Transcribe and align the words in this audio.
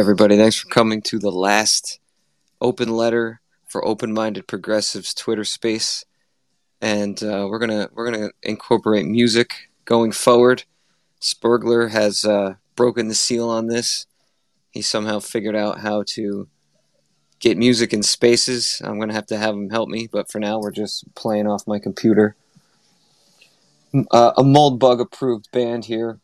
everybody. 0.00 0.34
Thanks 0.38 0.56
for 0.56 0.66
coming 0.68 1.02
to 1.02 1.18
the 1.18 1.30
last 1.30 2.00
open 2.58 2.88
letter 2.88 3.42
for 3.66 3.86
open-minded 3.86 4.46
progressives 4.46 5.12
Twitter 5.12 5.44
space, 5.44 6.06
and 6.80 7.22
uh, 7.22 7.46
we're 7.50 7.58
gonna 7.58 7.90
we're 7.92 8.10
gonna 8.10 8.30
incorporate 8.42 9.04
music 9.04 9.68
going 9.84 10.10
forward. 10.10 10.64
Spurgler 11.20 11.90
has 11.90 12.24
uh, 12.24 12.54
broken 12.76 13.08
the 13.08 13.14
seal 13.14 13.50
on 13.50 13.66
this. 13.66 14.06
He 14.70 14.80
somehow 14.80 15.18
figured 15.18 15.54
out 15.54 15.80
how 15.80 16.04
to 16.14 16.48
get 17.38 17.58
music 17.58 17.92
in 17.92 18.02
spaces. 18.02 18.80
I'm 18.82 18.98
gonna 18.98 19.12
have 19.12 19.26
to 19.26 19.36
have 19.36 19.54
him 19.54 19.68
help 19.68 19.90
me, 19.90 20.08
but 20.10 20.32
for 20.32 20.38
now, 20.38 20.60
we're 20.60 20.70
just 20.70 21.14
playing 21.14 21.46
off 21.46 21.66
my 21.66 21.78
computer. 21.78 22.36
Uh, 24.10 24.32
a 24.38 24.42
Moldbug 24.42 24.98
approved 24.98 25.50
band 25.52 25.84
here. 25.84 26.20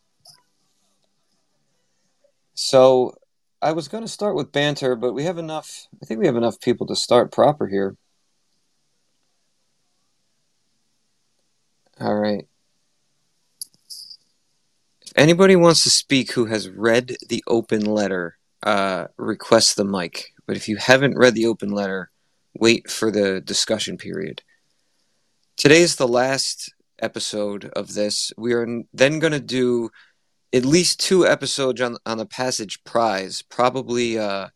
So 2.54 3.18
I 3.66 3.72
was 3.72 3.88
going 3.88 4.04
to 4.04 4.08
start 4.08 4.36
with 4.36 4.52
banter, 4.52 4.94
but 4.94 5.12
we 5.12 5.24
have 5.24 5.38
enough. 5.38 5.88
I 6.00 6.06
think 6.06 6.20
we 6.20 6.26
have 6.26 6.36
enough 6.36 6.60
people 6.60 6.86
to 6.86 6.94
start 6.94 7.32
proper 7.32 7.66
here. 7.66 7.96
All 11.98 12.14
right. 12.14 12.46
If 15.04 15.12
anybody 15.16 15.56
wants 15.56 15.82
to 15.82 15.90
speak 15.90 16.30
who 16.30 16.44
has 16.44 16.68
read 16.68 17.16
the 17.28 17.42
open 17.48 17.84
letter, 17.84 18.38
uh, 18.62 19.06
request 19.16 19.74
the 19.74 19.84
mic. 19.84 20.32
But 20.46 20.56
if 20.56 20.68
you 20.68 20.76
haven't 20.76 21.18
read 21.18 21.34
the 21.34 21.46
open 21.46 21.70
letter, 21.70 22.12
wait 22.54 22.88
for 22.88 23.10
the 23.10 23.40
discussion 23.40 23.98
period. 23.98 24.44
Today 25.56 25.80
is 25.80 25.96
the 25.96 26.06
last 26.06 26.72
episode 27.00 27.64
of 27.74 27.94
this. 27.94 28.32
We 28.38 28.52
are 28.52 28.84
then 28.94 29.18
going 29.18 29.32
to 29.32 29.40
do 29.40 29.90
at 30.52 30.64
least 30.64 31.00
two 31.00 31.26
episodes 31.26 31.80
on 31.80 31.96
on 32.06 32.18
the 32.18 32.26
passage 32.26 32.82
prize. 32.84 33.42
Probably 33.42 34.18
uh, 34.18 34.48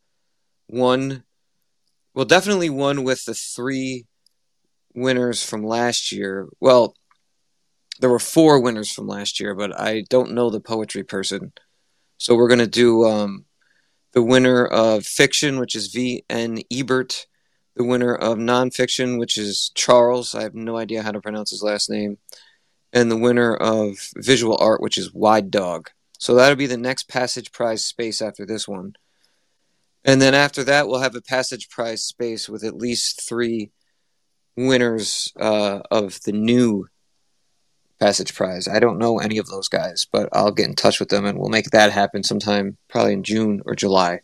one, 0.66 1.24
well, 2.14 2.24
definitely 2.24 2.70
one 2.70 3.04
with 3.04 3.24
the 3.24 3.34
three 3.34 4.06
winners 4.94 5.42
from 5.42 5.62
last 5.62 6.12
year. 6.12 6.48
Well, 6.60 6.94
there 8.00 8.10
were 8.10 8.18
four 8.18 8.60
winners 8.60 8.90
from 8.90 9.06
last 9.06 9.40
year, 9.40 9.54
but 9.54 9.78
I 9.78 10.04
don't 10.08 10.32
know 10.32 10.50
the 10.50 10.60
poetry 10.60 11.02
person. 11.02 11.52
So 12.18 12.34
we're 12.34 12.48
gonna 12.48 12.66
do 12.66 13.04
um, 13.04 13.44
the 14.12 14.22
winner 14.22 14.66
of 14.66 15.04
fiction, 15.04 15.58
which 15.58 15.74
is 15.74 15.88
V. 15.88 16.24
N. 16.30 16.60
Ebert. 16.72 17.26
The 17.76 17.84
winner 17.84 18.14
of 18.14 18.36
nonfiction, 18.36 19.18
which 19.18 19.38
is 19.38 19.70
Charles. 19.74 20.34
I 20.34 20.42
have 20.42 20.54
no 20.54 20.76
idea 20.76 21.02
how 21.02 21.12
to 21.12 21.20
pronounce 21.20 21.50
his 21.50 21.62
last 21.62 21.88
name 21.88 22.18
and 22.92 23.10
the 23.10 23.16
winner 23.16 23.54
of 23.54 24.10
visual 24.16 24.56
art, 24.60 24.80
which 24.80 24.98
is 24.98 25.12
Wide 25.12 25.50
Dog. 25.50 25.90
So 26.18 26.34
that'll 26.34 26.56
be 26.56 26.66
the 26.66 26.76
next 26.76 27.08
passage 27.08 27.52
prize 27.52 27.84
space 27.84 28.20
after 28.20 28.44
this 28.44 28.68
one. 28.68 28.94
And 30.04 30.20
then 30.20 30.34
after 30.34 30.64
that, 30.64 30.88
we'll 30.88 31.00
have 31.00 31.14
a 31.14 31.22
passage 31.22 31.68
prize 31.70 32.02
space 32.02 32.48
with 32.48 32.64
at 32.64 32.76
least 32.76 33.26
three 33.28 33.70
winners 34.56 35.32
uh, 35.38 35.80
of 35.90 36.20
the 36.22 36.32
new 36.32 36.86
passage 37.98 38.34
prize. 38.34 38.66
I 38.66 38.80
don't 38.80 38.98
know 38.98 39.18
any 39.18 39.38
of 39.38 39.46
those 39.46 39.68
guys, 39.68 40.06
but 40.10 40.28
I'll 40.32 40.52
get 40.52 40.68
in 40.68 40.74
touch 40.74 41.00
with 41.00 41.10
them 41.10 41.26
and 41.26 41.38
we'll 41.38 41.50
make 41.50 41.70
that 41.70 41.92
happen 41.92 42.22
sometime, 42.22 42.78
probably 42.88 43.12
in 43.12 43.22
June 43.22 43.62
or 43.66 43.74
July. 43.74 44.20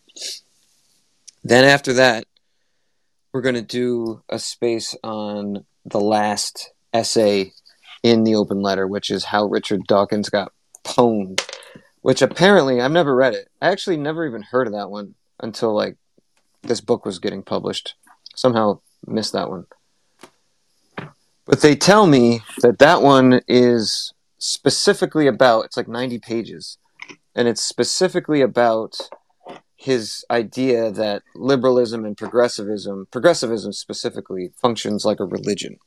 Then 1.45 1.65
after 1.65 1.93
that, 1.95 2.25
we're 3.33 3.43
going 3.43 3.55
to 3.55 3.63
do 3.63 4.23
a 4.31 4.39
space 4.39 4.97
on 5.05 5.67
the 5.85 6.01
last 6.01 6.71
essay 6.93 7.53
in 8.07 8.23
the 8.23 8.37
open 8.37 8.61
letter, 8.61 8.87
which 8.87 9.11
is 9.11 9.25
how 9.25 9.47
Richard 9.47 9.83
Dawkins 9.89 10.31
got 10.31 10.53
pwned. 10.85 11.43
Which 12.03 12.23
apparently 12.23 12.81
I've 12.81 12.93
never 12.93 13.17
read 13.17 13.35
it. 13.35 13.49
I 13.61 13.69
actually 13.71 13.97
never 13.97 14.25
even 14.25 14.43
heard 14.43 14.69
of 14.69 14.73
that 14.75 14.91
one 14.91 15.17
until 15.41 15.75
like 15.75 15.97
this 16.63 16.81
book 16.81 17.05
was 17.05 17.19
getting 17.19 17.43
published. 17.43 17.95
Somehow 18.37 18.81
missed 19.05 19.33
that 19.33 19.51
one. 19.51 19.67
But 21.47 21.63
they 21.63 21.75
tell 21.75 22.07
me 22.07 22.43
that 22.61 22.79
that 22.79 23.03
one 23.03 23.41
is 23.49 24.13
specifically 24.39 25.27
about 25.27 25.65
it's 25.65 25.77
like 25.77 25.89
90 25.89 26.21
pages 26.21 26.79
and 27.35 27.49
it's 27.49 27.63
specifically 27.63 28.41
about 28.41 28.97
his 29.75 30.25
idea 30.31 30.91
that 30.91 31.23
liberalism 31.35 32.05
and 32.05 32.17
progressivism 32.17 33.09
progressivism 33.11 33.73
specifically 33.73 34.51
functions 34.61 35.05
like 35.05 35.19
a 35.19 35.25
religion 35.25 35.79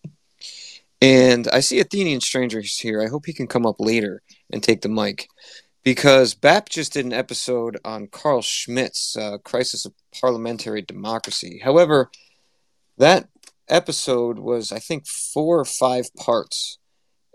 and 1.01 1.48
I 1.48 1.60
see 1.62 1.80
Athenian 1.80 2.22
Strangers 2.22 2.78
here. 2.78 3.01
I 3.01 3.07
hope 3.07 3.25
he 3.25 3.34
can 3.34 3.48
come 3.48 3.66
up 3.66 3.80
later 3.80 4.22
and 4.51 4.62
take 4.62 4.81
the 4.81 4.90
mic. 4.90 5.28
Because 5.84 6.34
BAP 6.34 6.68
just 6.68 6.94
did 6.94 7.06
an 7.06 7.13
episode 7.13 7.80
on 7.86 8.07
Carl 8.07 8.42
Schmitt's 8.42 9.16
uh, 9.16 9.38
Crisis 9.40 9.86
of 9.86 9.94
Parliamentary 10.19 10.81
Democracy. 10.81 11.62
However, 11.63 12.12
that 12.98 13.30
episode 13.69 14.40
was, 14.40 14.74
I 14.74 14.80
think, 14.80 15.07
four 15.07 15.60
or 15.60 15.66
five 15.66 16.13
parts. 16.16 16.78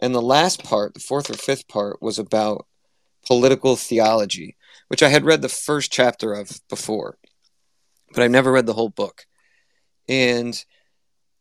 And 0.03 0.15
the 0.15 0.21
last 0.23 0.63
part, 0.63 0.93
the 0.93 1.01
fourth 1.01 1.31
or 1.31 1.35
fifth 1.35 1.69
part, 1.69 2.03
was 2.03 2.19
about 2.19 2.67
political 3.27 3.77
theology, 3.77 4.57
which 4.89 5.03
I 5.03 5.09
had 5.09 5.25
read 5.25 5.41
the 5.41 5.49
first 5.49 5.91
chapter 5.91 6.35
of 6.35 6.61
before, 6.69 7.17
but 8.13 8.23
I've 8.23 8.31
never 8.31 8.53
read 8.53 8.67
the 8.67 8.75
whole 8.75 8.91
book. 8.91 9.25
And 10.09 10.63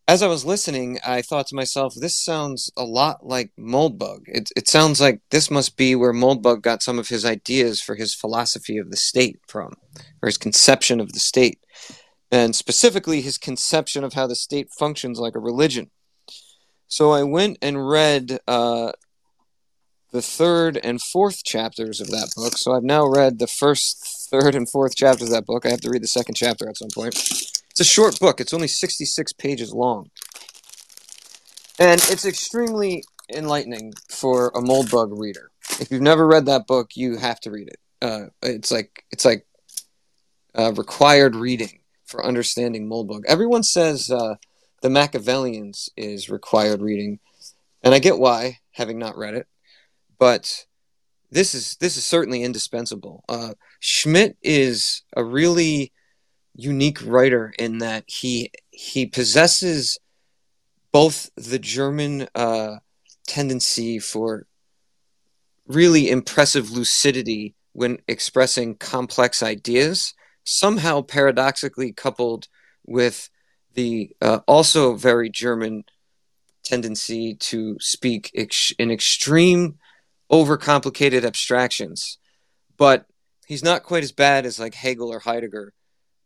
as 0.08 0.22
I 0.22 0.28
was 0.28 0.44
listening, 0.44 1.00
I 1.06 1.22
thought 1.22 1.48
to 1.48 1.56
myself, 1.56 1.94
this 1.96 2.20
sounds 2.20 2.72
a 2.76 2.84
lot 2.84 3.26
like 3.26 3.52
Moldbug. 3.58 4.24
It, 4.26 4.50
it 4.56 4.68
sounds 4.68 5.00
like 5.00 5.22
this 5.32 5.50
must 5.50 5.78
be 5.78 5.96
where 5.96 6.14
Moldbug 6.14 6.62
got 6.62 6.84
some 6.84 7.00
of 7.00 7.08
his 7.08 7.24
ideas 7.24 7.82
for 7.82 7.96
his 7.96 8.14
philosophy 8.14 8.78
of 8.78 8.92
the 8.92 8.98
state 8.98 9.40
from, 9.48 9.74
or 10.22 10.28
his 10.28 10.38
conception 10.38 11.00
of 11.00 11.14
the 11.14 11.20
state, 11.20 11.60
and 12.32 12.54
specifically 12.54 13.22
his 13.22 13.38
conception 13.38 14.04
of 14.04 14.14
how 14.14 14.28
the 14.28 14.36
state 14.36 14.70
functions 14.78 15.20
like 15.20 15.36
a 15.36 15.40
religion. 15.40 15.90
So 16.88 17.12
I 17.12 17.24
went 17.24 17.58
and 17.62 17.88
read 17.88 18.40
uh, 18.46 18.92
the 20.12 20.22
third 20.22 20.78
and 20.84 21.02
fourth 21.02 21.46
chapters 21.46 22.02
of 22.02 22.10
that 22.12 22.34
book. 22.36 22.58
So 22.58 22.74
I've 22.74 22.84
now 22.84 23.08
read 23.08 23.40
the 23.40 23.48
first, 23.48 24.28
third, 24.30 24.54
and 24.54 24.70
fourth 24.70 24.96
chapters 24.98 25.30
of 25.30 25.34
that 25.34 25.46
book. 25.46 25.66
I 25.66 25.70
have 25.70 25.82
to 25.82 25.90
read 25.90 26.04
the 26.04 26.08
second 26.08 26.36
chapter 26.36 26.68
at 26.68 26.78
some 26.78 26.90
point. 26.94 27.16
It's 27.74 27.80
a 27.80 27.84
short 27.84 28.20
book. 28.20 28.40
It's 28.40 28.54
only 28.54 28.68
66 28.68 29.34
pages 29.34 29.74
long. 29.74 30.12
And 31.80 32.00
it's 32.04 32.24
extremely 32.24 33.04
enlightening 33.36 33.94
for 34.10 34.50
a 34.50 34.62
Moldbug 34.62 35.20
reader. 35.20 35.50
If 35.80 35.90
you've 35.90 36.04
never 36.04 36.28
read 36.28 36.46
that 36.46 36.68
book, 36.68 36.92
you 36.94 37.18
have 37.18 37.40
to 37.40 37.50
read 37.50 37.70
it. 37.70 37.80
Uh, 38.00 38.26
it's 38.44 38.70
like 38.70 39.06
it's 39.10 39.26
like 39.26 39.48
uh, 40.54 40.72
required 40.74 41.36
reading 41.36 41.80
for 42.06 42.24
understanding 42.24 42.88
Moldbug. 42.88 43.24
Everyone 43.28 43.64
says 43.64 44.12
uh, 44.12 44.36
the 44.84 44.90
Machiavellians 44.90 45.90
is 45.98 46.30
required 46.30 46.80
reading, 46.80 47.18
and 47.82 47.96
I 47.96 47.98
get 47.98 48.20
why, 48.20 48.60
having 48.74 49.00
not 49.00 49.18
read 49.18 49.34
it. 49.34 49.48
But 50.20 50.66
this 51.32 51.56
is 51.56 51.76
this 51.78 51.98
is 51.98 52.06
certainly 52.06 52.44
indispensable. 52.44 53.24
Uh, 53.28 53.56
Schmitt 53.80 54.38
is 54.44 55.02
a 55.16 55.24
really 55.24 55.92
unique 56.56 57.00
writer 57.06 57.54
in 57.58 57.80
that 57.80 58.04
he 58.08 58.52
he 58.70 59.06
possesses 59.06 59.98
both 60.92 61.32
the 61.36 61.60
German 61.60 62.28
uh, 62.36 62.78
tendency 63.28 64.00
for 64.00 64.46
really 65.66 66.10
impressive 66.10 66.70
lucidity 66.72 67.56
when 67.72 67.98
expressing 68.08 68.76
complex 68.76 69.42
ideas, 69.42 70.14
somehow 70.44 71.02
paradoxically 71.02 71.92
coupled 71.92 72.48
with 72.86 73.30
the 73.74 74.16
uh, 74.22 74.40
also 74.48 74.94
very 74.96 75.30
German 75.30 75.84
tendency 76.64 77.36
to 77.36 77.78
speak 77.80 78.32
ex- 78.36 78.74
in 78.78 78.92
extreme, 78.92 79.80
overcomplicated 80.32 81.24
abstractions. 81.26 82.20
But 82.78 83.06
he's 83.48 83.64
not 83.64 83.84
quite 83.84 84.04
as 84.04 84.12
bad 84.12 84.46
as 84.46 84.60
like 84.60 84.76
Hegel 84.76 85.12
or 85.12 85.20
Heidegger, 85.20 85.74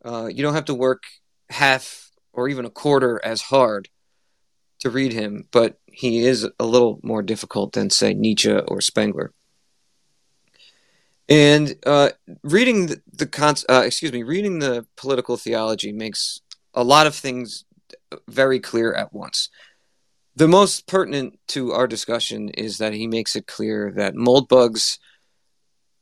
uh, 0.06 0.28
you 0.28 0.44
don't 0.44 0.54
have 0.54 0.66
to 0.66 0.74
work 0.74 1.04
half 1.50 2.12
or 2.34 2.50
even 2.50 2.66
a 2.66 2.70
quarter 2.70 3.20
as 3.24 3.42
hard 3.42 3.90
to 4.80 4.90
read 4.90 5.14
him, 5.14 5.48
but 5.52 5.80
he 5.88 6.20
is 6.20 6.48
a 6.60 6.66
little 6.66 7.00
more 7.02 7.24
difficult 7.24 7.74
than, 7.74 7.90
say, 7.90 8.14
Nietzsche 8.14 8.52
or 8.52 8.80
Spengler. 8.82 9.34
And 11.30 11.76
uh, 11.86 12.12
reading 12.44 12.88
the, 12.88 13.02
the 13.12 13.26
con- 13.26 13.56
uh, 13.70 13.84
excuse 13.86 14.14
me, 14.14 14.24
reading 14.24 14.60
the 14.60 14.86
political 14.96 15.36
theology 15.36 15.92
makes 15.92 16.42
a 16.74 16.84
lot 16.84 17.08
of 17.08 17.16
things 17.16 17.66
very 18.28 18.60
clear 18.60 18.94
at 18.94 19.14
once. 19.14 19.50
The 20.36 20.48
most 20.48 20.88
pertinent 20.88 21.40
to 21.50 21.74
our 21.74 21.88
discussion 21.88 22.50
is 22.50 22.78
that 22.78 22.94
he 22.94 23.08
makes 23.08 23.36
it 23.36 23.48
clear 23.48 23.92
that 23.96 24.14
Moldbug's 24.14 25.00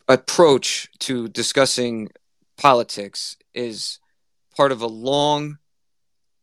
approach 0.07 0.89
to 1.00 1.30
discussing 1.30 2.09
politics 2.57 3.38
is 3.54 4.00
part 4.56 4.72
of 4.72 4.81
a 4.81 4.88
long, 4.88 5.57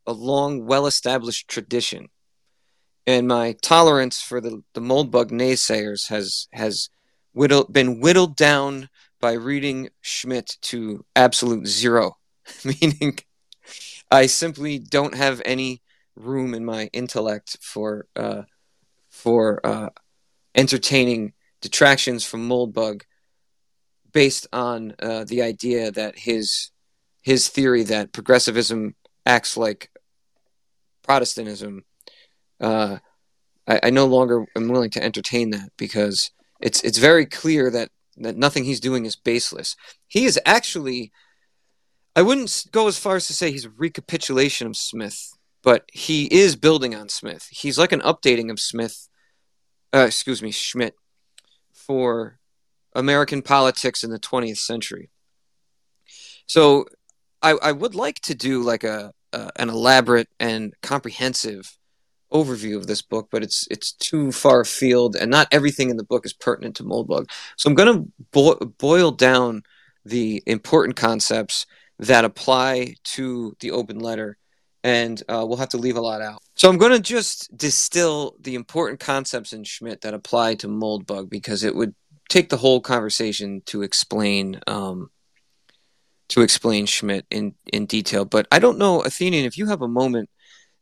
a 0.07 0.13
long, 0.13 0.67
well-established 0.67 1.49
tradition, 1.49 2.09
and 3.07 3.27
my 3.27 3.55
tolerance 3.63 4.21
for 4.21 4.41
the 4.41 4.63
the 4.75 4.81
moldbug 4.81 5.31
naysayers 5.31 6.09
has 6.09 6.49
has 6.53 6.89
whittled, 7.33 7.73
been 7.73 8.01
whittled 8.01 8.37
down 8.37 8.89
by 9.21 9.33
reading 9.33 9.89
Schmitt 10.01 10.57
to 10.63 11.05
absolute 11.17 11.67
zero, 11.67 12.17
meaning 12.65 13.19
I 14.11 14.27
simply 14.27 14.79
don't 14.79 15.15
have 15.15 15.41
any 15.45 15.83
room 16.17 16.55
in 16.55 16.65
my 16.65 16.91
intellect 16.93 17.57
for 17.61 18.07
uh, 18.15 18.43
for 19.09 19.65
uh, 19.65 19.91
entertaining 20.55 21.33
detractions 21.61 22.25
from 22.25 22.49
Moldbug 22.49 23.03
based 24.13 24.47
on 24.53 24.95
uh, 24.99 25.25
the 25.25 25.43
idea 25.43 25.91
that 25.91 26.19
his 26.21 26.71
his 27.23 27.49
theory 27.49 27.85
that 27.85 28.13
progressivism 28.13 28.95
acts 29.25 29.57
like 29.57 29.91
Protestantism. 31.03 31.85
Uh, 32.61 32.99
I, 33.67 33.81
I 33.85 33.91
no 33.91 34.07
longer 34.07 34.47
am 34.57 34.69
willing 34.69 34.91
to 34.91 35.03
entertain 35.03 35.51
that 35.51 35.71
because 35.77 36.31
it's 36.61 36.83
it's 36.83 36.99
very 36.99 37.27
clear 37.27 37.71
that 37.71 37.91
that 38.19 38.37
nothing 38.37 38.65
he's 38.65 38.81
doing 38.81 39.05
is 39.05 39.17
baseless. 39.17 39.77
He 40.07 40.25
is 40.25 40.39
actually. 40.45 41.13
I 42.15 42.21
wouldn't 42.21 42.67
go 42.73 42.89
as 42.89 42.99
far 42.99 43.17
as 43.17 43.27
to 43.29 43.33
say 43.33 43.51
he's 43.51 43.65
a 43.65 43.71
recapitulation 43.71 44.67
of 44.67 44.77
Smith, 44.77 45.33
but 45.63 45.89
he 45.95 46.27
is 46.27 46.57
building 46.57 46.95
on 46.95 47.09
Smith. 47.09 47.49
He's 47.51 47.79
like 47.79 47.91
an 47.91 48.03
updating 48.03 48.51
of 48.51 48.61
Smith, 48.61 49.09
uh, 49.95 50.05
excuse 50.09 50.43
me, 50.43 50.51
Schmitt, 50.51 50.95
for 51.73 52.39
American 52.95 53.43
politics 53.43 54.05
in 54.05 54.11
the 54.11 54.19
20th 54.19 54.59
century. 54.59 55.11
So 56.47 56.87
I, 57.43 57.53
I 57.63 57.73
would 57.73 57.95
like 57.95 58.21
to 58.21 58.35
do 58.35 58.63
like 58.63 58.85
a, 58.85 59.13
a 59.33 59.51
an 59.57 59.69
elaborate 59.71 60.29
and 60.39 60.75
comprehensive 60.83 61.77
overview 62.33 62.77
of 62.77 62.87
this 62.87 63.03
book, 63.03 63.29
but 63.31 63.43
it's 63.43 63.67
it's 63.71 63.93
too 63.93 64.33
far 64.33 64.61
afield, 64.61 65.17
and 65.17 65.31
not 65.31 65.49
everything 65.51 65.91
in 65.91 65.97
the 65.97 66.05
book 66.05 66.25
is 66.25 66.33
pertinent 66.33 66.77
to 66.77 66.85
Moldbug. 66.85 67.31
So 67.57 67.69
I'm 67.69 67.75
going 67.75 67.95
to 67.95 68.13
bo- 68.33 68.73
boil 68.79 69.11
down 69.11 69.63
the 70.05 70.43
important 70.47 70.97
concepts 70.97 71.67
that 71.99 72.25
apply 72.25 72.97
to 73.05 73.57
the 73.61 73.71
open 73.71 73.99
letter, 73.99 74.37
and 74.83 75.23
uh, 75.29 75.45
we'll 75.47 75.59
have 75.59 75.69
to 75.71 75.77
leave 75.79 75.97
a 75.97 76.01
lot 76.01 76.23
out. 76.23 76.43
So 76.55 76.69
I'm 76.69 76.79
going 76.79 76.93
to 76.93 77.01
just 77.01 77.57
distill 77.57 78.37
the 78.41 78.55
important 78.55 79.01
concepts 79.01 79.53
in 79.53 79.65
Schmitt 79.65 80.01
that 80.03 80.15
apply 80.15 80.57
to 80.57 80.69
Moldbug 80.69 81.31
because 81.31 81.63
it 81.63 81.75
would 81.75 81.95
take 82.33 82.49
the 82.49 82.57
whole 82.57 82.81
conversation 82.81 83.63
to 83.67 83.83
explain. 83.83 84.61
Um, 84.67 85.11
to 86.29 86.41
explain 86.41 86.87
Schmitt 86.87 87.27
in, 87.31 87.55
in 87.71 87.85
detail, 87.85 88.25
but 88.25 88.49
I 88.51 88.59
don't 88.59 88.79
know, 88.79 89.03
Athenian, 89.03 89.45
if 89.45 89.59
you 89.59 89.67
have 89.67 89.83
a 89.83 89.89
moment 89.89 90.31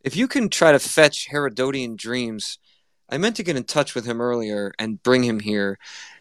if 0.02 0.16
you 0.16 0.28
can 0.28 0.48
try 0.48 0.72
to 0.72 0.78
fetch 0.78 1.28
Herodotian 1.30 1.96
dreams, 1.96 2.58
I 3.08 3.18
meant 3.18 3.36
to 3.36 3.42
get 3.42 3.56
in 3.56 3.64
touch 3.64 3.94
with 3.94 4.06
him 4.06 4.20
earlier 4.20 4.72
and 4.78 5.02
bring 5.02 5.24
him 5.24 5.40
here 5.40 5.78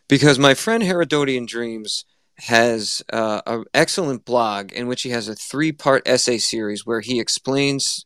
because 0.07 0.39
my 0.39 0.53
friend 0.53 0.83
Herodotian 0.83 1.47
Dreams 1.47 2.03
has 2.39 3.01
uh, 3.11 3.41
an 3.45 3.65
excellent 3.73 4.25
blog 4.25 4.71
in 4.71 4.87
which 4.87 5.03
he 5.03 5.09
has 5.09 5.27
a 5.27 5.35
three 5.35 5.71
part 5.71 6.07
essay 6.07 6.37
series 6.37 6.85
where 6.85 7.01
he 7.01 7.19
explains 7.19 8.05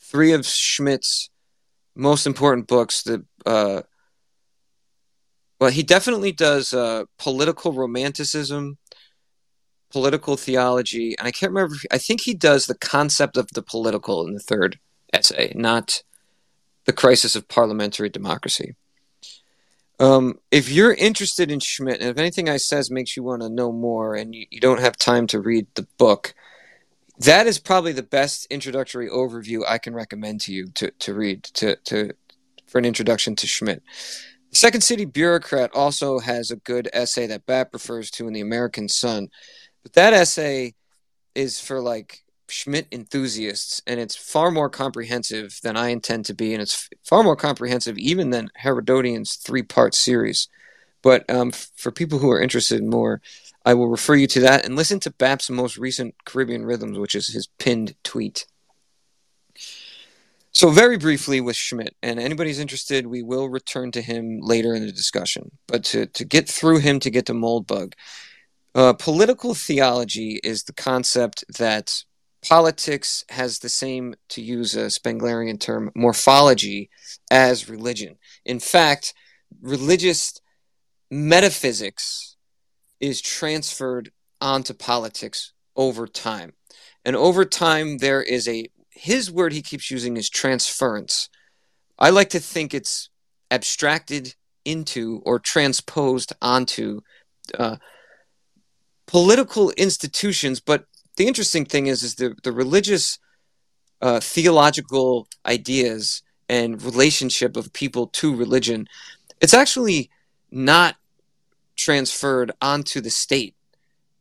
three 0.00 0.32
of 0.32 0.46
Schmitt's 0.46 1.30
most 1.94 2.26
important 2.26 2.66
books. 2.66 3.02
The 3.02 3.24
uh, 3.44 3.82
well, 5.62 5.70
he 5.70 5.84
definitely 5.84 6.32
does 6.32 6.74
uh, 6.74 7.04
political 7.20 7.72
romanticism, 7.72 8.78
political 9.92 10.36
theology, 10.36 11.16
and 11.16 11.28
I 11.28 11.30
can't 11.30 11.52
remember. 11.52 11.76
I 11.88 11.98
think 11.98 12.22
he 12.22 12.34
does 12.34 12.66
the 12.66 12.74
concept 12.74 13.36
of 13.36 13.46
the 13.54 13.62
political 13.62 14.26
in 14.26 14.34
the 14.34 14.40
third 14.40 14.80
essay, 15.12 15.52
not 15.54 16.02
the 16.84 16.92
crisis 16.92 17.36
of 17.36 17.46
parliamentary 17.46 18.08
democracy. 18.08 18.74
Um, 20.00 20.40
if 20.50 20.68
you're 20.68 20.94
interested 20.94 21.48
in 21.48 21.60
Schmitt, 21.60 22.00
and 22.00 22.10
if 22.10 22.18
anything 22.18 22.48
I 22.48 22.56
says 22.56 22.90
makes 22.90 23.16
you 23.16 23.22
want 23.22 23.42
to 23.42 23.48
know 23.48 23.70
more, 23.70 24.16
and 24.16 24.34
you, 24.34 24.46
you 24.50 24.58
don't 24.58 24.80
have 24.80 24.96
time 24.96 25.28
to 25.28 25.38
read 25.38 25.68
the 25.76 25.86
book, 25.96 26.34
that 27.18 27.46
is 27.46 27.60
probably 27.60 27.92
the 27.92 28.02
best 28.02 28.48
introductory 28.50 29.08
overview 29.08 29.60
I 29.68 29.78
can 29.78 29.94
recommend 29.94 30.40
to 30.40 30.52
you 30.52 30.72
to, 30.74 30.90
to 30.90 31.14
read 31.14 31.44
to, 31.44 31.76
to 31.84 32.14
for 32.66 32.78
an 32.78 32.84
introduction 32.84 33.36
to 33.36 33.46
Schmitt. 33.46 33.84
The 34.52 34.58
Second 34.58 34.82
City 34.82 35.06
Bureaucrat 35.06 35.70
also 35.74 36.18
has 36.18 36.50
a 36.50 36.56
good 36.56 36.86
essay 36.92 37.26
that 37.26 37.46
BAP 37.46 37.72
refers 37.72 38.10
to 38.12 38.26
in 38.26 38.34
the 38.34 38.42
American 38.42 38.86
Sun, 38.86 39.28
but 39.82 39.94
that 39.94 40.12
essay 40.12 40.74
is 41.34 41.58
for 41.58 41.80
like 41.80 42.22
Schmitt 42.48 42.86
enthusiasts, 42.92 43.80
and 43.86 43.98
it's 43.98 44.14
far 44.14 44.50
more 44.50 44.68
comprehensive 44.68 45.58
than 45.62 45.78
I 45.78 45.88
intend 45.88 46.26
to 46.26 46.34
be, 46.34 46.52
and 46.52 46.60
it's 46.60 46.90
far 47.02 47.22
more 47.22 47.34
comprehensive 47.34 47.96
even 47.96 48.28
than 48.28 48.50
Herodotian's 48.56 49.36
three 49.36 49.62
part 49.62 49.94
series. 49.94 50.48
But 51.00 51.28
um, 51.30 51.50
for 51.52 51.90
people 51.90 52.18
who 52.18 52.30
are 52.30 52.40
interested 52.40 52.78
in 52.78 52.90
more, 52.90 53.22
I 53.64 53.72
will 53.72 53.88
refer 53.88 54.16
you 54.16 54.26
to 54.26 54.40
that 54.40 54.66
and 54.66 54.76
listen 54.76 55.00
to 55.00 55.10
BAP's 55.12 55.48
most 55.48 55.78
recent 55.78 56.14
Caribbean 56.26 56.66
Rhythms, 56.66 56.98
which 56.98 57.14
is 57.14 57.28
his 57.28 57.46
pinned 57.58 57.94
tweet. 58.04 58.44
So, 60.54 60.68
very 60.70 60.98
briefly 60.98 61.40
with 61.40 61.56
Schmitt, 61.56 61.96
and 62.02 62.20
anybody's 62.20 62.58
interested, 62.58 63.06
we 63.06 63.22
will 63.22 63.48
return 63.48 63.90
to 63.92 64.02
him 64.02 64.38
later 64.42 64.74
in 64.74 64.84
the 64.84 64.92
discussion. 64.92 65.50
But 65.66 65.82
to, 65.84 66.06
to 66.06 66.24
get 66.24 66.48
through 66.48 66.78
him 66.78 67.00
to 67.00 67.10
get 67.10 67.26
to 67.26 67.32
Moldbug, 67.32 67.94
uh, 68.74 68.92
political 68.94 69.54
theology 69.54 70.40
is 70.44 70.64
the 70.64 70.74
concept 70.74 71.44
that 71.58 72.04
politics 72.46 73.24
has 73.30 73.60
the 73.60 73.68
same, 73.68 74.14
to 74.30 74.42
use 74.42 74.74
a 74.74 74.86
Spenglerian 74.86 75.58
term, 75.58 75.90
morphology 75.94 76.90
as 77.30 77.68
religion. 77.68 78.16
In 78.44 78.60
fact, 78.60 79.14
religious 79.60 80.40
metaphysics 81.10 82.36
is 83.00 83.20
transferred 83.20 84.10
onto 84.40 84.74
politics 84.74 85.52
over 85.76 86.06
time. 86.06 86.52
And 87.04 87.16
over 87.16 87.44
time, 87.44 87.98
there 87.98 88.22
is 88.22 88.48
a, 88.48 88.66
his 88.94 89.30
word 89.30 89.52
he 89.52 89.62
keeps 89.62 89.90
using 89.90 90.16
is 90.16 90.28
transference. 90.28 91.28
I 91.98 92.10
like 92.10 92.30
to 92.30 92.40
think 92.40 92.74
it's 92.74 93.08
abstracted 93.50 94.34
into 94.64 95.22
or 95.24 95.38
transposed 95.38 96.32
onto 96.40 97.00
uh, 97.58 97.76
political 99.06 99.70
institutions, 99.72 100.60
but 100.60 100.86
the 101.16 101.26
interesting 101.26 101.64
thing 101.64 101.86
is 101.86 102.02
is 102.02 102.14
the 102.16 102.34
the 102.42 102.52
religious 102.52 103.18
uh, 104.00 104.20
theological 104.20 105.28
ideas 105.46 106.22
and 106.48 106.82
relationship 106.82 107.56
of 107.56 107.72
people 107.72 108.08
to 108.08 108.34
religion 108.34 108.88
it's 109.40 109.54
actually 109.54 110.10
not 110.50 110.96
transferred 111.76 112.52
onto 112.60 113.00
the 113.00 113.10
state 113.10 113.54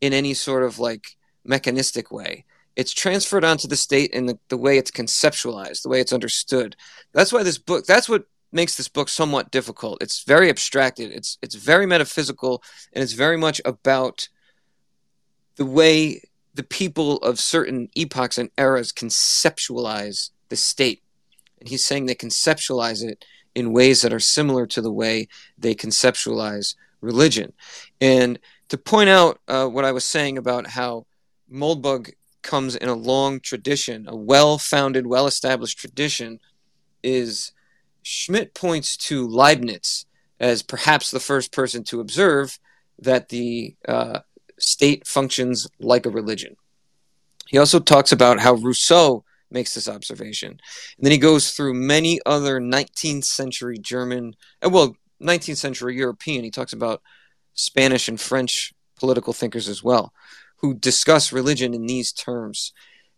in 0.01 0.13
any 0.13 0.33
sort 0.33 0.63
of 0.63 0.79
like 0.79 1.17
mechanistic 1.43 2.11
way 2.11 2.45
it's 2.75 2.93
transferred 2.93 3.43
onto 3.43 3.67
the 3.67 3.75
state 3.75 4.11
in 4.11 4.25
the, 4.25 4.37
the 4.49 4.57
way 4.57 4.77
it's 4.77 4.91
conceptualized 4.91 5.83
the 5.83 5.89
way 5.89 5.99
it's 5.99 6.13
understood 6.13 6.75
that's 7.13 7.33
why 7.33 7.43
this 7.43 7.57
book 7.57 7.85
that's 7.85 8.09
what 8.09 8.25
makes 8.53 8.75
this 8.75 8.89
book 8.89 9.07
somewhat 9.07 9.51
difficult 9.51 10.01
it's 10.01 10.23
very 10.23 10.49
abstracted 10.49 11.11
it's 11.11 11.37
it's 11.41 11.55
very 11.55 11.85
metaphysical 11.85 12.61
and 12.93 13.03
it's 13.03 13.13
very 13.13 13.37
much 13.37 13.61
about 13.65 14.27
the 15.55 15.65
way 15.65 16.21
the 16.53 16.63
people 16.63 17.17
of 17.17 17.39
certain 17.39 17.89
epochs 17.95 18.37
and 18.37 18.49
eras 18.57 18.91
conceptualize 18.91 20.31
the 20.49 20.55
state. 20.55 21.01
And 21.59 21.69
he's 21.69 21.85
saying 21.85 22.05
they 22.05 22.15
conceptualize 22.15 23.03
it 23.03 23.23
in 23.55 23.73
ways 23.73 24.01
that 24.01 24.13
are 24.13 24.19
similar 24.19 24.65
to 24.67 24.81
the 24.81 24.91
way 24.91 25.27
they 25.57 25.75
conceptualize 25.75 26.75
religion. 27.01 27.53
And 27.99 28.39
to 28.69 28.77
point 28.77 29.09
out 29.09 29.39
uh, 29.47 29.67
what 29.67 29.85
I 29.85 29.91
was 29.91 30.05
saying 30.05 30.37
about 30.37 30.67
how 30.67 31.05
Moldbug 31.51 32.11
comes 32.41 32.75
in 32.75 32.89
a 32.89 32.95
long 32.95 33.39
tradition, 33.39 34.05
a 34.07 34.15
well 34.15 34.57
founded, 34.57 35.07
well 35.07 35.27
established 35.27 35.77
tradition, 35.77 36.39
is 37.03 37.51
Schmitt 38.03 38.53
points 38.53 38.97
to 38.97 39.27
Leibniz 39.27 40.05
as 40.39 40.63
perhaps 40.63 41.11
the 41.11 41.19
first 41.19 41.51
person 41.51 41.83
to 41.85 41.99
observe 41.99 42.59
that 42.99 43.29
the 43.29 43.75
uh, 43.87 44.19
state 44.59 45.05
functions 45.07 45.67
like 45.79 46.05
a 46.05 46.09
religion. 46.09 46.55
He 47.47 47.57
also 47.57 47.79
talks 47.79 48.11
about 48.11 48.39
how 48.39 48.53
Rousseau 48.53 49.23
makes 49.51 49.73
this 49.73 49.89
observation. 49.89 50.51
And 50.51 50.59
then 51.05 51.11
he 51.11 51.17
goes 51.17 51.51
through 51.51 51.73
many 51.73 52.19
other 52.25 52.59
19th 52.59 53.25
century 53.25 53.77
German, 53.77 54.35
uh, 54.65 54.69
well, 54.69 54.95
19th 55.21 55.57
century 55.57 55.95
European. 55.95 56.43
He 56.43 56.51
talks 56.51 56.73
about 56.73 57.01
Spanish 57.53 58.07
and 58.07 58.19
French 58.19 58.73
political 58.95 59.33
thinkers 59.33 59.67
as 59.67 59.83
well, 59.83 60.13
who 60.61 60.73
discuss 60.73 61.31
religion 61.31 61.73
in 61.73 61.85
these 61.85 62.11
terms. 62.11 62.73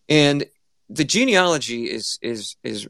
And 0.10 0.46
the 0.90 1.04
genealogy 1.04 1.86
is 1.86 2.18
is 2.22 2.56
is 2.64 2.88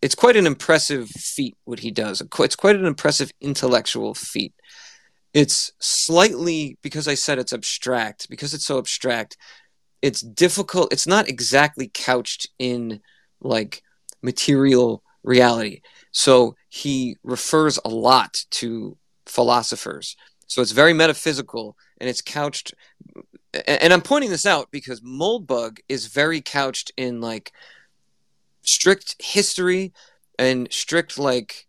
it's 0.00 0.14
quite 0.14 0.36
an 0.36 0.46
impressive 0.46 1.08
feat 1.08 1.56
what 1.64 1.80
he 1.80 1.90
does. 1.90 2.20
It's 2.20 2.56
quite 2.56 2.76
an 2.76 2.86
impressive 2.86 3.30
intellectual 3.40 4.14
feat 4.14 4.52
it's 5.34 5.72
slightly 5.78 6.78
because 6.82 7.08
I 7.08 7.14
said 7.14 7.38
it's 7.38 7.52
abstract, 7.52 8.28
because 8.28 8.52
it's 8.52 8.66
so 8.66 8.78
abstract, 8.78 9.36
it's 10.02 10.20
difficult. 10.20 10.92
It's 10.92 11.06
not 11.06 11.28
exactly 11.28 11.90
couched 11.92 12.48
in 12.58 13.00
like 13.40 13.82
material 14.20 15.02
reality. 15.22 15.80
So 16.10 16.56
he 16.68 17.16
refers 17.22 17.78
a 17.84 17.88
lot 17.88 18.44
to 18.50 18.98
philosophers. 19.26 20.16
So 20.48 20.60
it's 20.60 20.72
very 20.72 20.92
metaphysical 20.92 21.76
and 22.02 22.10
it's 22.10 22.20
couched. 22.20 22.74
And 23.66 23.92
I'm 23.92 24.02
pointing 24.02 24.30
this 24.30 24.44
out 24.44 24.72
because 24.72 25.00
Moldbug 25.02 25.78
is 25.88 26.06
very 26.06 26.40
couched 26.40 26.90
in 26.96 27.20
like 27.20 27.52
strict 28.62 29.14
history 29.22 29.92
and 30.36 30.66
strict 30.72 31.16
like 31.16 31.68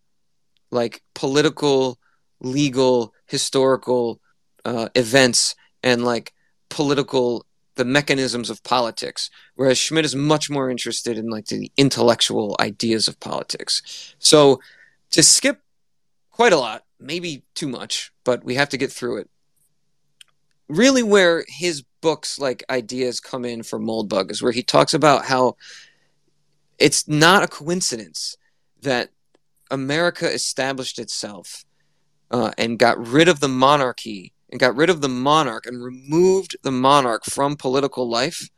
like 0.71 1.03
political, 1.13 1.99
legal, 2.39 3.13
historical 3.27 4.19
uh, 4.65 4.89
events 4.95 5.55
and 5.83 6.03
like 6.03 6.33
political 6.69 7.45
the 7.75 7.85
mechanisms 7.85 8.49
of 8.49 8.63
politics, 8.63 9.29
whereas 9.55 9.77
Schmitt 9.77 10.05
is 10.05 10.15
much 10.15 10.49
more 10.49 10.69
interested 10.69 11.17
in 11.17 11.29
like 11.29 11.45
the 11.45 11.71
intellectual 11.77 12.55
ideas 12.59 13.07
of 13.07 13.19
politics. 13.19 14.15
So 14.17 14.59
to 15.11 15.21
skip 15.21 15.61
quite 16.31 16.53
a 16.53 16.57
lot, 16.57 16.85
maybe 16.99 17.43
too 17.53 17.67
much, 17.67 18.11
but 18.23 18.43
we 18.43 18.55
have 18.55 18.69
to 18.69 18.77
get 18.77 18.91
through 18.91 19.17
it. 19.17 19.29
Really, 20.69 21.03
where 21.03 21.43
his 21.47 21.83
books 22.01 22.39
like 22.39 22.63
ideas 22.69 23.19
come 23.19 23.45
in 23.45 23.63
for 23.63 23.79
Moldbug 23.79 24.31
is 24.31 24.41
where 24.41 24.51
he 24.51 24.63
talks 24.63 24.93
about 24.93 25.25
how 25.25 25.55
it's 26.79 27.07
not 27.07 27.43
a 27.43 27.47
coincidence 27.47 28.35
that 28.81 29.09
America 29.71 30.31
established 30.31 30.99
itself 30.99 31.65
uh, 32.31 32.51
and 32.57 32.79
got 32.79 33.07
rid 33.07 33.27
of 33.27 33.39
the 33.39 33.47
monarchy 33.47 34.33
and 34.51 34.59
got 34.59 34.75
rid 34.75 34.89
of 34.89 35.01
the 35.01 35.09
monarch 35.09 35.65
and 35.65 35.83
removed 35.83 36.55
the 36.63 36.71
monarch 36.71 37.25
from 37.25 37.55
political 37.55 38.09
life 38.09 38.49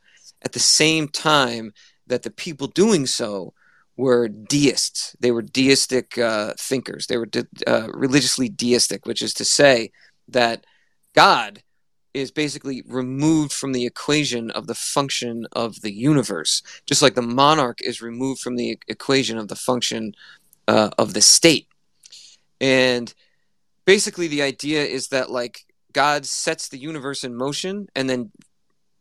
at 0.42 0.52
the 0.52 0.58
same 0.58 1.08
time 1.08 1.72
that 2.06 2.22
the 2.22 2.30
people 2.30 2.66
doing 2.66 3.06
so 3.06 3.54
were 3.96 4.28
deists. 4.28 5.16
They 5.20 5.30
were 5.30 5.42
deistic 5.42 6.18
uh, 6.18 6.52
thinkers. 6.58 7.06
They 7.06 7.16
were 7.16 7.26
de- 7.26 7.46
uh, 7.66 7.88
religiously 7.94 8.48
deistic, 8.48 9.06
which 9.06 9.22
is 9.22 9.32
to 9.34 9.44
say 9.44 9.90
that 10.28 10.66
God 11.14 11.62
is 12.16 12.30
basically 12.30 12.82
removed 12.86 13.52
from 13.52 13.72
the 13.72 13.84
equation 13.84 14.50
of 14.52 14.66
the 14.66 14.74
function 14.74 15.46
of 15.52 15.82
the 15.82 15.92
universe, 15.92 16.62
just 16.86 17.02
like 17.02 17.14
the 17.14 17.20
monarch 17.20 17.82
is 17.82 18.00
removed 18.00 18.40
from 18.40 18.56
the 18.56 18.78
equation 18.88 19.36
of 19.36 19.48
the 19.48 19.54
function 19.54 20.14
uh, 20.66 20.88
of 20.96 21.12
the 21.12 21.20
state. 21.20 21.68
And 22.58 23.12
basically, 23.84 24.28
the 24.28 24.40
idea 24.40 24.82
is 24.82 25.08
that 25.08 25.30
like 25.30 25.66
God 25.92 26.24
sets 26.24 26.68
the 26.68 26.78
universe 26.78 27.22
in 27.22 27.36
motion 27.36 27.88
and 27.94 28.08
then 28.08 28.32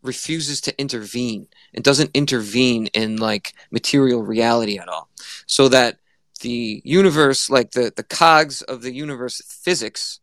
refuses 0.04 0.60
to 0.62 0.78
intervene 0.78 1.48
and 1.74 1.86
doesn't 1.86 2.12
intervene 2.14 2.88
in 2.88 3.16
like 3.16 3.54
material 3.72 4.24
reality 4.24 4.78
at 4.78 4.90
all. 4.90 5.08
So 5.48 5.70
that 5.70 6.00
the 6.42 6.82
universe, 6.84 7.50
like 7.50 7.72
the, 7.72 7.94
the 7.96 8.04
cogs 8.04 8.62
of 8.62 8.82
the 8.82 8.94
universe 8.94 9.42
physics, 9.48 10.20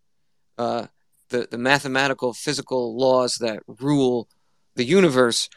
uh, 0.59 0.89
the, 1.33 1.49
the 1.51 1.59
mathematical 1.59 2.33
physical 2.33 2.97
laws 2.97 3.37
that 3.41 3.63
rule 3.67 4.29
the 4.77 4.85
universe 4.85 5.49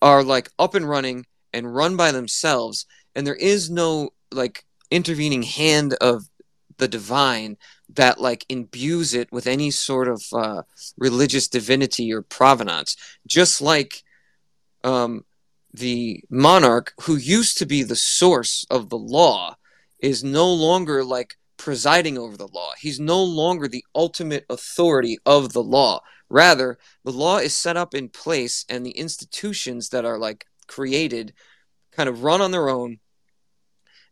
are 0.00 0.24
like 0.24 0.50
up 0.58 0.74
and 0.74 0.88
running 0.88 1.26
and 1.52 1.74
run 1.74 1.96
by 1.96 2.10
themselves 2.10 2.86
and 3.14 3.26
there 3.26 3.34
is 3.34 3.70
no 3.70 4.10
like 4.32 4.64
intervening 4.90 5.42
hand 5.42 5.94
of 6.00 6.24
the 6.78 6.88
divine 6.88 7.56
that 7.94 8.20
like 8.20 8.44
imbues 8.48 9.14
it 9.14 9.30
with 9.30 9.46
any 9.46 9.70
sort 9.70 10.08
of 10.08 10.22
uh, 10.32 10.62
religious 10.96 11.48
divinity 11.48 12.12
or 12.12 12.22
provenance, 12.22 12.96
just 13.26 13.60
like 13.60 14.02
um, 14.82 15.24
the 15.72 16.24
monarch 16.30 16.94
who 17.02 17.16
used 17.16 17.58
to 17.58 17.66
be 17.66 17.82
the 17.82 17.96
source 17.96 18.64
of 18.70 18.88
the 18.88 18.98
law 18.98 19.56
is 20.00 20.24
no 20.24 20.52
longer 20.52 21.04
like 21.04 21.36
presiding 21.60 22.16
over 22.16 22.38
the 22.38 22.48
law. 22.48 22.72
He's 22.78 22.98
no 22.98 23.22
longer 23.22 23.68
the 23.68 23.84
ultimate 23.94 24.46
authority 24.48 25.18
of 25.26 25.52
the 25.52 25.62
law. 25.62 26.00
Rather, 26.30 26.78
the 27.04 27.12
law 27.12 27.36
is 27.36 27.52
set 27.52 27.76
up 27.76 27.94
in 27.94 28.08
place 28.08 28.64
and 28.70 28.84
the 28.84 28.92
institutions 28.92 29.90
that 29.90 30.06
are 30.06 30.16
like 30.16 30.46
created 30.66 31.34
kind 31.92 32.08
of 32.08 32.22
run 32.24 32.40
on 32.40 32.50
their 32.50 32.70
own 32.70 32.98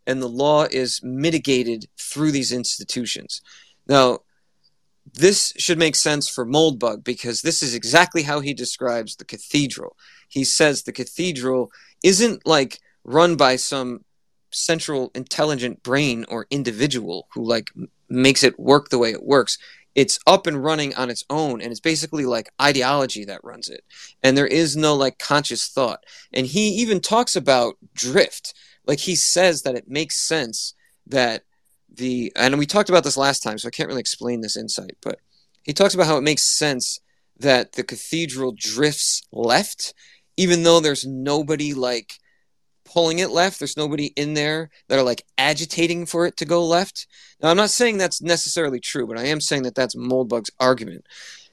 and 0.07 0.21
the 0.21 0.29
law 0.29 0.67
is 0.71 1.01
mitigated 1.03 1.87
through 1.99 2.33
these 2.33 2.53
institutions. 2.53 3.41
Now, 3.87 4.19
this 5.15 5.55
should 5.57 5.79
make 5.79 5.97
sense 5.97 6.29
for 6.29 6.45
Moldbug 6.45 7.03
because 7.03 7.41
this 7.41 7.63
is 7.63 7.75
exactly 7.75 8.25
how 8.25 8.41
he 8.41 8.53
describes 8.53 9.17
the 9.17 9.25
cathedral. 9.25 9.97
He 10.29 10.45
says 10.45 10.83
the 10.83 10.93
cathedral 10.93 11.71
isn't 12.05 12.47
like 12.47 12.79
run 13.05 13.37
by 13.37 13.57
some 13.57 14.05
central 14.51 15.11
intelligent 15.15 15.83
brain 15.83 16.25
or 16.29 16.47
individual 16.51 17.29
who 17.35 17.45
like 17.45 17.71
makes 18.09 18.43
it 18.43 18.59
work 18.59 18.89
the 18.89 18.99
way 18.99 19.11
it 19.11 19.23
works. 19.23 19.59
It's 19.95 20.19
up 20.27 20.47
and 20.47 20.63
running 20.63 20.95
on 20.95 21.11
its 21.11 21.25
own 21.29 21.61
and 21.61 21.71
it's 21.71 21.81
basically 21.81 22.25
like 22.25 22.51
ideology 22.61 23.25
that 23.25 23.43
runs 23.43 23.69
it. 23.69 23.85
And 24.23 24.37
there 24.37 24.47
is 24.47 24.77
no 24.77 24.95
like 24.95 25.19
conscious 25.19 25.69
thought. 25.69 26.05
And 26.33 26.47
he 26.47 26.69
even 26.69 27.01
talks 27.01 27.35
about 27.35 27.77
drift. 27.95 28.55
Like 28.87 29.01
he 29.01 29.17
says 29.17 29.63
that 29.63 29.75
it 29.75 29.89
makes 29.89 30.17
sense 30.17 30.75
that 31.07 31.43
the 31.93 32.33
and 32.37 32.59
we 32.59 32.67
talked 32.67 32.89
about 32.89 33.05
this 33.05 33.17
last 33.17 33.41
time, 33.41 33.59
so 33.59 33.69
I 33.69 33.71
can't 33.71 33.89
really 33.89 34.01
explain 34.01 34.41
this 34.41 34.57
insight, 34.57 34.97
but 35.03 35.19
he 35.63 35.73
talks 35.73 35.95
about 35.95 36.07
how 36.07 36.17
it 36.17 36.23
makes 36.23 36.43
sense 36.43 37.01
that 37.39 37.73
the 37.73 37.83
cathedral 37.83 38.55
drifts 38.57 39.23
left, 39.33 39.95
even 40.37 40.63
though 40.63 40.81
there's 40.81 41.07
nobody 41.07 41.75
like 41.75 42.15
pulling 42.93 43.19
it 43.19 43.31
left. 43.31 43.59
There's 43.59 43.77
nobody 43.77 44.07
in 44.17 44.35
there 44.35 44.71
that 44.89 44.99
are 44.99 45.05
like 45.05 45.25
agitating 45.37 46.07
for 46.07 46.27
it 46.27 46.37
to 46.39 46.45
go 46.45 46.65
left. 46.65 47.07
Now, 47.41 47.51
I'm 47.51 47.57
not 47.57 47.71
saying 47.71 47.99
that's 47.99 48.23
necessarily 48.23 48.81
true, 48.81 49.07
but 49.07 49.19
I 49.19 49.27
am 49.27 49.41
saying 49.41 49.63
that 49.65 49.75
that's 49.75 49.95
Moldbug's 49.95 50.51
argument. 50.59 51.07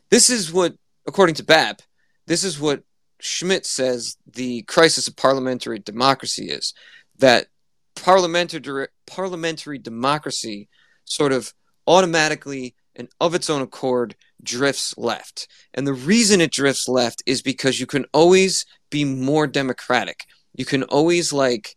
This 0.10 0.30
is 0.30 0.54
what, 0.54 0.76
according 1.08 1.36
to 1.36 1.44
BAP, 1.44 1.82
this 2.28 2.44
is 2.44 2.60
what 2.60 2.84
Schmitt 3.20 3.66
says 3.66 4.18
the 4.32 4.62
crisis 4.64 5.08
of 5.08 5.16
parliamentary 5.16 5.80
democracy 5.80 6.46
is. 6.46 6.74
That 7.18 7.48
parliamentary 7.96 8.88
parliamentary 9.08 9.78
democracy 9.78 10.68
sort 11.06 11.32
of 11.32 11.54
automatically 11.88 12.76
and 12.96 13.10
of 13.20 13.36
its 13.36 13.50
own 13.50 13.62
accord 13.62 14.16
drifts 14.42 14.98
left. 14.98 15.48
And 15.74 15.86
the 15.86 15.94
reason 15.94 16.42
it 16.42 16.52
drifts 16.52 16.88
left 16.88 17.24
is 17.26 17.42
because 17.42 17.80
you 17.80 17.86
can 17.86 18.06
always 18.14 18.66
be 18.90 19.04
more 19.04 19.48
democratic. 19.48 20.26
You 20.56 20.66
can 20.66 20.84
always 20.84 21.32
like 21.34 21.76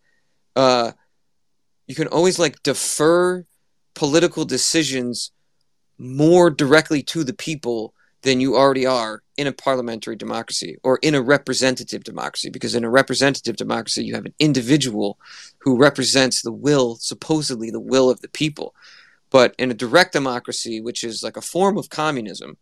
uh 0.56 0.92
you 1.86 1.94
can 1.94 2.08
always 2.08 2.38
like 2.38 2.62
defer 2.62 3.44
political 3.94 4.44
decisions 4.44 5.32
more 5.98 6.50
directly 6.50 7.02
to 7.02 7.24
the 7.24 7.34
people 7.34 7.94
than 8.22 8.40
you 8.40 8.56
already 8.56 8.86
are 8.86 9.22
in 9.36 9.46
a 9.46 9.52
parliamentary 9.52 10.16
democracy 10.16 10.76
or 10.82 10.98
in 11.02 11.14
a 11.14 11.22
representative 11.22 12.04
democracy 12.04 12.50
because 12.50 12.74
in 12.74 12.84
a 12.84 12.90
representative 12.90 13.56
democracy 13.56 14.04
you 14.04 14.14
have 14.14 14.26
an 14.26 14.34
individual 14.38 15.18
who 15.58 15.76
represents 15.76 16.42
the 16.42 16.52
will 16.52 16.96
supposedly 16.96 17.70
the 17.70 17.80
will 17.80 18.10
of 18.10 18.20
the 18.20 18.28
people. 18.28 18.74
But 19.30 19.54
in 19.58 19.70
a 19.70 19.74
direct 19.74 20.12
democracy 20.12 20.80
which 20.80 21.04
is 21.04 21.22
like 21.22 21.36
a 21.36 21.42
form 21.42 21.78
of 21.78 21.90
communism 21.90 22.56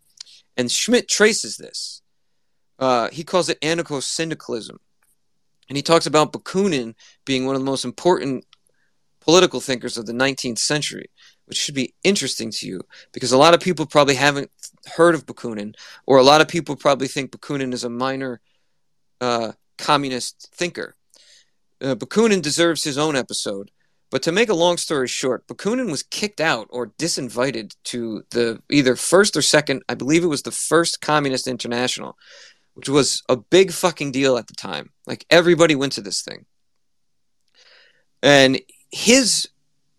and 0.57 0.71
schmitt 0.71 1.09
traces 1.09 1.57
this 1.57 2.03
uh, 2.79 3.09
he 3.11 3.25
calls 3.25 3.49
it 3.49 3.61
anarcho-syndicalism 3.61 4.79
and 5.69 5.77
he 5.77 5.83
talks 5.83 6.07
about 6.07 6.33
bakunin 6.33 6.95
being 7.25 7.47
one 7.47 7.55
of 7.55 7.61
the 7.61 7.71
most 7.71 7.85
important 7.85 8.45
political 9.21 9.61
thinkers 9.61 9.97
of 9.97 10.07
the 10.07 10.13
19th 10.13 10.59
century 10.59 11.11
which 11.47 11.57
should 11.57 11.75
be 11.75 11.95
interesting 12.05 12.51
to 12.51 12.67
you 12.67 12.81
because 13.13 13.33
a 13.33 13.39
lot 13.39 13.55
of 13.55 13.61
people 13.61 13.87
probably 13.87 14.17
haven't 14.17 14.51
heard 14.97 15.15
of 15.15 15.27
Bakunin, 15.27 15.75
or 16.07 16.19
a 16.19 16.23
lot 16.23 16.41
of 16.41 16.49
people 16.49 16.77
probably 16.77 17.09
think 17.09 17.31
Bakunin 17.31 17.73
is 17.73 17.85
a 17.85 17.89
minor 17.89 18.41
uh, 19.21 19.53
communist 19.79 20.51
thinker. 20.53 20.97
Uh, 21.81 21.95
Bakunin 21.95 22.43
deserves 22.43 22.85
his 22.85 22.99
own 22.99 23.17
episode. 23.17 23.71
But 24.09 24.23
to 24.23 24.33
make 24.33 24.49
a 24.49 24.55
long 24.55 24.77
story 24.77 25.09
short, 25.09 25.49
Bakunin 25.49 25.91
was 25.91 26.05
kicked 26.05 26.41
out 26.41 26.69
or 26.71 26.93
disinvited 26.99 27.75
to 27.85 28.23
the 28.31 28.63
either 28.71 28.95
first 28.95 29.37
or 29.37 29.43
second, 29.43 29.83
I 29.89 29.95
believe 29.95 30.23
it 30.23 30.29
was 30.29 30.43
the 30.43 30.53
first 30.53 31.01
Communist 31.01 31.49
International, 31.49 32.17
which 32.77 32.91
was 32.91 33.23
a 33.31 33.37
big 33.37 33.73
fucking 33.73 34.13
deal 34.13 34.37
at 34.37 34.47
the 34.49 34.55
time. 34.55 34.91
Like 35.07 35.25
everybody 35.31 35.75
went 35.75 35.95
to 35.95 36.03
this 36.03 36.21
thing. 36.21 36.45
And 38.23 38.61
his 38.93 39.49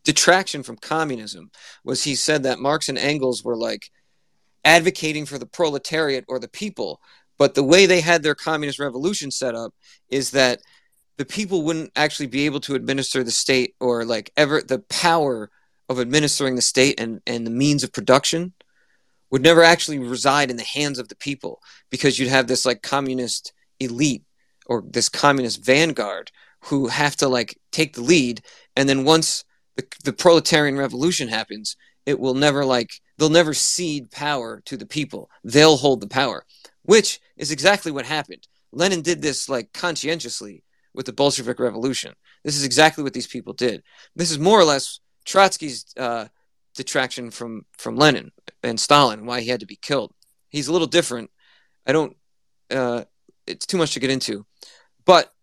detraction 0.03 0.61
from 0.61 0.77
communism 0.77 1.49
was 1.83 2.03
he 2.03 2.13
said 2.13 2.43
that 2.43 2.59
Marx 2.59 2.87
and 2.87 2.97
Engels 2.97 3.43
were 3.43 3.57
like 3.57 3.89
advocating 4.63 5.25
for 5.25 5.39
the 5.39 5.47
proletariat 5.47 6.23
or 6.27 6.37
the 6.37 6.47
people, 6.47 7.01
but 7.39 7.55
the 7.55 7.63
way 7.63 7.87
they 7.87 8.01
had 8.01 8.21
their 8.21 8.35
communist 8.35 8.77
revolution 8.77 9.31
set 9.31 9.55
up 9.55 9.73
is 10.09 10.29
that 10.31 10.61
the 11.17 11.25
people 11.25 11.63
wouldn't 11.63 11.91
actually 11.95 12.27
be 12.27 12.45
able 12.45 12.59
to 12.59 12.75
administer 12.75 13.23
the 13.23 13.31
state 13.31 13.73
or 13.79 14.05
like 14.05 14.31
ever 14.37 14.61
the 14.61 14.79
power 14.79 15.49
of 15.89 15.99
administering 15.99 16.55
the 16.55 16.61
state 16.61 16.99
and, 16.99 17.21
and 17.25 17.47
the 17.47 17.51
means 17.51 17.83
of 17.83 17.91
production 17.91 18.53
would 19.29 19.41
never 19.41 19.63
actually 19.63 19.99
reside 19.99 20.49
in 20.49 20.57
the 20.57 20.63
hands 20.63 20.99
of 20.99 21.09
the 21.09 21.15
people 21.15 21.61
because 21.89 22.17
you'd 22.17 22.29
have 22.29 22.47
this 22.47 22.65
like 22.65 22.81
communist 22.81 23.53
elite 23.79 24.23
or 24.65 24.83
this 24.87 25.09
communist 25.09 25.63
vanguard 25.63 26.31
who 26.65 26.87
have 26.87 27.15
to 27.15 27.27
like 27.27 27.57
take 27.71 27.93
the 27.93 28.01
lead 28.01 28.41
and 28.75 28.87
then 28.87 29.03
once 29.03 29.43
the, 29.77 29.87
the 30.03 30.13
proletarian 30.13 30.77
revolution 30.77 31.29
happens, 31.29 31.77
it 32.05 32.19
will 32.19 32.33
never 32.33 32.65
like 32.65 32.89
they'll 33.17 33.29
never 33.29 33.53
cede 33.53 34.11
power 34.11 34.61
to 34.65 34.75
the 34.75 34.85
people. 34.85 35.29
They'll 35.43 35.77
hold 35.77 36.01
the 36.01 36.07
power, 36.07 36.45
which 36.83 37.19
is 37.37 37.51
exactly 37.51 37.91
what 37.91 38.05
happened. 38.05 38.47
Lenin 38.71 39.01
did 39.01 39.21
this 39.21 39.47
like 39.47 39.71
conscientiously 39.73 40.63
with 40.93 41.05
the 41.05 41.13
Bolshevik 41.13 41.59
Revolution. 41.59 42.13
This 42.43 42.57
is 42.57 42.65
exactly 42.65 43.03
what 43.03 43.13
these 43.13 43.27
people 43.27 43.53
did. 43.53 43.83
This 44.15 44.31
is 44.31 44.39
more 44.39 44.59
or 44.59 44.63
less 44.63 44.99
Trotsky's 45.25 45.85
uh, 45.97 46.27
detraction 46.77 47.31
from 47.31 47.65
from 47.77 47.97
Lenin 47.97 48.31
and 48.63 48.79
Stalin, 48.79 49.25
why 49.25 49.41
he 49.41 49.49
had 49.49 49.59
to 49.59 49.65
be 49.65 49.75
killed. 49.75 50.13
He's 50.49 50.67
a 50.67 50.71
little 50.71 50.87
different. 50.87 51.29
I 51.85 51.91
don't. 51.91 52.15
Uh, 52.69 53.03
it's 53.45 53.65
too 53.65 53.77
much 53.77 53.93
to 53.93 53.99
get 53.99 54.09
into, 54.09 54.45
but 55.05 55.33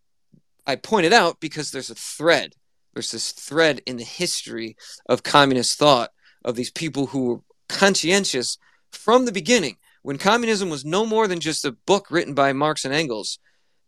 I 0.67 0.77
pointed 0.77 1.13
out 1.13 1.41
because 1.41 1.71
there's 1.71 1.91
a 1.91 1.95
thread. 1.95 2.55
There's 2.95 3.11
this 3.11 3.33
thread 3.33 3.83
in 3.87 3.97
the 3.97 4.05
history 4.05 4.77
of 5.09 5.23
communist 5.23 5.79
thought 5.79 6.11
of 6.45 6.55
these 6.55 6.71
people 6.71 7.07
who 7.07 7.25
were 7.25 7.41
conscientious 7.69 8.57
from 8.93 9.25
the 9.25 9.33
beginning. 9.33 9.77
When 10.03 10.19
communism 10.19 10.69
was 10.69 10.85
no 10.85 11.07
more 11.07 11.27
than 11.27 11.41
just 11.41 11.65
a 11.65 11.73
book 11.87 12.11
written 12.11 12.35
by 12.35 12.53
Marx 12.53 12.85
and 12.85 12.95
Engels, 12.95 13.39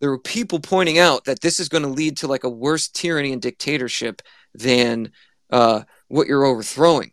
there 0.01 0.11
were 0.11 0.19
people 0.19 0.61
pointing 0.61 0.99
out 0.99 1.25
that 1.25 1.41
this 1.41 1.61
is 1.61 1.69
going 1.69 1.83
to 1.83 1.89
lead 1.89 2.17
to 2.19 2.27
like 2.27 2.45
a 2.45 2.51
worse 2.51 2.89
tyranny 2.89 3.33
and 3.33 3.41
dictatorship 3.41 4.23
than 4.55 5.13
uh, 5.51 5.83
what 6.09 6.27
you're 6.27 6.45
overthrowing. 6.45 7.13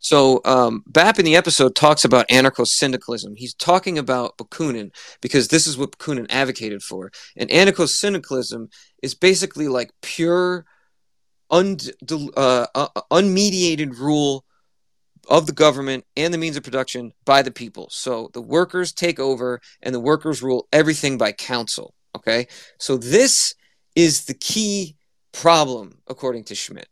So 0.00 0.40
um, 0.44 0.82
Bap 0.86 1.18
in 1.18 1.24
the 1.24 1.36
episode 1.36 1.74
talks 1.74 2.04
about 2.04 2.28
anarcho-syndicalism. 2.28 3.34
He's 3.36 3.54
talking 3.54 3.98
about 3.98 4.36
Bakunin 4.38 4.90
because 5.20 5.48
this 5.48 5.66
is 5.66 5.76
what 5.76 5.92
Bakunin 5.92 6.26
advocated 6.30 6.82
for. 6.82 7.10
And 7.36 7.50
anarcho-syndicalism 7.50 8.68
is 9.02 9.14
basically 9.14 9.68
like 9.68 9.90
pure, 10.02 10.64
uh, 11.50 12.66
uh, 12.74 12.88
unmediated 13.10 13.98
rule 13.98 14.44
of 15.28 15.46
the 15.46 15.52
government 15.52 16.04
and 16.16 16.32
the 16.32 16.38
means 16.38 16.56
of 16.56 16.62
production 16.62 17.12
by 17.24 17.42
the 17.42 17.50
people. 17.50 17.88
So 17.90 18.30
the 18.32 18.42
workers 18.42 18.92
take 18.92 19.18
over 19.18 19.60
and 19.82 19.94
the 19.94 20.00
workers 20.00 20.42
rule 20.42 20.68
everything 20.72 21.18
by 21.18 21.32
council. 21.32 21.94
Okay. 22.16 22.46
So 22.78 22.96
this 22.96 23.54
is 23.94 24.24
the 24.24 24.34
key 24.34 24.96
problem, 25.32 25.98
according 26.06 26.44
to 26.44 26.54
Schmitt. 26.54 26.88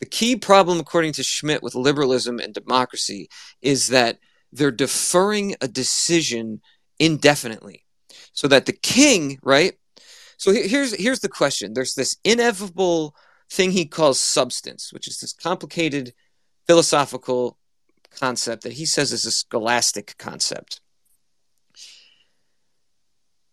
The 0.00 0.06
key 0.06 0.36
problem, 0.36 0.78
according 0.78 1.12
to 1.14 1.22
Schmitt, 1.22 1.62
with 1.62 1.74
liberalism 1.74 2.38
and 2.38 2.54
democracy 2.54 3.28
is 3.60 3.88
that 3.88 4.18
they're 4.52 4.70
deferring 4.70 5.56
a 5.60 5.68
decision 5.68 6.60
indefinitely. 6.98 7.84
So 8.32 8.48
that 8.48 8.66
the 8.66 8.72
king, 8.72 9.38
right? 9.42 9.74
So 10.36 10.52
here's 10.52 10.94
here's 10.94 11.20
the 11.20 11.28
question. 11.28 11.74
There's 11.74 11.94
this 11.94 12.16
inevitable 12.24 13.14
thing 13.50 13.72
he 13.72 13.86
calls 13.86 14.20
substance, 14.20 14.92
which 14.92 15.08
is 15.08 15.18
this 15.18 15.32
complicated 15.32 16.14
philosophical 16.66 17.58
concept 18.10 18.62
that 18.62 18.74
he 18.74 18.86
says 18.86 19.12
is 19.12 19.24
a 19.24 19.30
scholastic 19.30 20.16
concept. 20.18 20.80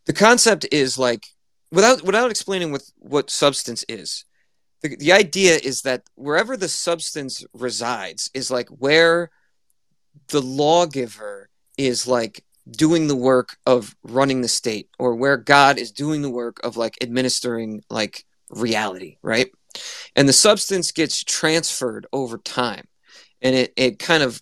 The 0.06 0.14
concept 0.14 0.68
is 0.72 0.98
like 0.98 1.26
without 1.72 2.04
without 2.04 2.30
explaining 2.30 2.72
what 2.72 2.84
what 3.00 3.32
substance 3.32 3.84
is 3.90 4.26
the, 4.86 4.96
the 4.96 5.12
idea 5.12 5.58
is 5.64 5.82
that 5.82 6.04
wherever 6.16 6.56
the 6.58 6.68
substance 6.70 7.46
resides 7.54 8.30
is 8.34 8.52
like 8.52 8.70
where 8.70 9.30
the 10.30 10.42
lawgiver 10.42 11.50
is 11.78 12.08
like 12.08 12.44
doing 12.70 13.08
the 13.08 13.16
work 13.16 13.58
of 13.66 13.96
running 14.04 14.42
the 14.42 14.48
state 14.48 14.90
or 14.98 15.16
where 15.16 15.38
god 15.38 15.78
is 15.78 15.92
doing 15.92 16.22
the 16.22 16.30
work 16.30 16.60
of 16.64 16.78
like 16.78 16.98
administering 17.02 17.84
like 17.90 18.26
reality 18.50 19.18
right? 19.22 19.52
And 20.16 20.28
the 20.28 20.34
substance 20.34 20.92
gets 20.92 21.24
transferred 21.24 22.08
over 22.14 22.38
time. 22.38 22.88
And 23.42 23.56
it, 23.56 23.74
it 23.76 24.00
kind 24.00 24.24
of 24.24 24.42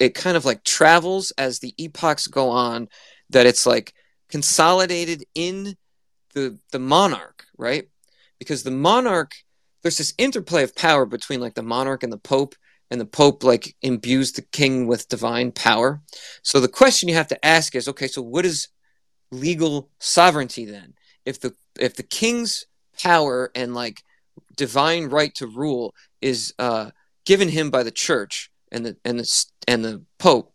it 0.00 0.14
kind 0.14 0.36
of 0.36 0.44
like 0.44 0.64
travels 0.64 1.32
as 1.38 1.58
the 1.58 1.74
epochs 1.78 2.26
go 2.26 2.48
on 2.50 2.88
that 3.30 3.46
it's 3.46 3.66
like 3.66 3.92
consolidated 4.28 5.24
in 5.34 5.76
the 6.34 6.58
the 6.72 6.78
monarch 6.78 7.44
right? 7.56 7.88
Because 8.38 8.62
the 8.62 8.70
monarch 8.70 9.32
there's 9.86 9.98
this 9.98 10.14
interplay 10.18 10.64
of 10.64 10.74
power 10.74 11.06
between 11.06 11.38
like 11.38 11.54
the 11.54 11.62
monarch 11.62 12.02
and 12.02 12.12
the 12.12 12.18
pope 12.18 12.56
and 12.90 13.00
the 13.00 13.06
pope 13.06 13.44
like 13.44 13.76
imbues 13.82 14.32
the 14.32 14.42
king 14.42 14.88
with 14.88 15.08
divine 15.08 15.52
power. 15.52 16.02
So 16.42 16.58
the 16.58 16.66
question 16.66 17.08
you 17.08 17.14
have 17.14 17.28
to 17.28 17.46
ask 17.46 17.76
is 17.76 17.86
okay 17.86 18.08
so 18.08 18.20
what 18.20 18.44
is 18.44 18.66
legal 19.30 19.88
sovereignty 20.00 20.64
then? 20.64 20.94
If 21.24 21.40
the 21.40 21.54
if 21.78 21.94
the 21.94 22.02
king's 22.02 22.66
power 23.00 23.52
and 23.54 23.76
like 23.76 24.02
divine 24.56 25.04
right 25.04 25.32
to 25.36 25.46
rule 25.46 25.94
is 26.20 26.52
uh, 26.58 26.90
given 27.24 27.48
him 27.48 27.70
by 27.70 27.84
the 27.84 27.92
church 27.92 28.50
and 28.72 28.84
the 28.84 28.96
and 29.04 29.20
the 29.20 29.44
and 29.68 29.84
the 29.84 30.02
pope 30.18 30.52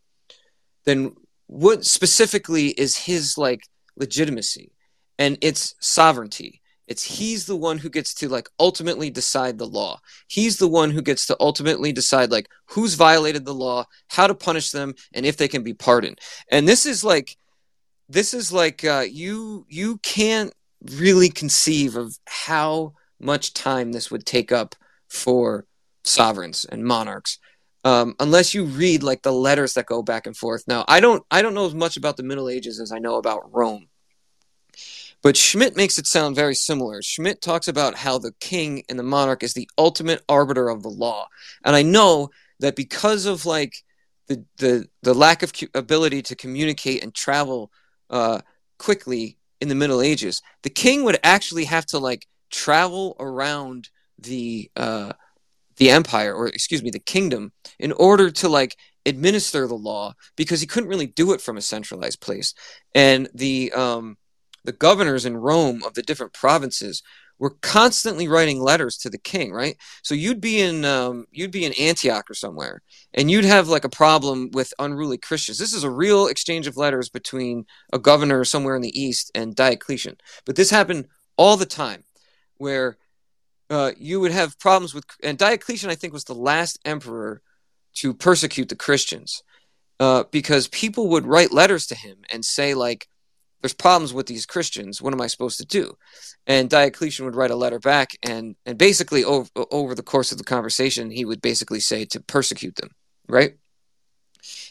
then 0.83 1.15
what 1.47 1.85
specifically 1.85 2.67
is 2.69 2.97
his 2.97 3.37
like 3.37 3.61
legitimacy? 3.95 4.73
And 5.17 5.37
its 5.39 5.75
sovereignty 5.79 6.61
it's 6.91 7.03
he's 7.03 7.45
the 7.45 7.55
one 7.55 7.77
who 7.77 7.89
gets 7.89 8.13
to 8.15 8.29
like 8.29 8.49
ultimately 8.59 9.09
decide 9.09 9.57
the 9.57 9.65
law. 9.65 9.99
He's 10.27 10.57
the 10.57 10.67
one 10.67 10.91
who 10.91 11.01
gets 11.01 11.25
to 11.27 11.37
ultimately 11.39 11.91
decide 11.91 12.31
like 12.31 12.47
who's 12.65 12.95
violated 12.95 13.45
the 13.45 13.53
law, 13.53 13.85
how 14.09 14.27
to 14.27 14.35
punish 14.35 14.71
them, 14.71 14.93
and 15.13 15.25
if 15.25 15.37
they 15.37 15.47
can 15.47 15.63
be 15.63 15.73
pardoned. 15.73 16.19
And 16.51 16.67
this 16.67 16.85
is 16.85 17.03
like 17.03 17.37
this 18.09 18.33
is 18.33 18.51
like 18.51 18.83
uh, 18.83 19.05
you 19.09 19.65
you 19.69 19.97
can't 19.99 20.53
really 20.97 21.29
conceive 21.29 21.95
of 21.95 22.17
how 22.27 22.93
much 23.19 23.53
time 23.53 23.91
this 23.91 24.11
would 24.11 24.25
take 24.25 24.51
up 24.51 24.75
for 25.07 25.65
sovereigns 26.03 26.65
and 26.65 26.83
monarchs 26.83 27.37
um, 27.83 28.15
unless 28.19 28.53
you 28.53 28.65
read 28.65 29.03
like 29.03 29.21
the 29.21 29.31
letters 29.31 29.75
that 29.75 29.85
go 29.85 30.01
back 30.01 30.25
and 30.25 30.35
forth 30.35 30.63
now 30.67 30.83
i 30.87 30.99
don't 30.99 31.23
i 31.29 31.43
don't 31.43 31.53
know 31.53 31.67
as 31.67 31.75
much 31.75 31.97
about 31.97 32.17
the 32.17 32.23
middle 32.23 32.49
ages 32.49 32.79
as 32.79 32.91
i 32.91 32.97
know 32.97 33.17
about 33.17 33.53
rome 33.53 33.87
but 35.21 35.37
Schmitt 35.37 35.75
makes 35.75 35.97
it 35.97 36.07
sound 36.07 36.35
very 36.35 36.55
similar. 36.55 37.01
Schmitt 37.01 37.41
talks 37.41 37.67
about 37.67 37.95
how 37.95 38.17
the 38.17 38.33
king 38.39 38.83
and 38.89 38.97
the 38.97 39.03
monarch 39.03 39.43
is 39.43 39.53
the 39.53 39.69
ultimate 39.77 40.23
arbiter 40.27 40.69
of 40.69 40.81
the 40.81 40.89
law. 40.89 41.27
And 41.63 41.75
I 41.75 41.83
know 41.83 42.29
that 42.59 42.75
because 42.75 43.25
of 43.25 43.45
like 43.45 43.75
the 44.27 44.45
the, 44.57 44.87
the 45.03 45.13
lack 45.13 45.43
of 45.43 45.53
ability 45.73 46.21
to 46.23 46.35
communicate 46.35 47.03
and 47.03 47.13
travel 47.13 47.71
uh, 48.09 48.41
quickly 48.79 49.37
in 49.59 49.67
the 49.67 49.75
Middle 49.75 50.01
Ages, 50.01 50.41
the 50.63 50.69
king 50.69 51.03
would 51.03 51.19
actually 51.23 51.65
have 51.65 51.85
to 51.87 51.99
like 51.99 52.27
travel 52.49 53.15
around 53.19 53.89
the 54.17 54.69
uh, 54.75 55.13
the 55.77 55.89
empire 55.89 56.33
or 56.33 56.47
excuse 56.47 56.83
me 56.83 56.89
the 56.89 56.99
kingdom 56.99 57.51
in 57.79 57.91
order 57.93 58.29
to 58.29 58.49
like 58.49 58.75
administer 59.05 59.67
the 59.67 59.75
law 59.75 60.13
because 60.35 60.61
he 60.61 60.67
couldn't 60.67 60.89
really 60.89 61.07
do 61.07 61.33
it 61.33 61.41
from 61.41 61.57
a 61.57 61.61
centralized 61.61 62.21
place 62.21 62.53
and 62.93 63.27
the 63.33 63.71
um 63.71 64.15
the 64.63 64.71
governors 64.71 65.25
in 65.25 65.37
Rome 65.37 65.81
of 65.83 65.93
the 65.93 66.03
different 66.03 66.33
provinces 66.33 67.01
were 67.41 67.55
constantly 67.61 68.27
writing 68.27 68.61
letters 68.61 68.97
to 68.97 69.09
the 69.09 69.17
king, 69.17 69.51
right? 69.51 69.75
So 70.03 70.13
you'd 70.13 70.39
be 70.39 70.61
in 70.61 70.85
um, 70.85 71.25
you'd 71.31 71.49
be 71.49 71.65
in 71.65 71.73
Antioch 71.73 72.29
or 72.29 72.35
somewhere, 72.35 72.83
and 73.15 73.31
you'd 73.31 73.45
have 73.45 73.67
like 73.67 73.83
a 73.83 73.89
problem 73.89 74.51
with 74.53 74.75
unruly 74.77 75.17
Christians. 75.17 75.57
This 75.57 75.73
is 75.73 75.83
a 75.83 75.89
real 75.89 76.27
exchange 76.27 76.67
of 76.67 76.77
letters 76.77 77.09
between 77.09 77.65
a 77.91 77.97
governor 77.97 78.45
somewhere 78.45 78.75
in 78.75 78.83
the 78.83 78.99
east 78.99 79.31
and 79.33 79.55
Diocletian. 79.55 80.17
But 80.45 80.55
this 80.55 80.69
happened 80.69 81.07
all 81.35 81.57
the 81.57 81.65
time, 81.65 82.03
where 82.57 82.97
uh, 83.71 83.93
you 83.97 84.19
would 84.19 84.31
have 84.31 84.59
problems 84.59 84.93
with, 84.93 85.05
and 85.23 85.35
Diocletian 85.35 85.89
I 85.89 85.95
think 85.95 86.13
was 86.13 86.25
the 86.25 86.35
last 86.35 86.77
emperor 86.85 87.41
to 87.95 88.13
persecute 88.13 88.69
the 88.69 88.75
Christians, 88.75 89.41
uh, 89.99 90.25
because 90.29 90.67
people 90.67 91.07
would 91.07 91.25
write 91.25 91.51
letters 91.51 91.87
to 91.87 91.95
him 91.95 92.17
and 92.31 92.45
say 92.45 92.75
like 92.75 93.07
there's 93.61 93.73
problems 93.73 94.13
with 94.13 94.25
these 94.25 94.45
Christians. 94.45 95.01
What 95.01 95.13
am 95.13 95.21
I 95.21 95.27
supposed 95.27 95.59
to 95.59 95.65
do? 95.65 95.95
And 96.47 96.69
Diocletian 96.69 97.25
would 97.25 97.35
write 97.35 97.51
a 97.51 97.55
letter 97.55 97.79
back, 97.79 98.17
and 98.23 98.55
and 98.65 98.77
basically 98.77 99.23
over 99.23 99.49
over 99.55 99.95
the 99.95 100.03
course 100.03 100.31
of 100.31 100.37
the 100.37 100.43
conversation, 100.43 101.11
he 101.11 101.25
would 101.25 101.41
basically 101.41 101.79
say 101.79 102.05
to 102.05 102.19
persecute 102.21 102.75
them. 102.75 102.89
Right. 103.27 103.53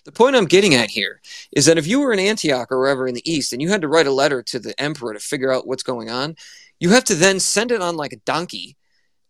The 0.04 0.12
point 0.12 0.34
I'm 0.34 0.46
getting 0.46 0.74
at 0.74 0.90
here 0.90 1.20
is 1.52 1.66
that 1.66 1.78
if 1.78 1.86
you 1.86 2.00
were 2.00 2.12
in 2.12 2.18
Antioch 2.18 2.72
or 2.72 2.80
wherever 2.80 3.06
in 3.06 3.14
the 3.14 3.30
East, 3.30 3.52
and 3.52 3.62
you 3.62 3.68
had 3.68 3.82
to 3.82 3.88
write 3.88 4.08
a 4.08 4.12
letter 4.12 4.42
to 4.42 4.58
the 4.58 4.78
emperor 4.80 5.12
to 5.12 5.20
figure 5.20 5.52
out 5.52 5.66
what's 5.66 5.84
going 5.84 6.10
on, 6.10 6.34
you 6.80 6.90
have 6.90 7.04
to 7.04 7.14
then 7.14 7.38
send 7.38 7.70
it 7.70 7.80
on 7.80 7.96
like 7.96 8.12
a 8.12 8.20
donkey 8.26 8.76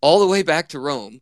all 0.01 0.21
the 0.21 0.27
way 0.27 0.43
back 0.43 0.69
to 0.69 0.81
Rome. 0.81 1.21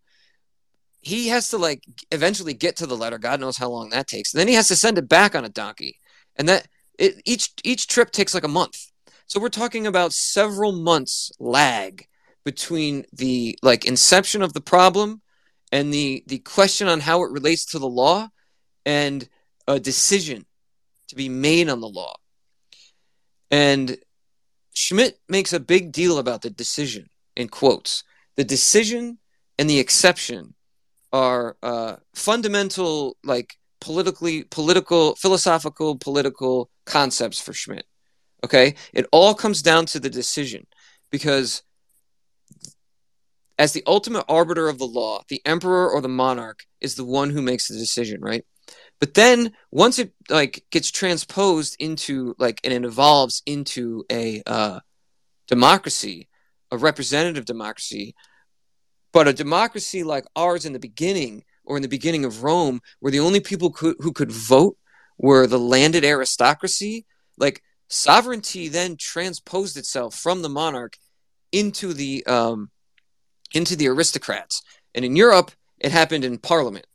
He 1.00 1.28
has 1.28 1.50
to 1.50 1.58
like 1.58 1.82
eventually 2.12 2.54
get 2.54 2.76
to 2.76 2.86
the 2.86 2.96
letter. 2.96 3.18
God 3.18 3.40
knows 3.40 3.56
how 3.56 3.70
long 3.70 3.90
that 3.90 4.06
takes. 4.06 4.32
And 4.32 4.40
then 4.40 4.48
he 4.48 4.54
has 4.54 4.68
to 4.68 4.76
send 4.76 4.98
it 4.98 5.08
back 5.08 5.34
on 5.34 5.44
a 5.44 5.48
donkey, 5.48 5.98
and 6.36 6.48
that 6.48 6.68
it, 6.98 7.22
each 7.24 7.52
each 7.64 7.86
trip 7.86 8.10
takes 8.10 8.34
like 8.34 8.44
a 8.44 8.48
month. 8.48 8.90
So 9.26 9.40
we're 9.40 9.48
talking 9.48 9.86
about 9.86 10.12
several 10.12 10.72
months 10.72 11.30
lag 11.38 12.06
between 12.44 13.04
the 13.12 13.58
like 13.62 13.84
inception 13.84 14.42
of 14.42 14.52
the 14.52 14.60
problem 14.60 15.22
and 15.70 15.92
the 15.92 16.24
the 16.26 16.38
question 16.38 16.88
on 16.88 17.00
how 17.00 17.22
it 17.22 17.30
relates 17.30 17.64
to 17.66 17.78
the 17.78 17.88
law 17.88 18.28
and 18.84 19.28
a 19.66 19.78
decision 19.78 20.46
to 21.08 21.14
be 21.14 21.28
made 21.28 21.68
on 21.68 21.80
the 21.80 21.88
law. 21.88 22.14
And 23.50 23.98
Schmitt 24.74 25.18
makes 25.28 25.52
a 25.52 25.60
big 25.60 25.92
deal 25.92 26.18
about 26.18 26.42
the 26.42 26.50
decision 26.50 27.08
in 27.36 27.48
quotes. 27.48 28.04
The 28.36 28.44
decision 28.44 29.18
and 29.58 29.68
the 29.68 29.78
exception 29.78 30.54
are 31.12 31.56
uh, 31.62 31.96
fundamental, 32.14 33.16
like 33.24 33.56
politically, 33.80 34.44
political, 34.44 35.14
philosophical, 35.16 35.96
political 35.96 36.70
concepts 36.86 37.40
for 37.40 37.52
Schmitt. 37.52 37.86
Okay, 38.44 38.74
it 38.92 39.06
all 39.10 39.34
comes 39.34 39.62
down 39.62 39.86
to 39.86 40.00
the 40.00 40.10
decision, 40.10 40.66
because 41.10 41.62
as 43.58 43.72
the 43.72 43.82
ultimate 43.86 44.24
arbiter 44.28 44.68
of 44.68 44.78
the 44.78 44.86
law, 44.86 45.22
the 45.28 45.42
emperor 45.44 45.90
or 45.90 46.00
the 46.00 46.08
monarch 46.08 46.60
is 46.80 46.94
the 46.94 47.04
one 47.04 47.30
who 47.30 47.42
makes 47.42 47.66
the 47.66 47.76
decision, 47.76 48.20
right? 48.20 48.44
But 49.00 49.14
then 49.14 49.52
once 49.70 49.98
it 49.98 50.12
like 50.28 50.64
gets 50.70 50.90
transposed 50.90 51.76
into 51.80 52.34
like 52.38 52.60
and 52.64 52.72
it 52.72 52.84
evolves 52.84 53.42
into 53.46 54.04
a 54.10 54.42
uh, 54.46 54.80
democracy, 55.46 56.28
a 56.70 56.76
representative 56.76 57.44
democracy, 57.44 58.14
but 59.12 59.28
a 59.28 59.32
democracy 59.32 60.04
like 60.04 60.26
ours 60.36 60.64
in 60.64 60.72
the 60.72 60.78
beginning 60.78 61.44
or 61.68 61.76
in 61.76 61.82
the 61.82 61.88
beginning 61.88 62.24
of 62.24 62.42
Rome, 62.42 62.80
where 62.98 63.12
the 63.12 63.20
only 63.20 63.40
people 63.40 63.74
who, 63.78 63.94
who 64.00 64.12
could 64.12 64.32
vote 64.32 64.76
were 65.18 65.46
the 65.46 65.58
landed 65.58 66.04
aristocracy, 66.04 67.04
like 67.36 67.62
sovereignty 67.88 68.68
then 68.68 68.96
transposed 68.96 69.76
itself 69.76 70.14
from 70.14 70.40
the 70.40 70.48
monarch 70.48 70.96
into 71.52 71.92
the 71.92 72.24
um, 72.26 72.70
into 73.52 73.76
the 73.76 73.88
aristocrats. 73.88 74.62
And 74.94 75.04
in 75.04 75.14
Europe, 75.14 75.50
it 75.78 75.92
happened 75.92 76.24
in 76.24 76.38
parliament. 76.38 76.86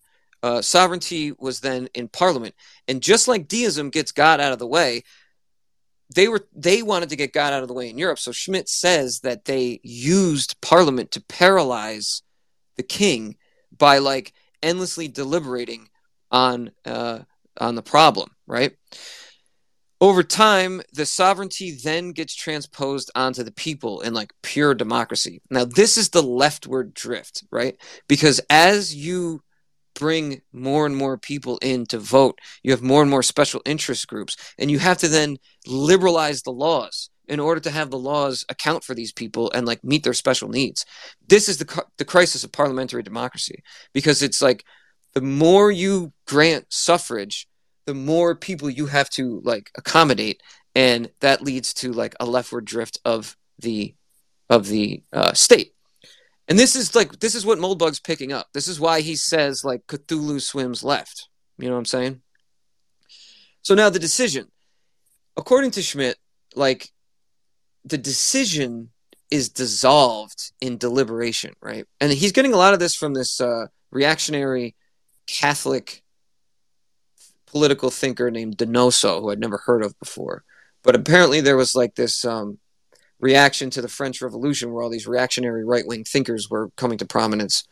Uh, 0.41 0.61
sovereignty 0.61 1.31
was 1.39 1.59
then 1.59 1.87
in 1.93 2.07
parliament. 2.07 2.55
And 2.87 3.01
just 3.01 3.27
like 3.27 3.47
deism 3.47 3.91
gets 3.91 4.11
God 4.11 4.41
out 4.41 4.51
of 4.51 4.59
the 4.59 4.67
way, 4.67 5.03
they 6.13 6.27
were 6.27 6.47
they 6.53 6.81
wanted 6.81 7.09
to 7.09 7.15
get 7.15 7.31
God 7.31 7.53
out 7.53 7.61
of 7.61 7.67
the 7.67 7.75
way 7.75 7.89
in 7.89 7.99
Europe. 7.99 8.19
So 8.19 8.31
Schmitt 8.31 8.69
says 8.69 9.19
that 9.19 9.45
they 9.45 9.79
used 9.83 10.59
parliament 10.61 11.11
to 11.11 11.21
paralyze 11.21 12.23
the 12.75 12.83
king 12.83 13.37
by 13.77 13.99
like 13.99 14.33
endlessly 14.63 15.07
deliberating 15.07 15.89
on 16.31 16.71
uh, 16.85 17.19
on 17.59 17.75
the 17.75 17.83
problem, 17.83 18.31
right? 18.47 18.73
over 20.03 20.21
time, 20.21 20.81
the 20.91 21.05
sovereignty 21.05 21.77
then 21.81 22.11
gets 22.11 22.35
transposed 22.35 23.09
onto 23.15 23.41
the 23.41 23.53
people 23.53 24.01
in 24.01 24.13
like 24.13 24.33
pure 24.41 24.73
democracy. 24.73 25.41
Now, 25.49 25.63
this 25.63 25.97
is 25.97 26.09
the 26.09 26.21
leftward 26.21 26.93
drift, 26.93 27.45
right? 27.53 27.77
Because 28.09 28.41
as 28.49 28.93
you 28.93 29.39
bring 29.95 30.41
more 30.51 30.85
and 30.85 30.93
more 30.93 31.17
people 31.17 31.57
in 31.61 31.85
to 31.85 31.99
vote, 31.99 32.37
you 32.63 32.71
have 32.71 32.81
more 32.81 33.01
and 33.01 33.09
more 33.09 33.23
special 33.23 33.61
interest 33.65 34.05
groups, 34.09 34.35
and 34.57 34.69
you 34.69 34.77
have 34.77 34.97
to 34.97 35.07
then 35.07 35.37
liberalize 35.65 36.41
the 36.41 36.51
laws 36.51 37.09
in 37.27 37.39
order 37.39 37.59
to 37.61 37.71
have 37.71 37.89
the 37.89 37.97
laws 37.97 38.45
account 38.49 38.83
for 38.83 38.93
these 38.93 39.11
people 39.11 39.51
and 39.53 39.65
like 39.65 39.83
meet 39.83 40.03
their 40.03 40.13
special 40.13 40.49
needs. 40.49 40.85
This 41.27 41.47
is 41.47 41.57
the 41.57 41.85
the 41.97 42.05
crisis 42.05 42.43
of 42.43 42.51
parliamentary 42.51 43.03
democracy 43.03 43.63
because 43.93 44.21
it's 44.21 44.41
like 44.41 44.65
the 45.13 45.21
more 45.21 45.71
you 45.71 46.11
grant 46.25 46.65
suffrage, 46.69 47.47
the 47.85 47.93
more 47.93 48.35
people 48.35 48.69
you 48.69 48.87
have 48.87 49.09
to 49.11 49.41
like 49.43 49.71
accommodate 49.75 50.41
and 50.75 51.11
that 51.19 51.41
leads 51.41 51.73
to 51.75 51.91
like 51.91 52.15
a 52.19 52.25
leftward 52.25 52.65
drift 52.65 52.99
of 53.05 53.37
the 53.59 53.93
of 54.49 54.67
the 54.67 55.03
uh, 55.13 55.33
state. 55.33 55.73
And 56.47 56.59
this 56.59 56.75
is 56.75 56.95
like 56.95 57.19
this 57.19 57.35
is 57.35 57.45
what 57.45 57.59
moldbug's 57.59 57.99
picking 57.99 58.33
up. 58.33 58.47
This 58.53 58.67
is 58.67 58.79
why 58.79 59.01
he 59.01 59.15
says 59.15 59.63
like 59.63 59.85
cthulhu 59.87 60.41
swims 60.41 60.83
left. 60.83 61.29
You 61.57 61.67
know 61.67 61.73
what 61.73 61.79
i'm 61.79 61.85
saying? 61.85 62.21
So 63.61 63.75
now 63.75 63.89
the 63.89 63.99
decision. 63.99 64.49
According 65.37 65.71
to 65.71 65.81
Schmitt, 65.81 66.17
like 66.55 66.91
the 67.85 67.97
decision 67.97 68.89
is 69.31 69.49
dissolved 69.49 70.51
in 70.61 70.77
deliberation 70.77 71.53
right 71.61 71.85
and 71.99 72.11
he's 72.11 72.31
getting 72.31 72.53
a 72.53 72.57
lot 72.57 72.73
of 72.73 72.79
this 72.79 72.95
from 72.95 73.13
this 73.13 73.41
uh, 73.41 73.65
reactionary 73.91 74.75
catholic 75.27 76.03
political 77.53 77.91
thinker 77.91 78.31
named 78.31 78.57
Donoso, 78.57 79.21
who 79.21 79.29
I'd 79.29 79.39
never 79.39 79.59
heard 79.59 79.83
of 79.83 79.97
before. 79.99 80.43
But 80.83 80.95
apparently, 80.95 81.39
there 81.39 81.55
was 81.55 81.75
like 81.75 81.95
this 81.95 82.25
um, 82.25 82.57
reaction 83.19 83.69
to 83.69 83.81
the 83.81 83.87
French 83.87 84.21
Revolution 84.21 84.73
where 84.73 84.83
all 84.83 84.89
these 84.89 85.07
reactionary 85.07 85.63
right 85.63 85.85
wing 85.85 86.03
thinkers 86.03 86.49
were 86.49 86.71
coming 86.75 86.97
to 86.97 87.05
prominence. 87.05 87.63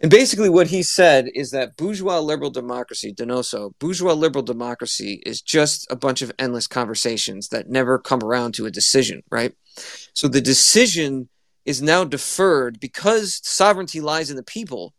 And 0.00 0.10
basically, 0.10 0.48
what 0.48 0.68
he 0.68 0.82
said 0.82 1.28
is 1.34 1.50
that 1.50 1.76
bourgeois 1.76 2.20
liberal 2.20 2.50
democracy, 2.50 3.12
Donoso, 3.12 3.72
bourgeois 3.78 4.14
liberal 4.14 4.42
democracy 4.42 5.22
is 5.26 5.42
just 5.42 5.86
a 5.90 5.96
bunch 5.96 6.22
of 6.22 6.32
endless 6.38 6.66
conversations 6.66 7.48
that 7.48 7.68
never 7.68 7.98
come 7.98 8.22
around 8.22 8.54
to 8.54 8.66
a 8.66 8.70
decision, 8.70 9.22
right? 9.30 9.52
So 10.14 10.26
the 10.26 10.40
decision 10.40 11.28
is 11.66 11.82
now 11.82 12.04
deferred 12.04 12.80
because 12.80 13.40
sovereignty 13.46 14.00
lies 14.00 14.30
in 14.30 14.36
the 14.36 14.42
people. 14.42 14.94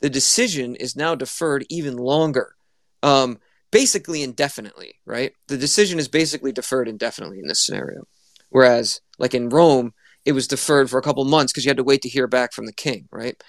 The 0.00 0.10
decision 0.10 0.74
is 0.74 0.96
now 0.96 1.14
deferred 1.14 1.64
even 1.68 1.96
longer 1.96 2.56
um, 3.02 3.38
basically 3.70 4.22
indefinitely, 4.22 4.94
right? 5.06 5.32
The 5.48 5.56
decision 5.56 5.98
is 5.98 6.08
basically 6.08 6.52
deferred 6.52 6.88
indefinitely 6.88 7.38
in 7.38 7.48
this 7.48 7.64
scenario. 7.64 8.04
Whereas, 8.50 9.00
like 9.18 9.34
in 9.34 9.48
Rome, 9.48 9.94
it 10.24 10.32
was 10.32 10.46
deferred 10.46 10.90
for 10.90 10.98
a 10.98 11.02
couple 11.02 11.24
months 11.24 11.52
because 11.52 11.64
you 11.64 11.70
had 11.70 11.78
to 11.78 11.84
wait 11.84 12.02
to 12.02 12.08
hear 12.08 12.26
back 12.26 12.52
from 12.52 12.66
the 12.66 12.72
king, 12.72 13.08
right? 13.10 13.42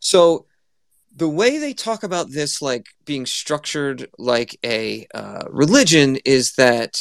So 0.00 0.46
the 1.14 1.28
way 1.28 1.58
they 1.58 1.72
talk 1.72 2.02
about 2.02 2.30
this, 2.30 2.60
like 2.60 2.86
being 3.04 3.26
structured 3.26 4.08
like 4.18 4.58
a 4.64 5.06
uh, 5.14 5.44
religion, 5.50 6.18
is 6.24 6.52
that 6.58 6.98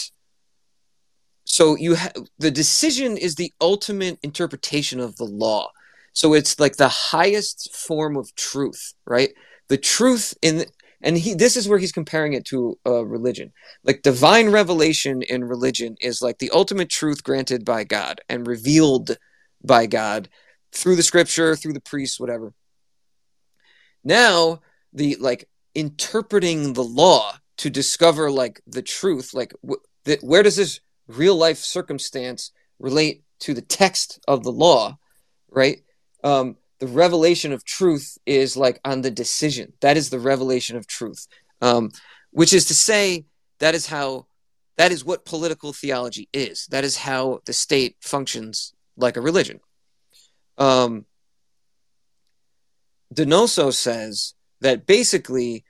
so 1.43 1.75
you 1.75 1.95
ha- 1.95 2.12
the 2.39 2.51
decision 2.51 3.17
is 3.17 3.36
the 3.36 3.53
ultimate 3.62 4.19
interpretation 4.23 4.99
of 4.99 5.15
the 5.17 5.25
law. 5.25 5.69
So 6.13 6.34
it's 6.34 6.60
like 6.60 6.77
the 6.77 6.88
highest 6.88 7.75
form 7.75 8.15
of 8.17 8.34
truth, 8.36 8.93
right? 9.05 9.31
The 9.67 9.77
truth 9.77 10.34
in 10.41 10.65
and 11.01 11.17
he 11.17 11.34
this 11.34 11.55
is 11.55 11.69
where 11.69 11.77
he's 11.77 11.91
comparing 11.91 12.34
it 12.34 12.45
to 12.45 12.77
uh, 12.86 13.05
religion 13.05 13.53
like 13.84 14.01
divine 14.01 14.49
revelation 14.49 15.21
in 15.21 15.43
religion 15.43 15.95
is 16.01 16.21
like 16.21 16.39
the 16.39 16.49
ultimate 16.51 16.89
truth 16.89 17.23
granted 17.23 17.63
by 17.63 17.84
god 17.84 18.21
and 18.27 18.47
revealed 18.47 19.17
by 19.63 19.86
god 19.86 20.27
through 20.71 20.95
the 20.95 21.03
scripture 21.03 21.55
through 21.55 21.73
the 21.73 21.81
priests 21.81 22.19
whatever 22.19 22.53
now 24.05 24.61
the 24.93 25.17
like 25.19 25.49
interpreting 25.73 26.73
the 26.73 26.83
law 26.83 27.33
to 27.57 27.69
discover 27.69 28.31
like 28.31 28.61
the 28.65 28.81
truth 28.81 29.33
like 29.33 29.53
wh- 29.67 30.13
where 30.21 30.43
does 30.43 30.55
this 30.55 30.79
real 31.07 31.35
life 31.35 31.57
circumstance 31.57 32.51
relate 32.79 33.23
to 33.39 33.53
the 33.53 33.61
text 33.61 34.19
of 34.27 34.43
the 34.43 34.51
law 34.51 34.97
right 35.49 35.81
um 36.23 36.55
the 36.79 36.87
revelation 36.87 37.53
of 37.53 37.63
truth 37.63 38.17
is 38.25 38.57
like 38.57 38.79
on 38.83 39.01
the 39.01 39.11
decision. 39.11 39.73
That 39.81 39.97
is 39.97 40.09
the 40.09 40.19
revelation 40.19 40.77
of 40.77 40.87
truth, 40.87 41.27
um, 41.61 41.91
which 42.31 42.53
is 42.53 42.65
to 42.65 42.73
say, 42.73 43.25
that 43.59 43.75
is 43.75 43.87
how, 43.87 44.27
that 44.77 44.91
is 44.91 45.05
what 45.05 45.25
political 45.25 45.71
theology 45.71 46.27
is. 46.33 46.67
That 46.67 46.83
is 46.83 46.97
how 46.97 47.39
the 47.45 47.53
state 47.53 47.95
functions 48.01 48.73
like 48.97 49.15
a 49.15 49.21
religion. 49.21 49.61
Um, 50.57 51.05
Donoso 53.13 53.73
says 53.73 54.33
that 54.61 54.85
basically 54.85 55.63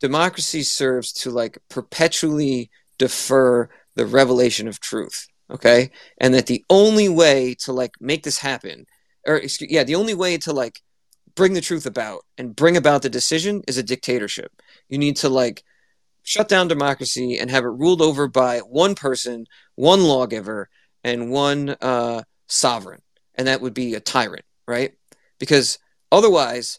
democracy 0.00 0.62
serves 0.62 1.12
to 1.12 1.30
like 1.30 1.58
perpetually 1.68 2.70
defer 2.98 3.68
the 3.94 4.06
revelation 4.06 4.66
of 4.66 4.80
truth 4.80 5.26
okay 5.50 5.90
and 6.18 6.34
that 6.34 6.46
the 6.46 6.64
only 6.70 7.08
way 7.08 7.54
to 7.54 7.72
like 7.72 7.92
make 8.00 8.22
this 8.22 8.38
happen 8.38 8.86
or 9.26 9.36
excuse, 9.36 9.70
yeah, 9.70 9.84
the 9.84 9.94
only 9.94 10.14
way 10.14 10.38
to 10.38 10.52
like 10.52 10.80
bring 11.34 11.54
the 11.54 11.60
truth 11.60 11.86
about 11.86 12.24
and 12.36 12.56
bring 12.56 12.76
about 12.76 13.02
the 13.02 13.08
decision 13.08 13.62
is 13.66 13.78
a 13.78 13.82
dictatorship. 13.82 14.52
You 14.88 14.98
need 14.98 15.16
to 15.16 15.28
like 15.28 15.62
shut 16.22 16.48
down 16.48 16.68
democracy 16.68 17.38
and 17.38 17.50
have 17.50 17.64
it 17.64 17.68
ruled 17.68 18.02
over 18.02 18.28
by 18.28 18.58
one 18.60 18.94
person, 18.94 19.46
one 19.74 20.04
lawgiver, 20.04 20.68
and 21.04 21.30
one 21.30 21.70
uh, 21.80 22.22
sovereign, 22.46 23.02
and 23.34 23.48
that 23.48 23.60
would 23.60 23.74
be 23.74 23.94
a 23.94 24.00
tyrant, 24.00 24.44
right? 24.68 24.92
Because 25.40 25.78
otherwise, 26.12 26.78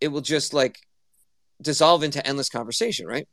it 0.00 0.08
will 0.08 0.20
just 0.20 0.52
like 0.52 0.78
dissolve 1.62 2.02
into 2.02 2.26
endless 2.26 2.48
conversation, 2.48 3.06
right? 3.06 3.28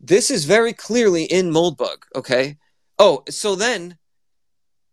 This 0.00 0.30
is 0.30 0.44
very 0.44 0.72
clearly 0.72 1.24
in 1.24 1.50
Moldbug, 1.50 2.02
okay? 2.14 2.58
Oh, 2.98 3.22
so 3.28 3.54
then 3.54 3.96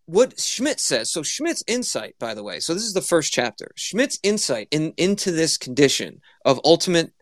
what 0.06 0.40
Schmitt 0.40 0.80
says. 0.80 1.12
So 1.12 1.22
Schmitt's 1.22 1.62
insight, 1.66 2.14
by 2.18 2.32
the 2.32 2.42
way. 2.42 2.60
So 2.60 2.72
this 2.72 2.84
is 2.84 2.94
the 2.94 3.02
first 3.02 3.30
chapter. 3.30 3.72
Schmitt's 3.76 4.18
insight 4.22 4.68
in, 4.70 4.94
into 4.96 5.30
this 5.30 5.58
condition 5.58 6.22
of 6.46 6.60
ultimate 6.64 7.12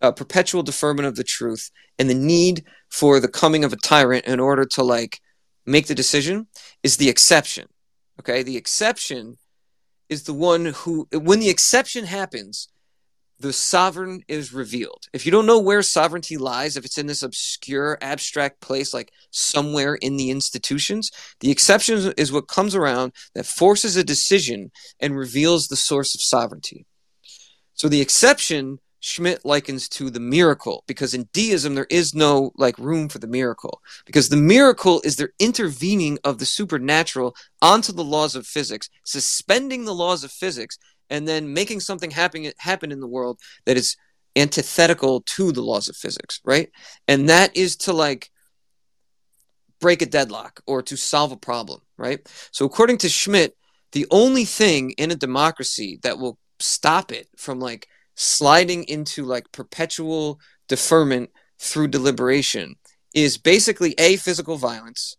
uh, 0.00 0.12
perpetual 0.12 0.62
deferment 0.62 1.06
of 1.06 1.16
the 1.16 1.24
truth 1.24 1.70
and 1.98 2.08
the 2.08 2.14
need 2.14 2.64
for 2.88 3.20
the 3.20 3.28
coming 3.28 3.62
of 3.62 3.74
a 3.74 3.76
tyrant 3.76 4.24
in 4.24 4.40
order 4.40 4.64
to 4.64 4.82
like 4.82 5.20
make 5.66 5.86
the 5.86 5.94
decision 5.94 6.46
is 6.82 6.96
the 6.96 7.10
exception. 7.10 7.66
Okay, 8.18 8.42
the 8.42 8.56
exception 8.56 9.36
is 10.10 10.24
the 10.24 10.34
one 10.34 10.66
who, 10.66 11.08
when 11.12 11.40
the 11.40 11.48
exception 11.48 12.04
happens, 12.04 12.68
the 13.38 13.52
sovereign 13.54 14.22
is 14.28 14.52
revealed. 14.52 15.06
If 15.14 15.24
you 15.24 15.32
don't 15.32 15.46
know 15.46 15.58
where 15.58 15.80
sovereignty 15.80 16.36
lies, 16.36 16.76
if 16.76 16.84
it's 16.84 16.98
in 16.98 17.06
this 17.06 17.22
obscure, 17.22 17.96
abstract 18.02 18.60
place, 18.60 18.92
like 18.92 19.12
somewhere 19.30 19.94
in 19.94 20.18
the 20.18 20.30
institutions, 20.30 21.10
the 21.40 21.50
exception 21.50 22.12
is 22.18 22.30
what 22.30 22.48
comes 22.48 22.74
around 22.74 23.12
that 23.34 23.46
forces 23.46 23.96
a 23.96 24.04
decision 24.04 24.70
and 25.00 25.16
reveals 25.16 25.68
the 25.68 25.76
source 25.76 26.14
of 26.14 26.20
sovereignty. 26.20 26.84
So 27.72 27.88
the 27.88 28.02
exception 28.02 28.78
Schmitt 29.00 29.44
likens 29.44 29.88
to 29.88 30.10
the 30.10 30.20
miracle 30.20 30.84
because 30.86 31.14
in 31.14 31.28
deism 31.32 31.74
there 31.74 31.86
is 31.90 32.14
no 32.14 32.52
like 32.56 32.78
room 32.78 33.08
for 33.08 33.18
the 33.18 33.26
miracle 33.26 33.80
because 34.04 34.28
the 34.28 34.36
miracle 34.36 35.00
is 35.04 35.16
the 35.16 35.30
intervening 35.38 36.18
of 36.22 36.38
the 36.38 36.44
supernatural 36.46 37.34
onto 37.62 37.92
the 37.92 38.04
laws 38.04 38.36
of 38.36 38.46
physics, 38.46 38.90
suspending 39.04 39.84
the 39.86 39.94
laws 39.94 40.22
of 40.22 40.30
physics 40.30 40.78
and 41.08 41.26
then 41.26 41.52
making 41.52 41.80
something 41.80 42.10
happen 42.10 42.52
happen 42.58 42.92
in 42.92 43.00
the 43.00 43.08
world 43.08 43.40
that 43.64 43.76
is 43.76 43.96
antithetical 44.36 45.22
to 45.22 45.50
the 45.50 45.62
laws 45.62 45.88
of 45.88 45.96
physics, 45.96 46.40
right? 46.44 46.70
And 47.08 47.28
that 47.28 47.56
is 47.56 47.76
to 47.78 47.92
like 47.92 48.30
break 49.80 50.02
a 50.02 50.06
deadlock 50.06 50.60
or 50.66 50.82
to 50.82 50.96
solve 50.96 51.32
a 51.32 51.36
problem, 51.36 51.80
right? 51.96 52.20
So 52.52 52.66
according 52.66 52.98
to 52.98 53.08
Schmitt, 53.08 53.56
the 53.92 54.06
only 54.10 54.44
thing 54.44 54.90
in 54.92 55.10
a 55.10 55.16
democracy 55.16 55.98
that 56.02 56.18
will 56.18 56.38
stop 56.60 57.10
it 57.10 57.28
from 57.36 57.58
like 57.58 57.88
sliding 58.20 58.84
into 58.84 59.24
like 59.24 59.50
perpetual 59.50 60.38
deferment 60.68 61.30
through 61.58 61.88
deliberation 61.88 62.76
is 63.14 63.38
basically 63.38 63.94
a 63.98 64.16
physical 64.16 64.58
violence, 64.58 65.16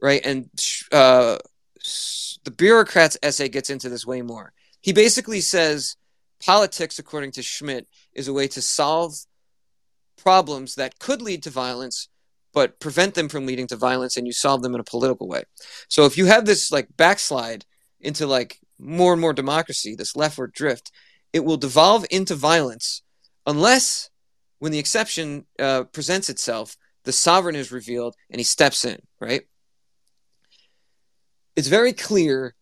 right? 0.00 0.24
And 0.24 0.48
uh, 0.92 1.38
the 2.44 2.52
bureaucrat's 2.56 3.18
essay 3.24 3.48
gets 3.48 3.70
into 3.70 3.88
this 3.88 4.06
way 4.06 4.22
more. 4.22 4.52
He 4.80 4.92
basically 4.92 5.40
says 5.40 5.96
politics, 6.44 6.96
according 7.00 7.32
to 7.32 7.42
Schmitt, 7.42 7.88
is 8.12 8.28
a 8.28 8.32
way 8.32 8.46
to 8.46 8.62
solve 8.62 9.14
problems 10.16 10.76
that 10.76 11.00
could 11.00 11.20
lead 11.20 11.42
to 11.42 11.50
violence, 11.50 12.08
but 12.52 12.78
prevent 12.78 13.14
them 13.14 13.28
from 13.28 13.46
leading 13.46 13.66
to 13.66 13.76
violence, 13.76 14.16
and 14.16 14.28
you 14.28 14.32
solve 14.32 14.62
them 14.62 14.74
in 14.74 14.80
a 14.80 14.84
political 14.84 15.26
way. 15.26 15.42
So 15.88 16.04
if 16.04 16.16
you 16.16 16.26
have 16.26 16.46
this 16.46 16.70
like 16.70 16.86
backslide 16.96 17.64
into 17.98 18.28
like 18.28 18.60
more 18.78 19.12
and 19.12 19.20
more 19.20 19.32
democracy, 19.32 19.96
this 19.96 20.14
leftward 20.14 20.52
drift, 20.52 20.92
it 21.34 21.44
will 21.44 21.56
devolve 21.56 22.06
into 22.10 22.36
violence 22.36 23.02
unless, 23.44 24.08
when 24.60 24.70
the 24.70 24.78
exception 24.78 25.44
uh, 25.58 25.82
presents 25.82 26.30
itself, 26.30 26.76
the 27.02 27.12
sovereign 27.12 27.56
is 27.56 27.72
revealed 27.72 28.14
and 28.30 28.38
he 28.38 28.44
steps 28.44 28.84
in, 28.84 29.02
right? 29.20 29.42
It's 31.56 31.68
very 31.68 31.92
clear 31.92 32.54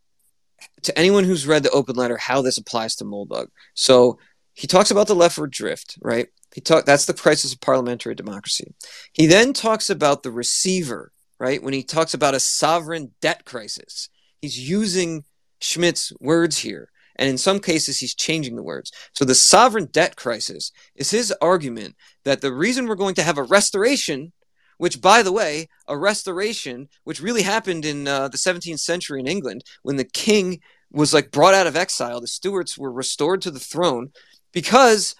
to 0.83 0.99
anyone 0.99 1.25
who's 1.25 1.47
read 1.47 1.63
the 1.63 1.71
open 1.71 1.97
letter 1.97 2.17
how 2.17 2.41
this 2.41 2.57
applies 2.57 2.97
to 2.97 3.05
Moldbug. 3.05 3.49
So 3.75 4.19
he 4.55 4.67
talks 4.67 4.91
about 4.91 5.07
the 5.07 5.15
leftward 5.15 5.51
drift, 5.51 5.99
right? 6.01 6.29
He 6.55 6.63
talk 6.63 6.87
that's 6.87 7.05
the 7.05 7.15
crisis 7.15 7.53
of 7.53 7.61
parliamentary 7.61 8.15
democracy. 8.15 8.75
He 9.13 9.27
then 9.27 9.53
talks 9.53 9.91
about 9.91 10.23
the 10.23 10.31
receiver, 10.31 11.13
right? 11.39 11.63
When 11.63 11.75
he 11.75 11.83
talks 11.83 12.15
about 12.15 12.35
a 12.35 12.41
sovereign 12.41 13.13
debt 13.21 13.45
crisis, 13.45 14.09
he's 14.41 14.59
using 14.59 15.25
Schmitt's 15.61 16.13
words 16.21 16.59
here. 16.59 16.89
And 17.17 17.29
in 17.29 17.39
some 17.39 17.61
cases, 17.61 17.99
he's 17.99 18.15
changing 18.15 18.57
the 18.57 18.63
words. 18.63 18.93
So 19.13 19.25
the 19.25 19.35
sovereign 19.35 19.87
debt 19.87 20.17
crisis 20.17 20.73
is 20.95 21.11
his 21.11 21.33
argument 21.41 21.97
that 22.25 22.41
the 22.41 22.53
reason 22.53 22.87
we're 22.87 22.95
going 22.95 23.15
to 23.17 23.23
have 23.23 23.39
a 23.39 23.43
restoration, 23.43 24.33
which, 24.79 25.01
by 25.01 25.23
the 25.23 25.33
way, 25.33 25.69
a 25.87 25.97
restoration, 25.97 26.89
which 27.05 27.21
really 27.21 27.43
happened 27.43 27.85
in 27.85 28.09
uh, 28.09 28.29
the 28.29 28.39
17th 28.39 28.81
century 28.81 29.21
in 29.21 29.27
England 29.27 29.65
when 29.83 29.97
the 29.97 30.05
king 30.05 30.61
was 30.91 31.15
like 31.15 31.31
brought 31.31 31.55
out 31.55 31.67
of 31.67 31.77
exile, 31.77 32.21
the 32.21 32.27
Stuarts 32.27 32.77
were 32.77 32.93
restored 32.93 33.43
to 33.43 33.51
the 33.51 33.61
throne 33.61 34.13
because 34.53 35.15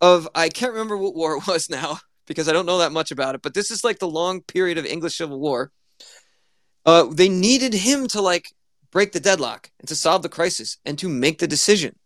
of, 0.00 0.28
I 0.34 0.48
can't 0.48 0.72
remember 0.72 0.96
what 0.96 1.14
war 1.14 1.36
it 1.36 1.46
was 1.46 1.68
now 1.68 1.98
because 2.26 2.48
I 2.48 2.52
don't 2.52 2.66
know 2.66 2.78
that 2.78 2.92
much 2.92 3.10
about 3.10 3.34
it, 3.34 3.42
but 3.42 3.54
this 3.54 3.70
is 3.70 3.84
like 3.84 3.98
the 3.98 4.08
long 4.08 4.40
period 4.42 4.78
of 4.78 4.86
English 4.86 5.16
Civil 5.16 5.40
War. 5.40 5.72
Uh, 6.86 7.04
they 7.10 7.28
needed 7.28 7.74
him 7.74 8.06
to 8.08 8.20
like 8.22 8.52
break 8.90 9.12
the 9.12 9.20
deadlock 9.20 9.70
and 9.78 9.88
to 9.88 9.94
solve 9.94 10.22
the 10.22 10.28
crisis 10.28 10.78
and 10.84 10.98
to 10.98 11.08
make 11.08 11.38
the 11.38 11.46
decision. 11.46 11.96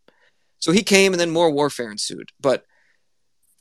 So 0.58 0.72
he 0.72 0.82
came 0.82 1.12
and 1.12 1.20
then 1.20 1.30
more 1.30 1.50
warfare 1.50 1.90
ensued. 1.90 2.30
But 2.40 2.64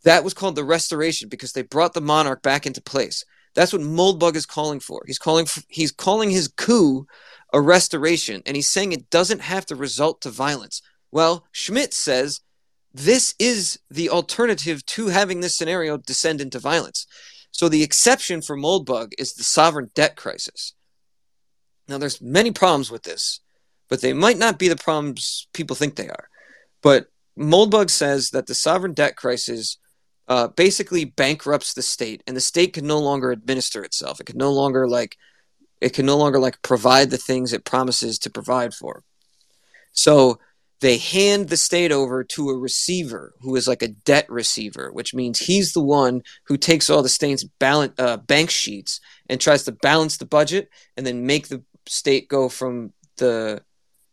that 0.03 0.23
was 0.23 0.33
called 0.33 0.55
the 0.55 0.63
restoration 0.63 1.29
because 1.29 1.53
they 1.53 1.61
brought 1.61 1.93
the 1.93 2.01
monarch 2.01 2.41
back 2.41 2.65
into 2.65 2.81
place. 2.81 3.23
That's 3.55 3.71
what 3.71 3.81
Moldbug 3.81 4.35
is 4.35 4.45
calling 4.45 4.79
for. 4.79 5.03
He's 5.05 5.19
calling 5.19 5.45
for, 5.45 5.61
he's 5.67 5.91
calling 5.91 6.29
his 6.29 6.47
coup 6.47 7.05
a 7.51 7.61
restoration 7.61 8.41
and 8.45 8.55
he's 8.55 8.69
saying 8.69 8.91
it 8.91 9.09
doesn't 9.09 9.41
have 9.41 9.65
to 9.67 9.75
result 9.75 10.21
to 10.21 10.29
violence. 10.29 10.81
Well, 11.11 11.45
Schmitt 11.51 11.93
says 11.93 12.41
this 12.93 13.35
is 13.39 13.79
the 13.89 14.09
alternative 14.09 14.85
to 14.85 15.07
having 15.07 15.39
this 15.39 15.55
scenario 15.55 15.97
descend 15.97 16.41
into 16.41 16.59
violence. 16.59 17.05
So 17.51 17.69
the 17.69 17.83
exception 17.83 18.41
for 18.41 18.57
Moldbug 18.57 19.13
is 19.17 19.33
the 19.33 19.43
sovereign 19.43 19.91
debt 19.93 20.15
crisis. 20.15 20.73
Now, 21.87 21.97
there's 21.97 22.21
many 22.21 22.51
problems 22.51 22.89
with 22.89 23.03
this, 23.03 23.41
but 23.89 24.01
they 24.01 24.13
might 24.13 24.37
not 24.37 24.57
be 24.57 24.67
the 24.67 24.75
problems 24.75 25.47
people 25.53 25.75
think 25.75 25.95
they 25.95 26.09
are. 26.09 26.29
But 26.81 27.07
Moldbug 27.37 27.89
says 27.89 28.29
that 28.29 28.47
the 28.47 28.55
sovereign 28.55 28.93
debt 28.93 29.15
crisis 29.15 29.77
uh, 30.27 30.47
basically 30.47 31.05
bankrupts 31.05 31.73
the 31.73 31.81
state, 31.81 32.23
and 32.25 32.35
the 32.35 32.41
state 32.41 32.73
can 32.73 32.87
no 32.87 32.99
longer 32.99 33.31
administer 33.31 33.83
itself. 33.83 34.19
It 34.19 34.25
can 34.25 34.37
no 34.37 34.51
longer 34.51 34.87
like 34.87 35.17
it 35.81 35.93
can 35.93 36.05
no 36.05 36.15
longer 36.15 36.39
like 36.39 36.61
provide 36.61 37.09
the 37.09 37.17
things 37.17 37.51
it 37.51 37.65
promises 37.65 38.17
to 38.19 38.29
provide 38.29 38.73
for. 38.73 39.03
So 39.91 40.39
they 40.79 40.97
hand 40.97 41.49
the 41.49 41.57
state 41.57 41.91
over 41.91 42.23
to 42.23 42.49
a 42.49 42.57
receiver 42.57 43.33
who 43.41 43.55
is 43.55 43.67
like 43.67 43.81
a 43.81 43.89
debt 43.89 44.25
receiver, 44.29 44.91
which 44.91 45.13
means 45.13 45.39
he's 45.39 45.73
the 45.73 45.83
one 45.83 46.21
who 46.45 46.57
takes 46.57 46.89
all 46.89 47.03
the 47.03 47.09
state's 47.09 47.43
balance, 47.43 47.93
uh, 47.97 48.17
bank 48.17 48.49
sheets 48.49 49.01
and 49.29 49.39
tries 49.39 49.63
to 49.63 49.71
balance 49.71 50.17
the 50.17 50.25
budget 50.25 50.69
and 50.95 51.05
then 51.05 51.25
make 51.25 51.47
the 51.47 51.63
state 51.87 52.27
go 52.27 52.49
from 52.49 52.93
the 53.17 53.61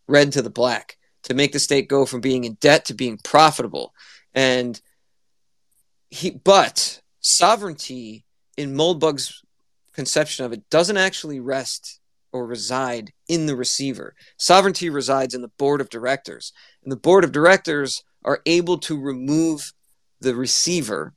red 0.07 0.33
to 0.33 0.43
the 0.43 0.51
black, 0.51 0.97
to 1.25 1.35
make 1.35 1.53
the 1.53 1.59
state 1.59 1.89
go 1.89 2.05
from 2.07 2.21
being 2.21 2.45
in 2.45 2.55
debt 2.55 2.85
to 2.87 2.95
being 2.95 3.19
profitable. 3.19 3.95
And 4.35 4.81
he, 6.09 6.31
but 6.31 7.01
sovereignty 7.21 8.25
in 8.57 8.75
Moldbug's 8.75 9.43
conception 9.93 10.45
of 10.45 10.53
it 10.53 10.69
doesn't 10.71 10.97
actually 10.97 11.41
rest 11.41 12.01
or 12.33 12.47
reside 12.47 13.13
in 13.29 13.47
the 13.47 13.57
receiver. 13.57 14.15
Sovereignty 14.37 14.89
resides 14.89 15.35
in 15.35 15.43
the 15.43 15.49
board 15.49 15.81
of 15.81 15.91
directors, 15.91 16.53
and 16.83 16.93
the 16.93 16.97
board 16.97 17.25
of 17.25 17.33
directors 17.33 18.03
are 18.25 18.41
able 18.47 18.79
to 18.79 19.01
remove 19.01 19.73
the 20.21 20.35
receiver. 20.35 21.15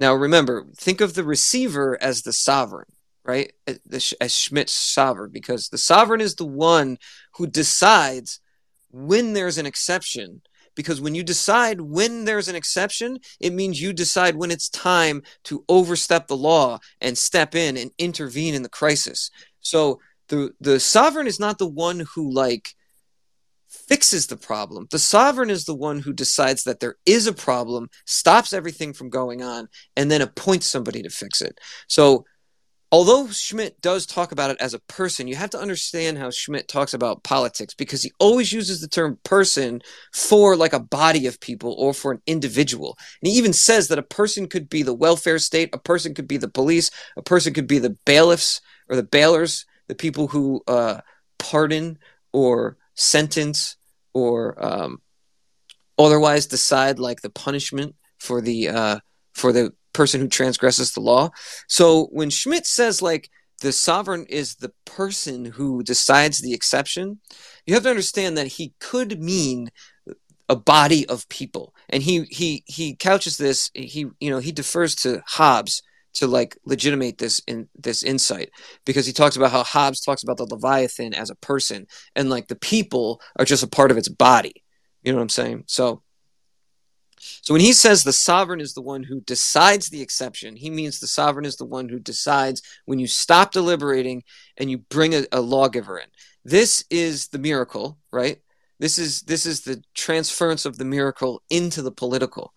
Now, 0.00 0.14
remember, 0.14 0.66
think 0.76 1.00
of 1.00 1.14
the 1.14 1.24
receiver 1.24 1.96
as 2.00 2.22
the 2.22 2.32
sovereign 2.32 2.93
right? 3.24 3.52
As 4.20 4.34
Schmitt's 4.36 4.74
sovereign, 4.74 5.30
because 5.32 5.68
the 5.68 5.78
sovereign 5.78 6.20
is 6.20 6.34
the 6.34 6.46
one 6.46 6.98
who 7.36 7.46
decides 7.46 8.40
when 8.90 9.32
there's 9.32 9.58
an 9.58 9.66
exception. 9.66 10.42
Because 10.76 11.00
when 11.00 11.14
you 11.14 11.22
decide 11.22 11.80
when 11.80 12.24
there's 12.24 12.48
an 12.48 12.56
exception, 12.56 13.18
it 13.40 13.52
means 13.52 13.80
you 13.80 13.92
decide 13.92 14.34
when 14.36 14.50
it's 14.50 14.68
time 14.68 15.22
to 15.44 15.64
overstep 15.68 16.26
the 16.26 16.36
law 16.36 16.80
and 17.00 17.16
step 17.16 17.54
in 17.54 17.76
and 17.76 17.92
intervene 17.96 18.54
in 18.54 18.62
the 18.62 18.68
crisis. 18.68 19.30
So 19.60 20.00
the 20.28 20.52
the 20.60 20.80
sovereign 20.80 21.26
is 21.26 21.38
not 21.38 21.58
the 21.58 21.68
one 21.68 22.04
who 22.14 22.32
like 22.32 22.74
fixes 23.68 24.26
the 24.26 24.36
problem. 24.36 24.86
The 24.90 24.98
sovereign 24.98 25.50
is 25.50 25.64
the 25.64 25.74
one 25.74 26.00
who 26.00 26.12
decides 26.12 26.64
that 26.64 26.80
there 26.80 26.96
is 27.06 27.26
a 27.26 27.32
problem, 27.32 27.88
stops 28.06 28.52
everything 28.52 28.92
from 28.92 29.10
going 29.10 29.42
on, 29.42 29.68
and 29.96 30.10
then 30.10 30.22
appoints 30.22 30.66
somebody 30.66 31.02
to 31.02 31.10
fix 31.10 31.40
it. 31.40 31.58
So 31.88 32.24
although 32.94 33.26
Schmitt 33.26 33.80
does 33.80 34.06
talk 34.06 34.30
about 34.30 34.52
it 34.52 34.56
as 34.60 34.72
a 34.72 34.78
person, 34.78 35.26
you 35.26 35.34
have 35.34 35.50
to 35.50 35.58
understand 35.58 36.16
how 36.16 36.30
Schmitt 36.30 36.68
talks 36.68 36.94
about 36.94 37.24
politics 37.24 37.74
because 37.74 38.04
he 38.04 38.12
always 38.20 38.52
uses 38.52 38.80
the 38.80 38.86
term 38.86 39.18
person 39.24 39.82
for 40.12 40.56
like 40.56 40.72
a 40.72 40.78
body 40.78 41.26
of 41.26 41.40
people 41.40 41.74
or 41.76 41.92
for 41.92 42.12
an 42.12 42.22
individual. 42.28 42.96
And 43.20 43.32
he 43.32 43.36
even 43.36 43.52
says 43.52 43.88
that 43.88 43.98
a 43.98 44.04
person 44.04 44.46
could 44.46 44.68
be 44.68 44.84
the 44.84 44.94
welfare 44.94 45.40
state, 45.40 45.70
a 45.72 45.78
person 45.78 46.14
could 46.14 46.28
be 46.28 46.36
the 46.36 46.46
police, 46.46 46.88
a 47.16 47.22
person 47.22 47.52
could 47.52 47.66
be 47.66 47.80
the 47.80 47.96
bailiffs 48.06 48.60
or 48.88 48.94
the 48.94 49.02
bailers, 49.02 49.66
the 49.88 49.96
people 49.96 50.28
who 50.28 50.62
uh, 50.68 51.00
pardon 51.40 51.98
or 52.32 52.76
sentence 52.94 53.74
or 54.12 54.64
um, 54.64 55.02
otherwise 55.98 56.46
decide 56.46 57.00
like 57.00 57.22
the 57.22 57.30
punishment 57.30 57.96
for 58.20 58.40
the 58.40 58.68
uh, 58.68 58.98
for 59.32 59.52
the 59.52 59.72
person 59.94 60.20
who 60.20 60.28
transgresses 60.28 60.92
the 60.92 61.00
law. 61.00 61.30
So 61.68 62.08
when 62.12 62.28
Schmitt 62.28 62.66
says 62.66 63.00
like 63.00 63.30
the 63.62 63.72
sovereign 63.72 64.26
is 64.28 64.56
the 64.56 64.72
person 64.84 65.46
who 65.46 65.82
decides 65.82 66.40
the 66.40 66.52
exception, 66.52 67.20
you 67.66 67.74
have 67.74 67.84
to 67.84 67.90
understand 67.90 68.36
that 68.36 68.48
he 68.48 68.74
could 68.80 69.20
mean 69.22 69.70
a 70.48 70.56
body 70.56 71.08
of 71.08 71.28
people. 71.30 71.74
And 71.88 72.02
he 72.02 72.24
he 72.24 72.62
he 72.66 72.94
couches 72.94 73.38
this 73.38 73.70
he 73.74 74.06
you 74.20 74.30
know 74.30 74.38
he 74.38 74.52
defers 74.52 74.94
to 74.96 75.22
Hobbes 75.26 75.82
to 76.14 76.26
like 76.26 76.56
legitimate 76.64 77.18
this 77.18 77.40
in 77.46 77.68
this 77.74 78.02
insight 78.02 78.50
because 78.84 79.06
he 79.06 79.12
talks 79.12 79.36
about 79.36 79.50
how 79.50 79.64
Hobbes 79.64 80.00
talks 80.00 80.22
about 80.22 80.36
the 80.36 80.46
Leviathan 80.46 81.12
as 81.12 81.30
a 81.30 81.34
person 81.36 81.86
and 82.14 82.30
like 82.30 82.46
the 82.48 82.56
people 82.56 83.20
are 83.38 83.44
just 83.44 83.64
a 83.64 83.68
part 83.68 83.90
of 83.90 83.96
its 83.96 84.08
body. 84.08 84.62
You 85.02 85.12
know 85.12 85.16
what 85.18 85.22
I'm 85.22 85.28
saying? 85.28 85.64
So 85.66 86.02
so 87.42 87.54
when 87.54 87.60
he 87.60 87.72
says 87.72 88.04
the 88.04 88.12
sovereign 88.12 88.60
is 88.60 88.74
the 88.74 88.82
one 88.82 89.02
who 89.02 89.20
decides 89.20 89.88
the 89.88 90.02
exception, 90.02 90.56
he 90.56 90.70
means 90.70 90.98
the 90.98 91.06
sovereign 91.06 91.46
is 91.46 91.56
the 91.56 91.64
one 91.64 91.88
who 91.88 91.98
decides 91.98 92.62
when 92.84 92.98
you 92.98 93.06
stop 93.06 93.52
deliberating 93.52 94.22
and 94.56 94.70
you 94.70 94.78
bring 94.78 95.14
a, 95.14 95.24
a 95.32 95.40
lawgiver 95.40 95.98
in. 95.98 96.06
This 96.44 96.84
is 96.90 97.28
the 97.28 97.38
miracle, 97.38 97.98
right? 98.12 98.38
This 98.78 98.98
is 98.98 99.22
this 99.22 99.46
is 99.46 99.62
the 99.62 99.82
transference 99.94 100.66
of 100.66 100.76
the 100.76 100.84
miracle 100.84 101.42
into 101.48 101.80
the 101.80 101.92
political. 101.92 102.52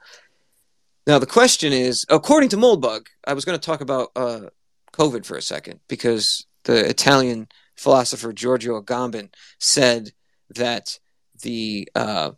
Now 1.06 1.20
the 1.20 1.26
question 1.26 1.72
is, 1.72 2.06
according 2.10 2.50
to 2.50 2.58
Moldbug, 2.58 3.08
I 3.26 3.34
was 3.34 3.46
going 3.46 3.58
to 3.58 3.66
talk 3.66 3.82
about 3.82 4.12
uh, 4.16 4.50
COVID 4.94 5.26
for 5.26 5.38
a 5.38 5.42
second 5.42 5.80
because 5.88 6.46
the 6.64 6.90
Italian 6.90 7.48
philosopher 7.78 8.34
Giorgio 8.34 8.82
Agamben 8.82 9.30
said 9.60 10.12
that 10.50 11.00
the 11.44 11.88
uh, 11.96 12.32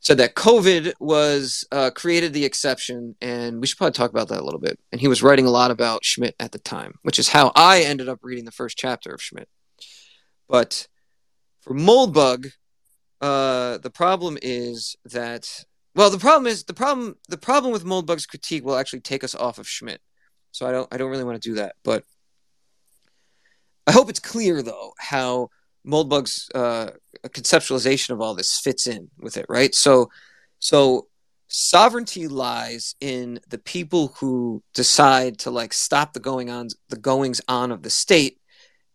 said 0.00 0.18
that 0.18 0.34
COVID 0.34 0.92
was 1.00 1.66
uh, 1.72 1.90
created 1.90 2.32
the 2.32 2.44
exception, 2.44 3.16
and 3.20 3.60
we 3.60 3.66
should 3.66 3.78
probably 3.78 3.92
talk 3.92 4.10
about 4.10 4.28
that 4.28 4.40
a 4.40 4.44
little 4.44 4.60
bit. 4.60 4.78
And 4.92 5.00
he 5.00 5.08
was 5.08 5.22
writing 5.22 5.46
a 5.46 5.50
lot 5.50 5.70
about 5.70 6.04
Schmitt 6.04 6.36
at 6.38 6.52
the 6.52 6.58
time, 6.58 6.94
which 7.02 7.18
is 7.18 7.28
how 7.28 7.52
I 7.54 7.82
ended 7.82 8.08
up 8.08 8.20
reading 8.22 8.44
the 8.44 8.52
first 8.52 8.78
chapter 8.78 9.12
of 9.12 9.22
Schmitt. 9.22 9.48
But 10.48 10.86
for 11.60 11.74
Moldbug, 11.74 12.52
uh, 13.20 13.78
the 13.78 13.90
problem 13.90 14.38
is 14.40 14.96
that 15.04 15.64
well, 15.94 16.10
the 16.10 16.18
problem 16.18 16.46
is 16.46 16.64
the 16.64 16.74
problem 16.74 17.16
the 17.28 17.38
problem 17.38 17.72
with 17.72 17.84
Moldbug's 17.84 18.26
critique 18.26 18.64
will 18.64 18.76
actually 18.76 19.00
take 19.00 19.24
us 19.24 19.34
off 19.34 19.58
of 19.58 19.68
Schmitt. 19.68 20.00
So 20.52 20.66
I 20.66 20.72
don't 20.72 20.92
I 20.94 20.96
don't 20.96 21.10
really 21.10 21.24
want 21.24 21.42
to 21.42 21.48
do 21.48 21.56
that, 21.56 21.74
but 21.82 22.04
I 23.86 23.92
hope 23.92 24.08
it's 24.08 24.20
clear 24.20 24.62
though 24.62 24.92
how 24.98 25.48
Moldbug's 25.88 26.50
uh, 26.54 26.90
conceptualization 27.24 28.10
of 28.10 28.20
all 28.20 28.34
this 28.34 28.60
fits 28.60 28.86
in 28.86 29.10
with 29.18 29.36
it, 29.36 29.46
right? 29.48 29.74
So, 29.74 30.10
so 30.58 31.06
sovereignty 31.48 32.28
lies 32.28 32.94
in 33.00 33.40
the 33.48 33.58
people 33.58 34.14
who 34.20 34.62
decide 34.74 35.38
to 35.38 35.50
like 35.50 35.72
stop 35.72 36.12
the 36.12 36.20
going 36.20 36.50
on, 36.50 36.68
the 36.90 36.98
goings 36.98 37.40
on 37.48 37.72
of 37.72 37.82
the 37.82 37.90
state, 37.90 38.38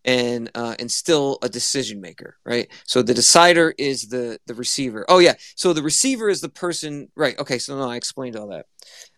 and 0.05 0.51
uh, 0.53 0.75
instill 0.79 1.39
a 1.41 1.49
decision 1.49 2.01
maker, 2.01 2.37
right? 2.45 2.67
So 2.85 3.01
the 3.01 3.13
decider 3.13 3.73
is 3.77 4.03
the 4.03 4.39
the 4.45 4.53
receiver. 4.53 5.05
Oh 5.07 5.19
yeah, 5.19 5.33
so 5.55 5.73
the 5.73 5.81
receiver 5.81 6.29
is 6.29 6.41
the 6.41 6.49
person, 6.49 7.09
right? 7.15 7.37
Okay, 7.39 7.57
so 7.57 7.77
no, 7.77 7.89
I 7.89 7.95
explained 7.95 8.35
all 8.35 8.47
that. 8.49 8.65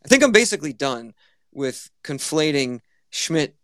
I 0.04 0.08
think 0.08 0.24
I'm 0.24 0.32
basically 0.32 0.74
done 0.74 1.14
with 1.52 1.90
conflating 2.04 2.82
Schmitt 3.10 3.56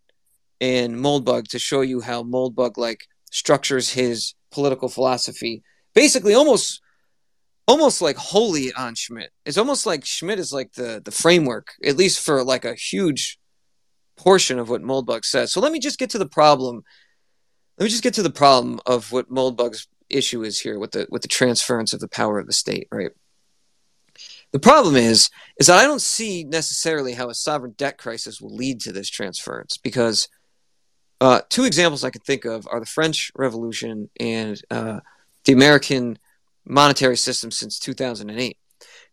and 0.60 0.96
Moldbug 0.96 1.50
to 1.50 1.60
show 1.60 1.82
you 1.82 2.02
how 2.02 2.24
Moldbug 2.24 2.78
like 2.78 3.08
structures 3.32 3.90
his 3.90 4.36
political 4.52 4.88
philosophy 4.90 5.64
basically 5.94 6.34
almost 6.34 6.82
almost 7.68 8.02
like 8.02 8.18
wholly 8.18 8.74
on 8.74 8.96
Schmitt. 8.96 9.32
It's 9.46 9.58
almost 9.58 9.86
like 9.86 10.06
Schmitt 10.06 10.40
is 10.40 10.52
like 10.52 10.74
the 10.74 11.02
the 11.04 11.12
framework, 11.12 11.74
at 11.84 11.98
least 11.98 12.20
for 12.20 12.44
like 12.44 12.66
a 12.66 12.76
huge 12.76 13.40
portion 14.18 14.60
of 14.60 14.70
what 14.70 14.82
Moldbug 14.82 15.26
says. 15.26 15.52
So 15.52 15.62
let 15.62 15.72
me 15.72 15.80
just 15.80 16.00
get 16.00 16.10
to 16.12 16.18
the 16.18 16.28
problem. 16.28 16.84
Let 17.78 17.86
me 17.86 17.90
just 17.90 18.04
get 18.04 18.14
to 18.16 18.24
the 18.24 18.30
problem 18.30 18.80
of 18.86 19.12
what 19.12 19.32
Moldbug's 19.32 19.88
issue 20.10 20.44
is 20.44 20.60
here 20.60 20.78
with 20.78 20.92
the 20.92 21.08
with 21.10 21.22
the 21.22 21.28
transference 21.28 21.94
of 21.94 22.00
the 22.00 22.10
power 22.10 22.40
of 22.40 22.48
the 22.48 22.54
state, 22.54 22.88
right? 22.92 23.12
The 24.52 24.60
problem 24.60 24.96
is 24.96 25.30
is 25.58 25.68
that 25.68 25.80
I 25.80 25.84
don't 25.84 26.02
see 26.02 26.44
necessarily 26.44 27.14
how 27.14 27.30
a 27.30 27.34
sovereign 27.34 27.74
debt 27.78 27.98
crisis 27.98 28.42
will 28.42 28.54
lead 28.54 28.82
to 28.82 28.92
this 28.92 29.10
transference 29.10 29.78
because 29.78 30.28
uh, 31.22 31.42
two 31.50 31.66
examples 31.66 32.04
I 32.04 32.10
can 32.10 32.22
think 32.22 32.46
of 32.46 32.68
are 32.70 32.80
the 32.80 32.86
French 32.88 33.32
Revolution 33.36 34.10
and 34.20 34.60
uh, 34.72 35.02
the 35.46 35.54
American 35.54 36.18
monetary 36.66 37.16
system 37.16 37.52
since 37.52 37.78
2008. 37.78 38.58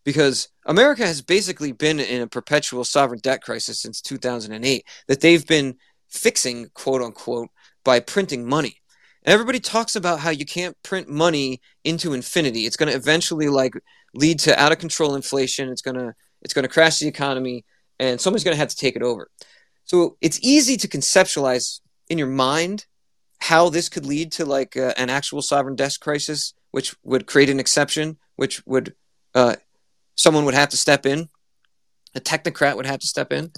Because 0.04 0.48
America 0.64 1.06
has 1.06 1.20
basically 1.20 1.70
been 1.70 2.00
in 2.00 2.22
a 2.22 2.26
perpetual 2.26 2.84
sovereign 2.84 3.20
debt 3.22 3.42
crisis 3.42 3.82
since 3.82 4.00
2008 4.00 4.86
that 5.06 5.20
they've 5.20 5.46
been 5.46 5.76
fixing, 6.08 6.70
quote 6.72 7.02
unquote, 7.02 7.50
by 7.84 8.00
printing 8.00 8.48
money. 8.48 8.76
And 9.22 9.34
everybody 9.34 9.60
talks 9.60 9.94
about 9.94 10.20
how 10.20 10.30
you 10.30 10.46
can't 10.46 10.82
print 10.82 11.10
money 11.10 11.60
into 11.84 12.14
infinity. 12.14 12.64
It's 12.64 12.76
going 12.76 12.90
to 12.90 12.96
eventually 12.96 13.48
like 13.48 13.74
lead 14.14 14.38
to 14.40 14.58
out 14.58 14.72
of 14.72 14.78
control 14.78 15.14
inflation. 15.14 15.68
It's 15.68 15.82
going 15.82 15.96
to 15.96 16.14
it's 16.40 16.54
going 16.54 16.62
to 16.62 16.72
crash 16.72 17.00
the 17.00 17.08
economy, 17.08 17.66
and 17.98 18.18
somebody's 18.18 18.44
going 18.44 18.54
to 18.54 18.60
have 18.60 18.68
to 18.68 18.76
take 18.76 18.96
it 18.96 19.02
over. 19.02 19.28
So 19.84 20.16
it's 20.22 20.38
easy 20.40 20.78
to 20.78 20.88
conceptualize 20.88 21.80
in 22.08 22.18
your 22.18 22.28
mind 22.28 22.86
how 23.40 23.68
this 23.68 23.88
could 23.88 24.06
lead 24.06 24.32
to 24.32 24.44
like 24.44 24.76
uh, 24.76 24.92
an 24.96 25.10
actual 25.10 25.42
sovereign 25.42 25.76
debt 25.76 25.96
crisis, 26.00 26.54
which 26.70 26.94
would 27.04 27.26
create 27.26 27.50
an 27.50 27.60
exception, 27.60 28.18
which 28.36 28.64
would 28.66 28.94
uh, 29.34 29.56
someone 30.16 30.44
would 30.44 30.54
have 30.54 30.68
to 30.70 30.76
step 30.76 31.06
in, 31.06 31.28
a 32.14 32.20
technocrat 32.20 32.76
would 32.76 32.86
have 32.86 33.00
to 33.00 33.06
step 33.06 33.32
in, 33.32 33.52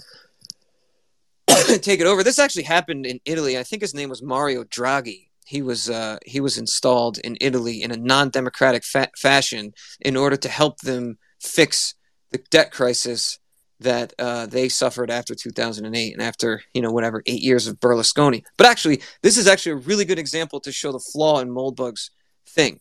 take 1.81 1.99
it 1.99 2.05
over. 2.05 2.23
This 2.23 2.39
actually 2.39 2.63
happened 2.63 3.05
in 3.05 3.19
Italy. 3.25 3.57
I 3.57 3.63
think 3.63 3.81
his 3.81 3.95
name 3.95 4.09
was 4.09 4.21
Mario 4.21 4.63
Draghi. 4.63 5.27
He 5.45 5.61
was 5.61 5.89
uh, 5.89 6.17
he 6.25 6.39
was 6.39 6.57
installed 6.57 7.17
in 7.17 7.37
Italy 7.41 7.81
in 7.81 7.91
a 7.91 7.97
non-democratic 7.97 8.83
fa- 8.85 9.11
fashion 9.17 9.73
in 9.99 10.15
order 10.15 10.37
to 10.37 10.47
help 10.47 10.79
them 10.81 11.17
fix 11.41 11.95
the 12.31 12.37
debt 12.49 12.71
crisis 12.71 13.39
that 13.81 14.13
uh, 14.19 14.45
they 14.45 14.69
suffered 14.69 15.09
after 15.09 15.35
2008 15.35 16.13
and 16.13 16.21
after 16.21 16.61
you 16.73 16.81
know 16.81 16.91
whatever 16.91 17.21
eight 17.25 17.41
years 17.41 17.67
of 17.67 17.79
Berlusconi. 17.79 18.43
But 18.57 18.67
actually, 18.67 19.01
this 19.21 19.37
is 19.37 19.47
actually 19.47 19.73
a 19.73 19.87
really 19.87 20.05
good 20.05 20.19
example 20.19 20.59
to 20.61 20.71
show 20.71 20.91
the 20.91 20.99
flaw 20.99 21.39
in 21.39 21.49
Moldbug's 21.49 22.11
thing. 22.47 22.79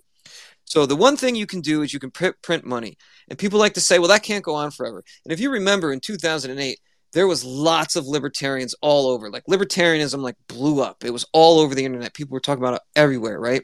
So 0.65 0.87
the 0.87 0.97
one 0.97 1.17
thing 1.17 1.35
you 1.35 1.47
can 1.47 1.61
do 1.61 1.83
is 1.83 1.93
you 1.93 1.99
can 1.99 2.11
print, 2.11 2.37
print 2.43 2.65
money, 2.65 2.97
and 3.29 3.39
people 3.39 3.59
like 3.59 3.75
to 3.75 3.81
say, 3.81 3.99
"Well, 3.99 4.09
that 4.09 4.23
can't 4.23 4.45
go 4.45 4.55
on 4.55 4.71
forever." 4.71 5.03
And 5.25 5.33
if 5.33 5.41
you 5.41 5.51
remember, 5.51 5.93
in 5.93 6.01
2008, 6.01 6.79
there 7.13 7.27
was 7.27 7.45
lots 7.45 7.97
of 7.97 8.07
libertarians 8.07 8.75
all 8.81 9.09
over. 9.09 9.31
Like 9.31 9.45
libertarianism, 9.47 10.21
like 10.21 10.37
blew 10.49 10.81
up. 10.81 11.05
It 11.05 11.11
was 11.11 11.27
all 11.33 11.59
over 11.59 11.75
the 11.75 11.85
internet. 11.85 12.15
People 12.15 12.35
were 12.35 12.41
talking 12.41 12.63
about 12.63 12.75
it 12.75 12.83
everywhere, 12.95 13.41
right? 13.41 13.63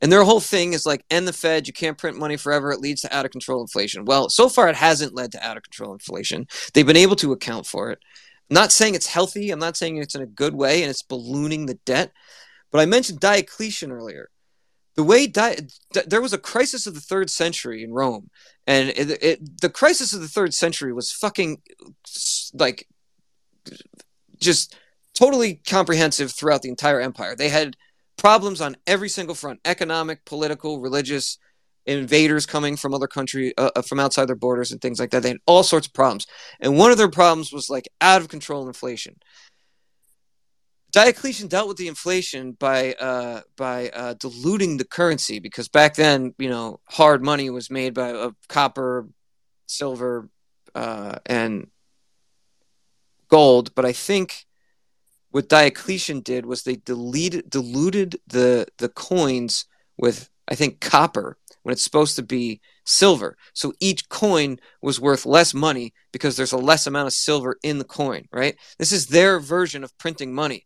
And 0.00 0.12
their 0.12 0.22
whole 0.22 0.40
thing 0.40 0.72
is 0.72 0.86
like, 0.86 1.04
end 1.10 1.26
the 1.26 1.32
Fed, 1.32 1.66
you 1.66 1.72
can't 1.72 1.98
print 1.98 2.18
money 2.18 2.36
forever, 2.36 2.70
it 2.70 2.80
leads 2.80 3.00
to 3.02 3.16
out 3.16 3.24
of 3.24 3.32
control 3.32 3.60
inflation. 3.60 4.04
Well, 4.04 4.28
so 4.28 4.48
far 4.48 4.68
it 4.68 4.76
hasn't 4.76 5.14
led 5.14 5.32
to 5.32 5.44
out 5.44 5.56
of 5.56 5.64
control 5.64 5.92
inflation. 5.92 6.46
They've 6.72 6.86
been 6.86 6.96
able 6.96 7.16
to 7.16 7.32
account 7.32 7.66
for 7.66 7.90
it. 7.90 7.98
I'm 8.50 8.54
not 8.54 8.72
saying 8.72 8.94
it's 8.94 9.08
healthy, 9.08 9.50
I'm 9.50 9.58
not 9.58 9.76
saying 9.76 9.96
it's 9.96 10.14
in 10.14 10.22
a 10.22 10.26
good 10.26 10.54
way 10.54 10.82
and 10.82 10.90
it's 10.90 11.02
ballooning 11.02 11.66
the 11.66 11.78
debt, 11.84 12.12
but 12.70 12.80
I 12.80 12.86
mentioned 12.86 13.20
Diocletian 13.20 13.90
earlier. 13.92 14.30
The 14.94 15.04
way 15.04 15.26
Di- 15.28 15.58
there 16.06 16.20
was 16.20 16.32
a 16.32 16.38
crisis 16.38 16.86
of 16.86 16.94
the 16.94 17.00
third 17.00 17.30
century 17.30 17.84
in 17.84 17.92
Rome, 17.92 18.30
and 18.66 18.88
it, 18.88 19.22
it, 19.22 19.60
the 19.60 19.70
crisis 19.70 20.12
of 20.12 20.20
the 20.20 20.26
third 20.26 20.54
century 20.54 20.92
was 20.92 21.12
fucking 21.12 21.62
like 22.52 22.88
just 24.40 24.74
totally 25.14 25.60
comprehensive 25.66 26.32
throughout 26.32 26.62
the 26.62 26.68
entire 26.68 27.00
empire. 27.00 27.36
They 27.36 27.48
had 27.48 27.76
problems 28.18 28.60
on 28.60 28.76
every 28.86 29.08
single 29.08 29.34
front 29.34 29.60
economic, 29.64 30.24
political, 30.26 30.80
religious, 30.80 31.38
invaders 31.88 32.44
coming 32.44 32.76
from 32.76 32.92
other 32.92 33.06
country 33.06 33.54
uh, 33.56 33.70
uh, 33.74 33.82
from 33.82 33.98
outside 33.98 34.26
their 34.26 34.36
borders 34.36 34.70
and 34.70 34.80
things 34.80 35.00
like 35.00 35.10
that. 35.10 35.22
They 35.22 35.30
had 35.30 35.38
all 35.46 35.62
sorts 35.62 35.86
of 35.86 35.94
problems. 35.94 36.26
And 36.60 36.76
one 36.76 36.90
of 36.90 36.98
their 36.98 37.10
problems 37.10 37.50
was 37.50 37.70
like 37.70 37.88
out 38.02 38.20
of 38.20 38.28
control 38.28 38.66
inflation. 38.66 39.16
Diocletian 40.92 41.48
dealt 41.48 41.68
with 41.68 41.78
the 41.78 41.88
inflation 41.88 42.52
by 42.52 42.92
uh, 42.94 43.40
by 43.56 43.88
uh, 43.90 44.14
diluting 44.14 44.76
the 44.76 44.84
currency 44.84 45.38
because 45.38 45.68
back 45.68 45.94
then 45.94 46.34
you 46.38 46.48
know 46.48 46.80
hard 46.84 47.22
money 47.22 47.50
was 47.50 47.70
made 47.70 47.94
by 47.94 48.10
of 48.10 48.34
copper 48.48 49.06
silver 49.66 50.28
uh, 50.74 51.18
and 51.26 51.68
gold. 53.28 53.74
But 53.74 53.84
i 53.84 53.92
think 53.92 54.46
what 55.30 55.48
Diocletian 55.48 56.20
did 56.20 56.46
was 56.46 56.62
they 56.62 56.76
deleted, 56.76 57.50
diluted 57.50 58.20
the 58.26 58.66
the 58.78 58.88
coins 58.88 59.66
with 59.96 60.30
I 60.48 60.54
think 60.54 60.80
copper 60.80 61.36
when 61.62 61.72
it's 61.72 61.82
supposed 61.82 62.16
to 62.16 62.22
be 62.22 62.60
silver. 62.84 63.36
So 63.52 63.74
each 63.80 64.08
coin 64.08 64.58
was 64.80 65.00
worth 65.00 65.26
less 65.26 65.52
money 65.52 65.92
because 66.12 66.36
there's 66.36 66.52
a 66.52 66.56
less 66.56 66.86
amount 66.86 67.08
of 67.08 67.12
silver 67.12 67.58
in 67.62 67.78
the 67.78 67.84
coin, 67.84 68.24
right? 68.32 68.56
This 68.78 68.92
is 68.92 69.08
their 69.08 69.38
version 69.38 69.84
of 69.84 69.96
printing 69.98 70.34
money. 70.34 70.64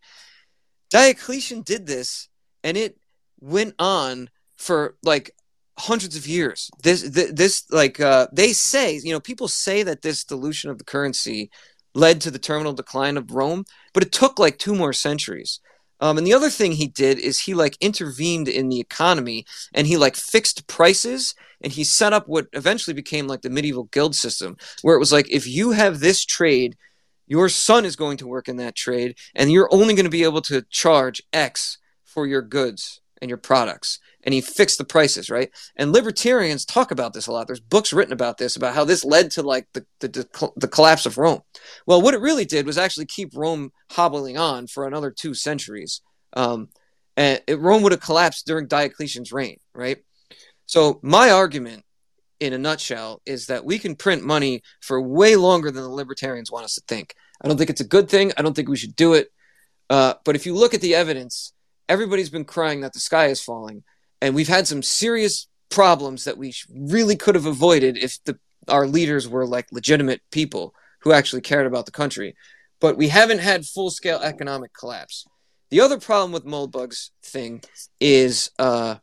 Diocletian 0.91 1.63
did 1.63 1.87
this 1.87 2.29
and 2.63 2.77
it 2.77 2.99
went 3.41 3.75
on 3.79 4.31
for 4.57 4.95
like 5.03 5.33
hundreds 5.79 6.17
of 6.17 6.27
years. 6.27 6.71
This 6.83 7.03
this, 7.03 7.65
like 7.71 7.99
uh, 7.99 8.29
they 8.33 8.53
say, 8.53 9.01
you 9.03 9.13
know, 9.13 9.21
people 9.21 9.49
say 9.49 9.83
that 9.83 10.03
this 10.03 10.25
dilution 10.25 10.71
of 10.71 10.79
the 10.79 10.85
currency 10.85 11.51
led 11.95 12.21
to 12.21 12.31
the 12.31 12.39
terminal 12.39 12.73
decline 12.73 13.17
of 13.17 13.31
Rome, 13.31 13.65
but 13.93 14.03
it 14.03 14.13
took 14.13 14.39
like 14.39 14.59
two 14.59 14.75
more 14.75 14.93
centuries. 14.93 15.61
Um, 16.01 16.19
and 16.19 16.27
the 16.27 16.35
other 16.35 16.51
thing 16.51 16.73
he 16.73 16.89
did 16.89 17.21
is 17.21 17.41
he 17.41 17.55
like 17.55 17.77
intervened 17.81 18.49
in 18.49 18.69
the 18.69 18.81
economy 18.81 19.47
and 19.73 19.87
he 19.87 19.97
like 19.97 20.17
fixed 20.17 20.67
prices 20.67 21.35
and 21.61 21.73
he 21.73 21.85
set 21.85 22.13
up 22.13 22.27
what 22.27 22.49
eventually 22.55 22.93
became 22.93 23.29
like 23.29 23.43
the 23.43 23.51
medieval 23.51 23.85
guild 23.85 24.17
system, 24.17 24.57
where 24.83 24.97
it 24.97 24.99
was 25.01 25.13
like 25.13 25.31
if 25.31 25.47
you 25.47 25.71
have 25.71 26.01
this 26.01 26.25
trade, 26.25 26.77
your 27.29 27.49
son 27.49 27.85
is 27.85 27.95
going 27.95 28.17
to 28.17 28.27
work 28.27 28.49
in 28.49 28.57
that 28.57 28.75
trade, 28.75 29.17
and 29.35 29.53
you're 29.53 29.73
only 29.73 29.95
going 29.95 30.05
to 30.05 30.11
be 30.11 30.25
able 30.25 30.43
to 30.43 30.63
charge 30.71 31.23
X 31.33 31.79
for 32.05 32.27
your 32.27 32.43
goods 32.43 33.01
and 33.21 33.29
your 33.29 33.39
products 33.39 34.01
and 34.23 34.33
he 34.33 34.41
fixed 34.41 34.79
the 34.79 34.85
prices, 34.85 35.31
right? 35.31 35.51
And 35.77 35.93
libertarians 35.93 36.65
talk 36.65 36.91
about 36.91 37.13
this 37.13 37.27
a 37.27 37.33
lot. 37.33 37.47
There's 37.47 37.61
books 37.61 37.93
written 37.93 38.13
about 38.13 38.39
this, 38.39 38.57
about 38.57 38.75
how 38.75 38.85
this 38.85 39.05
led 39.05 39.31
to 39.33 39.43
like 39.43 39.67
the, 39.73 39.85
the, 40.01 40.53
the 40.57 40.69
collapse 40.69 41.07
of 41.07 41.19
Rome. 41.19 41.41
Well, 41.87 42.03
what 42.03 42.15
it 42.15 42.21
really 42.21 42.45
did 42.45 42.67
was 42.67 42.79
actually 42.79 43.07
keep 43.07 43.31
Rome 43.35 43.73
hobbling 43.91 44.39
on 44.39 44.67
for 44.67 44.87
another 44.87 45.11
two 45.11 45.35
centuries. 45.35 46.01
Um, 46.35 46.69
and 47.17 47.43
it, 47.47 47.59
Rome 47.59 47.83
would 47.83 47.93
have 47.93 48.01
collapsed 48.01 48.47
during 48.47 48.67
Diocletian's 48.67 49.33
reign, 49.33 49.59
right? 49.75 49.99
So 50.67 51.01
my 51.03 51.31
argument, 51.31 51.85
in 52.41 52.53
a 52.53 52.59
nutshell, 52.59 53.21
is 53.27 53.47
that 53.47 53.65
we 53.65 53.79
can 53.79 53.95
print 53.95 54.25
money 54.25 54.63
for 54.81 55.01
way 55.01 55.37
longer 55.37 55.71
than 55.71 55.83
the 55.83 55.89
libertarians 55.91 56.51
want 56.51 56.65
us 56.65 56.75
to 56.75 56.83
think. 56.89 57.15
I 57.43 57.49
don't 57.49 57.59
think 57.59 57.71
it's 57.71 57.81
a 57.81 57.87
good 57.87 58.09
thing. 58.09 58.33
I 58.37 58.43
don't 58.43 58.55
think 58.55 58.69
we 58.69 58.77
should 58.77 58.97
do 58.97 59.15
it. 59.15 59.29
Uh, 59.91 60.15
but 60.25 60.37
if 60.37 60.47
you 60.47 60.55
look 60.55 60.75
at 60.75 60.81
the 60.81 60.95
evidence, 60.95 61.53
everybody's 61.89 62.31
been 62.31 62.45
crying 62.45 62.81
that 62.81 62.95
the 62.95 63.01
sky 63.01 63.27
is 63.27 63.43
falling, 63.43 63.83
and 64.23 64.37
we've 64.37 64.49
had 64.49 64.69
some 64.69 64.85
serious 64.85 65.49
problems 65.69 66.25
that 66.25 66.39
we 66.39 66.55
really 66.73 67.17
could 67.17 67.35
have 67.35 67.45
avoided 67.45 67.99
if 67.99 68.23
the, 68.25 68.39
our 68.69 68.87
leaders 68.87 69.29
were 69.29 69.45
like 69.45 69.73
legitimate 69.73 70.23
people 70.31 70.75
who 71.01 71.13
actually 71.13 71.43
cared 71.43 71.67
about 71.67 71.87
the 71.87 71.93
country. 71.93 72.37
But 72.81 72.97
we 72.97 73.09
haven't 73.09 73.41
had 73.41 73.67
full 73.67 73.91
scale 73.91 74.21
economic 74.21 74.73
collapse. 74.73 75.27
The 75.71 75.81
other 75.81 75.99
problem 75.99 76.31
with 76.31 76.47
Moldbug's 76.47 77.11
thing 77.25 77.63
is 77.99 78.53
uh, 78.61 78.97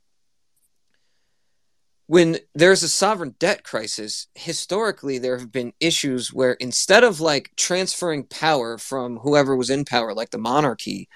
when 2.08 2.38
there's 2.56 2.84
a 2.84 2.90
sovereign 2.90 3.36
debt 3.40 3.64
crisis, 3.64 4.28
historically 4.36 5.18
there 5.18 5.38
have 5.38 5.52
been 5.52 5.74
issues 5.82 6.32
where 6.32 6.54
instead 6.54 7.04
of 7.04 7.20
like 7.20 7.52
transferring 7.58 8.24
power 8.24 8.78
from 8.78 9.18
whoever 9.18 9.58
was 9.58 9.70
in 9.70 9.84
power, 9.84 10.14
like 10.14 10.30
the 10.30 10.38
monarchy, 10.38 11.10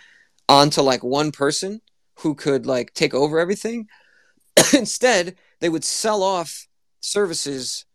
onto 0.50 0.82
like 0.82 1.06
one 1.06 1.32
person 1.32 1.80
who 2.20 2.36
could 2.36 2.66
like 2.66 2.94
take 2.94 3.14
over 3.14 3.40
everything, 3.40 3.88
instead 4.74 5.36
they 5.60 5.70
would 5.70 5.84
sell 5.84 6.24
off 6.24 6.68
services 7.00 7.86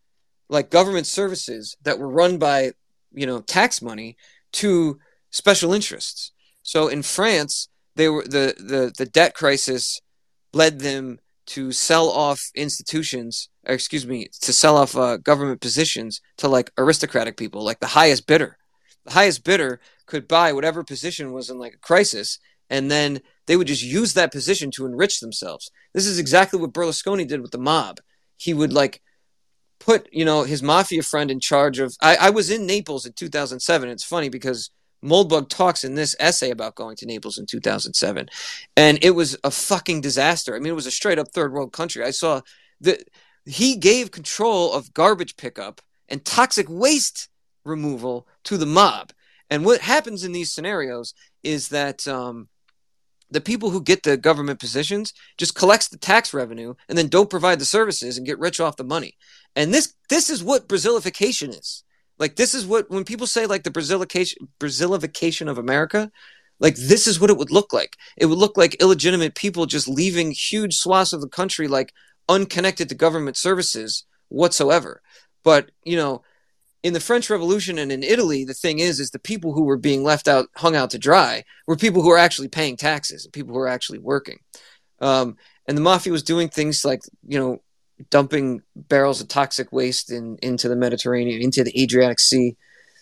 like 0.48 0.70
government 0.70 1.06
services 1.06 1.76
that 1.82 1.98
were 1.98 2.08
run 2.08 2.38
by 2.38 2.72
you 3.12 3.26
know 3.26 3.40
tax 3.40 3.82
money 3.82 4.16
to 4.52 4.98
special 5.30 5.72
interests. 5.72 6.32
So 6.62 6.88
in 6.88 7.02
France, 7.02 7.68
they 7.96 8.08
were 8.08 8.24
the 8.24 8.54
the, 8.58 8.92
the 8.96 9.06
debt 9.06 9.34
crisis 9.34 10.00
led 10.52 10.80
them 10.80 11.20
to 11.46 11.72
sell 11.72 12.10
off 12.10 12.50
institutions, 12.54 13.48
excuse 13.64 14.06
me, 14.06 14.28
to 14.42 14.52
sell 14.52 14.76
off 14.76 14.94
uh, 14.94 15.16
government 15.16 15.62
positions 15.62 16.20
to 16.36 16.46
like 16.46 16.70
aristocratic 16.76 17.38
people, 17.38 17.64
like 17.64 17.80
the 17.80 17.86
highest 17.86 18.26
bidder. 18.26 18.58
The 19.06 19.12
highest 19.12 19.44
bidder 19.44 19.80
could 20.04 20.28
buy 20.28 20.52
whatever 20.52 20.84
position 20.84 21.32
was 21.32 21.48
in 21.48 21.58
like 21.58 21.74
a 21.74 21.78
crisis, 21.78 22.38
and 22.70 22.90
then 22.90 23.20
they 23.46 23.56
would 23.56 23.66
just 23.66 23.82
use 23.82 24.14
that 24.14 24.32
position 24.32 24.70
to 24.72 24.86
enrich 24.86 25.20
themselves. 25.20 25.70
This 25.94 26.06
is 26.06 26.18
exactly 26.18 26.60
what 26.60 26.72
Berlusconi 26.72 27.26
did 27.26 27.40
with 27.40 27.50
the 27.50 27.58
mob. 27.58 27.98
He 28.36 28.54
would 28.54 28.72
like 28.72 29.00
put 29.78 30.08
you 30.12 30.24
know 30.24 30.42
his 30.42 30.62
mafia 30.62 31.02
friend 31.02 31.30
in 31.30 31.40
charge 31.40 31.78
of 31.78 31.96
I, 32.00 32.16
I 32.16 32.30
was 32.30 32.50
in 32.50 32.66
naples 32.66 33.06
in 33.06 33.12
2007 33.12 33.88
it's 33.88 34.04
funny 34.04 34.28
because 34.28 34.70
moldbug 35.04 35.48
talks 35.48 35.84
in 35.84 35.94
this 35.94 36.16
essay 36.18 36.50
about 36.50 36.74
going 36.74 36.96
to 36.96 37.06
naples 37.06 37.38
in 37.38 37.46
2007 37.46 38.28
and 38.76 38.98
it 39.02 39.12
was 39.12 39.36
a 39.44 39.50
fucking 39.50 40.00
disaster 40.00 40.54
i 40.54 40.58
mean 40.58 40.72
it 40.72 40.76
was 40.76 40.86
a 40.86 40.90
straight 40.90 41.18
up 41.18 41.28
third 41.28 41.52
world 41.52 41.72
country 41.72 42.04
i 42.04 42.10
saw 42.10 42.40
that 42.80 43.08
he 43.44 43.76
gave 43.76 44.10
control 44.10 44.72
of 44.72 44.92
garbage 44.92 45.36
pickup 45.36 45.80
and 46.08 46.24
toxic 46.24 46.66
waste 46.68 47.28
removal 47.64 48.26
to 48.44 48.56
the 48.56 48.66
mob 48.66 49.12
and 49.50 49.64
what 49.64 49.80
happens 49.80 50.24
in 50.24 50.32
these 50.32 50.52
scenarios 50.52 51.14
is 51.42 51.68
that 51.68 52.06
um, 52.08 52.48
the 53.30 53.40
people 53.40 53.70
who 53.70 53.82
get 53.82 54.02
the 54.02 54.16
government 54.16 54.58
positions 54.58 55.12
just 55.36 55.54
collects 55.54 55.88
the 55.88 55.98
tax 55.98 56.32
revenue 56.32 56.74
and 56.88 56.96
then 56.96 57.08
don't 57.08 57.30
provide 57.30 57.58
the 57.58 57.64
services 57.64 58.16
and 58.16 58.26
get 58.26 58.38
rich 58.38 58.60
off 58.60 58.76
the 58.76 58.84
money. 58.84 59.16
And 59.54 59.72
this 59.72 59.94
this 60.08 60.30
is 60.30 60.42
what 60.42 60.68
Brazilification 60.68 61.50
is. 61.50 61.84
Like 62.18 62.36
this 62.36 62.54
is 62.54 62.66
what 62.66 62.90
when 62.90 63.04
people 63.04 63.26
say 63.26 63.46
like 63.46 63.64
the 63.64 63.70
Brazilification 63.70 64.48
Brazilification 64.58 65.48
of 65.48 65.58
America, 65.58 66.10
like 66.60 66.76
this 66.76 67.06
is 67.06 67.20
what 67.20 67.30
it 67.30 67.36
would 67.36 67.50
look 67.50 67.72
like. 67.72 67.96
It 68.16 68.26
would 68.26 68.38
look 68.38 68.56
like 68.56 68.80
illegitimate 68.80 69.34
people 69.34 69.66
just 69.66 69.88
leaving 69.88 70.30
huge 70.32 70.74
swaths 70.76 71.12
of 71.12 71.20
the 71.20 71.28
country 71.28 71.68
like 71.68 71.92
unconnected 72.28 72.88
to 72.88 72.94
government 72.94 73.36
services 73.36 74.04
whatsoever. 74.28 75.02
But, 75.44 75.70
you 75.84 75.96
know, 75.96 76.22
in 76.82 76.92
the 76.92 77.00
French 77.00 77.28
Revolution 77.28 77.78
and 77.78 77.90
in 77.90 78.02
Italy, 78.02 78.44
the 78.44 78.54
thing 78.54 78.78
is, 78.78 79.00
is 79.00 79.10
the 79.10 79.18
people 79.18 79.52
who 79.52 79.64
were 79.64 79.76
being 79.76 80.04
left 80.04 80.28
out, 80.28 80.48
hung 80.56 80.76
out 80.76 80.90
to 80.90 80.98
dry, 80.98 81.44
were 81.66 81.76
people 81.76 82.02
who 82.02 82.08
were 82.08 82.18
actually 82.18 82.48
paying 82.48 82.76
taxes 82.76 83.24
and 83.24 83.32
people 83.32 83.52
who 83.52 83.58
were 83.58 83.68
actually 83.68 83.98
working. 83.98 84.38
Um, 85.00 85.36
and 85.66 85.76
the 85.76 85.82
mafia 85.82 86.12
was 86.12 86.22
doing 86.22 86.48
things 86.48 86.84
like, 86.84 87.02
you 87.26 87.38
know, 87.38 87.62
dumping 88.10 88.62
barrels 88.76 89.20
of 89.20 89.28
toxic 89.28 89.72
waste 89.72 90.12
in, 90.12 90.38
into 90.40 90.68
the 90.68 90.76
Mediterranean, 90.76 91.42
into 91.42 91.64
the 91.64 91.82
Adriatic 91.82 92.20
Sea, 92.20 92.56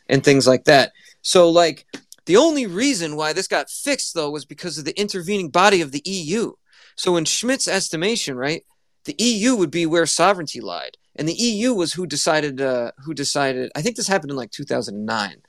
and 0.09 0.25
things 0.25 0.47
like 0.47 0.65
that. 0.65 0.93
So, 1.21 1.51
like, 1.51 1.87
the 2.25 2.39
only 2.39 2.67
reason 2.67 3.17
why 3.17 3.33
this 3.33 3.47
got 3.47 3.71
fixed, 3.71 4.15
though, 4.15 4.31
was 4.31 4.45
because 4.45 4.79
of 4.79 4.85
the 4.85 4.99
intervening 4.99 5.51
body 5.51 5.81
of 5.81 5.93
the 5.93 6.03
EU. 6.05 6.53
So, 6.97 7.17
in 7.17 7.25
Schmitt's 7.25 7.69
estimation, 7.69 8.37
right, 8.37 8.65
the 9.05 9.15
EU 9.19 9.55
would 9.57 9.71
be 9.71 9.87
where 9.87 10.07
sovereignty 10.07 10.61
lied 10.61 10.97
and 11.17 11.29
the 11.29 11.35
EU 11.35 11.75
was 11.75 11.93
who 11.93 12.07
decided 12.07 12.61
uh, 12.61 12.93
who 12.99 13.15
decided. 13.15 13.71
I 13.75 13.83
think 13.83 13.97
this 13.97 14.09
happened 14.09 14.31
in 14.31 14.37
like 14.37 14.51
2009. 14.51 15.43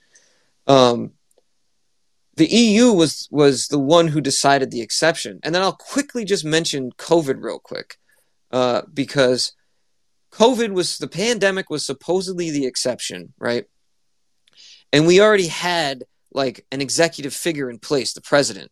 Um, 0.67 1.11
the 2.35 2.47
EU 2.47 2.93
was 2.93 3.27
was 3.31 3.67
the 3.67 3.79
one 3.79 4.07
who 4.07 4.21
decided 4.21 4.71
the 4.71 4.81
exception, 4.81 5.39
and 5.43 5.53
then 5.53 5.61
I'll 5.61 5.73
quickly 5.73 6.25
just 6.25 6.45
mention 6.45 6.91
COVID 6.93 7.41
real 7.41 7.59
quick, 7.59 7.97
uh, 8.51 8.83
because 8.93 9.53
COVID 10.31 10.71
was 10.71 10.97
the 10.97 11.07
pandemic 11.07 11.69
was 11.69 11.85
supposedly 11.85 12.51
the 12.51 12.65
exception, 12.65 13.33
right? 13.39 13.65
And 14.93 15.07
we 15.07 15.19
already 15.19 15.47
had 15.47 16.03
like 16.31 16.65
an 16.71 16.81
executive 16.81 17.33
figure 17.33 17.69
in 17.69 17.79
place, 17.79 18.13
the 18.13 18.21
president. 18.21 18.71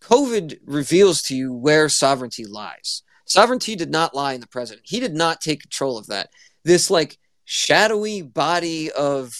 COVID 0.00 0.58
reveals 0.64 1.22
to 1.22 1.36
you 1.36 1.52
where 1.52 1.88
sovereignty 1.88 2.44
lies. 2.44 3.02
Sovereignty 3.28 3.76
did 3.76 3.90
not 3.90 4.14
lie 4.14 4.32
in 4.32 4.40
the 4.40 4.46
president. 4.46 4.86
He 4.88 5.00
did 5.00 5.14
not 5.14 5.42
take 5.42 5.60
control 5.60 5.98
of 5.98 6.06
that. 6.06 6.30
This 6.64 6.90
like 6.90 7.18
shadowy 7.44 8.22
body 8.22 8.90
of, 8.90 9.34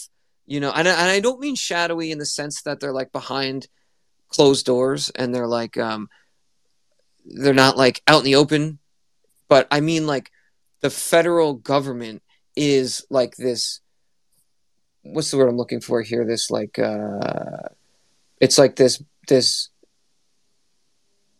you 0.45 0.59
know, 0.59 0.71
and 0.71 0.87
I, 0.87 0.91
and 0.91 1.09
I 1.09 1.19
don't 1.19 1.39
mean 1.39 1.55
shadowy 1.55 2.11
in 2.11 2.19
the 2.19 2.25
sense 2.25 2.61
that 2.61 2.79
they're 2.79 2.93
like 2.93 3.11
behind 3.11 3.67
closed 4.29 4.67
doors 4.67 5.09
and 5.15 5.33
they're 5.33 5.47
like, 5.47 5.75
um, 5.75 6.07
they're 7.25 7.53
not 7.53 7.77
like 7.77 8.03
out 8.07 8.19
in 8.19 8.25
the 8.25 8.35
open, 8.35 8.77
but 9.47 9.67
I 9.71 9.79
mean 9.79 10.05
like 10.05 10.29
the 10.81 10.91
federal 10.91 11.55
government 11.55 12.21
is 12.55 13.03
like 13.09 13.37
this. 13.37 13.79
What's 15.01 15.31
the 15.31 15.37
word 15.37 15.49
I'm 15.49 15.57
looking 15.57 15.81
for 15.81 16.03
here? 16.03 16.25
This 16.25 16.51
like, 16.51 16.77
uh, 16.77 17.69
it's 18.39 18.59
like 18.59 18.75
this 18.75 19.01
this 19.27 19.69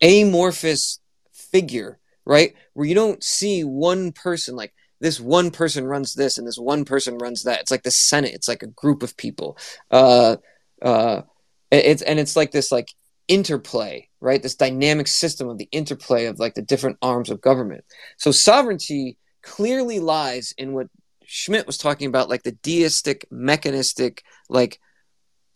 amorphous 0.02 1.00
figure 1.32 1.99
right? 2.30 2.54
Where 2.74 2.86
you 2.86 2.94
don't 2.94 3.24
see 3.24 3.64
one 3.64 4.12
person 4.12 4.56
like 4.56 4.72
this 5.02 5.20
one 5.20 5.50
person 5.50 5.86
runs 5.86 6.14
this 6.14 6.38
and 6.38 6.48
this 6.48 6.60
one 6.60 6.86
person 6.86 7.18
runs 7.18 7.44
that. 7.44 7.60
It's 7.60 7.72
like 7.72 7.82
the 7.82 7.92
Senate. 7.92 8.36
It's 8.36 8.48
like 8.48 8.62
a 8.62 8.68
group 8.68 9.02
of 9.02 9.18
people. 9.18 9.58
Uh, 9.90 10.38
uh, 10.80 11.24
it's 11.72 12.04
and 12.04 12.20
it's 12.20 12.36
like 12.36 12.52
this 12.52 12.72
like 12.72 12.90
interplay, 13.28 14.08
right? 14.22 14.44
This 14.44 14.54
dynamic 14.54 15.08
system 15.08 15.50
of 15.50 15.58
the 15.58 15.70
interplay 15.72 16.26
of 16.26 16.38
like 16.38 16.54
the 16.54 16.62
different 16.62 16.98
arms 17.02 17.32
of 17.32 17.42
government. 17.42 17.84
So 18.18 18.32
sovereignty 18.32 19.18
clearly 19.42 20.00
lies 20.00 20.54
in 20.56 20.74
what 20.74 20.88
Schmitt 21.26 21.66
was 21.66 21.80
talking 21.80 22.08
about, 22.08 22.30
like 22.30 22.44
the 22.44 22.52
deistic, 22.52 23.26
mechanistic, 23.32 24.24
like 24.50 24.80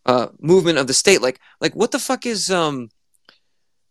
uh, 0.06 0.28
movement 0.40 0.78
of 0.78 0.88
the 0.88 0.94
state. 0.94 1.22
Like, 1.22 1.38
like 1.60 1.76
what 1.76 1.92
the 1.92 2.00
fuck 2.00 2.26
is 2.26 2.50
um, 2.50 2.88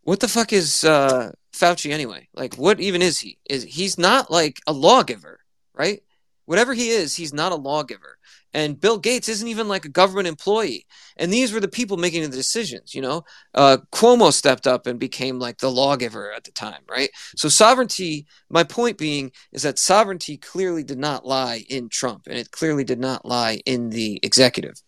what 0.02 0.20
the 0.20 0.28
fuck 0.28 0.52
is 0.52 0.84
uh 0.84 1.32
Fauci 1.54 1.92
anyway? 1.92 2.28
Like, 2.34 2.56
what 2.56 2.80
even 2.80 3.02
is 3.02 3.20
he? 3.20 3.38
Is 3.50 3.64
he's 3.64 3.98
not 3.98 4.32
like 4.32 4.60
a 4.68 4.74
lawgiver, 4.74 5.40
right? 5.74 6.02
Whatever 6.46 6.74
he 6.74 6.90
is, 6.90 7.16
he's 7.16 7.34
not 7.34 7.52
a 7.52 7.56
lawgiver. 7.56 8.18
And 8.54 8.80
Bill 8.80 9.00
Gates 9.00 9.30
isn't 9.30 9.48
even 9.48 9.68
like 9.68 9.86
a 9.86 9.90
government 9.90 10.28
employee. 10.28 10.86
And 11.18 11.34
these 11.34 11.52
were 11.52 11.60
the 11.60 11.68
people 11.68 11.98
making 11.98 12.22
the 12.22 12.28
decisions, 12.28 12.94
you 12.94 13.02
know? 13.02 13.24
Uh, 13.54 13.78
Cuomo 13.92 14.32
stepped 14.32 14.68
up 14.68 14.86
and 14.86 15.00
became 15.00 15.40
like 15.40 15.58
the 15.58 15.72
lawgiver 15.72 16.32
at 16.32 16.44
the 16.44 16.52
time, 16.52 16.82
right? 16.90 17.10
So, 17.36 17.50
sovereignty, 17.50 18.28
my 18.50 18.64
point 18.64 18.98
being, 18.98 19.32
is 19.54 19.64
that 19.64 19.80
sovereignty 19.80 20.38
clearly 20.38 20.84
did 20.84 21.00
not 21.00 21.26
lie 21.26 21.64
in 21.70 21.90
Trump, 21.90 22.28
and 22.28 22.38
it 22.38 22.52
clearly 22.52 22.84
did 22.84 23.00
not 23.00 23.26
lie 23.26 23.62
in 23.66 23.90
the 23.90 24.20
executive. 24.22 24.82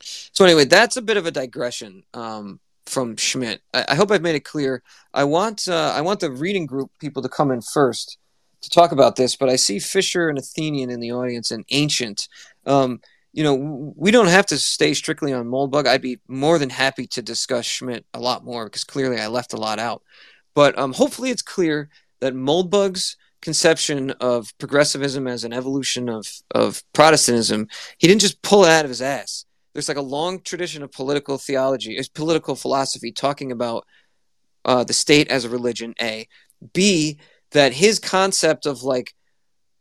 So, 0.00 0.44
anyway, 0.44 0.66
that's 0.66 0.96
a 0.96 1.02
bit 1.02 1.16
of 1.16 1.26
a 1.26 1.32
digression. 1.32 2.04
Um, 2.14 2.60
from 2.88 3.16
Schmitt. 3.16 3.62
I, 3.74 3.84
I, 3.90 3.94
hope 3.94 4.10
I've 4.10 4.22
made 4.22 4.34
it 4.34 4.44
clear. 4.44 4.82
I 5.14 5.24
want 5.24 5.68
uh, 5.68 5.92
I 5.94 6.00
want 6.00 6.20
the 6.20 6.30
reading 6.30 6.66
group 6.66 6.90
people 6.98 7.22
to 7.22 7.28
come 7.28 7.50
in 7.50 7.60
first 7.60 8.18
to 8.62 8.70
talk 8.70 8.92
about 8.92 9.16
this, 9.16 9.36
but 9.36 9.48
I 9.48 9.56
see 9.56 9.78
Fisher 9.78 10.28
and 10.28 10.38
Athenian 10.38 10.90
in 10.90 11.00
the 11.00 11.12
audience 11.12 11.50
and 11.50 11.64
Ancient. 11.70 12.28
Um, 12.66 13.00
you 13.32 13.44
know, 13.44 13.94
we 13.96 14.10
don't 14.10 14.28
have 14.28 14.46
to 14.46 14.58
stay 14.58 14.94
strictly 14.94 15.32
on 15.32 15.46
Moldbug. 15.46 15.86
I'd 15.86 16.02
be 16.02 16.18
more 16.26 16.58
than 16.58 16.70
happy 16.70 17.06
to 17.08 17.22
discuss 17.22 17.66
Schmitt 17.66 18.04
a 18.14 18.18
lot 18.18 18.44
more 18.44 18.64
because 18.64 18.84
clearly 18.84 19.20
I 19.20 19.28
left 19.28 19.52
a 19.52 19.58
lot 19.58 19.78
out. 19.78 20.02
But 20.54 20.76
um, 20.78 20.92
hopefully 20.92 21.30
it's 21.30 21.42
clear 21.42 21.88
that 22.20 22.34
Moldbug's 22.34 23.16
conception 23.40 24.10
of 24.12 24.52
progressivism 24.58 25.28
as 25.28 25.44
an 25.44 25.52
evolution 25.52 26.08
of, 26.08 26.26
of 26.52 26.82
Protestantism, 26.92 27.68
he 27.98 28.08
didn't 28.08 28.22
just 28.22 28.42
pull 28.42 28.64
it 28.64 28.70
out 28.70 28.84
of 28.84 28.88
his 28.88 29.02
ass 29.02 29.44
there's 29.78 29.88
like 29.88 29.96
a 29.96 30.02
long 30.02 30.40
tradition 30.40 30.82
of 30.82 30.90
political 30.90 31.38
theology, 31.38 31.96
is 31.96 32.08
political 32.08 32.56
philosophy 32.56 33.12
talking 33.12 33.52
about 33.52 33.86
uh, 34.64 34.82
the 34.82 34.92
state 34.92 35.28
as 35.28 35.44
a 35.44 35.48
religion. 35.48 35.94
A, 36.02 36.26
B, 36.72 37.20
that 37.52 37.74
his 37.74 38.00
concept 38.00 38.66
of 38.66 38.82
like 38.82 39.14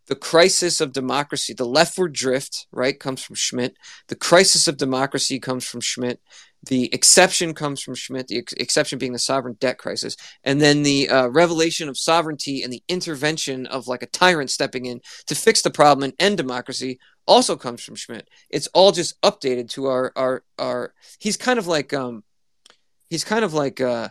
the 0.06 0.16
crisis 0.16 0.82
of 0.82 0.94
democracy, 0.94 1.56
the 1.56 1.66
leftward 1.66 2.14
drift, 2.14 2.68
right, 2.72 3.00
comes 3.00 3.24
from 3.24 3.36
Schmitt. 3.36 3.76
The 4.08 4.16
crisis 4.16 4.68
of 4.68 4.78
democracy 4.78 5.40
comes 5.40 5.66
from 5.66 5.82
Schmitt. 5.82 6.22
The 6.68 6.94
exception 6.94 7.56
comes 7.56 7.82
from 7.82 7.96
Schmitt, 7.96 8.28
the 8.28 8.38
ex- 8.38 8.54
exception 8.54 9.00
being 9.00 9.14
the 9.14 9.20
sovereign 9.20 9.58
debt 9.60 9.80
crisis. 9.80 10.16
And 10.44 10.62
then 10.62 10.84
the 10.84 11.10
uh, 11.10 11.28
revelation 11.30 11.90
of 11.90 11.98
sovereignty 11.98 12.62
and 12.62 12.72
the 12.72 12.84
intervention 12.88 13.66
of 13.66 13.88
like 13.88 14.04
a 14.04 14.08
tyrant 14.08 14.52
stepping 14.52 14.86
in 14.86 15.02
to 15.26 15.34
fix 15.34 15.64
the 15.64 15.72
problem 15.72 16.04
and 16.04 16.14
end 16.20 16.38
democracy 16.38 17.00
also 17.28 17.56
comes 17.56 17.84
from 17.84 17.96
Schmitt. 17.96 18.30
It's 18.50 18.68
all 18.68 18.92
just 18.92 19.20
updated 19.22 19.70
to 19.72 19.88
our, 19.88 20.12
our, 20.16 20.44
our, 20.58 20.94
he's 21.20 21.38
kind 21.38 21.60
of 21.60 21.68
like, 21.68 21.94
um, 21.94 22.24
he's 23.10 23.24
kind 23.24 23.44
of 23.44 23.54
like, 23.54 23.82
uh, 23.82 24.10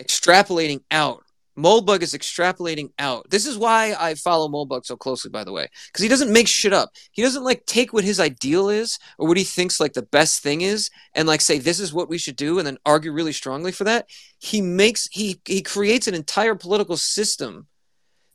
extrapolating 0.00 0.82
out 0.90 1.24
Moldbug 1.56 2.02
is 2.02 2.14
extrapolating 2.14 2.92
out. 2.98 3.28
This 3.28 3.46
is 3.46 3.58
why 3.58 3.94
I 3.98 4.14
follow 4.14 4.48
Moldbug 4.48 4.86
so 4.86 4.96
closely, 4.96 5.30
by 5.30 5.44
the 5.44 5.52
way, 5.52 5.68
because 5.86 6.02
he 6.02 6.08
doesn't 6.08 6.32
make 6.32 6.48
shit 6.48 6.72
up. 6.72 6.90
He 7.10 7.22
doesn't 7.22 7.44
like 7.44 7.66
take 7.66 7.92
what 7.92 8.04
his 8.04 8.18
ideal 8.18 8.68
is 8.68 8.98
or 9.18 9.28
what 9.28 9.36
he 9.36 9.44
thinks 9.44 9.78
like 9.78 9.92
the 9.92 10.02
best 10.02 10.42
thing 10.42 10.62
is 10.62 10.90
and 11.14 11.28
like 11.28 11.40
say 11.40 11.58
this 11.58 11.80
is 11.80 11.92
what 11.92 12.08
we 12.08 12.18
should 12.18 12.36
do 12.36 12.58
and 12.58 12.66
then 12.66 12.78
argue 12.86 13.12
really 13.12 13.32
strongly 13.32 13.72
for 13.72 13.84
that. 13.84 14.06
He 14.38 14.60
makes 14.60 15.08
he 15.12 15.40
he 15.44 15.62
creates 15.62 16.08
an 16.08 16.14
entire 16.14 16.54
political 16.54 16.96
system 16.96 17.66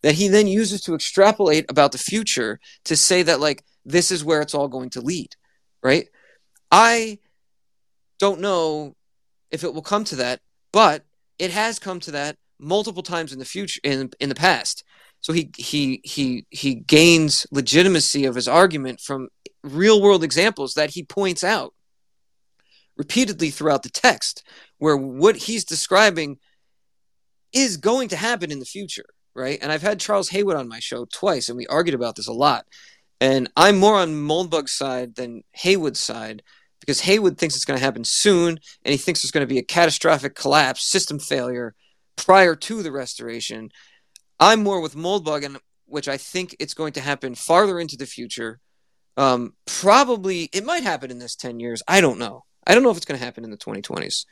that 0.04 0.16
he 0.16 0.28
then 0.28 0.46
uses 0.46 0.82
to 0.82 0.94
extrapolate 0.94 1.66
about 1.70 1.92
the 1.92 1.98
future 1.98 2.60
to 2.86 2.96
say 2.96 3.24
that 3.24 3.40
like 3.40 3.64
this 3.88 4.12
is 4.12 4.24
where 4.24 4.42
it's 4.42 4.54
all 4.54 4.68
going 4.68 4.90
to 4.92 5.02
lead, 5.02 5.30
right? 5.82 6.08
I 6.72 7.20
don't 8.20 8.42
know 8.42 8.96
if 9.50 9.64
it 9.64 9.74
will 9.74 9.82
come 9.82 10.04
to 10.06 10.18
that, 10.18 10.42
but 10.72 11.06
it 11.40 11.52
has 11.52 11.80
come 11.80 12.00
to 12.02 12.12
that 12.12 12.36
multiple 12.60 13.04
times 13.04 13.32
in 13.32 13.40
the 13.40 13.46
future 13.46 13.80
in 13.84 14.12
in 14.20 14.30
the 14.30 14.36
past. 14.36 14.84
So 15.22 15.34
he 15.34 15.50
he 15.58 16.02
he 16.04 16.46
he 16.50 16.76
gains 16.76 17.48
legitimacy 17.52 18.26
of 18.26 18.36
his 18.36 18.48
argument 18.48 19.00
from 19.00 19.30
real 19.64 20.02
world 20.02 20.24
examples 20.24 20.74
that 20.74 20.92
he 20.92 21.04
points 21.04 21.44
out 21.44 21.74
repeatedly 22.98 23.52
throughout 23.52 23.84
the 23.84 23.90
text, 23.90 24.44
where 24.80 24.98
what 24.98 25.36
he's 25.36 25.64
describing 25.64 26.40
is 27.54 27.78
going 27.78 28.10
to 28.10 28.16
happen 28.16 28.52
in 28.52 28.60
the 28.60 28.66
future, 28.66 29.06
right? 29.36 29.60
And 29.62 29.72
I've 29.72 29.82
had 29.82 30.00
Charles 30.00 30.30
Haywood 30.30 30.58
on 30.58 30.68
my 30.68 30.80
show 30.80 31.06
twice, 31.06 31.48
and 31.48 31.58
we 31.58 31.68
argued 31.68 31.96
about 31.96 32.16
this 32.16 32.28
a 32.28 32.34
lot. 32.34 32.66
And 33.20 33.50
I'm 33.56 33.78
more 33.78 33.96
on 33.96 34.14
Moldbug's 34.14 34.74
side 34.74 35.16
than 35.16 35.44
Haywood's 35.54 36.00
side 36.00 36.44
because 36.80 37.02
Haywood 37.02 37.38
thinks 37.38 37.56
it's 37.56 37.66
going 37.66 37.78
to 37.78 37.84
happen 37.84 38.04
soon, 38.04 38.60
and 38.84 38.92
he 38.92 38.98
thinks 38.98 39.22
there's 39.22 39.32
going 39.32 39.48
to 39.48 39.54
be 39.54 39.60
a 39.60 39.64
catastrophic 39.64 40.36
collapse, 40.36 40.86
system 40.86 41.20
failure, 41.20 41.74
prior 42.16 42.56
to 42.56 42.84
the 42.84 42.92
restoration. 42.92 43.70
I'm 44.40 44.64
more 44.64 44.80
with 44.80 44.96
Moldbug, 44.96 45.44
and 45.44 45.58
which 45.86 46.08
I 46.08 46.18
think 46.18 46.56
it's 46.60 46.74
going 46.74 46.94
to 46.94 47.02
happen 47.02 47.36
farther 47.36 47.80
into 47.80 47.98
the 47.98 48.06
future. 48.06 48.60
Um, 49.16 49.54
probably 49.66 50.50
it 50.54 50.64
might 50.64 50.84
happen 50.84 51.10
in 51.10 51.18
this 51.18 51.36
10 51.36 51.60
years. 51.60 51.82
I 51.88 52.02
don't 52.02 52.20
know. 52.20 52.44
I 52.66 52.74
don't 52.74 52.84
know 52.84 52.92
if 52.92 52.98
it's 52.98 53.06
going 53.06 53.20
to 53.20 53.26
happen 53.26 53.44
in 53.44 53.52
the 53.52 53.58
2020s. 53.58 54.26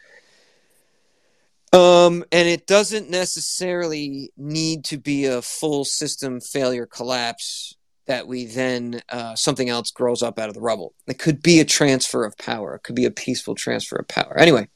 Um, 1.74 2.24
and 2.32 2.48
it 2.48 2.68
doesn't 2.68 3.10
necessarily 3.10 4.32
need 4.38 4.86
to 4.86 4.98
be 4.98 5.26
a 5.26 5.42
full 5.42 5.84
system 5.84 6.40
failure 6.40 6.86
collapse 6.86 7.76
that 8.08 8.28
we 8.28 8.46
then 8.46 9.02
uh, 9.10 9.36
something 9.36 9.70
else 9.70 9.92
grows 9.92 10.22
up 10.22 10.40
out 10.40 10.50
of 10.50 10.56
the 10.56 10.62
rubble. 10.62 10.94
It 11.08 11.20
could 11.20 11.42
be 11.42 11.60
a 11.60 11.66
transfer 11.66 12.24
of 12.24 12.38
power. 12.38 12.76
It 12.76 12.84
could 12.84 12.96
be 12.96 13.06
a 13.06 13.12
peaceful 13.12 13.56
transfer 13.56 13.96
of 13.98 14.08
power. 14.08 14.38
Anyway, 14.38 14.68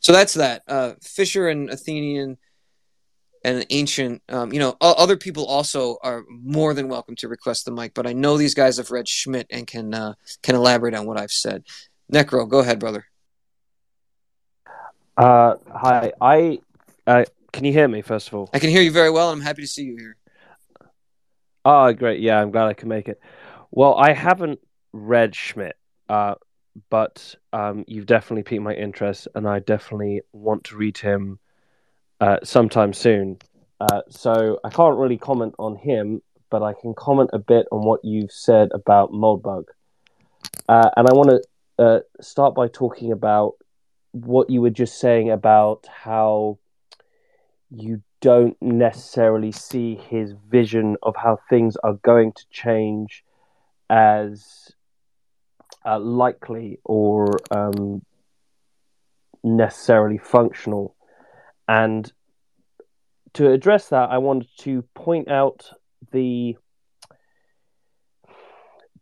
so 0.00 0.12
that's 0.12 0.34
that. 0.34 0.62
Uh, 0.66 0.94
Fisher 1.02 1.48
and 1.48 1.70
Athenian 1.70 2.38
and 3.44 3.66
ancient 3.70 4.22
um, 4.28 4.52
you 4.52 4.58
know 4.58 4.76
other 4.80 5.16
people 5.16 5.46
also 5.46 5.96
are 6.02 6.24
more 6.28 6.74
than 6.74 6.88
welcome 6.88 7.14
to 7.16 7.28
request 7.28 7.64
the 7.64 7.70
mic 7.70 7.94
but 7.94 8.06
i 8.06 8.12
know 8.12 8.36
these 8.36 8.54
guys 8.54 8.76
have 8.76 8.90
read 8.90 9.08
Schmitt 9.08 9.46
and 9.50 9.66
can 9.66 9.94
uh, 9.94 10.14
can 10.42 10.54
elaborate 10.54 10.94
on 10.94 11.06
what 11.06 11.18
i've 11.18 11.30
said 11.30 11.64
necro 12.12 12.48
go 12.48 12.58
ahead 12.58 12.78
brother 12.78 13.06
uh, 15.16 15.54
hi 15.72 16.12
i 16.20 16.58
uh, 17.06 17.24
can 17.52 17.64
you 17.64 17.72
hear 17.72 17.88
me 17.88 18.02
first 18.02 18.28
of 18.28 18.34
all 18.34 18.50
i 18.52 18.58
can 18.58 18.70
hear 18.70 18.82
you 18.82 18.90
very 18.90 19.10
well 19.10 19.30
and 19.30 19.40
i'm 19.40 19.46
happy 19.46 19.62
to 19.62 19.68
see 19.68 19.84
you 19.84 19.96
here 19.96 20.16
oh 21.64 21.92
great 21.92 22.20
yeah 22.20 22.40
i'm 22.40 22.50
glad 22.50 22.66
i 22.66 22.74
can 22.74 22.88
make 22.88 23.08
it 23.08 23.20
well 23.70 23.94
i 23.96 24.12
haven't 24.12 24.60
read 24.92 25.34
Schmitt, 25.34 25.76
uh, 26.08 26.34
but 26.88 27.34
um, 27.52 27.84
you've 27.86 28.06
definitely 28.06 28.42
piqued 28.42 28.62
my 28.62 28.74
interest 28.74 29.28
and 29.34 29.46
i 29.46 29.58
definitely 29.58 30.22
want 30.32 30.64
to 30.64 30.76
read 30.76 30.98
him 30.98 31.38
uh, 32.20 32.38
sometime 32.42 32.92
soon. 32.92 33.38
Uh, 33.80 34.02
so 34.08 34.58
I 34.64 34.70
can't 34.70 34.98
really 34.98 35.18
comment 35.18 35.54
on 35.58 35.76
him, 35.76 36.22
but 36.50 36.62
I 36.62 36.72
can 36.72 36.94
comment 36.94 37.30
a 37.32 37.38
bit 37.38 37.66
on 37.70 37.84
what 37.84 38.04
you've 38.04 38.32
said 38.32 38.70
about 38.74 39.12
Moldbug. 39.12 39.64
Uh, 40.68 40.90
and 40.96 41.08
I 41.08 41.12
want 41.12 41.30
to 41.30 41.84
uh, 41.84 42.00
start 42.20 42.54
by 42.54 42.68
talking 42.68 43.12
about 43.12 43.52
what 44.12 44.50
you 44.50 44.60
were 44.60 44.70
just 44.70 44.98
saying 44.98 45.30
about 45.30 45.86
how 45.88 46.58
you 47.70 48.02
don't 48.20 48.56
necessarily 48.60 49.52
see 49.52 49.94
his 49.94 50.34
vision 50.48 50.96
of 51.02 51.14
how 51.16 51.38
things 51.48 51.76
are 51.84 51.94
going 51.94 52.32
to 52.32 52.44
change 52.50 53.24
as 53.88 54.72
uh, 55.84 55.98
likely 55.98 56.78
or 56.84 57.38
um, 57.50 58.02
necessarily 59.44 60.18
functional. 60.18 60.94
And 61.66 62.10
to 63.34 63.50
address 63.50 63.88
that, 63.90 64.10
I 64.10 64.18
wanted 64.18 64.48
to 64.60 64.82
point 64.94 65.30
out 65.30 65.70
the 66.12 66.56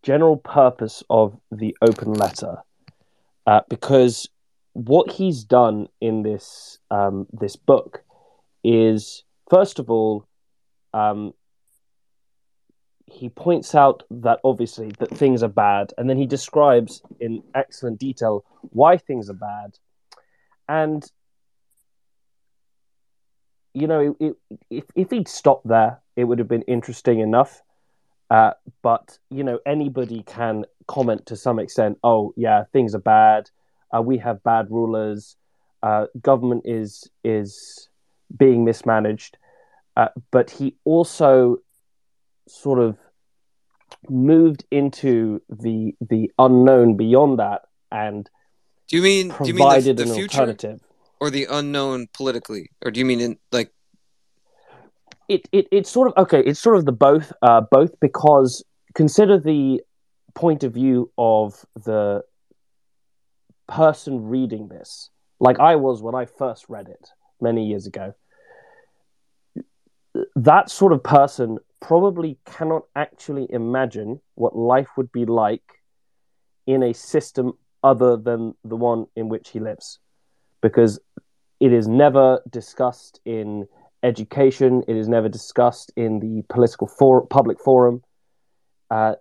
general 0.02 0.36
purpose 0.36 1.02
of 1.08 1.36
the 1.50 1.76
open 1.80 2.12
letter, 2.12 2.58
uh, 3.46 3.60
because 3.68 4.28
what 4.72 5.10
he's 5.10 5.42
done 5.42 5.88
in 6.00 6.22
this 6.22 6.78
um, 6.90 7.26
this 7.32 7.56
book 7.56 8.04
is, 8.66 9.22
first 9.48 9.78
of 9.78 9.90
all, 9.90 10.26
um, 10.92 11.32
he 13.06 13.28
points 13.28 13.74
out 13.74 14.02
that 14.10 14.40
obviously 14.42 14.90
that 14.98 15.10
things 15.10 15.42
are 15.42 15.48
bad, 15.48 15.92
and 15.96 16.10
then 16.10 16.16
he 16.16 16.26
describes 16.26 17.00
in 17.20 17.42
excellent 17.54 18.00
detail 18.00 18.44
why 18.70 18.96
things 18.96 19.30
are 19.30 19.34
bad, 19.34 19.78
and 20.68 21.08
you 23.72 23.86
know, 23.86 24.00
it, 24.00 24.16
it, 24.24 24.36
if 24.70 24.84
if 24.94 25.10
he'd 25.10 25.28
stopped 25.28 25.68
there, 25.68 26.00
it 26.16 26.24
would 26.24 26.38
have 26.38 26.48
been 26.48 26.62
interesting 26.62 27.20
enough. 27.20 27.62
Uh, 28.30 28.52
but 28.82 29.18
you 29.30 29.44
know, 29.44 29.60
anybody 29.64 30.22
can 30.22 30.64
comment 30.88 31.26
to 31.26 31.36
some 31.36 31.58
extent. 31.58 31.98
Oh, 32.02 32.32
yeah, 32.36 32.64
things 32.72 32.94
are 32.94 33.00
bad. 33.00 33.50
Uh, 33.94 34.02
we 34.02 34.18
have 34.18 34.42
bad 34.42 34.70
rulers. 34.70 35.36
Uh, 35.82 36.06
government 36.20 36.62
is 36.64 37.08
is 37.22 37.88
being 38.36 38.64
mismanaged. 38.64 39.36
Uh, 39.96 40.08
but 40.30 40.50
he 40.50 40.76
also 40.84 41.56
sort 42.48 42.78
of 42.78 42.96
moved 44.08 44.64
into 44.70 45.40
the 45.48 45.94
the 46.00 46.30
unknown 46.38 46.96
beyond 46.96 47.38
that 47.38 47.62
and 47.90 48.28
do 48.88 48.96
you 48.96 49.02
mean 49.02 49.28
do 49.28 49.48
you 49.48 49.54
mean 49.54 49.82
the, 49.82 49.92
the 49.94 50.06
future? 50.06 50.38
alternative 50.40 50.80
or 51.20 51.30
the 51.30 51.46
unknown 51.50 52.08
politically, 52.12 52.70
or 52.84 52.90
do 52.90 53.00
you 53.00 53.06
mean 53.06 53.20
in 53.20 53.38
like? 53.52 53.72
It, 55.28 55.48
it 55.52 55.66
it's 55.72 55.90
sort 55.90 56.08
of 56.08 56.24
okay. 56.24 56.40
It's 56.40 56.60
sort 56.60 56.76
of 56.76 56.84
the 56.84 56.92
both, 56.92 57.32
uh, 57.42 57.62
both 57.70 57.98
because 58.00 58.64
consider 58.94 59.38
the 59.38 59.80
point 60.34 60.62
of 60.62 60.74
view 60.74 61.10
of 61.18 61.64
the 61.84 62.22
person 63.66 64.28
reading 64.28 64.68
this, 64.68 65.10
like 65.40 65.58
I 65.58 65.76
was 65.76 66.02
when 66.02 66.14
I 66.14 66.26
first 66.26 66.66
read 66.68 66.88
it 66.88 67.08
many 67.40 67.66
years 67.66 67.86
ago. 67.86 68.14
That 70.34 70.70
sort 70.70 70.92
of 70.92 71.02
person 71.02 71.58
probably 71.80 72.38
cannot 72.46 72.82
actually 72.94 73.46
imagine 73.50 74.20
what 74.34 74.56
life 74.56 74.88
would 74.96 75.12
be 75.12 75.26
like 75.26 75.62
in 76.66 76.82
a 76.82 76.92
system 76.94 77.52
other 77.82 78.16
than 78.16 78.54
the 78.64 78.76
one 78.76 79.06
in 79.14 79.28
which 79.28 79.50
he 79.50 79.60
lives 79.60 79.98
because 80.60 80.98
it 81.60 81.72
is 81.72 81.86
never 81.86 82.40
discussed 82.50 83.20
in 83.24 83.66
education. 84.02 84.82
It 84.88 84.96
is 84.96 85.08
never 85.08 85.28
discussed 85.28 85.92
in 85.96 86.20
the 86.20 86.42
political 86.48 86.86
for- 86.86 87.26
public 87.26 87.60
forum. 87.60 88.02
Uh, 88.90 89.14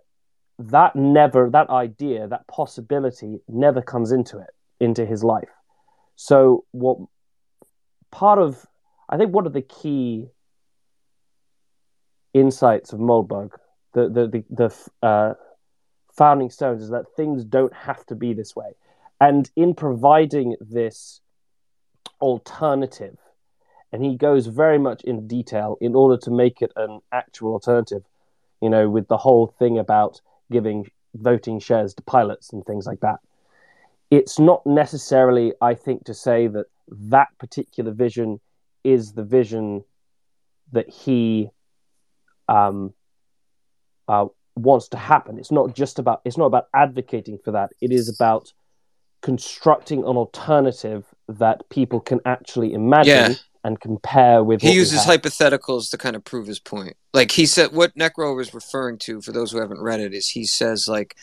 that 0.58 0.96
never, 0.96 1.50
that 1.50 1.68
idea, 1.70 2.28
that 2.28 2.46
possibility 2.48 3.40
never 3.48 3.82
comes 3.82 4.10
into 4.10 4.38
it, 4.38 4.50
into 4.80 5.04
his 5.04 5.22
life. 5.22 5.50
So, 6.16 6.64
what 6.72 6.98
part 8.10 8.38
of, 8.38 8.66
I 9.08 9.16
think, 9.16 9.32
one 9.32 9.46
of 9.46 9.52
the 9.52 9.62
key 9.62 10.28
insights 12.34 12.92
of 12.92 13.00
Moldbug, 13.00 13.52
the 13.92 14.08
the 14.08 14.26
the, 14.28 14.44
the 14.50 15.06
uh, 15.06 15.34
founding 16.12 16.50
stones, 16.50 16.82
is 16.82 16.90
that 16.90 17.06
things 17.16 17.44
don't 17.44 17.74
have 17.74 18.04
to 18.06 18.14
be 18.14 18.32
this 18.32 18.54
way, 18.54 18.72
and 19.20 19.50
in 19.56 19.74
providing 19.74 20.56
this 20.60 21.20
alternative, 22.20 23.18
and 23.92 24.04
he 24.04 24.16
goes 24.16 24.46
very 24.46 24.78
much 24.78 25.02
in 25.02 25.26
detail 25.26 25.76
in 25.80 25.94
order 25.94 26.16
to 26.16 26.30
make 26.30 26.62
it 26.62 26.72
an 26.76 27.00
actual 27.12 27.52
alternative. 27.52 28.02
You 28.60 28.70
know, 28.70 28.88
with 28.88 29.08
the 29.08 29.18
whole 29.18 29.46
thing 29.58 29.78
about 29.78 30.20
giving 30.50 30.86
voting 31.14 31.58
shares 31.58 31.94
to 31.94 32.02
pilots 32.02 32.52
and 32.52 32.64
things 32.64 32.86
like 32.86 33.00
that. 33.00 33.20
It's 34.10 34.38
not 34.38 34.64
necessarily, 34.66 35.52
I 35.60 35.74
think, 35.74 36.04
to 36.04 36.14
say 36.14 36.46
that 36.48 36.66
that 36.88 37.28
particular 37.38 37.92
vision 37.92 38.40
is 38.84 39.12
the 39.12 39.24
vision 39.24 39.84
that 40.72 40.88
he 40.88 41.50
um, 42.48 42.92
uh, 44.08 44.26
wants 44.54 44.88
to 44.88 44.96
happen. 44.96 45.38
It's 45.38 45.52
not 45.52 45.74
just 45.74 45.98
about 45.98 46.22
it's 46.24 46.38
not 46.38 46.46
about 46.46 46.68
advocating 46.74 47.38
for 47.44 47.52
that. 47.52 47.70
It 47.80 47.92
is 47.92 48.08
about 48.08 48.52
constructing 49.22 50.00
an 50.00 50.16
alternative 50.16 51.04
that 51.28 51.68
people 51.68 52.00
can 52.00 52.20
actually 52.24 52.72
imagine 52.72 53.32
yeah. 53.32 53.36
and 53.64 53.80
compare 53.80 54.44
with. 54.44 54.62
He 54.62 54.72
uses 54.72 55.00
hypotheticals 55.00 55.90
to 55.90 55.98
kind 55.98 56.16
of 56.16 56.24
prove 56.24 56.46
his 56.46 56.60
point. 56.60 56.96
Like 57.12 57.32
he 57.32 57.46
said, 57.46 57.72
what 57.72 57.94
Necro 57.96 58.36
was 58.36 58.54
referring 58.54 58.98
to, 58.98 59.20
for 59.20 59.32
those 59.32 59.50
who 59.50 59.60
haven't 59.60 59.80
read 59.80 60.00
it, 60.00 60.14
is 60.14 60.28
he 60.28 60.44
says 60.44 60.86
like 60.88 61.16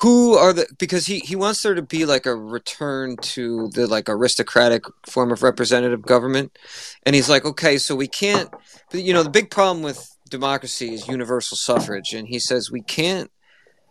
who 0.00 0.34
are 0.34 0.52
the 0.52 0.66
because 0.78 1.06
he 1.06 1.20
he 1.20 1.36
wants 1.36 1.62
there 1.62 1.74
to 1.74 1.82
be 1.82 2.04
like 2.04 2.26
a 2.26 2.34
return 2.34 3.16
to 3.18 3.68
the 3.74 3.86
like 3.86 4.08
aristocratic 4.08 4.84
form 5.06 5.30
of 5.30 5.42
representative 5.42 6.02
government. 6.02 6.58
And 7.04 7.14
he's 7.14 7.28
like 7.28 7.44
okay 7.44 7.78
so 7.78 7.94
we 7.94 8.08
can't 8.08 8.50
you 8.92 9.12
know 9.12 9.22
the 9.22 9.30
big 9.30 9.50
problem 9.50 9.82
with 9.82 10.08
democracy 10.30 10.94
is 10.94 11.08
universal 11.08 11.56
suffrage. 11.56 12.12
And 12.14 12.26
he 12.26 12.38
says 12.38 12.70
we 12.70 12.82
can't 12.82 13.30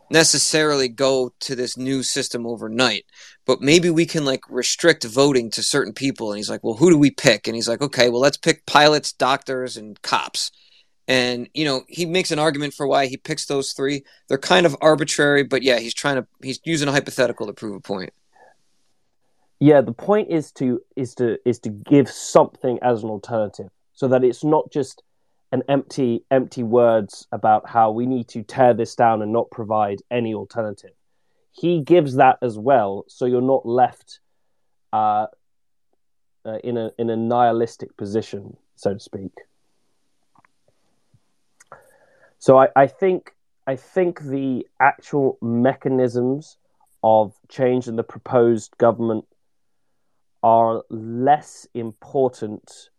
necessarily 0.09 0.89
go 0.89 1.31
to 1.39 1.55
this 1.55 1.77
new 1.77 2.03
system 2.03 2.45
overnight 2.45 3.05
but 3.45 3.61
maybe 3.61 3.89
we 3.89 4.05
can 4.05 4.25
like 4.25 4.41
restrict 4.49 5.05
voting 5.05 5.49
to 5.51 5.63
certain 5.63 5.93
people. 5.93 6.31
And 6.31 6.37
he's 6.37 6.49
like 6.49 6.63
well 6.63 6.75
who 6.75 6.89
do 6.89 6.97
we 6.97 7.11
pick? 7.11 7.47
And 7.47 7.55
he's 7.55 7.69
like 7.69 7.81
okay 7.81 8.09
well 8.09 8.21
let's 8.21 8.37
pick 8.37 8.65
pilots 8.65 9.13
doctors 9.13 9.77
and 9.77 10.01
cops 10.01 10.51
and 11.11 11.49
you 11.53 11.65
know 11.65 11.83
he 11.89 12.05
makes 12.05 12.31
an 12.31 12.39
argument 12.39 12.73
for 12.73 12.87
why 12.87 13.05
he 13.05 13.17
picks 13.17 13.45
those 13.45 13.73
three. 13.73 14.03
They're 14.29 14.37
kind 14.37 14.65
of 14.65 14.77
arbitrary 14.79 15.43
but 15.43 15.61
yeah 15.61 15.77
he's 15.79 15.93
trying 15.93 16.15
to 16.15 16.25
he's 16.41 16.61
using 16.63 16.87
a 16.87 16.91
hypothetical 16.91 17.47
to 17.47 17.53
prove 17.53 17.75
a 17.75 17.81
point. 17.81 18.13
Yeah 19.59 19.81
the 19.81 19.91
point 19.91 20.29
is 20.29 20.53
to 20.53 20.81
is 20.95 21.13
to 21.15 21.37
is 21.45 21.59
to 21.59 21.69
give 21.69 22.09
something 22.09 22.79
as 22.81 23.03
an 23.03 23.09
alternative 23.09 23.69
so 23.93 24.07
that 24.07 24.23
it's 24.23 24.45
not 24.45 24.71
just 24.71 25.03
an 25.51 25.63
empty 25.67 26.23
empty 26.31 26.63
words 26.63 27.27
about 27.33 27.67
how 27.67 27.91
we 27.91 28.05
need 28.05 28.29
to 28.29 28.41
tear 28.41 28.73
this 28.73 28.95
down 28.95 29.21
and 29.21 29.33
not 29.33 29.51
provide 29.51 29.99
any 30.09 30.33
alternative. 30.33 30.95
He 31.51 31.81
gives 31.81 32.15
that 32.15 32.37
as 32.41 32.57
well 32.57 33.03
so 33.09 33.25
you're 33.25 33.41
not 33.41 33.65
left 33.65 34.21
uh, 34.93 35.25
uh, 36.45 36.57
in 36.63 36.77
a 36.77 36.91
in 36.97 37.09
a 37.09 37.17
nihilistic 37.17 37.97
position 37.97 38.55
so 38.77 38.93
to 38.93 38.99
speak 38.99 39.33
so 42.41 42.57
I, 42.57 42.69
I 42.75 42.87
think 42.87 43.35
I 43.67 43.75
think 43.75 44.19
the 44.19 44.65
actual 44.79 45.37
mechanisms 45.43 46.57
of 47.03 47.35
change 47.49 47.87
in 47.87 47.97
the 47.97 48.03
proposed 48.03 48.75
government 48.79 49.25
are 50.41 50.81
less 50.89 51.67
important 51.75 52.89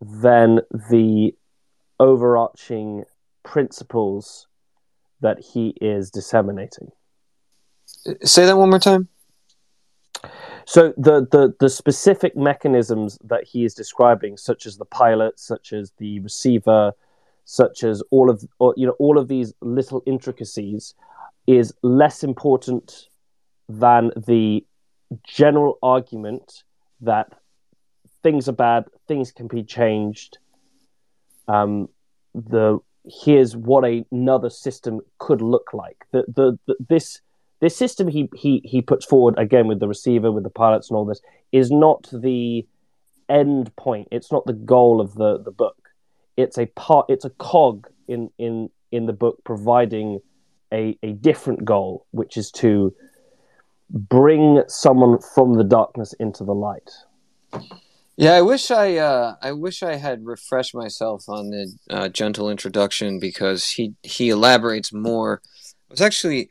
than 0.00 0.60
the 0.90 1.36
overarching 2.00 3.04
principles 3.44 4.48
that 5.20 5.38
he 5.38 5.74
is 5.80 6.10
disseminating. 6.10 6.90
Say 8.24 8.44
that 8.44 8.56
one 8.56 8.70
more 8.70 8.80
time. 8.80 9.06
So 10.64 10.92
the, 10.96 11.26
the, 11.30 11.54
the 11.60 11.70
specific 11.70 12.36
mechanisms 12.36 13.18
that 13.24 13.44
he 13.44 13.64
is 13.64 13.72
describing, 13.72 14.36
such 14.36 14.66
as 14.66 14.76
the 14.76 14.84
pilot, 14.84 15.38
such 15.38 15.72
as 15.72 15.92
the 15.98 16.18
receiver, 16.20 16.92
such 17.50 17.82
as 17.82 18.02
all 18.10 18.28
of 18.28 18.44
you 18.76 18.86
know 18.86 18.94
all 18.98 19.16
of 19.16 19.26
these 19.26 19.54
little 19.62 20.02
intricacies 20.04 20.92
is 21.46 21.72
less 21.82 22.22
important 22.22 23.08
than 23.70 24.10
the 24.26 24.62
general 25.24 25.78
argument 25.82 26.62
that 27.00 27.32
things 28.22 28.50
are 28.50 28.58
bad, 28.68 28.84
things 29.06 29.32
can 29.32 29.46
be 29.46 29.62
changed. 29.62 30.36
Um, 31.48 31.88
the 32.34 32.80
here's 33.06 33.56
what 33.56 33.90
another 34.12 34.50
system 34.50 35.00
could 35.16 35.40
look 35.40 35.72
like. 35.72 36.04
The, 36.12 36.24
the, 36.28 36.58
the 36.66 36.76
this 36.86 37.22
this 37.60 37.74
system 37.74 38.08
he, 38.08 38.28
he 38.34 38.60
he 38.62 38.82
puts 38.82 39.06
forward 39.06 39.38
again 39.38 39.68
with 39.68 39.80
the 39.80 39.88
receiver, 39.88 40.30
with 40.30 40.44
the 40.44 40.50
pilots, 40.50 40.90
and 40.90 40.98
all 40.98 41.06
this 41.06 41.22
is 41.50 41.70
not 41.70 42.10
the 42.12 42.66
end 43.30 43.74
point. 43.76 44.08
It's 44.10 44.30
not 44.30 44.44
the 44.44 44.52
goal 44.52 45.00
of 45.00 45.14
the 45.14 45.42
the 45.42 45.50
book 45.50 45.87
it's 46.38 46.56
a 46.56 46.66
part 46.66 47.06
it's 47.08 47.24
a 47.24 47.30
cog 47.30 47.88
in 48.06 48.30
in 48.38 48.70
in 48.92 49.06
the 49.06 49.12
book 49.12 49.42
providing 49.44 50.20
a, 50.72 50.96
a 51.02 51.12
different 51.12 51.64
goal 51.64 52.06
which 52.12 52.36
is 52.36 52.50
to 52.52 52.94
bring 53.90 54.62
someone 54.68 55.18
from 55.34 55.54
the 55.54 55.64
darkness 55.64 56.12
into 56.14 56.44
the 56.44 56.54
light. 56.54 56.90
Yeah 58.16 58.34
i 58.34 58.42
wish 58.42 58.70
i 58.70 58.96
uh, 58.96 59.34
i 59.42 59.52
wish 59.52 59.82
i 59.82 59.96
had 59.96 60.24
refreshed 60.24 60.74
myself 60.74 61.28
on 61.28 61.50
the 61.50 61.72
uh, 61.90 62.08
gentle 62.08 62.50
introduction 62.50 63.18
because 63.18 63.68
he 63.70 63.94
he 64.02 64.30
elaborates 64.30 64.92
more. 64.92 65.42
It 65.88 65.90
was 65.90 66.00
actually 66.00 66.50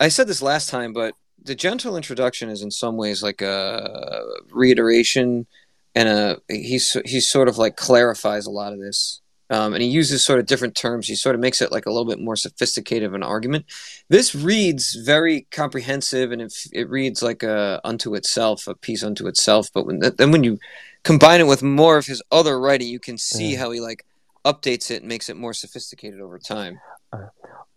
i 0.00 0.08
said 0.08 0.26
this 0.26 0.42
last 0.42 0.68
time 0.68 0.92
but 0.92 1.14
the 1.40 1.54
gentle 1.54 1.96
introduction 1.96 2.48
is 2.50 2.62
in 2.62 2.70
some 2.70 2.96
ways 2.96 3.22
like 3.22 3.40
a 3.40 4.22
reiteration 4.50 5.46
and 5.94 6.08
a 6.08 6.40
he's 6.48 6.96
he 7.04 7.20
sort 7.20 7.48
of 7.48 7.58
like 7.58 7.76
clarifies 7.76 8.46
a 8.46 8.50
lot 8.50 8.72
of 8.72 8.80
this 8.80 9.20
um, 9.50 9.72
and 9.74 9.82
he 9.82 9.88
uses 9.88 10.24
sort 10.24 10.38
of 10.38 10.46
different 10.46 10.76
terms. 10.76 11.06
He 11.06 11.14
sort 11.14 11.34
of 11.34 11.40
makes 11.40 11.60
it 11.62 11.72
like 11.72 11.86
a 11.86 11.90
little 11.90 12.06
bit 12.06 12.20
more 12.20 12.36
sophisticated 12.36 13.06
of 13.06 13.14
an 13.14 13.22
argument. 13.22 13.66
This 14.08 14.34
reads 14.34 14.94
very 14.94 15.46
comprehensive, 15.50 16.32
and 16.32 16.42
it, 16.42 16.54
it 16.72 16.88
reads 16.88 17.22
like 17.22 17.42
a 17.42 17.80
unto 17.84 18.14
itself, 18.14 18.66
a 18.66 18.74
piece 18.74 19.02
unto 19.02 19.26
itself. 19.26 19.70
But 19.72 19.86
when, 19.86 20.00
then 20.00 20.30
when 20.30 20.44
you 20.44 20.58
combine 21.02 21.40
it 21.40 21.46
with 21.46 21.62
more 21.62 21.96
of 21.96 22.06
his 22.06 22.22
other 22.30 22.60
writing, 22.60 22.88
you 22.88 23.00
can 23.00 23.18
see 23.18 23.54
how 23.54 23.70
he 23.70 23.80
like 23.80 24.04
updates 24.44 24.90
it 24.90 25.00
and 25.00 25.08
makes 25.08 25.28
it 25.28 25.36
more 25.36 25.52
sophisticated 25.52 26.20
over 26.20 26.38
time. 26.38 26.80
Uh, 27.12 27.26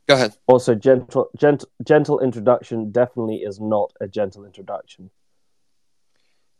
Go 0.08 0.16
ahead. 0.16 0.36
Also, 0.48 0.76
gentle, 0.76 1.30
gentle, 1.38 1.70
gentle 1.88 2.20
introduction 2.20 2.92
definitely 2.92 3.38
is 3.38 3.62
not 3.62 3.94
a 4.02 4.08
gentle 4.08 4.44
introduction. 4.46 5.10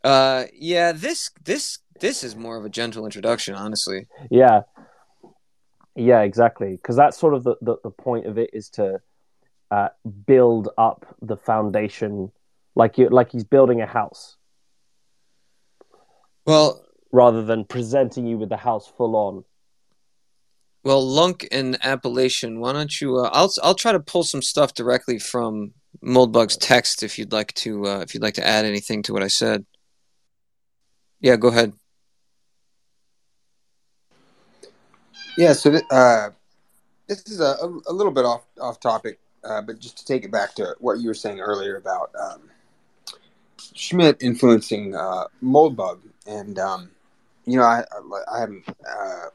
Uh, 0.02 0.44
yeah, 0.54 0.92
this 0.92 1.30
this 1.44 1.78
this 2.00 2.24
is 2.24 2.34
more 2.34 2.56
of 2.56 2.64
a 2.64 2.70
gentle 2.70 3.04
introduction, 3.04 3.54
honestly. 3.54 4.06
Yeah, 4.30 4.62
yeah, 5.94 6.22
exactly. 6.22 6.72
Because 6.72 6.96
that's 6.96 7.18
sort 7.18 7.34
of 7.34 7.44
the, 7.44 7.56
the, 7.60 7.76
the, 7.84 7.90
point 7.90 8.26
of 8.26 8.38
it 8.38 8.50
is 8.52 8.70
to 8.70 9.00
uh, 9.70 9.88
build 10.26 10.68
up 10.78 11.16
the 11.20 11.36
foundation, 11.36 12.32
like 12.74 12.98
you 12.98 13.08
like 13.08 13.32
he's 13.32 13.44
building 13.44 13.80
a 13.80 13.86
house. 13.86 14.36
Well, 16.46 16.84
rather 17.12 17.44
than 17.44 17.64
presenting 17.64 18.26
you 18.26 18.38
with 18.38 18.48
the 18.48 18.56
house 18.56 18.90
full 18.96 19.14
on. 19.16 19.44
Well, 20.84 21.06
Lunk 21.06 21.46
and 21.52 21.78
Appellation, 21.84 22.58
why 22.58 22.72
don't 22.72 23.00
you? 23.00 23.18
Uh, 23.18 23.30
I'll 23.32 23.52
I'll 23.62 23.74
try 23.74 23.92
to 23.92 24.00
pull 24.00 24.24
some 24.24 24.42
stuff 24.42 24.74
directly 24.74 25.18
from 25.18 25.72
Moldbug's 26.02 26.56
text 26.56 27.02
if 27.02 27.18
you'd 27.18 27.32
like 27.32 27.52
to 27.54 27.86
uh, 27.86 27.98
if 28.00 28.14
you'd 28.14 28.22
like 28.22 28.34
to 28.34 28.46
add 28.46 28.64
anything 28.64 29.02
to 29.04 29.12
what 29.12 29.22
I 29.22 29.28
said. 29.28 29.64
Yeah, 31.20 31.36
go 31.36 31.48
ahead. 31.48 31.72
Yeah, 35.36 35.54
so 35.54 35.80
uh, 35.90 36.30
this 37.06 37.26
is 37.26 37.40
a, 37.40 37.56
a, 37.86 37.92
little 37.92 38.12
bit 38.12 38.26
off 38.26 38.44
off 38.60 38.80
topic, 38.80 39.18
uh, 39.44 39.62
but 39.62 39.78
just 39.78 39.96
to 39.98 40.04
take 40.04 40.24
it 40.24 40.30
back 40.30 40.54
to 40.56 40.76
what 40.78 41.00
you 41.00 41.08
were 41.08 41.14
saying 41.14 41.40
earlier 41.40 41.76
about 41.76 42.10
um, 42.20 42.42
Schmitt 43.74 44.18
influencing 44.20 44.94
uh, 44.94 45.24
Moldbug, 45.42 46.00
and 46.26 46.58
um, 46.58 46.90
you 47.46 47.56
know, 47.56 47.62
I 47.62 47.82
I 48.30 48.40
haven't 48.40 48.64
uh, 48.68 49.26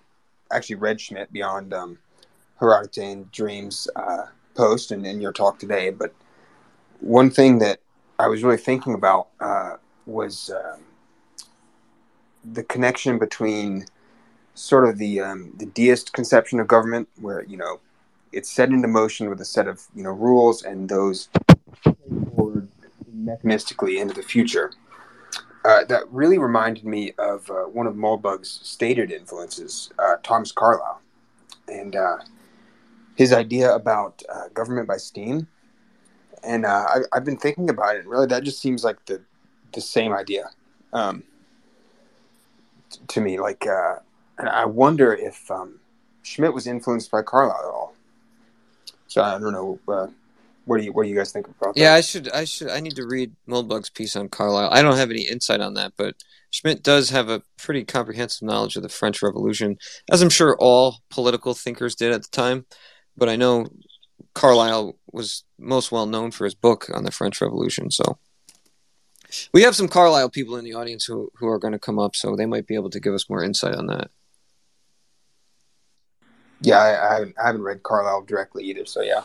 actually 0.52 0.76
read 0.76 1.02
Schmitt 1.02 1.34
beyond 1.34 1.74
um, 1.74 1.98
Dreams 3.32 3.88
uh, 3.96 4.26
post 4.54 4.92
and, 4.92 5.04
and 5.04 5.20
your 5.20 5.34
talk 5.34 5.58
today, 5.58 5.90
but 5.90 6.14
one 7.00 7.32
thing 7.32 7.58
that 7.60 7.80
I 8.20 8.28
was 8.28 8.44
really 8.44 8.58
thinking 8.58 8.94
about 8.94 9.30
uh, 9.40 9.78
was 10.06 10.52
um, 10.52 10.82
the 12.54 12.64
connection 12.64 13.18
between 13.18 13.86
sort 14.58 14.88
of 14.88 14.98
the 14.98 15.22
um, 15.22 15.54
the 15.58 15.66
deist 15.66 16.14
conception 16.14 16.60
of 16.60 16.68
government, 16.68 17.08
where 17.20 17.44
you 17.46 17.58
know 17.58 17.80
it's 18.32 18.52
set 18.52 18.70
into 18.70 18.88
motion 18.88 19.30
with 19.30 19.40
a 19.40 19.46
set 19.46 19.68
of 19.68 19.84
you 19.96 20.04
know 20.04 20.12
rules, 20.12 20.64
and 20.64 20.90
those 20.90 21.30
forward 22.36 22.68
mechanistically 23.16 24.00
into 24.00 24.14
the 24.14 24.24
future. 24.24 24.72
Uh, 25.66 25.84
that 25.84 26.10
really 26.12 26.38
reminded 26.38 26.86
me 26.86 27.12
of 27.18 27.50
uh, 27.52 27.64
one 27.64 27.88
of 27.88 27.94
Moldbug's 27.96 28.62
stated 28.64 29.12
influences, 29.12 29.90
uh, 30.00 30.16
Thomas 30.24 30.52
Carlyle, 30.52 31.02
and 31.68 31.94
uh, 31.94 32.18
his 33.16 33.34
idea 33.34 33.74
about 33.76 34.24
uh, 34.34 34.48
government 34.54 34.88
by 34.88 34.96
steam. 34.96 35.48
And 36.44 36.66
uh, 36.66 36.88
I, 37.12 37.16
have 37.16 37.26
been 37.26 37.38
thinking 37.38 37.70
about 37.70 37.98
it, 37.98 38.02
and 38.02 38.10
really, 38.10 38.28
that 38.28 38.44
just 38.44 38.62
seems 38.62 38.84
like 38.84 39.06
the 39.06 39.22
the 39.74 39.82
same 39.82 40.14
idea. 40.14 40.50
Um, 40.94 41.24
to 43.10 43.22
me. 43.22 43.40
Like, 43.40 43.66
and 44.38 44.50
I 44.50 44.66
wonder 44.66 45.14
if 45.14 45.50
um, 45.50 45.80
Schmitt 46.24 46.54
was 46.54 46.68
influenced 46.68 47.12
by 47.12 47.22
Carlyle 47.22 47.58
at 47.58 47.66
all. 47.66 47.94
So 49.08 49.22
I 49.22 49.40
don't 49.40 49.54
know. 49.54 49.80
Uh, 49.88 50.08
what 50.66 50.80
do 50.80 50.84
you 50.84 50.92
what 50.92 51.04
do 51.04 51.10
you 51.10 51.16
guys 51.16 51.32
think 51.32 51.48
about 51.48 51.74
that? 51.74 51.80
Yeah, 51.80 51.94
I 51.94 52.02
should 52.02 52.30
I 52.32 52.44
should 52.44 52.70
I 52.70 52.82
need 52.82 52.96
to 52.98 53.06
read 53.06 53.34
Moldbug's 53.48 53.90
piece 53.90 54.16
on 54.16 54.28
Carlyle. 54.28 54.70
I 54.72 54.82
don't 54.82 54.98
have 54.98 55.10
any 55.10 55.22
insight 55.22 55.62
on 55.62 55.76
that, 55.76 55.94
but 55.98 56.16
Schmitt 56.52 56.84
does 56.84 57.10
have 57.10 57.30
a 57.30 57.42
pretty 57.58 57.86
comprehensive 57.86 58.46
knowledge 58.46 58.76
of 58.76 58.84
the 58.84 58.90
French 58.90 59.22
Revolution, 59.22 59.78
as 60.12 60.22
I'm 60.22 60.30
sure 60.30 60.58
all 60.60 60.98
political 61.10 61.54
thinkers 61.54 61.96
did 61.96 62.12
at 62.12 62.24
the 62.24 62.30
time. 62.30 62.66
But 63.16 63.30
I 63.30 63.38
know 63.38 63.68
Carlyle 64.34 64.98
was 65.12 65.44
most 65.58 65.92
well 65.92 66.06
known 66.06 66.32
for 66.32 66.44
his 66.44 66.56
book 66.56 66.90
on 66.94 67.04
the 67.04 67.12
French 67.12 67.40
Revolution. 67.42 67.90
So 67.90 68.18
we 69.54 69.64
have 69.64 69.76
some 69.76 69.88
Carlyle 69.88 70.30
people 70.30 70.58
in 70.58 70.66
the 70.66 70.74
audience 70.74 71.06
who 71.06 71.32
who 71.36 71.48
are 71.48 71.60
going 71.60 71.74
to 71.74 71.80
come 71.80 71.98
up, 71.98 72.16
so 72.16 72.36
they 72.36 72.46
might 72.46 72.68
be 72.68 72.76
able 72.76 72.90
to 72.90 73.00
give 73.00 73.14
us 73.14 73.30
more 73.30 73.44
insight 73.44 73.76
on 73.76 73.88
that. 73.88 74.12
Yeah, 76.62 76.80
I, 76.80 77.10
I, 77.10 77.14
haven't, 77.14 77.36
I 77.42 77.48
haven't 77.48 77.62
read 77.62 77.84
Carlyle 77.84 78.24
directly 78.24 78.64
either. 78.66 78.86
So 78.86 79.02
yeah. 79.02 79.24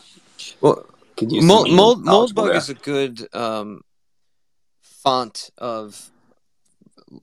Well, 0.61 0.87
Mold, 1.21 1.71
Mold, 1.71 2.05
Moldbug 2.05 2.57
is 2.57 2.69
a 2.69 2.75
good 2.75 3.27
um, 3.35 3.83
font 4.81 5.51
of 5.59 6.11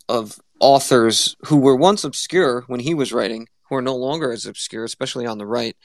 of 0.07 0.39
authors 0.59 1.35
who 1.45 1.57
were 1.57 1.75
once 1.75 2.03
obscure 2.03 2.63
when 2.67 2.79
he 2.79 2.93
was 2.93 3.13
writing, 3.13 3.47
who 3.63 3.75
are 3.75 3.81
no 3.81 3.95
longer 3.95 4.31
as 4.31 4.45
obscure, 4.45 4.83
especially 4.83 5.25
on 5.25 5.37
the 5.37 5.45
right, 5.45 5.75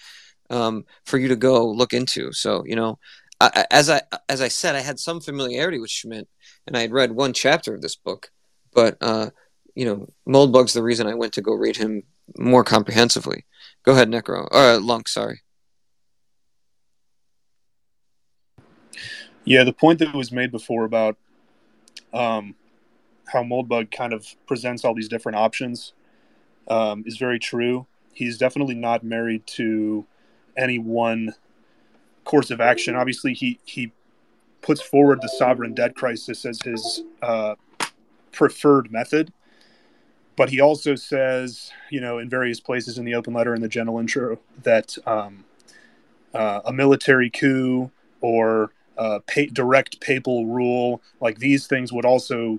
um, 0.51 0.85
for 1.05 1.19
you 1.19 1.29
to 1.29 1.37
go 1.37 1.69
look 1.69 1.93
into. 1.93 2.33
So 2.33 2.65
you 2.67 2.77
know, 2.77 2.99
I, 3.41 3.67
as 3.71 3.91
I 3.91 4.03
as 4.29 4.41
I 4.41 4.49
said, 4.49 4.75
I 4.75 4.81
had 4.81 4.99
some 4.99 5.21
familiarity 5.21 5.79
with 5.79 5.91
Schmitt, 5.91 6.29
and 6.67 6.77
I 6.77 6.81
had 6.81 6.93
read 6.93 7.13
one 7.13 7.33
chapter 7.33 7.75
of 7.75 7.83
this 7.83 7.97
book, 7.97 8.31
but 8.73 8.97
uh, 9.01 9.31
you 9.75 9.85
know, 9.85 10.09
Moldbug's 10.29 10.73
the 10.73 10.83
reason 10.83 11.07
I 11.07 11.15
went 11.15 11.33
to 11.35 11.43
go 11.43 11.53
read 11.53 11.77
him 11.77 12.03
more 12.39 12.65
comprehensively. 12.65 13.45
Go 13.85 13.93
ahead, 13.93 14.09
Necro. 14.09 14.49
Uh, 14.51 14.79
Lunk, 14.81 15.09
sorry. 15.09 15.43
Yeah, 19.45 19.65
the 19.65 19.75
point 19.75 19.99
that 19.99 20.15
was 20.15 20.33
made 20.33 20.51
before 20.51 20.85
about 20.85 21.19
um, 22.15 22.55
how 23.29 23.43
Moldbug 23.43 23.91
kind 23.91 24.15
of 24.15 24.27
presents 24.47 24.85
all 24.85 24.95
these 24.95 25.09
different 25.09 25.37
options 25.37 25.93
um, 26.69 27.05
is 27.07 27.19
very 27.19 27.39
true. 27.39 27.87
He's 28.15 28.39
definitely 28.39 28.75
not 28.75 29.05
married 29.05 29.47
to 29.49 30.07
any 30.57 30.79
one 30.79 31.35
course 32.25 32.51
of 32.51 32.61
action. 32.61 32.97
Obviously, 32.97 33.35
he 33.35 33.59
he 33.65 33.93
puts 34.63 34.81
forward 34.81 35.21
the 35.21 35.29
sovereign 35.29 35.75
debt 35.75 35.95
crisis 35.95 36.47
as 36.47 36.59
his 36.63 37.03
uh, 37.21 37.55
preferred 38.33 38.91
method, 38.91 39.31
but 40.37 40.51
he 40.51 40.61
also 40.61 40.95
says, 40.95 41.71
you 41.91 42.01
know, 42.01 42.19
in 42.19 42.29
various 42.29 42.61
places 42.61 42.99
in 42.99 43.05
the 43.05 43.15
open 43.15 43.35
letter 43.35 43.55
and 43.55 43.63
the 43.63 43.69
general 43.69 43.99
intro 43.99 44.39
that 44.63 44.97
um, 45.07 45.45
uh, 46.35 46.61
a 46.65 46.73
military 46.73 47.31
coup 47.31 47.91
or 48.21 48.71
uh, 48.99 49.21
direct 49.53 50.01
papal 50.01 50.47
rule, 50.47 51.01
like 51.21 51.39
these 51.39 51.67
things 51.67 51.93
would 51.93 52.05
also, 52.05 52.59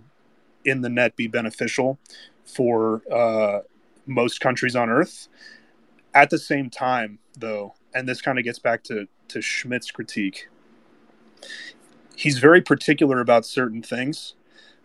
in 0.63 0.81
the 0.81 0.89
net, 0.89 1.15
be 1.15 1.27
beneficial 1.27 1.97
for 2.45 3.01
uh, 3.11 3.59
most 4.05 4.39
countries 4.39 4.75
on 4.75 4.89
Earth. 4.89 5.27
At 6.13 6.29
the 6.29 6.37
same 6.37 6.69
time, 6.69 7.19
though, 7.37 7.73
and 7.93 8.07
this 8.07 8.21
kind 8.21 8.37
of 8.37 8.45
gets 8.45 8.59
back 8.59 8.83
to, 8.85 9.07
to 9.29 9.41
Schmitt's 9.41 9.91
critique, 9.91 10.47
he's 12.15 12.37
very 12.39 12.61
particular 12.61 13.19
about 13.19 13.45
certain 13.45 13.81
things. 13.81 14.35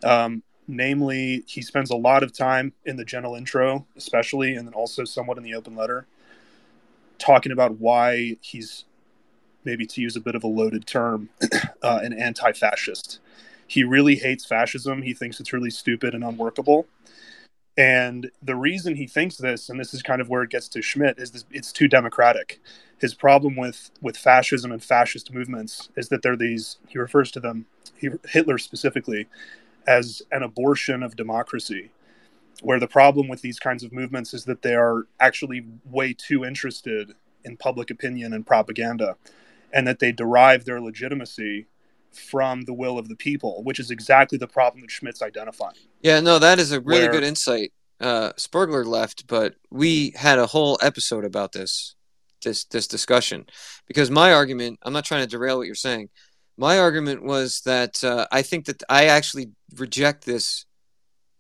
Um, 0.03 0.43
namely, 0.69 1.45
he 1.47 1.63
spends 1.63 1.91
a 1.91 1.97
lot 1.97 2.23
of 2.23 2.33
time 2.33 2.73
in 2.85 2.97
the 2.97 3.05
general 3.05 3.35
intro, 3.35 3.87
especially, 3.97 4.55
and 4.55 4.67
then 4.67 4.75
also 4.75 5.05
somewhat 5.05 5.39
in 5.39 5.45
the 5.45 5.55
open 5.55 5.77
letter, 5.77 6.07
talking 7.19 7.53
about 7.53 7.79
why 7.79 8.37
he's 8.41 8.85
maybe 9.65 9.87
to 9.87 10.01
use 10.01 10.17
a 10.17 10.21
bit 10.21 10.35
of 10.35 10.45
a 10.45 10.47
loaded 10.47 10.87
term, 10.87 11.29
uh, 11.83 12.01
an 12.03 12.13
anti 12.13 12.53
fascist. 12.53 13.21
He 13.67 13.85
really 13.85 14.17
hates 14.17 14.45
fascism. 14.45 15.03
He 15.03 15.15
thinks 15.15 15.39
it's 15.39 15.53
really 15.53 15.71
stupid 15.71 16.15
and 16.15 16.25
unworkable. 16.25 16.87
And 17.77 18.31
the 18.43 18.57
reason 18.57 18.97
he 18.97 19.07
thinks 19.07 19.37
this, 19.37 19.69
and 19.69 19.79
this 19.79 19.95
is 19.95 20.03
kind 20.03 20.21
of 20.21 20.29
where 20.29 20.43
it 20.43 20.51
gets 20.51 20.69
to 20.69 20.83
schmitt 20.83 21.19
is 21.19 21.31
this, 21.31 21.45
it's 21.51 21.73
too 21.73 21.89
democratic. 21.89 22.61
His 22.99 23.15
problem 23.15 23.57
with, 23.57 23.91
with 24.03 24.17
fascism 24.17 24.73
and 24.73 24.83
fascist 24.83 25.33
movements 25.33 25.89
is 25.97 26.09
that 26.09 26.23
they're 26.23 26.37
these, 26.37 26.79
he 26.89 26.99
refers 26.99 27.31
to 27.31 27.41
them, 27.41 27.67
he, 27.97 28.11
Hitler 28.29 28.59
specifically, 28.59 29.29
as 29.87 30.23
an 30.31 30.43
abortion 30.43 31.03
of 31.03 31.17
democracy. 31.17 31.91
Where 32.63 32.79
the 32.79 32.89
problem 32.89 33.29
with 33.29 33.41
these 33.41 33.59
kinds 33.59 33.83
of 33.83 33.93
movements 33.93 34.35
is 34.35 34.45
that 34.45 34.63
they 34.63 34.75
are 34.75 35.07
actually 35.19 35.65
way 35.85 36.13
too 36.13 36.45
interested 36.45 37.15
in 37.45 37.57
public 37.57 37.91
opinion 37.91 38.35
and 38.35 38.47
propaganda 38.47 39.17
and 39.73 39.87
that 39.87 39.99
they 39.99 40.13
derive 40.13 40.65
their 40.65 40.81
legitimacy 40.81 41.67
from 42.13 42.63
the 42.63 42.73
will 42.73 42.99
of 42.99 43.09
the 43.09 43.17
people, 43.17 43.63
which 43.63 43.79
is 43.79 43.91
exactly 43.91 44.37
the 44.37 44.47
problem 44.47 44.83
that 44.83 44.91
Schmitt's 44.91 45.23
identifying. 45.23 45.77
Yeah, 46.03 46.21
no, 46.21 46.39
that 46.39 46.59
is 46.59 46.73
a 46.73 46.81
really 46.81 47.03
Where, 47.03 47.13
good 47.13 47.23
insight. 47.23 47.73
Uh, 48.01 48.33
Spurgler 48.33 48.85
left, 48.85 49.27
but 49.27 49.55
we 49.71 50.13
had 50.17 50.39
a 50.39 50.47
whole 50.47 50.79
episode 50.83 51.25
about 51.25 51.53
this, 51.53 51.95
this, 52.43 52.65
this 52.65 52.87
discussion, 52.87 53.47
because 53.87 54.11
my 54.11 54.33
argument. 54.33 54.81
I'm 54.83 54.93
not 54.93 55.05
trying 55.05 55.23
to 55.23 55.29
derail 55.29 55.59
what 55.59 55.67
you're 55.67 55.75
saying. 55.75 56.09
My 56.61 56.79
argument 56.79 57.23
was 57.23 57.63
that 57.63 58.05
uh, 58.05 58.27
I 58.31 58.43
think 58.43 58.67
that 58.67 58.83
I 58.87 59.07
actually 59.07 59.53
reject 59.77 60.27
this, 60.27 60.67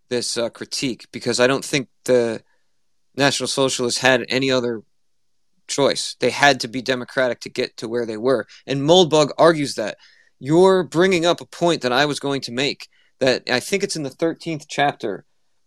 this 0.09 0.39
uh, 0.39 0.49
critique 0.49 1.09
because 1.13 1.39
I 1.39 1.47
don't 1.47 1.65
think 1.65 1.89
the 2.07 2.43
National 3.15 3.47
Socialists 3.47 4.01
had 4.01 4.25
any 4.31 4.51
other 4.51 4.81
choice. 5.69 6.17
They 6.21 6.31
had 6.31 6.59
to 6.61 6.69
be 6.69 6.81
democratic 6.81 7.41
to 7.41 7.51
get 7.51 7.77
to 7.77 7.87
where 7.87 8.07
they 8.07 8.17
were. 8.17 8.47
And 8.67 8.81
Moldbug 8.81 9.33
argues 9.37 9.75
that. 9.75 9.99
You're 10.39 10.85
bringing 10.85 11.27
up 11.27 11.43
a 11.43 11.45
point 11.45 11.83
that 11.83 11.93
I 11.93 12.07
was 12.07 12.19
going 12.19 12.41
to 12.43 12.53
make 12.53 12.89
that 13.19 13.43
I 13.51 13.61
think 13.61 13.83
it's 13.83 13.97
in 13.97 14.05
the 14.05 14.09
13th 14.09 14.65
chapter. 14.71 15.27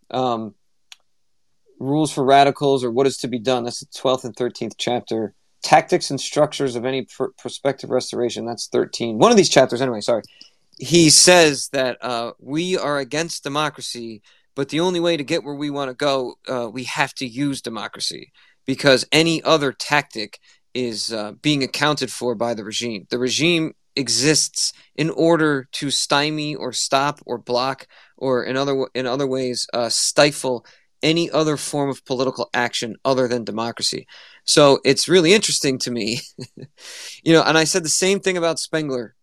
Um, 0.10 0.56
rules 1.80 2.12
for 2.12 2.24
radicals 2.24 2.84
or 2.84 2.90
what 2.90 3.06
is 3.06 3.18
to 3.18 3.28
be 3.28 3.38
done. 3.38 3.66
That's 3.66 3.82
the 3.82 3.86
12th 3.86 4.24
and 4.24 4.36
13th 4.36 4.74
chapter. 4.80 5.36
Tactics 5.64 6.10
and 6.10 6.20
structures 6.20 6.76
of 6.76 6.86
any 6.86 7.04
pr- 7.04 7.34
prospective 7.38 7.90
restoration. 7.90 8.46
That's 8.46 8.68
13. 8.68 9.18
One 9.18 9.32
of 9.32 9.38
these 9.38 9.50
chapters, 9.50 9.82
anyway, 9.82 10.02
sorry. 10.02 10.24
He 10.78 11.10
says 11.10 11.70
that 11.72 11.98
uh, 12.04 12.34
we 12.40 12.78
are 12.78 12.98
against 13.00 13.44
democracy, 13.44 14.22
but 14.56 14.70
the 14.70 14.80
only 14.80 15.00
way 15.00 15.18
to 15.18 15.24
get 15.24 15.44
where 15.44 15.56
we 15.56 15.70
want 15.70 15.90
to 15.90 15.96
go, 15.96 16.36
uh, 16.48 16.70
we 16.70 16.84
have 16.86 17.14
to 17.16 17.28
use 17.28 17.62
democracy 17.62 18.32
because 18.66 19.06
any 19.12 19.42
other 19.44 19.72
tactic 19.72 20.40
is 20.74 21.14
uh, 21.14 21.34
being 21.42 21.64
accounted 21.64 22.12
for 22.12 22.36
by 22.36 22.54
the 22.54 22.64
regime. 22.64 23.08
The 23.10 23.20
regime 23.20 23.74
exists 23.96 24.74
in 24.96 25.10
order 25.12 25.68
to 25.72 25.92
stymie 25.92 26.56
or 26.56 26.74
stop 26.74 27.20
or 27.26 27.38
block 27.38 27.88
or 28.18 28.44
in 28.44 28.58
other 28.58 28.88
in 28.96 29.06
other 29.06 29.28
ways 29.28 29.68
uh, 29.74 29.90
stifle 29.90 30.66
any 31.04 31.30
other 31.30 31.58
form 31.58 31.90
of 31.90 32.06
political 32.06 32.50
action 32.54 32.96
other 33.04 33.28
than 33.28 33.44
democracy. 33.44 34.08
So 34.46 34.80
it's 34.84 35.08
really 35.08 35.34
interesting 35.34 35.78
to 35.80 35.92
me, 35.92 36.22
you 37.24 37.34
know. 37.34 37.44
And 37.44 37.58
I 37.58 37.64
said 37.64 37.84
the 37.84 37.90
same 37.90 38.20
thing 38.20 38.38
about 38.38 38.60
Spengler. 38.60 39.16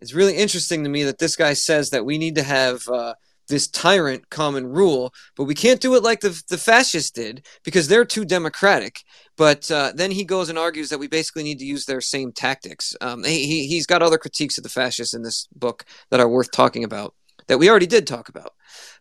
It's 0.00 0.14
really 0.14 0.36
interesting 0.36 0.82
to 0.84 0.90
me 0.90 1.04
that 1.04 1.18
this 1.18 1.36
guy 1.36 1.54
says 1.54 1.90
that 1.90 2.04
we 2.04 2.18
need 2.18 2.34
to 2.34 2.42
have 2.42 2.86
uh, 2.88 3.14
this 3.48 3.68
tyrant 3.68 4.30
common 4.30 4.66
rule, 4.66 5.12
but 5.36 5.44
we 5.44 5.54
can't 5.54 5.80
do 5.80 5.94
it 5.94 6.02
like 6.02 6.20
the 6.20 6.42
the 6.48 6.58
fascists 6.58 7.10
did 7.10 7.46
because 7.64 7.88
they're 7.88 8.04
too 8.04 8.24
democratic. 8.24 9.00
But 9.36 9.70
uh, 9.70 9.92
then 9.94 10.10
he 10.10 10.24
goes 10.24 10.48
and 10.48 10.58
argues 10.58 10.88
that 10.90 10.98
we 10.98 11.08
basically 11.08 11.42
need 11.42 11.58
to 11.58 11.66
use 11.66 11.86
their 11.86 12.00
same 12.00 12.32
tactics. 12.32 12.96
Um, 13.00 13.24
he 13.24 13.66
he's 13.66 13.86
got 13.86 14.02
other 14.02 14.18
critiques 14.18 14.58
of 14.58 14.64
the 14.64 14.70
fascists 14.70 15.14
in 15.14 15.22
this 15.22 15.48
book 15.54 15.84
that 16.10 16.20
are 16.20 16.28
worth 16.28 16.50
talking 16.50 16.84
about 16.84 17.14
that 17.46 17.58
we 17.58 17.68
already 17.68 17.86
did 17.86 18.06
talk 18.06 18.28
about. 18.28 18.52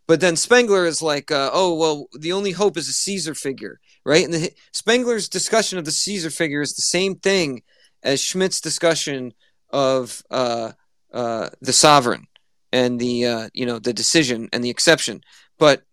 But 0.08 0.20
then 0.20 0.36
Spengler 0.36 0.86
is 0.86 1.02
like, 1.02 1.32
uh, 1.32 1.50
oh 1.54 1.76
well, 1.76 2.08
the 2.18 2.34
only 2.34 2.52
hope 2.52 2.78
is 2.78 2.90
a 2.90 2.94
Caesar 2.94 3.34
figure, 3.34 3.80
right? 4.06 4.26
And 4.26 4.34
the, 4.34 4.54
Spengler's 4.72 5.30
discussion 5.30 5.78
of 5.78 5.86
the 5.86 5.92
Caesar 5.92 6.30
figure 6.30 6.62
is 6.62 6.74
the 6.74 6.82
same 6.82 7.16
thing 7.16 7.64
as 8.04 8.22
Schmitt's 8.22 8.62
discussion 8.62 9.34
of 9.70 10.22
uh, 10.30 10.72
uh 11.14 11.50
the 11.62 11.74
sovereign 11.74 12.28
and 12.72 13.00
the 13.00 13.26
uh, 13.26 13.50
you 13.54 13.66
know 13.66 13.80
the 13.80 13.94
decision 13.94 14.50
and 14.52 14.64
the 14.64 14.70
exception. 14.70 15.22
But 15.58 15.84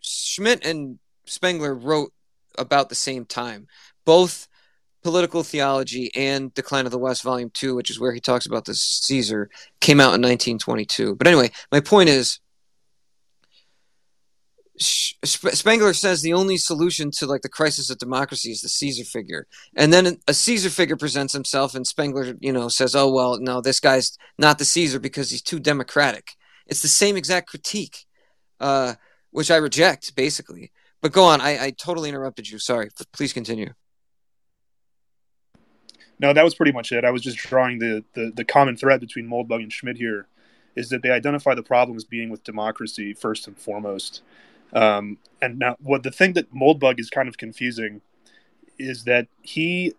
Schmitt 0.00 0.64
and 0.64 0.98
Spengler 1.26 1.74
wrote 1.74 2.12
about 2.56 2.88
the 2.88 2.94
same 2.94 3.24
time, 3.24 3.66
both 4.04 4.48
political 5.02 5.42
theology 5.42 6.10
and 6.14 6.52
decline 6.54 6.84
of 6.84 6.92
the 6.92 6.98
west 6.98 7.22
volume 7.22 7.50
2 7.54 7.74
which 7.74 7.88
is 7.88 8.00
where 8.00 8.12
he 8.12 8.20
talks 8.20 8.46
about 8.46 8.64
the 8.64 8.74
caesar 8.74 9.48
came 9.80 10.00
out 10.00 10.12
in 10.14 10.20
1922 10.20 11.14
but 11.14 11.26
anyway 11.26 11.50
my 11.70 11.78
point 11.78 12.08
is 12.08 12.40
Spengler 14.80 15.92
says 15.92 16.22
the 16.22 16.32
only 16.32 16.56
solution 16.56 17.10
to 17.12 17.26
like 17.26 17.42
the 17.42 17.48
crisis 17.48 17.90
of 17.90 17.98
democracy 17.98 18.50
is 18.50 18.60
the 18.60 18.68
Caesar 18.68 19.04
figure, 19.04 19.46
and 19.76 19.92
then 19.92 20.18
a 20.28 20.34
Caesar 20.34 20.70
figure 20.70 20.96
presents 20.96 21.32
himself, 21.32 21.74
and 21.74 21.86
Spengler, 21.86 22.34
you 22.40 22.52
know, 22.52 22.68
says, 22.68 22.94
"Oh 22.94 23.10
well, 23.10 23.38
no, 23.40 23.60
this 23.60 23.80
guy's 23.80 24.16
not 24.38 24.58
the 24.58 24.64
Caesar 24.64 25.00
because 25.00 25.30
he's 25.30 25.42
too 25.42 25.58
democratic." 25.58 26.28
It's 26.66 26.82
the 26.82 26.88
same 26.88 27.16
exact 27.16 27.48
critique. 27.48 28.04
Uh, 28.60 28.94
which 29.30 29.50
I 29.50 29.56
reject 29.56 30.14
basically. 30.16 30.72
But 31.00 31.12
go 31.12 31.24
on. 31.24 31.40
I, 31.40 31.66
I 31.66 31.70
totally 31.70 32.08
interrupted 32.08 32.48
you. 32.48 32.58
Sorry. 32.58 32.88
Please 33.12 33.32
continue. 33.32 33.72
No, 36.18 36.32
that 36.32 36.42
was 36.42 36.56
pretty 36.56 36.72
much 36.72 36.90
it. 36.90 37.04
I 37.04 37.12
was 37.12 37.22
just 37.22 37.38
drawing 37.38 37.78
the, 37.78 38.04
the, 38.14 38.32
the 38.34 38.44
common 38.44 38.76
thread 38.76 38.98
between 38.98 39.28
Moldbug 39.28 39.62
and 39.62 39.72
Schmitt 39.72 39.96
here 39.96 40.26
is 40.74 40.88
that 40.88 41.02
they 41.02 41.10
identify 41.10 41.54
the 41.54 41.62
problem 41.62 41.96
as 41.96 42.04
being 42.04 42.30
with 42.30 42.42
democracy 42.42 43.12
first 43.14 43.46
and 43.46 43.56
foremost. 43.56 44.22
Um, 44.72 45.18
and 45.40 45.58
now, 45.58 45.76
what 45.80 46.02
the 46.02 46.10
thing 46.10 46.34
that 46.34 46.52
Moldbug 46.52 46.98
is 47.00 47.10
kind 47.10 47.28
of 47.28 47.38
confusing 47.38 48.00
is 48.78 49.04
that 49.04 49.28
he 49.42 49.94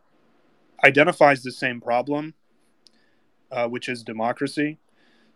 identifies 0.84 1.44
the 1.44 1.52
same 1.52 1.82
problem, 1.82 2.34
uh, 3.52 3.68
which 3.68 3.90
is 3.90 4.04
democracy. 4.04 4.78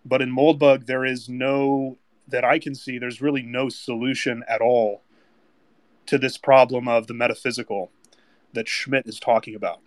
But 0.05 0.21
in 0.21 0.35
Moldbug, 0.35 0.85
there 0.85 1.05
is 1.05 1.29
no, 1.29 1.97
that 2.27 2.43
I 2.43 2.59
can 2.59 2.75
see, 2.75 2.97
there's 2.97 3.21
really 3.21 3.41
no 3.41 3.69
solution 3.69 4.43
at 4.47 4.61
all 4.61 5.01
to 6.05 6.17
this 6.17 6.37
problem 6.37 6.87
of 6.87 7.07
the 7.07 7.13
metaphysical 7.13 7.91
that 8.53 8.67
Schmitt 8.67 9.07
is 9.07 9.19
talking 9.19 9.55
about, 9.55 9.79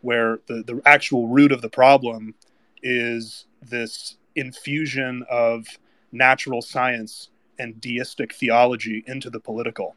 where 0.00 0.38
the, 0.46 0.62
the 0.62 0.80
actual 0.86 1.28
root 1.28 1.52
of 1.52 1.62
the 1.62 1.68
problem 1.68 2.34
is 2.82 3.46
this 3.60 4.16
infusion 4.36 5.24
of 5.28 5.66
natural 6.12 6.62
science 6.62 7.30
and 7.58 7.80
deistic 7.80 8.34
theology 8.34 9.04
into 9.06 9.30
the 9.30 9.40
political. 9.40 9.96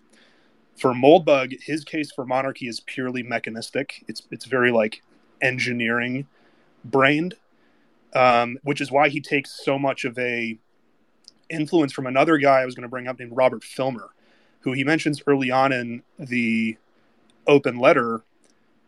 For 0.78 0.94
Moldbug, 0.94 1.62
his 1.62 1.84
case 1.84 2.12
for 2.12 2.26
monarchy 2.26 2.68
is 2.68 2.80
purely 2.82 3.24
mechanistic. 3.24 4.04
It's 4.08 4.24
it's 4.32 4.46
very 4.46 4.72
like 4.72 5.02
engineering 5.42 6.28
brained, 6.86 7.36
um, 8.14 8.58
which 8.64 8.82
is 8.82 8.92
why 8.92 9.10
he 9.10 9.20
takes 9.20 9.64
so 9.64 9.80
much 9.80 10.06
of 10.06 10.18
a 10.20 10.58
influence 11.50 11.94
from 11.94 12.08
another 12.08 12.38
guy 12.38 12.62
I 12.62 12.66
was 12.66 12.76
going 12.76 12.84
to 12.84 12.90
bring 12.90 13.08
up 13.08 13.20
named 13.20 13.36
Robert 13.36 13.64
Filmer, 13.64 14.10
who 14.62 14.74
he 14.74 14.84
mentions 14.84 15.22
early 15.26 15.50
on 15.50 15.72
in 15.72 16.04
the 16.20 16.78
open 17.48 17.80
letter, 17.80 18.22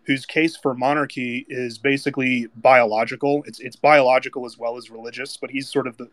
whose 0.03 0.25
case 0.25 0.57
for 0.57 0.73
monarchy 0.73 1.45
is 1.49 1.77
basically 1.77 2.47
biological. 2.55 3.43
It's 3.47 3.59
it's 3.59 3.75
biological 3.75 4.45
as 4.45 4.57
well 4.57 4.77
as 4.77 4.89
religious, 4.89 5.37
but 5.37 5.51
he's 5.51 5.69
sort 5.69 5.87
of 5.87 5.97
the 5.97 6.09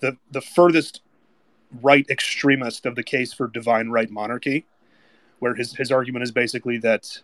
the, 0.00 0.18
the 0.30 0.40
furthest 0.40 1.00
right 1.82 2.06
extremist 2.08 2.86
of 2.86 2.94
the 2.94 3.02
case 3.02 3.32
for 3.32 3.48
divine 3.48 3.88
right 3.88 4.10
monarchy, 4.10 4.66
where 5.38 5.54
his, 5.54 5.74
his 5.76 5.90
argument 5.90 6.22
is 6.22 6.30
basically 6.30 6.78
that 6.78 7.20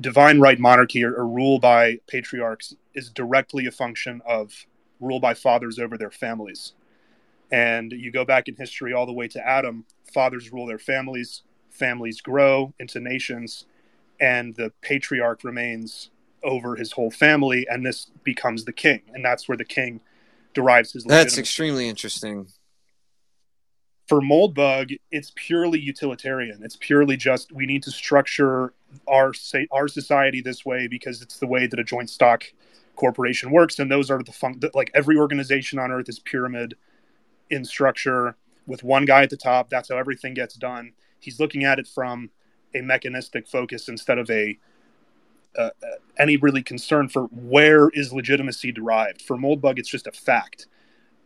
divine 0.00 0.40
right 0.40 0.58
monarchy 0.58 1.04
or, 1.04 1.14
or 1.14 1.26
rule 1.26 1.58
by 1.58 1.98
patriarchs 2.06 2.74
is 2.94 3.10
directly 3.10 3.66
a 3.66 3.70
function 3.70 4.22
of 4.26 4.66
rule 5.00 5.20
by 5.20 5.34
fathers 5.34 5.78
over 5.78 5.98
their 5.98 6.10
families. 6.10 6.72
And 7.50 7.92
you 7.92 8.10
go 8.10 8.24
back 8.24 8.48
in 8.48 8.56
history 8.56 8.92
all 8.92 9.06
the 9.06 9.12
way 9.12 9.28
to 9.28 9.46
Adam, 9.46 9.84
fathers 10.12 10.52
rule 10.52 10.66
their 10.66 10.78
families, 10.78 11.42
families 11.70 12.20
grow 12.20 12.72
into 12.78 13.00
nations, 13.00 13.66
and 14.20 14.54
the 14.56 14.72
patriarch 14.80 15.44
remains 15.44 16.10
over 16.42 16.76
his 16.76 16.92
whole 16.92 17.10
family, 17.10 17.66
and 17.68 17.84
this 17.84 18.10
becomes 18.24 18.64
the 18.64 18.72
king. 18.72 19.02
And 19.12 19.24
that's 19.24 19.48
where 19.48 19.56
the 19.56 19.64
king 19.64 20.00
derives 20.54 20.92
his 20.92 21.04
That's 21.04 21.38
extremely 21.38 21.88
interesting. 21.88 22.48
For 24.06 24.20
Moldbug, 24.20 24.98
it's 25.10 25.32
purely 25.34 25.80
utilitarian. 25.80 26.62
It's 26.62 26.76
purely 26.76 27.16
just 27.16 27.50
we 27.52 27.66
need 27.66 27.82
to 27.84 27.90
structure 27.90 28.72
our 29.08 29.34
say 29.34 29.66
our 29.72 29.88
society 29.88 30.40
this 30.40 30.64
way 30.64 30.86
because 30.86 31.22
it's 31.22 31.38
the 31.38 31.46
way 31.46 31.66
that 31.66 31.78
a 31.80 31.84
joint 31.84 32.08
stock 32.08 32.44
corporation 32.94 33.50
works, 33.50 33.78
and 33.78 33.90
those 33.90 34.10
are 34.10 34.22
the 34.22 34.32
fun. 34.32 34.60
Like 34.74 34.90
every 34.94 35.16
organization 35.16 35.78
on 35.78 35.90
earth 35.90 36.08
is 36.08 36.20
pyramid 36.20 36.74
in 37.50 37.64
structure 37.64 38.36
with 38.66 38.84
one 38.84 39.04
guy 39.04 39.22
at 39.22 39.30
the 39.30 39.36
top. 39.36 39.70
That's 39.70 39.88
how 39.88 39.96
everything 39.96 40.34
gets 40.34 40.54
done. 40.54 40.92
He's 41.18 41.40
looking 41.40 41.64
at 41.64 41.78
it 41.78 41.88
from 41.88 42.30
a 42.74 42.82
mechanistic 42.82 43.48
focus 43.48 43.88
instead 43.88 44.18
of 44.18 44.30
a 44.30 44.58
uh, 45.56 45.70
uh, 45.82 45.86
any 46.18 46.36
really 46.36 46.62
concern 46.62 47.08
for 47.08 47.24
where 47.24 47.88
is 47.90 48.12
legitimacy 48.12 48.72
derived. 48.72 49.22
For 49.22 49.36
Moldbug, 49.36 49.78
it's 49.78 49.88
just 49.88 50.06
a 50.06 50.12
fact. 50.12 50.66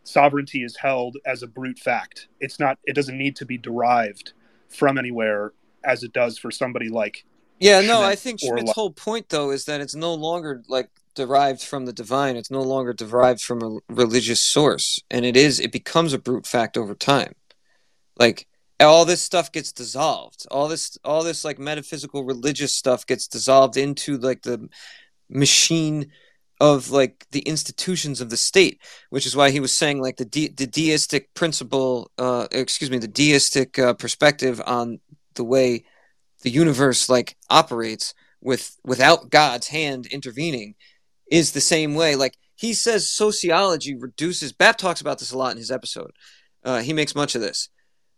Sovereignty 0.03 0.63
is 0.63 0.77
held 0.77 1.17
as 1.25 1.43
a 1.43 1.47
brute 1.47 1.79
fact. 1.79 2.27
It's 2.39 2.59
not. 2.59 2.79
It 2.85 2.95
doesn't 2.95 3.17
need 3.17 3.35
to 3.37 3.45
be 3.45 3.57
derived 3.57 4.33
from 4.69 4.97
anywhere 4.97 5.53
as 5.83 6.03
it 6.03 6.13
does 6.13 6.37
for 6.37 6.51
somebody 6.51 6.89
like. 6.89 7.25
Yeah, 7.59 7.81
no, 7.81 8.01
I 8.01 8.15
think 8.15 8.39
Schmitt's 8.39 8.67
like, 8.67 8.75
whole 8.75 8.91
point 8.91 9.29
though 9.29 9.51
is 9.51 9.65
that 9.65 9.81
it's 9.81 9.95
no 9.95 10.13
longer 10.13 10.63
like 10.67 10.89
derived 11.13 11.61
from 11.61 11.85
the 11.85 11.93
divine. 11.93 12.35
It's 12.35 12.49
no 12.49 12.61
longer 12.61 12.93
derived 12.93 13.41
from 13.41 13.61
a 13.61 13.93
religious 13.93 14.41
source, 14.41 14.99
and 15.11 15.25
it 15.25 15.37
is. 15.37 15.59
It 15.59 15.71
becomes 15.71 16.13
a 16.13 16.19
brute 16.19 16.47
fact 16.47 16.77
over 16.77 16.95
time. 16.95 17.35
Like 18.17 18.47
all 18.79 19.05
this 19.05 19.21
stuff 19.21 19.51
gets 19.51 19.71
dissolved 19.71 20.45
all 20.49 20.67
this 20.67 20.97
all 21.03 21.23
this 21.23 21.45
like 21.45 21.59
metaphysical 21.59 22.23
religious 22.23 22.73
stuff 22.73 23.05
gets 23.05 23.27
dissolved 23.27 23.77
into 23.77 24.17
like 24.17 24.41
the 24.41 24.67
machine 25.29 26.11
of 26.61 26.91
like 26.91 27.25
the 27.31 27.41
institutions 27.41 28.21
of 28.21 28.29
the 28.29 28.37
state 28.37 28.79
which 29.09 29.25
is 29.25 29.35
why 29.35 29.49
he 29.49 29.59
was 29.59 29.73
saying 29.73 30.01
like 30.01 30.17
the 30.17 30.25
de- 30.25 30.53
the 30.61 30.67
deistic 30.67 31.33
principle 31.33 32.11
uh 32.17 32.47
excuse 32.51 32.91
me 32.91 32.99
the 32.99 33.07
deistic 33.07 33.79
uh, 33.79 33.93
perspective 33.93 34.61
on 34.65 34.99
the 35.35 35.43
way 35.43 35.83
the 36.43 36.49
universe 36.49 37.09
like 37.09 37.35
operates 37.49 38.13
with 38.41 38.77
without 38.83 39.29
god's 39.29 39.67
hand 39.67 40.05
intervening 40.07 40.75
is 41.31 41.53
the 41.53 41.61
same 41.61 41.95
way. 41.95 42.15
Like 42.15 42.37
he 42.55 42.73
says 42.73 43.09
sociology 43.09 43.95
reduces 43.95 44.51
bap 44.51 44.77
talks 44.77 45.01
about 45.01 45.17
this 45.17 45.31
a 45.31 45.37
lot 45.37 45.53
in 45.53 45.57
his 45.57 45.71
episode. 45.71 46.11
Uh, 46.63 46.81
he 46.81 46.93
makes 46.93 47.15
much 47.15 47.33
of 47.33 47.41
this. 47.41 47.69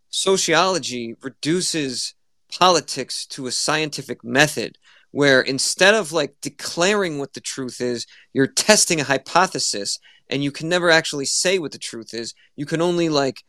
Sociology 0.09 1.15
reduces 1.21 2.15
politics 2.51 3.25
to 3.27 3.47
a 3.47 3.51
scientific 3.51 4.23
method 4.23 4.77
where 5.13 5.41
instead 5.41 5.93
of 5.93 6.11
like 6.11 6.33
declaring 6.41 7.19
what 7.19 7.33
the 7.33 7.39
truth 7.39 7.79
is, 7.79 8.07
you're 8.33 8.47
testing 8.47 8.99
a 8.99 9.03
hypothesis 9.03 9.99
and 10.27 10.43
you 10.43 10.51
can 10.51 10.67
never 10.67 10.89
actually 10.89 11.25
say 11.25 11.59
what 11.59 11.71
the 11.71 11.77
truth 11.77 12.15
is. 12.15 12.33
You 12.55 12.65
can 12.65 12.81
only 12.81 13.09
like 13.09 13.43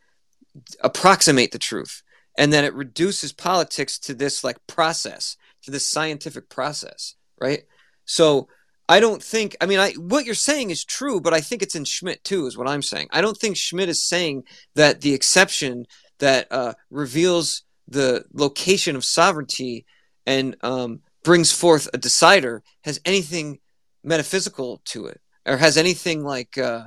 approximate 0.81 1.51
the 1.51 1.57
truth. 1.57 2.03
And 2.37 2.53
then 2.53 2.65
it 2.65 2.75
reduces 2.75 3.33
politics 3.33 3.97
to 3.99 4.13
this 4.13 4.43
like 4.43 4.57
process, 4.67 5.37
to 5.63 5.71
this 5.71 5.87
scientific 5.87 6.49
process, 6.49 7.15
right? 7.41 7.63
So 8.05 8.47
I 8.87 8.99
don't 8.99 9.23
think 9.23 9.57
I 9.59 9.65
mean 9.65 9.79
I 9.79 9.93
what 9.93 10.25
you're 10.25 10.35
saying 10.35 10.69
is 10.69 10.85
true, 10.85 11.19
but 11.19 11.33
I 11.33 11.41
think 11.41 11.63
it's 11.63 11.73
in 11.73 11.85
Schmitt 11.85 12.23
too, 12.23 12.45
is 12.45 12.55
what 12.59 12.69
I'm 12.69 12.83
saying. 12.83 13.07
I 13.09 13.21
don't 13.21 13.37
think 13.37 13.57
Schmitt 13.57 13.89
is 13.89 14.03
saying 14.03 14.43
that 14.75 15.01
the 15.01 15.15
exception 15.15 15.87
that 16.19 16.45
uh, 16.51 16.73
reveals 16.91 17.63
the 17.87 18.25
location 18.33 18.95
of 18.95 19.03
sovereignty 19.03 19.87
and 20.27 20.55
um, 20.61 21.01
brings 21.25 21.51
forth 21.51 21.89
a 21.93 21.97
decider 21.97 22.63
has 22.83 23.01
anything 23.03 23.59
metaphysical 24.03 24.81
to 24.85 25.07
it? 25.07 25.19
Or 25.45 25.57
has 25.57 25.77
anything 25.77 26.23
like 26.23 26.57
uh, 26.57 26.85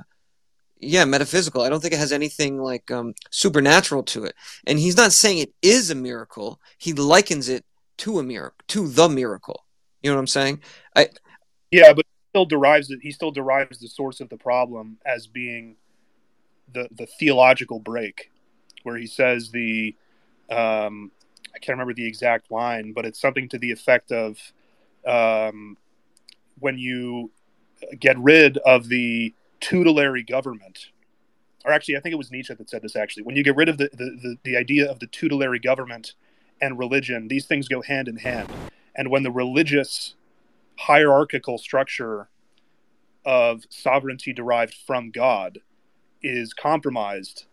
yeah 0.79 1.05
metaphysical. 1.05 1.61
I 1.61 1.69
don't 1.69 1.79
think 1.79 1.93
it 1.93 1.99
has 1.99 2.11
anything 2.11 2.61
like 2.61 2.89
um, 2.91 3.13
supernatural 3.29 4.03
to 4.03 4.25
it. 4.25 4.35
And 4.65 4.79
he's 4.79 4.97
not 4.97 5.13
saying 5.13 5.37
it 5.37 5.53
is 5.61 5.91
a 5.91 5.95
miracle. 5.95 6.59
He 6.77 6.91
likens 6.93 7.47
it 7.47 7.63
to 7.99 8.19
a 8.19 8.23
miracle 8.23 8.57
to 8.69 8.87
the 8.87 9.07
miracle. 9.07 9.65
You 10.01 10.09
know 10.09 10.15
what 10.15 10.21
i'm 10.21 10.27
saying? 10.27 10.61
I 10.95 11.09
yeah 11.71 11.93
but 11.93 12.05
still 12.29 12.45
derives 12.45 12.89
it 12.89 12.99
he 13.01 13.11
still 13.11 13.31
derives 13.31 13.79
the 13.79 13.87
source 13.87 14.21
of 14.21 14.29
the 14.29 14.37
problem 14.37 14.97
as 15.05 15.27
being 15.27 15.75
the 16.73 16.87
the 16.91 17.05
theological 17.19 17.79
break 17.79 18.31
where 18.83 18.97
he 18.97 19.07
says 19.07 19.51
the 19.51 19.95
um, 20.49 21.11
I 21.55 21.59
can't 21.59 21.75
remember 21.75 21.93
the 21.93 22.05
exact 22.07 22.51
line, 22.51 22.93
but 22.93 23.05
it's 23.05 23.19
something 23.19 23.49
to 23.49 23.57
the 23.57 23.71
effect 23.71 24.11
of 24.11 24.37
um, 25.05 25.77
when 26.59 26.77
you 26.77 27.31
get 27.99 28.17
rid 28.19 28.57
of 28.59 28.89
the 28.89 29.33
tutelary 29.59 30.23
government, 30.23 30.89
or 31.65 31.71
actually, 31.71 31.97
I 31.97 31.99
think 31.99 32.13
it 32.13 32.17
was 32.17 32.31
Nietzsche 32.31 32.53
that 32.53 32.69
said 32.69 32.81
this. 32.81 32.95
Actually, 32.95 33.23
when 33.23 33.35
you 33.35 33.43
get 33.43 33.55
rid 33.55 33.69
of 33.69 33.77
the 33.77 33.89
the, 33.93 34.17
the, 34.21 34.37
the 34.43 34.57
idea 34.57 34.89
of 34.89 34.99
the 34.99 35.07
tutelary 35.07 35.59
government 35.59 36.13
and 36.61 36.77
religion, 36.77 37.27
these 37.27 37.45
things 37.45 37.67
go 37.67 37.81
hand 37.81 38.07
in 38.07 38.17
hand. 38.17 38.49
And 38.95 39.09
when 39.09 39.23
the 39.23 39.31
religious 39.31 40.15
hierarchical 40.77 41.57
structure 41.57 42.29
of 43.25 43.63
sovereignty 43.69 44.33
derived 44.33 44.73
from 44.73 45.11
God 45.11 45.59
is 46.21 46.53
compromised, 46.53 47.45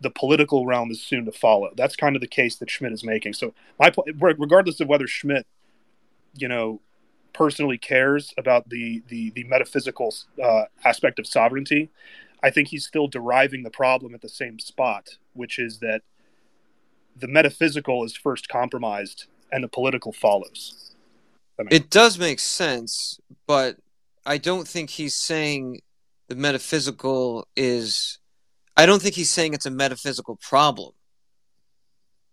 the 0.00 0.10
political 0.10 0.66
realm 0.66 0.90
is 0.90 1.02
soon 1.02 1.24
to 1.24 1.32
follow. 1.32 1.70
That's 1.76 1.96
kind 1.96 2.14
of 2.14 2.20
the 2.20 2.28
case 2.28 2.56
that 2.56 2.70
Schmitt 2.70 2.92
is 2.92 3.04
making. 3.04 3.34
So 3.34 3.54
my 3.78 3.92
regardless 4.18 4.80
of 4.80 4.88
whether 4.88 5.06
Schmitt, 5.06 5.46
you 6.34 6.48
know, 6.48 6.80
personally 7.32 7.78
cares 7.78 8.32
about 8.38 8.68
the 8.68 9.02
the, 9.08 9.30
the 9.30 9.44
metaphysical 9.44 10.14
uh, 10.42 10.64
aspect 10.84 11.18
of 11.18 11.26
sovereignty, 11.26 11.90
I 12.42 12.50
think 12.50 12.68
he's 12.68 12.86
still 12.86 13.08
deriving 13.08 13.62
the 13.62 13.70
problem 13.70 14.14
at 14.14 14.22
the 14.22 14.28
same 14.28 14.58
spot, 14.58 15.16
which 15.32 15.58
is 15.58 15.80
that 15.80 16.02
the 17.16 17.28
metaphysical 17.28 18.04
is 18.04 18.16
first 18.16 18.48
compromised 18.48 19.26
and 19.50 19.64
the 19.64 19.68
political 19.68 20.12
follows. 20.12 20.94
I 21.58 21.64
mean, 21.64 21.68
it 21.72 21.90
does 21.90 22.18
make 22.18 22.38
sense, 22.38 23.18
but 23.46 23.76
I 24.24 24.38
don't 24.38 24.68
think 24.68 24.90
he's 24.90 25.16
saying 25.16 25.80
the 26.28 26.36
metaphysical 26.36 27.48
is 27.56 28.18
I 28.78 28.86
don't 28.86 29.02
think 29.02 29.16
he's 29.16 29.30
saying 29.30 29.54
it's 29.54 29.66
a 29.66 29.70
metaphysical 29.70 30.36
problem. 30.36 30.92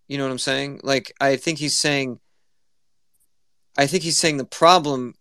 You 0.08 0.20
know 0.20 0.26
what 0.26 0.32
I'm 0.32 0.38
saying? 0.38 0.82
Like 0.84 1.12
I 1.20 1.36
think 1.36 1.58
he's 1.58 1.78
saying 1.78 2.20
I 3.78 3.88
think 3.88 4.04
he's 4.04 4.18
saying 4.18 4.38
the 4.38 4.46
problem 4.46 5.16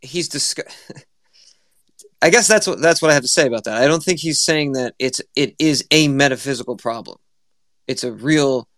he's 0.00 0.28
discuss 0.28 0.66
I 2.22 2.30
guess 2.30 2.48
that's 2.48 2.66
what 2.66 2.80
that's 2.80 3.00
what 3.00 3.10
I 3.10 3.14
have 3.14 3.22
to 3.22 3.28
say 3.28 3.46
about 3.46 3.64
that. 3.64 3.80
I 3.80 3.86
don't 3.86 4.02
think 4.02 4.20
he's 4.20 4.42
saying 4.42 4.72
that 4.72 4.94
it's 4.98 5.20
it 5.36 5.54
is 5.58 5.86
a 5.90 6.08
metaphysical 6.08 6.76
problem. 6.76 7.18
It's 7.88 8.04
a 8.04 8.12
real 8.12 8.68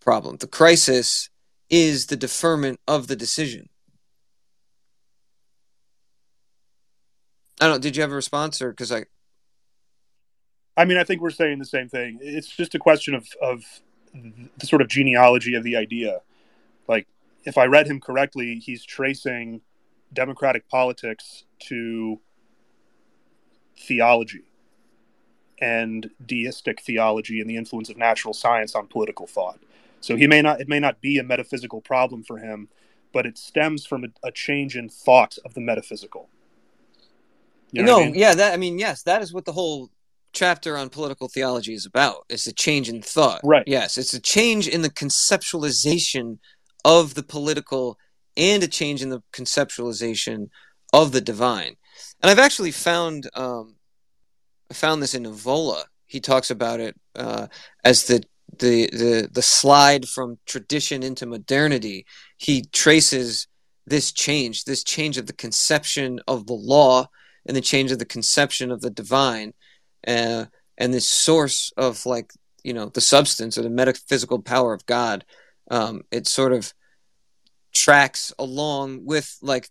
problem. 0.00 0.36
The 0.36 0.46
crisis 0.46 1.28
is 1.68 2.06
the 2.06 2.16
deferment 2.16 2.80
of 2.86 3.06
the 3.06 3.16
decision. 3.16 3.68
I 7.60 7.68
don't. 7.68 7.82
Did 7.82 7.96
you 7.96 8.02
have 8.02 8.12
a 8.12 8.14
response, 8.14 8.62
or 8.62 8.70
because 8.70 8.92
I? 8.92 9.04
I 10.76 10.84
mean, 10.84 10.98
I 10.98 11.04
think 11.04 11.20
we're 11.20 11.30
saying 11.30 11.58
the 11.58 11.64
same 11.64 11.88
thing. 11.88 12.18
It's 12.20 12.48
just 12.48 12.74
a 12.74 12.78
question 12.78 13.14
of 13.14 13.28
of 13.40 13.64
the 14.58 14.66
sort 14.66 14.82
of 14.82 14.88
genealogy 14.88 15.54
of 15.54 15.62
the 15.62 15.76
idea. 15.76 16.20
Like, 16.88 17.06
if 17.44 17.58
I 17.58 17.66
read 17.66 17.86
him 17.86 18.00
correctly, 18.00 18.58
he's 18.58 18.84
tracing 18.84 19.60
democratic 20.12 20.68
politics 20.68 21.44
to 21.68 22.20
theology 23.78 24.44
and 25.58 26.10
deistic 26.24 26.80
theology 26.82 27.40
and 27.40 27.48
the 27.48 27.56
influence 27.56 27.88
of 27.88 27.96
natural 27.96 28.34
science 28.34 28.74
on 28.74 28.86
political 28.86 29.26
thought. 29.26 29.58
So 30.00 30.16
he 30.16 30.26
may 30.26 30.42
not 30.42 30.60
it 30.60 30.68
may 30.68 30.78
not 30.78 31.00
be 31.00 31.18
a 31.18 31.24
metaphysical 31.24 31.80
problem 31.80 32.22
for 32.22 32.38
him, 32.38 32.68
but 33.12 33.26
it 33.26 33.38
stems 33.38 33.86
from 33.86 34.04
a, 34.04 34.08
a 34.22 34.30
change 34.30 34.76
in 34.76 34.88
thought 34.88 35.38
of 35.44 35.54
the 35.54 35.60
metaphysical. 35.60 36.28
You 37.72 37.82
know 37.82 37.98
no, 37.98 38.02
I 38.02 38.04
mean? 38.06 38.14
yeah, 38.14 38.34
that 38.34 38.52
I 38.52 38.56
mean, 38.56 38.78
yes, 38.78 39.02
that 39.04 39.22
is 39.22 39.32
what 39.32 39.44
the 39.44 39.52
whole 39.52 39.90
chapter 40.36 40.76
on 40.76 40.90
political 40.90 41.28
theology 41.28 41.74
is 41.74 41.86
about. 41.86 42.26
It's 42.28 42.46
a 42.46 42.52
change 42.52 42.88
in 42.88 43.00
thought. 43.00 43.40
Right. 43.42 43.64
Yes, 43.66 43.98
it's 43.98 44.14
a 44.14 44.20
change 44.20 44.68
in 44.68 44.82
the 44.82 44.90
conceptualization 44.90 46.38
of 46.84 47.14
the 47.14 47.22
political 47.22 47.98
and 48.36 48.62
a 48.62 48.68
change 48.68 49.02
in 49.02 49.08
the 49.08 49.22
conceptualization 49.32 50.48
of 50.92 51.12
the 51.12 51.22
divine. 51.22 51.76
And 52.22 52.30
I've 52.30 52.38
actually 52.38 52.70
found 52.70 53.28
um, 53.34 53.76
I 54.70 54.74
found 54.74 55.02
this 55.02 55.14
in 55.14 55.24
Evola. 55.24 55.84
He 56.06 56.20
talks 56.20 56.50
about 56.50 56.80
it 56.80 56.94
uh, 57.14 57.46
as 57.82 58.04
the 58.04 58.22
the 58.58 58.88
the 58.92 59.28
the 59.32 59.42
slide 59.42 60.06
from 60.06 60.38
tradition 60.46 61.02
into 61.02 61.24
modernity. 61.26 62.04
He 62.36 62.62
traces 62.72 63.48
this 63.86 64.12
change, 64.12 64.64
this 64.64 64.84
change 64.84 65.16
of 65.16 65.26
the 65.26 65.32
conception 65.32 66.20
of 66.28 66.46
the 66.46 66.54
law 66.54 67.06
and 67.46 67.56
the 67.56 67.60
change 67.60 67.92
of 67.92 67.98
the 67.98 68.04
conception 68.04 68.70
of 68.70 68.80
the 68.80 68.90
divine, 68.90 69.54
uh, 70.06 70.46
and 70.78 70.92
this 70.92 71.08
source 71.08 71.72
of 71.76 72.04
like 72.06 72.30
you 72.62 72.72
know 72.72 72.86
the 72.86 73.00
substance 73.00 73.56
or 73.56 73.62
the 73.62 73.70
metaphysical 73.70 74.40
power 74.40 74.72
of 74.72 74.86
God. 74.86 75.24
Um, 75.70 76.02
it 76.12 76.28
sort 76.28 76.52
of 76.52 76.72
tracks 77.72 78.32
along 78.38 79.04
with 79.04 79.36
like 79.42 79.68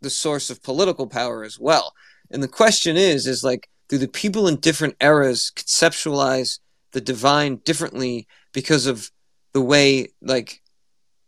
the 0.00 0.10
source 0.10 0.50
of 0.50 0.62
political 0.62 1.06
power 1.06 1.44
as 1.44 1.58
well. 1.58 1.94
And 2.30 2.42
the 2.42 2.48
question 2.48 2.96
is, 2.96 3.26
is 3.26 3.42
like, 3.42 3.68
do 3.88 3.98
the 3.98 4.08
people 4.08 4.46
in 4.48 4.56
different 4.56 4.96
eras 5.00 5.50
conceptualize 5.54 6.58
the 6.92 7.00
divine 7.00 7.56
differently 7.56 8.26
because 8.52 8.86
of 8.86 9.10
the 9.52 9.60
way 9.60 10.08
like 10.22 10.62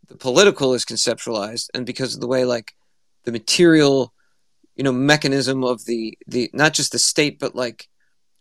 the 0.09 0.17
political 0.17 0.75
is 0.75 0.85
conceptualized 0.85 1.69
and 1.75 1.85
because 1.85 2.15
of 2.15 2.21
the 2.21 2.27
way 2.27 2.45
like 2.45 2.73
the 3.25 3.33
material 3.33 4.15
you 4.77 4.85
know 4.85 4.93
mechanism 4.93 5.65
of 5.65 5.85
the 5.87 6.17
the 6.27 6.49
not 6.53 6.73
just 6.73 6.93
the 6.93 6.99
state 6.99 7.39
but 7.39 7.55
like 7.55 7.89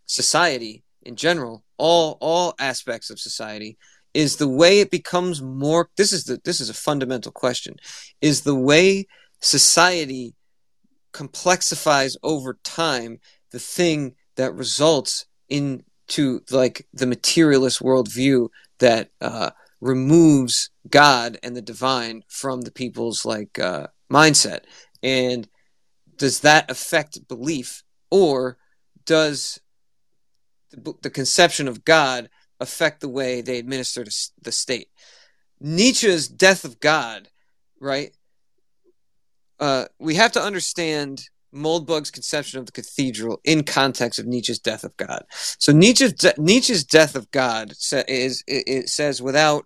society 0.06 0.82
in 1.02 1.16
general 1.16 1.64
all 1.76 2.16
all 2.20 2.54
aspects 2.58 3.10
of 3.10 3.18
society 3.18 3.76
is 4.14 4.36
the 4.36 4.48
way 4.48 4.80
it 4.80 4.90
becomes 4.90 5.42
more 5.42 5.88
this 5.96 6.12
is 6.12 6.24
the 6.24 6.40
this 6.44 6.60
is 6.60 6.70
a 6.70 6.74
fundamental 6.74 7.32
question 7.32 7.76
is 8.20 8.42
the 8.42 8.54
way 8.54 9.06
society 9.40 10.34
complexifies 11.12 12.16
over 12.22 12.58
time 12.62 13.18
the 13.50 13.58
thing 13.58 14.14
that 14.36 14.54
results 14.54 15.24
into 15.48 16.40
like 16.50 16.86
the 16.92 17.06
materialist 17.06 17.80
worldview 17.80 18.48
that 18.78 19.08
uh, 19.20 19.50
removes 19.80 20.70
God 20.88 21.38
and 21.42 21.56
the 21.56 21.62
divine 21.62 22.22
from 22.28 22.62
the 22.62 22.70
people's 22.70 23.24
like 23.24 23.58
uh, 23.58 23.86
mindset? 24.12 24.60
And 25.02 25.48
does 26.16 26.40
that 26.40 26.70
affect 26.70 27.26
belief 27.28 27.82
or 28.10 28.58
does 29.04 29.58
the, 30.76 31.10
conception 31.10 31.68
of 31.68 31.84
God 31.84 32.28
affect 32.60 33.00
the 33.00 33.08
way 33.08 33.40
they 33.40 33.58
administer 33.58 34.04
the 34.42 34.52
state? 34.52 34.88
Nietzsche's 35.60 36.28
death 36.28 36.64
of 36.64 36.80
God, 36.80 37.28
right? 37.80 38.12
Uh, 39.58 39.86
we 39.98 40.16
have 40.16 40.32
to 40.32 40.42
understand 40.42 41.28
Moldbug's 41.54 42.10
conception 42.10 42.58
of 42.60 42.66
the 42.66 42.72
cathedral 42.72 43.40
in 43.44 43.64
context 43.64 44.18
of 44.18 44.26
Nietzsche's 44.26 44.58
death 44.58 44.84
of 44.84 44.96
God. 44.96 45.24
So 45.30 45.72
Nietzsche's 45.72 46.12
de- 46.12 46.34
Nietzsche's 46.36 46.84
death 46.84 47.16
of 47.16 47.30
God 47.30 47.74
sa- 47.76 48.02
is 48.06 48.44
it, 48.46 48.64
it 48.66 48.88
says 48.90 49.22
without, 49.22 49.64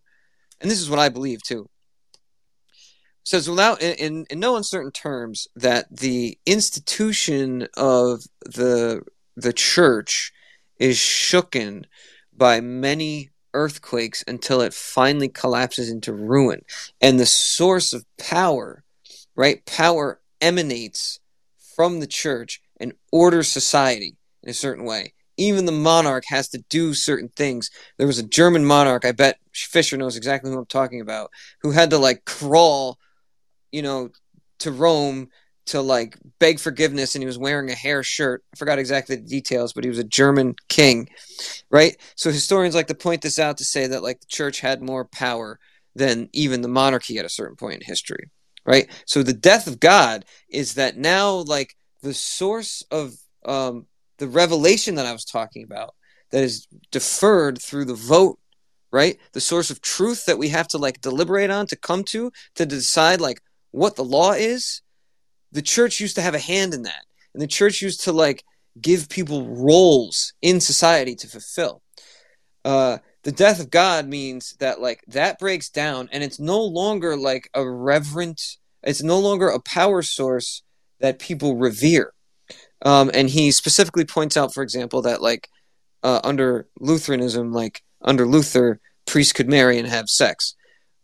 and 0.60 0.70
this 0.70 0.80
is 0.80 0.88
what 0.88 1.00
I 1.00 1.08
believe 1.08 1.42
too 1.42 1.68
says 3.24 3.48
without 3.48 3.82
in, 3.82 4.26
in 4.30 4.40
no 4.40 4.56
uncertain 4.56 4.90
terms 4.90 5.46
that 5.54 5.86
the 5.94 6.38
institution 6.46 7.68
of 7.76 8.22
the 8.44 9.02
the 9.36 9.52
church 9.52 10.32
is 10.80 10.96
shooken 10.96 11.84
by 12.36 12.60
many 12.60 13.30
earthquakes 13.54 14.24
until 14.26 14.60
it 14.60 14.74
finally 14.74 15.28
collapses 15.28 15.88
into 15.88 16.12
ruin. 16.12 16.62
And 17.00 17.20
the 17.20 17.26
source 17.26 17.92
of 17.92 18.04
power 18.18 18.82
right 19.36 19.64
power 19.64 20.20
emanates 20.40 21.20
from 21.76 22.00
the 22.00 22.06
church 22.08 22.60
and 22.80 22.92
orders 23.12 23.46
society 23.48 24.16
in 24.42 24.50
a 24.50 24.54
certain 24.54 24.84
way. 24.84 25.14
Even 25.36 25.66
the 25.66 25.72
monarch 25.72 26.24
has 26.26 26.48
to 26.48 26.64
do 26.68 26.94
certain 26.94 27.28
things. 27.28 27.70
There 27.96 28.08
was 28.08 28.18
a 28.18 28.26
german 28.26 28.64
monarch 28.64 29.04
i 29.04 29.12
bet 29.12 29.38
fisher 29.52 29.96
knows 29.96 30.16
exactly 30.16 30.50
who 30.50 30.58
i'm 30.58 30.66
talking 30.66 31.00
about 31.00 31.30
who 31.62 31.70
had 31.70 31.90
to 31.90 31.98
like 31.98 32.24
crawl 32.24 32.98
you 33.72 33.82
know, 33.82 34.10
to 34.60 34.70
Rome 34.70 35.28
to 35.70 35.80
like 35.80 36.16
beg 36.38 36.58
forgiveness 36.58 37.14
and 37.14 37.22
he 37.22 37.26
was 37.26 37.38
wearing 37.38 37.70
a 37.70 37.74
hair 37.74 38.02
shirt. 38.02 38.44
I 38.52 38.56
forgot 38.56 38.78
exactly 38.78 39.16
the 39.16 39.22
details, 39.22 39.72
but 39.72 39.84
he 39.84 39.90
was 39.90 39.98
a 39.98 40.04
German 40.04 40.54
king, 40.68 41.08
right? 41.70 41.96
So 42.16 42.30
historians 42.30 42.74
like 42.74 42.88
to 42.88 42.94
point 42.94 43.22
this 43.22 43.38
out 43.38 43.58
to 43.58 43.64
say 43.64 43.86
that 43.86 44.02
like 44.02 44.20
the 44.20 44.26
church 44.26 44.60
had 44.60 44.82
more 44.82 45.04
power 45.04 45.58
than 45.94 46.28
even 46.32 46.62
the 46.62 46.68
monarchy 46.68 47.18
at 47.18 47.24
a 47.24 47.30
certain 47.30 47.56
point 47.56 47.74
in 47.74 47.86
history, 47.86 48.30
right? 48.64 48.88
So 49.06 49.22
the 49.22 49.32
death 49.32 49.66
of 49.66 49.80
God 49.80 50.24
is 50.48 50.74
that 50.74 50.96
now 50.96 51.30
like 51.30 51.76
the 52.02 52.14
source 52.14 52.84
of 52.90 53.14
um, 53.44 53.86
the 54.18 54.28
revelation 54.28 54.94
that 54.96 55.06
I 55.06 55.12
was 55.12 55.24
talking 55.24 55.64
about 55.64 55.94
that 56.30 56.42
is 56.42 56.66
deferred 56.90 57.60
through 57.60 57.86
the 57.86 57.94
vote 57.94 58.38
right 58.92 59.18
the 59.34 59.40
source 59.40 59.70
of 59.70 59.80
truth 59.80 60.26
that 60.26 60.36
we 60.36 60.48
have 60.48 60.66
to 60.66 60.76
like 60.76 61.00
deliberate 61.00 61.48
on 61.48 61.64
to 61.64 61.76
come 61.76 62.02
to 62.02 62.32
to 62.56 62.66
decide 62.66 63.20
like 63.20 63.40
what 63.70 63.96
the 63.96 64.04
law 64.04 64.32
is, 64.32 64.82
the 65.52 65.62
church 65.62 66.00
used 66.00 66.16
to 66.16 66.22
have 66.22 66.34
a 66.34 66.38
hand 66.38 66.74
in 66.74 66.82
that. 66.82 67.04
And 67.34 67.42
the 67.42 67.46
church 67.46 67.82
used 67.82 68.04
to 68.04 68.12
like 68.12 68.44
give 68.80 69.08
people 69.08 69.46
roles 69.46 70.32
in 70.42 70.60
society 70.60 71.14
to 71.16 71.26
fulfill. 71.26 71.82
Uh, 72.64 72.98
the 73.22 73.32
death 73.32 73.60
of 73.60 73.70
God 73.70 74.06
means 74.06 74.56
that 74.60 74.80
like 74.80 75.02
that 75.08 75.38
breaks 75.38 75.68
down 75.68 76.08
and 76.12 76.22
it's 76.22 76.40
no 76.40 76.62
longer 76.62 77.16
like 77.16 77.50
a 77.54 77.68
reverent, 77.68 78.40
it's 78.82 79.02
no 79.02 79.18
longer 79.18 79.48
a 79.48 79.60
power 79.60 80.02
source 80.02 80.62
that 81.00 81.18
people 81.18 81.56
revere. 81.56 82.12
Um, 82.82 83.10
and 83.12 83.28
he 83.28 83.50
specifically 83.50 84.06
points 84.06 84.36
out, 84.36 84.54
for 84.54 84.62
example, 84.62 85.02
that 85.02 85.20
like 85.20 85.48
uh, 86.02 86.20
under 86.24 86.66
Lutheranism, 86.78 87.52
like 87.52 87.82
under 88.00 88.26
Luther, 88.26 88.80
priests 89.06 89.34
could 89.34 89.48
marry 89.48 89.78
and 89.78 89.86
have 89.86 90.08
sex. 90.08 90.54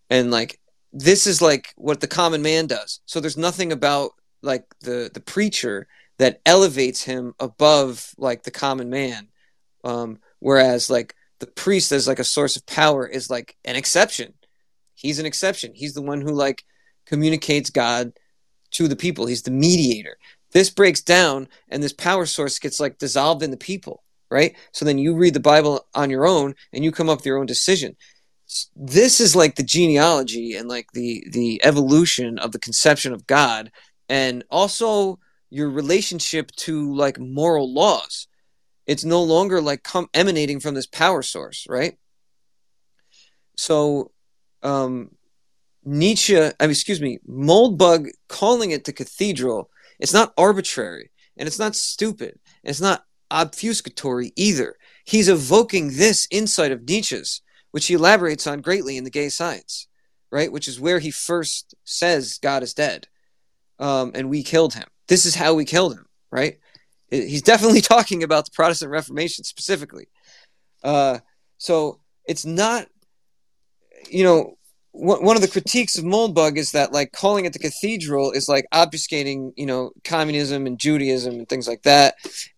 And 0.09 0.31
like 0.31 0.59
this 0.93 1.27
is 1.27 1.43
like 1.43 1.75
what 1.77 2.01
the 2.01 2.07
common 2.07 2.41
man 2.41 2.67
does. 2.67 3.01
So 3.05 3.21
there's 3.21 3.37
nothing 3.37 3.73
about 3.73 4.13
like 4.47 4.65
the 4.81 5.11
the 5.13 5.21
preacher 5.21 5.87
that 6.19 6.41
elevates 6.47 7.03
him 7.03 7.35
above 7.39 8.15
like 8.17 8.45
the 8.45 8.51
common 8.51 8.89
man. 8.89 9.29
Um, 9.85 10.19
whereas 10.39 10.89
like 10.89 11.15
the 11.41 11.47
priest 11.47 11.93
as 11.93 12.09
like 12.09 12.19
a 12.19 12.25
source 12.25 12.57
of 12.57 12.65
power 12.67 13.07
is 13.07 13.29
like 13.29 13.57
an 13.65 13.77
exception. 13.77 14.33
He's 14.95 15.19
an 15.19 15.27
exception. 15.27 15.73
He's 15.75 15.93
the 15.93 16.03
one 16.03 16.23
who 16.23 16.33
like 16.33 16.65
communicates 17.05 17.71
God 17.71 18.13
to 18.73 18.89
the 18.89 18.97
people. 18.97 19.27
He's 19.27 19.43
the 19.43 19.51
mediator. 19.51 20.17
This 20.53 20.71
breaks 20.71 21.03
down 21.03 21.49
and 21.69 21.83
this 21.83 21.93
power 21.93 22.25
source 22.25 22.59
gets 22.59 22.81
like 22.81 22.99
dissolved 22.99 23.43
in 23.43 23.51
the 23.51 23.59
people, 23.59 24.03
right? 24.31 24.57
So 24.73 24.85
then 24.87 24.97
you 24.97 25.15
read 25.15 25.35
the 25.35 25.41
Bible 25.41 25.87
on 25.95 26.09
your 26.09 26.27
own 26.27 26.55
and 26.73 26.83
you 26.83 26.91
come 26.91 27.11
up 27.11 27.19
with 27.19 27.27
your 27.27 27.39
own 27.39 27.47
decision 27.47 27.97
this 28.77 29.21
is 29.21 29.35
like 29.35 29.57
the 29.57 29.63
genealogy 29.63 30.55
and 30.55 30.69
like 30.69 30.93
the 30.93 31.27
the 31.31 31.61
evolution 31.65 32.39
of 32.39 32.53
the 32.53 32.59
conception 32.59 33.13
of 33.13 33.27
God 33.27 33.71
and 34.09 34.45
also 34.51 35.19
your 35.51 35.71
relationship 35.71 36.51
to 36.53 36.95
like 36.95 37.19
moral 37.19 37.73
laws. 37.73 38.29
It's 38.87 39.05
no 39.05 39.23
longer 39.23 39.61
like 39.61 39.83
come 39.83 40.09
emanating 40.15 40.61
from 40.61 40.75
this 40.75 40.87
power 40.87 41.23
source, 41.23 41.67
right? 41.69 41.97
so 43.57 44.13
um, 44.63 45.11
Nietzsche, 45.85 46.39
I 46.39 46.53
mean, 46.61 46.71
excuse 46.71 47.01
me, 47.01 47.19
Moldbug 47.29 48.09
calling 48.29 48.71
it 48.71 48.85
the 48.85 48.93
cathedral, 48.93 49.71
it's 49.99 50.13
not 50.13 50.33
arbitrary 50.37 51.11
and 51.37 51.47
it's 51.47 51.59
not 51.59 51.75
stupid 51.75 52.39
and 52.63 52.71
it's 52.71 52.81
not 52.81 53.05
obfuscatory 53.31 54.33
either. 54.37 54.77
He's 55.05 55.29
evoking 55.29 55.97
this 55.97 56.29
insight 56.31 56.73
of 56.73 56.89
Nietzsche's, 56.89 57.41
which 57.71 57.87
he 57.87 57.95
elaborates 57.95 58.47
on 58.47 58.61
greatly 58.61 58.97
in 58.97 59.05
The 59.05 59.11
Gay 59.11 59.29
Science, 59.29 59.89
right? 60.31 60.53
Which 60.53 60.69
is 60.69 60.81
where 60.81 60.99
he 60.99 61.11
first 61.11 61.75
says 61.85 62.39
God 62.41 62.63
is 62.63 62.75
dead 62.75 63.09
um, 63.79 64.13
and 64.15 64.31
we 64.31 64.43
killed 64.43 64.75
him. 64.75 64.87
This 65.09 65.27
is 65.27 65.35
how 65.35 65.55
we 65.55 65.65
killed 65.65 65.95
him, 65.95 66.07
right? 66.31 66.59
He's 67.11 67.43
definitely 67.43 67.81
talking 67.83 68.23
about 68.23 68.47
the 68.47 68.51
Protestant 68.53 68.91
Reformation 68.91 69.45
specifically. 69.45 70.09
Uh, 70.83 71.19
so 71.59 72.01
it's 72.27 72.45
not, 72.45 72.87
you 74.11 74.25
know, 74.25 74.57
one 74.99 75.37
of 75.37 75.43
the 75.43 75.49
critiques 75.49 75.99
of 75.99 76.05
Moldbug 76.05 76.57
is 76.57 76.73
that 76.73 76.91
like 76.91 77.13
calling 77.13 77.45
it 77.45 77.53
the 77.53 77.59
cathedral 77.59 78.33
is 78.33 78.49
like 78.49 78.67
obfuscating, 78.73 79.53
you 79.55 79.67
know, 79.67 79.91
communism 80.05 80.67
and 80.67 80.79
Judaism 80.79 81.35
and 81.35 81.47
things 81.47 81.69
like 81.69 81.83
that. 81.83 82.15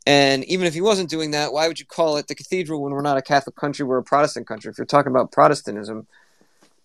And 0.06 0.44
even 0.44 0.66
if 0.66 0.72
he 0.72 0.80
wasn't 0.80 1.10
doing 1.10 1.32
that, 1.32 1.52
why 1.52 1.66
would 1.66 1.80
you 1.80 1.86
call 1.86 2.16
it 2.16 2.28
the 2.28 2.36
cathedral 2.36 2.80
when 2.80 2.92
we're 2.92 3.02
not 3.02 3.18
a 3.18 3.22
Catholic 3.22 3.56
country, 3.56 3.84
we're 3.84 3.98
a 3.98 4.04
Protestant 4.04 4.46
country? 4.46 4.70
If 4.70 4.78
you're 4.78 4.86
talking 4.86 5.10
about 5.10 5.32
Protestantism, 5.32 6.06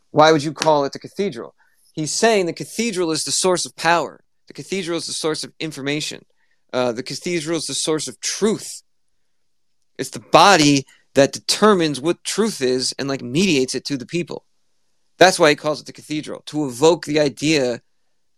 why 0.09 0.31
would 0.31 0.43
you 0.43 0.53
call 0.53 0.85
it 0.85 0.93
the 0.93 0.99
cathedral? 0.99 1.53
He's 1.93 2.11
saying 2.11 2.47
the 2.47 2.53
cathedral 2.53 3.11
is 3.11 3.23
the 3.23 3.31
source 3.31 3.65
of 3.65 3.75
power. 3.75 4.22
The 4.47 4.53
cathedral 4.53 4.97
is 4.97 5.07
the 5.07 5.13
source 5.13 5.43
of 5.43 5.53
information. 5.59 6.25
Uh, 6.71 6.91
the 6.91 7.03
cathedral 7.03 7.57
is 7.57 7.67
the 7.67 7.73
source 7.73 8.07
of 8.07 8.19
truth. 8.19 8.81
It's 9.97 10.09
the 10.09 10.19
body 10.19 10.85
that 11.13 11.31
determines 11.31 12.01
what 12.01 12.23
truth 12.23 12.61
is 12.61 12.93
and 12.97 13.07
like 13.07 13.21
mediates 13.21 13.75
it 13.75 13.85
to 13.85 13.97
the 13.97 14.05
people. 14.05 14.45
That's 15.19 15.39
why 15.39 15.49
he 15.49 15.55
calls 15.55 15.79
it 15.79 15.85
the 15.85 15.93
cathedral, 15.93 16.41
to 16.47 16.65
evoke 16.65 17.05
the 17.05 17.19
idea 17.19 17.81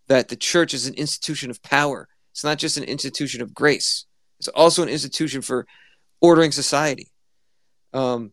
that 0.08 0.28
the 0.28 0.36
church 0.36 0.74
is 0.74 0.86
an 0.86 0.94
institution 0.94 1.50
of 1.50 1.62
power. 1.62 2.08
It's 2.32 2.44
not 2.44 2.58
just 2.58 2.76
an 2.76 2.84
institution 2.84 3.40
of 3.40 3.54
grace, 3.54 4.04
it's 4.38 4.48
also 4.48 4.82
an 4.82 4.90
institution 4.90 5.40
for 5.40 5.66
ordering 6.20 6.52
society. 6.52 7.10
Um, 7.94 8.32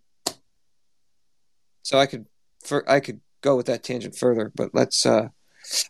so 1.81 1.97
I 1.97 2.05
could, 2.05 2.25
for, 2.63 2.89
I 2.89 2.99
could 2.99 3.21
go 3.41 3.55
with 3.55 3.67
that 3.67 3.83
tangent 3.83 4.15
further, 4.15 4.51
but 4.53 4.71
let's. 4.73 5.05
Uh, 5.05 5.29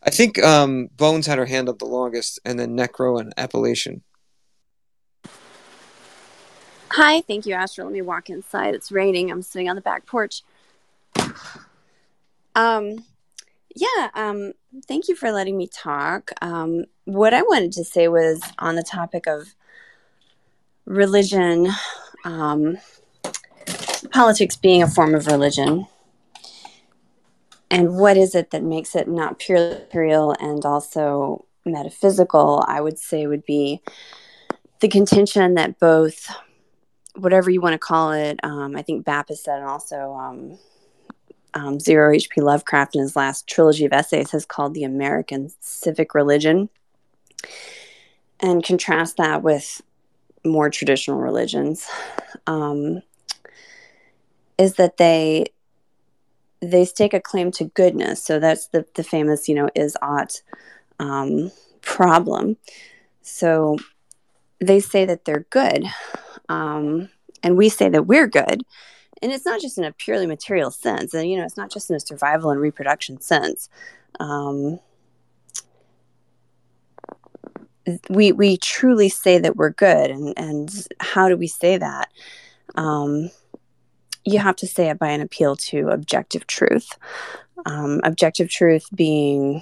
I 0.03 0.09
think 0.09 0.41
um, 0.43 0.89
Bones 0.97 1.27
had 1.27 1.37
her 1.37 1.45
hand 1.45 1.69
up 1.69 1.79
the 1.79 1.85
longest, 1.85 2.39
and 2.45 2.59
then 2.59 2.77
Necro 2.77 3.19
and 3.19 3.33
Appalachian. 3.37 4.03
Hi, 6.91 7.21
thank 7.21 7.47
you, 7.47 7.55
Astro. 7.55 7.85
Let 7.85 7.93
me 7.93 8.03
walk 8.03 8.29
inside. 8.29 8.75
It's 8.75 8.91
raining. 8.91 9.31
I'm 9.31 9.41
sitting 9.41 9.67
on 9.67 9.75
the 9.75 9.81
back 9.81 10.05
porch. 10.05 10.43
Um, 12.55 13.03
yeah, 13.75 14.09
um, 14.13 14.53
thank 14.87 15.07
you 15.07 15.15
for 15.15 15.31
letting 15.31 15.57
me 15.57 15.67
talk. 15.67 16.31
Um, 16.41 16.85
what 17.05 17.33
I 17.33 17.41
wanted 17.41 17.71
to 17.73 17.83
say 17.83 18.07
was 18.07 18.41
on 18.59 18.75
the 18.75 18.83
topic 18.83 19.25
of 19.25 19.55
religion, 20.85 21.69
um, 22.25 22.77
politics 24.11 24.55
being 24.55 24.83
a 24.83 24.87
form 24.87 25.15
of 25.15 25.25
religion, 25.25 25.87
and 27.73 27.95
what 27.97 28.17
is 28.17 28.35
it 28.35 28.51
that 28.51 28.61
makes 28.61 28.95
it 28.95 29.07
not 29.07 29.39
purely 29.39 29.73
material 29.73 30.35
and 30.39 30.63
also 30.63 31.47
metaphysical? 31.65 32.63
I 32.67 32.79
would 32.79 32.99
say 32.99 33.25
would 33.25 33.45
be 33.45 33.81
the 34.79 34.87
contention 34.87 35.55
that 35.55 35.79
both, 35.79 36.29
whatever 37.15 37.49
you 37.49 37.61
want 37.61 37.73
to 37.73 37.79
call 37.79 38.11
it, 38.11 38.39
um, 38.43 38.75
I 38.75 38.83
think 38.83 39.05
Baptist 39.05 39.45
said, 39.45 39.57
and 39.57 39.67
also 39.67 40.13
um, 40.13 40.59
um, 41.55 41.79
Zero 41.79 42.13
H.P. 42.13 42.41
Lovecraft 42.41 42.93
in 42.95 43.01
his 43.01 43.15
last 43.15 43.47
trilogy 43.47 43.85
of 43.85 43.91
essays 43.91 44.29
has 44.29 44.45
called 44.45 44.75
the 44.75 44.83
American 44.83 45.51
civic 45.59 46.13
religion, 46.13 46.69
and 48.39 48.63
contrast 48.63 49.17
that 49.17 49.41
with 49.41 49.81
more 50.45 50.69
traditional 50.69 51.17
religions, 51.17 51.89
um, 52.45 53.01
is 54.59 54.75
that 54.75 54.97
they 54.97 55.47
they 56.63 56.85
stake 56.85 57.13
a 57.13 57.19
claim 57.19 57.51
to 57.51 57.65
goodness. 57.65 58.23
So 58.23 58.39
that's 58.39 58.67
the 58.67 58.85
the 58.95 59.03
famous, 59.03 59.47
you 59.47 59.55
know, 59.55 59.69
is 59.75 59.97
ought 60.01 60.41
um, 60.99 61.51
problem. 61.81 62.57
So 63.21 63.77
they 64.59 64.79
say 64.79 65.05
that 65.05 65.25
they're 65.25 65.45
good, 65.49 65.85
um, 66.49 67.09
and 67.41 67.57
we 67.57 67.69
say 67.69 67.89
that 67.89 68.07
we're 68.07 68.27
good. 68.27 68.63
And 69.21 69.31
it's 69.31 69.45
not 69.45 69.61
just 69.61 69.77
in 69.77 69.85
a 69.85 69.93
purely 69.93 70.27
material 70.27 70.71
sense. 70.71 71.13
And 71.13 71.29
you 71.29 71.37
know 71.37 71.45
it's 71.45 71.57
not 71.57 71.71
just 71.71 71.89
in 71.89 71.95
a 71.95 71.99
survival 71.99 72.51
and 72.51 72.59
reproduction 72.59 73.21
sense. 73.21 73.69
Um, 74.19 74.79
we 78.09 78.31
we 78.31 78.57
truly 78.57 79.09
say 79.09 79.39
that 79.39 79.55
we're 79.55 79.71
good. 79.71 80.09
And 80.11 80.33
and 80.37 80.87
how 80.99 81.29
do 81.29 81.37
we 81.37 81.47
say 81.47 81.77
that? 81.77 82.09
Um, 82.75 83.29
you 84.25 84.39
have 84.39 84.55
to 84.57 84.67
say 84.67 84.89
it 84.89 84.99
by 84.99 85.09
an 85.09 85.21
appeal 85.21 85.55
to 85.55 85.89
objective 85.89 86.47
truth. 86.47 86.97
Um, 87.65 88.01
objective 88.03 88.49
truth 88.49 88.87
being 88.93 89.61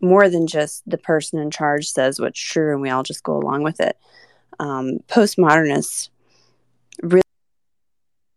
more 0.00 0.28
than 0.28 0.46
just 0.46 0.82
the 0.88 0.98
person 0.98 1.38
in 1.38 1.50
charge 1.50 1.88
says 1.88 2.20
what's 2.20 2.40
true 2.40 2.72
and 2.72 2.82
we 2.82 2.90
all 2.90 3.02
just 3.02 3.22
go 3.22 3.36
along 3.36 3.62
with 3.62 3.80
it. 3.80 3.96
Um, 4.58 4.98
postmodernists 5.08 6.10
really 7.02 7.22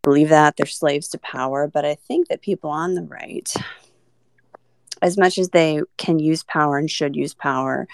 believe 0.04 0.30
that. 0.30 0.56
They're 0.56 0.66
slaves 0.66 1.08
to 1.10 1.18
power, 1.18 1.68
but 1.68 1.84
I 1.84 1.96
think 1.96 2.28
that 2.28 2.42
people 2.42 2.70
on 2.70 2.94
the 2.94 3.04
right, 3.04 3.52
as 5.02 5.18
much 5.18 5.38
as 5.38 5.50
they 5.50 5.82
can 5.98 6.20
use 6.20 6.44
power 6.44 6.78
and 6.78 6.90
should 6.90 7.16
use 7.16 7.34
power, 7.34 7.88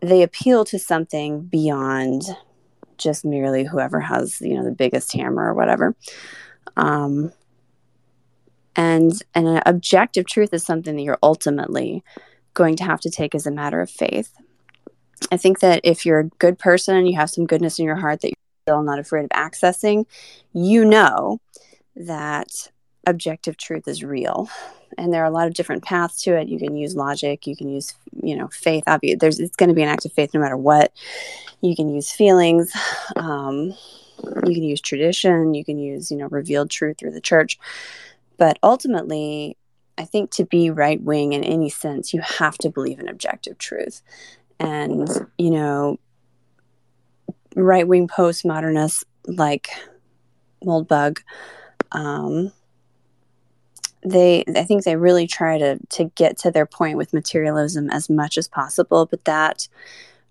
they 0.00 0.22
appeal 0.22 0.64
to 0.66 0.78
something 0.78 1.42
beyond 1.42 2.24
just 2.98 3.24
merely 3.24 3.64
whoever 3.64 4.00
has 4.00 4.40
you 4.40 4.54
know 4.54 4.64
the 4.64 4.70
biggest 4.70 5.12
hammer 5.12 5.48
or 5.48 5.54
whatever. 5.54 5.94
Um, 6.76 7.32
and 8.76 9.12
and 9.34 9.46
an 9.46 9.62
objective 9.66 10.26
truth 10.26 10.52
is 10.52 10.64
something 10.64 10.96
that 10.96 11.02
you're 11.02 11.18
ultimately 11.22 12.02
going 12.54 12.76
to 12.76 12.84
have 12.84 13.00
to 13.00 13.10
take 13.10 13.34
as 13.34 13.46
a 13.46 13.50
matter 13.50 13.80
of 13.80 13.90
faith. 13.90 14.32
I 15.30 15.36
think 15.36 15.60
that 15.60 15.80
if 15.84 16.04
you're 16.04 16.20
a 16.20 16.28
good 16.38 16.58
person 16.58 16.96
and 16.96 17.08
you 17.08 17.16
have 17.16 17.30
some 17.30 17.46
goodness 17.46 17.78
in 17.78 17.84
your 17.84 17.96
heart 17.96 18.20
that 18.20 18.28
you're 18.28 18.64
still 18.66 18.82
not 18.82 18.98
afraid 18.98 19.24
of 19.24 19.30
accessing, 19.30 20.06
you 20.52 20.84
know 20.84 21.40
that 21.96 22.48
objective 23.06 23.56
truth 23.56 23.86
is 23.86 24.02
real. 24.02 24.48
And 24.96 25.12
there 25.12 25.22
are 25.22 25.26
a 25.26 25.30
lot 25.30 25.46
of 25.46 25.54
different 25.54 25.84
paths 25.84 26.22
to 26.22 26.36
it. 26.36 26.48
You 26.48 26.58
can 26.58 26.76
use 26.76 26.94
logic, 26.94 27.46
you 27.46 27.56
can 27.56 27.68
use, 27.68 27.94
you 28.22 28.36
know, 28.36 28.48
faith. 28.48 28.84
Obviously, 28.86 29.16
there's 29.16 29.40
it's 29.40 29.56
going 29.56 29.68
to 29.68 29.74
be 29.74 29.82
an 29.82 29.88
act 29.88 30.04
of 30.04 30.12
faith 30.12 30.32
no 30.34 30.40
matter 30.40 30.56
what. 30.56 30.92
You 31.60 31.74
can 31.74 31.88
use 31.88 32.12
feelings. 32.12 32.72
Um, 33.16 33.74
you 34.46 34.54
can 34.54 34.62
use 34.62 34.80
tradition. 34.80 35.54
You 35.54 35.64
can 35.64 35.78
use, 35.78 36.10
you 36.10 36.16
know, 36.16 36.28
revealed 36.28 36.70
truth 36.70 36.98
through 36.98 37.12
the 37.12 37.20
church. 37.20 37.58
But 38.36 38.58
ultimately, 38.62 39.56
I 39.96 40.04
think 40.04 40.30
to 40.32 40.44
be 40.44 40.70
right 40.70 41.00
wing 41.00 41.32
in 41.32 41.44
any 41.44 41.70
sense, 41.70 42.12
you 42.12 42.20
have 42.20 42.58
to 42.58 42.70
believe 42.70 42.98
in 42.98 43.08
objective 43.08 43.58
truth. 43.58 44.02
And, 44.58 45.08
you 45.38 45.50
know, 45.50 45.98
right 47.54 47.86
wing 47.86 48.08
postmodernists 48.08 49.04
like 49.26 49.68
Moldbug, 50.64 51.20
um, 51.92 52.52
they 54.04 54.44
I 54.54 54.64
think 54.64 54.84
they 54.84 54.96
really 54.96 55.26
try 55.26 55.58
to 55.58 55.78
to 55.90 56.04
get 56.14 56.38
to 56.38 56.50
their 56.50 56.66
point 56.66 56.98
with 56.98 57.14
materialism 57.14 57.90
as 57.90 58.10
much 58.10 58.36
as 58.36 58.46
possible, 58.46 59.06
but 59.06 59.24
that 59.24 59.68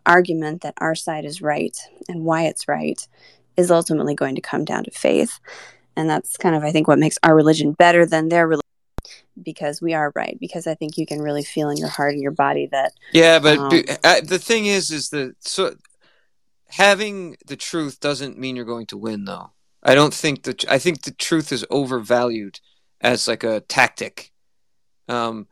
argument 0.05 0.61
that 0.61 0.75
our 0.77 0.95
side 0.95 1.25
is 1.25 1.41
right 1.41 1.77
and 2.07 2.23
why 2.23 2.43
it's 2.43 2.67
right 2.67 3.07
is 3.57 3.71
ultimately 3.71 4.15
going 4.15 4.35
to 4.35 4.41
come 4.41 4.65
down 4.65 4.83
to 4.83 4.91
faith. 4.91 5.39
And 5.95 6.09
that's 6.09 6.37
kind 6.37 6.55
of 6.55 6.63
I 6.63 6.71
think 6.71 6.87
what 6.87 6.99
makes 6.99 7.17
our 7.23 7.35
religion 7.35 7.73
better 7.73 8.05
than 8.05 8.29
their 8.29 8.47
religion 8.47 8.61
because 9.41 9.81
we 9.81 9.93
are 9.93 10.11
right 10.15 10.37
because 10.39 10.67
i 10.67 10.75
think 10.75 10.95
you 10.95 11.07
can 11.07 11.19
really 11.19 11.43
feel 11.43 11.69
in 11.69 11.77
your 11.77 11.87
heart 11.87 12.13
and 12.13 12.21
your 12.21 12.31
body 12.31 12.67
that 12.67 12.93
yeah 13.13 13.39
but 13.39 13.57
um, 13.57 13.69
the 13.69 14.39
thing 14.39 14.67
is 14.67 14.91
is 14.91 15.09
that 15.09 15.35
so 15.39 15.75
having 16.67 17.35
the 17.45 17.55
truth 17.55 17.99
doesn't 17.99 18.37
mean 18.37 18.55
you're 18.55 18.63
going 18.63 18.85
to 18.85 18.95
win 18.95 19.25
though 19.25 19.51
i 19.81 19.95
don't 19.95 20.13
think 20.13 20.43
that 20.43 20.63
i 20.69 20.77
think 20.77 21.01
the 21.01 21.11
truth 21.11 21.51
is 21.51 21.65
overvalued 21.71 22.59
as 23.03 23.27
like 23.27 23.43
a 23.43 23.59
tactic. 23.61 24.31
Um 25.07 25.47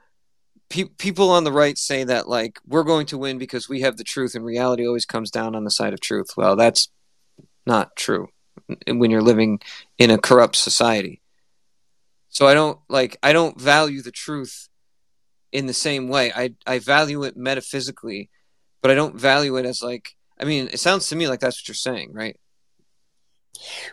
pe- 0.69 0.85
people 0.85 1.29
on 1.29 1.43
the 1.43 1.51
right 1.51 1.77
say 1.77 2.03
that 2.03 2.27
like 2.27 2.59
we're 2.65 2.83
going 2.83 3.05
to 3.07 3.17
win 3.17 3.37
because 3.37 3.69
we 3.69 3.81
have 3.81 3.97
the 3.97 4.03
truth 4.03 4.33
and 4.33 4.43
reality 4.43 4.87
always 4.87 5.05
comes 5.05 5.29
down 5.29 5.55
on 5.55 5.63
the 5.63 5.71
side 5.71 5.93
of 5.93 6.01
truth. 6.01 6.29
Well 6.35 6.55
that's 6.55 6.89
not 7.67 7.95
true 7.95 8.29
when 8.87 9.11
you're 9.11 9.21
living 9.21 9.59
in 9.97 10.09
a 10.09 10.17
corrupt 10.17 10.55
society. 10.55 11.21
So 12.29 12.47
i 12.47 12.53
don't 12.53 12.79
like 12.89 13.17
i 13.21 13.33
don't 13.33 13.59
value 13.59 14.01
the 14.01 14.11
truth 14.11 14.69
in 15.51 15.65
the 15.67 15.73
same 15.73 16.07
way. 16.07 16.31
I 16.33 16.55
i 16.65 16.79
value 16.79 17.23
it 17.23 17.35
metaphysically 17.35 18.29
but 18.81 18.89
i 18.89 18.95
don't 18.95 19.19
value 19.19 19.57
it 19.57 19.65
as 19.65 19.83
like 19.83 20.15
I 20.41 20.43
mean, 20.43 20.69
it 20.73 20.79
sounds 20.79 21.07
to 21.07 21.15
me 21.15 21.27
like 21.27 21.39
that's 21.39 21.61
what 21.61 21.67
you're 21.67 21.75
saying, 21.75 22.13
right? 22.13 22.35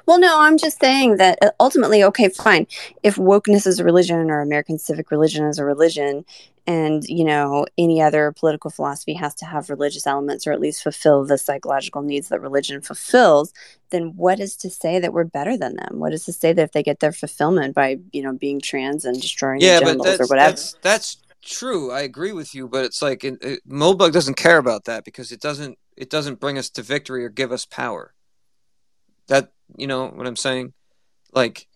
Well, 0.07 0.19
no, 0.19 0.41
I'm 0.41 0.59
just 0.59 0.81
saying 0.81 1.17
that 1.17 1.39
uh, 1.43 1.51
ultimately, 1.61 2.03
okay, 2.05 2.29
fine. 2.29 2.67
If 3.03 3.17
wokeness 3.17 3.67
is 3.67 3.79
a 3.79 3.85
religion 3.85 4.31
or 4.31 4.41
American 4.41 4.79
civic 4.79 5.11
religion 5.11 5.45
is 5.47 5.59
a 5.59 5.65
religion, 5.65 6.25
and 6.67 7.03
you 7.09 7.25
know 7.25 7.65
any 7.79 8.01
other 8.03 8.31
political 8.33 8.71
philosophy 8.71 9.15
has 9.15 9.35
to 9.37 9.47
have 9.47 9.71
religious 9.71 10.07
elements 10.07 10.47
or 10.47 10.53
at 10.53 10.61
least 10.61 10.83
fulfill 10.83 11.25
the 11.25 11.39
psychological 11.39 12.03
needs 12.03 12.29
that 12.29 12.41
religion 12.41 12.83
fulfills, 12.83 13.53
then 13.91 14.15
what 14.17 14.39
is 14.39 14.55
to 14.57 14.69
say 14.69 14.99
that 14.99 15.13
we're 15.13 15.25
better 15.25 15.57
than 15.57 15.77
them? 15.77 15.99
What 15.99 16.13
is 16.13 16.25
to 16.27 16.33
say 16.33 16.53
that 16.53 16.63
if 16.63 16.73
they 16.73 16.83
get 16.83 17.01
their 17.01 17.13
fulfillment 17.13 17.75
by 17.75 17.99
you 18.13 18.23
know 18.23 18.35
being 18.35 18.61
trans 18.61 19.05
and 19.05 19.21
destroying 19.21 19.61
Yeah, 19.61 19.81
but 19.81 19.87
genitals 19.87 20.07
or 20.07 20.11
that's 20.11 20.31
whatever? 20.31 20.51
that's 20.51 20.77
that's 20.83 21.17
true. 21.43 21.91
I 21.91 22.03
agree 22.03 22.33
with 22.33 22.55
you, 22.55 22.69
but 22.69 22.85
it's 22.85 23.01
like 23.01 23.25
it, 23.25 23.39
it, 23.43 23.61
doesn't 23.69 24.37
care 24.37 24.59
about 24.59 24.85
that 24.85 25.05
because 25.05 25.33
it 25.33 25.41
doesn't 25.41 25.79
it 25.97 26.11
doesn't 26.11 26.39
bring 26.39 26.59
us 26.59 26.69
to 26.71 26.83
victory 26.83 27.25
or 27.25 27.31
give 27.31 27.51
us 27.51 27.65
power. 27.65 28.13
That 29.29 29.53
you 29.77 29.87
know 29.87 30.07
what 30.07 30.27
I'm 30.27 30.37
saying? 30.37 30.73
Like 31.33 31.67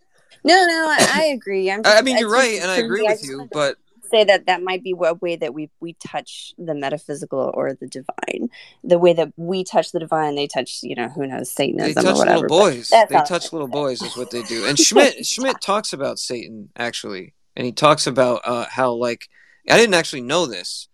No, 0.45 0.55
no, 0.67 0.87
I, 0.89 1.11
I 1.15 1.23
agree. 1.27 1.71
I'm 1.71 1.83
I 1.85 1.99
I 1.99 2.03
mean, 2.03 2.19
you're 2.19 2.31
right, 2.31 2.59
and 2.61 2.71
I 2.71 2.79
agree 2.79 3.03
me, 3.03 3.09
I 3.09 3.13
with 3.13 3.25
you, 3.25 3.49
but 3.53 3.77
say 4.13 4.25
that 4.25 4.47
that 4.47 4.63
might 4.63 4.85
be 4.85 4.95
a 5.05 5.15
way 5.15 5.37
that 5.37 5.55
we 5.55 5.71
we 5.81 5.95
touch 5.95 6.55
the 6.59 6.75
metaphysical 6.75 7.51
or 7.55 7.75
the 7.75 7.89
divine. 7.89 8.51
The 8.85 8.99
way 8.99 9.13
that 9.15 9.33
we 9.37 9.65
touch 9.65 9.93
the 9.93 9.99
divine, 9.99 10.35
they 10.37 10.47
touch, 10.47 10.81
you 10.83 10.95
know, 10.95 11.09
who 11.09 11.27
knows, 11.27 11.55
they 11.55 11.73
Satanism 11.73 11.91
or 11.91 12.03
touch 12.03 12.05
little 12.05 12.19
whatever. 12.19 12.49
But 12.49 12.59
boys. 12.59 12.91
They 12.91 13.21
touch 13.27 13.53
little 13.53 13.69
boys 13.69 14.03
is 14.03 14.17
what 14.17 14.31
they 14.31 14.43
do. 14.43 14.67
And. 14.67 14.79
Schmitt 14.83 15.25
Schmitt 15.27 15.61
talks 15.61 15.93
about 15.93 16.19
Satan 16.19 16.69
actually, 16.77 17.35
and 17.57 17.65
he 17.65 17.73
talks 17.73 18.07
about 18.07 18.43
uh, 18.45 18.67
how 18.69 18.93
like 18.93 19.29
I 19.71 19.79
didn't 19.79 19.95
actually 19.95 20.23
know 20.23 20.47
this, 20.47 20.89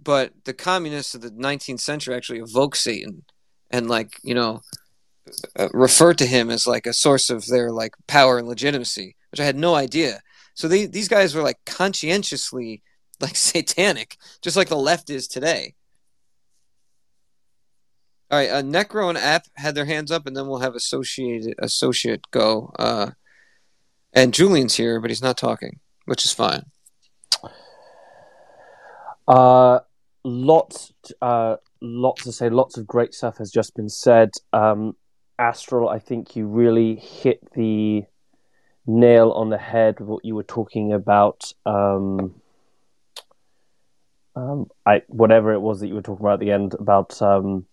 but 0.00 0.32
the 0.44 0.54
communists 0.54 1.14
of 1.14 1.22
the 1.22 1.30
19th 1.30 1.80
century 1.80 2.14
actually 2.14 2.40
evoke 2.40 2.76
Satan 2.76 3.24
and 3.70 3.88
like 3.88 4.20
you 4.22 4.34
know 4.34 4.60
uh, 5.58 5.68
refer 5.72 6.14
to 6.14 6.26
him 6.26 6.50
as 6.50 6.66
like 6.66 6.86
a 6.86 6.92
source 6.92 7.30
of 7.30 7.46
their 7.46 7.70
like 7.70 7.94
power 8.06 8.38
and 8.38 8.48
legitimacy, 8.48 9.16
which 9.30 9.40
I 9.40 9.44
had 9.44 9.56
no 9.56 9.74
idea. 9.74 10.20
So 10.54 10.68
they, 10.68 10.86
these 10.86 11.08
guys 11.08 11.34
were 11.34 11.42
like 11.42 11.58
conscientiously 11.64 12.82
like 13.20 13.36
satanic, 13.36 14.16
just 14.42 14.56
like 14.56 14.68
the 14.68 14.76
left 14.76 15.10
is 15.10 15.28
today. 15.28 15.74
All 18.30 18.38
right, 18.38 18.48
uh, 18.48 18.62
Necro 18.62 19.10
and 19.10 19.18
App 19.18 19.44
had 19.56 19.74
their 19.74 19.84
hands 19.84 20.10
up, 20.10 20.26
and 20.26 20.34
then 20.34 20.46
we'll 20.46 20.60
have 20.60 20.74
associated 20.74 21.54
associate 21.58 22.30
go. 22.30 22.72
Uh, 22.78 23.10
and 24.14 24.32
Julian's 24.32 24.76
here, 24.76 25.00
but 25.00 25.10
he's 25.10 25.22
not 25.22 25.36
talking, 25.36 25.80
which 26.06 26.24
is 26.24 26.32
fine. 26.32 26.64
Uh, 29.28 29.80
lots, 30.24 30.92
uh, 31.20 31.56
lots 31.82 32.24
to 32.24 32.32
say. 32.32 32.48
Lots 32.48 32.78
of 32.78 32.86
great 32.86 33.12
stuff 33.12 33.36
has 33.36 33.50
just 33.50 33.74
been 33.74 33.90
said. 33.90 34.30
Um, 34.54 34.96
Astral, 35.42 35.88
I 35.88 35.98
think 35.98 36.36
you 36.36 36.46
really 36.46 36.94
hit 36.94 37.52
the 37.54 38.04
nail 38.86 39.32
on 39.32 39.50
the 39.50 39.58
head 39.58 39.98
with 39.98 40.08
what 40.08 40.24
you 40.24 40.36
were 40.36 40.44
talking 40.44 40.92
about. 40.92 41.52
Um, 41.66 42.40
um, 44.36 44.70
I 44.86 45.02
whatever 45.08 45.52
it 45.52 45.58
was 45.58 45.80
that 45.80 45.88
you 45.88 45.94
were 45.94 46.02
talking 46.02 46.24
about 46.24 46.34
at 46.34 46.40
the 46.40 46.52
end 46.52 46.74
about 46.74 47.20
um, 47.20 47.66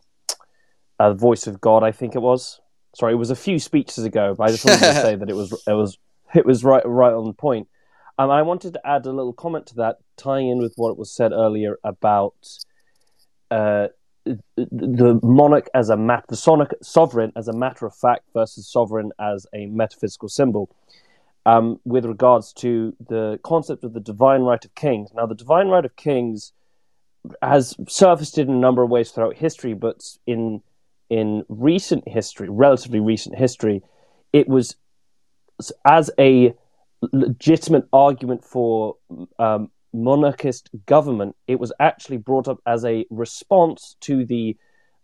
uh, 0.99 1.09
the 1.09 1.15
voice 1.15 1.45
of 1.45 1.61
God. 1.61 1.83
I 1.83 1.91
think 1.91 2.15
it 2.15 2.23
was. 2.23 2.59
Sorry, 2.95 3.13
it 3.13 3.17
was 3.17 3.29
a 3.29 3.35
few 3.35 3.59
speeches 3.59 4.03
ago, 4.03 4.33
but 4.35 4.45
I 4.45 4.51
just 4.51 4.65
wanted 4.65 4.79
to 4.79 4.93
say 4.95 5.15
that 5.19 5.29
it 5.29 5.35
was 5.35 5.51
it 5.67 5.73
was 5.73 5.99
it 6.33 6.47
was 6.47 6.63
right 6.63 6.83
right 6.85 7.13
on 7.13 7.33
point. 7.33 7.67
Um, 8.17 8.31
I 8.31 8.41
wanted 8.41 8.73
to 8.73 8.81
add 8.83 9.05
a 9.05 9.11
little 9.11 9.31
comment 9.31 9.67
to 9.67 9.75
that, 9.75 9.97
tying 10.17 10.49
in 10.49 10.57
with 10.57 10.73
what 10.75 10.97
was 10.97 11.11
said 11.11 11.33
earlier 11.33 11.77
about 11.83 12.35
uh, 13.51 13.89
the 14.55 15.19
monarch 15.23 15.69
as 15.73 15.89
a 15.89 15.97
mat, 15.97 16.25
the 16.29 16.35
sonic 16.35 16.71
sovereign 16.81 17.31
as 17.35 17.47
a 17.47 17.53
matter 17.53 17.85
of 17.85 17.95
fact 17.95 18.23
versus 18.33 18.67
sovereign 18.67 19.11
as 19.19 19.47
a 19.53 19.65
metaphysical 19.67 20.29
symbol. 20.29 20.69
Um, 21.45 21.79
with 21.83 22.05
regards 22.05 22.53
to 22.53 22.95
the 23.07 23.39
concept 23.43 23.83
of 23.83 23.93
the 23.93 23.99
divine 24.01 24.41
right 24.41 24.63
of 24.63 24.75
kings. 24.75 25.09
Now, 25.15 25.25
the 25.25 25.33
divine 25.33 25.69
right 25.69 25.85
of 25.85 25.95
kings 25.95 26.51
has 27.41 27.75
surfaced 27.87 28.37
in 28.37 28.49
a 28.49 28.55
number 28.55 28.83
of 28.83 28.89
ways 28.89 29.11
throughout 29.11 29.35
history, 29.35 29.73
but 29.73 30.17
in 30.27 30.61
in 31.09 31.43
recent 31.49 32.07
history, 32.07 32.49
relatively 32.49 32.99
recent 32.99 33.35
history, 33.35 33.81
it 34.31 34.47
was 34.47 34.75
as 35.85 36.11
a 36.19 36.53
legitimate 37.11 37.85
argument 37.91 38.43
for 38.43 38.97
um, 39.39 39.71
monarchist 39.93 40.69
government. 40.85 41.35
It 41.47 41.59
was 41.59 41.73
actually 41.79 42.17
brought 42.17 42.47
up 42.47 42.59
as 42.65 42.85
a 42.85 43.05
response 43.09 43.95
to 44.01 44.25
the 44.25 44.57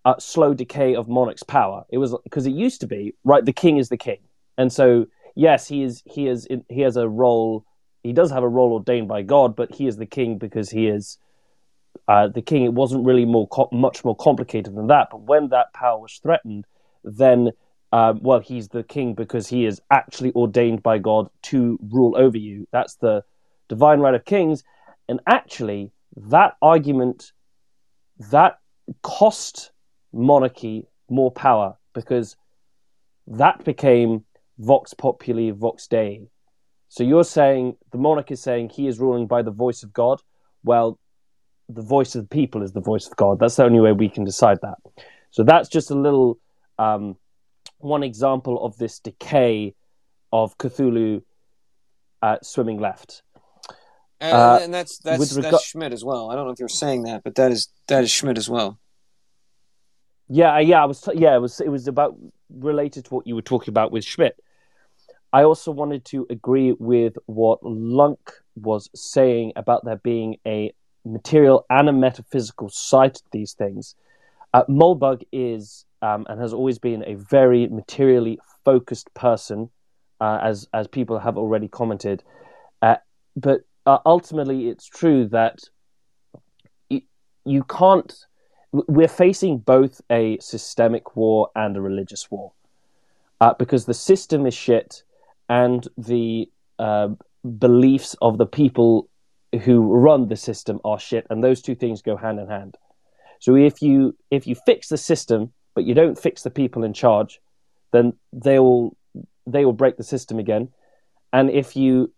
uh, 0.05 0.15
slow 0.19 0.53
decay 0.53 0.95
of 0.95 1.07
monarch's 1.07 1.43
power. 1.43 1.83
It 1.89 1.97
was 1.97 2.15
because 2.23 2.45
it 2.45 2.51
used 2.51 2.81
to 2.81 2.87
be 2.87 3.13
right. 3.23 3.43
The 3.43 3.53
king 3.53 3.77
is 3.77 3.89
the 3.89 3.97
king, 3.97 4.19
and 4.57 4.71
so 4.71 5.07
yes, 5.35 5.67
he 5.67 5.83
is. 5.83 6.03
He 6.05 6.27
is. 6.27 6.47
He 6.69 6.81
has 6.81 6.97
a 6.97 7.07
role. 7.07 7.65
He 8.03 8.13
does 8.13 8.29
have 8.31 8.43
a 8.43 8.47
role 8.47 8.73
ordained 8.73 9.07
by 9.07 9.23
God, 9.23 9.55
but 9.55 9.73
he 9.73 9.87
is 9.87 9.97
the 9.97 10.05
king 10.05 10.37
because 10.37 10.69
he 10.69 10.87
is 10.87 11.17
uh, 12.07 12.27
the 12.27 12.41
king. 12.41 12.63
It 12.63 12.73
wasn't 12.73 13.05
really 13.05 13.25
more 13.25 13.47
co- 13.47 13.69
much 13.71 14.05
more 14.05 14.15
complicated 14.15 14.75
than 14.75 14.87
that. 14.87 15.07
But 15.11 15.21
when 15.23 15.49
that 15.49 15.73
power 15.73 15.99
was 15.99 16.19
threatened, 16.21 16.65
then 17.03 17.51
uh, 17.91 18.13
well, 18.19 18.39
he's 18.39 18.67
the 18.69 18.83
king 18.83 19.13
because 19.13 19.47
he 19.47 19.65
is 19.65 19.81
actually 19.89 20.33
ordained 20.33 20.83
by 20.83 20.97
God 20.97 21.29
to 21.43 21.79
rule 21.89 22.15
over 22.17 22.37
you. 22.37 22.67
That's 22.71 22.95
the 22.95 23.23
divine 23.69 23.99
right 23.99 24.13
of 24.13 24.25
kings, 24.25 24.63
and 25.07 25.19
actually, 25.27 25.91
that 26.15 26.55
argument 26.61 27.31
that 28.31 28.59
cost 29.01 29.71
monarchy 30.13 30.87
more 31.09 31.31
power 31.31 31.77
because 31.93 32.35
that 33.27 33.63
became 33.65 34.23
vox 34.57 34.93
populi, 34.93 35.51
vox 35.51 35.87
dei. 35.87 36.27
So 36.89 37.03
you're 37.03 37.23
saying 37.23 37.75
the 37.91 37.97
monarch 37.97 38.31
is 38.31 38.41
saying 38.41 38.69
he 38.69 38.87
is 38.87 38.99
ruling 38.99 39.27
by 39.27 39.41
the 39.41 39.51
voice 39.51 39.83
of 39.83 39.91
God. 39.91 40.21
Well, 40.63 40.99
the 41.67 41.81
voice 41.81 42.15
of 42.15 42.23
the 42.23 42.27
people 42.27 42.63
is 42.63 42.71
the 42.71 42.81
voice 42.81 43.07
of 43.07 43.15
God. 43.15 43.39
That's 43.39 43.55
the 43.55 43.63
only 43.63 43.79
way 43.79 43.91
we 43.91 44.09
can 44.09 44.23
decide 44.23 44.59
that. 44.61 44.77
So 45.31 45.43
that's 45.43 45.67
just 45.67 45.91
a 45.91 45.95
little 45.95 46.39
um, 46.79 47.17
one 47.79 48.03
example 48.03 48.63
of 48.63 48.77
this 48.77 48.99
decay 48.99 49.73
of 50.31 50.57
Cthulhu 50.57 51.21
uh, 52.21 52.37
swimming 52.41 52.79
left. 52.79 53.23
And, 54.25 54.35
Uh, 54.35 54.59
and 54.63 54.73
that's 54.73 54.97
that's 54.99 55.19
with 55.19 55.43
that's 55.43 55.63
Schmitt 55.65 55.93
as 55.93 56.03
well. 56.03 56.31
I 56.31 56.35
don't 56.35 56.45
know 56.45 56.51
if 56.51 56.59
you're 56.59 56.67
saying 56.67 57.03
that, 57.03 57.23
but 57.23 57.35
that 57.35 57.51
is 57.51 57.69
that 57.87 58.03
is 58.03 58.11
Schmitt 58.11 58.37
as 58.37 58.49
well. 58.49 58.79
Yeah, 60.27 60.57
yeah, 60.59 60.81
I 60.81 60.85
was. 60.85 61.01
T- 61.01 61.11
yeah, 61.15 61.35
it 61.35 61.39
was. 61.39 61.61
It 61.61 61.69
was 61.69 61.87
about 61.87 62.17
related 62.49 63.05
to 63.05 63.13
what 63.13 63.27
you 63.27 63.35
were 63.35 63.43
talking 63.43 63.71
about 63.71 63.91
with 63.91 64.03
Schmitt. 64.03 64.35
I 65.31 65.43
also 65.43 65.71
wanted 65.71 66.05
to 66.05 66.25
agree 66.29 66.71
with 66.71 67.17
what 67.27 67.59
Lunk 67.61 68.31
was 68.55 68.89
saying 68.95 69.53
about 69.55 69.85
there 69.85 69.97
being 69.97 70.37
a 70.47 70.73
material 71.03 71.65
and 71.69 71.89
a 71.89 71.93
metaphysical 71.93 72.69
side 72.69 73.13
to 73.15 73.23
these 73.31 73.53
things. 73.53 73.95
Uh, 74.53 74.63
Moldbug 74.69 75.23
is 75.31 75.85
um, 76.01 76.25
and 76.29 76.39
has 76.41 76.53
always 76.53 76.79
been 76.79 77.03
a 77.05 77.15
very 77.15 77.67
materially 77.67 78.39
focused 78.63 79.13
person, 79.13 79.69
uh, 80.19 80.39
as 80.41 80.67
as 80.73 80.87
people 80.87 81.19
have 81.19 81.37
already 81.37 81.67
commented. 81.67 82.23
Uh, 82.81 82.95
but 83.35 83.61
uh, 83.85 83.99
ultimately, 84.05 84.69
it's 84.69 84.87
true 84.87 85.27
that 85.27 85.59
you 87.45 87.63
can't. 87.63 88.13
We're 88.71 89.07
facing 89.07 89.59
both 89.59 90.01
a 90.09 90.37
systemic 90.39 91.15
war 91.15 91.49
and 91.55 91.77
a 91.77 91.81
religious 91.81 92.29
war, 92.29 92.51
uh, 93.39 93.53
because 93.53 93.85
the 93.85 93.93
system 93.93 94.45
is 94.45 94.53
shit, 94.53 95.03
and 95.47 95.87
the 95.97 96.49
uh, 96.79 97.09
beliefs 97.59 98.15
of 98.21 98.37
the 98.37 98.45
people 98.45 99.07
who 99.63 99.81
run 99.81 100.27
the 100.27 100.35
system 100.35 100.79
are 100.83 100.99
shit, 100.99 101.27
and 101.29 101.43
those 101.43 101.61
two 101.61 101.75
things 101.75 102.01
go 102.01 102.17
hand 102.17 102.39
in 102.39 102.47
hand. 102.47 102.75
So 103.39 103.55
if 103.55 103.81
you 103.81 104.15
if 104.31 104.47
you 104.47 104.55
fix 104.65 104.89
the 104.89 104.97
system 104.97 105.53
but 105.75 105.83
you 105.83 105.93
don't 105.93 106.17
fix 106.17 106.41
the 106.41 106.49
people 106.49 106.83
in 106.83 106.93
charge, 106.93 107.39
then 107.91 108.13
they 108.33 108.59
will 108.59 108.97
they 109.45 109.65
will 109.65 109.73
break 109.73 109.97
the 109.97 110.03
system 110.03 110.39
again. 110.39 110.69
And 111.31 111.51
if 111.51 111.75
you 111.75 112.11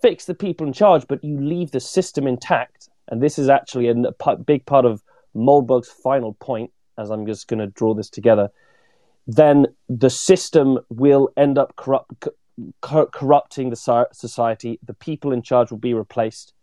fix 0.00 0.24
the 0.24 0.34
people 0.34 0.66
in 0.66 0.72
charge 0.72 1.06
but 1.08 1.22
you 1.22 1.40
leave 1.40 1.70
the 1.70 1.80
system 1.80 2.26
intact, 2.26 2.88
and 3.08 3.22
this 3.22 3.38
is 3.38 3.48
actually 3.48 3.88
a 3.88 4.36
big 4.44 4.66
part 4.66 4.84
of 4.84 5.02
Moldbug's 5.34 5.88
final 5.88 6.34
point, 6.34 6.70
as 6.98 7.10
I'm 7.10 7.26
just 7.26 7.46
going 7.46 7.60
to 7.60 7.66
draw 7.66 7.94
this 7.94 8.10
together, 8.10 8.50
then 9.26 9.66
the 9.88 10.10
system 10.10 10.78
will 10.88 11.30
end 11.36 11.58
up 11.58 11.76
corrupt, 11.76 12.28
co- 12.80 13.06
corrupting 13.06 13.70
the 13.70 14.06
society. 14.12 14.78
The 14.84 14.94
people 14.94 15.32
in 15.32 15.42
charge 15.42 15.70
will 15.70 15.78
be 15.78 15.94
replaced, 15.94 16.54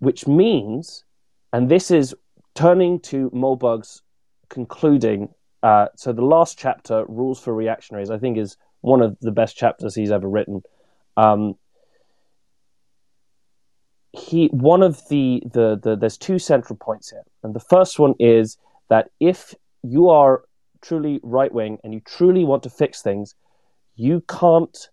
which 0.00 0.26
means, 0.26 1.04
and 1.52 1.68
this 1.68 1.90
is 1.90 2.14
turning 2.54 3.00
to 3.00 3.30
Moldbug's 3.30 4.02
concluding. 4.48 5.28
Uh, 5.62 5.86
so 5.94 6.12
the 6.12 6.24
last 6.24 6.58
chapter, 6.58 7.04
rules 7.06 7.38
for 7.38 7.54
reactionaries, 7.54 8.10
I 8.10 8.18
think 8.18 8.36
is 8.36 8.56
one 8.80 9.00
of 9.00 9.16
the 9.20 9.30
best 9.30 9.56
chapters 9.56 9.94
he's 9.94 10.10
ever 10.10 10.28
written. 10.28 10.62
Um, 11.16 11.56
he 14.12 14.48
one 14.48 14.82
of 14.82 15.08
the, 15.08 15.42
the 15.52 15.78
the 15.82 15.96
there's 15.96 16.18
two 16.18 16.38
central 16.38 16.76
points 16.76 17.10
here, 17.10 17.24
and 17.42 17.54
the 17.54 17.60
first 17.60 17.98
one 17.98 18.14
is 18.18 18.58
that 18.88 19.10
if 19.20 19.54
you 19.82 20.10
are 20.10 20.44
truly 20.82 21.20
right 21.22 21.52
wing 21.52 21.78
and 21.82 21.94
you 21.94 22.00
truly 22.00 22.44
want 22.44 22.62
to 22.64 22.70
fix 22.70 23.00
things, 23.00 23.34
you 23.96 24.22
can't 24.28 24.90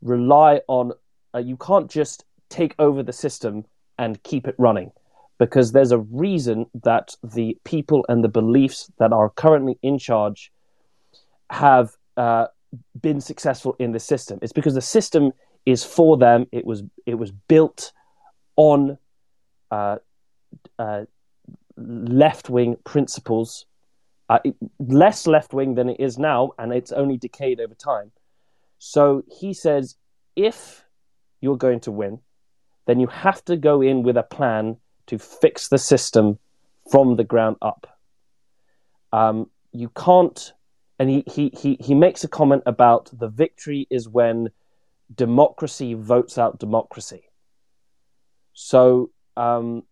rely 0.00 0.60
on, 0.68 0.92
uh, 1.34 1.38
you 1.38 1.56
can't 1.56 1.90
just 1.90 2.24
take 2.48 2.74
over 2.78 3.02
the 3.02 3.12
system 3.12 3.64
and 3.98 4.22
keep 4.22 4.46
it 4.46 4.54
running 4.58 4.90
because 5.38 5.72
there's 5.72 5.92
a 5.92 5.98
reason 5.98 6.66
that 6.82 7.16
the 7.22 7.58
people 7.64 8.04
and 8.08 8.22
the 8.22 8.28
beliefs 8.28 8.90
that 8.98 9.12
are 9.12 9.30
currently 9.30 9.78
in 9.82 9.98
charge 9.98 10.52
have 11.50 11.96
uh, 12.16 12.46
been 13.00 13.20
successful 13.20 13.76
in 13.78 13.92
the 13.92 14.00
system. 14.00 14.38
It's 14.42 14.52
because 14.52 14.74
the 14.74 14.80
system 14.80 15.32
is 15.66 15.84
for 15.84 16.16
them. 16.16 16.46
It 16.52 16.64
was 16.64 16.82
it 17.06 17.14
was 17.14 17.32
built 17.32 17.92
on 18.56 18.98
uh, 19.70 19.96
uh, 20.78 21.04
left 21.76 22.48
wing 22.48 22.76
principles, 22.84 23.66
uh, 24.28 24.38
less 24.78 25.26
left 25.26 25.52
wing 25.52 25.74
than 25.74 25.88
it 25.88 26.00
is 26.00 26.18
now, 26.18 26.52
and 26.58 26.72
it's 26.72 26.92
only 26.92 27.16
decayed 27.16 27.60
over 27.60 27.74
time. 27.74 28.12
So 28.78 29.24
he 29.28 29.52
says, 29.52 29.96
if 30.36 30.84
you're 31.40 31.56
going 31.56 31.80
to 31.80 31.90
win, 31.90 32.20
then 32.86 33.00
you 33.00 33.06
have 33.06 33.44
to 33.46 33.56
go 33.56 33.80
in 33.80 34.02
with 34.02 34.16
a 34.16 34.22
plan 34.22 34.76
to 35.06 35.18
fix 35.18 35.68
the 35.68 35.78
system 35.78 36.38
from 36.90 37.16
the 37.16 37.24
ground 37.24 37.56
up. 37.62 37.98
Um, 39.12 39.50
you 39.72 39.90
can't, 39.90 40.52
and 40.98 41.08
he, 41.08 41.24
he, 41.26 41.50
he, 41.56 41.76
he 41.80 41.94
makes 41.94 42.24
a 42.24 42.28
comment 42.28 42.62
about 42.66 43.10
the 43.12 43.28
victory 43.28 43.86
is 43.90 44.08
when 44.08 44.50
democracy 45.14 45.94
votes 45.94 46.38
out 46.38 46.58
democracy. 46.58 47.24
So 48.54 49.10
um, 49.36 49.82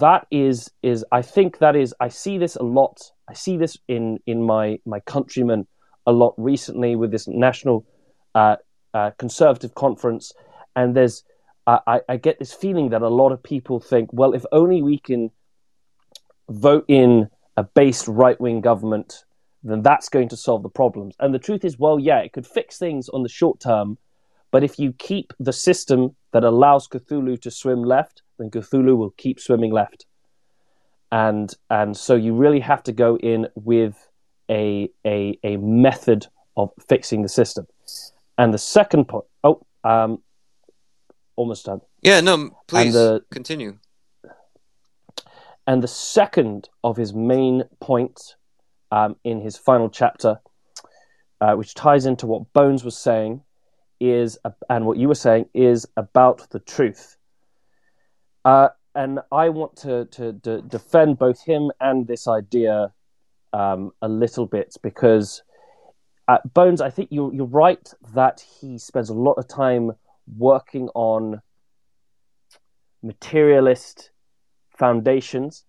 that 0.00 0.26
is 0.30 0.70
is 0.82 1.04
I 1.12 1.22
think 1.22 1.58
that 1.58 1.76
is 1.76 1.94
I 2.00 2.08
see 2.08 2.38
this 2.38 2.56
a 2.56 2.62
lot. 2.62 3.12
I 3.28 3.34
see 3.34 3.56
this 3.56 3.76
in 3.88 4.18
in 4.26 4.42
my 4.42 4.80
my 4.84 5.00
countrymen 5.00 5.66
a 6.06 6.12
lot 6.12 6.34
recently 6.36 6.96
with 6.96 7.10
this 7.10 7.28
national 7.28 7.86
uh, 8.34 8.56
uh, 8.94 9.10
conservative 9.18 9.74
conference, 9.74 10.32
and 10.74 10.96
there's 10.96 11.24
I, 11.66 12.00
I 12.08 12.16
get 12.16 12.38
this 12.38 12.52
feeling 12.52 12.90
that 12.90 13.02
a 13.02 13.08
lot 13.08 13.32
of 13.32 13.42
people 13.42 13.80
think, 13.80 14.12
well, 14.12 14.34
if 14.34 14.44
only 14.52 14.82
we 14.82 14.98
can 14.98 15.30
vote 16.48 16.84
in 16.86 17.28
a 17.56 17.64
based 17.64 18.06
right 18.06 18.40
wing 18.40 18.60
government, 18.60 19.24
then 19.64 19.82
that's 19.82 20.08
going 20.08 20.28
to 20.28 20.36
solve 20.36 20.62
the 20.62 20.68
problems. 20.68 21.16
And 21.18 21.34
the 21.34 21.40
truth 21.40 21.64
is, 21.64 21.76
well, 21.76 21.98
yeah, 21.98 22.20
it 22.20 22.32
could 22.32 22.46
fix 22.46 22.78
things 22.78 23.08
on 23.08 23.24
the 23.24 23.28
short 23.28 23.58
term, 23.58 23.98
but 24.52 24.62
if 24.62 24.78
you 24.78 24.92
keep 24.92 25.32
the 25.40 25.52
system 25.52 26.14
that 26.36 26.44
allows 26.44 26.86
Cthulhu 26.86 27.40
to 27.40 27.50
swim 27.50 27.82
left, 27.82 28.20
then 28.38 28.50
Cthulhu 28.50 28.94
will 28.94 29.14
keep 29.16 29.40
swimming 29.40 29.72
left. 29.72 30.04
And 31.10 31.50
and 31.70 31.96
so 31.96 32.14
you 32.14 32.34
really 32.34 32.60
have 32.60 32.82
to 32.82 32.92
go 32.92 33.16
in 33.16 33.48
with 33.54 33.96
a 34.50 34.90
a 35.06 35.38
a 35.42 35.56
method 35.56 36.26
of 36.54 36.72
fixing 36.90 37.22
the 37.22 37.30
system. 37.30 37.66
And 38.36 38.52
the 38.52 38.58
second 38.58 39.06
point, 39.06 39.24
oh, 39.44 39.64
um, 39.82 40.22
almost 41.36 41.64
done. 41.64 41.80
Yeah, 42.02 42.20
no, 42.20 42.50
please 42.66 42.92
the- 42.92 43.24
continue. 43.30 43.78
And 45.66 45.82
the 45.82 45.88
second 45.88 46.68
of 46.84 46.98
his 46.98 47.14
main 47.14 47.64
points 47.80 48.36
um, 48.92 49.16
in 49.24 49.40
his 49.40 49.56
final 49.56 49.88
chapter, 49.88 50.40
uh, 51.40 51.54
which 51.54 51.72
ties 51.72 52.04
into 52.04 52.26
what 52.26 52.52
Bones 52.52 52.84
was 52.84 52.98
saying, 52.98 53.40
is 54.00 54.38
and 54.68 54.86
what 54.86 54.98
you 54.98 55.08
were 55.08 55.14
saying 55.14 55.46
is 55.54 55.86
about 55.96 56.48
the 56.50 56.60
truth. 56.60 57.16
Uh, 58.44 58.68
and 58.94 59.20
I 59.30 59.48
want 59.50 59.76
to, 59.78 60.06
to, 60.06 60.32
to, 60.44 60.62
defend 60.62 61.18
both 61.18 61.42
him 61.44 61.70
and 61.80 62.06
this 62.06 62.26
idea 62.26 62.92
um, 63.52 63.92
a 64.00 64.08
little 64.08 64.46
bit 64.46 64.76
because 64.82 65.42
uh, 66.28 66.38
Bones, 66.54 66.80
I 66.80 66.90
think 66.90 67.08
you're, 67.10 67.32
you're 67.32 67.46
right 67.46 67.92
that 68.14 68.44
he 68.60 68.78
spends 68.78 69.10
a 69.10 69.14
lot 69.14 69.34
of 69.34 69.46
time 69.46 69.92
working 70.36 70.88
on 70.94 71.40
materialist 73.02 74.10
foundations, 74.76 75.64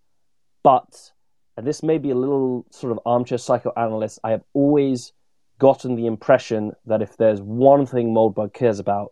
but, 0.63 1.11
and 1.55 1.67
this 1.67 1.83
may 1.83 1.97
be 1.97 2.09
a 2.09 2.15
little 2.15 2.65
sort 2.71 2.91
of 2.91 2.99
armchair 3.05 3.37
psychoanalyst, 3.37 4.19
I 4.23 4.31
have 4.31 4.43
always 4.53 5.13
gotten 5.59 5.95
the 5.95 6.05
impression 6.05 6.73
that 6.85 7.01
if 7.01 7.17
there's 7.17 7.41
one 7.41 7.85
thing 7.85 8.13
Moldbug 8.13 8.53
cares 8.53 8.79
about, 8.79 9.11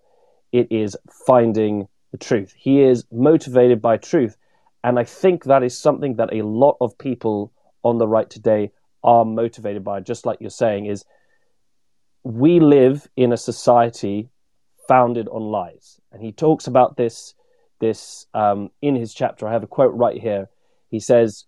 it 0.51 0.67
is 0.71 0.95
finding 1.25 1.87
the 2.11 2.17
truth. 2.17 2.53
He 2.57 2.81
is 2.81 3.05
motivated 3.11 3.81
by 3.81 3.97
truth. 3.97 4.37
And 4.83 4.99
I 4.99 5.03
think 5.03 5.45
that 5.45 5.63
is 5.63 5.77
something 5.77 6.15
that 6.15 6.33
a 6.33 6.45
lot 6.45 6.77
of 6.79 6.97
people 6.97 7.51
on 7.83 7.97
the 7.97 8.07
right 8.07 8.29
today 8.29 8.71
are 9.03 9.25
motivated 9.25 9.83
by, 9.83 9.99
just 9.99 10.25
like 10.25 10.39
you're 10.39 10.49
saying, 10.49 10.85
is 10.85 11.05
we 12.23 12.59
live 12.59 13.07
in 13.15 13.31
a 13.33 13.37
society 13.37 14.29
founded 14.87 15.27
on 15.27 15.41
lies. 15.43 15.99
And 16.11 16.21
he 16.21 16.31
talks 16.31 16.67
about 16.67 16.97
this 16.97 17.33
this 17.79 18.25
um, 18.33 18.69
in 18.81 18.95
his 18.95 19.13
chapter. 19.13 19.47
I 19.47 19.51
have 19.51 19.63
a 19.63 19.67
quote 19.67 19.93
right 19.93 20.19
here. 20.19 20.49
He 20.89 20.99
says, 20.99 21.45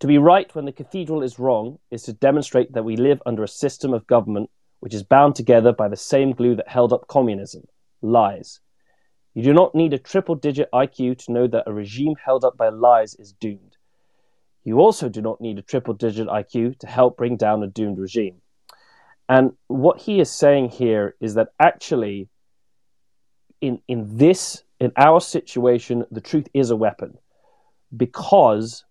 To 0.00 0.06
be 0.06 0.18
right 0.18 0.52
when 0.54 0.64
the 0.64 0.72
cathedral 0.72 1.22
is 1.22 1.38
wrong 1.38 1.78
is 1.90 2.02
to 2.04 2.12
demonstrate 2.12 2.72
that 2.72 2.84
we 2.84 2.96
live 2.96 3.22
under 3.24 3.42
a 3.42 3.48
system 3.48 3.94
of 3.94 4.06
government 4.06 4.50
which 4.80 4.94
is 4.94 5.02
bound 5.02 5.34
together 5.34 5.72
by 5.72 5.88
the 5.88 5.96
same 5.96 6.32
glue 6.32 6.54
that 6.56 6.68
held 6.68 6.92
up 6.92 7.08
communism 7.08 7.62
lies. 8.02 8.60
You 9.32 9.42
do 9.42 9.52
not 9.52 9.74
need 9.74 9.94
a 9.94 9.98
triple 9.98 10.34
digit 10.34 10.68
IQ 10.72 11.24
to 11.24 11.32
know 11.32 11.46
that 11.46 11.64
a 11.66 11.72
regime 11.72 12.14
held 12.22 12.44
up 12.44 12.56
by 12.56 12.68
lies 12.68 13.14
is 13.14 13.32
doomed. 13.32 13.76
You 14.62 14.80
also 14.80 15.08
do 15.08 15.20
not 15.20 15.40
need 15.40 15.58
a 15.58 15.62
triple 15.62 15.94
digit 15.94 16.28
IQ 16.28 16.78
to 16.80 16.86
help 16.86 17.16
bring 17.16 17.36
down 17.36 17.62
a 17.62 17.66
doomed 17.66 17.98
regime. 17.98 18.42
And 19.28 19.52
what 19.68 20.00
he 20.00 20.20
is 20.20 20.30
saying 20.30 20.70
here 20.70 21.14
is 21.20 21.34
that 21.34 21.48
actually, 21.58 22.28
in, 23.60 23.80
in 23.88 24.16
this 24.16 24.62
in 24.80 24.92
our 24.96 25.20
situation, 25.20 26.04
the 26.10 26.20
truth 26.20 26.48
is 26.52 26.70
a 26.70 26.76
weapon 26.76 27.16
because 27.96 28.84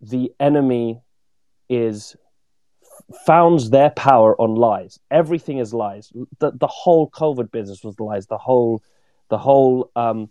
the 0.00 0.32
enemy 0.40 1.00
is 1.68 2.16
founds 3.26 3.70
their 3.70 3.90
power 3.90 4.40
on 4.40 4.54
lies. 4.54 4.98
Everything 5.10 5.58
is 5.58 5.74
lies. 5.74 6.12
The, 6.38 6.52
the 6.52 6.66
whole 6.66 7.10
COVID 7.10 7.50
business 7.50 7.84
was 7.84 7.98
lies. 8.00 8.26
The 8.26 8.38
whole, 8.38 8.82
the 9.28 9.38
whole 9.38 9.90
um, 9.96 10.30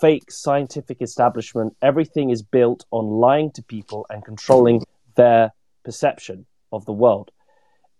fake 0.00 0.30
scientific 0.30 1.02
establishment. 1.02 1.76
Everything 1.82 2.30
is 2.30 2.42
built 2.42 2.84
on 2.90 3.06
lying 3.06 3.50
to 3.52 3.62
people 3.62 4.06
and 4.10 4.24
controlling 4.24 4.82
their 5.16 5.52
perception 5.84 6.46
of 6.72 6.84
the 6.86 6.92
world. 6.92 7.30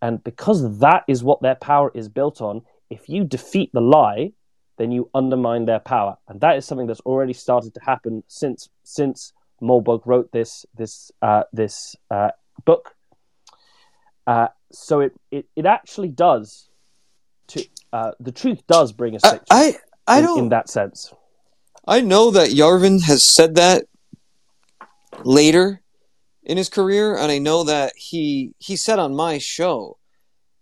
And 0.01 0.23
because 0.23 0.79
that 0.81 1.05
is 1.09 1.25
what 1.25 1.43
their 1.43 1.55
power 1.55 1.91
is 1.95 2.09
built 2.09 2.41
on, 2.41 2.63
if 2.91 3.09
you 3.09 3.25
defeat 3.25 3.71
the 3.73 3.81
lie, 3.81 4.33
then 4.77 4.91
you 4.91 5.11
undermine 5.15 5.65
their 5.65 5.79
power, 5.79 6.17
and 6.29 6.41
that 6.41 6.57
is 6.57 6.65
something 6.65 6.87
that's 6.87 7.01
already 7.01 7.33
started 7.33 7.73
to 7.75 7.81
happen 7.81 8.23
since 8.27 8.69
since 8.83 9.33
Moldbug 9.63 10.03
wrote 10.05 10.33
this 10.33 10.67
this 10.77 11.11
uh, 11.23 11.45
this 11.53 11.97
uh, 12.11 12.31
book. 12.65 12.95
Uh, 14.27 14.49
so 14.73 15.01
it, 15.01 15.13
it 15.31 15.47
it 15.57 15.67
actually 15.67 16.09
does 16.09 16.69
to 17.49 17.65
uh, 17.93 18.13
the 18.21 18.33
truth 18.33 18.67
does 18.67 18.93
bring 18.93 19.17
us 19.17 19.25
I 19.25 19.41
I, 19.51 19.75
I 20.07 20.19
in, 20.19 20.25
don't 20.25 20.39
in 20.39 20.49
that 20.51 20.69
sense. 20.69 21.13
I 21.87 22.01
know 22.01 22.31
that 22.31 22.51
Yarvin 22.51 23.03
has 23.05 23.23
said 23.23 23.57
that 23.57 23.85
later 25.23 25.83
in 26.43 26.57
his 26.57 26.69
career, 26.69 27.17
and 27.17 27.31
I 27.31 27.39
know 27.39 27.65
that 27.65 27.93
he 27.97 28.55
he 28.59 28.77
said 28.77 28.99
on 28.99 29.15
my 29.15 29.39
show, 29.39 29.99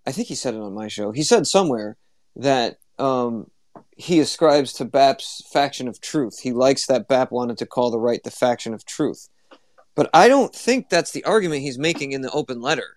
I 0.07 0.13
think 0.13 0.29
he 0.29 0.35
said 0.35 0.55
it 0.55 0.61
on 0.61 0.75
my 0.75 0.89
show. 0.89 1.13
He 1.13 1.23
said 1.23 1.47
somewhere 1.47 1.97
that 2.37 2.79
um, 2.99 3.51
he 3.97 4.21
ascribes 4.21 4.73
to 4.75 4.85
Bap's 4.85 5.43
faction 5.53 5.89
of 5.89 6.01
truth. 6.01 6.41
He 6.41 6.53
likes 6.53 6.87
that 6.87 7.09
Bap 7.09 7.31
wanted 7.31 7.59
to 7.59 7.67
call 7.67 7.91
the 7.91 7.99
right 7.99 8.23
the 8.23 8.31
faction 8.31 8.75
of 8.75 8.85
truth. 8.85 9.29
But 9.95 10.09
I 10.15 10.29
don't 10.29 10.55
think 10.55 10.89
that's 10.89 11.13
the 11.13 11.25
argument 11.25 11.63
he's 11.63 11.79
making 11.79 12.13
in 12.13 12.23
the 12.23 12.31
open 12.31 12.63
letter 12.63 12.97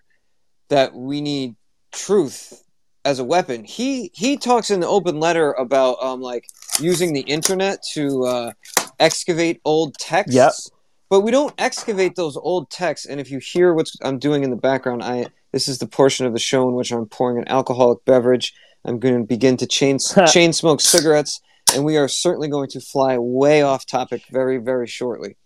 that 0.68 0.94
we 0.94 1.20
need 1.20 1.56
truth 1.92 2.64
as 3.04 3.18
a 3.18 3.24
weapon. 3.24 3.64
He 3.64 4.10
he 4.14 4.36
talks 4.36 4.70
in 4.70 4.80
the 4.80 4.88
open 4.88 5.20
letter 5.20 5.52
about 5.52 6.02
um 6.02 6.20
like 6.20 6.48
using 6.80 7.12
the 7.12 7.20
internet 7.20 7.82
to 7.92 8.24
uh, 8.24 8.52
excavate 8.98 9.60
old 9.64 9.94
texts. 9.98 10.34
Yep. 10.34 10.52
But 11.08 11.20
we 11.20 11.30
don't 11.30 11.54
excavate 11.56 12.16
those 12.16 12.36
old 12.36 12.68
texts. 12.68 13.06
And 13.06 13.20
if 13.20 13.30
you 13.30 13.38
hear 13.38 13.72
what 13.72 13.88
I'm 14.02 14.18
doing 14.18 14.42
in 14.42 14.50
the 14.50 14.56
background, 14.56 15.02
I 15.02 15.26
this 15.52 15.68
is 15.68 15.78
the 15.78 15.86
portion 15.86 16.26
of 16.26 16.32
the 16.32 16.38
show 16.38 16.68
in 16.68 16.74
which 16.74 16.90
I'm 16.90 17.06
pouring 17.06 17.38
an 17.38 17.48
alcoholic 17.48 18.04
beverage 18.04 18.54
I'm 18.86 18.98
going 18.98 19.18
to 19.18 19.26
begin 19.26 19.56
to 19.58 19.66
chain 19.66 19.98
chain 20.28 20.52
smoke 20.52 20.80
cigarettes, 20.80 21.40
and 21.74 21.84
we 21.84 21.96
are 21.96 22.08
certainly 22.08 22.48
going 22.48 22.68
to 22.70 22.80
fly 22.80 23.18
way 23.18 23.62
off 23.62 23.86
topic 23.86 24.22
very 24.30 24.58
very 24.58 24.86
shortly. 24.86 25.36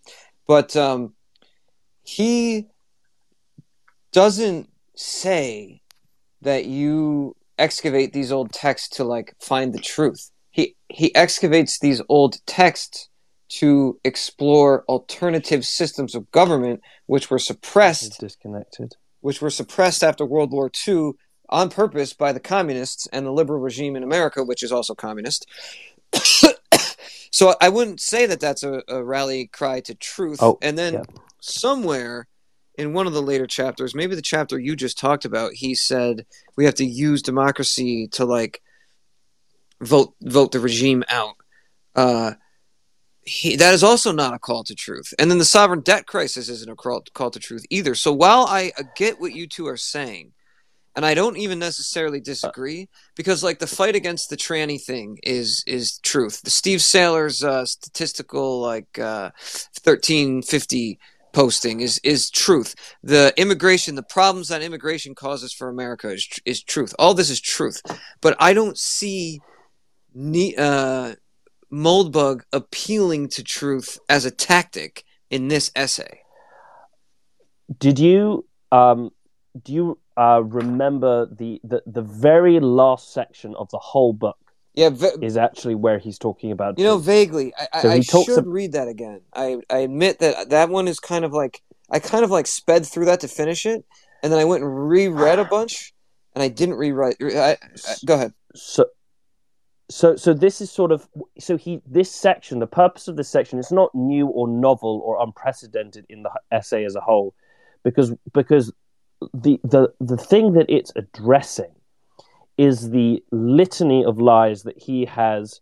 But 0.46 0.76
um, 0.76 1.14
he 2.02 2.66
doesn't 4.12 4.68
say 4.96 5.80
that 6.42 6.66
you 6.66 7.36
excavate 7.58 8.12
these 8.12 8.32
old 8.32 8.52
texts 8.52 8.96
to 8.96 9.04
like 9.04 9.34
find 9.40 9.72
the 9.72 9.80
truth. 9.80 10.30
He 10.50 10.76
he 10.88 11.14
excavates 11.14 11.78
these 11.78 12.02
old 12.08 12.44
texts 12.46 13.08
to 13.48 13.98
explore 14.04 14.84
alternative 14.88 15.64
systems 15.64 16.14
of 16.14 16.30
government 16.30 16.80
which 17.06 17.30
were 17.30 17.38
suppressed 17.38 18.20
disconnected 18.20 18.94
which 19.20 19.40
were 19.40 19.50
suppressed 19.50 20.02
after 20.02 20.24
World 20.24 20.52
War 20.52 20.70
II 20.86 21.12
on 21.50 21.68
purpose 21.68 22.12
by 22.12 22.32
the 22.32 22.40
communists 22.40 23.06
and 23.08 23.26
the 23.26 23.32
liberal 23.32 23.60
regime 23.60 23.96
in 23.96 24.02
America, 24.02 24.42
which 24.42 24.62
is 24.62 24.72
also 24.72 24.94
communist. 24.94 25.46
so 27.30 27.54
I 27.60 27.68
wouldn't 27.68 28.00
say 28.00 28.26
that 28.26 28.40
that's 28.40 28.62
a, 28.62 28.82
a 28.88 29.02
rally 29.02 29.48
cry 29.48 29.80
to 29.80 29.94
truth. 29.94 30.38
Oh, 30.40 30.58
and 30.62 30.78
then 30.78 30.94
yeah. 30.94 31.02
somewhere 31.40 32.26
in 32.78 32.92
one 32.92 33.06
of 33.06 33.12
the 33.12 33.22
later 33.22 33.46
chapters, 33.46 33.94
maybe 33.94 34.14
the 34.14 34.22
chapter 34.22 34.58
you 34.58 34.74
just 34.74 34.98
talked 34.98 35.24
about, 35.24 35.52
he 35.52 35.74
said 35.74 36.24
we 36.56 36.64
have 36.64 36.76
to 36.76 36.84
use 36.86 37.20
democracy 37.20 38.08
to 38.08 38.24
like 38.24 38.62
vote 39.80 40.14
vote 40.22 40.52
the 40.52 40.60
regime 40.60 41.04
out. 41.08 41.34
Uh, 41.94 42.32
he, 43.22 43.56
that 43.56 43.74
is 43.74 43.84
also 43.84 44.12
not 44.12 44.34
a 44.34 44.38
call 44.38 44.64
to 44.64 44.74
truth. 44.74 45.12
And 45.18 45.30
then 45.30 45.38
the 45.38 45.44
sovereign 45.44 45.80
debt 45.80 46.06
crisis 46.06 46.48
isn't 46.48 46.70
a 46.70 46.74
call, 46.74 47.02
call 47.12 47.30
to 47.30 47.38
truth 47.38 47.64
either. 47.70 47.94
So 47.94 48.12
while 48.12 48.46
I 48.46 48.72
get 48.96 49.20
what 49.20 49.34
you 49.34 49.46
two 49.46 49.66
are 49.66 49.76
saying, 49.76 50.32
and 50.94 51.06
I 51.06 51.14
don't 51.14 51.36
even 51.36 51.58
necessarily 51.58 52.20
disagree, 52.20 52.88
because 53.16 53.42
like 53.42 53.58
the 53.58 53.66
fight 53.66 53.96
against 53.96 54.30
the 54.30 54.36
tranny 54.36 54.80
thing 54.80 55.18
is 55.22 55.62
is 55.66 55.98
truth. 55.98 56.42
The 56.42 56.50
Steve 56.50 56.80
Sailer's 56.80 57.42
uh, 57.42 57.64
statistical 57.64 58.60
like 58.60 58.98
uh, 58.98 59.30
thirteen 59.36 60.42
fifty 60.42 60.98
posting 61.32 61.80
is 61.80 62.00
is 62.02 62.30
truth. 62.30 62.74
The 63.02 63.32
immigration, 63.36 63.94
the 63.94 64.02
problems 64.02 64.48
that 64.48 64.62
immigration 64.62 65.14
causes 65.14 65.52
for 65.52 65.68
America 65.68 66.10
is 66.10 66.28
is 66.44 66.62
truth. 66.62 66.94
All 66.98 67.14
this 67.14 67.30
is 67.30 67.40
truth, 67.40 67.80
but 68.20 68.36
I 68.40 68.52
don't 68.52 68.78
see. 68.78 69.40
Ne- 70.12 70.56
uh, 70.56 71.14
Moldbug 71.72 72.40
appealing 72.52 73.28
to 73.28 73.44
truth 73.44 73.96
as 74.08 74.24
a 74.24 74.30
tactic 74.32 75.04
in 75.30 75.46
this 75.46 75.70
essay. 75.76 76.22
Did 77.78 78.00
you 78.00 78.44
um, 78.72 79.10
do 79.62 79.72
you 79.72 79.98
uh, 80.20 80.40
remember 80.44 81.26
the, 81.26 81.60
the 81.64 81.82
the 81.86 82.02
very 82.02 82.60
last 82.60 83.12
section 83.12 83.54
of 83.56 83.66
the 83.70 83.78
whole 83.78 84.12
book 84.12 84.36
Yeah, 84.74 84.90
ve- 84.90 85.18
is 85.22 85.36
actually 85.36 85.74
where 85.84 85.98
he's 85.98 86.18
talking 86.18 86.52
about 86.52 86.78
you 86.78 86.84
know, 86.84 86.98
vaguely. 86.98 87.52
I, 87.58 87.68
I, 87.72 87.80
So 87.82 87.90
he 87.90 87.96
I 87.98 88.00
should 88.24 88.38
ab- 88.38 88.46
read 88.46 88.72
that 88.72 88.88
again. 88.88 89.20
I, 89.32 89.58
I 89.70 89.78
admit 89.78 90.18
that 90.18 90.50
that 90.50 90.68
one 90.68 90.86
is 90.88 91.00
kind 91.00 91.24
of 91.24 91.32
like 91.32 91.62
I 91.90 91.98
kind 91.98 92.22
of 92.24 92.30
like 92.30 92.46
sped 92.46 92.84
through 92.86 93.06
that 93.06 93.20
to 93.20 93.28
finish 93.28 93.64
it, 93.66 93.84
and 94.22 94.30
then 94.30 94.38
I 94.38 94.44
went 94.44 94.62
and 94.62 94.88
reread 94.88 95.38
a 95.38 95.44
bunch, 95.44 95.92
and 96.34 96.42
I 96.42 96.48
didn't 96.48 96.76
rewrite. 96.76 97.16
I, 97.20 97.56
I, 97.88 97.94
go 98.04 98.14
ahead. 98.14 98.32
so 98.54 98.84
so 99.88 100.16
so 100.16 100.32
this 100.34 100.60
is 100.60 100.70
sort 100.70 100.92
of 100.92 101.08
so 101.38 101.56
he 101.56 101.80
this 101.86 102.12
section 102.12 102.60
the 102.60 102.66
purpose 102.66 103.08
of 103.08 103.16
this 103.16 103.28
section 103.28 103.58
is 103.58 103.72
not 103.72 103.92
new 103.94 104.26
or 104.28 104.46
novel 104.46 105.02
or 105.04 105.20
unprecedented 105.20 106.04
in 106.08 106.22
the 106.22 106.30
essay 106.52 106.84
as 106.84 106.94
a 106.94 107.00
whole 107.00 107.34
because 107.82 108.14
because 108.32 108.72
the 109.34 109.60
the 109.64 109.92
the 110.00 110.16
thing 110.16 110.52
that 110.54 110.66
it's 110.68 110.92
addressing 110.96 111.72
is 112.56 112.90
the 112.90 113.22
litany 113.30 114.04
of 114.04 114.20
lies 114.20 114.62
that 114.64 114.78
he 114.78 115.06
has 115.06 115.60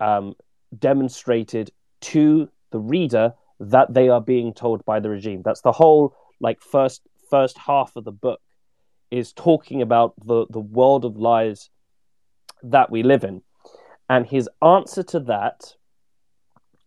um, 0.00 0.34
demonstrated 0.78 1.70
to 2.00 2.48
the 2.70 2.78
reader 2.78 3.32
that 3.60 3.94
they 3.94 4.08
are 4.08 4.20
being 4.20 4.52
told 4.52 4.84
by 4.84 5.00
the 5.00 5.08
regime. 5.08 5.42
That's 5.44 5.62
the 5.62 5.72
whole 5.72 6.14
like 6.40 6.60
first 6.60 7.02
first 7.30 7.56
half 7.58 7.96
of 7.96 8.04
the 8.04 8.12
book 8.12 8.40
is 9.10 9.32
talking 9.32 9.80
about 9.82 10.14
the 10.24 10.46
the 10.50 10.60
world 10.60 11.04
of 11.04 11.16
lies 11.16 11.70
that 12.62 12.90
we 12.90 13.02
live 13.02 13.24
in. 13.24 13.42
And 14.08 14.26
his 14.26 14.48
answer 14.62 15.02
to 15.04 15.20
that 15.20 15.74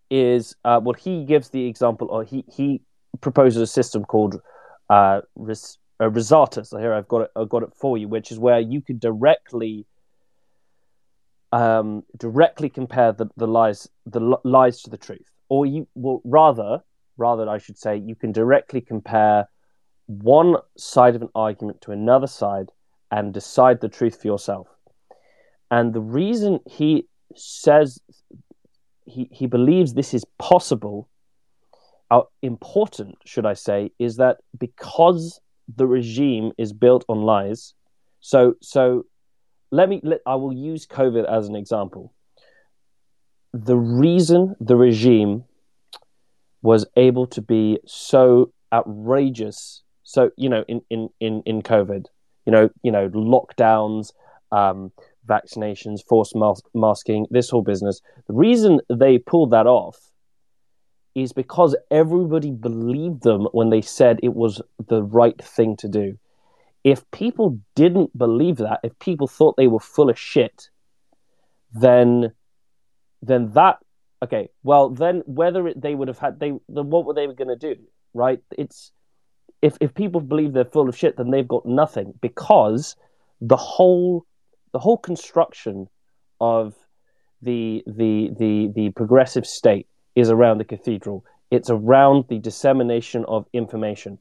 is 0.09 0.55
uh, 0.63 0.79
well, 0.83 0.93
he 0.93 1.25
gives 1.25 1.49
the 1.49 1.65
example, 1.65 2.07
or 2.09 2.23
he, 2.23 2.45
he 2.51 2.81
proposes 3.21 3.61
a 3.61 3.67
system 3.67 4.05
called 4.05 4.41
uh, 4.89 5.21
res, 5.35 5.77
uh, 5.99 6.05
Resartus. 6.05 6.67
So 6.67 6.77
here 6.77 6.93
I've 6.93 7.07
got 7.07 7.21
it, 7.21 7.31
I've 7.35 7.49
got 7.49 7.63
it 7.63 7.73
for 7.73 7.97
you, 7.97 8.07
which 8.07 8.31
is 8.31 8.39
where 8.39 8.59
you 8.59 8.81
could 8.81 8.99
directly 8.99 9.85
um, 11.53 12.03
directly 12.17 12.69
compare 12.69 13.13
the, 13.13 13.27
the 13.37 13.47
lies 13.47 13.87
the 14.05 14.19
li- 14.19 14.43
lies 14.43 14.81
to 14.83 14.89
the 14.89 14.97
truth, 14.97 15.31
or 15.49 15.65
you 15.65 15.87
well 15.95 16.21
rather 16.23 16.81
rather 17.17 17.49
I 17.49 17.57
should 17.57 17.77
say 17.77 17.97
you 17.97 18.15
can 18.15 18.31
directly 18.31 18.81
compare 18.81 19.47
one 20.07 20.55
side 20.77 21.15
of 21.15 21.21
an 21.21 21.29
argument 21.35 21.81
to 21.81 21.91
another 21.91 22.27
side 22.27 22.71
and 23.11 23.33
decide 23.33 23.81
the 23.81 23.89
truth 23.89 24.21
for 24.21 24.27
yourself. 24.27 24.67
And 25.71 25.93
the 25.93 26.01
reason 26.01 26.59
he 26.65 27.07
says 27.35 27.99
he, 29.05 29.29
he 29.31 29.47
believes 29.47 29.93
this 29.93 30.13
is 30.13 30.25
possible, 30.37 31.09
uh, 32.11 32.21
important, 32.41 33.17
should 33.25 33.45
I 33.45 33.53
say, 33.53 33.91
is 33.99 34.17
that 34.17 34.37
because 34.57 35.39
the 35.75 35.87
regime 35.87 36.51
is 36.57 36.73
built 36.73 37.05
on 37.09 37.21
lies. 37.21 37.73
So, 38.19 38.55
so 38.61 39.05
let 39.71 39.89
me, 39.89 39.99
let, 40.03 40.21
I 40.25 40.35
will 40.35 40.53
use 40.53 40.85
COVID 40.85 41.25
as 41.29 41.47
an 41.47 41.55
example. 41.55 42.13
The 43.53 43.75
reason 43.75 44.55
the 44.59 44.75
regime 44.75 45.45
was 46.61 46.85
able 46.95 47.27
to 47.27 47.41
be 47.41 47.79
so 47.85 48.51
outrageous, 48.73 49.83
so, 50.03 50.31
you 50.37 50.49
know, 50.49 50.63
in, 50.67 50.81
in, 50.89 51.09
in, 51.19 51.41
in 51.45 51.61
COVID, 51.61 52.05
you 52.45 52.51
know, 52.51 52.69
you 52.81 52.91
know, 52.91 53.09
lockdowns, 53.09 54.11
um, 54.51 54.91
vaccinations, 55.27 55.99
forced 56.07 56.35
mas- 56.35 56.61
masking, 56.73 57.27
this 57.29 57.49
whole 57.49 57.61
business. 57.61 58.01
The 58.27 58.33
reason 58.33 58.79
they 58.89 59.17
pulled 59.17 59.51
that 59.51 59.67
off 59.67 60.06
is 61.17 61.33
because 61.33 61.75
everybody 61.89 62.51
believed 62.51 63.23
them 63.23 63.47
when 63.51 63.71
they 63.71 63.81
said 63.81 64.19
it 64.21 64.35
was 64.35 64.61
the 64.87 65.01
right 65.01 65.41
thing 65.43 65.75
to 65.75 65.87
do. 65.87 66.15
If 66.83 67.09
people 67.09 67.59
didn't 67.73 68.15
believe 68.15 68.57
that, 68.57 68.81
if 68.83 68.97
people 68.99 69.25
thought 69.27 69.57
they 69.57 69.65
were 69.65 69.79
full 69.79 70.11
of 70.11 70.19
shit, 70.19 70.69
then 71.73 72.33
then 73.23 73.51
that 73.53 73.79
okay, 74.23 74.49
well 74.61 74.89
then 74.89 75.23
whether 75.25 75.67
it, 75.67 75.81
they 75.81 75.95
would 75.95 76.07
have 76.07 76.19
had 76.19 76.39
they 76.39 76.51
then 76.69 76.91
what 76.91 77.05
were 77.05 77.15
they 77.15 77.25
going 77.25 77.47
to 77.47 77.55
do, 77.55 77.75
right? 78.13 78.39
It's 78.55 78.91
if 79.63 79.75
if 79.81 79.95
people 79.95 80.21
believe 80.21 80.53
they're 80.53 80.65
full 80.65 80.87
of 80.87 80.95
shit, 80.95 81.17
then 81.17 81.31
they've 81.31 81.47
got 81.47 81.65
nothing 81.65 82.13
because 82.21 82.95
the 83.41 83.57
whole 83.57 84.23
the 84.71 84.79
whole 84.79 84.99
construction 84.99 85.87
of 86.39 86.75
the 87.41 87.83
the 87.87 88.29
the 88.37 88.71
the 88.75 88.89
progressive 88.91 89.47
state 89.47 89.87
is 90.17 90.31
around 90.31 90.57
the 90.57 90.65
cathedral. 90.65 91.23
It's 91.51 91.69
around 91.69 92.25
the 92.27 92.39
dissemination 92.39 93.23
of 93.25 93.45
information. 93.53 94.17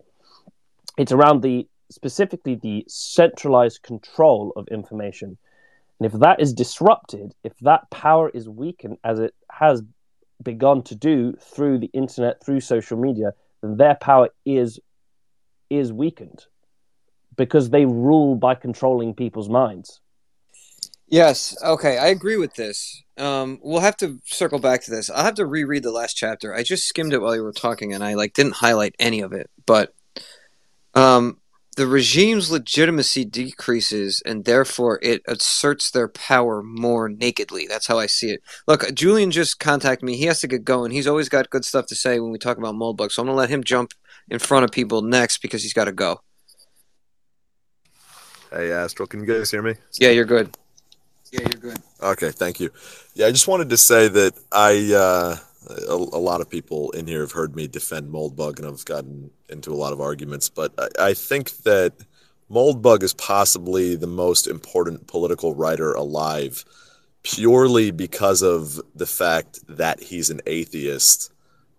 It's 0.99 1.11
around 1.11 1.43
the 1.43 1.67
specifically 1.91 2.55
the 2.55 2.85
centralized 2.87 3.83
control 3.83 4.53
of 4.57 4.69
information. 4.69 5.39
And 5.99 6.13
if 6.13 6.21
that 6.21 6.39
is 6.39 6.53
disrupted, 6.53 7.35
if 7.43 7.55
that 7.63 7.91
power 7.91 8.29
is 8.29 8.47
weakened 8.47 8.99
as 9.05 9.21
it 9.21 9.35
has 9.51 9.83
begun 10.43 10.83
to 10.83 10.95
do 10.95 11.33
through 11.41 11.79
the 11.79 11.91
internet, 11.95 12.45
through 12.45 12.61
social 12.61 12.99
media, 12.99 13.33
then 13.63 13.79
their 13.79 13.95
power 13.95 14.29
is 14.45 14.79
is 15.71 15.95
weakened 15.95 16.45
because 17.37 17.71
they 17.71 17.87
rule 17.87 18.35
by 18.35 18.55
controlling 18.55 19.15
people's 19.15 19.49
minds. 19.49 20.01
Yes. 21.09 21.57
Okay. 21.63 21.99
I 21.99 22.09
agree 22.09 22.37
with 22.37 22.55
this. 22.55 23.03
Um, 23.17 23.61
we'll 23.63 23.81
have 23.81 23.97
to 23.99 24.21
circle 24.25 24.59
back 24.59 24.83
to 24.83 24.91
this. 24.91 25.09
I'll 25.09 25.25
have 25.25 25.37
to 25.37 25.47
reread 25.47 25.83
the 25.83 25.93
last 25.93 26.17
chapter. 26.17 26.55
I 26.55 26.63
just 26.63 26.87
skimmed 26.87 27.13
it 27.13 27.21
while 27.21 27.35
you 27.35 27.43
were 27.43 27.53
talking, 27.53 27.95
and 27.95 28.05
I 28.05 28.15
like 28.15 28.35
didn't 28.35 28.57
highlight 28.57 28.95
any 28.99 29.21
of 29.21 29.33
it. 29.33 29.49
But 29.65 29.95
um, 30.95 31.39
the 31.77 31.87
regime's 31.87 32.51
legitimacy 32.51 33.25
decreases, 33.25 34.23
and 34.27 34.45
therefore 34.45 34.99
it 35.03 35.23
asserts 35.29 35.91
their 35.91 36.09
power 36.09 36.63
more 36.63 37.09
nakedly. 37.09 37.67
That's 37.67 37.87
how 37.87 37.99
I 37.99 38.07
see 38.07 38.31
it. 38.31 38.43
Look, 38.67 38.93
Julian 38.95 39.31
just 39.31 39.61
contacted 39.61 40.05
me. 40.05 40.17
He 40.17 40.25
has 40.25 40.41
to 40.41 40.49
get 40.49 40.65
going. 40.65 40.91
He's 40.91 41.07
always 41.07 41.29
got 41.29 41.51
good 41.51 41.65
stuff 41.65 41.87
to 41.87 41.95
say 41.95 42.19
when 42.19 42.33
we 42.33 42.39
talk 42.39 42.59
about 42.59 42.75
Moldbug, 42.75 43.13
so 43.13 43.23
I'm 43.23 43.27
gonna 43.27 43.39
let 43.39 43.51
him 43.51 43.63
jump 43.63 43.93
in 44.29 44.39
front 44.39 44.65
of 44.65 44.73
people 44.73 45.03
next 45.03 45.39
because 45.39 45.63
he's 45.63 45.75
got 45.75 45.85
to 45.85 45.93
go. 45.93 46.21
Hey, 48.51 48.73
Astral, 48.73 49.07
can 49.07 49.21
you 49.21 49.27
guys 49.27 49.51
hear 49.51 49.63
me? 49.63 49.75
Yeah, 49.99 50.11
you're 50.11 50.25
good. 50.25 50.57
Yeah, 51.37 51.49
you're 51.51 51.73
good. 51.73 51.83
Okay, 52.03 52.31
thank 52.31 52.61
you. 52.61 52.71
Yeah, 53.15 53.27
I 53.27 53.31
just 53.31 53.49
wanted 53.49 53.71
to 53.71 53.77
say 53.77 54.09
that 54.09 54.35
I, 54.53 54.93
uh, 54.95 55.37
a, 55.89 55.95
a 55.95 56.23
lot 56.23 56.41
of 56.41 56.49
people 56.49 56.91
in 56.93 57.07
here 57.07 57.21
have 57.21 57.33
heard 57.33 57.55
me 57.55 57.67
defend 57.67 58.11
Moldbug, 58.11 58.59
and 58.59 58.67
I've 58.67 58.85
gotten 58.85 59.31
into 59.49 59.71
a 59.73 59.75
lot 59.77 59.93
of 59.93 60.01
arguments, 60.01 60.49
but 60.49 60.73
I, 60.79 61.09
I 61.11 61.15
think 61.15 61.51
that 61.63 61.93
Moldbug 62.51 63.03
is 63.03 63.13
possibly 63.13 63.97
the 63.97 64.07
most 64.07 64.47
important 64.47 65.07
political 65.09 65.55
writer 65.55 65.93
alive, 65.93 66.65
purely 67.23 67.91
because 67.91 68.43
of 68.43 68.81
the 68.95 69.07
fact 69.07 69.61
that 69.69 70.01
he's 70.01 70.31
an 70.31 70.41
atheist 70.47 71.33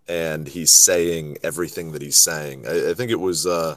and 0.06 0.46
he's 0.46 0.72
saying 0.72 1.38
everything 1.42 1.92
that 1.92 2.02
he's 2.02 2.16
saying. 2.16 2.66
I, 2.66 2.90
I 2.90 2.94
think 2.94 3.10
it 3.10 3.20
was 3.20 3.46
uh, 3.46 3.76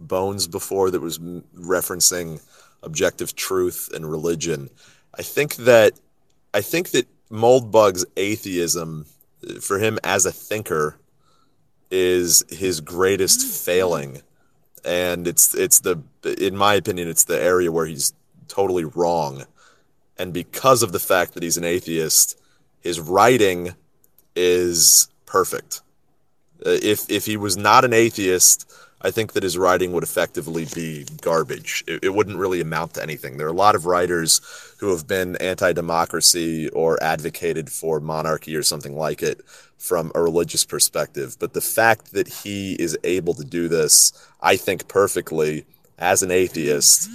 Bones 0.00 0.46
before 0.48 0.90
that 0.90 1.00
was 1.00 1.18
referencing 1.20 2.40
objective 2.82 3.36
truth 3.36 3.88
and 3.94 4.10
religion. 4.10 4.68
I 5.18 5.22
think 5.22 5.56
that 5.56 5.92
I 6.54 6.60
think 6.60 6.90
that 6.90 7.06
Moldbug's 7.30 8.04
atheism 8.16 9.06
for 9.60 9.78
him 9.78 9.98
as 10.04 10.26
a 10.26 10.32
thinker 10.32 10.98
is 11.90 12.44
his 12.48 12.80
greatest 12.80 13.46
failing 13.64 14.22
and 14.84 15.26
it's 15.26 15.54
it's 15.54 15.80
the 15.80 16.02
in 16.38 16.56
my 16.56 16.74
opinion 16.74 17.08
it's 17.08 17.24
the 17.24 17.40
area 17.40 17.70
where 17.70 17.86
he's 17.86 18.12
totally 18.48 18.84
wrong 18.84 19.44
and 20.18 20.32
because 20.32 20.82
of 20.82 20.92
the 20.92 21.00
fact 21.00 21.34
that 21.34 21.42
he's 21.42 21.56
an 21.56 21.64
atheist 21.64 22.40
his 22.80 22.98
writing 23.00 23.74
is 24.34 25.08
perfect 25.26 25.82
uh, 26.64 26.70
if 26.82 27.08
if 27.10 27.26
he 27.26 27.36
was 27.36 27.56
not 27.56 27.84
an 27.84 27.92
atheist 27.92 28.70
I 29.04 29.10
think 29.10 29.32
that 29.32 29.42
his 29.42 29.58
writing 29.58 29.92
would 29.92 30.04
effectively 30.04 30.66
be 30.72 31.04
garbage. 31.20 31.82
It, 31.88 32.04
it, 32.04 32.14
wouldn't 32.14 32.38
really 32.38 32.60
amount 32.60 32.94
to 32.94 33.02
anything. 33.02 33.36
There 33.36 33.48
are 33.48 33.50
a 33.50 33.52
lot 33.52 33.74
of 33.74 33.84
writers 33.84 34.40
who 34.82 34.90
have 34.90 35.06
been 35.06 35.36
anti 35.36 35.72
democracy 35.72 36.68
or 36.70 37.00
advocated 37.00 37.70
for 37.70 38.00
monarchy 38.00 38.56
or 38.56 38.64
something 38.64 38.96
like 38.96 39.22
it 39.22 39.40
from 39.78 40.10
a 40.16 40.20
religious 40.20 40.64
perspective. 40.64 41.36
But 41.38 41.52
the 41.52 41.60
fact 41.60 42.12
that 42.14 42.26
he 42.26 42.72
is 42.74 42.98
able 43.04 43.32
to 43.34 43.44
do 43.44 43.68
this, 43.68 44.12
I 44.40 44.56
think, 44.56 44.88
perfectly 44.88 45.66
as 45.98 46.24
an 46.24 46.32
atheist 46.32 47.08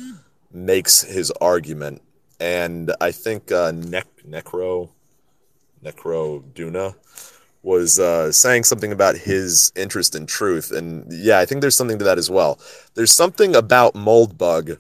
makes 0.50 1.02
his 1.02 1.30
argument. 1.42 2.02
And 2.40 2.94
I 3.02 3.12
think 3.12 3.52
uh, 3.52 3.74
ne- 3.76 4.04
Necro, 4.26 4.88
Necro 5.84 6.42
Duna 6.54 6.96
was 7.64 8.00
uh, 8.00 8.32
saying 8.32 8.64
something 8.64 8.94
about 8.94 9.18
his 9.18 9.74
interest 9.76 10.16
in 10.16 10.26
truth. 10.26 10.72
And 10.72 11.06
yeah, 11.12 11.40
I 11.40 11.46
think 11.46 11.60
there's 11.60 11.76
something 11.76 12.00
to 12.00 12.06
that 12.06 12.18
as 12.18 12.30
well. 12.30 12.60
There's 12.94 13.12
something 13.12 13.58
about 13.58 13.94
Moldbug 13.94 14.78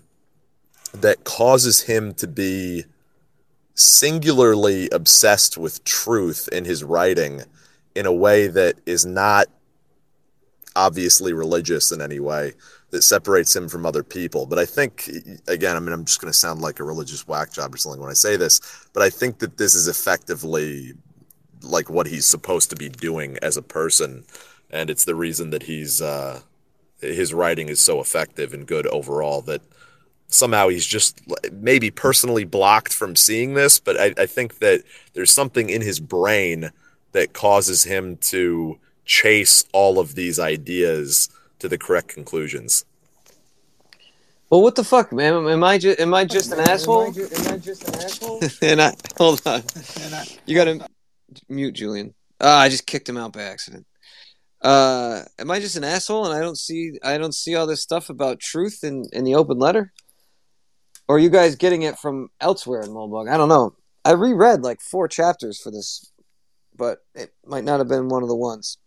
that 0.93 1.23
causes 1.23 1.81
him 1.81 2.13
to 2.15 2.27
be 2.27 2.85
singularly 3.75 4.89
obsessed 4.89 5.57
with 5.57 5.83
truth 5.83 6.49
in 6.51 6.65
his 6.65 6.83
writing 6.83 7.43
in 7.95 8.05
a 8.05 8.13
way 8.13 8.47
that 8.47 8.75
is 8.85 9.05
not 9.05 9.47
obviously 10.75 11.33
religious 11.33 11.91
in 11.91 12.01
any 12.01 12.19
way 12.19 12.53
that 12.91 13.03
separates 13.03 13.55
him 13.55 13.67
from 13.67 13.85
other 13.85 14.03
people. 14.03 14.45
But 14.45 14.59
I 14.59 14.65
think, 14.65 15.09
again, 15.47 15.75
I 15.75 15.79
mean, 15.79 15.91
I'm 15.91 16.05
just 16.05 16.21
going 16.21 16.31
to 16.31 16.37
sound 16.37 16.61
like 16.61 16.79
a 16.79 16.83
religious 16.83 17.27
whack 17.27 17.51
job 17.51 17.73
or 17.73 17.77
something 17.77 18.01
when 18.01 18.09
I 18.09 18.13
say 18.13 18.37
this, 18.37 18.61
but 18.93 19.03
I 19.03 19.09
think 19.09 19.39
that 19.39 19.57
this 19.57 19.75
is 19.75 19.87
effectively 19.87 20.93
like 21.61 21.89
what 21.89 22.07
he's 22.07 22.25
supposed 22.25 22.69
to 22.69 22.75
be 22.75 22.89
doing 22.89 23.37
as 23.41 23.57
a 23.57 23.61
person, 23.61 24.23
and 24.69 24.89
it's 24.89 25.05
the 25.05 25.15
reason 25.15 25.49
that 25.49 25.63
he's 25.63 26.01
uh, 26.01 26.41
his 27.01 27.33
writing 27.33 27.69
is 27.69 27.83
so 27.83 27.99
effective 27.99 28.53
and 28.53 28.67
good 28.67 28.87
overall 28.87 29.41
that 29.41 29.61
somehow 30.27 30.67
he's 30.67 30.85
just 30.85 31.21
maybe 31.51 31.89
personally 31.91 32.43
blocked 32.43 32.93
from 32.93 33.15
seeing 33.15 33.53
this, 33.53 33.79
but 33.79 33.99
I, 33.99 34.13
I 34.17 34.25
think 34.25 34.59
that 34.59 34.83
there's 35.13 35.31
something 35.31 35.69
in 35.69 35.81
his 35.81 35.99
brain 35.99 36.71
that 37.13 37.33
causes 37.33 37.85
him 37.85 38.17
to 38.17 38.77
chase 39.05 39.63
all 39.71 39.99
of 39.99 40.15
these 40.15 40.37
ideas 40.37 41.29
to 41.59 41.69
the 41.69 41.77
correct 41.77 42.09
conclusions. 42.09 42.85
Well, 44.49 44.61
what 44.61 44.75
the 44.75 44.83
fuck, 44.83 45.11
man? 45.11 45.47
Am 45.47 45.63
I 45.63 45.77
just 45.77 45.99
am 45.99 46.13
I 46.13 46.23
just 46.23 46.53
an 46.53 46.59
asshole? 46.59 47.03
Am 47.03 47.09
I, 47.09 47.13
ju- 47.13 47.29
am 47.35 47.53
I 47.53 47.57
just 47.57 47.87
an 47.87 47.95
asshole? 47.95 48.41
and 48.61 48.81
I 48.81 48.93
hold 49.17 49.41
on. 49.45 49.63
You 50.45 50.55
gotta 50.55 50.87
mute 51.49 51.73
Julian. 51.73 52.13
Uh, 52.39 52.47
I 52.47 52.69
just 52.69 52.85
kicked 52.85 53.09
him 53.09 53.17
out 53.17 53.33
by 53.33 53.43
accident. 53.43 53.85
Uh, 54.61 55.23
am 55.37 55.51
I 55.51 55.59
just 55.59 55.75
an 55.75 55.83
asshole 55.83 56.25
and 56.25 56.33
I 56.33 56.39
don't 56.39 56.57
see 56.57 56.93
I 57.03 57.17
don't 57.17 57.35
see 57.35 57.55
all 57.55 57.67
this 57.67 57.81
stuff 57.81 58.09
about 58.09 58.39
truth 58.39 58.83
in 58.83 59.05
in 59.11 59.25
the 59.25 59.35
open 59.35 59.59
letter? 59.59 59.91
Or 61.07 61.19
you 61.19 61.29
guys 61.29 61.55
getting 61.55 61.83
it 61.83 61.97
from 61.97 62.29
elsewhere 62.41 62.81
in 62.81 62.89
Moldbug? 62.89 63.31
I 63.31 63.37
don't 63.37 63.49
know. 63.49 63.75
I 64.03 64.11
reread 64.11 64.61
like 64.61 64.81
four 64.81 65.07
chapters 65.07 65.59
for 65.59 65.71
this, 65.71 66.11
but 66.75 66.99
it 67.15 67.33
might 67.45 67.63
not 67.63 67.79
have 67.79 67.87
been 67.87 68.09
one 68.09 68.23
of 68.23 68.29
the 68.29 68.35
ones. 68.35 68.77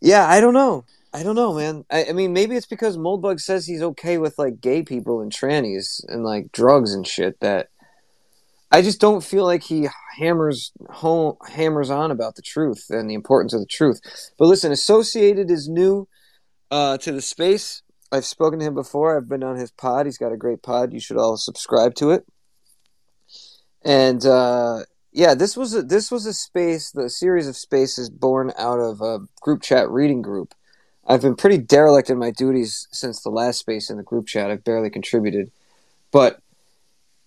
Yeah, 0.00 0.26
I 0.28 0.40
don't 0.40 0.54
know. 0.54 0.84
I 1.12 1.22
don't 1.22 1.34
know, 1.34 1.54
man. 1.54 1.84
I, 1.90 2.06
I 2.10 2.12
mean, 2.12 2.32
maybe 2.34 2.56
it's 2.56 2.66
because 2.66 2.98
Moldbug 2.98 3.40
says 3.40 3.66
he's 3.66 3.82
okay 3.82 4.18
with 4.18 4.38
like 4.38 4.60
gay 4.60 4.82
people 4.82 5.20
and 5.22 5.32
trannies 5.32 6.04
and 6.08 6.24
like 6.24 6.52
drugs 6.52 6.92
and 6.92 7.06
shit 7.06 7.40
that 7.40 7.70
I 8.70 8.82
just 8.82 9.00
don't 9.00 9.24
feel 9.24 9.44
like 9.44 9.62
he 9.62 9.88
hammers 10.18 10.72
home 10.90 11.36
hammers 11.48 11.90
on 11.90 12.10
about 12.10 12.34
the 12.34 12.42
truth 12.42 12.86
and 12.90 13.08
the 13.08 13.14
importance 13.14 13.54
of 13.54 13.60
the 13.60 13.66
truth. 13.66 14.00
But 14.38 14.48
listen, 14.48 14.72
Associated 14.72 15.50
is 15.50 15.68
new 15.68 16.08
uh, 16.70 16.98
to 16.98 17.12
the 17.12 17.22
space. 17.22 17.82
I've 18.12 18.24
spoken 18.24 18.58
to 18.58 18.64
him 18.64 18.74
before. 18.74 19.16
I've 19.16 19.28
been 19.28 19.42
on 19.42 19.56
his 19.56 19.70
pod. 19.70 20.06
He's 20.06 20.18
got 20.18 20.32
a 20.32 20.36
great 20.36 20.62
pod. 20.62 20.92
You 20.92 21.00
should 21.00 21.16
all 21.16 21.36
subscribe 21.36 21.94
to 21.96 22.10
it. 22.10 22.24
And 23.84 24.24
uh, 24.24 24.80
yeah, 25.12 25.34
this 25.34 25.56
was 25.56 25.74
a, 25.74 25.82
this 25.82 26.10
was 26.10 26.26
a 26.26 26.32
space, 26.32 26.90
the 26.90 27.08
series 27.08 27.48
of 27.48 27.56
spaces 27.56 28.10
born 28.10 28.52
out 28.58 28.80
of 28.80 29.00
a 29.00 29.20
group 29.40 29.62
chat 29.62 29.88
reading 29.88 30.22
group. 30.22 30.54
I've 31.06 31.22
been 31.22 31.36
pretty 31.36 31.58
derelict 31.58 32.10
in 32.10 32.18
my 32.18 32.32
duties 32.32 32.88
since 32.90 33.22
the 33.22 33.30
last 33.30 33.60
space 33.60 33.90
in 33.90 33.96
the 33.96 34.02
group 34.02 34.26
chat. 34.26 34.50
I've 34.50 34.64
barely 34.64 34.90
contributed, 34.90 35.52
but 36.10 36.40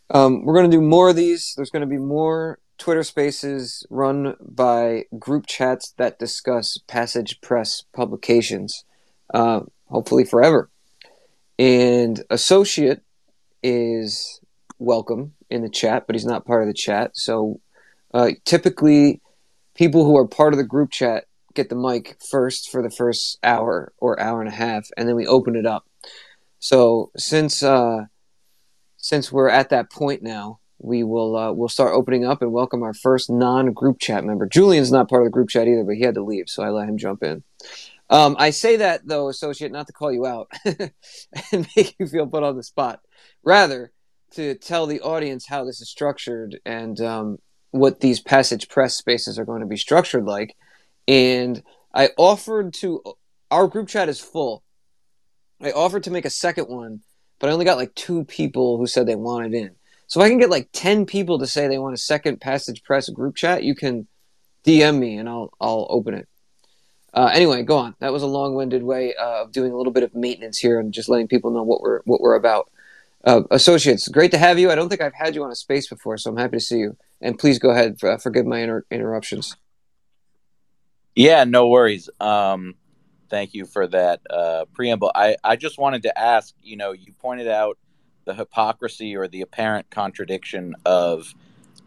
um, 0.10 0.43
we're 0.43 0.56
going 0.56 0.69
to 0.69 0.77
do 0.77 0.81
more 0.81 1.10
of 1.10 1.15
these. 1.15 1.53
There's 1.56 1.69
going 1.69 1.81
to 1.81 1.88
be 1.88 1.97
more 1.97 2.60
Twitter 2.77 3.03
spaces 3.03 3.85
run 3.89 4.35
by 4.41 5.06
group 5.18 5.45
chats 5.47 5.91
that 5.97 6.19
discuss 6.19 6.77
Passage 6.88 7.41
Press 7.41 7.84
publications, 7.93 8.85
uh, 9.34 9.61
hopefully 9.90 10.26
forever. 10.26 10.70
And 11.57 12.24
Associate 12.30 13.02
is 13.61 14.40
welcome 14.78 15.34
in 15.49 15.61
the 15.61 15.70
chat, 15.70 16.06
but 16.07 16.16
he's 16.16 16.26
not 16.26 16.45
part 16.45 16.61
of 16.61 16.68
the 16.68 16.74
chat. 16.74 17.11
So 17.16 17.60
uh, 18.14 18.32
typically, 18.45 19.22
people 19.76 20.06
who 20.06 20.18
are 20.18 20.28
part 20.28 20.53
of 20.53 20.57
the 20.57 20.64
group 20.64 20.91
chat 20.91 21.26
get 21.53 21.70
the 21.70 21.76
mic 21.76 22.18
first 22.30 22.70
for 22.70 22.82
the 22.82 22.90
first 22.90 23.40
hour 23.44 23.91
or 23.98 24.20
hour 24.20 24.40
and 24.40 24.49
a 24.49 24.56
half, 24.56 24.88
and 24.95 25.07
then 25.07 25.16
we 25.16 25.28
open 25.28 25.56
it 25.56 25.66
up. 25.66 25.86
So 26.60 27.11
since 27.18 27.64
uh, 27.64 28.06
since 28.98 29.32
we're 29.32 29.49
at 29.49 29.70
that 29.70 29.91
point 29.91 30.22
now, 30.22 30.60
we 30.78 31.03
will 31.03 31.36
uh, 31.36 31.52
we'll 31.52 31.68
start 31.70 31.94
opening 31.94 32.26
up 32.26 32.41
and 32.41 32.52
welcome 32.52 32.84
our 32.84 32.94
first 32.94 33.30
non-group 33.30 33.99
chat 33.99 34.24
member. 34.24 34.45
Julian's 34.48 34.91
not 34.91 35.10
part 35.10 35.24
of 35.24 35.26
the 35.26 35.32
group 35.32 35.49
chat 35.49 35.68
either, 35.68 35.84
but 35.84 35.95
he 35.95 36.03
had 36.03 36.16
to 36.16 36.24
leave, 36.24 36.48
so 36.48 36.64
I 36.64 36.70
let 36.70 36.88
him 36.88 36.98
jump 36.98 37.24
in. 37.24 37.44
Um, 38.10 38.36
I 38.40 38.49
say 38.49 38.77
that 38.77 39.07
though, 39.07 39.30
associate, 39.30 39.72
not 39.72 39.88
to 39.88 39.94
call 39.94 40.11
you 40.11 40.26
out 40.26 40.52
and 40.65 41.68
make 41.76 41.95
you 41.99 42.07
feel 42.07 42.27
put 42.27 42.44
on 42.44 42.56
the 42.56 42.64
spot, 42.64 43.02
rather 43.44 43.91
to 44.31 44.56
tell 44.56 44.88
the 44.88 45.02
audience 45.02 45.48
how 45.48 45.64
this 45.65 45.81
is 45.81 45.90
structured 45.90 46.60
and 46.65 46.99
um, 47.02 47.38
what 47.72 47.99
these 47.99 48.19
passage 48.19 48.69
press 48.69 48.95
spaces 48.95 49.38
are 49.40 49.45
going 49.45 49.61
to 49.61 49.68
be 49.68 49.77
structured 49.77 50.26
like. 50.26 50.56
And 51.07 51.61
I 51.94 52.10
offered 52.18 52.73
to 52.76 53.02
our 53.52 53.68
group 53.68 53.88
chat 53.88 54.10
is 54.10 54.19
full. 54.19 54.64
I 55.61 55.72
offered 55.72 56.03
to 56.03 56.11
make 56.11 56.26
a 56.26 56.31
second 56.31 56.65
one, 56.69 57.02
but 57.40 57.49
I 57.49 57.53
only 57.53 57.65
got 57.65 57.77
like 57.77 57.94
two 57.95 58.23
people 58.26 58.77
who 58.77 58.88
said 58.88 59.07
they 59.07 59.15
wanted 59.15 59.53
in. 59.53 59.76
So 60.07 60.22
if 60.22 60.26
I 60.26 60.30
can 60.30 60.40
get 60.40 60.49
like 60.49 60.69
ten 60.72 61.06
people 61.06 61.40
to 61.40 61.48
say 61.48 61.68
they 61.68 61.77
want 61.77 61.95
a 61.95 61.98
second 61.98 62.41
passage 62.41 62.84
press 62.84 63.10
group 63.10 63.36
chat, 63.36 63.64
you 63.64 63.76
can 63.76 64.07
DM 64.65 64.99
me 64.99 65.18
and 65.18 65.27
I'll 65.27 65.52
I'll 65.60 65.88
open 65.90 66.14
it. 66.14 66.28
Uh, 67.20 67.30
anyway, 67.34 67.62
go 67.64 67.76
on. 67.76 67.94
That 68.00 68.14
was 68.14 68.24
a 68.24 68.28
long-winded 68.28 68.82
way 68.82 69.14
of 69.16 69.52
doing 69.52 69.74
a 69.74 69.76
little 69.76 69.91
bit 69.91 70.04
of 70.04 70.16
maintenance 70.16 70.58
here 70.58 70.80
and 70.80 70.94
just 70.94 71.10
letting 71.10 71.28
people 71.28 71.52
know 71.52 71.64
what 71.64 71.82
we're 71.82 72.00
what 72.06 72.22
we're 72.22 72.36
about. 72.36 72.72
Uh, 73.26 73.41
associates, 73.52 74.08
great 74.08 74.32
to 74.32 74.38
have 74.38 74.58
you. 74.58 74.72
I 74.72 74.76
don't 74.76 74.88
think 74.88 75.02
I've 75.02 75.14
had 75.14 75.36
you 75.36 75.44
on 75.44 75.52
a 75.52 75.56
space 75.56 75.90
before, 75.90 76.18
so 76.18 76.30
I'm 76.30 76.38
happy 76.38 76.56
to 76.56 76.62
see 76.62 76.78
you. 76.78 76.96
And 77.20 77.38
please 77.38 77.60
go 77.60 77.72
ahead. 77.72 78.02
Uh, 78.02 78.16
forgive 78.16 78.46
my 78.46 78.60
inter- 78.60 78.86
interruptions. 78.90 79.58
Yeah, 81.14 81.44
no 81.44 81.68
worries. 81.68 82.10
Um, 82.22 82.76
thank 83.30 83.54
you 83.54 83.66
for 83.66 83.86
that 83.88 84.22
uh, 84.30 84.64
preamble. 84.74 85.12
I, 85.14 85.36
I 85.44 85.58
just 85.58 85.78
wanted 85.78 86.04
to 86.04 86.18
ask. 86.18 86.56
You 86.64 86.78
know, 86.78 86.94
you 86.94 87.12
pointed 87.20 87.50
out 87.50 87.78
the 88.24 88.34
hypocrisy 88.34 89.18
or 89.18 89.28
the 89.28 89.41
apparent 89.41 89.90
contradiction 89.90 90.74
of 90.86 91.36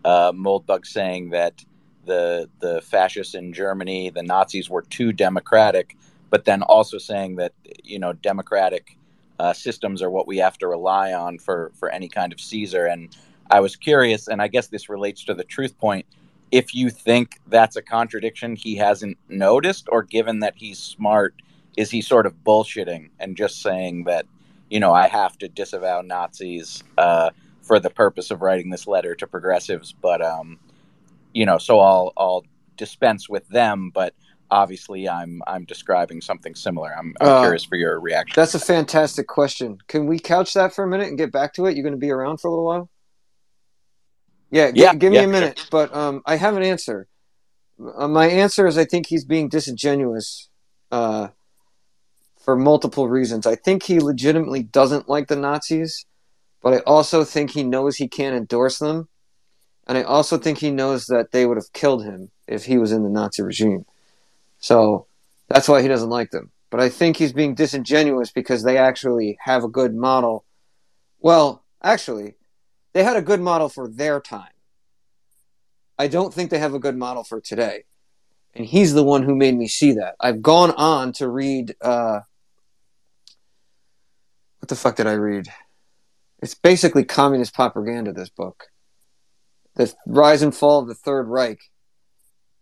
uh, 0.05 0.33
Moldbug 0.33 0.85
saying 0.85 1.31
that 1.31 1.65
the 2.07 2.49
the 2.61 2.81
fascists 2.83 3.35
in 3.35 3.53
Germany, 3.53 4.11
the 4.11 4.23
Nazis, 4.23 4.69
were 4.71 4.83
too 4.83 5.13
democratic, 5.13 5.97
but 6.31 6.45
then 6.45 6.63
also 6.63 6.99
saying 6.99 7.37
that 7.37 7.53
you 7.85 7.99
know 7.99 8.13
democratic 8.13 8.97
uh, 9.39 9.53
systems 9.53 10.03
are 10.03 10.11
what 10.11 10.27
we 10.27 10.39
have 10.39 10.59
to 10.59 10.67
rely 10.67 11.13
on 11.13 11.39
for 11.39 11.73
for 11.75 11.91
any 11.91 12.09
kind 12.09 12.33
of 12.33 12.41
Caesar. 12.41 12.87
And 12.87 13.15
I 13.51 13.61
was 13.61 13.77
curious, 13.77 14.29
and 14.29 14.41
I 14.41 14.49
guess 14.49 14.69
this 14.69 14.89
relates 14.89 15.25
to 15.25 15.35
the 15.35 15.45
truth 15.45 15.77
point. 15.79 16.07
If 16.51 16.75
you 16.75 16.91
think 16.91 17.41
that's 17.47 17.77
a 17.77 17.83
contradiction 17.83 18.57
he 18.57 18.77
hasn't 18.77 19.17
noticed, 19.29 19.89
or 19.91 20.03
given 20.03 20.41
that 20.41 20.55
he's 20.57 20.79
smart, 20.79 21.35
is 21.77 21.91
he 21.91 22.03
sort 22.03 22.27
of 22.27 22.45
bullshitting 22.45 23.11
and 23.19 23.37
just 23.37 23.63
saying 23.63 24.05
that, 24.05 24.27
you 24.69 24.79
know, 24.79 24.93
I 24.93 25.09
have 25.09 25.39
to 25.39 25.49
disavow 25.49 26.03
Nazis 26.03 26.85
uh, 26.99 27.31
for 27.63 27.81
the 27.81 27.91
purpose 27.91 28.31
of 28.31 28.43
writing 28.43 28.71
this 28.71 28.87
letter 28.87 29.15
to 29.15 29.27
progressives, 29.27 29.93
but 29.93 30.21
um, 30.21 30.59
you 31.33 31.47
know, 31.47 31.59
so 31.59 31.81
I'll 31.81 32.13
I'll 32.17 32.45
dispense 32.77 33.29
with 33.29 33.47
them, 33.49 33.91
but 33.93 34.15
obviously 34.51 35.09
I'm 35.09 35.43
I'm 35.47 35.65
describing 35.65 36.21
something 36.21 36.55
similar. 36.55 36.95
I'm, 36.97 37.15
I'm 37.21 37.29
uh, 37.29 37.41
curious 37.41 37.65
for 37.65 37.77
your 37.77 37.99
reaction. 37.99 38.35
That's 38.37 38.55
a 38.55 38.61
fantastic 38.61 39.27
question. 39.27 39.79
Can 39.89 40.07
we 40.07 40.19
couch 40.19 40.53
that 40.55 40.75
for 40.75 40.85
a 40.85 40.89
minute 40.89 41.09
and 41.09 41.19
get 41.19 41.33
back 41.33 41.55
to 41.55 41.67
it? 41.67 41.77
You're 41.77 41.83
going 41.83 41.95
to 41.95 41.99
be 41.99 42.11
around 42.11 42.39
for 42.39 42.49
a 42.49 42.51
little 42.51 42.67
while. 42.67 42.91
Yeah, 44.51 44.71
g- 44.71 44.81
yeah 44.83 44.95
give 44.95 45.11
me 45.11 45.19
yeah, 45.19 45.25
a 45.25 45.29
minute. 45.29 45.59
Sure. 45.59 45.69
But 45.71 45.97
um, 45.97 46.23
I 46.27 46.37
have 46.37 46.57
an 46.57 46.63
answer. 46.63 47.09
Uh, 47.97 48.07
my 48.07 48.29
answer 48.29 48.67
is 48.67 48.77
I 48.77 48.85
think 48.85 49.07
he's 49.07 49.25
being 49.25 49.49
disingenuous 49.49 50.51
uh, 50.93 51.29
for 52.45 52.55
multiple 52.55 53.09
reasons. 53.09 53.47
I 53.47 53.55
think 53.55 53.83
he 53.83 53.99
legitimately 53.99 54.65
doesn't 54.65 55.09
like 55.09 55.29
the 55.29 55.37
Nazis, 55.37 56.05
but 56.63 56.75
I 56.75 56.79
also 56.81 57.25
think 57.25 57.51
he 57.51 57.65
knows 57.65 57.97
he 57.97 58.09
can't 58.09 58.37
endorse 58.37 58.79
them. 58.79 59.09
And 59.87 59.99
I 59.99 60.03
also 60.03 60.39
think 60.39 60.59
he 60.59 60.71
knows 60.71 61.07
that 61.07 61.33
they 61.33 61.45
would 61.45 61.57
have 61.57 61.73
killed 61.73 62.05
him 62.05 62.31
if 62.47 62.65
he 62.65 62.79
was 62.79 62.93
in 62.93 63.03
the 63.03 63.11
Nazi 63.11 63.43
regime. 63.43 63.85
So 64.59 65.07
that's 65.49 65.69
why 65.69 65.83
he 65.83 65.89
doesn't 65.89 66.09
like 66.09 66.31
them. 66.31 66.51
But 66.71 66.81
I 66.81 66.89
think 66.89 67.17
he's 67.17 67.33
being 67.33 67.55
disingenuous 67.55 68.31
because 68.31 68.63
they 68.63 68.79
actually 68.79 69.39
have 69.41 69.65
a 69.65 69.69
good 69.69 69.95
model. 69.95 70.45
Well, 71.21 71.65
actually, 71.83 72.37
they 72.93 73.05
had 73.05 73.17
a 73.17 73.23
good 73.23 73.41
model 73.41 73.69
for 73.69 73.89
their 73.89 74.21
time. 74.21 74.53
I 75.99 76.09
don't 76.09 76.33
think 76.33 76.51
they 76.51 76.59
have 76.59 76.75
a 76.75 76.79
good 76.79 76.97
model 76.97 77.25
for 77.25 77.41
today. 77.41 77.85
And 78.55 78.67
he's 78.67 78.95
the 78.95 79.05
one 79.05 79.23
who 79.23 79.35
made 79.35 79.57
me 79.57 79.67
see 79.67 79.93
that. 79.93 80.15
I've 80.21 80.43
gone 80.43 80.71
on 80.73 81.13
to 81.15 81.29
read 81.29 81.75
uh, 81.81 82.21
what 84.63 84.69
the 84.69 84.77
fuck 84.77 84.95
did 84.95 85.09
I 85.09 85.15
read? 85.15 85.49
It's 86.41 86.55
basically 86.55 87.05
communist 87.05 87.53
propaganda, 87.53 88.13
this 88.13 88.29
book. 88.29 88.69
The 89.75 89.93
Rise 90.07 90.43
and 90.43 90.55
Fall 90.55 90.81
of 90.81 90.89
the 90.89 90.95
Third 90.95 91.29
Reich. 91.29 91.61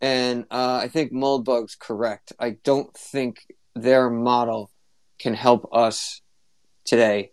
And 0.00 0.44
uh, 0.50 0.80
I 0.82 0.88
think 0.88 1.12
Moldbug's 1.12 1.74
correct. 1.74 2.32
I 2.38 2.56
don't 2.64 2.94
think 2.96 3.46
their 3.74 4.08
model 4.08 4.70
can 5.18 5.34
help 5.34 5.68
us 5.72 6.22
today. 6.84 7.32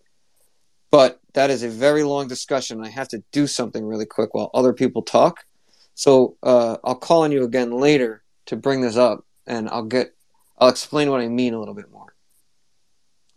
But 0.91 1.19
that 1.33 1.49
is 1.49 1.63
a 1.63 1.69
very 1.69 2.03
long 2.03 2.27
discussion. 2.27 2.83
I 2.83 2.89
have 2.89 3.07
to 3.09 3.23
do 3.31 3.47
something 3.47 3.85
really 3.85 4.05
quick 4.05 4.33
while 4.33 4.49
other 4.53 4.73
people 4.73 5.01
talk. 5.01 5.45
So 5.93 6.37
uh, 6.43 6.77
I'll 6.83 6.95
call 6.95 7.23
on 7.23 7.31
you 7.31 7.43
again 7.43 7.71
later 7.71 8.23
to 8.45 8.55
bring 8.55 8.81
this 8.81 8.97
up, 8.97 9.25
and 9.45 9.67
I'll 9.69 9.83
get 9.83 10.13
I'll 10.57 10.69
explain 10.69 11.09
what 11.09 11.21
I 11.21 11.27
mean 11.27 11.53
a 11.53 11.59
little 11.59 11.73
bit 11.73 11.91
more. 11.91 12.15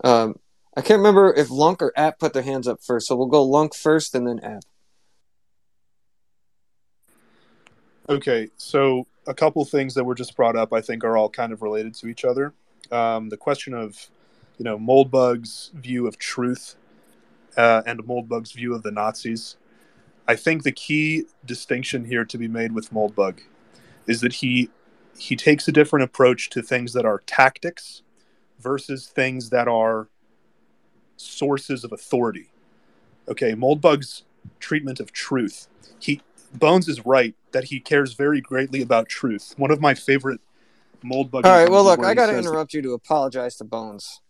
Um, 0.02 0.36
I 0.76 0.82
can't 0.82 0.98
remember 0.98 1.34
if 1.34 1.50
Lunk 1.50 1.82
or 1.82 1.92
App 1.96 2.18
put 2.18 2.32
their 2.32 2.42
hands 2.42 2.68
up 2.68 2.78
first, 2.82 3.06
so 3.06 3.16
we'll 3.16 3.26
go 3.26 3.42
Lunk 3.42 3.74
first 3.74 4.14
and 4.14 4.26
then 4.26 4.40
App. 4.40 4.62
Okay, 8.10 8.48
so 8.56 9.06
a 9.28 9.34
couple 9.34 9.64
things 9.64 9.94
that 9.94 10.02
were 10.02 10.16
just 10.16 10.34
brought 10.36 10.56
up, 10.56 10.72
I 10.72 10.80
think, 10.80 11.04
are 11.04 11.16
all 11.16 11.28
kind 11.30 11.52
of 11.52 11.62
related 11.62 11.94
to 11.94 12.08
each 12.08 12.24
other. 12.24 12.52
Um, 12.90 13.28
the 13.28 13.36
question 13.36 13.72
of, 13.72 14.10
you 14.58 14.64
know, 14.64 14.76
Moldbug's 14.76 15.70
view 15.74 16.08
of 16.08 16.18
truth 16.18 16.74
uh, 17.56 17.82
and 17.86 18.02
Moldbug's 18.02 18.50
view 18.50 18.74
of 18.74 18.82
the 18.82 18.90
Nazis. 18.90 19.56
I 20.26 20.34
think 20.34 20.64
the 20.64 20.72
key 20.72 21.26
distinction 21.44 22.04
here 22.04 22.24
to 22.24 22.36
be 22.36 22.48
made 22.48 22.72
with 22.72 22.92
Moldbug 22.92 23.42
is 24.08 24.20
that 24.22 24.34
he 24.34 24.70
he 25.16 25.36
takes 25.36 25.68
a 25.68 25.72
different 25.72 26.02
approach 26.02 26.50
to 26.50 26.62
things 26.62 26.92
that 26.94 27.04
are 27.04 27.22
tactics 27.26 28.02
versus 28.58 29.06
things 29.06 29.50
that 29.50 29.68
are 29.68 30.08
sources 31.16 31.84
of 31.84 31.92
authority. 31.92 32.50
Okay, 33.28 33.52
Moldbug's 33.52 34.24
treatment 34.58 34.98
of 34.98 35.12
truth. 35.12 35.68
He 36.00 36.22
Bones 36.54 36.88
is 36.88 37.04
right 37.06 37.34
that 37.52 37.64
he 37.64 37.80
cares 37.80 38.14
very 38.14 38.40
greatly 38.40 38.82
about 38.82 39.08
truth. 39.08 39.54
One 39.56 39.70
of 39.70 39.80
my 39.80 39.94
favorite 39.94 40.40
Moldbug. 41.04 41.44
All 41.44 41.50
right, 41.50 41.68
well, 41.68 41.84
look, 41.84 42.00
I 42.00 42.14
got 42.14 42.26
to 42.26 42.38
interrupt 42.38 42.72
that... 42.72 42.78
you 42.78 42.82
to 42.82 42.92
apologize 42.92 43.56
to 43.56 43.64
Bones. 43.64 44.20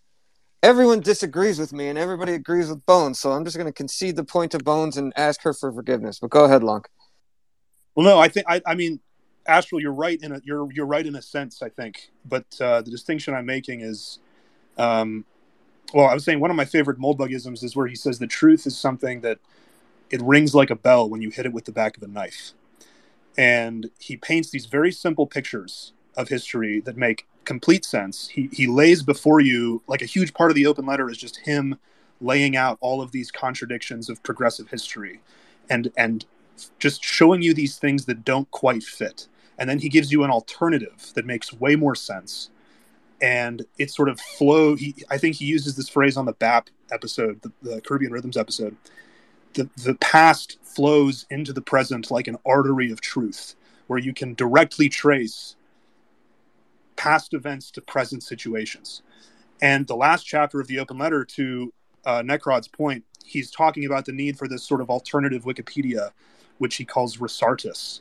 Everyone 0.62 1.00
disagrees 1.00 1.58
with 1.58 1.72
me, 1.72 1.88
and 1.88 1.98
everybody 1.98 2.34
agrees 2.34 2.68
with 2.68 2.84
Bones, 2.84 3.18
so 3.18 3.32
I'm 3.32 3.44
just 3.44 3.56
going 3.56 3.66
to 3.66 3.72
concede 3.72 4.16
the 4.16 4.24
point 4.24 4.52
to 4.52 4.58
Bones 4.58 4.96
and 4.96 5.12
ask 5.16 5.42
her 5.42 5.54
for 5.54 5.72
forgiveness. 5.72 6.18
But 6.18 6.30
go 6.30 6.44
ahead, 6.44 6.62
Lunk. 6.62 6.88
Well, 7.94 8.04
no, 8.04 8.18
I 8.18 8.28
think 8.28 8.46
I, 8.48 8.60
I 8.66 8.74
mean, 8.74 9.00
Astral, 9.46 9.80
you're 9.80 9.92
right 9.92 10.20
in 10.22 10.32
a 10.32 10.40
you're 10.44 10.70
you're 10.72 10.86
right 10.86 11.06
in 11.06 11.16
a 11.16 11.22
sense, 11.22 11.62
I 11.62 11.70
think. 11.70 12.10
But 12.24 12.44
uh, 12.60 12.82
the 12.82 12.90
distinction 12.90 13.34
I'm 13.34 13.46
making 13.46 13.80
is, 13.80 14.18
um, 14.76 15.24
well, 15.94 16.06
I 16.06 16.14
was 16.14 16.24
saying 16.24 16.40
one 16.40 16.50
of 16.50 16.56
my 16.56 16.66
favorite 16.66 16.98
Moldbugisms 16.98 17.64
is 17.64 17.74
where 17.74 17.86
he 17.86 17.96
says 17.96 18.18
the 18.18 18.26
truth 18.26 18.66
is 18.66 18.76
something 18.76 19.22
that 19.22 19.38
it 20.10 20.20
rings 20.22 20.54
like 20.54 20.70
a 20.70 20.76
bell 20.76 21.08
when 21.08 21.22
you 21.22 21.30
hit 21.30 21.46
it 21.46 21.52
with 21.52 21.64
the 21.64 21.72
back 21.72 21.96
of 21.96 22.02
a 22.02 22.08
knife. 22.08 22.52
And 23.38 23.90
he 23.98 24.16
paints 24.16 24.50
these 24.50 24.66
very 24.66 24.92
simple 24.92 25.26
pictures 25.26 25.92
of 26.16 26.28
history 26.28 26.80
that 26.80 26.96
make 26.96 27.26
complete 27.44 27.84
sense. 27.84 28.28
He 28.28 28.48
he 28.52 28.66
lays 28.66 29.02
before 29.02 29.40
you 29.40 29.82
like 29.86 30.02
a 30.02 30.06
huge 30.06 30.34
part 30.34 30.50
of 30.50 30.54
the 30.54 30.66
open 30.66 30.86
letter 30.86 31.08
is 31.08 31.18
just 31.18 31.38
him 31.38 31.78
laying 32.20 32.56
out 32.56 32.76
all 32.80 33.00
of 33.00 33.12
these 33.12 33.30
contradictions 33.30 34.10
of 34.10 34.22
progressive 34.22 34.68
history 34.68 35.20
and 35.68 35.90
and 35.96 36.26
just 36.78 37.02
showing 37.02 37.40
you 37.40 37.54
these 37.54 37.78
things 37.78 38.04
that 38.06 38.24
don't 38.24 38.50
quite 38.50 38.82
fit. 38.82 39.28
And 39.58 39.68
then 39.68 39.78
he 39.78 39.88
gives 39.88 40.10
you 40.10 40.24
an 40.24 40.30
alternative 40.30 41.12
that 41.14 41.26
makes 41.26 41.52
way 41.52 41.76
more 41.76 41.94
sense 41.94 42.50
and 43.20 43.64
it 43.78 43.90
sort 43.90 44.08
of 44.08 44.20
flow. 44.20 44.74
He, 44.74 44.94
I 45.10 45.18
think 45.18 45.36
he 45.36 45.44
uses 45.44 45.76
this 45.76 45.88
phrase 45.88 46.16
on 46.16 46.24
the 46.24 46.32
BAP 46.32 46.70
episode, 46.90 47.42
the, 47.42 47.52
the, 47.62 47.80
Caribbean 47.82 48.12
Rhythms 48.12 48.36
episode. 48.36 48.76
The 49.54 49.68
the 49.76 49.94
past 49.96 50.58
flows 50.62 51.26
into 51.30 51.52
the 51.52 51.60
present 51.60 52.10
like 52.10 52.28
an 52.28 52.36
artery 52.46 52.90
of 52.90 53.00
truth, 53.00 53.56
where 53.86 53.98
you 53.98 54.14
can 54.14 54.34
directly 54.34 54.88
trace 54.88 55.56
past 56.96 57.34
events 57.34 57.70
to 57.72 57.80
present 57.80 58.22
situations. 58.22 59.02
And 59.62 59.86
the 59.86 59.96
last 59.96 60.24
chapter 60.24 60.60
of 60.60 60.66
the 60.66 60.78
open 60.78 60.98
letter 60.98 61.24
to 61.24 61.72
uh, 62.04 62.22
Necrod's 62.22 62.68
point, 62.68 63.04
he's 63.24 63.50
talking 63.50 63.84
about 63.84 64.04
the 64.04 64.12
need 64.12 64.38
for 64.38 64.48
this 64.48 64.62
sort 64.62 64.80
of 64.80 64.90
alternative 64.90 65.44
Wikipedia, 65.44 66.10
which 66.58 66.76
he 66.76 66.84
calls 66.84 67.16
Resartus, 67.16 68.00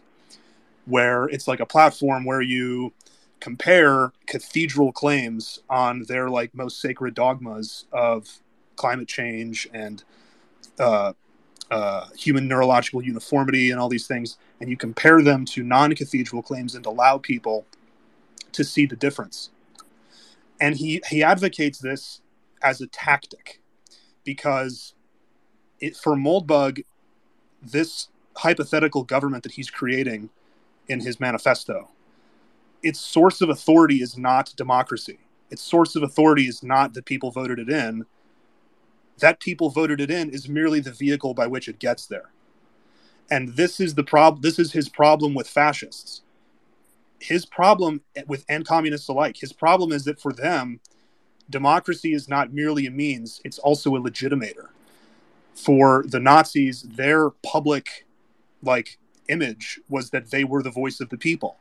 where 0.86 1.26
it's 1.26 1.48
like 1.48 1.60
a 1.60 1.66
platform 1.66 2.26
where 2.26 2.42
you 2.42 2.94
compare 3.40 4.12
cathedral 4.26 4.92
claims 4.92 5.60
on 5.70 6.04
their 6.04 6.30
like 6.30 6.54
most 6.54 6.82
sacred 6.82 7.14
dogmas 7.14 7.86
of 7.92 8.40
climate 8.76 9.08
change 9.08 9.68
and 9.74 10.04
uh, 10.78 11.14
uh, 11.72 12.08
human 12.18 12.48
neurological 12.48 13.02
uniformity 13.02 13.72
and 13.72 13.80
all 13.80 13.90
these 13.90 14.08
things, 14.08 14.38
and 14.60 14.70
you 14.70 14.78
compare 14.78 15.22
them 15.22 15.46
to 15.46 15.64
non-cathedral 15.64 16.42
claims 16.42 16.76
and 16.76 16.86
allow 16.86 17.18
people 17.18 17.66
to 18.52 18.64
see 18.64 18.86
the 18.86 18.96
difference. 18.96 19.52
And 20.60 20.76
he 20.76 21.02
he 21.08 21.24
advocates 21.24 21.80
this 21.80 22.22
as 22.62 22.82
a 22.82 22.88
tactic 22.88 23.62
because 24.24 24.94
it, 25.80 25.96
for 25.96 26.16
Moldbug, 26.16 26.84
this 27.62 28.10
hypothetical 28.38 29.04
government 29.04 29.44
that 29.44 29.54
he's 29.54 29.70
creating 29.70 30.30
in 30.88 31.00
his 31.00 31.20
manifesto 31.20 31.90
its 32.84 33.00
source 33.00 33.42
of 33.42 33.50
authority 33.50 34.02
is 34.02 34.18
not 34.18 34.54
democracy. 34.56 35.20
Its 35.50 35.62
source 35.62 35.96
of 35.96 36.04
authority 36.04 36.48
is 36.48 36.64
not 36.64 36.94
that 36.94 37.06
people 37.06 37.32
voted 37.32 37.60
it 37.60 37.70
in. 37.70 38.06
That 39.22 39.40
people 39.42 39.70
voted 39.70 40.02
it 40.02 40.12
in 40.12 40.30
is 40.32 40.50
merely 40.50 40.80
the 40.82 40.92
vehicle 40.94 41.34
by 41.34 41.48
which 41.48 41.68
it 41.70 41.80
gets 41.80 42.08
there. 42.08 42.32
And 43.32 43.56
this 43.58 43.80
is 43.80 43.96
the 43.96 44.04
problem. 44.04 44.42
This 44.42 44.60
is 44.60 44.74
his 44.74 44.90
problem 44.90 45.36
with 45.36 45.50
fascists. 45.50 46.22
His 47.20 47.46
problem 47.46 48.02
with 48.28 48.46
and 48.50 48.66
communists 48.68 49.10
alike. 49.10 49.38
His 49.38 49.54
problem 49.54 49.92
is 49.92 50.06
that 50.06 50.22
for 50.22 50.34
them, 50.34 50.82
democracy 51.50 52.14
is 52.14 52.30
not 52.30 52.54
merely 52.54 52.86
a 52.88 52.92
means; 52.92 53.42
it's 53.46 53.60
also 53.60 53.96
a 53.96 54.02
legitimator. 54.02 54.70
For 55.56 56.06
the 56.08 56.20
Nazis, 56.22 56.84
their 56.84 57.32
public, 57.32 58.06
like 58.64 59.00
image 59.30 59.80
was 59.90 60.12
that 60.12 60.32
they 60.32 60.44
were 60.46 60.64
the 60.64 60.72
voice 60.72 61.00
of 61.02 61.10
the 61.10 61.18
people 61.18 61.58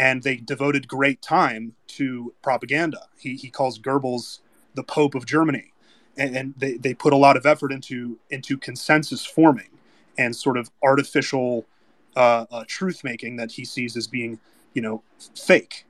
and 0.00 0.24
they 0.24 0.36
devoted 0.36 0.88
great 0.88 1.22
time 1.22 1.74
to 1.88 2.34
propaganda. 2.42 3.02
He, 3.18 3.36
he 3.36 3.50
calls 3.50 3.80
Goebbels 3.80 4.40
the 4.74 4.84
Pope 4.84 5.16
of 5.16 5.26
Germany, 5.26 5.69
and, 6.16 6.36
and 6.36 6.54
they, 6.56 6.74
they 6.76 6.94
put 6.94 7.12
a 7.12 7.16
lot 7.16 7.36
of 7.36 7.46
effort 7.46 7.72
into 7.72 8.18
into 8.30 8.56
consensus 8.56 9.24
forming 9.24 9.68
and 10.18 10.34
sort 10.34 10.56
of 10.56 10.70
artificial 10.82 11.66
uh, 12.16 12.46
uh, 12.50 12.64
truth 12.66 13.02
making 13.04 13.36
that 13.36 13.52
he 13.52 13.64
sees 13.64 13.96
as 13.96 14.06
being, 14.06 14.38
you 14.74 14.82
know, 14.82 15.02
fake. 15.34 15.86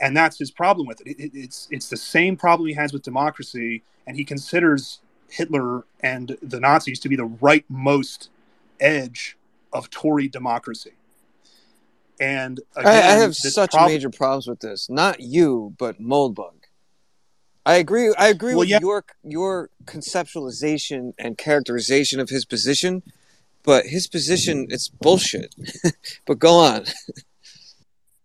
And 0.00 0.16
that's 0.16 0.38
his 0.38 0.50
problem 0.50 0.86
with 0.86 1.00
it. 1.00 1.08
It, 1.08 1.20
it. 1.20 1.30
It's 1.34 1.68
it's 1.70 1.88
the 1.88 1.96
same 1.96 2.36
problem 2.36 2.68
he 2.68 2.74
has 2.74 2.92
with 2.92 3.02
democracy, 3.02 3.82
and 4.06 4.16
he 4.16 4.24
considers 4.24 5.00
Hitler 5.28 5.84
and 6.00 6.36
the 6.42 6.60
Nazis 6.60 7.00
to 7.00 7.08
be 7.08 7.16
the 7.16 7.28
rightmost 7.28 8.28
edge 8.78 9.36
of 9.72 9.90
Tory 9.90 10.28
democracy. 10.28 10.92
And 12.20 12.60
again, 12.76 12.92
I, 12.92 12.98
I 12.98 13.16
have 13.16 13.34
such 13.34 13.74
major 13.74 14.10
problems 14.10 14.46
with 14.46 14.60
this. 14.60 14.88
Not 14.88 15.20
you, 15.20 15.74
but 15.78 16.00
Moldbug. 16.00 16.52
I 17.66 17.74
agree. 17.74 18.14
I 18.16 18.28
agree 18.28 18.52
well, 18.52 18.60
with 18.60 18.68
yeah. 18.68 18.78
your 18.80 19.04
your 19.24 19.70
conceptualization 19.86 21.14
and 21.18 21.36
characterization 21.36 22.20
of 22.20 22.28
his 22.28 22.44
position, 22.44 23.02
but 23.64 23.86
his 23.86 24.06
position 24.06 24.68
it's 24.70 24.88
bullshit. 24.88 25.52
but 26.26 26.38
go 26.38 26.60
on. 26.60 26.84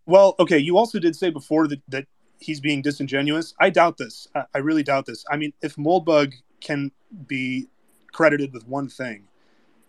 well, 0.05 0.35
okay. 0.39 0.59
You 0.59 0.77
also 0.77 0.99
did 0.99 1.15
say 1.15 1.31
before 1.31 1.67
that 1.67 1.81
that 1.87 2.05
he's 2.37 2.59
being 2.59 2.83
disingenuous. 2.83 3.55
I 3.59 3.71
doubt 3.71 3.97
this. 3.97 4.27
I, 4.35 4.43
I 4.53 4.57
really 4.59 4.83
doubt 4.83 5.07
this. 5.07 5.25
I 5.31 5.37
mean, 5.37 5.53
if 5.63 5.75
Moldbug 5.75 6.33
can 6.61 6.91
be 7.25 7.67
credited 8.11 8.53
with 8.53 8.67
one 8.67 8.89
thing, 8.89 9.23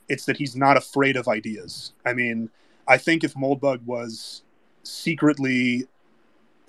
it's 0.08 0.24
that 0.24 0.38
he's 0.38 0.56
not 0.56 0.78
afraid 0.78 1.14
of 1.14 1.28
ideas. 1.28 1.92
I 2.06 2.14
mean, 2.14 2.48
I 2.88 2.96
think 2.96 3.22
if 3.22 3.34
Moldbug 3.34 3.84
was 3.84 4.44
secretly 4.82 5.88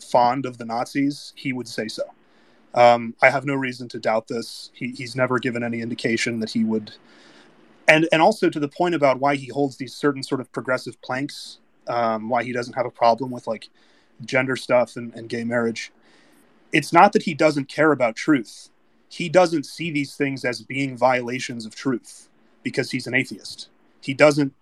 fond 0.02 0.46
of 0.46 0.58
the 0.58 0.66
Nazis, 0.66 1.32
he 1.38 1.54
would 1.54 1.70
say 1.70 1.88
so. 1.88 2.04
Um, 2.74 3.16
I 3.22 3.30
have 3.30 3.46
no 3.46 3.56
reason 3.56 3.88
to 3.90 4.00
doubt 4.00 4.28
this. 4.28 4.72
He, 4.74 4.92
he's 4.92 5.16
never 5.16 5.40
given 5.40 5.64
any 5.64 5.82
indication 5.82 6.40
that 6.40 6.52
he 6.52 6.64
would. 6.64 6.94
And 7.88 8.08
and 8.12 8.22
also 8.22 8.50
to 8.50 8.60
the 8.60 8.68
point 8.68 8.96
about 8.96 9.20
why 9.20 9.36
he 9.36 9.48
holds 9.48 9.78
these 9.78 9.94
certain 9.94 10.24
sort 10.24 10.42
of 10.42 10.52
progressive 10.52 11.02
planks, 11.02 11.60
um, 11.88 12.30
why 12.30 12.44
he 12.44 12.54
doesn't 12.54 12.74
have 12.74 12.86
a 12.86 12.92
problem 12.92 13.30
with 13.30 13.46
like 13.46 13.70
gender 14.26 14.56
stuff 14.56 14.96
and, 14.96 15.14
and 15.14 15.30
gay 15.30 15.44
marriage. 15.44 15.92
It's 16.72 16.94
not 16.94 17.14
that 17.14 17.24
he 17.24 17.34
doesn't 17.34 17.68
care 17.68 17.92
about 17.92 18.16
truth. 18.16 18.70
He 19.10 19.30
doesn't 19.30 19.66
see 19.66 19.92
these 19.92 20.16
things 20.16 20.44
as 20.44 20.62
being 20.62 20.98
violations 20.98 21.66
of 21.66 21.76
truth 21.76 22.30
because 22.64 22.90
he's 22.92 23.06
an 23.06 23.14
atheist. 23.14 23.70
He 24.02 24.14
doesn't. 24.14 24.54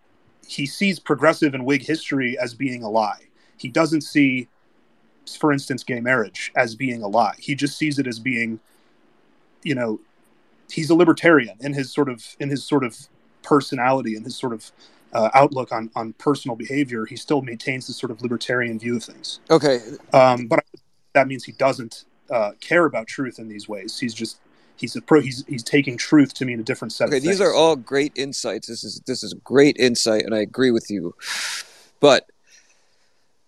He 0.47 0.65
sees 0.65 0.99
progressive 0.99 1.53
and 1.53 1.65
Whig 1.65 1.85
history 1.85 2.37
as 2.37 2.53
being 2.53 2.83
a 2.83 2.89
lie. 2.89 3.27
He 3.55 3.69
doesn't 3.69 4.01
see 4.01 4.49
for 5.35 5.51
instance, 5.51 5.83
gay 5.83 5.99
marriage 5.99 6.51
as 6.55 6.75
being 6.75 7.01
a 7.01 7.07
lie. 7.07 7.35
He 7.39 7.55
just 7.55 7.77
sees 7.77 7.99
it 7.99 8.07
as 8.07 8.19
being, 8.19 8.59
you 9.63 9.75
know, 9.75 9.99
he's 10.71 10.89
a 10.89 10.95
libertarian 10.95 11.57
in 11.59 11.73
his 11.73 11.91
sort 11.91 12.09
of 12.09 12.35
in 12.39 12.49
his 12.49 12.63
sort 12.63 12.83
of 12.83 12.97
personality 13.43 14.15
and 14.15 14.23
his 14.25 14.35
sort 14.35 14.53
of 14.53 14.71
uh, 15.13 15.29
outlook 15.33 15.71
on 15.71 15.91
on 15.95 16.13
personal 16.13 16.55
behavior. 16.55 17.05
He 17.05 17.15
still 17.15 17.41
maintains 17.41 17.87
this 17.87 17.97
sort 17.97 18.11
of 18.11 18.21
libertarian 18.21 18.79
view 18.79 18.97
of 18.97 19.03
things. 19.03 19.39
Okay, 19.49 19.79
um, 20.13 20.47
but 20.47 20.63
that 21.13 21.27
means 21.27 21.43
he 21.43 21.51
doesn't 21.51 22.05
uh, 22.29 22.51
care 22.59 22.85
about 22.85 23.07
truth 23.07 23.39
in 23.39 23.47
these 23.47 23.67
ways. 23.67 23.99
He's 23.99 24.13
just 24.13 24.39
he's 24.77 24.95
a 24.95 25.01
pro. 25.01 25.21
He's 25.21 25.45
he's 25.47 25.63
taking 25.63 25.97
truth 25.97 26.33
to 26.35 26.45
mean 26.45 26.59
a 26.59 26.63
different 26.63 26.91
set. 26.91 27.07
Okay, 27.09 27.19
these 27.19 27.41
are 27.41 27.53
all 27.53 27.75
great 27.75 28.13
insights. 28.15 28.67
This 28.67 28.83
is 28.83 29.01
this 29.05 29.23
is 29.23 29.33
great 29.43 29.77
insight, 29.77 30.23
and 30.25 30.33
I 30.33 30.39
agree 30.39 30.71
with 30.71 30.89
you. 30.89 31.13
But 31.99 32.29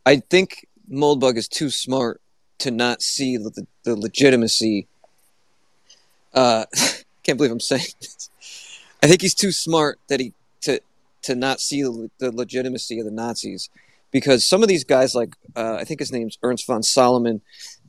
I 0.06 0.18
think 0.18 0.68
Moldbug 0.92 1.38
is 1.38 1.48
too 1.48 1.70
smart 1.70 2.22
to 2.60 2.72
not 2.72 3.02
see 3.02 3.38
the, 3.38 3.66
the 3.84 3.96
legitimacy. 3.96 4.88
Uh, 6.34 6.66
can't 7.24 7.38
believe 7.38 7.52
I'm 7.52 7.60
saying 7.60 7.86
this. 8.00 8.30
I 9.02 9.08
think 9.08 9.22
he's 9.22 9.36
too 9.36 9.52
smart 9.52 10.00
that 10.08 10.20
he 10.20 10.34
to 10.62 10.80
to 11.24 11.36
not 11.36 11.60
see 11.60 11.82
the, 11.82 12.10
the 12.20 12.32
legitimacy 12.32 13.00
of 13.00 13.06
the 13.06 13.12
Nazis, 13.12 13.70
because 14.12 14.48
some 14.48 14.62
of 14.62 14.70
these 14.70 14.84
guys, 14.84 15.16
like 15.16 15.36
uh, 15.56 15.78
I 15.80 15.84
think 15.84 16.00
his 16.00 16.12
name's 16.12 16.38
Ernst 16.44 16.68
von 16.68 16.84
Salomon 16.84 17.42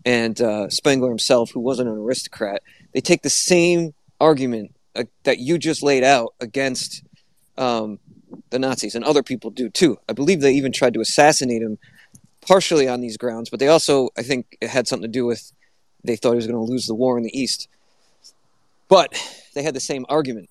and 0.04 0.40
uh, 0.40 0.68
Spengler 0.70 1.08
himself, 1.08 1.50
who 1.52 1.60
wasn't 1.60 1.88
an 1.88 1.96
aristocrat, 1.96 2.62
they 2.92 3.00
take 3.00 3.22
the 3.22 3.30
same 3.30 3.94
argument 4.20 4.74
uh, 4.96 5.04
that 5.24 5.38
you 5.38 5.58
just 5.58 5.82
laid 5.82 6.04
out 6.04 6.34
against 6.40 7.02
um, 7.56 7.98
the 8.50 8.58
Nazis, 8.58 8.94
and 8.94 9.04
other 9.04 9.22
people 9.22 9.50
do 9.50 9.68
too. 9.68 9.98
I 10.08 10.12
believe 10.12 10.40
they 10.40 10.52
even 10.52 10.72
tried 10.72 10.94
to 10.94 11.00
assassinate 11.00 11.62
him 11.62 11.78
partially 12.46 12.88
on 12.88 13.00
these 13.00 13.16
grounds, 13.16 13.50
but 13.50 13.60
they 13.60 13.68
also, 13.68 14.10
I 14.16 14.22
think, 14.22 14.56
it 14.60 14.68
had 14.68 14.86
something 14.86 15.10
to 15.10 15.18
do 15.18 15.26
with 15.26 15.52
they 16.04 16.16
thought 16.16 16.32
he 16.32 16.36
was 16.36 16.46
going 16.46 16.64
to 16.64 16.70
lose 16.70 16.86
the 16.86 16.94
war 16.94 17.16
in 17.16 17.24
the 17.24 17.38
East. 17.38 17.68
But 18.88 19.18
they 19.54 19.62
had 19.62 19.74
the 19.74 19.80
same 19.80 20.04
argument. 20.08 20.50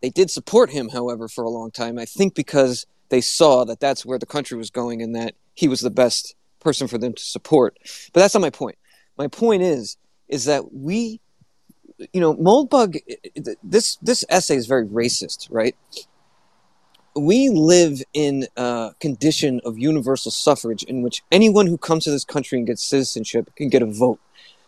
They 0.00 0.10
did 0.10 0.30
support 0.30 0.70
him, 0.70 0.88
however, 0.88 1.28
for 1.28 1.44
a 1.44 1.50
long 1.50 1.70
time. 1.70 1.98
I 1.98 2.04
think 2.04 2.34
because 2.34 2.86
they 3.10 3.20
saw 3.20 3.64
that 3.64 3.80
that's 3.80 4.06
where 4.06 4.18
the 4.18 4.26
country 4.26 4.56
was 4.56 4.70
going 4.70 5.02
and 5.02 5.14
that 5.14 5.34
he 5.54 5.68
was 5.68 5.80
the 5.80 5.90
best 5.90 6.34
person 6.60 6.88
for 6.88 6.98
them 6.98 7.12
to 7.12 7.22
support. 7.22 7.76
But 8.12 8.20
that's 8.20 8.34
not 8.34 8.40
my 8.40 8.50
point. 8.50 8.78
My 9.16 9.28
point 9.28 9.62
is, 9.62 9.96
is 10.28 10.44
that 10.44 10.72
we, 10.72 11.20
you 12.12 12.20
know, 12.20 12.34
Moldbug. 12.34 12.98
This 13.62 13.96
this 13.96 14.24
essay 14.28 14.56
is 14.56 14.66
very 14.66 14.86
racist, 14.86 15.48
right? 15.50 15.74
We 17.18 17.48
live 17.48 18.02
in 18.14 18.46
a 18.56 18.92
condition 19.00 19.60
of 19.64 19.78
universal 19.78 20.30
suffrage 20.30 20.82
in 20.84 21.02
which 21.02 21.22
anyone 21.32 21.66
who 21.66 21.78
comes 21.78 22.04
to 22.04 22.10
this 22.10 22.24
country 22.24 22.58
and 22.58 22.66
gets 22.66 22.82
citizenship 22.82 23.50
can 23.56 23.68
get 23.68 23.82
a 23.82 23.86
vote. 23.86 24.20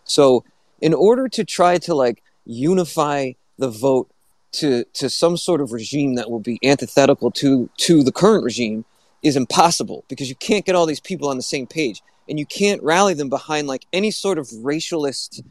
So, 0.04 0.44
in 0.80 0.94
order 0.94 1.28
to 1.28 1.44
try 1.44 1.78
to 1.78 1.94
like 1.94 2.22
unify 2.44 3.32
the 3.58 3.68
vote 3.68 4.10
to 4.52 4.84
to 4.94 5.08
some 5.08 5.36
sort 5.36 5.60
of 5.60 5.72
regime 5.72 6.14
that 6.14 6.30
will 6.30 6.40
be 6.40 6.58
antithetical 6.64 7.30
to 7.30 7.70
to 7.76 8.02
the 8.02 8.12
current 8.12 8.44
regime 8.44 8.84
is 9.22 9.36
impossible 9.36 10.04
because 10.08 10.28
you 10.28 10.34
can't 10.34 10.64
get 10.64 10.74
all 10.74 10.86
these 10.86 11.00
people 11.00 11.28
on 11.28 11.36
the 11.36 11.42
same 11.42 11.66
page 11.66 12.02
and 12.28 12.38
you 12.38 12.46
can't 12.46 12.82
rally 12.82 13.14
them 13.14 13.28
behind 13.28 13.66
like 13.66 13.86
any 13.92 14.10
sort 14.10 14.38
of 14.38 14.46
racialist 14.48 15.42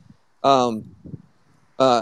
um, 0.43 0.95
uh, 1.77 2.01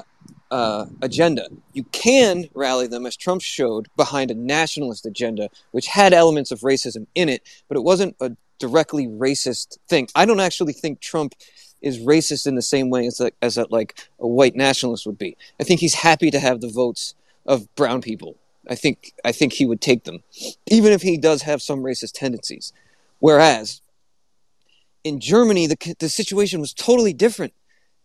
uh, 0.51 0.85
agenda. 1.01 1.47
You 1.73 1.83
can 1.85 2.45
rally 2.53 2.87
them, 2.87 3.05
as 3.05 3.17
Trump 3.17 3.41
showed, 3.41 3.87
behind 3.95 4.31
a 4.31 4.35
nationalist 4.35 5.05
agenda, 5.05 5.49
which 5.71 5.87
had 5.87 6.13
elements 6.13 6.51
of 6.51 6.61
racism 6.61 7.07
in 7.15 7.29
it, 7.29 7.43
but 7.67 7.77
it 7.77 7.83
wasn't 7.83 8.15
a 8.21 8.31
directly 8.59 9.07
racist 9.07 9.77
thing. 9.87 10.07
I 10.15 10.25
don't 10.25 10.39
actually 10.39 10.73
think 10.73 10.99
Trump 10.99 11.35
is 11.81 11.99
racist 11.99 12.47
in 12.47 12.55
the 12.55 12.61
same 12.61 12.89
way 12.89 13.05
as 13.05 13.19
a, 13.19 13.31
as 13.41 13.57
a, 13.57 13.67
like 13.69 14.07
a 14.19 14.27
white 14.27 14.55
nationalist 14.55 15.05
would 15.05 15.17
be. 15.17 15.37
I 15.59 15.63
think 15.63 15.79
he's 15.79 15.93
happy 15.93 16.31
to 16.31 16.39
have 16.39 16.61
the 16.61 16.69
votes 16.69 17.13
of 17.45 17.73
brown 17.75 18.01
people. 18.01 18.37
I 18.69 18.75
think 18.75 19.13
I 19.23 19.31
think 19.31 19.53
he 19.53 19.65
would 19.65 19.79
take 19.79 20.03
them, 20.03 20.23
even 20.67 20.91
if 20.91 21.01
he 21.01 21.17
does 21.17 21.43
have 21.43 21.61
some 21.61 21.83
racist 21.83 22.13
tendencies. 22.13 22.73
Whereas 23.19 23.81
in 25.03 25.19
Germany, 25.21 25.67
the 25.67 25.95
the 25.99 26.09
situation 26.09 26.59
was 26.59 26.73
totally 26.73 27.13
different. 27.13 27.53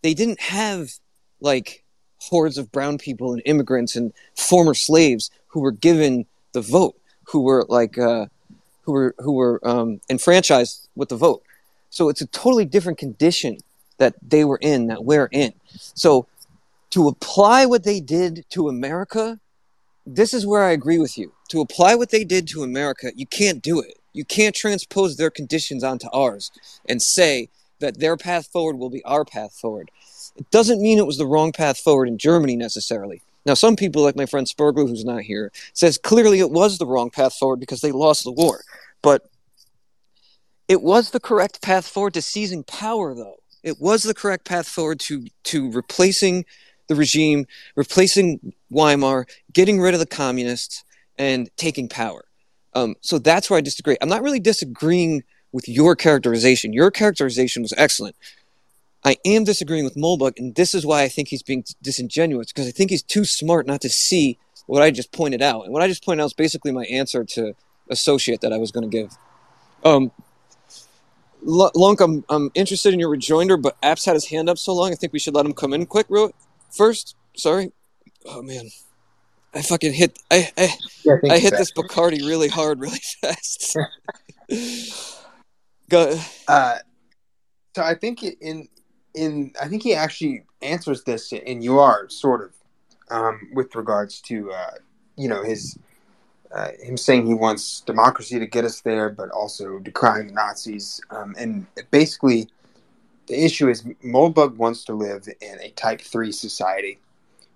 They 0.02 0.14
didn't 0.14 0.40
have 0.40 0.93
like 1.40 1.85
hordes 2.31 2.59
of 2.59 2.73
brown 2.73 2.99
people 2.99 3.32
and 3.32 3.43
immigrants 3.44 3.97
and 3.97 4.12
former 4.36 4.74
slaves 4.74 5.31
who 5.49 5.61
were 5.61 5.73
given 5.73 6.27
the 6.53 6.61
vote, 6.61 6.97
who 7.24 7.40
were 7.43 7.65
like 7.69 7.99
uh, 7.99 8.27
who 8.82 8.93
were 8.93 9.15
who 9.19 9.32
were 9.32 9.61
um, 9.66 10.01
enfranchised 10.09 10.89
with 10.94 11.09
the 11.09 11.16
vote. 11.16 11.43
So 11.90 12.09
it's 12.09 12.20
a 12.20 12.27
totally 12.27 12.65
different 12.65 12.99
condition 12.99 13.59
that 13.99 14.15
they 14.23 14.44
were 14.44 14.59
in, 14.61 14.86
that 14.86 15.05
we're 15.05 15.28
in. 15.31 15.53
So 15.94 16.27
to 16.90 17.09
apply 17.09 17.66
what 17.66 17.85
they 17.85 18.01
did 18.01 18.44
to 18.51 18.69
America, 18.69 19.39
this 20.07 20.35
is 20.35 20.47
where 20.47 20.62
I 20.62 20.70
agree 20.70 20.99
with 20.99 21.16
you. 21.19 21.32
To 21.51 21.61
apply 21.61 21.94
what 21.94 22.11
they 22.11 22.24
did 22.24 22.49
to 22.49 22.62
America, 22.62 23.12
you 23.15 23.27
can't 23.27 23.62
do 23.62 23.81
it. 23.81 23.99
You 24.12 24.24
can't 24.24 24.55
transpose 24.55 25.16
their 25.16 25.31
conditions 25.31 25.85
onto 25.85 26.09
ours 26.12 26.51
and 26.89 27.01
say 27.01 27.49
that 27.78 27.99
their 27.99 28.16
path 28.16 28.47
forward 28.47 28.77
will 28.78 28.90
be 28.90 29.05
our 29.05 29.24
path 29.24 29.53
forward. 29.55 29.90
It 30.36 30.50
doesn't 30.50 30.80
mean 30.80 30.98
it 30.98 31.06
was 31.06 31.18
the 31.18 31.26
wrong 31.26 31.52
path 31.52 31.78
forward 31.78 32.09
in 32.09 32.18
Germany 32.18 32.56
necessarily. 32.56 33.22
Now, 33.44 33.54
some 33.54 33.76
people, 33.76 34.02
like 34.02 34.16
my 34.16 34.26
friend 34.26 34.46
Spergler, 34.46 34.88
who's 34.88 35.04
not 35.04 35.22
here, 35.22 35.50
says 35.72 35.98
clearly 35.98 36.38
it 36.38 36.50
was 36.50 36.78
the 36.78 36.86
wrong 36.86 37.10
path 37.10 37.34
forward 37.34 37.60
because 37.60 37.80
they 37.80 37.92
lost 37.92 38.24
the 38.24 38.32
war. 38.32 38.62
But 39.02 39.28
it 40.68 40.80
was 40.80 41.10
the 41.10 41.20
correct 41.20 41.60
path 41.60 41.86
forward 41.86 42.14
to 42.14 42.22
seizing 42.22 42.62
power, 42.62 43.14
though. 43.14 43.36
It 43.62 43.80
was 43.80 44.04
the 44.04 44.14
correct 44.14 44.44
path 44.44 44.68
forward 44.68 45.00
to 45.00 45.26
to 45.44 45.70
replacing 45.70 46.44
the 46.88 46.94
regime, 46.94 47.46
replacing 47.76 48.52
Weimar, 48.70 49.26
getting 49.52 49.80
rid 49.80 49.94
of 49.94 50.00
the 50.00 50.06
communists, 50.06 50.84
and 51.18 51.50
taking 51.56 51.88
power. 51.88 52.24
Um, 52.74 52.96
so 53.00 53.18
that's 53.18 53.50
where 53.50 53.59
I 53.59 53.60
disagree. 53.60 53.96
I'm 54.00 54.09
not 54.09 54.22
really 54.22 54.40
disagreeing 54.40 55.24
with 55.52 55.68
your 55.68 55.94
characterization. 55.94 56.72
Your 56.72 56.90
characterization 56.90 57.62
was 57.62 57.74
excellent. 57.76 58.16
I 59.04 59.16
am 59.24 59.44
disagreeing 59.44 59.84
with 59.84 59.96
Moldbug, 59.96 60.38
and 60.38 60.54
this 60.54 60.74
is 60.74 60.86
why 60.86 61.02
I 61.02 61.08
think 61.08 61.28
he's 61.28 61.42
being 61.42 61.64
disingenuous 61.82 62.52
because 62.52 62.68
I 62.68 62.70
think 62.70 62.90
he's 62.90 63.02
too 63.02 63.24
smart 63.24 63.66
not 63.66 63.80
to 63.80 63.88
see 63.88 64.38
what 64.66 64.82
I 64.82 64.90
just 64.90 65.12
pointed 65.12 65.42
out. 65.42 65.64
And 65.64 65.72
what 65.72 65.82
I 65.82 65.88
just 65.88 66.04
pointed 66.04 66.22
out 66.22 66.26
is 66.26 66.32
basically 66.34 66.72
my 66.72 66.84
answer 66.84 67.24
to 67.24 67.54
associate 67.90 68.40
that 68.42 68.52
I 68.52 68.58
was 68.58 68.70
going 68.70 68.88
to 68.88 68.96
give. 68.96 69.16
Um, 69.84 70.12
Lunk, 71.44 72.00
I'm, 72.00 72.24
I'm 72.28 72.50
interested 72.54 72.94
in 72.94 73.00
your 73.00 73.08
rejoinder, 73.08 73.56
but 73.56 73.80
Apps 73.80 74.06
had 74.06 74.14
his 74.14 74.26
hand 74.26 74.48
up 74.48 74.58
so 74.58 74.72
long, 74.72 74.92
I 74.92 74.94
think 74.94 75.12
we 75.12 75.18
should 75.18 75.34
let 75.34 75.44
him 75.44 75.52
come 75.52 75.72
in 75.72 75.86
quick, 75.86 76.06
real 76.08 76.32
first. 76.70 77.16
Sorry. 77.36 77.72
Oh 78.24 78.42
man, 78.42 78.70
I 79.52 79.62
fucking 79.62 79.92
hit. 79.92 80.18
I 80.30 80.50
I, 80.56 80.74
Yeah, 81.04 81.16
I 81.28 81.38
hit 81.38 81.54
this 81.56 81.72
Bacardi 81.72 82.20
really 82.20 82.48
hard, 82.48 82.80
really 82.80 82.98
fast. 83.20 83.76
Go. 85.88 86.18
Uh, 86.46 86.78
so 87.74 87.82
I 87.82 87.94
think 87.94 88.22
in 88.22 88.68
in 89.14 89.52
I 89.60 89.68
think 89.68 89.82
he 89.82 89.94
actually 89.94 90.44
answers 90.60 91.05
this 91.05 91.32
in 91.32 91.62
your 91.62 92.09
sort 92.09 92.43
of 92.43 92.52
um, 93.10 93.48
with 93.52 93.74
regards 93.74 94.20
to 94.22 94.51
uh, 94.52 94.74
you 95.16 95.28
know 95.28 95.43
his 95.43 95.78
uh, 96.52 96.68
him 96.82 96.97
saying 96.97 97.26
he 97.26 97.34
wants 97.34 97.80
democracy 97.80 98.39
to 98.39 98.47
get 98.47 98.64
us 98.64 98.80
there, 98.82 99.09
but 99.09 99.30
also 99.30 99.78
decrying 99.78 100.28
the 100.28 100.34
Nazis. 100.34 101.01
Um, 101.10 101.34
and 101.39 101.66
basically, 101.90 102.48
the 103.26 103.43
issue 103.43 103.68
is 103.68 103.82
Moldbug 104.05 104.56
wants 104.56 104.84
to 104.84 104.94
live 104.94 105.28
in 105.40 105.59
a 105.60 105.70
Type 105.70 106.01
Three 106.01 106.32
society. 106.32 106.98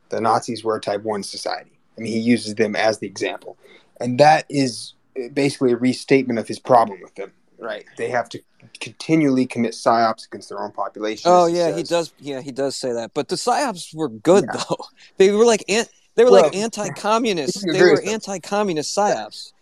The 0.08 0.20
Nazis 0.20 0.64
were 0.64 0.76
a 0.76 0.80
Type 0.80 1.02
One 1.02 1.22
society. 1.22 1.72
I 1.98 2.02
mean, 2.02 2.12
he 2.12 2.20
uses 2.20 2.54
them 2.54 2.76
as 2.76 2.98
the 2.98 3.06
example, 3.06 3.56
and 4.00 4.18
that 4.18 4.46
is 4.48 4.94
basically 5.32 5.72
a 5.72 5.76
restatement 5.76 6.38
of 6.38 6.48
his 6.48 6.58
problem 6.58 7.00
with 7.02 7.14
them. 7.14 7.32
Right? 7.58 7.84
They 7.96 8.08
have 8.08 8.28
to 8.30 8.40
continually 8.80 9.46
commit 9.46 9.72
psyops 9.72 10.26
against 10.26 10.48
their 10.48 10.60
own 10.60 10.72
population. 10.72 11.30
Oh 11.32 11.46
yeah, 11.46 11.70
he 11.70 11.80
says. 11.80 11.88
does. 11.88 12.12
Yeah, 12.18 12.40
he 12.40 12.52
does 12.52 12.76
say 12.76 12.92
that. 12.92 13.12
But 13.14 13.28
the 13.28 13.36
psyops 13.36 13.94
were 13.94 14.08
good 14.08 14.44
Yeah. 14.52 14.62
though. 14.68 14.84
They 15.16 15.30
were 15.30 15.46
like 15.46 15.64
an, 15.68 15.86
they 16.14 16.24
were 16.24 16.30
Well, 16.30 16.42
like 16.44 16.54
anti-communist. 16.54 17.64
They 17.72 17.82
were 17.82 18.02
anti-communist 18.02 18.96
psyops. 18.96 19.52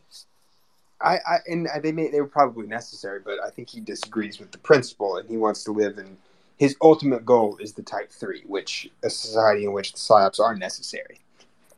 I, 1.00 1.18
I 1.26 1.38
and 1.46 1.68
they 1.82 1.92
may 1.92 2.08
they 2.08 2.20
were 2.20 2.26
probably 2.28 2.66
necessary, 2.66 3.20
but 3.24 3.38
I 3.44 3.50
think 3.50 3.68
he 3.68 3.80
disagrees 3.80 4.38
with 4.38 4.52
the 4.52 4.58
principle, 4.58 5.16
and 5.16 5.28
he 5.28 5.36
wants 5.36 5.62
to 5.64 5.72
live 5.72 5.98
in 5.98 6.16
his 6.56 6.76
ultimate 6.80 7.26
goal 7.26 7.56
is 7.58 7.74
the 7.74 7.82
Type 7.82 8.10
Three, 8.10 8.42
which 8.46 8.88
a 9.02 9.10
society 9.10 9.64
in 9.64 9.72
which 9.72 9.92
the 9.92 9.98
psyops 9.98 10.40
are 10.40 10.54
necessary. 10.56 11.20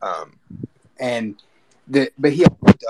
Um, 0.01 0.37
and 0.99 1.35
the, 1.87 2.11
but 2.17 2.33
he 2.33 2.45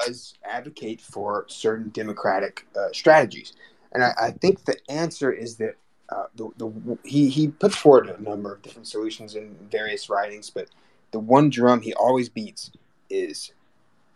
does 0.06 0.34
advocate 0.44 1.02
for 1.02 1.46
certain 1.48 1.90
democratic 1.90 2.66
uh, 2.76 2.92
strategies, 2.92 3.54
and 3.94 4.04
I, 4.04 4.12
I, 4.20 4.32
think 4.32 4.66
the 4.66 4.78
answer 4.90 5.32
is 5.32 5.58
that 5.58 5.76
uh, 6.10 6.26
the, 6.36 6.50
the 6.58 6.98
he 7.04 7.30
he 7.30 7.50
puts 7.50 7.76
forward 7.76 8.10
a 8.10 8.22
number 8.22 8.54
of 8.54 8.62
different 8.62 8.88
solutions 8.88 9.36
in 9.36 9.56
various 9.70 10.10
writings, 10.10 10.50
but 10.50 10.68
the 11.12 11.20
one 11.20 11.50
drum 11.50 11.82
he 11.82 11.94
always 11.94 12.30
beats 12.30 12.72
is 13.10 13.52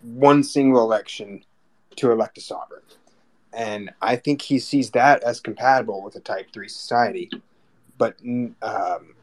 one 0.02 0.44
single 0.44 0.82
election 0.82 1.44
to 1.98 2.12
elect 2.12 2.38
a 2.38 2.42
sovereign. 2.42 2.82
And 3.54 3.92
I 4.02 4.16
think 4.16 4.42
he 4.42 4.60
sees 4.60 4.92
that 4.92 5.24
as 5.24 5.40
compatible 5.40 6.02
with 6.02 6.16
a 6.16 6.22
Type 6.22 6.48
Three 6.54 6.70
society, 6.70 7.30
but 7.98 8.16
um, 8.62 9.14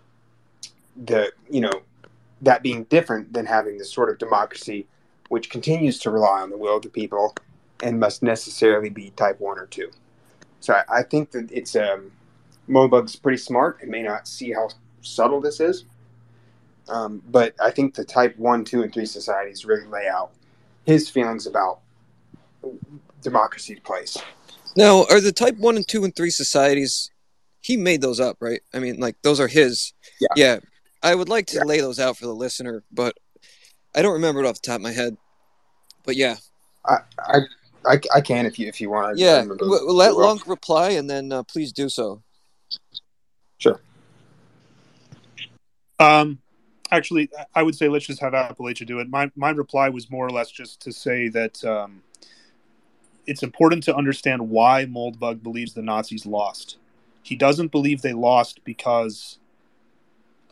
the 0.97 1.33
you 1.51 1.63
know 1.63 1.83
that 2.43 2.63
being 2.63 2.85
different 2.85 3.33
than 3.33 3.47
having 3.47 3.79
this 3.79 3.93
sort 3.93 4.11
of 4.11 4.19
democracy 4.19 4.87
which 5.29 5.51
continues 5.51 5.99
to 6.01 6.11
rely 6.11 6.41
on 6.41 6.51
the 6.51 6.57
will 6.57 6.77
of 6.77 6.83
the 6.83 6.89
people 6.89 7.35
and 7.83 7.99
must 8.01 8.23
necessarily 8.23 8.91
be 8.91 9.11
Type 9.11 9.41
One 9.41 9.59
or 9.59 9.67
Two. 9.67 9.91
So 10.61 10.75
I, 10.75 10.99
I 10.99 11.03
think 11.03 11.31
that 11.33 11.51
it's 11.53 11.77
um, 11.77 12.11
Moldbug's 12.69 13.17
pretty 13.17 13.39
smart 13.39 13.81
and 13.83 13.91
may 13.91 14.03
not 14.03 14.27
see 14.27 14.53
how 14.53 14.71
subtle 15.01 15.41
this 15.41 15.61
is, 15.61 15.85
um, 16.89 17.23
but 17.31 17.55
I 17.61 17.71
think 17.71 17.95
the 17.95 18.05
Type 18.05 18.37
One, 18.39 18.65
Two, 18.65 18.83
and 18.83 18.93
Three 18.93 19.07
societies 19.07 19.65
really 19.65 19.87
lay 19.87 20.09
out 20.09 20.31
his 20.85 21.09
feelings 21.09 21.47
about 21.47 21.81
democracy's 23.23 23.81
place. 23.81 24.17
Now, 24.77 25.05
are 25.11 25.21
the 25.21 25.33
type 25.33 25.57
one 25.59 25.77
and 25.77 25.87
two 25.87 26.05
and 26.05 26.15
three 26.15 26.31
societies? 26.31 27.11
He 27.61 27.77
made 27.77 28.01
those 28.01 28.21
up, 28.21 28.37
right? 28.41 28.61
I 28.73 28.79
mean, 28.79 28.99
like 29.01 29.17
those 29.23 29.41
are 29.41 29.49
his. 29.49 29.93
Yeah. 30.21 30.29
Yeah. 30.37 30.59
I 31.03 31.15
would 31.15 31.29
like 31.29 31.47
to 31.49 31.57
Yeah. 31.57 31.65
lay 31.65 31.81
those 31.81 31.99
out 31.99 32.17
for 32.17 32.27
the 32.27 32.35
listener, 32.35 32.85
but 32.93 33.17
I 33.95 34.03
don't 34.03 34.15
remember 34.15 34.41
it 34.43 34.47
off 34.47 34.61
the 34.61 34.67
top 34.67 34.77
of 34.77 34.83
my 34.83 34.93
head. 34.93 35.17
But 36.05 36.17
yeah, 36.17 36.37
I, 36.85 36.99
I, 37.19 37.39
I, 37.87 38.01
I 38.15 38.21
can 38.21 38.47
if 38.47 38.59
you 38.59 38.69
if 38.69 38.81
you 38.81 38.91
want. 38.91 39.19
Yeah. 39.19 39.43
W- 39.43 39.57
w- 39.59 39.91
let 39.91 40.15
well. 40.15 40.29
Lunk 40.29 40.47
reply, 40.47 40.91
and 40.91 41.09
then 41.09 41.33
uh, 41.33 41.43
please 41.43 41.73
do 41.73 41.89
so. 41.89 42.23
Sure. 43.59 43.81
Um, 45.99 46.39
actually, 46.91 47.29
I 47.55 47.63
would 47.63 47.75
say 47.75 47.89
let's 47.89 48.07
just 48.07 48.21
have 48.21 48.33
Appalachia 48.33 48.87
do 48.87 49.01
it. 49.01 49.09
My 49.09 49.31
my 49.37 49.51
reply 49.51 49.89
was 49.89 50.11
more 50.11 50.27
or 50.27 50.31
less 50.31 50.51
just 50.51 50.81
to 50.83 50.93
say 50.93 51.29
that 51.29 51.65
um, 51.65 52.03
it's 53.27 53.43
important 53.43 53.83
to 53.85 53.95
understand 53.95 54.49
why 54.49 54.87
Moldbug 54.87 55.43
believes 55.43 55.75
the 55.75 55.83
Nazis 55.83 56.25
lost. 56.25 56.79
He 57.23 57.37
doesn't 57.37 57.71
believe 57.71 58.01
they 58.01 58.15
lost 58.15 58.65
because 58.65 59.39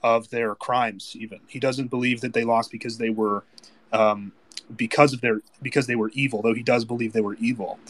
of 0.06 0.30
their 0.30 0.54
crimes. 0.54 1.16
Even 1.18 1.40
he 1.48 1.60
doesn't 1.60 1.88
believe 1.88 2.22
that 2.22 2.34
they 2.34 2.44
lost 2.44 2.72
because 2.72 2.98
they 2.98 3.10
were 3.10 3.44
um, 3.92 4.32
because 4.76 5.12
of 5.14 5.20
their 5.22 5.40
because 5.62 5.88
they 5.88 5.96
were 5.96 6.10
evil. 6.14 6.42
Though 6.42 6.54
he 6.54 6.64
does 6.64 6.86
believe 6.86 7.12
they 7.14 7.22
were 7.22 7.36
evil. 7.40 7.80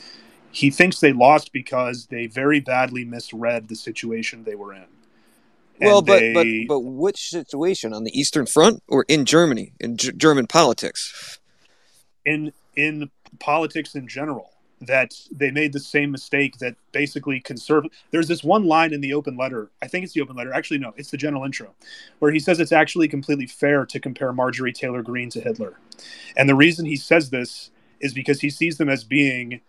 He 0.52 0.70
thinks 0.70 1.00
they 1.00 1.12
lost 1.12 1.52
because 1.52 2.06
they 2.06 2.26
very 2.26 2.60
badly 2.60 3.04
misread 3.04 3.68
the 3.68 3.76
situation 3.76 4.44
they 4.44 4.56
were 4.56 4.74
in. 4.74 4.86
And 5.80 5.88
well, 5.88 6.02
but 6.02 6.32
they- 6.32 6.32
but 6.32 6.68
but 6.68 6.80
which 6.80 7.28
situation 7.30 7.92
on 7.94 8.04
the 8.04 8.18
Eastern 8.18 8.46
Front 8.46 8.82
or 8.88 9.04
in 9.08 9.26
Germany 9.26 9.74
in 9.80 9.96
G- 9.98 10.12
German 10.12 10.46
politics? 10.46 11.38
in 12.24 12.52
in 12.76 13.10
politics 13.40 13.94
in 13.94 14.08
general 14.08 14.50
that 14.80 15.14
they 15.30 15.50
made 15.50 15.72
the 15.72 15.80
same 15.80 16.10
mistake 16.10 16.58
that 16.58 16.76
basically 16.92 17.40
conservative 17.40 17.96
there's 18.10 18.28
this 18.28 18.44
one 18.44 18.64
line 18.64 18.92
in 18.92 19.00
the 19.00 19.14
open 19.14 19.36
letter 19.36 19.70
i 19.82 19.86
think 19.86 20.04
it's 20.04 20.12
the 20.12 20.20
open 20.20 20.36
letter 20.36 20.52
actually 20.52 20.78
no 20.78 20.92
it's 20.96 21.10
the 21.10 21.16
general 21.16 21.44
intro 21.44 21.74
where 22.18 22.30
he 22.30 22.38
says 22.38 22.60
it's 22.60 22.72
actually 22.72 23.08
completely 23.08 23.46
fair 23.46 23.86
to 23.86 23.98
compare 23.98 24.32
marjorie 24.32 24.72
taylor 24.72 25.02
greene 25.02 25.30
to 25.30 25.40
hitler 25.40 25.78
and 26.36 26.48
the 26.48 26.54
reason 26.54 26.84
he 26.84 26.96
says 26.96 27.30
this 27.30 27.70
is 28.00 28.12
because 28.12 28.40
he 28.40 28.50
sees 28.50 28.76
them 28.76 28.88
as 28.88 29.04
being 29.04 29.60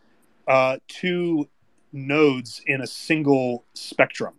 uh, 0.47 0.77
two 0.87 1.47
nodes 1.93 2.61
in 2.65 2.81
a 2.81 2.87
single 2.87 3.63
spectrum 3.73 4.33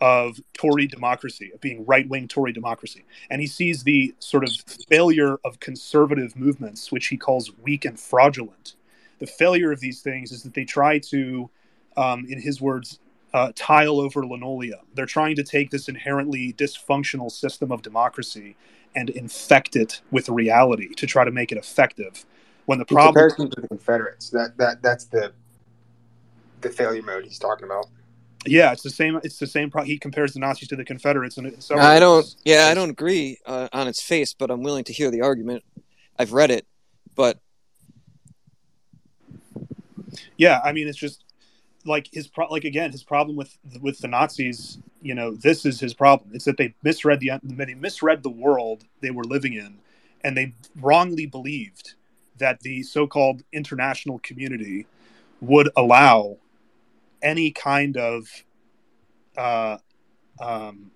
of 0.00 0.40
Tory 0.54 0.86
democracy, 0.86 1.50
of 1.52 1.60
being 1.60 1.84
right 1.84 2.08
wing 2.08 2.28
Tory 2.28 2.52
democracy. 2.52 3.04
And 3.30 3.40
he 3.40 3.46
sees 3.46 3.82
the 3.82 4.14
sort 4.18 4.44
of 4.44 4.52
failure 4.88 5.38
of 5.44 5.60
conservative 5.60 6.36
movements, 6.36 6.92
which 6.92 7.08
he 7.08 7.16
calls 7.16 7.50
weak 7.62 7.84
and 7.84 7.98
fraudulent. 7.98 8.74
The 9.18 9.26
failure 9.26 9.72
of 9.72 9.80
these 9.80 10.00
things 10.00 10.32
is 10.32 10.42
that 10.42 10.54
they 10.54 10.64
try 10.64 10.98
to, 10.98 11.50
um, 11.96 12.24
in 12.28 12.40
his 12.40 12.60
words, 12.60 13.00
uh, 13.34 13.52
tile 13.54 14.00
over 14.00 14.24
linoleum. 14.24 14.80
They're 14.94 15.06
trying 15.06 15.36
to 15.36 15.42
take 15.42 15.70
this 15.70 15.88
inherently 15.88 16.52
dysfunctional 16.54 17.30
system 17.30 17.70
of 17.70 17.82
democracy 17.82 18.56
and 18.94 19.10
infect 19.10 19.76
it 19.76 20.00
with 20.10 20.28
reality 20.28 20.94
to 20.94 21.06
try 21.06 21.24
to 21.24 21.30
make 21.30 21.52
it 21.52 21.58
effective. 21.58 22.24
When 22.66 22.78
the 22.78 22.84
In 22.88 22.96
problem 22.96 23.14
comparison 23.14 23.50
to 23.50 23.60
the 23.60 23.68
Confederates, 23.68 24.30
that 24.30 24.56
that 24.58 24.82
that's 24.82 25.04
the 25.04 25.32
the 26.60 26.70
failure 26.70 27.02
mode 27.02 27.24
he's 27.24 27.38
talking 27.38 27.64
about. 27.64 27.86
Yeah, 28.46 28.72
it's 28.72 28.82
the 28.82 28.90
same. 28.90 29.20
It's 29.22 29.38
the 29.38 29.46
same. 29.46 29.70
Pro- 29.70 29.84
he 29.84 29.98
compares 29.98 30.32
the 30.32 30.40
Nazis 30.40 30.68
to 30.68 30.76
the 30.76 30.84
Confederates, 30.84 31.38
and 31.38 31.46
it- 31.46 31.62
several 31.62 31.86
I 31.86 31.98
don't. 31.98 32.26
Yeah, 32.44 32.66
I 32.66 32.74
don't 32.74 32.90
agree 32.90 33.38
uh, 33.46 33.68
on 33.72 33.88
its 33.88 34.02
face, 34.02 34.34
but 34.34 34.50
I'm 34.50 34.62
willing 34.62 34.84
to 34.84 34.92
hear 34.92 35.10
the 35.10 35.22
argument. 35.22 35.64
I've 36.18 36.32
read 36.32 36.50
it, 36.50 36.66
but 37.14 37.38
Yeah, 40.36 40.60
I 40.64 40.72
mean, 40.72 40.88
it's 40.88 40.98
just 40.98 41.24
like 41.84 42.08
his 42.12 42.26
pro- 42.26 42.48
like 42.48 42.64
again 42.64 42.92
his 42.92 43.02
problem 43.02 43.36
with 43.36 43.58
with 43.80 43.98
the 43.98 44.08
Nazis. 44.08 44.78
You 45.02 45.14
know, 45.14 45.34
this 45.34 45.64
is 45.64 45.80
his 45.80 45.94
problem. 45.94 46.30
It's 46.32 46.44
that 46.44 46.56
they 46.56 46.74
misread 46.82 47.20
the 47.20 47.32
they 47.42 47.74
misread 47.74 48.22
the 48.22 48.30
world 48.30 48.84
they 49.00 49.10
were 49.10 49.24
living 49.24 49.54
in, 49.54 49.78
and 50.22 50.36
they 50.36 50.54
wrongly 50.80 51.26
believed 51.26 51.94
that 52.38 52.60
the 52.60 52.82
so-called 52.82 53.42
international 53.52 54.20
community 54.20 54.86
would 55.40 55.70
allow 55.76 56.36
any 57.22 57.50
kind 57.50 57.96
of 57.96 58.28
uh, 59.36 59.76
um, 60.40 60.90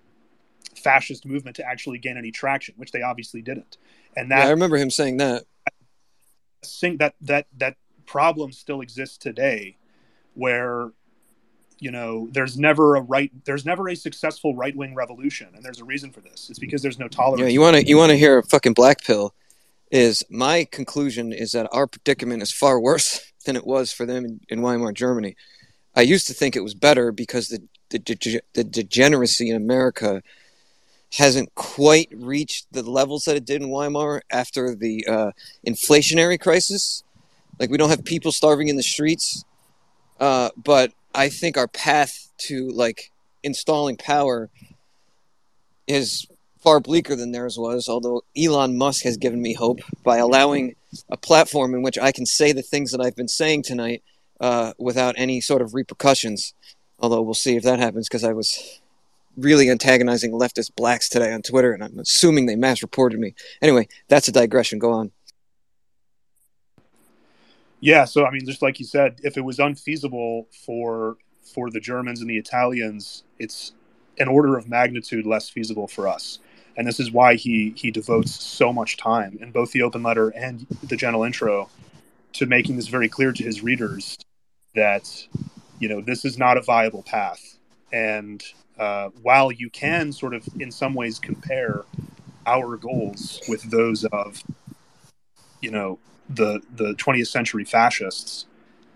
fascist 0.75 1.25
movement 1.25 1.55
to 1.57 1.65
actually 1.65 1.97
gain 1.97 2.17
any 2.17 2.31
traction, 2.31 2.73
which 2.77 2.91
they 2.91 3.01
obviously 3.01 3.41
didn't. 3.41 3.77
And 4.15 4.29
yeah, 4.29 4.45
I 4.45 4.49
remember 4.51 4.77
him 4.77 4.89
saying 4.89 5.17
that. 5.17 5.43
sing 6.63 6.97
that 6.97 7.15
that 7.21 7.47
that 7.57 7.75
problem 8.05 8.51
still 8.51 8.81
exists 8.81 9.17
today 9.17 9.77
where 10.33 10.91
you 11.79 11.91
know 11.91 12.27
there's 12.31 12.57
never 12.57 12.95
a 12.95 13.01
right 13.01 13.31
there's 13.45 13.65
never 13.65 13.89
a 13.89 13.95
successful 13.95 14.55
right-wing 14.55 14.95
revolution 14.95 15.49
and 15.53 15.63
there's 15.63 15.79
a 15.79 15.85
reason 15.85 16.11
for 16.11 16.21
this 16.21 16.49
it's 16.49 16.59
because 16.59 16.81
there's 16.81 16.99
no 16.99 17.07
tolerance 17.07 17.41
Yeah, 17.41 17.47
you 17.47 17.61
want 17.61 17.75
to 17.75 17.85
you 17.85 17.97
want 17.97 18.11
to 18.11 18.17
hear 18.17 18.37
a 18.37 18.43
fucking 18.43 18.73
black 18.73 19.03
pill? 19.03 19.33
Is 19.91 20.23
my 20.29 20.67
conclusion 20.71 21.31
is 21.31 21.51
that 21.51 21.69
our 21.71 21.85
predicament 21.85 22.41
is 22.41 22.51
far 22.51 22.79
worse 22.79 23.31
than 23.45 23.55
it 23.55 23.67
was 23.67 23.91
for 23.91 24.05
them 24.05 24.25
in, 24.25 24.39
in 24.49 24.61
Weimar 24.61 24.93
Germany. 24.93 25.35
I 25.95 26.01
used 26.01 26.25
to 26.27 26.33
think 26.33 26.55
it 26.55 26.63
was 26.63 26.73
better 26.73 27.11
because 27.11 27.49
the 27.49 27.59
the, 27.89 27.99
dege- 27.99 28.39
the 28.53 28.63
degeneracy 28.63 29.49
in 29.49 29.55
America 29.55 30.23
hasn't 31.13 31.53
quite 31.53 32.09
reached 32.11 32.65
the 32.71 32.81
levels 32.81 33.25
that 33.25 33.35
it 33.35 33.45
did 33.45 33.61
in 33.61 33.69
Weimar 33.69 34.23
after 34.31 34.73
the 34.73 35.05
uh, 35.07 35.31
inflationary 35.67 36.39
crisis. 36.39 37.03
Like 37.59 37.69
we 37.69 37.77
don't 37.77 37.89
have 37.89 38.03
people 38.03 38.31
starving 38.31 38.67
in 38.67 38.75
the 38.75 38.83
streets, 38.83 39.43
uh, 40.19 40.49
but 40.57 40.91
I 41.13 41.29
think 41.29 41.57
our 41.57 41.67
path 41.67 42.31
to 42.39 42.69
like 42.69 43.11
installing 43.43 43.97
power 43.97 44.49
is 45.87 46.27
far 46.59 46.79
bleaker 46.79 47.15
than 47.15 47.31
theirs 47.31 47.57
was. 47.57 47.87
Although 47.87 48.21
Elon 48.37 48.77
Musk 48.77 49.03
has 49.03 49.17
given 49.17 49.41
me 49.41 49.53
hope 49.53 49.79
by 50.03 50.17
allowing 50.17 50.75
a 51.09 51.17
platform 51.17 51.73
in 51.73 51.81
which 51.81 51.97
I 51.99 52.11
can 52.11 52.25
say 52.25 52.51
the 52.51 52.61
things 52.61 52.91
that 52.91 53.01
I've 53.01 53.15
been 53.15 53.27
saying 53.27 53.63
tonight 53.63 54.01
uh, 54.39 54.73
without 54.79 55.15
any 55.17 55.41
sort 55.41 55.61
of 55.61 55.73
repercussions. 55.73 56.53
Although 56.99 57.21
we'll 57.21 57.33
see 57.33 57.55
if 57.55 57.63
that 57.63 57.79
happens 57.79 58.07
because 58.07 58.23
I 58.23 58.33
was 58.33 58.79
really 59.35 59.69
antagonizing 59.69 60.31
leftist 60.31 60.75
blacks 60.75 61.09
today 61.09 61.33
on 61.33 61.41
Twitter, 61.41 61.73
and 61.73 61.83
I'm 61.83 61.99
assuming 61.99 62.45
they 62.45 62.55
mass 62.55 62.81
reported 62.81 63.19
me. 63.19 63.35
Anyway, 63.61 63.87
that's 64.07 64.27
a 64.27 64.31
digression. 64.31 64.79
Go 64.79 64.91
on. 64.91 65.11
Yeah 67.83 68.05
so 68.05 68.25
i 68.25 68.31
mean 68.31 68.45
just 68.45 68.61
like 68.61 68.79
you 68.79 68.85
said 68.85 69.19
if 69.23 69.37
it 69.37 69.41
was 69.41 69.59
unfeasible 69.59 70.47
for 70.65 71.17
for 71.41 71.69
the 71.69 71.79
germans 71.79 72.21
and 72.21 72.29
the 72.29 72.37
italians 72.37 73.23
it's 73.39 73.73
an 74.19 74.27
order 74.27 74.57
of 74.57 74.69
magnitude 74.69 75.25
less 75.25 75.49
feasible 75.49 75.87
for 75.87 76.07
us. 76.07 76.39
And 76.75 76.87
this 76.87 76.99
is 76.99 77.11
why 77.11 77.35
he 77.35 77.73
he 77.75 77.91
devotes 77.91 78.43
so 78.43 78.73
much 78.73 78.97
time 78.97 79.37
in 79.41 79.51
both 79.51 79.71
the 79.71 79.83
open 79.83 80.01
letter 80.01 80.29
and 80.29 80.65
the 80.83 80.95
general 80.95 81.23
intro 81.23 81.69
to 82.33 82.45
making 82.45 82.77
this 82.77 82.87
very 82.87 83.07
clear 83.07 83.31
to 83.31 83.43
his 83.43 83.61
readers 83.61 84.17
that 84.75 85.27
you 85.79 85.87
know 85.87 86.01
this 86.01 86.25
is 86.25 86.37
not 86.37 86.57
a 86.57 86.61
viable 86.61 87.03
path. 87.03 87.57
And 87.91 88.43
uh, 88.79 89.09
while 89.21 89.51
you 89.51 89.69
can 89.69 90.11
sort 90.11 90.33
of 90.33 90.47
in 90.59 90.71
some 90.71 90.95
ways 90.95 91.19
compare 91.19 91.83
our 92.47 92.75
goals 92.75 93.39
with 93.47 93.69
those 93.69 94.03
of 94.05 94.43
you 95.61 95.69
know 95.69 95.99
the 96.29 96.61
the 96.75 96.93
20th 96.95 97.27
century 97.27 97.65
fascists 97.65 98.45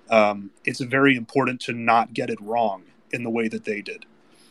um, 0.09 0.51
it's 0.65 0.79
very 0.81 1.15
important 1.17 1.59
to 1.61 1.73
not 1.73 2.13
get 2.13 2.29
it 2.29 2.39
wrong 2.41 2.83
in 3.11 3.23
the 3.23 3.29
way 3.29 3.47
that 3.47 3.65
they 3.65 3.81
did 3.81 4.05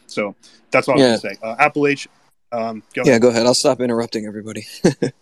So 0.07 0.35
that's 0.71 0.89
all 0.89 0.99
Yeah. 0.99 1.07
I 1.07 1.11
was 1.11 1.23
going 1.23 1.35
to 1.35 1.41
say. 1.43 1.49
Uh, 1.49 1.57
Appalachian. 1.59 2.13
Um, 2.53 2.83
go 2.95 3.05
Yeah, 3.05 3.11
ahead. 3.11 3.23
go 3.23 3.29
ahead. 3.29 3.47
I'll 3.47 3.55
stop 3.55 3.81
interrupting 3.81 4.27
everybody. 4.27 4.67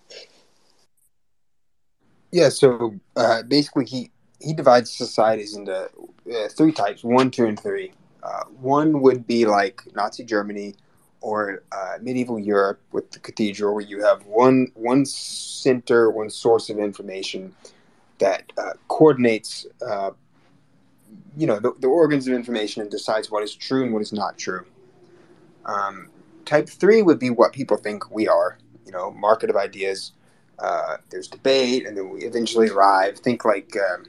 Yeah, 2.33 2.49
so 2.49 2.95
uh, 3.17 3.43
basically, 3.45 3.85
he 3.87 4.11
he 4.41 4.53
divides 4.55 4.91
societies 4.91 5.57
into 5.57 5.75
uh, 5.85 6.49
three 6.51 6.73
types: 6.73 7.05
one, 7.05 7.31
two, 7.31 7.47
and 7.47 7.59
three. 7.59 7.93
Uh, 8.23 8.45
one 8.61 9.01
would 9.03 9.27
be 9.27 9.47
like 9.47 9.83
Nazi 9.95 10.25
Germany 10.25 10.75
or 11.25 11.63
uh, 11.73 11.97
medieval 12.03 12.39
Europe 12.39 12.81
with 12.93 13.11
the 13.11 13.19
cathedral, 13.19 13.75
where 13.75 13.85
you 13.85 14.05
have 14.05 14.27
one 14.27 14.69
one 14.75 15.07
center, 15.07 16.11
one 16.11 16.29
source 16.29 16.69
of 16.69 16.79
information 16.79 17.55
that 18.19 18.53
uh, 18.59 18.75
coordinates, 18.89 19.67
uh, 19.87 20.11
you 21.37 21.47
know, 21.47 21.59
the, 21.59 21.73
the 21.81 21.87
organs 21.87 22.29
of 22.29 22.35
information 22.35 22.83
and 22.83 22.91
decides 22.91 23.31
what 23.31 23.43
is 23.43 23.55
true 23.55 23.85
and 23.85 23.93
what 23.95 24.03
is 24.03 24.13
not 24.13 24.37
true. 24.37 24.67
Um, 25.65 26.11
type 26.45 26.69
three 26.69 27.01
would 27.01 27.19
be 27.19 27.31
what 27.31 27.55
people 27.55 27.79
think 27.79 28.11
we 28.11 28.29
are, 28.29 28.59
you 28.85 28.93
know, 28.93 29.11
market 29.11 29.49
of 29.49 29.57
ideas 29.57 30.13
uh, 30.59 30.99
there's 31.11 31.27
debate, 31.27 31.87
and 31.87 31.97
then 31.97 32.11
we 32.11 32.21
eventually 32.21 32.69
arrive. 32.69 33.19
Think 33.19 33.47
like 33.47 33.75
um, 33.91 34.05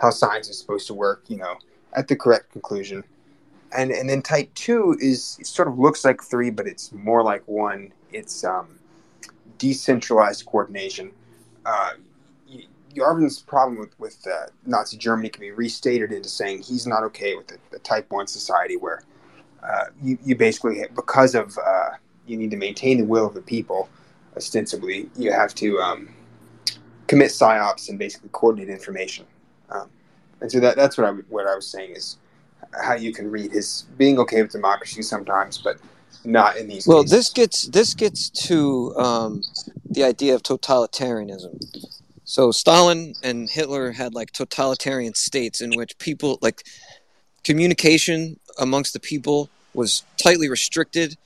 how 0.00 0.10
science 0.10 0.48
is 0.48 0.56
supposed 0.56 0.86
to 0.86 0.94
work, 0.94 1.24
you 1.26 1.36
know, 1.36 1.56
at 1.94 2.06
the 2.06 2.14
correct 2.14 2.52
conclusion. 2.52 3.02
And 3.72 3.90
and 3.90 4.08
then 4.08 4.22
type 4.22 4.52
two 4.54 4.96
is 5.00 5.38
sort 5.42 5.68
of 5.68 5.78
looks 5.78 6.04
like 6.04 6.22
three, 6.22 6.50
but 6.50 6.66
it's 6.66 6.92
more 6.92 7.22
like 7.22 7.42
one. 7.46 7.92
It's 8.12 8.44
um, 8.44 8.78
decentralized 9.58 10.46
coordination. 10.46 11.12
Uh, 11.66 11.94
Yarvin's 12.94 13.40
problem 13.40 13.78
with, 13.78 13.98
with 13.98 14.24
uh, 14.26 14.46
Nazi 14.66 14.96
Germany 14.96 15.28
can 15.28 15.40
be 15.40 15.50
restated 15.50 16.12
into 16.12 16.28
saying 16.28 16.62
he's 16.62 16.86
not 16.86 17.02
okay 17.04 17.34
with 17.34 17.48
the 17.70 17.78
type 17.80 18.10
one 18.10 18.26
society 18.26 18.76
where 18.76 19.02
uh, 19.62 19.86
you, 20.02 20.18
you 20.24 20.36
basically 20.36 20.84
because 20.94 21.34
of 21.34 21.58
uh, 21.58 21.90
you 22.26 22.36
need 22.36 22.50
to 22.50 22.56
maintain 22.56 22.98
the 22.98 23.04
will 23.04 23.26
of 23.26 23.34
the 23.34 23.42
people 23.42 23.88
ostensibly 24.36 25.08
you 25.16 25.32
have 25.32 25.54
to 25.54 25.78
um, 25.78 26.08
commit 27.06 27.30
psyops 27.30 27.88
and 27.88 27.98
basically 27.98 28.28
coordinate 28.32 28.68
information. 28.68 29.24
Um, 29.70 29.90
and 30.40 30.50
so 30.50 30.60
that, 30.60 30.76
that's 30.76 30.98
what 30.98 31.06
I 31.06 31.10
what 31.28 31.46
I 31.46 31.54
was 31.54 31.66
saying 31.66 31.92
is 31.92 32.18
how 32.82 32.94
you 32.94 33.12
can 33.12 33.30
read 33.30 33.52
his 33.52 33.84
being 33.96 34.18
okay 34.20 34.42
with 34.42 34.52
democracy 34.52 35.02
sometimes, 35.02 35.58
but 35.58 35.78
not 36.24 36.56
in 36.56 36.68
these. 36.68 36.86
Well, 36.86 37.02
cases. 37.02 37.10
this 37.10 37.30
gets 37.30 37.62
this 37.68 37.94
gets 37.94 38.30
to 38.46 38.94
um, 38.96 39.42
the 39.88 40.04
idea 40.04 40.34
of 40.34 40.42
totalitarianism. 40.42 41.62
So 42.24 42.50
Stalin 42.50 43.14
and 43.22 43.50
Hitler 43.50 43.92
had 43.92 44.14
like 44.14 44.32
totalitarian 44.32 45.14
states 45.14 45.60
in 45.60 45.72
which 45.74 45.98
people 45.98 46.38
like 46.40 46.62
communication 47.44 48.40
amongst 48.58 48.92
the 48.92 49.00
people 49.00 49.50
was 49.74 50.02
tightly 50.16 50.48
restricted. 50.48 51.16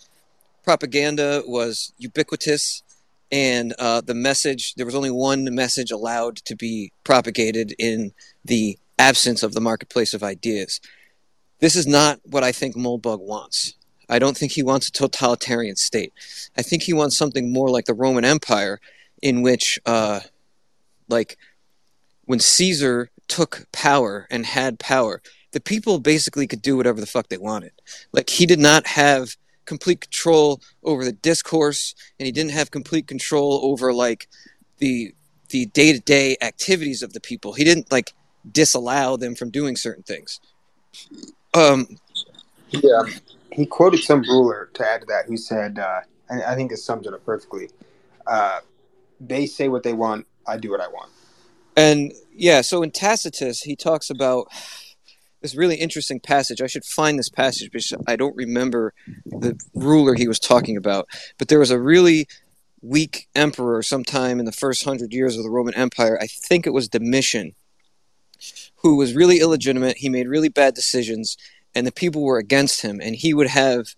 Propaganda 0.64 1.42
was 1.46 1.92
ubiquitous, 1.98 2.82
and 3.30 3.74
uh, 3.78 4.00
the 4.00 4.14
message 4.14 4.74
there 4.74 4.86
was 4.86 4.94
only 4.94 5.10
one 5.10 5.54
message 5.54 5.90
allowed 5.90 6.36
to 6.36 6.56
be 6.56 6.92
propagated 7.04 7.74
in 7.78 8.12
the 8.44 8.78
absence 8.98 9.42
of 9.42 9.54
the 9.54 9.60
marketplace 9.60 10.12
of 10.12 10.22
ideas. 10.22 10.80
This 11.60 11.76
is 11.76 11.86
not 11.86 12.20
what 12.24 12.44
I 12.44 12.52
think 12.52 12.76
Moldbug 12.76 13.20
wants. 13.20 13.74
I 14.08 14.18
don't 14.18 14.36
think 14.36 14.52
he 14.52 14.62
wants 14.62 14.88
a 14.88 14.92
totalitarian 14.92 15.76
state. 15.76 16.12
I 16.56 16.62
think 16.62 16.82
he 16.82 16.92
wants 16.92 17.16
something 17.16 17.52
more 17.52 17.68
like 17.68 17.84
the 17.84 17.94
Roman 17.94 18.24
Empire, 18.24 18.80
in 19.20 19.42
which, 19.42 19.78
uh, 19.84 20.20
like, 21.08 21.36
when 22.24 22.38
Caesar 22.38 23.10
took 23.26 23.66
power 23.72 24.26
and 24.30 24.46
had 24.46 24.78
power, 24.78 25.20
the 25.52 25.60
people 25.60 25.98
basically 25.98 26.46
could 26.46 26.62
do 26.62 26.76
whatever 26.76 27.00
the 27.00 27.06
fuck 27.06 27.28
they 27.28 27.38
wanted. 27.38 27.72
Like, 28.12 28.30
he 28.30 28.46
did 28.46 28.58
not 28.58 28.86
have 28.86 29.36
complete 29.64 30.00
control 30.00 30.62
over 30.82 31.04
the 31.04 31.12
discourse, 31.12 31.94
and 32.18 32.26
he 32.26 32.32
didn't 32.32 32.52
have 32.52 32.70
complete 32.70 33.06
control 33.06 33.60
over 33.62 33.92
like 33.92 34.28
the 34.78 35.14
the 35.50 35.66
day 35.66 35.92
to 35.92 36.00
day 36.00 36.36
activities 36.40 37.02
of 37.02 37.12
the 37.12 37.20
people. 37.20 37.52
He 37.52 37.64
didn't 37.64 37.90
like 37.90 38.12
disallow 38.50 39.16
them 39.16 39.34
from 39.34 39.50
doing 39.50 39.76
certain 39.76 40.02
things. 40.02 40.40
Um, 41.54 41.98
he, 42.68 42.78
um, 42.92 43.08
he 43.52 43.66
quoted 43.66 44.00
some 44.00 44.22
ruler 44.22 44.70
to 44.74 44.86
add 44.86 45.00
to 45.00 45.06
that 45.06 45.26
who 45.26 45.36
said, 45.36 45.78
uh, 45.78 46.00
and 46.28 46.42
I 46.42 46.54
think 46.54 46.70
this 46.70 46.84
sums 46.84 47.06
it 47.06 47.14
up 47.14 47.24
perfectly. 47.24 47.70
Uh, 48.26 48.60
they 49.20 49.46
say 49.46 49.68
what 49.68 49.82
they 49.82 49.92
want. 49.92 50.26
I 50.46 50.56
do 50.56 50.70
what 50.70 50.80
I 50.80 50.88
want. 50.88 51.10
And 51.76 52.12
yeah, 52.34 52.60
so 52.60 52.82
in 52.82 52.90
Tacitus, 52.90 53.62
he 53.62 53.76
talks 53.76 54.10
about 54.10 54.48
this 55.40 55.54
really 55.54 55.76
interesting 55.76 56.20
passage. 56.20 56.60
I 56.60 56.66
should 56.66 56.84
find 56.84 57.18
this 57.18 57.28
passage 57.28 57.70
because 57.70 57.94
I 58.06 58.16
don't 58.16 58.36
remember 58.36 58.92
the 59.26 59.58
ruler 59.74 60.14
he 60.14 60.28
was 60.28 60.38
talking 60.38 60.76
about. 60.76 61.08
But 61.38 61.48
there 61.48 61.60
was 61.60 61.70
a 61.70 61.80
really 61.80 62.26
weak 62.82 63.28
emperor 63.34 63.82
sometime 63.82 64.38
in 64.38 64.44
the 64.44 64.52
first 64.52 64.84
hundred 64.84 65.12
years 65.12 65.36
of 65.36 65.42
the 65.42 65.50
Roman 65.50 65.74
Empire. 65.74 66.18
I 66.20 66.26
think 66.26 66.66
it 66.66 66.72
was 66.72 66.88
Domitian, 66.88 67.54
who 68.76 68.96
was 68.96 69.14
really 69.14 69.40
illegitimate. 69.40 69.98
He 69.98 70.08
made 70.08 70.28
really 70.28 70.48
bad 70.48 70.74
decisions, 70.74 71.36
and 71.74 71.86
the 71.86 71.92
people 71.92 72.22
were 72.22 72.38
against 72.38 72.82
him. 72.82 73.00
And 73.02 73.14
he 73.14 73.34
would 73.34 73.48
have 73.48 73.94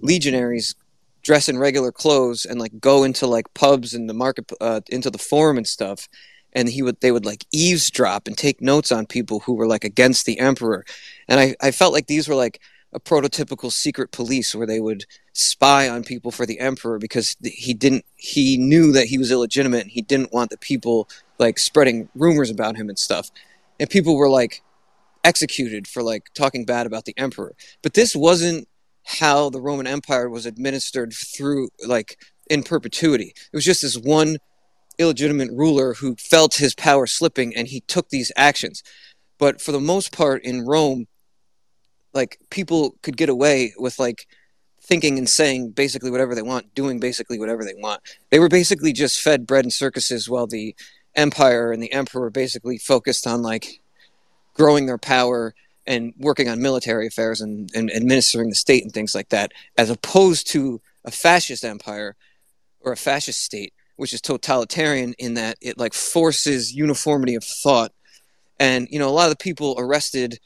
legionaries 0.00 0.74
dress 1.22 1.48
in 1.48 1.58
regular 1.58 1.92
clothes 1.92 2.44
and 2.44 2.60
like 2.60 2.80
go 2.80 3.04
into 3.04 3.26
like 3.26 3.52
pubs 3.54 3.94
and 3.94 4.08
the 4.08 4.14
market 4.14 4.50
uh, 4.60 4.80
into 4.88 5.10
the 5.10 5.18
forum 5.18 5.56
and 5.56 5.66
stuff 5.66 6.08
and 6.52 6.68
he 6.68 6.82
would 6.82 7.00
they 7.00 7.12
would 7.12 7.24
like 7.24 7.46
eavesdrop 7.52 8.26
and 8.26 8.36
take 8.36 8.60
notes 8.60 8.92
on 8.92 9.06
people 9.06 9.40
who 9.40 9.54
were 9.54 9.66
like 9.66 9.84
against 9.84 10.26
the 10.26 10.38
emperor 10.38 10.84
and 11.28 11.40
i, 11.40 11.54
I 11.60 11.70
felt 11.70 11.92
like 11.92 12.06
these 12.06 12.28
were 12.28 12.34
like 12.34 12.60
a 12.92 13.00
prototypical 13.00 13.72
secret 13.72 14.10
police 14.10 14.54
where 14.54 14.66
they 14.66 14.80
would 14.80 15.06
spy 15.32 15.88
on 15.88 16.04
people 16.04 16.30
for 16.30 16.44
the 16.44 16.60
emperor 16.60 16.98
because 16.98 17.36
he 17.42 17.72
didn't 17.72 18.04
he 18.16 18.58
knew 18.58 18.92
that 18.92 19.06
he 19.06 19.16
was 19.16 19.30
illegitimate 19.30 19.82
and 19.82 19.90
he 19.90 20.02
didn't 20.02 20.32
want 20.32 20.50
the 20.50 20.58
people 20.58 21.08
like 21.38 21.58
spreading 21.58 22.08
rumors 22.14 22.50
about 22.50 22.76
him 22.76 22.88
and 22.88 22.98
stuff 22.98 23.30
and 23.78 23.90
people 23.90 24.16
were 24.16 24.30
like 24.30 24.62
executed 25.24 25.86
for 25.86 26.02
like 26.02 26.24
talking 26.34 26.64
bad 26.64 26.86
about 26.86 27.04
the 27.04 27.14
emperor 27.16 27.54
but 27.82 27.94
this 27.94 28.14
wasn't 28.14 28.66
how 29.04 29.50
the 29.50 29.60
roman 29.60 29.86
empire 29.86 30.28
was 30.28 30.46
administered 30.46 31.12
through 31.12 31.68
like 31.86 32.16
in 32.50 32.62
perpetuity 32.62 33.32
it 33.36 33.56
was 33.56 33.64
just 33.64 33.82
this 33.82 33.96
one 33.96 34.36
illegitimate 34.98 35.50
ruler 35.52 35.94
who 35.94 36.16
felt 36.16 36.54
his 36.54 36.74
power 36.74 37.06
slipping 37.06 37.54
and 37.54 37.68
he 37.68 37.80
took 37.80 38.08
these 38.08 38.32
actions. 38.36 38.82
But 39.38 39.60
for 39.60 39.72
the 39.72 39.80
most 39.80 40.12
part 40.12 40.44
in 40.44 40.66
Rome, 40.66 41.06
like 42.14 42.38
people 42.50 42.96
could 43.02 43.16
get 43.16 43.28
away 43.28 43.74
with 43.78 43.98
like 43.98 44.26
thinking 44.82 45.18
and 45.18 45.28
saying 45.28 45.70
basically 45.70 46.10
whatever 46.10 46.34
they 46.34 46.42
want, 46.42 46.74
doing 46.74 47.00
basically 47.00 47.38
whatever 47.38 47.64
they 47.64 47.74
want. 47.76 48.00
They 48.30 48.38
were 48.38 48.48
basically 48.48 48.92
just 48.92 49.20
fed 49.20 49.46
bread 49.46 49.64
and 49.64 49.72
circuses 49.72 50.28
while 50.28 50.46
the 50.46 50.74
empire 51.14 51.72
and 51.72 51.82
the 51.82 51.92
emperor 51.92 52.30
basically 52.30 52.78
focused 52.78 53.26
on 53.26 53.42
like 53.42 53.80
growing 54.54 54.86
their 54.86 54.98
power 54.98 55.54
and 55.86 56.14
working 56.18 56.48
on 56.48 56.62
military 56.62 57.06
affairs 57.06 57.40
and, 57.40 57.70
and 57.74 57.90
administering 57.90 58.48
the 58.48 58.54
state 58.54 58.82
and 58.84 58.92
things 58.92 59.14
like 59.14 59.30
that, 59.30 59.52
as 59.76 59.90
opposed 59.90 60.46
to 60.48 60.80
a 61.04 61.10
fascist 61.10 61.64
empire 61.64 62.14
or 62.80 62.92
a 62.92 62.96
fascist 62.96 63.42
state 63.42 63.72
which 63.96 64.12
is 64.12 64.20
totalitarian 64.20 65.14
in 65.14 65.34
that 65.34 65.56
it 65.60 65.78
like 65.78 65.94
forces 65.94 66.74
uniformity 66.74 67.34
of 67.34 67.44
thought. 67.44 67.92
And 68.58 68.88
you 68.90 68.98
know, 68.98 69.08
a 69.08 69.10
lot 69.10 69.30
of 69.30 69.30
the 69.30 69.42
people 69.42 69.76
arrested 69.78 70.40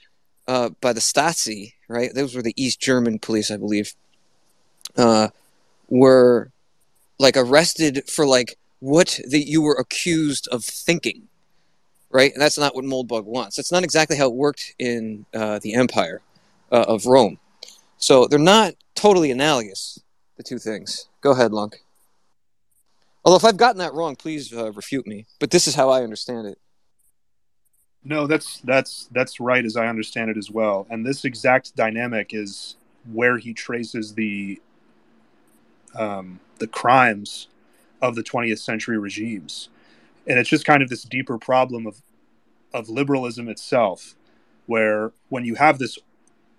uh, 0.48 0.70
by 0.80 0.92
the 0.92 1.00
Stasi, 1.00 1.72
right? 1.88 2.12
Those 2.14 2.34
were 2.34 2.42
the 2.42 2.52
East 2.56 2.80
German 2.80 3.18
police, 3.18 3.50
I 3.50 3.56
believe, 3.56 3.94
uh, 4.96 5.28
were 5.88 6.50
like 7.18 7.36
arrested 7.36 8.08
for 8.08 8.26
like 8.26 8.58
what 8.80 9.20
that 9.28 9.48
you 9.48 9.62
were 9.62 9.74
accused 9.74 10.48
of 10.48 10.64
thinking, 10.64 11.28
right? 12.10 12.32
And 12.32 12.40
that's 12.40 12.58
not 12.58 12.74
what 12.74 12.84
Moldbug 12.84 13.24
wants. 13.24 13.56
That's 13.56 13.72
not 13.72 13.84
exactly 13.84 14.16
how 14.16 14.26
it 14.26 14.34
worked 14.34 14.74
in 14.78 15.26
uh, 15.34 15.58
the 15.62 15.74
Empire 15.74 16.22
uh, 16.70 16.84
of 16.88 17.06
Rome. 17.06 17.38
So 17.98 18.26
they're 18.26 18.38
not 18.38 18.74
totally 18.94 19.30
analogous, 19.30 19.98
the 20.36 20.42
two 20.42 20.58
things. 20.58 21.08
Go 21.20 21.32
ahead, 21.32 21.52
Lunk. 21.52 21.82
Although 23.24 23.36
if 23.36 23.44
I've 23.44 23.56
gotten 23.56 23.78
that 23.78 23.94
wrong, 23.94 24.14
please 24.14 24.52
uh, 24.52 24.72
refute 24.72 25.06
me. 25.06 25.26
But 25.40 25.50
this 25.50 25.66
is 25.66 25.74
how 25.74 25.90
I 25.90 26.02
understand 26.02 26.46
it. 26.46 26.58
No, 28.04 28.28
that's 28.28 28.60
that's 28.60 29.08
that's 29.10 29.40
right 29.40 29.64
as 29.64 29.76
I 29.76 29.88
understand 29.88 30.30
it 30.30 30.36
as 30.36 30.48
well. 30.48 30.86
And 30.90 31.04
this 31.04 31.24
exact 31.24 31.74
dynamic 31.74 32.32
is 32.32 32.76
where 33.12 33.36
he 33.36 33.52
traces 33.52 34.14
the 34.14 34.60
um, 35.96 36.38
the 36.58 36.68
crimes 36.68 37.48
of 38.02 38.14
the 38.14 38.22
20th 38.22 38.58
century 38.60 38.98
regimes, 38.98 39.68
and 40.26 40.38
it's 40.38 40.50
just 40.50 40.66
kind 40.66 40.82
of 40.82 40.88
this 40.88 41.04
deeper 41.04 41.38
problem 41.38 41.86
of 41.86 42.02
of 42.74 42.88
liberalism 42.88 43.48
itself, 43.48 44.16
where 44.66 45.12
when 45.28 45.44
you 45.44 45.54
have 45.56 45.78
this 45.78 45.98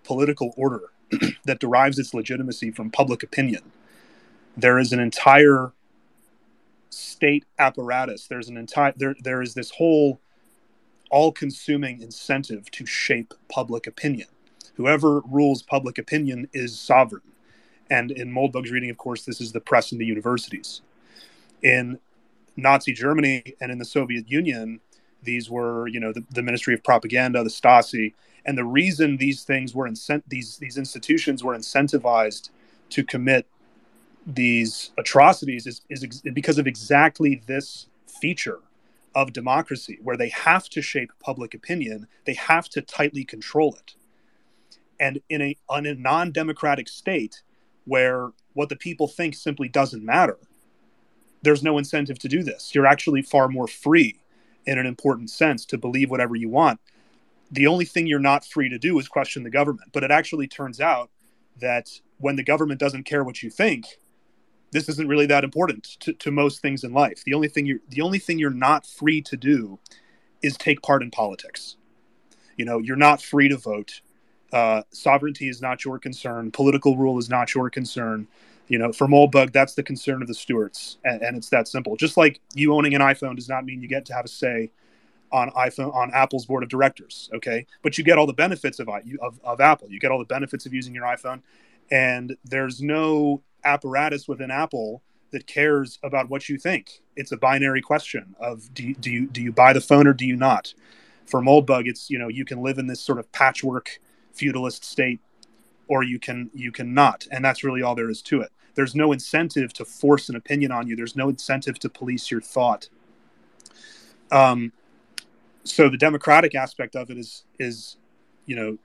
political 0.04 0.54
order 0.56 0.90
that 1.44 1.60
derives 1.60 1.98
its 1.98 2.14
legitimacy 2.14 2.70
from 2.70 2.90
public 2.90 3.22
opinion, 3.22 3.62
there 4.56 4.78
is 4.78 4.92
an 4.92 5.00
entire 5.00 5.72
state 6.90 7.44
apparatus. 7.58 8.26
There's 8.26 8.48
an 8.48 8.56
entire 8.56 8.94
there 8.96 9.14
there 9.22 9.42
is 9.42 9.54
this 9.54 9.72
whole 9.72 10.20
all 11.10 11.32
consuming 11.32 12.02
incentive 12.02 12.70
to 12.72 12.86
shape 12.86 13.34
public 13.48 13.86
opinion. 13.86 14.28
Whoever 14.76 15.20
rules 15.20 15.62
public 15.62 15.98
opinion 15.98 16.48
is 16.52 16.78
sovereign. 16.78 17.22
And 17.90 18.10
in 18.10 18.32
Moldbug's 18.32 18.70
reading, 18.70 18.90
of 18.90 18.98
course, 18.98 19.24
this 19.24 19.40
is 19.40 19.52
the 19.52 19.60
press 19.60 19.92
and 19.92 20.00
the 20.00 20.06
universities. 20.06 20.82
In 21.62 21.98
Nazi 22.56 22.92
Germany 22.92 23.54
and 23.60 23.72
in 23.72 23.78
the 23.78 23.84
Soviet 23.84 24.30
Union, 24.30 24.80
these 25.22 25.50
were, 25.50 25.88
you 25.88 26.00
know, 26.00 26.12
the, 26.12 26.24
the 26.30 26.42
Ministry 26.42 26.74
of 26.74 26.84
Propaganda, 26.84 27.42
the 27.44 27.50
Stasi, 27.50 28.14
and 28.46 28.58
the 28.58 28.64
reason 28.64 29.18
these 29.18 29.44
things 29.44 29.74
were 29.74 29.88
incent- 29.88 30.24
these 30.28 30.58
these 30.58 30.78
institutions 30.78 31.44
were 31.44 31.56
incentivized 31.56 32.50
to 32.90 33.04
commit 33.04 33.46
these 34.26 34.92
atrocities 34.98 35.66
is, 35.66 35.82
is 35.88 36.04
ex- 36.04 36.22
because 36.34 36.58
of 36.58 36.66
exactly 36.66 37.42
this 37.46 37.88
feature 38.20 38.60
of 39.14 39.32
democracy, 39.32 39.98
where 40.02 40.16
they 40.16 40.28
have 40.28 40.68
to 40.70 40.82
shape 40.82 41.10
public 41.20 41.54
opinion, 41.54 42.06
they 42.26 42.34
have 42.34 42.68
to 42.70 42.82
tightly 42.82 43.24
control 43.24 43.74
it. 43.74 43.94
And 45.00 45.20
in 45.28 45.42
a, 45.42 45.56
in 45.76 45.86
a 45.86 45.94
non 45.94 46.32
democratic 46.32 46.88
state 46.88 47.42
where 47.86 48.32
what 48.54 48.68
the 48.68 48.76
people 48.76 49.08
think 49.08 49.34
simply 49.34 49.68
doesn't 49.68 50.04
matter, 50.04 50.38
there's 51.42 51.62
no 51.62 51.78
incentive 51.78 52.18
to 52.20 52.28
do 52.28 52.42
this. 52.42 52.74
You're 52.74 52.86
actually 52.86 53.22
far 53.22 53.48
more 53.48 53.66
free 53.66 54.20
in 54.66 54.78
an 54.78 54.86
important 54.86 55.30
sense 55.30 55.64
to 55.66 55.78
believe 55.78 56.10
whatever 56.10 56.36
you 56.36 56.48
want. 56.48 56.80
The 57.50 57.66
only 57.66 57.84
thing 57.84 58.06
you're 58.06 58.18
not 58.18 58.44
free 58.44 58.68
to 58.68 58.78
do 58.78 58.98
is 58.98 59.08
question 59.08 59.42
the 59.42 59.50
government. 59.50 59.90
But 59.92 60.04
it 60.04 60.10
actually 60.10 60.46
turns 60.46 60.80
out 60.80 61.10
that 61.58 62.00
when 62.18 62.36
the 62.36 62.42
government 62.42 62.80
doesn't 62.80 63.04
care 63.04 63.24
what 63.24 63.42
you 63.42 63.50
think, 63.50 63.98
this 64.70 64.88
isn't 64.88 65.08
really 65.08 65.26
that 65.26 65.44
important 65.44 65.84
to, 66.00 66.12
to 66.12 66.30
most 66.30 66.60
things 66.60 66.84
in 66.84 66.92
life. 66.92 67.22
The 67.24 67.34
only 67.34 67.48
thing 67.48 67.64
you're 67.64 67.80
the 67.88 68.02
only 68.02 68.18
thing 68.18 68.38
you're 68.38 68.50
not 68.50 68.86
free 68.86 69.22
to 69.22 69.36
do 69.36 69.78
is 70.42 70.56
take 70.56 70.82
part 70.82 71.02
in 71.02 71.10
politics. 71.10 71.76
You 72.56 72.64
know, 72.64 72.78
you're 72.78 72.96
not 72.96 73.22
free 73.22 73.48
to 73.48 73.56
vote. 73.56 74.02
Uh, 74.52 74.82
sovereignty 74.90 75.48
is 75.48 75.62
not 75.62 75.84
your 75.84 75.98
concern. 75.98 76.50
Political 76.50 76.96
rule 76.96 77.18
is 77.18 77.28
not 77.30 77.54
your 77.54 77.70
concern. 77.70 78.26
You 78.68 78.78
know, 78.78 78.92
for 78.92 79.06
Moldbug, 79.06 79.52
that's 79.52 79.74
the 79.74 79.82
concern 79.82 80.20
of 80.20 80.28
the 80.28 80.34
stewards, 80.34 80.98
and, 81.04 81.22
and 81.22 81.36
it's 81.36 81.48
that 81.50 81.68
simple. 81.68 81.96
Just 81.96 82.16
like 82.16 82.40
you 82.54 82.74
owning 82.74 82.94
an 82.94 83.00
iPhone 83.00 83.34
does 83.36 83.48
not 83.48 83.64
mean 83.64 83.80
you 83.80 83.88
get 83.88 84.04
to 84.06 84.14
have 84.14 84.26
a 84.26 84.28
say 84.28 84.70
on 85.32 85.50
iPhone 85.50 85.94
on 85.94 86.10
Apple's 86.12 86.46
board 86.46 86.62
of 86.62 86.68
directors. 86.68 87.30
Okay, 87.34 87.66
but 87.82 87.96
you 87.96 88.04
get 88.04 88.18
all 88.18 88.26
the 88.26 88.32
benefits 88.32 88.78
of 88.78 88.88
of, 88.88 89.40
of 89.42 89.60
Apple. 89.60 89.88
You 89.90 89.98
get 89.98 90.10
all 90.10 90.18
the 90.18 90.24
benefits 90.24 90.66
of 90.66 90.74
using 90.74 90.94
your 90.94 91.04
iPhone, 91.04 91.42
and 91.90 92.36
there's 92.44 92.82
no 92.82 93.42
apparatus 93.64 94.28
within 94.28 94.50
Apple 94.50 95.02
that 95.30 95.46
cares 95.46 95.98
about 96.02 96.28
what 96.30 96.48
you 96.48 96.58
think. 96.58 97.02
It's 97.16 97.32
a 97.32 97.36
binary 97.36 97.82
question 97.82 98.34
of 98.40 98.72
do 98.72 98.82
you, 98.82 98.94
do 98.94 99.10
you 99.10 99.26
do 99.26 99.42
you 99.42 99.52
buy 99.52 99.72
the 99.72 99.80
phone 99.80 100.06
or 100.06 100.12
do 100.12 100.26
you 100.26 100.36
not? 100.36 100.74
For 101.26 101.40
Moldbug, 101.40 101.86
it's 101.86 102.10
you 102.10 102.18
know 102.18 102.28
you 102.28 102.44
can 102.44 102.62
live 102.62 102.78
in 102.78 102.86
this 102.86 103.00
sort 103.00 103.18
of 103.18 103.30
patchwork 103.32 104.00
feudalist 104.32 104.84
state, 104.84 105.20
or 105.88 106.02
you 106.02 106.18
can 106.18 106.50
you 106.54 106.72
can 106.72 106.94
not, 106.94 107.26
and 107.30 107.44
that's 107.44 107.64
really 107.64 107.82
all 107.82 107.94
there 107.94 108.10
is 108.10 108.22
to 108.22 108.40
it. 108.40 108.50
There's 108.78 108.94
no 108.94 109.10
incentive 109.10 109.72
to 109.72 109.84
force 109.84 110.28
an 110.28 110.36
opinion 110.36 110.70
on 110.70 110.86
you. 110.86 110.94
There's 110.94 111.16
no 111.16 111.28
incentive 111.28 111.80
to 111.80 111.88
police 111.88 112.30
your 112.30 112.40
thought. 112.40 112.88
Um, 114.30 114.72
so 115.64 115.88
the 115.88 115.96
democratic 115.96 116.54
aspect 116.54 116.94
of 116.94 117.10
it 117.10 117.18
is 117.18 117.42
is 117.58 117.96
you 118.46 118.54
know 118.54 118.78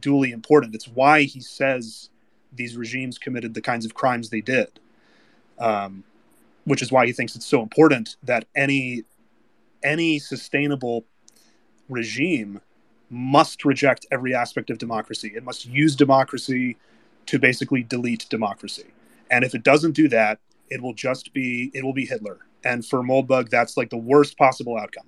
duly 0.00 0.32
important. 0.32 0.74
It's 0.74 0.88
why 0.88 1.22
he 1.22 1.40
says 1.40 2.10
these 2.52 2.76
regimes 2.76 3.18
committed 3.18 3.54
the 3.54 3.60
kinds 3.60 3.86
of 3.86 3.94
crimes 3.94 4.30
they 4.30 4.40
did, 4.40 4.80
um, 5.60 6.02
which 6.64 6.82
is 6.82 6.90
why 6.90 7.06
he 7.06 7.12
thinks 7.12 7.36
it's 7.36 7.46
so 7.46 7.62
important 7.62 8.16
that 8.24 8.46
any 8.56 9.04
any 9.84 10.18
sustainable 10.18 11.04
regime 11.88 12.60
must 13.10 13.64
reject 13.64 14.06
every 14.10 14.34
aspect 14.34 14.70
of 14.70 14.78
democracy. 14.78 15.34
It 15.36 15.44
must 15.44 15.66
use 15.66 15.94
democracy 15.94 16.78
to 17.26 17.38
basically 17.38 17.82
delete 17.82 18.26
democracy. 18.28 18.86
And 19.30 19.44
if 19.44 19.54
it 19.54 19.62
doesn't 19.62 19.92
do 19.92 20.08
that, 20.08 20.38
it 20.68 20.82
will 20.82 20.94
just 20.94 21.32
be 21.32 21.70
it 21.74 21.84
will 21.84 21.92
be 21.92 22.06
Hitler. 22.06 22.38
And 22.64 22.84
for 22.84 23.02
Moldbug, 23.02 23.48
that's 23.50 23.76
like 23.76 23.90
the 23.90 23.96
worst 23.96 24.38
possible 24.38 24.76
outcome. 24.76 25.06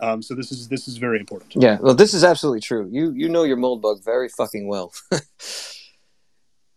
Um, 0.00 0.22
so 0.22 0.34
this 0.34 0.52
is 0.52 0.68
this 0.68 0.88
is 0.88 0.96
very 0.96 1.18
important. 1.18 1.54
Yeah, 1.56 1.78
well, 1.80 1.94
this 1.94 2.14
is 2.14 2.24
absolutely 2.24 2.60
true. 2.60 2.88
You 2.90 3.12
you 3.12 3.28
know 3.28 3.44
your 3.44 3.56
Moldbug 3.56 4.04
very 4.04 4.28
fucking 4.28 4.68
well. 4.68 4.92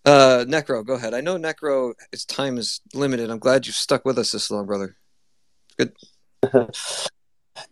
Uh, 0.03 0.45
Necro, 0.47 0.85
go 0.85 0.95
ahead. 0.95 1.13
I 1.13 1.21
know 1.21 1.37
Necro, 1.37 1.93
its 2.11 2.25
time 2.25 2.57
is 2.57 2.81
limited. 2.93 3.29
I'm 3.29 3.39
glad 3.39 3.67
you've 3.67 3.75
stuck 3.75 4.03
with 4.03 4.17
us 4.17 4.31
this 4.31 4.49
long, 4.49 4.65
brother. 4.65 4.97
Good. 5.77 5.93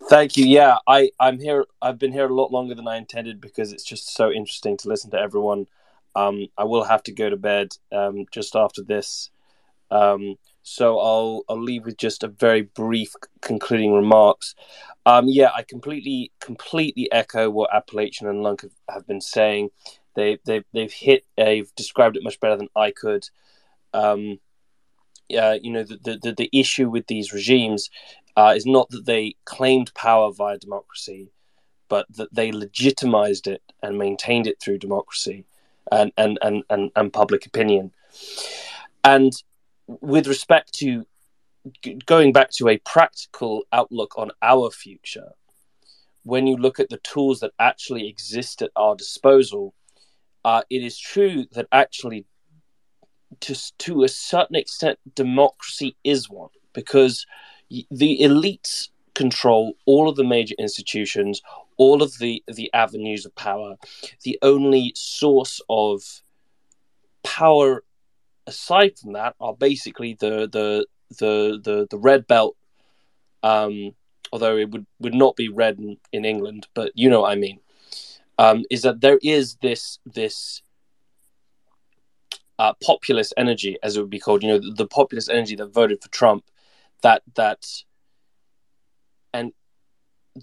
Thank 0.10 0.38
you. 0.38 0.46
Yeah, 0.46 0.78
I 0.88 1.10
I'm 1.20 1.40
here. 1.40 1.66
I've 1.82 1.98
been 1.98 2.12
here 2.12 2.26
a 2.26 2.34
lot 2.34 2.52
longer 2.52 2.76
than 2.76 2.88
I 2.88 2.98
intended 2.98 3.42
because 3.42 3.72
it's 3.72 3.84
just 3.84 4.14
so 4.14 4.32
interesting 4.32 4.78
to 4.78 4.88
listen 4.88 5.10
to 5.12 5.18
everyone. 5.18 5.66
Um, 6.16 6.48
I 6.58 6.64
will 6.64 6.84
have 6.84 7.04
to 7.04 7.12
go 7.12 7.30
to 7.30 7.38
bed 7.38 7.70
um, 7.92 8.26
just 8.32 8.56
after 8.56 8.84
this, 8.84 9.30
um, 9.92 10.36
so 10.62 11.00
I'll 11.00 11.44
I'll 11.50 11.62
leave 11.62 11.86
with 11.86 11.98
just 11.98 12.24
a 12.24 12.28
very 12.28 12.62
brief 12.62 13.14
concluding 13.42 13.94
remarks. 13.94 14.56
Um, 15.06 15.26
yeah, 15.28 15.52
I 15.56 15.64
completely 15.64 16.32
completely 16.40 17.12
echo 17.12 17.50
what 17.50 17.74
Appalachian 17.74 18.28
and 18.28 18.44
Lunk 18.44 18.62
have, 18.62 18.72
have 18.90 19.08
been 19.08 19.22
saying. 19.22 19.70
They 20.16 20.40
they 20.46 20.64
they've 20.74 20.92
hit. 20.92 21.26
They've 21.38 21.74
described 21.76 22.18
it 22.18 22.24
much 22.24 22.40
better 22.40 22.58
than 22.58 22.70
I 22.76 22.92
could. 22.92 23.28
Um, 23.94 24.40
yeah, 25.28 25.54
you 25.54 25.72
know 25.72 25.84
the, 25.84 26.20
the 26.22 26.34
the 26.34 26.50
issue 26.54 26.90
with 26.90 27.08
these 27.08 27.34
regimes 27.34 27.90
uh, 28.36 28.54
is 28.56 28.66
not 28.66 28.90
that 28.90 29.06
they 29.06 29.36
claimed 29.46 29.94
power 29.94 30.32
via 30.32 30.58
democracy, 30.58 31.32
but 31.88 32.06
that 32.16 32.34
they 32.34 32.52
legitimized 32.52 33.48
it 33.48 33.62
and 33.82 33.98
maintained 33.98 34.48
it 34.48 34.60
through 34.60 34.78
democracy 34.78 35.46
and 35.92 36.12
and 36.18 36.38
and 36.42 36.64
and, 36.70 36.92
and 36.96 37.14
public 37.14 37.46
opinion. 37.46 37.92
And 39.04 39.34
with 39.88 40.28
respect 40.28 40.74
to 40.76 41.06
going 42.06 42.32
back 42.32 42.52
to 42.52 42.70
a 42.70 42.78
practical 42.80 43.64
outlook 43.72 44.18
on 44.18 44.32
our 44.42 44.70
future, 44.72 45.32
when 46.24 46.48
you 46.48 46.58
look 46.58 46.80
at 46.80 46.90
the 46.90 46.98
tools 46.98 47.40
that 47.40 47.52
actually 47.60 48.08
exist 48.08 48.62
at 48.62 48.72
our 48.76 48.96
disposal, 48.96 49.74
uh, 50.46 50.62
it 50.70 50.84
is 50.84 50.98
true 50.98 51.46
that 51.54 51.68
actually, 51.72 52.26
to, 53.42 53.56
to 53.80 54.04
a 54.04 54.10
certain 54.10 54.56
extent, 54.56 55.00
democracy 55.16 55.96
is 56.04 56.30
one 56.30 56.50
because 56.74 57.26
the 57.70 58.20
elites 58.22 58.90
control 59.16 59.74
all 59.86 60.08
of 60.08 60.16
the 60.16 60.24
major 60.24 60.56
institutions, 60.58 61.42
all 61.80 62.04
of 62.04 62.16
the, 62.20 62.44
the 62.48 62.72
avenues 62.74 63.26
of 63.26 63.34
power. 63.34 63.76
The 64.24 64.38
only 64.44 64.94
source 64.96 65.60
of 65.68 66.04
power 67.24 67.84
aside 68.46 69.00
from 69.00 69.14
that 69.14 69.36
are 69.40 69.56
basically 69.56 70.16
the 70.20 70.48
the 70.48 70.86
the 71.18 71.60
the, 71.64 71.88
the 71.90 71.98
red 71.98 72.28
belt 72.28 72.56
um, 73.42 73.96
although 74.32 74.58
it 74.58 74.70
would, 74.72 74.86
would 75.00 75.14
not 75.14 75.36
be 75.36 75.50
red 75.50 75.80
in, 75.80 75.98
in 76.12 76.26
England, 76.26 76.68
but 76.74 76.92
you 76.94 77.10
know 77.10 77.22
what 77.22 77.32
I 77.32 77.36
mean 77.36 77.60
um, 78.40 78.64
is 78.72 78.84
that 78.84 79.02
there 79.02 79.20
is 79.22 79.58
this 79.58 80.00
this 80.06 80.64
uh, 82.58 82.74
populist 82.84 83.34
energy, 83.38 83.78
as 83.84 83.96
it 83.96 84.02
would 84.02 84.10
be 84.10 84.20
called, 84.20 84.44
you 84.44 84.50
know, 84.50 84.60
the, 84.60 84.72
the 84.72 84.88
populist 84.88 85.30
energy 85.30 85.56
that 85.56 85.68
voted 85.68 86.02
for 86.02 86.10
Trump, 86.10 86.46
that 87.02 87.22
that 87.36 87.66
and 89.34 89.52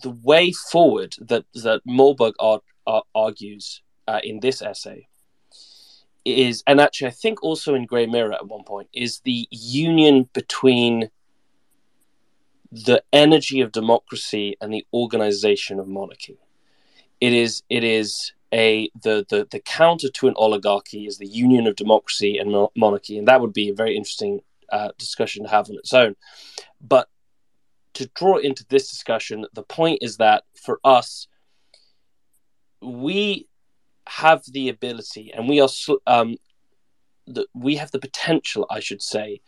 the 0.03 0.17
way 0.23 0.53
forward 0.53 1.15
that 1.21 1.45
that 1.55 1.81
Moldbug 1.87 2.35
art, 2.39 2.63
argues 3.15 3.83
uh, 4.07 4.21
in 4.23 4.41
this 4.41 4.63
essay 4.63 5.09
is, 6.25 6.63
and 6.67 6.81
actually 6.81 7.09
I 7.09 7.13
think 7.13 7.43
also 7.43 7.75
in 7.75 7.87
Gray 7.87 8.07
Mirror 8.07 8.35
at 8.35 8.49
one 8.49 8.65
point, 8.65 8.89
is 8.93 9.21
the 9.21 9.49
union 9.51 10.29
between 10.33 11.11
the 12.71 13.03
energy 13.13 13.61
of 13.61 13.73
democracy 13.73 14.57
and 14.61 14.73
the 14.73 14.85
organization 14.93 15.79
of 15.79 15.87
monarchy 15.87 16.39
it 17.21 17.33
is 17.33 17.63
it 17.69 17.85
is 17.85 18.33
a 18.53 18.91
the, 19.03 19.27
the 19.29 19.47
the 19.51 19.61
counter 19.61 20.09
to 20.09 20.29
an 20.29 20.35
oligarchy 20.37 21.07
is 21.07 21.19
the 21.19 21.27
union 21.27 21.67
of 21.67 21.77
democracy 21.77 22.39
and 22.39 22.69
monarchy, 22.77 23.19
and 23.19 23.27
that 23.29 23.41
would 23.41 23.53
be 23.53 23.69
a 23.69 23.75
very 23.75 23.97
interesting 23.97 24.41
uh, 24.71 24.91
discussion 24.99 25.45
to 25.45 25.51
have 25.51 25.69
on 25.69 25.77
its 25.77 25.93
own. 25.93 26.15
But 26.81 27.09
to 27.97 28.11
draw 28.15 28.37
into 28.37 28.65
this 28.69 28.91
discussion, 28.91 29.47
the 29.55 29.63
point 29.63 30.01
is 30.03 30.19
that 30.19 30.45
for 30.55 30.81
us, 30.85 31.29
we 32.83 33.49
have 34.07 34.43
the 34.53 34.69
ability, 34.69 35.33
and 35.35 35.49
we 35.49 35.61
are 35.61 35.69
um, 36.07 36.37
the, 37.27 37.47
we 37.55 37.77
have 37.77 37.91
the 37.91 37.99
potential, 37.99 38.67
I 38.71 38.81
should 38.81 39.03
say, 39.03 39.41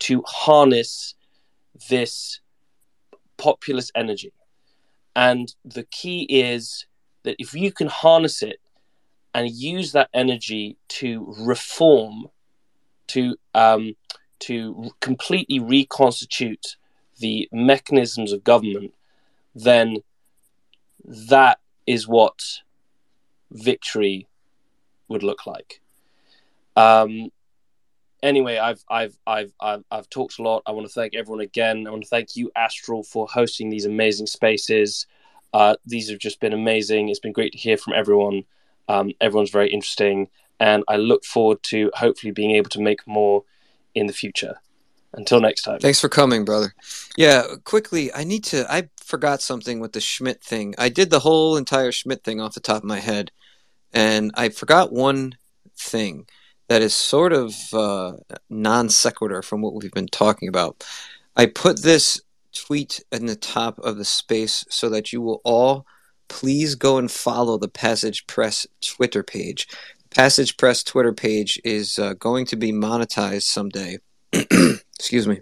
to 0.00 0.22
harness 0.26 1.14
this 1.88 2.40
populist 3.38 3.90
energy. 3.94 4.32
And 5.16 5.54
the 5.64 5.84
key 5.84 6.26
is 6.28 6.86
that 7.22 7.36
if 7.38 7.54
you 7.54 7.72
can 7.72 7.86
harness 7.86 8.42
it 8.42 8.60
and 9.32 9.50
use 9.50 9.92
that 9.92 10.10
energy 10.12 10.76
to 10.88 11.34
reform, 11.38 12.26
to 13.08 13.36
um, 13.54 13.94
to 14.40 14.90
completely 15.00 15.58
reconstitute 15.58 16.76
the 17.18 17.48
mechanisms 17.52 18.32
of 18.32 18.44
government, 18.44 18.94
then 19.54 19.98
that 21.04 21.58
is 21.86 22.08
what 22.08 22.62
victory 23.50 24.26
would 25.08 25.22
look 25.22 25.46
like. 25.46 25.80
Um, 26.76 27.30
anyway, 28.22 28.58
I've, 28.58 28.84
I've 28.88 29.16
I've 29.26 29.52
I've 29.60 29.84
I've 29.90 30.10
talked 30.10 30.38
a 30.38 30.42
lot. 30.42 30.62
I 30.66 30.72
want 30.72 30.86
to 30.86 30.92
thank 30.92 31.14
everyone 31.14 31.40
again. 31.40 31.86
I 31.86 31.90
want 31.90 32.02
to 32.02 32.08
thank 32.08 32.36
you, 32.36 32.50
Astral, 32.56 33.02
for 33.04 33.28
hosting 33.28 33.70
these 33.70 33.84
amazing 33.84 34.26
spaces. 34.26 35.06
Uh, 35.52 35.76
these 35.86 36.10
have 36.10 36.18
just 36.18 36.40
been 36.40 36.52
amazing. 36.52 37.08
It's 37.08 37.20
been 37.20 37.32
great 37.32 37.52
to 37.52 37.58
hear 37.58 37.76
from 37.76 37.92
everyone. 37.92 38.44
Um, 38.88 39.12
everyone's 39.20 39.50
very 39.50 39.70
interesting, 39.70 40.28
and 40.58 40.82
I 40.88 40.96
look 40.96 41.24
forward 41.24 41.62
to 41.64 41.90
hopefully 41.94 42.32
being 42.32 42.52
able 42.52 42.70
to 42.70 42.80
make 42.80 43.06
more 43.06 43.44
in 43.94 44.06
the 44.06 44.12
future. 44.12 44.56
Until 45.16 45.40
next 45.40 45.62
time. 45.62 45.78
Thanks 45.78 46.00
for 46.00 46.08
coming, 46.08 46.44
brother. 46.44 46.74
Yeah, 47.16 47.44
quickly, 47.64 48.12
I 48.12 48.24
need 48.24 48.44
to. 48.44 48.70
I 48.72 48.88
forgot 49.02 49.40
something 49.40 49.80
with 49.80 49.92
the 49.92 50.00
Schmitt 50.00 50.42
thing. 50.42 50.74
I 50.78 50.88
did 50.88 51.10
the 51.10 51.20
whole 51.20 51.56
entire 51.56 51.92
Schmitt 51.92 52.24
thing 52.24 52.40
off 52.40 52.54
the 52.54 52.60
top 52.60 52.78
of 52.78 52.84
my 52.84 52.98
head, 52.98 53.30
and 53.92 54.32
I 54.34 54.48
forgot 54.48 54.92
one 54.92 55.36
thing 55.76 56.26
that 56.68 56.82
is 56.82 56.94
sort 56.94 57.32
of 57.32 57.54
uh, 57.72 58.14
non 58.50 58.88
sequitur 58.88 59.42
from 59.42 59.62
what 59.62 59.74
we've 59.74 59.92
been 59.92 60.08
talking 60.08 60.48
about. 60.48 60.84
I 61.36 61.46
put 61.46 61.82
this 61.82 62.20
tweet 62.54 63.04
in 63.12 63.26
the 63.26 63.36
top 63.36 63.78
of 63.80 63.96
the 63.96 64.04
space 64.04 64.64
so 64.70 64.88
that 64.88 65.12
you 65.12 65.20
will 65.20 65.40
all 65.44 65.86
please 66.28 66.74
go 66.74 66.98
and 66.98 67.10
follow 67.10 67.58
the 67.58 67.68
Passage 67.68 68.26
Press 68.26 68.66
Twitter 68.80 69.22
page. 69.22 69.68
Passage 70.10 70.56
Press 70.56 70.82
Twitter 70.82 71.12
page 71.12 71.60
is 71.64 71.98
uh, 71.98 72.14
going 72.14 72.46
to 72.46 72.56
be 72.56 72.72
monetized 72.72 73.42
someday. 73.42 73.98
Excuse 74.98 75.28
me. 75.28 75.40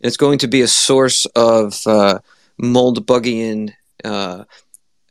It's 0.00 0.16
going 0.16 0.38
to 0.38 0.48
be 0.48 0.62
a 0.62 0.68
source 0.68 1.26
of 1.26 1.80
uh, 1.86 2.18
Moldbugian 2.60 3.72
uh, 4.04 4.44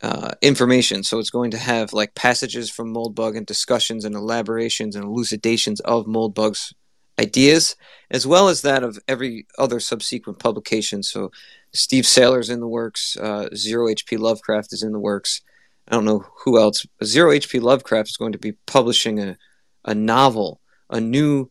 uh, 0.02 0.32
information. 0.42 1.02
So 1.02 1.18
it's 1.18 1.30
going 1.30 1.52
to 1.52 1.58
have 1.58 1.92
like 1.92 2.14
passages 2.14 2.70
from 2.70 2.92
Moldbug 2.92 3.36
and 3.36 3.46
discussions 3.46 4.04
and 4.04 4.14
elaborations 4.14 4.96
and 4.96 5.04
elucidations 5.04 5.80
of 5.80 6.06
Moldbug's 6.06 6.74
ideas, 7.18 7.76
as 8.10 8.26
well 8.26 8.48
as 8.48 8.62
that 8.62 8.82
of 8.82 8.98
every 9.06 9.46
other 9.58 9.80
subsequent 9.80 10.38
publication. 10.38 11.02
So 11.02 11.30
Steve 11.72 12.04
Sailer's 12.04 12.50
in 12.50 12.60
the 12.60 12.68
works, 12.68 13.16
uh, 13.16 13.48
Zero 13.54 13.86
HP 13.86 14.18
Lovecraft 14.18 14.72
is 14.72 14.82
in 14.82 14.92
the 14.92 14.98
works. 14.98 15.40
I 15.88 15.94
don't 15.94 16.04
know 16.04 16.24
who 16.44 16.58
else. 16.58 16.86
Zero 17.04 17.30
HP 17.30 17.60
Lovecraft 17.60 18.10
is 18.10 18.16
going 18.16 18.32
to 18.32 18.38
be 18.38 18.52
publishing 18.66 19.20
a, 19.20 19.36
a 19.84 19.94
novel, 19.94 20.60
a 20.90 21.00
new, 21.00 21.50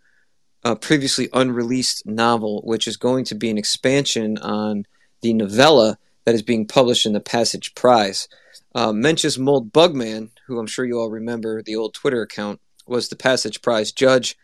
uh, 0.63 0.75
previously 0.75 1.29
unreleased 1.33 2.05
novel, 2.05 2.61
which 2.63 2.87
is 2.87 2.97
going 2.97 3.25
to 3.25 3.35
be 3.35 3.49
an 3.49 3.57
expansion 3.57 4.37
on 4.37 4.85
the 5.21 5.33
novella 5.33 5.97
that 6.25 6.35
is 6.35 6.41
being 6.41 6.67
published 6.67 7.05
in 7.05 7.13
the 7.13 7.19
Passage 7.19 7.73
Prize. 7.75 8.27
Uh, 8.73 8.91
Mencius 8.91 9.37
Moldbugman, 9.37 10.29
who 10.47 10.59
I'm 10.59 10.67
sure 10.67 10.85
you 10.85 10.99
all 10.99 11.09
remember, 11.09 11.61
the 11.61 11.75
old 11.75 11.93
Twitter 11.93 12.21
account, 12.21 12.61
was 12.85 13.09
the 13.09 13.15
Passage 13.15 13.61
Prize 13.61 13.91
judge. 13.91 14.37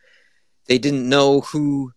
They 0.67 0.77
didn't 0.77 1.07
know 1.07 1.41
who 1.41 1.91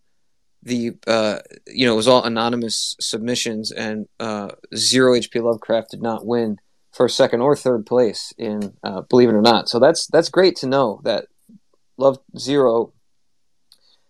the, 0.63 0.91
uh, 1.07 1.39
you 1.67 1.85
know, 1.85 1.93
it 1.93 1.97
was 1.97 2.07
all 2.07 2.23
anonymous 2.23 2.95
submissions, 2.99 3.71
and 3.71 4.07
uh, 4.19 4.49
Zero 4.75 5.13
HP 5.13 5.41
Lovecraft 5.43 5.91
did 5.91 6.01
not 6.01 6.25
win 6.25 6.57
for 6.91 7.07
second 7.09 7.41
or 7.41 7.55
third 7.55 7.85
place 7.85 8.33
in 8.37 8.73
uh, 8.83 9.01
Believe 9.01 9.29
It 9.29 9.35
or 9.35 9.41
Not. 9.41 9.69
So 9.69 9.79
that's 9.79 10.07
that's 10.07 10.29
great 10.29 10.55
to 10.57 10.67
know 10.67 11.01
that 11.03 11.27
Love 11.97 12.19
Zero 12.37 12.93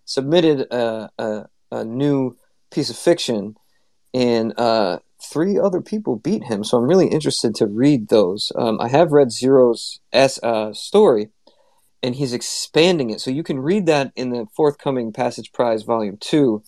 submitted 0.05 0.61
a, 0.71 1.09
a, 1.17 1.45
a 1.71 1.85
new 1.85 2.37
piece 2.71 2.89
of 2.89 2.97
fiction, 2.97 3.55
and 4.13 4.53
uh, 4.57 4.99
three 5.21 5.59
other 5.59 5.81
people 5.81 6.15
beat 6.15 6.45
him. 6.45 6.63
So 6.63 6.77
I'm 6.77 6.87
really 6.87 7.07
interested 7.07 7.55
to 7.55 7.67
read 7.67 8.09
those. 8.09 8.51
Um, 8.55 8.79
I 8.81 8.87
have 8.87 9.11
read 9.11 9.31
Zero's 9.31 9.99
S, 10.11 10.39
uh, 10.43 10.73
story, 10.73 11.29
and 12.01 12.15
he's 12.15 12.33
expanding 12.33 13.09
it. 13.09 13.21
So 13.21 13.31
you 13.31 13.43
can 13.43 13.59
read 13.59 13.85
that 13.85 14.11
in 14.15 14.31
the 14.31 14.47
forthcoming 14.55 15.13
Passage 15.13 15.51
Prize 15.51 15.83
Volume 15.83 16.17
2. 16.19 16.63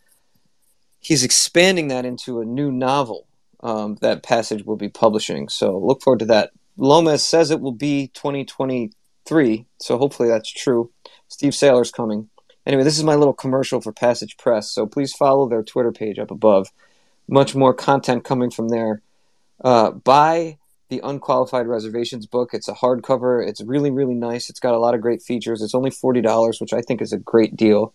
He's 1.00 1.24
expanding 1.24 1.88
that 1.90 2.06
into 2.06 2.40
a 2.40 2.46
new 2.46 2.72
novel 2.72 3.28
um, 3.62 3.98
that 4.02 4.24
Passage 4.24 4.64
will 4.66 4.78
be 4.78 4.90
publishing. 4.90 5.50
So 5.50 5.78
look 5.78 6.02
forward 6.02 6.20
to 6.20 6.26
that. 6.26 6.52
Lomez 6.78 7.24
says 7.24 7.52
it 7.52 7.62
will 7.62 7.74
be 7.74 8.08
2023, 8.14 9.66
so 9.80 9.98
hopefully 9.98 10.30
that's 10.30 10.52
true. 10.52 10.92
Steve 11.28 11.54
Sailer's 11.54 11.92
coming. 11.92 12.30
Anyway, 12.66 12.84
this 12.84 12.98
is 12.98 13.04
my 13.04 13.16
little 13.16 13.34
commercial 13.34 13.82
for 13.82 13.92
Passage 13.92 14.38
Press, 14.38 14.72
so 14.72 14.86
please 14.86 15.14
follow 15.14 15.50
their 15.50 15.64
Twitter 15.64 15.92
page 15.92 16.18
up 16.18 16.32
above 16.32 16.70
much 17.28 17.56
more 17.56 17.74
content 17.74 18.24
coming 18.24 18.50
from 18.50 18.70
there. 18.70 19.02
Uh, 19.64 19.92
buy 19.92 20.58
the 20.90 21.02
Unqualified 21.04 21.68
Reservations 21.68 22.26
book. 22.26 22.52
It's 22.54 22.68
a 22.68 22.74
hardcover. 22.74 23.46
It's 23.46 23.62
really, 23.62 23.92
really 23.92 24.14
nice. 24.14 24.50
It's 24.50 24.60
got 24.60 24.74
a 24.74 24.80
lot 24.80 24.94
of 24.94 25.02
great 25.02 25.22
features. 25.22 25.62
It's 25.62 25.76
only 25.76 25.90
$40, 25.90 26.62
which 26.62 26.74
I 26.74 26.82
think 26.82 27.02
is 27.02 27.14
a 27.14 27.18
great 27.18 27.56
deal. 27.56 27.94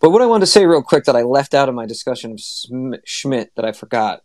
But 0.00 0.10
what 0.10 0.22
I 0.22 0.26
wanted 0.26 0.46
to 0.46 0.52
say 0.52 0.66
real 0.66 0.82
quick 0.82 1.04
that 1.04 1.16
I 1.16 1.22
left 1.22 1.54
out 1.54 1.68
of 1.68 1.74
my 1.74 1.86
discussion 1.86 2.32
of 2.32 2.40
Schmitt 3.04 3.52
that 3.54 3.64
I 3.64 3.72
forgot 3.72 4.22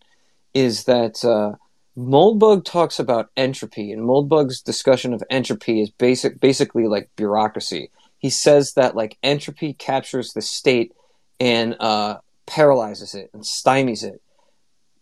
is 0.53 0.85
that 0.85 1.23
uh, 1.23 1.55
Moldbug 1.97 2.65
talks 2.65 2.99
about 2.99 3.29
entropy, 3.37 3.91
and 3.91 4.01
Moldbug's 4.01 4.61
discussion 4.61 5.13
of 5.13 5.23
entropy 5.29 5.81
is 5.81 5.89
basic, 5.91 6.39
basically 6.39 6.87
like 6.87 7.09
bureaucracy. 7.15 7.91
He 8.19 8.29
says 8.29 8.73
that 8.73 8.95
like 8.95 9.17
entropy 9.23 9.73
captures 9.73 10.33
the 10.33 10.41
state 10.41 10.93
and 11.39 11.75
uh, 11.79 12.17
paralyzes 12.45 13.13
it 13.13 13.29
and 13.33 13.43
stymies 13.43 14.03
it. 14.03 14.21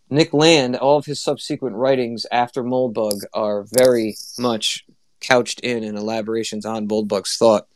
Nick 0.08 0.32
Land, 0.32 0.76
all 0.76 0.98
of 0.98 1.06
his 1.06 1.20
subsequent 1.20 1.76
writings 1.76 2.26
after 2.30 2.62
Moldbug 2.62 3.22
are 3.32 3.64
very 3.72 4.16
much 4.38 4.84
couched 5.20 5.60
in 5.60 5.82
and 5.82 5.98
elaborations 5.98 6.64
on 6.64 6.86
Moldbug's 6.86 7.36
thought. 7.36 7.66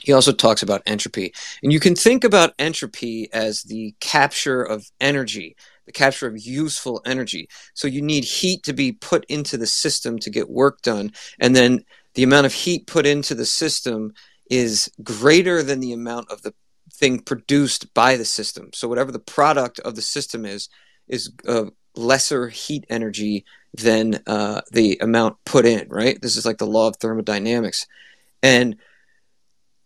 He 0.00 0.12
also 0.12 0.32
talks 0.32 0.62
about 0.62 0.82
entropy. 0.86 1.34
And 1.62 1.72
you 1.72 1.80
can 1.80 1.94
think 1.94 2.24
about 2.24 2.54
entropy 2.58 3.30
as 3.34 3.64
the 3.64 3.94
capture 4.00 4.62
of 4.62 4.90
energy, 4.98 5.56
the 5.84 5.92
capture 5.92 6.26
of 6.26 6.38
useful 6.38 7.02
energy. 7.04 7.48
So 7.74 7.86
you 7.86 8.00
need 8.00 8.24
heat 8.24 8.62
to 8.62 8.72
be 8.72 8.92
put 8.92 9.26
into 9.28 9.58
the 9.58 9.66
system 9.66 10.18
to 10.20 10.30
get 10.30 10.48
work 10.48 10.80
done. 10.80 11.12
And 11.38 11.54
then 11.54 11.84
the 12.14 12.22
amount 12.22 12.46
of 12.46 12.52
heat 12.52 12.86
put 12.86 13.06
into 13.06 13.34
the 13.34 13.46
system 13.46 14.12
is 14.50 14.90
greater 15.02 15.62
than 15.62 15.80
the 15.80 15.92
amount 15.92 16.30
of 16.30 16.42
the 16.42 16.52
thing 16.92 17.20
produced 17.20 17.94
by 17.94 18.16
the 18.16 18.24
system. 18.24 18.70
So 18.74 18.88
whatever 18.88 19.12
the 19.12 19.18
product 19.18 19.78
of 19.80 19.94
the 19.94 20.02
system 20.02 20.44
is, 20.44 20.68
is 21.08 21.32
uh, 21.46 21.66
lesser 21.94 22.48
heat 22.48 22.84
energy 22.90 23.44
than 23.74 24.20
uh, 24.26 24.60
the 24.72 24.98
amount 25.00 25.36
put 25.44 25.64
in. 25.64 25.88
Right. 25.88 26.20
This 26.20 26.36
is 26.36 26.44
like 26.44 26.58
the 26.58 26.66
law 26.66 26.88
of 26.88 26.96
thermodynamics, 26.96 27.86
and 28.42 28.76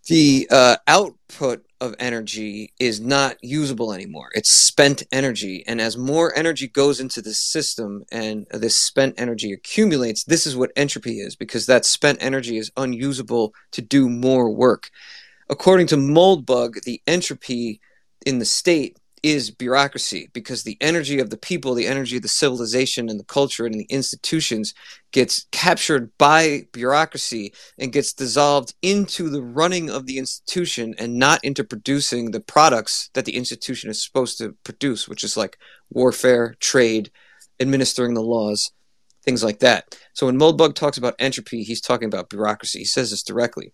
the 0.06 0.48
uh, 0.50 0.76
output 0.86 1.66
of 1.84 1.94
energy 1.98 2.72
is 2.80 2.98
not 3.00 3.36
usable 3.42 3.92
anymore. 3.92 4.30
It's 4.32 4.50
spent 4.50 5.02
energy. 5.12 5.62
And 5.66 5.80
as 5.80 5.98
more 5.98 6.36
energy 6.36 6.66
goes 6.66 6.98
into 6.98 7.20
the 7.20 7.34
system 7.34 8.04
and 8.10 8.46
this 8.50 8.78
spent 8.78 9.14
energy 9.18 9.52
accumulates, 9.52 10.24
this 10.24 10.46
is 10.46 10.56
what 10.56 10.72
entropy 10.76 11.20
is 11.20 11.36
because 11.36 11.66
that 11.66 11.84
spent 11.84 12.22
energy 12.22 12.56
is 12.56 12.72
unusable 12.76 13.52
to 13.72 13.82
do 13.82 14.08
more 14.08 14.50
work. 14.50 14.90
According 15.50 15.88
to 15.88 15.96
Moldbug, 15.96 16.82
the 16.84 17.02
entropy 17.06 17.80
in 18.24 18.38
the 18.38 18.46
state 18.46 18.98
is 19.24 19.50
bureaucracy 19.50 20.28
because 20.34 20.62
the 20.62 20.76
energy 20.82 21.18
of 21.18 21.30
the 21.30 21.36
people, 21.38 21.72
the 21.72 21.86
energy 21.86 22.16
of 22.16 22.22
the 22.22 22.28
civilization 22.28 23.08
and 23.08 23.18
the 23.18 23.24
culture 23.24 23.64
and 23.64 23.74
the 23.74 23.86
institutions 23.88 24.74
gets 25.12 25.46
captured 25.50 26.12
by 26.18 26.66
bureaucracy 26.72 27.54
and 27.78 27.90
gets 27.90 28.12
dissolved 28.12 28.74
into 28.82 29.30
the 29.30 29.42
running 29.42 29.88
of 29.88 30.04
the 30.04 30.18
institution 30.18 30.94
and 30.98 31.18
not 31.18 31.42
into 31.42 31.64
producing 31.64 32.32
the 32.32 32.40
products 32.40 33.08
that 33.14 33.24
the 33.24 33.34
institution 33.34 33.88
is 33.88 34.04
supposed 34.04 34.36
to 34.36 34.54
produce, 34.62 35.08
which 35.08 35.24
is 35.24 35.38
like 35.38 35.56
warfare, 35.88 36.54
trade, 36.60 37.10
administering 37.58 38.12
the 38.12 38.20
laws, 38.20 38.72
things 39.22 39.42
like 39.42 39.60
that. 39.60 39.98
So 40.12 40.26
when 40.26 40.38
Moldbug 40.38 40.74
talks 40.74 40.98
about 40.98 41.14
entropy, 41.18 41.62
he's 41.62 41.80
talking 41.80 42.08
about 42.08 42.28
bureaucracy. 42.28 42.80
He 42.80 42.84
says 42.84 43.10
this 43.10 43.22
directly. 43.22 43.72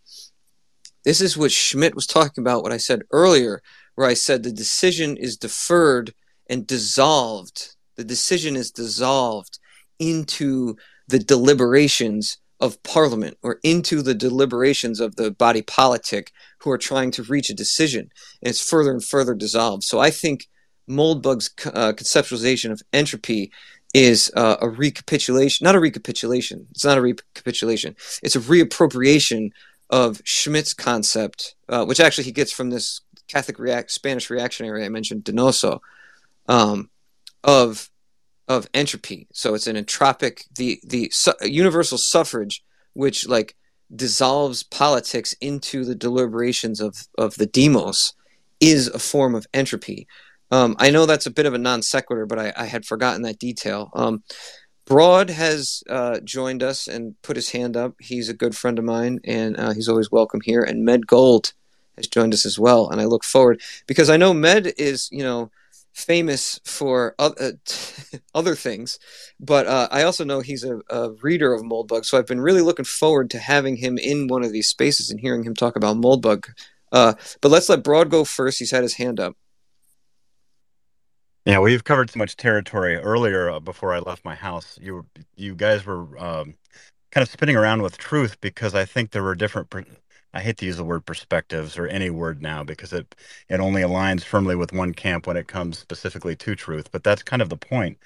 This 1.04 1.20
is 1.20 1.36
what 1.36 1.50
Schmitt 1.50 1.96
was 1.96 2.06
talking 2.06 2.40
about, 2.40 2.62
what 2.62 2.72
I 2.72 2.76
said 2.76 3.02
earlier, 3.10 3.62
where 3.94 4.08
I 4.08 4.14
said 4.14 4.42
the 4.42 4.52
decision 4.52 5.16
is 5.16 5.36
deferred 5.36 6.14
and 6.48 6.66
dissolved. 6.66 7.76
The 7.96 8.04
decision 8.04 8.56
is 8.56 8.70
dissolved 8.70 9.58
into 9.98 10.76
the 11.08 11.18
deliberations 11.18 12.38
of 12.60 12.82
parliament 12.82 13.38
or 13.42 13.58
into 13.62 14.02
the 14.02 14.14
deliberations 14.14 15.00
of 15.00 15.16
the 15.16 15.30
body 15.30 15.62
politic 15.62 16.32
who 16.58 16.70
are 16.70 16.78
trying 16.78 17.10
to 17.12 17.22
reach 17.22 17.50
a 17.50 17.54
decision. 17.54 18.10
And 18.42 18.50
it's 18.50 18.62
further 18.62 18.92
and 18.92 19.04
further 19.04 19.34
dissolved. 19.34 19.82
So 19.84 19.98
I 19.98 20.10
think 20.10 20.46
Moldbug's 20.88 21.50
uh, 21.66 21.92
conceptualization 21.92 22.70
of 22.70 22.82
entropy 22.92 23.50
is 23.94 24.30
uh, 24.36 24.56
a 24.60 24.68
recapitulation, 24.68 25.64
not 25.64 25.74
a 25.74 25.80
recapitulation. 25.80 26.66
It's 26.70 26.84
not 26.84 26.98
a 26.98 27.02
recapitulation. 27.02 27.96
It's 28.22 28.36
a 28.36 28.40
reappropriation 28.40 29.50
of 29.88 30.20
Schmitt's 30.24 30.74
concept, 30.74 31.56
uh, 31.68 31.84
which 31.84 31.98
actually 31.98 32.24
he 32.24 32.32
gets 32.32 32.52
from 32.52 32.70
this 32.70 33.00
Catholic 33.30 33.58
react, 33.58 33.90
Spanish 33.90 34.30
reactionary 34.30 34.84
I 34.84 34.88
mentioned, 34.88 35.24
Donoso, 35.24 35.80
um, 36.48 36.90
of 37.44 37.90
of 38.48 38.68
entropy. 38.74 39.28
So 39.32 39.54
it's 39.54 39.66
an 39.66 39.76
entropic 39.76 40.44
the 40.56 40.80
the 40.84 41.10
su- 41.12 41.32
universal 41.42 41.98
suffrage, 41.98 42.64
which 42.94 43.28
like 43.28 43.56
dissolves 43.94 44.62
politics 44.62 45.34
into 45.40 45.84
the 45.84 45.94
deliberations 45.94 46.80
of 46.80 47.06
of 47.16 47.36
the 47.36 47.46
demos, 47.46 48.14
is 48.60 48.88
a 48.88 48.98
form 48.98 49.34
of 49.34 49.46
entropy. 49.54 50.06
Um, 50.50 50.74
I 50.78 50.90
know 50.90 51.06
that's 51.06 51.26
a 51.26 51.30
bit 51.30 51.46
of 51.46 51.54
a 51.54 51.58
non 51.58 51.82
sequitur, 51.82 52.26
but 52.26 52.38
I, 52.38 52.52
I 52.56 52.66
had 52.66 52.84
forgotten 52.84 53.22
that 53.22 53.38
detail. 53.38 53.90
Um, 53.94 54.24
Broad 54.84 55.30
has 55.30 55.84
uh, 55.88 56.18
joined 56.24 56.64
us 56.64 56.88
and 56.88 57.14
put 57.22 57.36
his 57.36 57.50
hand 57.50 57.76
up. 57.76 57.94
He's 58.00 58.28
a 58.28 58.34
good 58.34 58.56
friend 58.56 58.76
of 58.76 58.84
mine, 58.84 59.20
and 59.22 59.56
uh, 59.56 59.72
he's 59.72 59.88
always 59.88 60.10
welcome 60.10 60.40
here. 60.42 60.62
And 60.62 60.84
Med 60.84 61.06
Gold 61.06 61.52
has 62.00 62.08
joined 62.08 62.34
us 62.34 62.44
as 62.46 62.58
well, 62.58 62.88
and 62.90 63.00
I 63.00 63.04
look 63.04 63.24
forward 63.24 63.60
because 63.86 64.10
I 64.10 64.16
know 64.16 64.34
Med 64.34 64.72
is, 64.78 65.08
you 65.12 65.22
know, 65.22 65.50
famous 65.92 66.60
for 66.64 67.14
other, 67.18 67.58
other 68.34 68.54
things, 68.54 68.98
but 69.38 69.66
uh, 69.66 69.88
I 69.90 70.02
also 70.02 70.24
know 70.24 70.40
he's 70.40 70.64
a, 70.64 70.80
a, 70.88 71.12
reader 71.22 71.52
of 71.52 71.62
Moldbug, 71.62 72.04
so 72.04 72.18
I've 72.18 72.26
been 72.26 72.40
really 72.40 72.62
looking 72.62 72.84
forward 72.84 73.30
to 73.30 73.38
having 73.38 73.76
him 73.76 73.98
in 73.98 74.28
one 74.28 74.44
of 74.44 74.52
these 74.52 74.68
spaces 74.68 75.10
and 75.10 75.20
hearing 75.20 75.44
him 75.44 75.54
talk 75.54 75.76
about 75.76 75.96
Moldbug. 75.96 76.48
Uh, 76.92 77.14
but 77.40 77.50
let's 77.50 77.68
let 77.68 77.84
Broad 77.84 78.10
go 78.10 78.24
first. 78.24 78.58
He's 78.58 78.70
had 78.70 78.82
his 78.82 78.94
hand 78.94 79.20
up. 79.20 79.36
Yeah, 81.46 81.58
we've 81.60 81.84
covered 81.84 82.10
so 82.10 82.18
much 82.18 82.36
territory 82.36 82.96
earlier 82.96 83.50
uh, 83.50 83.60
before 83.60 83.94
I 83.94 84.00
left 84.00 84.24
my 84.24 84.34
house. 84.34 84.78
You 84.80 85.06
you 85.36 85.54
guys 85.54 85.86
were 85.86 86.18
um, 86.18 86.54
kind 87.10 87.22
of 87.22 87.30
spinning 87.30 87.56
around 87.56 87.82
with 87.82 87.98
truth 87.98 88.40
because 88.40 88.74
I 88.74 88.84
think 88.84 89.10
there 89.10 89.22
were 89.22 89.34
different. 89.34 89.70
I 90.34 90.40
hate 90.40 90.56
to 90.58 90.66
use 90.66 90.76
the 90.76 90.84
word 90.84 91.06
perspectives 91.06 91.76
or 91.78 91.86
any 91.86 92.10
word 92.10 92.42
now 92.42 92.64
because 92.64 92.92
it 92.92 93.14
it 93.48 93.60
only 93.60 93.82
aligns 93.82 94.22
firmly 94.24 94.56
with 94.56 94.72
one 94.72 94.94
camp 94.94 95.26
when 95.26 95.36
it 95.36 95.48
comes 95.48 95.78
specifically 95.78 96.36
to 96.36 96.54
truth. 96.56 96.90
But 96.92 97.04
that's 97.04 97.22
kind 97.22 97.42
of 97.42 97.48
the 97.48 97.56
point. 97.56 97.98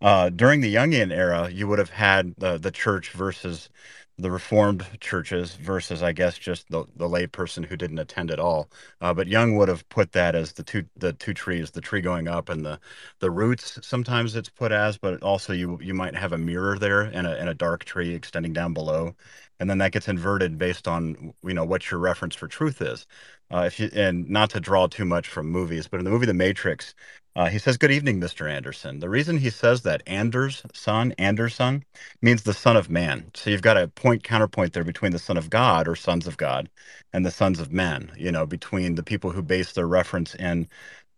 Uh, 0.00 0.28
during 0.30 0.60
the 0.60 0.74
Jungian 0.74 1.12
era, 1.12 1.48
you 1.50 1.66
would 1.68 1.78
have 1.78 1.90
had 1.90 2.34
the 2.38 2.58
the 2.58 2.70
church 2.70 3.10
versus 3.12 3.70
the 4.18 4.30
Reformed 4.30 4.86
churches 5.00 5.54
versus, 5.56 6.02
I 6.02 6.12
guess, 6.12 6.38
just 6.38 6.68
the 6.70 6.84
the 6.96 7.08
lay 7.08 7.26
person 7.26 7.62
who 7.64 7.76
didn't 7.76 7.98
attend 7.98 8.30
at 8.30 8.40
all. 8.40 8.70
Uh, 9.00 9.12
but 9.14 9.28
Jung 9.28 9.56
would 9.56 9.68
have 9.68 9.88
put 9.90 10.12
that 10.12 10.34
as 10.34 10.52
the 10.54 10.62
two 10.62 10.84
the 10.96 11.12
two 11.14 11.34
trees, 11.34 11.70
the 11.70 11.80
tree 11.82 12.00
going 12.00 12.28
up 12.28 12.48
and 12.48 12.64
the 12.64 12.78
the 13.20 13.30
roots. 13.30 13.78
Sometimes 13.86 14.34
it's 14.36 14.48
put 14.48 14.72
as, 14.72 14.98
but 14.98 15.22
also 15.22 15.52
you 15.52 15.78
you 15.82 15.94
might 15.94 16.14
have 16.16 16.32
a 16.32 16.38
mirror 16.38 16.78
there 16.78 17.02
and 17.02 17.26
a 17.26 17.38
and 17.38 17.48
a 17.48 17.54
dark 17.54 17.84
tree 17.84 18.14
extending 18.14 18.52
down 18.52 18.72
below, 18.74 19.14
and 19.60 19.70
then 19.70 19.78
that 19.78 19.92
gets 19.92 20.08
inverted 20.08 20.58
based 20.58 20.88
on 20.88 21.34
you 21.44 21.54
know 21.54 21.64
what 21.64 21.90
your 21.90 22.00
reference 22.00 22.34
for 22.36 22.48
truth 22.48 22.82
is. 22.82 23.06
Uh, 23.52 23.64
if 23.66 23.80
you 23.80 23.90
and 23.94 24.28
not 24.30 24.50
to 24.50 24.60
draw 24.60 24.86
too 24.88 25.04
much 25.06 25.28
from 25.28 25.48
movies, 25.50 25.88
but 25.88 26.00
in 26.00 26.04
the 26.04 26.10
movie 26.10 26.26
The 26.26 26.34
Matrix, 26.34 26.94
uh, 27.34 27.46
he 27.48 27.58
says, 27.58 27.78
Good 27.78 27.90
evening, 27.90 28.20
Mr. 28.20 28.50
Anderson. 28.50 29.00
The 29.00 29.08
reason 29.08 29.38
he 29.38 29.48
says 29.50 29.82
that 29.82 30.02
Anders' 30.06 30.62
son, 30.74 31.12
Anderson, 31.18 31.84
means 32.20 32.42
the 32.42 32.52
son 32.52 32.76
of 32.76 32.90
man. 32.90 33.30
So 33.34 33.48
you've 33.50 33.62
got 33.62 33.78
a 33.78 33.88
point 33.88 34.22
counterpoint 34.22 34.74
there 34.74 34.84
between 34.84 35.12
the 35.12 35.18
son 35.18 35.38
of 35.38 35.48
God 35.48 35.88
or 35.88 35.96
sons 35.96 36.26
of 36.26 36.36
God 36.36 36.68
and 37.14 37.24
the 37.24 37.30
sons 37.30 37.58
of 37.58 37.72
men, 37.72 38.12
you 38.18 38.30
know, 38.30 38.44
between 38.44 38.96
the 38.96 39.02
people 39.02 39.30
who 39.30 39.42
base 39.42 39.72
their 39.72 39.86
reference 39.88 40.34
in 40.34 40.68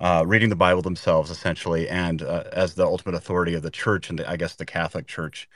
uh, 0.00 0.24
reading 0.26 0.50
the 0.50 0.56
Bible 0.56 0.82
themselves, 0.82 1.30
essentially, 1.30 1.88
and 1.88 2.22
uh, 2.22 2.44
as 2.52 2.74
the 2.74 2.84
ultimate 2.86 3.14
authority 3.16 3.54
of 3.54 3.62
the 3.62 3.70
church 3.70 4.10
and 4.10 4.18
the, 4.18 4.30
I 4.30 4.36
guess 4.36 4.54
the 4.54 4.66
Catholic 4.66 5.06
Church 5.06 5.48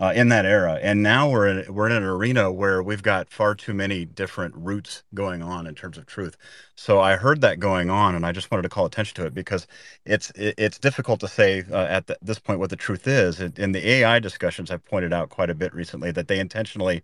uh, 0.00 0.12
in 0.16 0.30
that 0.30 0.46
era. 0.46 0.78
And 0.82 1.02
now 1.02 1.30
we're 1.30 1.48
in, 1.48 1.74
we're 1.74 1.86
in 1.86 1.92
an 1.92 2.04
arena 2.04 2.50
where 2.50 2.82
we've 2.82 3.02
got 3.02 3.30
far 3.30 3.54
too 3.54 3.74
many 3.74 4.06
different 4.06 4.54
routes 4.56 5.04
going 5.14 5.42
on 5.42 5.66
in 5.66 5.74
terms 5.76 5.98
of 5.98 6.06
truth. 6.06 6.36
So 6.76 7.00
I 7.00 7.16
heard 7.16 7.42
that 7.42 7.60
going 7.60 7.90
on, 7.90 8.14
and 8.14 8.26
I 8.26 8.32
just 8.32 8.50
wanted 8.50 8.62
to 8.62 8.70
call 8.70 8.86
attention 8.86 9.14
to 9.16 9.26
it 9.26 9.34
because 9.34 9.66
it's 10.06 10.30
it, 10.32 10.54
it's 10.58 10.78
difficult 10.78 11.20
to 11.20 11.28
say 11.28 11.64
uh, 11.70 11.84
at 11.84 12.08
the, 12.08 12.18
this 12.22 12.38
point 12.40 12.60
what 12.60 12.70
the 12.70 12.76
truth 12.76 13.06
is. 13.06 13.40
In 13.40 13.72
the 13.72 13.88
AI 13.88 14.18
discussions, 14.20 14.70
I've 14.70 14.84
pointed 14.86 15.12
out 15.12 15.30
quite 15.30 15.50
a 15.50 15.54
bit 15.54 15.74
recently 15.74 16.10
that 16.12 16.28
they 16.28 16.40
intentionally 16.40 17.02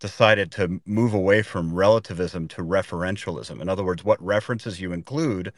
decided 0.00 0.50
to 0.52 0.80
move 0.86 1.14
away 1.14 1.42
from 1.42 1.74
relativism 1.74 2.48
to 2.48 2.62
referentialism. 2.62 3.60
In 3.60 3.68
other 3.68 3.84
words, 3.84 4.04
what 4.04 4.22
references 4.24 4.80
you 4.80 4.92
include 4.92 5.52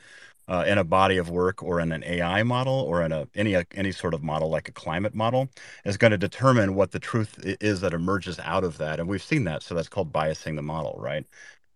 uh, 0.51 0.65
in 0.69 0.79
a 0.79 0.85
body 0.85 1.19
of 1.19 1.31
work 1.31 1.63
or 1.65 1.81
in 1.81 1.93
an 1.93 2.05
AI 2.05 2.45
model 2.45 2.75
or 2.75 3.03
in 3.05 3.13
a 3.13 3.29
any 3.37 3.57
any 3.75 3.93
sort 3.93 4.15
of 4.15 4.25
model 4.25 4.51
like 4.51 4.69
a 4.69 4.73
climate 4.73 5.15
model 5.17 5.51
is 5.87 5.99
going 5.99 6.13
to 6.13 6.19
determine 6.19 6.77
what 6.77 6.93
the 6.93 7.01
truth 7.01 7.41
is 7.63 7.83
that 7.83 7.95
emerges 7.95 8.41
out 8.41 8.65
of 8.65 8.79
that, 8.79 9.01
and 9.01 9.09
we've 9.09 9.25
seen 9.25 9.45
that. 9.47 9.65
So 9.65 9.75
that's 9.77 9.91
called 9.91 10.13
biasing 10.13 10.57
the 10.57 10.63
model, 10.63 10.97
right? 11.01 11.27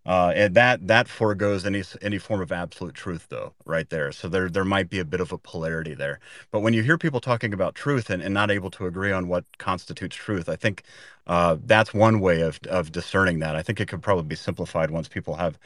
Uh, 0.07 0.33
and 0.37 0.55
that 0.55 0.87
that 0.89 1.09
foregoes 1.09 1.67
any 1.67 1.83
any 2.03 2.19
form 2.19 2.43
of 2.43 2.53
absolute 2.53 2.95
truth, 2.95 3.27
though, 3.31 3.55
right 3.65 3.89
there. 3.91 4.13
So 4.13 4.29
there 4.29 4.51
there 4.51 4.65
might 4.65 4.91
be 4.91 4.99
a 4.99 5.05
bit 5.05 5.21
of 5.21 5.33
a 5.33 5.39
polarity 5.39 5.95
there. 5.95 6.21
But 6.53 6.61
when 6.61 6.75
you 6.75 6.83
hear 6.83 6.99
people 6.99 7.21
talking 7.21 7.55
about 7.55 7.75
truth 7.77 8.11
and, 8.11 8.23
and 8.23 8.35
not 8.35 8.51
able 8.51 8.71
to 8.73 8.87
agree 8.87 9.13
on 9.13 9.29
what 9.29 9.45
constitutes 9.59 10.17
truth, 10.17 10.49
I 10.49 10.57
think 10.57 10.83
uh, 11.27 11.57
that's 11.65 11.95
one 11.95 12.21
way 12.21 12.43
of 12.43 12.61
of 12.69 12.93
discerning 12.93 13.39
that. 13.41 13.57
I 13.57 13.63
think 13.63 13.81
it 13.81 13.89
could 13.89 14.03
probably 14.03 14.25
be 14.25 14.37
simplified 14.37 14.91
once 14.91 15.09
people 15.09 15.37
have 15.37 15.59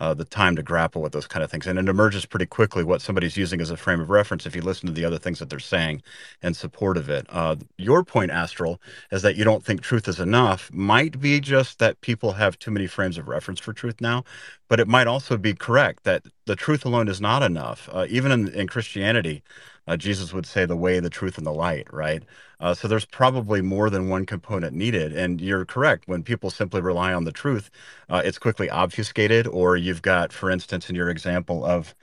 uh, 0.00 0.12
the 0.14 0.24
time 0.24 0.56
to 0.56 0.62
grapple 0.62 1.00
with 1.00 1.12
those 1.12 1.26
kind 1.26 1.42
of 1.42 1.50
things, 1.50 1.66
and 1.66 1.78
it 1.78 1.88
emerges 1.88 2.26
pretty 2.26 2.46
quickly 2.46 2.84
what 2.84 3.00
somebody's 3.00 3.36
using 3.36 3.60
as 3.60 3.70
a 3.70 3.76
frame 3.76 4.00
of 4.00 4.10
reference 4.10 4.44
if 4.44 4.54
you 4.54 4.62
listen 4.62 4.86
to 4.86 4.92
the 4.92 5.04
other 5.04 5.18
things 5.18 5.38
that 5.38 5.48
they're 5.48 5.58
saying 5.58 6.02
in 6.42 6.52
support 6.52 6.96
of 6.98 7.08
it. 7.08 7.26
Uh, 7.30 7.56
your 7.78 8.04
point, 8.04 8.30
Astral, 8.30 8.80
is 9.10 9.22
that 9.22 9.36
you 9.36 9.44
don't 9.44 9.64
think 9.64 9.80
truth 9.80 10.06
is 10.06 10.20
enough. 10.20 10.70
Might 10.72 11.18
be 11.20 11.40
just 11.40 11.78
that 11.78 12.00
people 12.02 12.32
have 12.32 12.58
too 12.58 12.70
many 12.70 12.86
frames 12.86 13.16
of 13.16 13.28
reference 13.28 13.60
for 13.60 13.72
truth 13.72 14.00
now, 14.00 14.24
but 14.68 14.80
it 14.80 14.88
might 14.88 15.06
also 15.06 15.38
be 15.38 15.54
correct 15.54 16.04
that 16.04 16.24
the 16.44 16.56
truth 16.56 16.84
alone 16.84 17.08
is 17.08 17.20
not 17.20 17.42
enough. 17.42 17.88
Uh, 17.90 18.06
even 18.10 18.30
in, 18.32 18.48
in 18.48 18.66
Christianity, 18.66 19.42
uh, 19.86 19.96
Jesus 19.96 20.32
would 20.32 20.46
say 20.46 20.66
the 20.66 20.76
way, 20.76 21.00
the 21.00 21.10
truth, 21.10 21.38
and 21.38 21.46
the 21.46 21.52
light, 21.52 21.86
right? 21.92 22.22
Uh, 22.60 22.74
so 22.74 22.88
there's 22.88 23.04
probably 23.04 23.62
more 23.62 23.90
than 23.90 24.08
one 24.08 24.26
component 24.26 24.74
needed. 24.74 25.12
And 25.16 25.40
you're 25.40 25.64
correct. 25.64 26.08
When 26.08 26.22
people 26.22 26.50
simply 26.50 26.80
rely 26.80 27.12
on 27.14 27.24
the 27.24 27.32
truth, 27.32 27.70
uh, 28.08 28.22
it's 28.24 28.38
quickly 28.38 28.70
obfuscated. 28.70 29.46
Or 29.46 29.76
you've 29.76 30.02
got, 30.02 30.32
for 30.32 30.50
instance, 30.50 30.90
in 30.90 30.96
your 30.96 31.10
example 31.10 31.64
of 31.64 31.94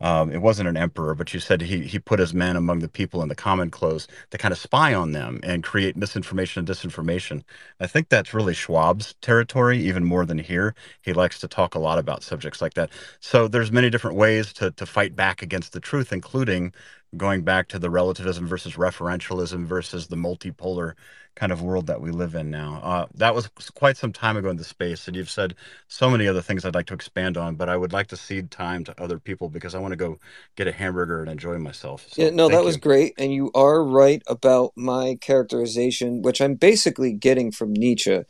um, 0.00 0.32
it 0.32 0.42
wasn't 0.42 0.68
an 0.68 0.76
emperor, 0.76 1.14
but 1.14 1.32
you 1.32 1.38
said 1.40 1.62
he 1.62 1.82
he 1.86 1.98
put 2.00 2.18
his 2.18 2.34
men 2.34 2.56
among 2.56 2.80
the 2.80 2.88
people 2.88 3.22
in 3.22 3.28
the 3.28 3.36
common 3.36 3.70
clothes 3.70 4.08
to 4.30 4.38
kind 4.38 4.50
of 4.52 4.58
spy 4.58 4.92
on 4.94 5.12
them 5.12 5.38
and 5.44 5.62
create 5.62 5.96
misinformation 5.96 6.60
and 6.60 6.68
disinformation. 6.68 7.42
I 7.80 7.86
think 7.86 8.08
that's 8.08 8.34
really 8.34 8.52
Schwab's 8.54 9.14
territory, 9.22 9.78
even 9.80 10.04
more 10.04 10.26
than 10.26 10.38
here. 10.38 10.74
He 11.02 11.12
likes 11.12 11.38
to 11.40 11.48
talk 11.48 11.74
a 11.76 11.78
lot 11.78 11.98
about 12.00 12.24
subjects 12.24 12.60
like 12.60 12.74
that. 12.74 12.90
So 13.20 13.46
there's 13.48 13.70
many 13.72 13.90
different 13.90 14.16
ways 14.16 14.52
to 14.54 14.72
to 14.72 14.86
fight 14.86 15.14
back 15.14 15.40
against 15.40 15.72
the 15.72 15.80
truth, 15.80 16.12
including 16.12 16.72
going 17.16 17.42
back 17.42 17.68
to 17.68 17.78
the 17.78 17.90
relativism 17.90 18.46
versus 18.46 18.74
referentialism 18.74 19.66
versus 19.66 20.06
the 20.06 20.16
multipolar 20.16 20.94
kind 21.34 21.52
of 21.52 21.62
world 21.62 21.86
that 21.86 22.00
we 22.00 22.10
live 22.10 22.34
in 22.34 22.50
now. 22.50 22.80
Uh, 22.82 23.06
that 23.14 23.34
was 23.34 23.48
quite 23.74 23.96
some 23.96 24.12
time 24.12 24.36
ago 24.36 24.50
in 24.50 24.56
the 24.56 24.64
space, 24.64 25.06
and 25.08 25.16
you've 25.16 25.30
said 25.30 25.54
so 25.88 26.10
many 26.10 26.28
other 26.28 26.42
things 26.42 26.64
I'd 26.64 26.74
like 26.74 26.86
to 26.86 26.94
expand 26.94 27.36
on, 27.36 27.54
but 27.54 27.68
I 27.68 27.76
would 27.76 27.92
like 27.92 28.08
to 28.08 28.16
cede 28.16 28.50
time 28.50 28.84
to 28.84 29.02
other 29.02 29.18
people 29.18 29.48
because 29.48 29.74
I 29.74 29.78
want 29.78 29.92
to 29.92 29.96
go 29.96 30.18
get 30.56 30.66
a 30.66 30.72
hamburger 30.72 31.20
and 31.20 31.30
enjoy 31.30 31.58
myself. 31.58 32.06
So, 32.10 32.22
yeah, 32.22 32.30
no, 32.30 32.48
that 32.48 32.60
you. 32.60 32.64
was 32.64 32.76
great, 32.76 33.14
and 33.18 33.32
you 33.32 33.50
are 33.54 33.82
right 33.82 34.22
about 34.26 34.72
my 34.76 35.16
characterization, 35.20 36.22
which 36.22 36.40
I'm 36.40 36.54
basically 36.54 37.12
getting 37.12 37.50
from 37.50 37.72
Nietzsche, 37.72 38.22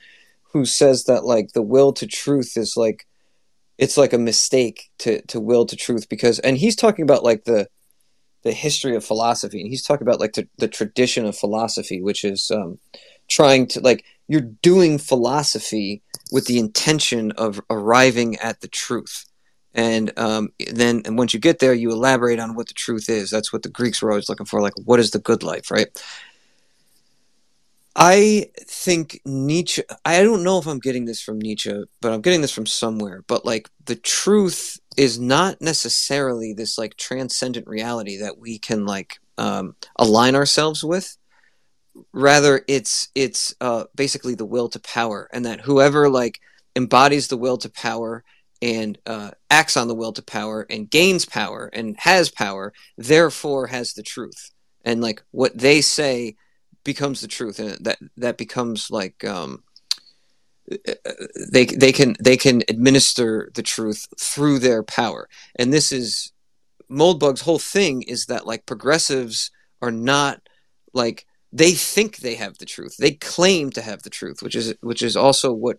who 0.52 0.64
says 0.64 1.04
that 1.04 1.24
like 1.24 1.52
the 1.52 1.62
will 1.62 1.92
to 1.94 2.06
truth 2.06 2.56
is 2.56 2.76
like 2.76 3.06
it's 3.78 3.96
like 3.96 4.12
a 4.12 4.18
mistake 4.18 4.90
to 4.98 5.22
to 5.22 5.40
will 5.40 5.66
to 5.66 5.76
truth 5.76 6.08
because, 6.08 6.38
and 6.40 6.56
he's 6.56 6.76
talking 6.76 7.02
about 7.02 7.24
like 7.24 7.44
the 7.44 7.66
the 8.42 8.52
history 8.52 8.96
of 8.96 9.04
philosophy, 9.04 9.60
and 9.60 9.70
he's 9.70 9.82
talking 9.82 10.06
about 10.06 10.20
like 10.20 10.34
the, 10.34 10.48
the 10.58 10.68
tradition 10.68 11.24
of 11.24 11.36
philosophy, 11.36 12.02
which 12.02 12.24
is 12.24 12.50
um, 12.50 12.78
trying 13.28 13.66
to 13.68 13.80
like 13.80 14.04
you're 14.28 14.40
doing 14.40 14.98
philosophy 14.98 16.02
with 16.30 16.46
the 16.46 16.58
intention 16.58 17.32
of 17.32 17.60
arriving 17.70 18.36
at 18.36 18.60
the 18.60 18.68
truth, 18.68 19.26
and 19.74 20.16
um, 20.18 20.50
then 20.72 21.02
and 21.04 21.16
once 21.16 21.32
you 21.34 21.40
get 21.40 21.58
there, 21.58 21.74
you 21.74 21.90
elaborate 21.90 22.40
on 22.40 22.54
what 22.54 22.68
the 22.68 22.74
truth 22.74 23.08
is. 23.08 23.30
That's 23.30 23.52
what 23.52 23.62
the 23.62 23.68
Greeks 23.68 24.02
were 24.02 24.10
always 24.10 24.28
looking 24.28 24.46
for, 24.46 24.60
like 24.60 24.74
what 24.84 25.00
is 25.00 25.10
the 25.12 25.18
good 25.18 25.42
life, 25.42 25.70
right? 25.70 25.88
I 27.94 28.46
think 28.56 29.20
Nietzsche, 29.24 29.82
I 30.04 30.22
don't 30.22 30.42
know 30.42 30.58
if 30.58 30.66
I'm 30.66 30.78
getting 30.78 31.04
this 31.04 31.20
from 31.20 31.38
Nietzsche, 31.38 31.84
but 32.00 32.12
I'm 32.12 32.22
getting 32.22 32.40
this 32.40 32.52
from 32.52 32.66
somewhere. 32.66 33.22
But 33.26 33.44
like 33.44 33.68
the 33.84 33.96
truth 33.96 34.80
is 34.96 35.18
not 35.18 35.60
necessarily 35.60 36.52
this 36.52 36.78
like 36.78 36.96
transcendent 36.96 37.66
reality 37.66 38.18
that 38.18 38.38
we 38.38 38.58
can 38.58 38.86
like 38.86 39.18
um, 39.36 39.76
align 39.96 40.34
ourselves 40.34 40.82
with. 40.82 41.16
Rather, 42.12 42.64
it's 42.66 43.08
it's 43.14 43.54
uh, 43.60 43.84
basically 43.94 44.34
the 44.34 44.46
will 44.46 44.70
to 44.70 44.80
power, 44.80 45.28
and 45.32 45.44
that 45.44 45.60
whoever 45.60 46.08
like 46.08 46.40
embodies 46.74 47.28
the 47.28 47.36
will 47.36 47.58
to 47.58 47.68
power 47.68 48.24
and 48.62 48.96
uh, 49.06 49.32
acts 49.50 49.76
on 49.76 49.88
the 49.88 49.94
will 49.94 50.12
to 50.12 50.22
power 50.22 50.66
and 50.70 50.88
gains 50.88 51.26
power 51.26 51.68
and 51.74 51.96
has 51.98 52.30
power, 52.30 52.72
therefore 52.96 53.66
has 53.66 53.92
the 53.92 54.02
truth. 54.02 54.50
And 54.84 55.02
like 55.02 55.22
what 55.32 55.58
they 55.58 55.82
say 55.82 56.36
becomes 56.84 57.20
the 57.20 57.28
truth, 57.28 57.58
and 57.58 57.84
that 57.84 57.98
that 58.16 58.36
becomes 58.36 58.90
like 58.90 59.24
um, 59.24 59.62
they 61.50 61.66
they 61.66 61.92
can 61.92 62.16
they 62.20 62.36
can 62.36 62.62
administer 62.68 63.50
the 63.54 63.62
truth 63.62 64.06
through 64.18 64.58
their 64.58 64.82
power. 64.82 65.28
And 65.56 65.72
this 65.72 65.92
is 65.92 66.32
Moldbug's 66.90 67.42
whole 67.42 67.58
thing 67.58 68.02
is 68.02 68.26
that 68.26 68.46
like 68.46 68.66
progressives 68.66 69.50
are 69.80 69.90
not 69.90 70.40
like 70.92 71.26
they 71.52 71.72
think 71.72 72.18
they 72.18 72.36
have 72.36 72.58
the 72.58 72.66
truth. 72.66 72.96
They 72.98 73.12
claim 73.12 73.70
to 73.70 73.82
have 73.82 74.02
the 74.02 74.10
truth, 74.10 74.42
which 74.42 74.54
is 74.54 74.74
which 74.80 75.02
is 75.02 75.16
also 75.16 75.52
what 75.52 75.78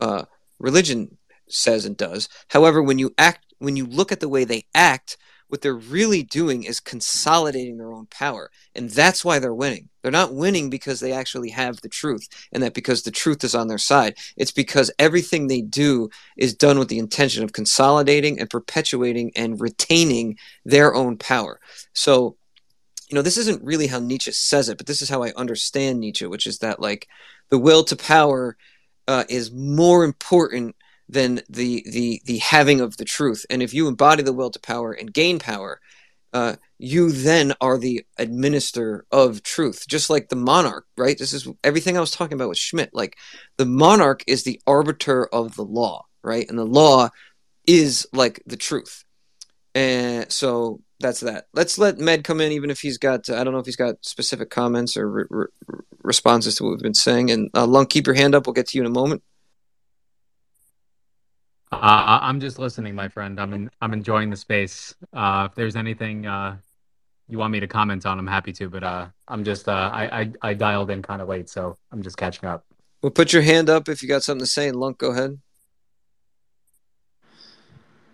uh, 0.00 0.24
religion 0.58 1.18
says 1.48 1.84
and 1.84 1.96
does. 1.96 2.28
However, 2.48 2.82
when 2.82 2.98
you 2.98 3.12
act, 3.18 3.46
when 3.58 3.76
you 3.76 3.86
look 3.86 4.12
at 4.12 4.20
the 4.20 4.28
way 4.28 4.44
they 4.44 4.66
act, 4.74 5.16
what 5.50 5.62
they're 5.62 5.74
really 5.74 6.22
doing 6.22 6.62
is 6.62 6.80
consolidating 6.80 7.76
their 7.76 7.92
own 7.92 8.06
power, 8.06 8.50
and 8.74 8.88
that's 8.88 9.24
why 9.24 9.38
they're 9.38 9.54
winning. 9.54 9.88
They're 10.00 10.10
not 10.10 10.32
winning 10.32 10.70
because 10.70 11.00
they 11.00 11.12
actually 11.12 11.50
have 11.50 11.80
the 11.80 11.88
truth, 11.88 12.28
and 12.52 12.62
that 12.62 12.72
because 12.72 13.02
the 13.02 13.10
truth 13.10 13.42
is 13.44 13.54
on 13.54 13.68
their 13.68 13.78
side. 13.78 14.16
It's 14.36 14.52
because 14.52 14.90
everything 14.98 15.46
they 15.46 15.60
do 15.60 16.08
is 16.36 16.54
done 16.54 16.78
with 16.78 16.88
the 16.88 17.00
intention 17.00 17.42
of 17.42 17.52
consolidating 17.52 18.38
and 18.38 18.48
perpetuating 18.48 19.32
and 19.34 19.60
retaining 19.60 20.38
their 20.64 20.94
own 20.94 21.16
power. 21.16 21.60
So 21.92 22.36
you 23.08 23.16
know, 23.16 23.22
this 23.22 23.38
isn't 23.38 23.64
really 23.64 23.88
how 23.88 23.98
Nietzsche 23.98 24.30
says 24.30 24.68
it, 24.68 24.78
but 24.78 24.86
this 24.86 25.02
is 25.02 25.08
how 25.08 25.24
I 25.24 25.32
understand 25.32 25.98
Nietzsche, 25.98 26.26
which 26.26 26.46
is 26.46 26.58
that 26.58 26.80
like 26.80 27.08
the 27.48 27.58
will 27.58 27.82
to 27.84 27.96
power 27.96 28.56
uh, 29.08 29.24
is 29.28 29.50
more 29.50 30.04
important 30.04 30.76
than 31.10 31.42
the 31.48 31.84
the 31.90 32.22
the 32.24 32.38
having 32.38 32.80
of 32.80 32.96
the 32.96 33.04
truth. 33.04 33.44
And 33.50 33.62
if 33.62 33.74
you 33.74 33.88
embody 33.88 34.22
the 34.22 34.32
will 34.32 34.50
to 34.50 34.60
power 34.60 34.92
and 34.92 35.12
gain 35.12 35.38
power, 35.38 35.80
uh, 36.32 36.56
you 36.78 37.10
then 37.10 37.54
are 37.60 37.78
the 37.78 38.04
administer 38.16 39.04
of 39.10 39.42
truth, 39.42 39.84
just 39.88 40.08
like 40.08 40.28
the 40.28 40.36
monarch, 40.36 40.86
right? 40.96 41.18
This 41.18 41.32
is 41.32 41.48
everything 41.64 41.96
I 41.96 42.00
was 42.00 42.12
talking 42.12 42.34
about 42.34 42.48
with 42.48 42.58
Schmitt. 42.58 42.90
Like 42.92 43.16
the 43.56 43.66
monarch 43.66 44.22
is 44.26 44.44
the 44.44 44.60
arbiter 44.66 45.26
of 45.26 45.56
the 45.56 45.64
law, 45.64 46.06
right? 46.22 46.48
And 46.48 46.58
the 46.58 46.64
law 46.64 47.08
is 47.66 48.06
like 48.12 48.42
the 48.46 48.56
truth. 48.56 49.04
And 49.74 50.30
so 50.30 50.80
that's 51.00 51.20
that. 51.20 51.46
Let's 51.54 51.78
let 51.78 51.98
Med 51.98 52.24
come 52.24 52.40
in, 52.40 52.52
even 52.52 52.70
if 52.70 52.80
he's 52.80 52.98
got, 52.98 53.28
I 53.30 53.42
don't 53.42 53.52
know 53.52 53.60
if 53.60 53.66
he's 53.66 53.76
got 53.76 53.96
specific 54.02 54.50
comments 54.50 54.96
or 54.96 55.10
re- 55.10 55.24
re- 55.30 55.80
responses 56.02 56.56
to 56.56 56.64
what 56.64 56.70
we've 56.70 56.80
been 56.80 56.94
saying. 56.94 57.30
And 57.30 57.50
uh, 57.54 57.66
Lunk, 57.66 57.90
keep 57.90 58.06
your 58.06 58.14
hand 58.14 58.34
up. 58.34 58.46
We'll 58.46 58.54
get 58.54 58.68
to 58.68 58.78
you 58.78 58.82
in 58.82 58.86
a 58.86 58.94
moment. 58.94 59.22
Uh, 61.72 62.18
I'm 62.22 62.40
just 62.40 62.58
listening, 62.58 62.94
my 62.94 63.08
friend. 63.08 63.40
I'm 63.40 63.52
in, 63.52 63.70
I'm 63.80 63.92
enjoying 63.92 64.30
the 64.30 64.36
space. 64.36 64.94
Uh, 65.12 65.46
if 65.48 65.54
there's 65.54 65.76
anything 65.76 66.26
uh, 66.26 66.56
you 67.28 67.38
want 67.38 67.52
me 67.52 67.60
to 67.60 67.68
comment 67.68 68.04
on, 68.06 68.18
I'm 68.18 68.26
happy 68.26 68.52
to. 68.54 68.68
But 68.68 68.82
uh, 68.82 69.06
I'm 69.28 69.44
just 69.44 69.68
uh, 69.68 69.90
I, 69.92 70.20
I, 70.20 70.32
I 70.42 70.54
dialed 70.54 70.90
in 70.90 71.00
kind 71.00 71.22
of 71.22 71.28
late, 71.28 71.48
so 71.48 71.76
I'm 71.92 72.02
just 72.02 72.16
catching 72.16 72.48
up. 72.48 72.64
Well, 73.02 73.10
put 73.10 73.32
your 73.32 73.42
hand 73.42 73.70
up 73.70 73.88
if 73.88 74.02
you 74.02 74.08
got 74.08 74.22
something 74.22 74.44
to 74.44 74.50
say. 74.50 74.68
And 74.68 74.78
Lunk, 74.78 74.98
go 74.98 75.12
ahead. 75.12 75.38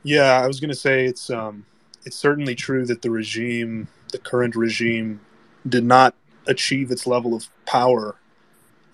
Yeah, 0.02 0.40
I 0.40 0.46
was 0.46 0.60
going 0.60 0.70
to 0.70 0.76
say 0.76 1.06
it's 1.06 1.30
um, 1.30 1.64
it's 2.04 2.16
certainly 2.16 2.54
true 2.54 2.84
that 2.86 3.02
the 3.02 3.10
regime, 3.10 3.88
the 4.12 4.18
current 4.18 4.54
regime, 4.54 5.20
did 5.66 5.84
not 5.84 6.14
achieve 6.46 6.90
its 6.90 7.06
level 7.06 7.34
of 7.34 7.48
power 7.64 8.16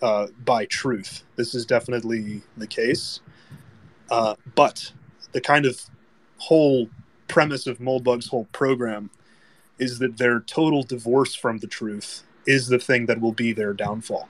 uh, 0.00 0.28
by 0.44 0.64
truth. 0.66 1.24
This 1.36 1.54
is 1.54 1.66
definitely 1.66 2.42
the 2.56 2.66
case. 2.66 3.20
Uh, 4.12 4.34
but 4.54 4.92
the 5.32 5.40
kind 5.40 5.64
of 5.64 5.80
whole 6.36 6.90
premise 7.28 7.66
of 7.66 7.78
Moldbug's 7.78 8.26
whole 8.26 8.46
program 8.52 9.10
is 9.78 10.00
that 10.00 10.18
their 10.18 10.40
total 10.40 10.82
divorce 10.82 11.34
from 11.34 11.58
the 11.58 11.66
truth 11.66 12.22
is 12.46 12.68
the 12.68 12.78
thing 12.78 13.06
that 13.06 13.22
will 13.22 13.32
be 13.32 13.54
their 13.54 13.72
downfall. 13.72 14.28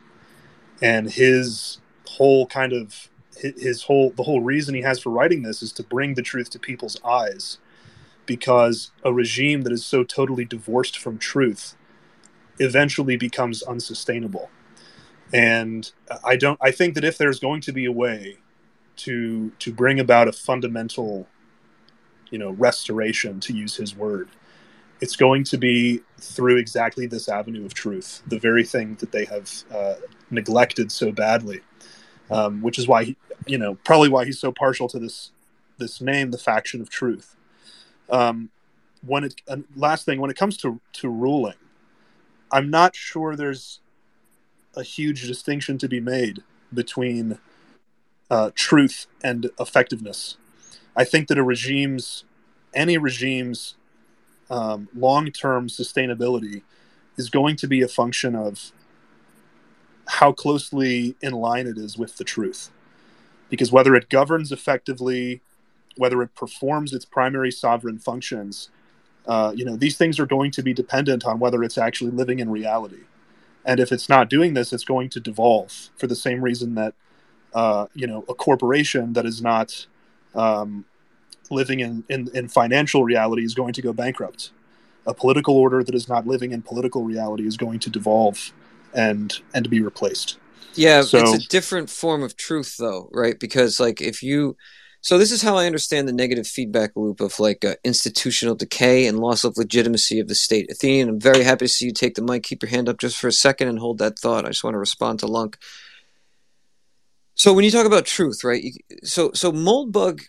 And 0.80 1.10
his 1.10 1.80
whole 2.06 2.46
kind 2.46 2.72
of 2.72 3.08
his 3.36 3.82
whole 3.82 4.10
the 4.10 4.22
whole 4.22 4.40
reason 4.40 4.74
he 4.74 4.82
has 4.82 5.00
for 5.00 5.10
writing 5.10 5.42
this 5.42 5.62
is 5.62 5.72
to 5.72 5.82
bring 5.82 6.14
the 6.14 6.22
truth 6.22 6.50
to 6.50 6.60
people's 6.60 7.00
eyes 7.04 7.58
because 8.26 8.92
a 9.02 9.12
regime 9.12 9.62
that 9.62 9.72
is 9.72 9.84
so 9.84 10.04
totally 10.04 10.44
divorced 10.44 10.98
from 10.98 11.18
truth 11.18 11.76
eventually 12.60 13.16
becomes 13.16 13.62
unsustainable 13.62 14.50
and 15.32 15.92
i 16.24 16.36
don't 16.36 16.58
i 16.60 16.70
think 16.70 16.94
that 16.94 17.04
if 17.04 17.16
there's 17.16 17.40
going 17.40 17.62
to 17.62 17.72
be 17.72 17.86
a 17.86 17.92
way 17.92 18.36
to 18.96 19.50
to 19.58 19.72
bring 19.72 20.00
about 20.00 20.28
a 20.28 20.32
fundamental 20.32 21.26
you 22.30 22.38
know 22.38 22.50
restoration 22.50 23.40
to 23.40 23.52
use 23.52 23.76
his 23.76 23.96
word. 23.96 24.28
It's 25.00 25.16
going 25.16 25.44
to 25.44 25.58
be 25.58 26.00
through 26.18 26.58
exactly 26.58 27.06
this 27.06 27.28
avenue 27.28 27.66
of 27.66 27.74
truth 27.74 28.22
the 28.26 28.38
very 28.38 28.64
thing 28.64 28.96
that 28.96 29.12
they 29.12 29.24
have 29.26 29.50
uh, 29.74 29.94
neglected 30.30 30.92
so 30.92 31.12
badly. 31.12 31.60
Um, 32.30 32.62
which 32.62 32.78
is 32.78 32.88
why 32.88 33.04
he, 33.04 33.16
you 33.46 33.58
know 33.58 33.74
probably 33.84 34.08
why 34.08 34.24
he's 34.24 34.38
so 34.38 34.52
partial 34.52 34.88
to 34.88 34.98
this 34.98 35.32
this 35.78 36.00
name 36.00 36.30
the 36.30 36.38
faction 36.38 36.80
of 36.80 36.88
truth. 36.88 37.36
Um, 38.10 38.50
when 39.04 39.24
it 39.24 39.40
uh, 39.48 39.56
last 39.76 40.06
thing 40.06 40.20
when 40.20 40.30
it 40.30 40.36
comes 40.36 40.56
to 40.56 40.80
to 40.92 41.08
ruling 41.08 41.54
i'm 42.50 42.70
not 42.70 42.94
sure 42.94 43.36
there's 43.36 43.80
a 44.76 44.82
huge 44.82 45.26
distinction 45.26 45.76
to 45.78 45.88
be 45.88 46.00
made 46.00 46.42
between 46.72 47.38
uh, 48.32 48.50
truth 48.54 49.06
and 49.22 49.50
effectiveness. 49.60 50.38
I 50.96 51.04
think 51.04 51.28
that 51.28 51.38
a 51.38 51.44
regime's, 51.44 52.24
any 52.74 52.96
regime's 52.96 53.74
um, 54.50 54.88
long 54.96 55.30
term 55.30 55.68
sustainability 55.68 56.62
is 57.18 57.28
going 57.28 57.56
to 57.56 57.68
be 57.68 57.82
a 57.82 57.88
function 57.88 58.34
of 58.34 58.72
how 60.08 60.32
closely 60.32 61.14
in 61.20 61.34
line 61.34 61.66
it 61.66 61.76
is 61.76 61.98
with 61.98 62.16
the 62.16 62.24
truth. 62.24 62.70
Because 63.50 63.70
whether 63.70 63.94
it 63.94 64.08
governs 64.08 64.50
effectively, 64.50 65.42
whether 65.98 66.22
it 66.22 66.34
performs 66.34 66.94
its 66.94 67.04
primary 67.04 67.50
sovereign 67.50 67.98
functions, 67.98 68.70
uh, 69.26 69.52
you 69.54 69.64
know, 69.66 69.76
these 69.76 69.98
things 69.98 70.18
are 70.18 70.26
going 70.26 70.50
to 70.52 70.62
be 70.62 70.72
dependent 70.72 71.26
on 71.26 71.38
whether 71.38 71.62
it's 71.62 71.78
actually 71.78 72.10
living 72.10 72.40
in 72.40 72.50
reality. 72.50 73.04
And 73.64 73.78
if 73.78 73.92
it's 73.92 74.08
not 74.08 74.30
doing 74.30 74.54
this, 74.54 74.72
it's 74.72 74.84
going 74.84 75.10
to 75.10 75.20
devolve 75.20 75.90
for 75.98 76.06
the 76.06 76.16
same 76.16 76.40
reason 76.42 76.74
that 76.76 76.94
uh, 77.54 77.86
you 77.94 78.06
know 78.06 78.24
a 78.28 78.34
corporation 78.34 79.12
that 79.14 79.26
is 79.26 79.42
not 79.42 79.86
um, 80.34 80.84
living 81.50 81.80
in, 81.80 82.04
in, 82.08 82.28
in 82.34 82.48
financial 82.48 83.04
reality 83.04 83.44
is 83.44 83.54
going 83.54 83.72
to 83.74 83.82
go 83.82 83.92
bankrupt. 83.92 84.50
A 85.06 85.14
political 85.14 85.56
order 85.56 85.82
that 85.82 85.94
is 85.94 86.08
not 86.08 86.26
living 86.26 86.52
in 86.52 86.62
political 86.62 87.02
reality 87.04 87.46
is 87.46 87.56
going 87.56 87.80
to 87.80 87.90
devolve 87.90 88.52
and 88.94 89.40
and 89.54 89.64
to 89.64 89.70
be 89.70 89.80
replaced. 89.80 90.38
Yeah, 90.74 91.02
so, 91.02 91.18
it's 91.18 91.44
a 91.44 91.48
different 91.48 91.90
form 91.90 92.22
of 92.22 92.36
truth, 92.36 92.76
though, 92.78 93.10
right? 93.12 93.38
Because 93.38 93.78
like 93.80 94.00
if 94.00 94.22
you 94.22 94.56
so 95.00 95.18
this 95.18 95.32
is 95.32 95.42
how 95.42 95.56
I 95.56 95.66
understand 95.66 96.06
the 96.06 96.12
negative 96.12 96.46
feedback 96.46 96.92
loop 96.94 97.20
of 97.20 97.40
like 97.40 97.64
uh, 97.64 97.74
institutional 97.82 98.54
decay 98.54 99.06
and 99.06 99.18
loss 99.18 99.42
of 99.42 99.56
legitimacy 99.56 100.20
of 100.20 100.28
the 100.28 100.36
state. 100.36 100.70
Athenian, 100.70 101.08
I'm 101.08 101.20
very 101.20 101.42
happy 101.42 101.64
to 101.64 101.68
see 101.68 101.86
you 101.86 101.92
take 101.92 102.14
the 102.14 102.22
mic. 102.22 102.44
Keep 102.44 102.62
your 102.62 102.70
hand 102.70 102.88
up 102.88 102.98
just 102.98 103.18
for 103.18 103.26
a 103.26 103.32
second 103.32 103.66
and 103.66 103.80
hold 103.80 103.98
that 103.98 104.16
thought. 104.16 104.44
I 104.44 104.48
just 104.48 104.62
want 104.62 104.74
to 104.74 104.78
respond 104.78 105.18
to 105.18 105.26
Lunk. 105.26 105.58
So 107.42 107.52
when 107.52 107.64
you 107.64 107.72
talk 107.72 107.86
about 107.86 108.06
truth, 108.06 108.44
right? 108.44 108.62
You, 108.62 108.72
so 109.02 109.32
so 109.32 109.50
Moldbug 109.50 110.20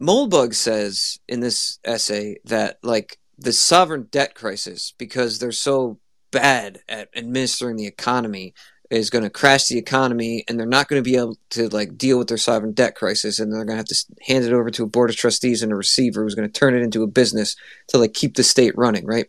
Moldbug 0.00 0.54
says 0.54 1.18
in 1.28 1.40
this 1.40 1.78
essay 1.84 2.38
that 2.46 2.78
like 2.82 3.18
the 3.36 3.52
sovereign 3.52 4.08
debt 4.10 4.34
crisis 4.34 4.94
because 4.96 5.38
they're 5.38 5.52
so 5.52 5.98
bad 6.30 6.78
at 6.88 7.10
administering 7.14 7.76
the 7.76 7.86
economy 7.86 8.54
is 8.88 9.10
going 9.10 9.24
to 9.24 9.28
crash 9.28 9.66
the 9.66 9.76
economy 9.76 10.42
and 10.48 10.58
they're 10.58 10.66
not 10.66 10.88
going 10.88 11.04
to 11.04 11.10
be 11.10 11.18
able 11.18 11.36
to 11.50 11.68
like 11.68 11.98
deal 11.98 12.16
with 12.16 12.28
their 12.28 12.38
sovereign 12.38 12.72
debt 12.72 12.94
crisis 12.94 13.38
and 13.38 13.52
they're 13.52 13.66
going 13.66 13.76
to 13.76 13.76
have 13.76 13.84
to 13.84 14.04
hand 14.26 14.46
it 14.46 14.54
over 14.54 14.70
to 14.70 14.84
a 14.84 14.86
board 14.86 15.10
of 15.10 15.16
trustees 15.16 15.62
and 15.62 15.70
a 15.70 15.76
receiver 15.76 16.22
who's 16.22 16.34
going 16.34 16.50
to 16.50 16.60
turn 16.60 16.74
it 16.74 16.80
into 16.80 17.02
a 17.02 17.06
business 17.06 17.56
to 17.88 17.98
like 17.98 18.14
keep 18.14 18.36
the 18.36 18.42
state 18.42 18.72
running 18.74 19.04
right 19.04 19.26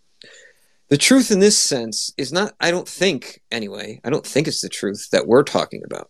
the 0.88 0.98
truth 0.98 1.32
in 1.32 1.40
this 1.42 1.58
sense 1.58 2.14
is 2.18 2.32
not 2.32 2.54
i 2.62 2.72
don't 2.72 2.88
think 2.88 3.42
anyway 3.52 4.00
i 4.06 4.10
don't 4.10 4.26
think 4.26 4.48
it's 4.48 4.62
the 4.62 4.70
truth 4.70 5.10
that 5.12 5.28
we're 5.28 5.44
talking 5.44 5.82
about 5.84 6.10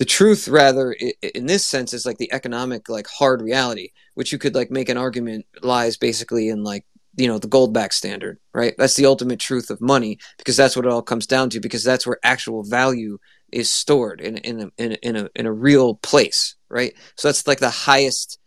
the 0.00 0.06
truth 0.06 0.48
rather 0.48 0.92
in 0.92 1.44
this 1.44 1.64
sense 1.66 1.92
is 1.92 2.06
like 2.06 2.16
the 2.16 2.32
economic 2.32 2.88
like 2.88 3.06
hard 3.06 3.42
reality 3.42 3.90
which 4.14 4.32
you 4.32 4.38
could 4.38 4.54
like 4.54 4.70
make 4.70 4.88
an 4.88 4.96
argument 4.96 5.44
lies 5.62 5.98
basically 5.98 6.48
in 6.48 6.64
like 6.64 6.86
you 7.16 7.28
know 7.28 7.38
the 7.38 7.48
Goldbach 7.48 7.92
standard 7.92 8.38
right? 8.54 8.74
That's 8.78 8.96
the 8.96 9.04
ultimate 9.04 9.40
truth 9.40 9.68
of 9.68 9.80
money 9.82 10.18
because 10.38 10.56
that's 10.56 10.74
what 10.74 10.86
it 10.86 10.90
all 10.90 11.02
comes 11.02 11.26
down 11.26 11.50
to 11.50 11.60
because 11.60 11.84
that's 11.84 12.06
where 12.06 12.18
actual 12.24 12.62
value 12.62 13.18
is 13.52 13.68
stored 13.68 14.22
in 14.22 14.38
in 14.38 14.60
a, 14.60 14.82
in 14.82 14.92
a, 14.92 14.94
in 15.02 15.16
a, 15.16 15.28
in 15.36 15.46
a 15.46 15.52
real 15.52 15.96
place 15.96 16.56
right? 16.70 16.94
So 17.16 17.28
that's 17.28 17.46
like 17.46 17.58
the 17.58 17.68
highest 17.70 18.38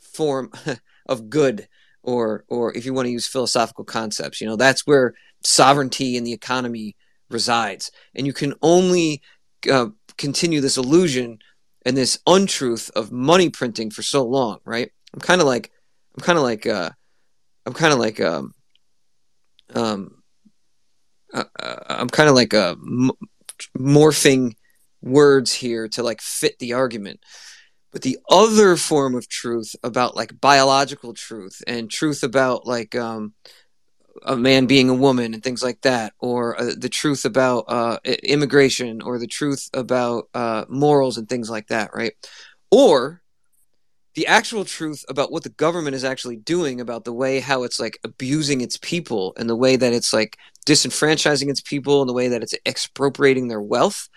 form 0.00 0.52
of 1.08 1.30
good 1.30 1.66
or 2.02 2.44
or 2.48 2.76
if 2.76 2.84
you 2.84 2.92
want 2.92 3.06
to 3.06 3.12
use 3.12 3.26
philosophical 3.26 3.84
concepts 3.84 4.40
you 4.42 4.46
know 4.46 4.56
that's 4.56 4.86
where 4.86 5.14
sovereignty 5.42 6.18
in 6.18 6.24
the 6.24 6.32
economy 6.34 6.94
resides. 7.30 7.90
And 8.14 8.26
you 8.26 8.32
can 8.32 8.54
only 8.62 9.22
uh, 9.70 9.88
continue 10.18 10.60
this 10.60 10.76
illusion 10.76 11.38
and 11.84 11.96
this 11.96 12.18
untruth 12.26 12.90
of 12.96 13.12
money 13.12 13.50
printing 13.50 13.90
for 13.90 14.02
so 14.02 14.24
long, 14.24 14.58
right? 14.64 14.90
I'm 15.12 15.20
kind 15.20 15.40
of 15.40 15.46
like, 15.46 15.70
I'm 16.16 16.22
kind 16.22 16.38
of 16.38 16.44
like, 16.44 16.66
uh, 16.66 16.90
I'm 17.66 17.74
kind 17.74 17.92
of 17.92 17.98
like, 17.98 18.20
um, 18.20 18.54
um, 19.74 20.22
uh, 21.32 21.44
uh 21.58 21.76
I'm 21.88 22.08
kind 22.08 22.28
of 22.28 22.34
like 22.34 22.54
uh, 22.54 22.76
m- 22.80 23.10
morphing 23.76 24.54
words 25.02 25.52
here 25.52 25.88
to 25.88 26.02
like 26.02 26.20
fit 26.20 26.58
the 26.58 26.72
argument. 26.72 27.20
But 27.92 28.02
the 28.02 28.18
other 28.28 28.76
form 28.76 29.14
of 29.14 29.28
truth 29.28 29.76
about 29.84 30.16
like 30.16 30.40
biological 30.40 31.14
truth 31.14 31.62
and 31.66 31.90
truth 31.90 32.24
about 32.24 32.66
like 32.66 32.96
um, 32.96 33.34
a 34.22 34.36
man 34.36 34.66
being 34.66 34.88
a 34.88 34.94
woman 34.94 35.34
and 35.34 35.42
things 35.42 35.62
like 35.62 35.80
that, 35.82 36.12
or 36.18 36.60
uh, 36.60 36.72
the 36.76 36.88
truth 36.88 37.24
about 37.24 37.64
uh, 37.68 37.98
immigration, 38.04 39.02
or 39.02 39.18
the 39.18 39.26
truth 39.26 39.68
about 39.74 40.28
uh, 40.34 40.64
morals 40.68 41.18
and 41.18 41.28
things 41.28 41.50
like 41.50 41.68
that, 41.68 41.90
right? 41.94 42.12
Or 42.70 43.22
the 44.14 44.26
actual 44.26 44.64
truth 44.64 45.04
about 45.08 45.32
what 45.32 45.42
the 45.42 45.48
government 45.50 45.96
is 45.96 46.04
actually 46.04 46.36
doing 46.36 46.80
about 46.80 47.04
the 47.04 47.12
way 47.12 47.40
how 47.40 47.64
it's 47.64 47.80
like 47.80 47.98
abusing 48.04 48.60
its 48.60 48.78
people 48.78 49.34
and 49.36 49.50
the 49.50 49.56
way 49.56 49.76
that 49.76 49.92
it's 49.92 50.12
like 50.12 50.38
disenfranchising 50.66 51.48
its 51.48 51.60
people 51.60 52.00
and 52.00 52.08
the 52.08 52.14
way 52.14 52.28
that 52.28 52.42
it's 52.42 52.54
expropriating 52.64 53.48
their 53.48 53.60
wealth. 53.60 54.08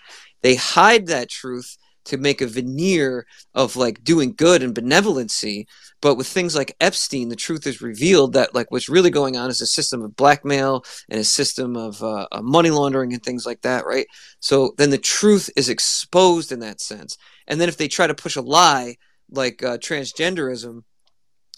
They 0.42 0.54
hide 0.54 1.08
that 1.08 1.28
truth 1.28 1.76
to 2.08 2.18
make 2.18 2.40
a 2.40 2.46
veneer 2.46 3.26
of 3.54 3.76
like 3.76 4.04
doing 4.04 4.34
good 4.34 4.62
and 4.62 4.74
benevolency. 4.74 5.66
But 6.00 6.16
with 6.16 6.26
things 6.26 6.54
like 6.54 6.76
Epstein, 6.80 7.28
the 7.28 7.36
truth 7.36 7.66
is 7.66 7.82
revealed 7.82 8.34
that 8.34 8.54
like 8.54 8.70
what's 8.70 8.88
really 8.88 9.10
going 9.10 9.36
on 9.36 9.50
is 9.50 9.60
a 9.60 9.66
system 9.66 10.02
of 10.02 10.16
blackmail 10.16 10.84
and 11.08 11.20
a 11.20 11.24
system 11.24 11.76
of 11.76 12.02
uh, 12.02 12.26
money 12.42 12.70
laundering 12.70 13.12
and 13.12 13.22
things 13.22 13.44
like 13.46 13.62
that, 13.62 13.84
right? 13.84 14.06
So 14.40 14.74
then 14.78 14.90
the 14.90 14.98
truth 14.98 15.50
is 15.56 15.68
exposed 15.68 16.52
in 16.52 16.60
that 16.60 16.80
sense. 16.80 17.16
And 17.46 17.60
then 17.60 17.68
if 17.68 17.76
they 17.76 17.88
try 17.88 18.06
to 18.06 18.14
push 18.14 18.36
a 18.36 18.42
lie 18.42 18.96
like 19.30 19.62
uh, 19.62 19.78
transgenderism, 19.78 20.82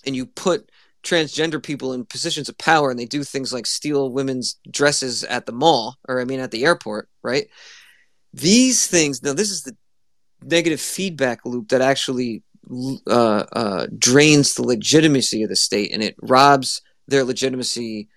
and 0.06 0.16
you 0.16 0.26
put 0.26 0.70
transgender 1.02 1.62
people 1.62 1.92
in 1.92 2.04
positions 2.04 2.48
of 2.48 2.58
power 2.58 2.90
and 2.90 2.98
they 2.98 3.06
do 3.06 3.24
things 3.24 3.52
like 3.52 3.66
steal 3.66 4.10
women's 4.10 4.58
dresses 4.70 5.24
at 5.24 5.46
the 5.46 5.52
mall 5.52 5.96
or 6.06 6.20
I 6.20 6.24
mean 6.24 6.40
at 6.40 6.50
the 6.50 6.64
airport, 6.64 7.08
right? 7.22 7.46
These 8.32 8.86
things, 8.86 9.22
now 9.22 9.32
this 9.32 9.50
is 9.50 9.62
the 9.62 9.76
negative 10.42 10.80
feedback 10.80 11.44
loop 11.44 11.68
that 11.68 11.80
actually 11.80 12.42
uh, 13.06 13.44
uh, 13.52 13.86
drains 13.98 14.54
the 14.54 14.62
legitimacy 14.62 15.42
of 15.42 15.48
the 15.48 15.56
state 15.56 15.92
and 15.92 16.02
it 16.02 16.14
robs 16.22 16.82
their 17.08 17.24
legitimacy 17.24 18.08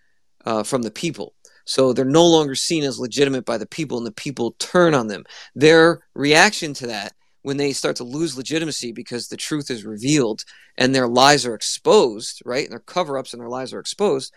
uh, 0.45 0.64
from 0.64 0.84
the 0.84 0.91
people. 0.91 1.34
So 1.66 1.94
they're 1.94 2.06
no 2.06 2.26
longer 2.26 2.56
seen 2.56 2.84
as 2.84 3.00
legitimate 3.00 3.45
by 3.45 3.58
the 3.58 3.66
people, 3.66 3.98
and 3.98 4.06
the 4.06 4.12
people 4.12 4.52
turn 4.60 4.94
on 4.94 5.08
them. 5.08 5.24
Their 5.56 6.02
reaction 6.14 6.74
to 6.76 6.88
that, 6.88 7.14
when 7.44 7.58
they 7.58 7.74
start 7.74 7.98
to 7.98 8.04
lose 8.04 8.38
legitimacy 8.38 8.91
because 8.91 9.28
the 9.28 9.38
truth 9.38 9.70
is 9.70 9.86
revealed 9.86 10.44
and 10.78 10.95
their 10.95 11.08
lies 11.08 11.45
are 11.45 11.54
exposed, 11.54 12.41
right? 12.45 12.64
And 12.64 12.72
their 12.72 12.80
cover 12.80 13.18
ups 13.18 13.34
and 13.34 13.41
their 13.41 13.50
lies 13.50 13.74
are 13.74 13.80
exposed, 13.80 14.34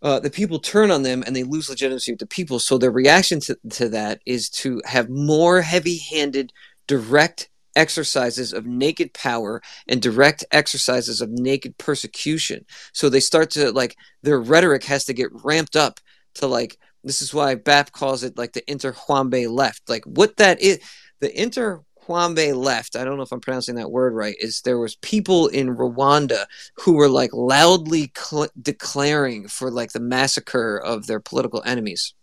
uh, 0.00 0.20
the 0.20 0.30
people 0.30 0.58
turn 0.58 0.90
on 0.90 1.02
them 1.02 1.24
and 1.26 1.34
they 1.34 1.42
lose 1.42 1.68
legitimacy 1.68 2.12
with 2.12 2.20
the 2.20 2.26
people. 2.26 2.58
So 2.58 2.78
their 2.78 2.90
reaction 2.90 3.40
to, 3.40 3.58
to 3.70 3.88
that 3.90 4.20
is 4.26 4.48
to 4.50 4.80
have 4.84 5.08
more 5.08 5.60
heavy 5.60 5.98
handed 5.98 6.52
direct 6.86 7.48
exercises 7.76 8.52
of 8.52 8.66
naked 8.66 9.12
power 9.12 9.60
and 9.88 10.00
direct 10.00 10.44
exercises 10.52 11.20
of 11.20 11.30
naked 11.30 11.76
persecution. 11.78 12.64
So 12.92 13.08
they 13.08 13.20
start 13.20 13.50
to 13.52 13.72
like 13.72 13.96
their 14.22 14.40
rhetoric 14.40 14.84
has 14.84 15.04
to 15.06 15.14
get 15.14 15.30
ramped 15.44 15.76
up 15.76 16.00
to 16.34 16.46
like 16.46 16.78
this 17.02 17.20
is 17.20 17.34
why 17.34 17.54
BAP 17.54 17.92
calls 17.92 18.22
it 18.22 18.38
like 18.38 18.54
the 18.54 18.62
Interahamwe 18.62 19.50
left. 19.50 19.88
Like 19.88 20.04
what 20.04 20.36
that 20.38 20.60
is 20.60 20.80
the 21.20 21.28
Interahamwe 21.28 22.54
left, 22.56 22.96
I 22.96 23.04
don't 23.04 23.16
know 23.16 23.22
if 23.22 23.32
I'm 23.32 23.40
pronouncing 23.40 23.74
that 23.76 23.90
word 23.90 24.14
right, 24.14 24.36
is 24.38 24.62
there 24.62 24.78
was 24.78 24.96
people 24.96 25.48
in 25.48 25.76
Rwanda 25.76 26.46
who 26.76 26.94
were 26.94 27.08
like 27.08 27.32
loudly 27.32 28.10
cl- 28.16 28.48
declaring 28.60 29.48
for 29.48 29.70
like 29.70 29.92
the 29.92 30.00
massacre 30.00 30.78
of 30.78 31.06
their 31.06 31.20
political 31.20 31.62
enemies. 31.64 32.14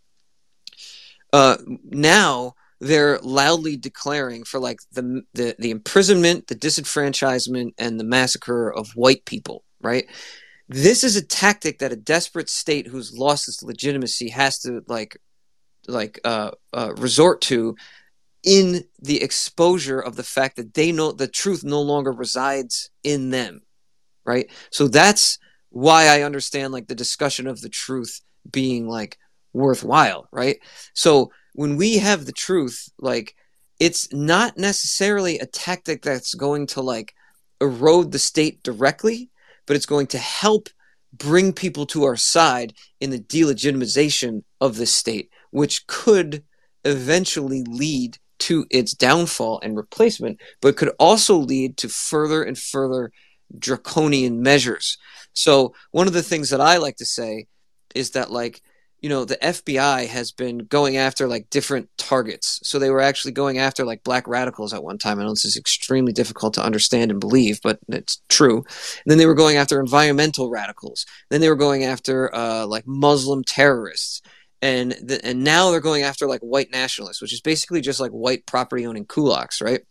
Uh, 1.34 1.58
now 1.84 2.56
they're 2.82 3.20
loudly 3.20 3.78
declaring 3.78 4.44
for 4.44 4.60
like 4.60 4.80
the, 4.92 5.22
the 5.34 5.56
the 5.60 5.70
imprisonment, 5.70 6.48
the 6.48 6.56
disenfranchisement, 6.56 7.74
and 7.78 8.00
the 8.00 8.04
massacre 8.04 8.74
of 8.74 8.90
white 8.96 9.24
people. 9.26 9.64
Right. 9.82 10.08
This 10.68 11.04
is 11.04 11.16
a 11.16 11.26
tactic 11.26 11.80
that 11.80 11.92
a 11.92 11.98
desperate 11.98 12.50
state 12.50 12.88
who's 12.88 13.18
lost 13.18 13.48
its 13.48 13.62
legitimacy 13.62 14.30
has 14.30 14.60
to 14.60 14.84
like 14.88 15.18
like 15.88 16.20
uh, 16.24 16.52
uh, 16.74 16.94
resort 16.98 17.42
to 17.42 17.76
in 18.44 18.84
the 19.00 19.22
exposure 19.22 20.00
of 20.00 20.16
the 20.16 20.24
fact 20.24 20.56
that 20.56 20.74
they 20.74 20.92
know 20.92 21.12
the 21.12 21.28
truth 21.28 21.64
no 21.64 21.82
longer 21.82 22.12
resides 22.12 22.90
in 23.04 23.30
them 23.30 23.62
right 24.26 24.50
so 24.72 24.88
that's 24.88 25.38
why 25.70 26.08
i 26.08 26.24
understand 26.24 26.74
like 26.74 26.88
the 26.88 26.96
discussion 26.96 27.46
of 27.46 27.62
the 27.62 27.70
truth 27.70 28.22
being 28.50 28.88
like 28.88 29.18
worthwhile 29.54 30.28
right 30.32 30.58
so 30.94 31.30
when 31.54 31.76
we 31.76 31.98
have 31.98 32.26
the 32.26 32.32
truth, 32.32 32.90
like 33.00 33.36
it's 33.80 34.12
not 34.14 34.58
necessarily 34.58 35.40
a 35.40 35.46
tactic 35.46 36.02
that's 36.02 36.34
going 36.34 36.68
to 36.68 36.82
like 36.82 37.14
erode 37.60 38.12
the 38.12 38.20
state 38.20 38.62
directly, 38.64 39.30
but 39.66 39.76
it's 39.76 39.86
going 39.86 40.08
to 40.08 40.18
help 40.18 40.70
bring 41.14 41.52
people 41.52 41.86
to 41.86 42.04
our 42.04 42.16
side 42.16 42.74
in 43.00 43.10
the 43.10 43.20
delegitimization 43.20 44.44
of 44.60 44.78
the 44.78 44.86
state, 44.86 45.30
which 45.52 45.86
could 45.88 46.44
eventually 46.86 47.64
lead 47.68 48.18
to 48.40 48.66
its 48.72 48.94
downfall 48.94 49.60
and 49.62 49.78
replacement, 49.78 50.40
but 50.62 50.78
could 50.78 50.92
also 51.00 51.36
lead 51.36 51.78
to 51.78 51.90
further 51.90 52.44
and 52.44 52.58
further 52.58 53.12
draconian 53.58 54.42
measures. 54.42 54.98
So, 55.34 55.74
one 55.92 56.08
of 56.08 56.14
the 56.14 56.24
things 56.24 56.50
that 56.50 56.62
I 56.62 56.78
like 56.78 56.98
to 56.98 57.06
say 57.06 57.48
is 57.94 58.12
that, 58.12 58.32
like, 58.32 58.62
you 59.02 59.10
know 59.10 59.26
the 59.26 59.38
FBI 59.38 60.08
has 60.08 60.32
been 60.32 60.60
going 60.60 60.96
after 60.96 61.28
like 61.28 61.50
different 61.50 61.90
targets. 61.98 62.60
So 62.64 62.78
they 62.78 62.92
were 62.92 63.02
actually 63.02 63.32
going 63.32 63.58
after 63.58 63.84
like 63.84 64.04
black 64.04 64.28
radicals 64.28 64.74
at 64.74 64.84
one 64.84 65.00
time. 65.00 65.20
I 65.20 65.24
know 65.24 65.32
this 65.32 65.46
is 65.46 65.58
extremely 65.58 66.14
difficult 66.14 66.54
to 66.54 66.64
understand 66.64 67.10
and 67.10 67.20
believe, 67.20 67.60
but 67.64 67.80
it's 67.90 68.22
true. 68.30 68.58
And 68.58 69.08
then 69.08 69.18
they 69.18 69.26
were 69.26 69.34
going 69.34 69.58
after 69.58 69.80
environmental 69.80 70.52
radicals. 70.52 71.06
Then 71.30 71.42
they 71.42 71.50
were 71.50 71.56
going 71.56 71.84
after 71.84 72.34
uh, 72.34 72.68
like 72.68 72.86
Muslim 72.86 73.44
terrorists. 73.44 74.22
And 74.62 74.92
the, 74.92 75.20
and 75.26 75.44
now 75.44 75.72
they're 75.72 75.80
going 75.80 76.04
after 76.04 76.28
like 76.28 76.42
white 76.42 76.70
nationalists, 76.72 77.22
which 77.22 77.34
is 77.34 77.42
basically 77.42 77.82
just 77.82 78.00
like 78.00 78.12
white 78.12 78.46
property 78.46 78.86
owning 78.86 79.06
kulaks, 79.06 79.64
right? 79.64 79.82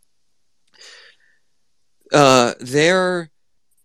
Uh, 2.13 2.55
their 2.61 3.33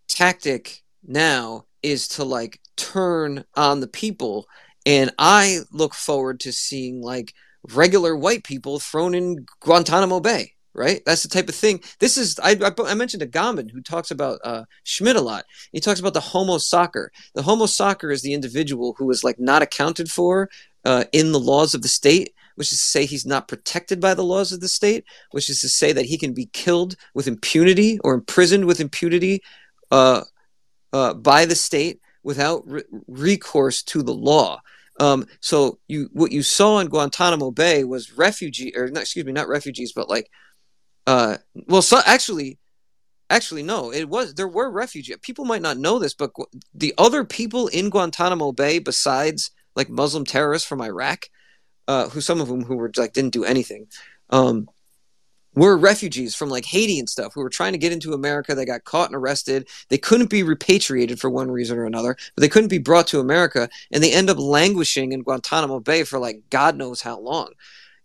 tactic 0.08 0.84
now 1.04 1.66
is 1.82 2.08
to 2.10 2.24
like 2.24 2.60
turn 2.76 3.46
on 3.56 3.80
the 3.80 3.88
people 3.88 4.48
and 4.86 5.12
I 5.18 5.60
look 5.72 5.94
forward 5.94 6.40
to 6.42 6.52
seeing 6.52 7.02
like 7.02 7.34
regular 7.74 8.16
white 8.16 8.44
people 8.44 8.80
thrown 8.80 9.14
in 9.16 9.46
Guantanamo 9.62 10.20
Bay. 10.20 10.52
Right, 10.78 11.02
that's 11.06 11.24
the 11.24 11.30
type 11.30 11.48
of 11.48 11.56
thing. 11.56 11.82
This 12.02 12.18
is 12.18 12.38
I, 12.44 12.52
I, 12.62 12.72
I 12.92 12.96
mentioned 12.96 13.24
Agamben 13.24 13.72
who 13.72 13.80
talks 13.80 14.12
about 14.12 14.40
uh, 14.44 14.66
Schmitt 14.84 15.16
a 15.16 15.22
lot. 15.22 15.46
He 15.72 15.80
talks 15.80 16.02
about 16.02 16.14
the 16.14 16.20
homo 16.20 16.58
sacer. 16.58 17.14
The 17.34 17.44
homo 17.44 17.66
sacer 17.66 18.12
is 18.12 18.24
the 18.24 18.34
individual 18.34 18.94
who 18.98 19.10
is 19.10 19.24
like 19.24 19.40
not 19.40 19.62
accounted 19.62 20.12
for 20.12 20.50
uh, 20.84 21.06
in 21.14 21.32
the 21.32 21.40
laws 21.40 21.74
of 21.74 21.82
the 21.82 21.88
state, 21.88 22.34
which 22.56 22.74
is 22.74 22.80
to 22.80 22.86
say 22.86 23.06
he's 23.06 23.26
not 23.26 23.48
protected 23.48 24.02
by 24.02 24.14
the 24.14 24.24
laws 24.24 24.52
of 24.52 24.60
the 24.60 24.68
state, 24.68 25.06
which 25.32 25.50
is 25.50 25.62
to 25.62 25.70
say 25.70 25.94
that 25.94 26.06
he 26.06 26.18
can 26.18 26.34
be 26.34 26.48
killed 26.48 26.98
with 27.14 27.28
impunity 27.28 27.98
or 28.04 28.14
imprisoned 28.14 28.66
with 28.66 28.82
impunity 28.82 29.42
uh, 29.92 30.22
uh, 30.94 31.14
by 31.14 31.46
the 31.46 31.56
state 31.56 32.02
without 32.24 32.64
re- 32.68 32.84
recourse 33.08 33.82
to 33.84 34.02
the 34.02 34.14
law. 34.14 34.60
Um, 35.00 35.28
so 35.42 35.80
you 35.88 36.10
what 36.14 36.32
you 36.32 36.42
saw 36.42 36.80
in 36.80 36.88
Guantanamo 36.88 37.52
Bay 37.52 37.84
was 37.84 38.18
refugee 38.18 38.74
or 38.76 38.88
not, 38.90 39.02
excuse 39.04 39.26
me, 39.26 39.34
not 39.34 39.48
refugees, 39.48 39.92
but 39.94 40.10
like 40.10 40.30
uh, 41.08 41.38
well, 41.68 41.82
so 41.82 42.02
actually, 42.06 42.58
actually 43.30 43.64
no, 43.64 43.92
it 43.92 44.10
was 44.10 44.34
there 44.34 44.48
were 44.48 44.70
refugees. 44.70 45.18
People 45.22 45.46
might 45.46 45.62
not 45.62 45.78
know 45.78 46.00
this, 46.00 46.14
but 46.14 46.32
the 46.74 46.94
other 46.98 47.24
people 47.24 47.68
in 47.68 47.90
Guantanamo 47.90 48.52
Bay 48.52 48.80
besides 48.80 49.52
like 49.76 49.90
Muslim 49.90 50.26
terrorists 50.26 50.68
from 50.68 50.82
Iraq, 50.82 51.26
uh, 51.88 52.10
who 52.10 52.22
some 52.22 52.42
of 52.42 52.48
them 52.48 52.64
who 52.64 52.76
were 52.76 52.92
like 52.98 53.14
didn't 53.14 53.34
do 53.34 53.44
anything. 53.46 53.88
Um, 54.30 54.68
were 55.56 55.78
refugees 55.78 56.36
from 56.36 56.50
like 56.50 56.66
Haiti 56.66 57.00
and 57.00 57.10
stuff 57.10 57.34
who 57.34 57.42
were 57.42 57.50
trying 57.50 57.72
to 57.72 57.80
get 57.80 57.94
into 57.94 58.14
America. 58.14 58.54
They 58.54 58.66
got 58.66 58.84
caught 58.84 59.10
and 59.10 59.16
arrested. 59.16 59.68
They 59.90 59.98
couldn't 59.98 60.30
be 60.30 60.44
repatriated 60.44 61.20
for 61.20 61.30
one 61.30 61.50
reason 61.50 61.78
or 61.78 61.86
another, 61.86 62.16
but 62.36 62.42
they 62.42 62.50
couldn't 62.50 62.70
be 62.70 62.78
brought 62.78 63.08
to 63.08 63.20
America, 63.20 63.70
and 63.92 64.04
they 64.04 64.12
end 64.12 64.30
up 64.30 64.38
languishing 64.38 65.12
in 65.12 65.24
Guantanamo 65.24 65.80
Bay 65.80 66.04
for 66.04 66.20
like 66.20 66.44
God 66.50 66.76
knows 66.76 67.02
how 67.02 67.20
long. 67.20 67.54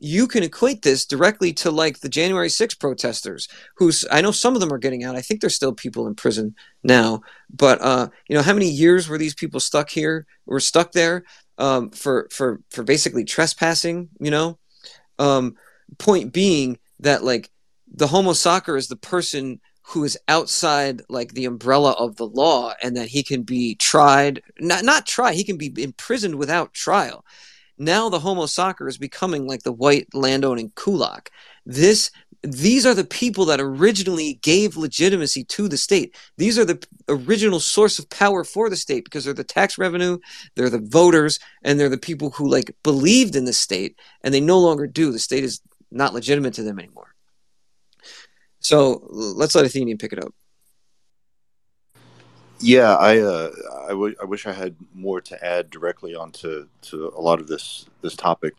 You 0.03 0.27
can 0.27 0.43
equate 0.43 0.81
this 0.81 1.05
directly 1.05 1.53
to 1.55 1.71
like 1.71 2.01
the 2.01 2.09
January 2.09 2.49
6 2.49 2.75
protesters, 2.77 3.49
who's 3.77 4.07
I 4.11 4.23
know 4.23 4.31
some 4.31 4.55
of 4.55 4.61
them 4.61 4.73
are 4.73 4.79
getting 4.79 5.05
out. 5.05 5.15
I 5.15 5.21
think 5.21 5.41
there's 5.41 5.55
still 5.55 5.75
people 5.75 6.07
in 6.07 6.15
prison 6.15 6.55
now, 6.83 7.21
but 7.55 7.83
uh, 7.83 8.09
you 8.27 8.35
know 8.35 8.43
how 8.43 8.55
many 8.55 8.71
years 8.71 9.09
were 9.09 9.19
these 9.19 9.35
people 9.35 9.61
stuck 9.61 9.91
here? 9.91 10.27
Were 10.47 10.61
stuck 10.61 10.93
there 10.93 11.25
um, 11.59 11.91
for 11.91 12.29
for 12.31 12.63
for 12.71 12.83
basically 12.83 13.25
trespassing? 13.25 14.09
You 14.19 14.31
know, 14.31 14.59
um, 15.19 15.57
point 15.99 16.33
being 16.33 16.79
that 17.01 17.25
like 17.25 17.51
the 17.93 18.07
homo 18.07 18.33
sacer 18.33 18.77
is 18.77 18.89
the 18.89 18.97
person 18.97 19.61
who 19.83 20.05
is 20.05 20.19
outside 20.29 21.03
like 21.09 21.33
the 21.33 21.45
umbrella 21.45 21.93
of 21.93 22.17
the 22.17 22.27
law 22.27 22.73
and 22.83 22.97
that 22.97 23.09
he 23.09 23.23
can 23.23 23.43
be 23.43 23.75
tried 23.75 24.43
not 24.59 24.85
not 24.85 25.07
try 25.07 25.33
he 25.33 25.45
can 25.45 25.57
be 25.57 25.73
imprisoned 25.83 26.37
without 26.37 26.73
trial 26.73 27.25
now 27.79 28.09
the 28.09 28.21
homo 28.21 28.47
sacer 28.47 28.89
is 28.89 28.99
becoming 28.99 29.47
like 29.47 29.63
the 29.63 29.73
white 29.73 30.07
landowning 30.15 30.71
kulak 30.77 31.31
this 31.67 32.11
these 32.43 32.87
are 32.87 32.95
the 32.95 33.05
people 33.05 33.45
that 33.47 33.61
originally 33.61 34.35
gave 34.43 34.77
legitimacy 34.77 35.45
to 35.45 35.69
the 35.69 35.77
state. 35.77 36.17
These 36.39 36.59
are 36.59 36.65
the 36.65 36.83
original 37.09 37.61
source 37.61 37.99
of 37.99 38.09
power 38.09 38.45
for 38.45 38.71
the 38.71 38.77
state 38.77 39.05
because 39.05 39.25
they're 39.25 39.35
the 39.35 39.45
tax 39.45 39.77
revenue, 39.77 40.19
they're 40.57 40.71
the 40.71 40.79
voters, 40.79 41.39
and 41.63 41.79
they're 41.79 41.91
the 41.91 41.99
people 41.99 42.31
who 42.31 42.49
like 42.49 42.75
believed 42.83 43.37
in 43.37 43.45
the 43.45 43.53
state 43.53 43.99
and 44.23 44.33
they 44.33 44.41
no 44.41 44.59
longer 44.59 44.87
do. 44.87 45.13
The 45.13 45.19
state 45.19 45.45
is 45.45 45.61
not 45.91 46.15
legitimate 46.15 46.55
to 46.55 46.63
them 46.63 46.79
anymore. 46.79 47.15
So 48.61 49.07
let's 49.11 49.55
let 49.55 49.65
Athenian 49.65 49.99
pick 49.99 50.13
it 50.13 50.23
up. 50.23 50.35
Yeah, 52.61 52.95
I 52.97 53.21
uh, 53.21 53.51
I, 53.85 53.89
w- 53.89 54.15
I 54.21 54.27
wish 54.27 54.47
I 54.47 54.53
had 54.53 54.77
more 54.95 55.23
to 55.23 55.45
add 55.45 55.71
directly 55.71 56.15
onto 56.15 56.69
to 56.83 57.13
a 57.17 57.21
lot 57.21 57.41
of 57.41 57.47
this 57.47 57.87
this 58.03 58.15
topic, 58.15 58.55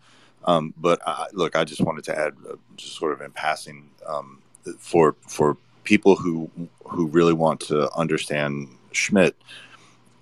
um, 0.45 0.73
but 0.75 0.99
I, 1.05 1.27
look, 1.33 1.55
I 1.55 1.63
just 1.63 1.81
wanted 1.81 2.03
to 2.05 2.17
add 2.17 2.33
uh, 2.49 2.55
just 2.77 2.95
sort 2.95 3.13
of 3.13 3.21
in 3.21 3.31
passing 3.31 3.89
um, 4.07 4.41
for 4.79 5.15
for 5.27 5.55
people 5.83 6.15
who 6.15 6.49
who 6.83 7.07
really 7.07 7.33
want 7.33 7.59
to 7.59 7.93
understand 7.95 8.69
Schmitt. 8.91 9.35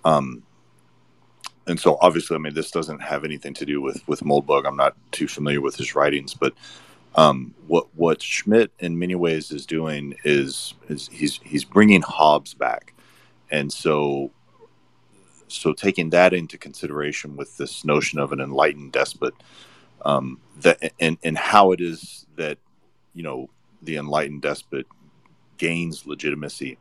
Um, 0.04 0.42
and 1.66 1.80
so 1.80 1.96
obviously, 2.02 2.36
I 2.36 2.38
mean, 2.38 2.54
this 2.54 2.70
doesn't 2.70 3.00
have 3.00 3.24
anything 3.24 3.54
to 3.54 3.64
do 3.64 3.80
with 3.80 4.06
with 4.06 4.20
Moldbug. 4.20 4.66
I'm 4.66 4.76
not 4.76 4.94
too 5.10 5.26
familiar 5.26 5.62
with 5.62 5.76
his 5.76 5.94
writings, 5.94 6.34
but 6.34 6.52
um, 7.14 7.54
what 7.66 7.88
what 7.94 8.22
Schmitt 8.22 8.72
in 8.78 8.98
many 8.98 9.14
ways 9.14 9.50
is 9.50 9.66
doing 9.66 10.14
is 10.24 10.74
is 10.88 11.08
he's 11.12 11.40
he's 11.44 11.64
bringing 11.64 12.02
Hobbes 12.02 12.54
back, 12.54 12.94
and 13.50 13.72
so 13.72 14.30
so 15.48 15.72
taking 15.72 16.10
that 16.10 16.32
into 16.32 16.56
consideration 16.56 17.36
with 17.36 17.56
this 17.56 17.84
notion 17.84 18.20
of 18.20 18.32
an 18.32 18.40
enlightened 18.40 18.92
despot, 18.92 19.34
um, 20.04 20.40
that 20.60 20.92
and 21.00 21.18
and 21.24 21.36
how 21.36 21.72
it 21.72 21.80
is 21.80 22.26
that 22.36 22.58
you 23.14 23.22
know 23.22 23.50
the 23.82 23.96
enlightened 23.96 24.42
despot 24.42 24.86
gains 25.58 26.06
legitimacy. 26.06 26.78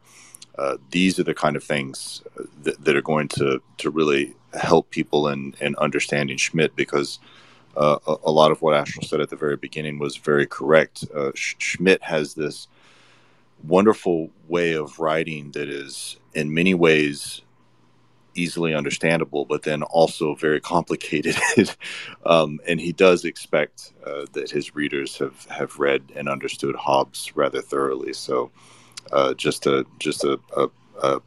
Uh, 0.58 0.78
these 0.92 1.18
are 1.18 1.24
the 1.24 1.34
kind 1.34 1.56
of 1.56 1.64
things 1.64 2.22
uh, 2.38 2.44
that, 2.64 2.84
that 2.84 2.96
are 2.96 3.02
going 3.02 3.28
to 3.28 3.62
to 3.78 3.90
really 3.90 4.36
help 4.54 4.90
people 4.92 5.28
in 5.28 5.56
in 5.60 5.76
understanding 5.78 6.38
Schmitt 6.38 6.76
because 6.76 7.20
uh, 7.76 8.00
a, 8.08 8.16
a 8.26 8.32
lot 8.32 8.52
of 8.52 8.62
what 8.62 8.76
Astral 8.76 9.06
said 9.06 9.22
at 9.22 9.30
the 9.30 9.36
very 9.36 9.58
beginning 9.58 10.00
was 10.00 10.18
very 10.18 10.46
correct. 10.46 11.06
Uh, 11.14 11.32
Sch- 11.36 11.56
Schmitt 11.60 12.04
has 12.04 12.34
this 12.34 12.68
wonderful 13.64 14.30
way 14.48 14.74
of 14.74 15.00
writing 15.00 15.52
that 15.52 15.70
is, 15.70 16.18
in 16.34 16.54
many 16.54 16.74
ways, 16.74 17.42
easily 18.36 18.74
understandable, 18.74 19.46
but 19.46 19.64
then 19.64 19.84
also 19.84 20.36
very 20.36 20.62
complicated. 20.62 21.38
um, 22.26 22.60
and 22.68 22.80
he 22.80 22.92
does 22.92 23.26
expect 23.26 23.94
uh, 24.06 24.26
that 24.34 24.50
his 24.50 24.76
readers 24.76 25.18
have, 25.18 25.46
have 25.46 25.78
read 25.80 26.04
and 26.16 26.30
understood 26.30 26.76
Hobbes 26.76 27.36
rather 27.36 27.62
thoroughly. 27.62 28.14
So, 28.14 28.52
uh, 29.12 29.34
just 29.34 29.66
a 29.66 29.86
just 29.98 30.24
a 30.24 30.40
a, 30.56 30.70
a, 31.02 31.22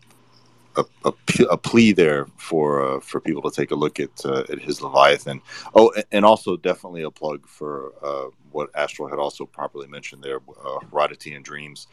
a, 0.77 1.13
a, 1.51 1.57
plea 1.57 1.93
there 1.93 2.27
for 2.37 2.97
uh, 2.97 3.01
for 3.01 3.21
people 3.21 3.43
to 3.43 3.51
take 3.51 3.71
a 3.71 3.75
look 3.75 4.01
at 4.01 4.25
uh, 4.25 4.45
at 4.51 4.59
his 4.59 4.81
Leviathan. 4.81 5.41
Oh, 5.75 5.93
and 6.11 6.25
also 6.25 6.57
definitely 6.57 7.03
a 7.03 7.11
plug 7.11 7.47
for 7.47 7.93
uh, 8.03 8.31
what 8.51 8.71
Astral 8.75 9.09
had 9.09 9.19
also 9.19 9.47
properly 9.47 9.87
mentioned 9.87 10.23
there, 10.23 10.41
uh, 10.65 10.79
Dreams. 11.43 11.87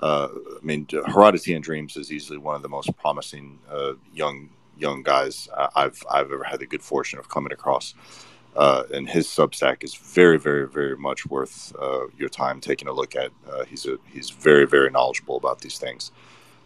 Uh, 0.00 0.28
I 0.32 0.64
mean, 0.64 0.86
Heredity 1.06 1.54
and 1.54 1.64
Dreams 1.64 1.96
is 1.96 2.12
easily 2.12 2.38
one 2.38 2.56
of 2.56 2.62
the 2.62 2.68
most 2.68 2.94
promising 2.96 3.58
uh, 3.70 3.92
young 4.12 4.50
young 4.76 5.02
guys 5.02 5.48
I've 5.74 6.02
I've 6.10 6.32
ever 6.32 6.44
had 6.44 6.60
the 6.60 6.66
good 6.66 6.82
fortune 6.82 7.18
of 7.18 7.28
coming 7.28 7.52
across. 7.52 7.94
Uh, 8.56 8.84
and 8.92 9.08
his 9.08 9.26
Substack 9.26 9.82
is 9.82 9.94
very, 9.96 10.38
very, 10.38 10.68
very 10.68 10.96
much 10.96 11.26
worth 11.26 11.74
uh, 11.76 12.06
your 12.16 12.28
time 12.28 12.60
taking 12.60 12.86
a 12.86 12.92
look 12.92 13.16
at. 13.16 13.30
Uh, 13.50 13.64
he's 13.64 13.86
a 13.86 13.98
he's 14.12 14.30
very, 14.30 14.64
very 14.64 14.90
knowledgeable 14.90 15.36
about 15.36 15.60
these 15.60 15.78
things. 15.78 16.12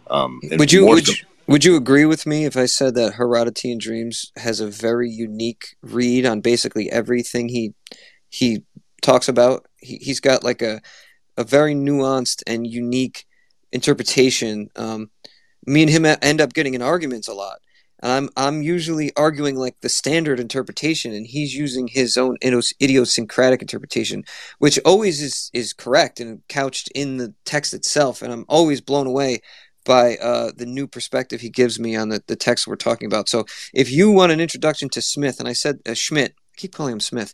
Um, 0.09 0.39
Would 0.51 0.71
you 0.71 0.85
would 0.85 1.05
so, 1.05 1.13
you, 1.13 1.17
would 1.49 1.65
you 1.65 1.75
agree 1.75 2.05
with 2.05 2.27
me 2.27 2.45
if 2.45 2.55
I 2.55 2.67
said 2.67 2.93
that 2.95 3.15
Heredity 3.15 3.71
and 3.71 3.81
Dreams 3.81 4.31
has 4.37 4.59
a 4.59 4.67
very 4.67 5.09
unique 5.09 5.75
read 5.81 6.23
on 6.25 6.41
basically 6.41 6.91
everything 6.91 7.49
he 7.49 7.73
he 8.29 8.63
talks 9.01 9.27
about? 9.27 9.65
He, 9.79 9.97
he's 9.97 10.19
got 10.19 10.43
like 10.43 10.61
a 10.61 10.79
a 11.37 11.43
very 11.43 11.73
nuanced 11.73 12.43
and 12.45 12.67
unique 12.67 13.25
interpretation. 13.71 14.69
Um, 14.75 15.09
me 15.65 15.81
and 15.81 15.89
him 15.89 16.05
end 16.05 16.39
up 16.39 16.53
getting 16.53 16.75
in 16.75 16.83
arguments 16.83 17.27
a 17.27 17.33
lot, 17.33 17.61
and 18.03 18.11
I'm 18.11 18.29
I'm 18.37 18.61
usually 18.61 19.11
arguing 19.15 19.55
like 19.55 19.77
the 19.81 19.89
standard 19.89 20.39
interpretation, 20.39 21.13
and 21.13 21.25
he's 21.25 21.55
using 21.55 21.87
his 21.87 22.15
own 22.15 22.37
idiosyncratic 22.43 23.63
interpretation, 23.63 24.23
which 24.59 24.77
always 24.85 25.19
is 25.19 25.49
is 25.53 25.73
correct 25.73 26.19
and 26.19 26.43
couched 26.47 26.91
in 26.93 27.17
the 27.17 27.33
text 27.43 27.73
itself. 27.73 28.21
And 28.21 28.31
I'm 28.31 28.45
always 28.47 28.81
blown 28.81 29.07
away 29.07 29.41
by 29.89 30.17
uh, 30.17 30.51
the 30.55 30.67
new 30.67 30.85
perspective 30.85 31.41
he 31.41 31.49
gives 31.49 31.79
me 31.79 31.95
on 31.95 32.09
the, 32.09 32.23
the 32.27 32.35
text 32.35 32.67
we're 32.67 32.75
talking 32.75 33.07
about. 33.07 33.27
So 33.27 33.47
if 33.73 33.91
you 33.91 34.11
want 34.11 34.31
an 34.31 34.39
introduction 34.39 34.87
to 34.89 35.01
Smith, 35.01 35.39
and 35.39 35.49
I 35.49 35.53
said 35.53 35.79
uh, 35.89 35.95
Schmitt, 35.95 36.35
I 36.37 36.55
keep 36.57 36.73
calling 36.75 36.93
him 36.93 36.99
Smith. 36.99 37.33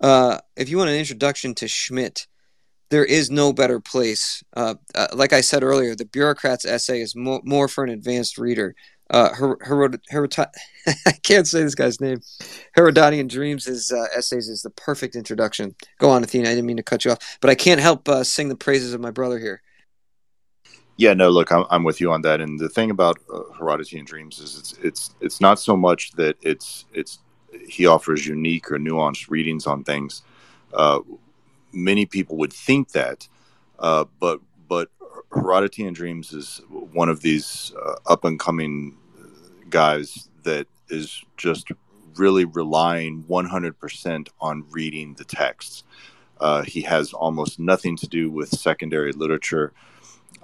Uh, 0.00 0.38
if 0.56 0.68
you 0.68 0.78
want 0.78 0.90
an 0.90 0.96
introduction 0.96 1.54
to 1.54 1.68
Schmitt, 1.68 2.26
there 2.90 3.04
is 3.04 3.30
no 3.30 3.52
better 3.52 3.78
place. 3.78 4.42
Uh, 4.56 4.74
uh, 4.96 5.06
like 5.14 5.32
I 5.32 5.42
said 5.42 5.62
earlier, 5.62 5.94
the 5.94 6.04
bureaucrat's 6.04 6.64
essay 6.64 7.00
is 7.02 7.14
more, 7.14 7.40
more 7.44 7.68
for 7.68 7.84
an 7.84 7.90
advanced 7.90 8.36
reader. 8.36 8.74
Uh, 9.08 9.32
Her- 9.34 9.58
Herod- 9.64 10.02
Herod- 10.08 10.36
I 11.06 11.12
can't 11.22 11.46
say 11.46 11.62
this 11.62 11.76
guy's 11.76 12.00
name. 12.00 12.18
Herodatian 12.76 13.28
Dreams' 13.28 13.66
his, 13.66 13.92
essays 13.92 14.48
is 14.48 14.62
the 14.62 14.70
perfect 14.70 15.14
introduction. 15.14 15.76
Go 16.00 16.10
on, 16.10 16.24
Athena. 16.24 16.48
I 16.48 16.54
didn't 16.54 16.66
mean 16.66 16.78
to 16.78 16.82
cut 16.82 17.04
you 17.04 17.12
off, 17.12 17.38
but 17.40 17.48
I 17.48 17.54
can't 17.54 17.80
help 17.80 18.08
sing 18.24 18.48
the 18.48 18.56
praises 18.56 18.92
of 18.92 19.00
my 19.00 19.12
brother 19.12 19.38
here. 19.38 19.62
Yeah, 21.02 21.14
no, 21.14 21.30
look, 21.30 21.50
I'm, 21.50 21.64
I'm 21.68 21.84
with 21.84 22.00
you 22.00 22.12
on 22.12 22.22
that. 22.22 22.40
And 22.40 22.60
the 22.60 22.68
thing 22.68 22.90
about 22.90 23.18
uh, 23.32 23.42
Heredity 23.58 23.98
and 23.98 24.06
Dreams 24.06 24.38
is 24.38 24.56
it's 24.58 24.72
it's 24.82 25.14
it's 25.20 25.40
not 25.40 25.58
so 25.58 25.76
much 25.76 26.12
that 26.12 26.36
it's 26.42 26.86
it's 26.94 27.18
he 27.68 27.86
offers 27.86 28.26
unique 28.26 28.70
or 28.70 28.78
nuanced 28.78 29.28
readings 29.28 29.66
on 29.66 29.84
things. 29.84 30.22
Uh, 30.72 31.00
many 31.72 32.06
people 32.06 32.36
would 32.36 32.52
think 32.52 32.92
that, 32.92 33.28
uh, 33.80 34.04
but 34.20 34.40
but 34.68 34.90
Heredity 35.32 35.84
and 35.86 35.96
Dreams 35.96 36.32
is 36.32 36.60
one 36.70 37.08
of 37.08 37.20
these 37.22 37.72
uh, 37.84 37.96
up 38.06 38.24
and 38.24 38.38
coming 38.38 38.96
guys 39.70 40.28
that 40.44 40.68
is 40.88 41.24
just 41.36 41.72
really 42.16 42.44
relying 42.44 43.24
100% 43.24 44.28
on 44.40 44.64
reading 44.70 45.14
the 45.14 45.24
texts. 45.24 45.82
Uh, 46.40 46.62
he 46.62 46.82
has 46.82 47.12
almost 47.12 47.58
nothing 47.58 47.96
to 47.96 48.06
do 48.08 48.30
with 48.30 48.50
secondary 48.50 49.12
literature, 49.12 49.72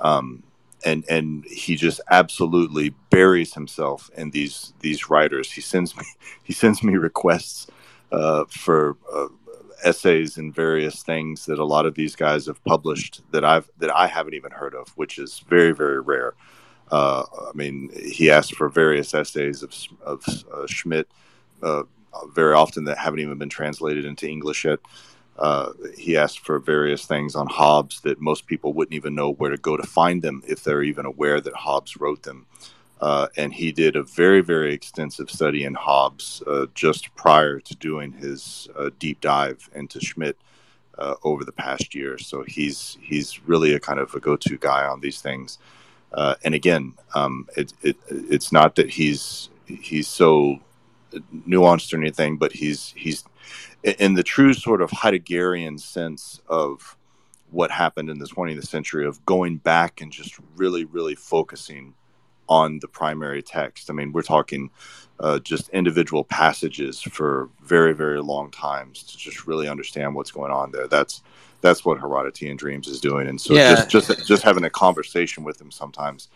um, 0.00 0.42
and 0.84 1.04
and 1.08 1.44
he 1.46 1.74
just 1.76 2.00
absolutely 2.10 2.94
buries 3.10 3.54
himself 3.54 4.10
in 4.16 4.30
these 4.30 4.72
these 4.80 5.10
writers. 5.10 5.52
He 5.52 5.60
sends 5.60 5.96
me 5.96 6.04
he 6.42 6.52
sends 6.52 6.82
me 6.82 6.96
requests 6.96 7.66
uh, 8.12 8.44
for 8.48 8.96
uh, 9.12 9.28
essays 9.84 10.36
and 10.36 10.54
various 10.54 11.02
things 11.02 11.46
that 11.46 11.58
a 11.58 11.64
lot 11.64 11.86
of 11.86 11.94
these 11.94 12.16
guys 12.16 12.46
have 12.46 12.62
published 12.64 13.22
that 13.32 13.44
I've 13.44 13.68
that 13.78 13.94
I 13.94 14.06
haven't 14.06 14.34
even 14.34 14.52
heard 14.52 14.74
of, 14.74 14.88
which 14.96 15.18
is 15.18 15.40
very 15.48 15.72
very 15.72 16.00
rare. 16.00 16.34
Uh, 16.90 17.24
I 17.48 17.50
mean, 17.54 17.90
he 17.94 18.30
asked 18.30 18.54
for 18.54 18.68
various 18.68 19.14
essays 19.14 19.62
of 19.62 19.74
of 20.02 20.24
uh, 20.52 20.66
Schmitt, 20.66 21.08
uh, 21.62 21.82
very 22.32 22.54
often 22.54 22.84
that 22.84 22.98
haven't 22.98 23.20
even 23.20 23.38
been 23.38 23.48
translated 23.48 24.04
into 24.04 24.28
English 24.28 24.64
yet. 24.64 24.78
Uh, 25.38 25.72
he 25.96 26.16
asked 26.16 26.40
for 26.40 26.58
various 26.58 27.06
things 27.06 27.36
on 27.36 27.46
Hobbes 27.46 28.00
that 28.00 28.20
most 28.20 28.46
people 28.46 28.72
wouldn't 28.72 28.94
even 28.94 29.14
know 29.14 29.32
where 29.32 29.50
to 29.50 29.56
go 29.56 29.76
to 29.76 29.86
find 29.86 30.20
them 30.20 30.42
if 30.46 30.64
they're 30.64 30.82
even 30.82 31.06
aware 31.06 31.40
that 31.40 31.54
Hobbes 31.54 31.96
wrote 31.96 32.24
them. 32.24 32.46
Uh, 33.00 33.28
and 33.36 33.52
he 33.52 33.70
did 33.70 33.94
a 33.94 34.02
very, 34.02 34.40
very 34.40 34.74
extensive 34.74 35.30
study 35.30 35.62
in 35.62 35.74
Hobbes 35.74 36.42
uh, 36.48 36.66
just 36.74 37.14
prior 37.14 37.60
to 37.60 37.76
doing 37.76 38.12
his 38.12 38.68
uh, 38.76 38.90
deep 38.98 39.20
dive 39.20 39.70
into 39.74 40.00
Schmitt 40.00 40.36
uh, 40.98 41.14
over 41.22 41.44
the 41.44 41.52
past 41.52 41.94
year. 41.94 42.18
So 42.18 42.42
he's 42.42 42.98
he's 43.00 43.40
really 43.46 43.72
a 43.74 43.80
kind 43.80 44.00
of 44.00 44.12
a 44.14 44.20
go-to 44.20 44.58
guy 44.58 44.84
on 44.84 45.00
these 45.00 45.20
things. 45.20 45.58
Uh, 46.12 46.34
and 46.42 46.54
again, 46.54 46.94
um, 47.14 47.48
it, 47.56 47.72
it 47.82 47.96
it's 48.08 48.50
not 48.50 48.74
that 48.74 48.90
he's 48.90 49.50
he's 49.66 50.08
so 50.08 50.58
nuanced 51.46 51.94
or 51.94 51.98
anything, 51.98 52.36
but 52.36 52.52
he's 52.52 52.92
he's 52.96 53.24
in 53.82 54.14
the 54.14 54.22
true 54.22 54.52
sort 54.54 54.82
of 54.82 54.90
Heideggerian 54.90 55.80
sense 55.80 56.40
of 56.48 56.96
what 57.50 57.70
happened 57.70 58.10
in 58.10 58.18
the 58.18 58.26
20th 58.26 58.66
century 58.66 59.06
of 59.06 59.24
going 59.24 59.56
back 59.56 60.00
and 60.00 60.12
just 60.12 60.38
really, 60.56 60.84
really 60.84 61.14
focusing 61.14 61.94
on 62.48 62.78
the 62.80 62.88
primary 62.88 63.42
text. 63.42 63.90
I 63.90 63.92
mean, 63.94 64.12
we're 64.12 64.22
talking 64.22 64.70
uh, 65.20 65.38
just 65.40 65.68
individual 65.70 66.24
passages 66.24 67.00
for 67.00 67.50
very, 67.62 67.94
very 67.94 68.20
long 68.22 68.50
times 68.50 69.02
to 69.04 69.18
just 69.18 69.46
really 69.46 69.68
understand 69.68 70.14
what's 70.14 70.30
going 70.30 70.52
on 70.52 70.72
there. 70.72 70.88
That's 70.88 71.22
that's 71.60 71.84
what 71.84 71.98
Heredity 71.98 72.48
and 72.48 72.58
Dreams 72.58 72.86
is 72.86 73.00
doing. 73.00 73.26
And 73.28 73.40
so 73.40 73.54
Yeah. 73.54 73.84
just 73.84 73.90
just 73.90 74.26
just 74.26 74.42
having 74.42 74.64
a 74.64 74.70
conversation 74.70 75.44
with 75.44 75.60
him 75.60 75.70
sometimes. 75.70 76.28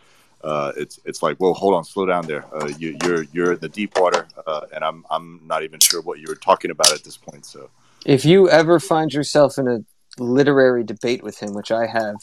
Uh, 0.43 0.73
it's 0.77 0.99
it's 1.05 1.23
like, 1.23 1.39
well, 1.39 1.55
hold 1.55 1.75
on, 1.75 1.85
slow 1.85 2.07
down 2.07 2.27
there. 2.27 2.45
Uh, 2.55 2.69
you, 2.79 2.97
you're 3.05 3.23
you're 3.33 3.53
in 3.53 3.61
the 3.61 3.69
deep 3.69 3.99
water, 3.99 4.27
uh, 4.47 4.63
and 4.75 4.83
I'm 4.85 5.05
I'm 5.11 5.41
not 5.47 5.63
even 5.63 5.79
sure 5.81 6.01
what 6.03 6.19
you 6.19 6.27
were 6.29 6.35
talking 6.35 6.71
about 6.71 6.93
at 6.93 7.05
this 7.05 7.17
point. 7.17 7.47
So 7.47 7.71
If 8.05 8.25
you 8.25 8.49
ever 8.49 8.81
find 8.81 9.13
yourself 9.13 9.59
in 9.59 9.69
a 9.69 9.85
literary 10.19 10.83
debate 10.85 11.23
with 11.23 11.39
him, 11.39 11.55
which 11.55 11.71
I 11.71 11.87
have 11.87 12.17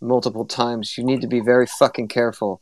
multiple 0.00 0.44
times, 0.44 0.96
you 0.98 1.04
need 1.04 1.22
to 1.22 1.26
be 1.26 1.40
very 1.40 1.66
fucking 1.66 2.08
careful 2.08 2.60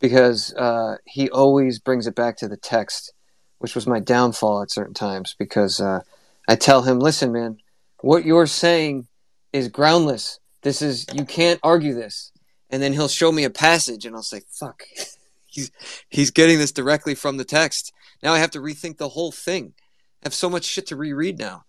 because 0.00 0.54
uh, 0.54 0.96
he 1.04 1.28
always 1.30 1.78
brings 1.78 2.06
it 2.06 2.14
back 2.14 2.36
to 2.38 2.48
the 2.48 2.56
text, 2.56 3.12
which 3.58 3.74
was 3.74 3.86
my 3.86 4.00
downfall 4.00 4.62
at 4.62 4.70
certain 4.70 4.94
times. 4.94 5.34
Because 5.38 5.80
uh, 5.80 6.00
I 6.48 6.56
tell 6.56 6.82
him, 6.82 6.98
"Listen, 6.98 7.30
man, 7.30 7.58
what 8.00 8.24
you're 8.24 8.46
saying 8.46 9.06
is 9.52 9.68
groundless. 9.68 10.40
This 10.62 10.80
is 10.80 11.04
you 11.12 11.26
can't 11.26 11.60
argue 11.62 11.92
this." 11.92 12.32
And 12.70 12.82
then 12.82 12.92
he'll 12.92 13.08
show 13.08 13.30
me 13.30 13.44
a 13.44 13.50
passage, 13.50 14.04
and 14.04 14.16
I'll 14.16 14.22
say, 14.22 14.42
"Fuck." 14.50 14.84
he's 15.54 15.70
he's 16.08 16.30
getting 16.30 16.58
this 16.58 16.72
directly 16.72 17.14
from 17.14 17.36
the 17.36 17.44
text. 17.44 17.92
Now 18.22 18.32
I 18.32 18.38
have 18.38 18.50
to 18.52 18.60
rethink 18.60 18.98
the 18.98 19.10
whole 19.10 19.32
thing. 19.32 19.74
I 20.22 20.26
have 20.26 20.34
so 20.34 20.50
much 20.50 20.64
shit 20.64 20.86
to 20.88 20.96
reread 20.96 21.38
now. 21.38 21.64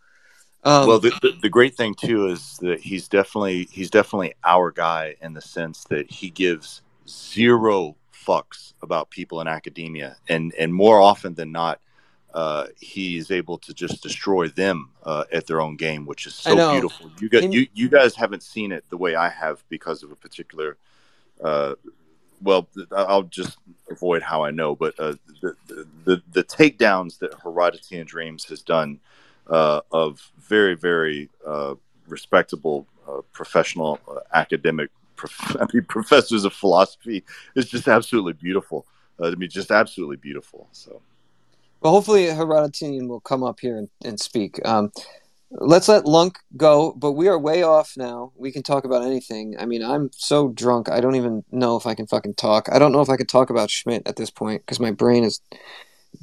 Um, 0.63 0.87
well, 0.87 0.99
the, 0.99 1.11
the, 1.21 1.33
the 1.43 1.49
great 1.49 1.75
thing 1.75 1.93
too 1.93 2.27
is 2.27 2.57
that 2.61 2.79
he's 2.79 3.07
definitely 3.07 3.67
he's 3.71 3.91
definitely 3.91 4.33
our 4.43 4.71
guy 4.71 5.15
in 5.21 5.33
the 5.33 5.41
sense 5.41 5.83
that 5.89 6.09
he 6.09 6.31
gives 6.31 6.81
zero 7.07 7.95
fucks 8.11 8.73
about 8.81 9.11
people 9.11 9.41
in 9.41 9.47
academia, 9.47 10.17
and 10.27 10.53
and 10.57 10.73
more 10.73 10.99
often 10.99 11.35
than 11.35 11.51
not, 11.51 11.79
uh, 12.35 12.67
he's 12.79 13.31
able 13.31 13.57
to 13.57 13.73
just 13.73 14.03
destroy 14.03 14.47
them 14.49 14.91
uh, 15.03 15.23
at 15.33 15.47
their 15.47 15.61
own 15.61 15.77
game, 15.77 16.05
which 16.05 16.27
is 16.27 16.35
so 16.35 16.55
beautiful. 16.69 17.09
You 17.19 17.29
got 17.29 17.51
you 17.51 17.67
you 17.73 17.89
guys 17.89 18.15
haven't 18.15 18.43
seen 18.43 18.71
it 18.71 18.83
the 18.89 18.97
way 18.97 19.15
I 19.15 19.29
have 19.29 19.63
because 19.69 20.03
of 20.03 20.11
a 20.11 20.15
particular 20.15 20.77
uh, 21.43 21.75
well, 22.41 22.67
I'll 22.91 23.23
just 23.23 23.57
avoid 23.89 24.21
how 24.21 24.43
I 24.43 24.51
know, 24.51 24.75
but 24.75 24.99
uh, 24.99 25.13
the, 25.41 25.55
the 26.05 26.21
the 26.33 26.43
takedowns 26.43 27.19
that 27.19 27.31
Herodotean 27.31 28.05
Dreams 28.05 28.45
has 28.45 28.61
done 28.61 28.99
uh, 29.47 29.81
of 29.91 30.31
very 30.37 30.75
very 30.75 31.29
uh, 31.47 31.75
respectable 32.07 32.87
uh, 33.07 33.21
professional 33.31 33.99
uh, 34.09 34.19
academic 34.33 34.89
prof- 35.15 35.57
I 35.61 35.65
mean, 35.73 35.85
professors 35.85 36.45
of 36.45 36.53
philosophy 36.53 37.23
is 37.55 37.69
just 37.69 37.87
absolutely 37.87 38.33
beautiful. 38.33 38.85
Uh, 39.19 39.27
I 39.27 39.35
mean, 39.35 39.49
just 39.49 39.71
absolutely 39.71 40.17
beautiful. 40.17 40.67
So, 40.73 41.01
well, 41.85 41.93
hopefully 41.93 42.25
Herodotean 42.25 43.07
will 43.07 43.19
come 43.19 43.43
up 43.43 43.59
here 43.59 43.77
and, 43.77 43.89
and 44.03 44.19
speak. 44.19 44.59
Um, 44.65 44.91
let's 45.51 45.87
let 45.87 46.07
Lunk 46.07 46.39
go, 46.57 46.91
but 46.93 47.11
we 47.11 47.27
are 47.27 47.37
way 47.37 47.61
off 47.61 47.93
now. 47.95 48.31
We 48.35 48.51
can 48.51 48.63
talk 48.63 48.85
about 48.85 49.03
anything. 49.03 49.53
I 49.59 49.67
mean, 49.67 49.83
I'm 49.83 50.09
so 50.11 50.47
drunk, 50.47 50.89
I 50.89 50.99
don't 50.99 51.13
even 51.13 51.43
know 51.51 51.75
if 51.77 51.85
I 51.85 51.93
can 51.93 52.07
fucking 52.07 52.33
talk. 52.33 52.69
I 52.71 52.79
don't 52.79 52.91
know 52.91 53.01
if 53.01 53.09
I 53.09 53.17
can 53.17 53.27
talk 53.27 53.51
about 53.51 53.69
Schmitt 53.69 54.01
at 54.07 54.15
this 54.15 54.31
point 54.31 54.63
because 54.63 54.79
my 54.79 54.89
brain 54.89 55.23
is 55.23 55.41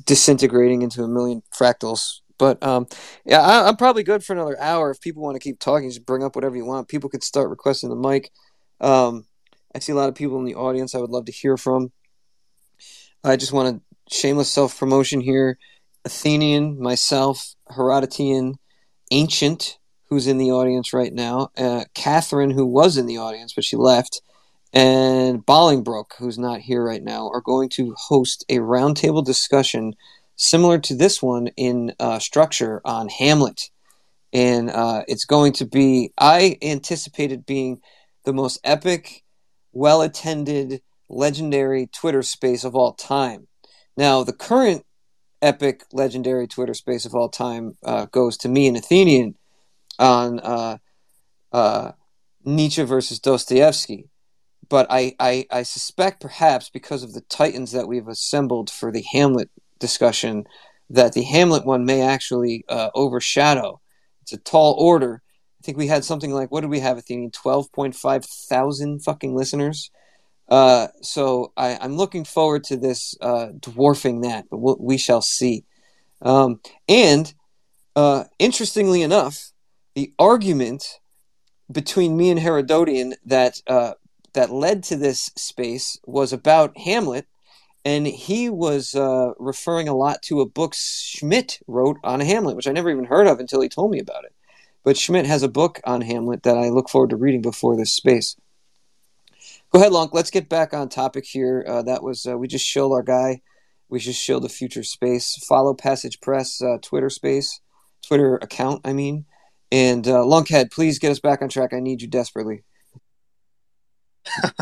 disintegrating 0.05 0.83
into 0.83 1.05
a 1.05 1.09
million 1.09 1.45
fractals. 1.55 2.23
But 2.39 2.61
um, 2.61 2.89
yeah, 3.25 3.43
I, 3.43 3.69
am 3.69 3.77
probably 3.77 4.03
good 4.03 4.25
for 4.25 4.33
another 4.33 4.61
hour. 4.61 4.91
If 4.91 5.01
people 5.01 5.23
want 5.23 5.37
to 5.37 5.41
keep 5.41 5.61
talking, 5.61 5.91
just 5.91 6.05
bring 6.05 6.25
up 6.25 6.35
whatever 6.35 6.57
you 6.57 6.65
want. 6.65 6.89
People 6.89 7.09
could 7.09 7.23
start 7.23 7.51
requesting 7.51 7.89
the 7.89 7.95
mic. 7.95 8.33
Um, 8.81 9.27
I 9.77 9.79
see 9.79 9.93
a 9.93 9.95
lot 9.95 10.09
of 10.09 10.17
people 10.17 10.41
in 10.41 10.45
the 10.45 10.57
audience 10.57 10.97
I 10.97 10.99
would 10.99 11.11
love 11.11 11.27
to 11.27 11.33
hear 11.33 11.57
from. 11.57 11.93
I 13.23 13.37
just 13.37 13.53
want 13.53 13.77
to 13.77 13.92
shameless 14.11 14.51
self 14.51 14.79
promotion 14.79 15.21
here. 15.21 15.59
Athenian, 16.05 16.81
myself, 16.81 17.55
Herodotean, 17.71 18.55
Ancient, 19.11 19.79
who's 20.09 20.27
in 20.27 20.39
the 20.39 20.51
audience 20.51 20.93
right 20.93 21.13
now, 21.13 21.51
uh, 21.57 21.85
Catherine, 21.95 22.51
who 22.51 22.67
was 22.67 22.97
in 22.97 23.07
the 23.07 23.19
audience 23.19 23.53
but 23.55 23.65
she 23.65 23.77
left, 23.77 24.21
and 24.73 25.45
Bolingbroke, 25.45 26.13
who's 26.19 26.39
not 26.39 26.61
here 26.61 26.85
right 26.85 27.03
now, 27.03 27.29
are 27.29 27.43
going 27.43 27.69
to 27.71 27.95
host 27.97 28.45
a 28.49 28.57
roundtable 28.59 29.25
discussion 29.25 29.95
similar 30.37 30.79
to 30.79 30.95
this 30.95 31.23
one 31.23 31.49
in 31.57 31.95
uh, 32.01 32.19
structure 32.19 32.81
on 32.85 33.09
Hamlet. 33.09 33.71
And 34.33 34.71
uh, 34.71 35.03
it's 35.09 35.27
going 35.27 35.53
to 35.55 35.67
be, 35.67 36.13
I 36.19 36.57
anticipated 36.63 37.45
being 37.45 37.81
the 38.25 38.33
most 38.33 38.61
epic, 38.65 39.25
well 39.73 40.01
attended, 40.01 40.81
legendary 41.09 41.87
Twitter 41.87 42.23
space 42.23 42.65
of 42.65 42.75
all 42.75 42.95
time. 42.95 43.49
Now, 43.97 44.25
the 44.25 44.33
current 44.33 44.85
epic, 45.41 45.85
legendary 45.93 46.47
Twitter 46.47 46.75
space 46.75 47.05
of 47.05 47.15
all 47.15 47.29
time 47.29 47.77
uh, 47.85 48.07
goes 48.07 48.37
to 48.39 48.49
me 48.49 48.69
and 48.69 48.77
Athenian 48.77 49.35
on 49.99 50.41
uh, 50.41 50.79
uh, 51.53 51.93
Nietzsche 52.45 52.83
versus 52.83 53.19
Dostoevsky. 53.19 54.09
But 54.69 54.87
I, 54.89 55.15
I, 55.19 55.47
I 55.51 55.63
suspect 55.65 56.23
perhaps 56.23 56.71
because 56.71 57.03
of 57.03 57.13
the 57.13 57.21
titans 57.23 57.73
that 57.73 57.89
we've 57.89 58.09
assembled 58.09 58.71
for 58.71 58.91
the 58.91 59.05
Hamlet 59.13 59.51
discussion, 59.79 60.45
that 60.89 61.13
the 61.13 61.25
Hamlet 61.25 61.67
one 61.67 61.85
may 61.85 62.01
actually 62.01 62.65
uh, 62.69 62.91
overshadow. 62.95 63.81
It's 64.23 64.33
a 64.33 64.39
tall 64.39 64.75
order. 64.79 65.23
I 65.61 65.65
think 65.65 65.77
we 65.77 65.89
had 65.89 66.05
something 66.05 66.33
like, 66.33 66.51
what 66.51 66.63
did 66.63 66.71
we 66.71 66.81
have, 66.81 66.97
Athenian? 66.97 67.31
12.5 67.33 68.25
thousand 68.49 69.01
fucking 69.01 69.35
listeners. 69.35 69.91
Uh, 70.53 70.89
so 71.01 71.51
I, 71.57 71.83
am 71.83 71.97
looking 71.97 72.27
forward 72.27 72.65
to 72.65 72.77
this 72.77 73.17
uh, 73.23 73.47
dwarfing 73.59 74.21
that, 74.21 74.51
but 74.51 74.59
we'll, 74.59 74.77
we 74.79 74.99
shall 74.99 75.23
see. 75.23 75.65
Um, 76.21 76.61
and 76.87 77.33
uh, 77.97 78.25
interestingly 78.39 79.01
enough, 79.01 79.53
the 79.95 80.13
argument 80.19 81.01
between 81.73 82.19
me 82.19 82.29
and 82.29 82.39
Herodotian 82.39 83.15
that 83.25 83.63
uh, 83.67 83.95
that 84.35 84.51
led 84.51 84.83
to 84.85 84.97
this 84.97 85.31
space 85.39 85.99
was 86.05 86.35
about 86.35 86.77
Hamlet, 86.77 87.27
and 87.83 88.07
he 88.07 88.51
was 88.51 88.95
uh, 88.95 89.31
referring 89.39 89.89
a 89.89 89.97
lot 89.97 90.21
to 90.25 90.43
a 90.43 90.47
book 90.47 90.75
Schmitt 90.75 91.61
wrote 91.67 91.97
on 92.05 92.21
Hamlet, 92.21 92.57
which 92.57 92.69
I 92.69 92.73
never 92.73 92.91
even 92.91 93.07
heard 93.07 93.27
of 93.27 93.41
until 93.41 93.63
he 93.63 93.71
told 93.71 93.91
me 93.91 94.01
about 94.01 94.25
it. 94.25 94.35
But 94.85 94.99
Schmitt 94.99 95.25
has 95.25 95.43
a 95.43 95.49
book 95.49 95.81
on 95.85 96.03
Hamlet 96.03 96.43
that 96.43 96.59
I 96.59 96.69
look 96.69 96.91
forward 96.91 97.09
to 97.09 97.17
reading 97.17 97.41
before 97.41 97.75
this 97.75 97.95
space. 97.95 98.37
Go 99.73 99.81
ahead, 99.81 99.93
Lunk. 99.93 100.13
Let's 100.13 100.31
get 100.31 100.51
back 100.51 100.75
on 100.75 100.91
topic 100.91 101.25
here. 101.25 101.65
Uh, 101.67 101.83
that 101.83 102.03
was 102.03 102.27
uh, 102.27 102.37
we 102.37 102.47
just 102.47 102.67
showed 102.67 102.93
our 102.93 103.03
guy. 103.03 103.41
We 103.89 104.01
just 104.01 104.23
showed 104.23 104.43
the 104.43 104.51
future 104.51 104.83
space. 104.83 105.35
Follow 105.49 105.73
Passage 105.73 106.21
Press 106.21 106.61
uh, 106.61 106.77
Twitter 106.83 107.09
space, 107.09 107.59
Twitter 108.07 108.37
account. 108.37 108.83
I 108.85 108.93
mean, 108.93 109.25
and 109.71 110.07
uh, 110.07 110.25
Lunkhead, 110.25 110.71
please 110.71 110.99
get 110.99 111.11
us 111.11 111.21
back 111.21 111.41
on 111.41 111.49
track. 111.49 111.73
I 111.73 111.81
need 111.81 112.03
you 112.03 112.09
desperately. 112.09 112.65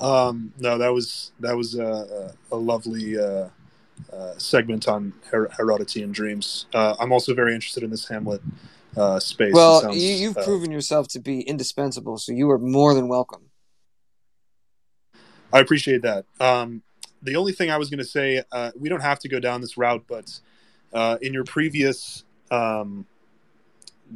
um, 0.00 0.52
no, 0.58 0.78
that 0.78 0.92
was 0.92 1.30
that 1.38 1.56
was 1.56 1.78
a, 1.78 2.34
a 2.50 2.56
lovely 2.56 3.16
uh, 3.16 3.50
uh, 4.12 4.32
segment 4.36 4.88
on 4.88 5.12
Her- 5.30 5.50
Herodotean 5.56 6.10
dreams. 6.10 6.66
Uh, 6.74 6.96
I'm 6.98 7.12
also 7.12 7.34
very 7.34 7.54
interested 7.54 7.84
in 7.84 7.90
this 7.90 8.08
Hamlet 8.08 8.42
uh, 8.96 9.20
space. 9.20 9.54
Well, 9.54 9.82
sounds, 9.82 10.02
you, 10.02 10.32
have 10.32 10.44
proven 10.44 10.72
yourself 10.72 11.06
to 11.08 11.20
be 11.20 11.42
indispensable, 11.42 12.18
so 12.18 12.32
you 12.32 12.50
are 12.50 12.58
more 12.58 12.94
than 12.94 13.06
welcome. 13.06 13.49
I 15.52 15.60
appreciate 15.60 16.02
that. 16.02 16.24
Um, 16.38 16.82
the 17.22 17.36
only 17.36 17.52
thing 17.52 17.70
I 17.70 17.76
was 17.76 17.90
going 17.90 17.98
to 17.98 18.04
say, 18.04 18.42
uh, 18.52 18.70
we 18.78 18.88
don't 18.88 19.02
have 19.02 19.18
to 19.20 19.28
go 19.28 19.40
down 19.40 19.60
this 19.60 19.76
route, 19.76 20.04
but 20.08 20.40
uh, 20.92 21.18
in 21.20 21.32
your 21.32 21.44
previous, 21.44 22.24
um, 22.50 23.06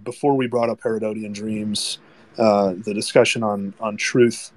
before 0.03 0.37
we 0.37 0.47
brought 0.47 0.71
up 0.71 0.81
Herodotean 0.81 1.35
dreams, 1.35 1.99
uh, 2.39 2.75
the 2.77 2.95
discussion 2.95 3.43
on 3.43 3.75
on 3.81 3.97
truth, 3.97 4.53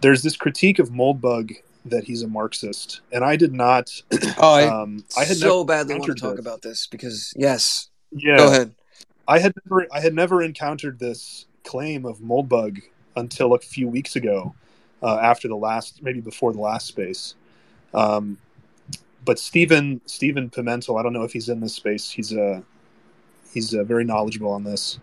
there's 0.00 0.22
this 0.22 0.36
critique 0.36 0.78
of 0.78 0.90
Moldbug 0.90 1.56
that 1.86 2.04
he's 2.04 2.22
a 2.22 2.28
Marxist, 2.28 3.00
and 3.12 3.24
I 3.24 3.36
did 3.36 3.52
not. 3.52 3.90
Oh, 4.38 4.54
I, 4.54 4.64
um, 4.64 5.04
I 5.16 5.24
had 5.24 5.36
so 5.36 5.64
badly 5.64 5.94
want 5.94 6.04
to 6.04 6.14
talk 6.14 6.36
this. 6.36 6.40
about 6.40 6.62
this 6.62 6.86
because 6.86 7.34
yes, 7.36 7.88
yeah, 8.12 8.36
go 8.36 8.46
ahead. 8.46 8.74
I 9.26 9.38
had 9.38 9.52
never, 9.64 9.86
I 9.92 10.00
had 10.00 10.14
never 10.14 10.42
encountered 10.42 10.98
this 10.98 11.46
claim 11.64 12.04
of 12.04 12.18
Moldbug 12.18 12.80
until 13.16 13.54
a 13.54 13.58
few 13.58 13.88
weeks 13.88 14.16
ago 14.16 14.54
uh, 15.02 15.18
after 15.22 15.48
the 15.48 15.56
last, 15.56 16.02
maybe 16.02 16.20
before 16.20 16.52
the 16.52 16.60
last 16.60 16.86
space. 16.86 17.34
Um, 17.94 18.38
but 19.24 19.38
Stephen 19.38 20.00
Stephen 20.06 20.48
Pimentel, 20.50 20.98
I 20.98 21.02
don't 21.02 21.12
know 21.12 21.24
if 21.24 21.32
he's 21.32 21.48
in 21.48 21.60
this 21.60 21.74
space. 21.74 22.10
He's 22.10 22.32
a 22.32 22.52
uh, 22.52 22.60
he's 23.52 23.74
uh, 23.74 23.84
very 23.84 24.04
knowledgeable 24.04 24.50
on 24.50 24.64
this. 24.64 24.98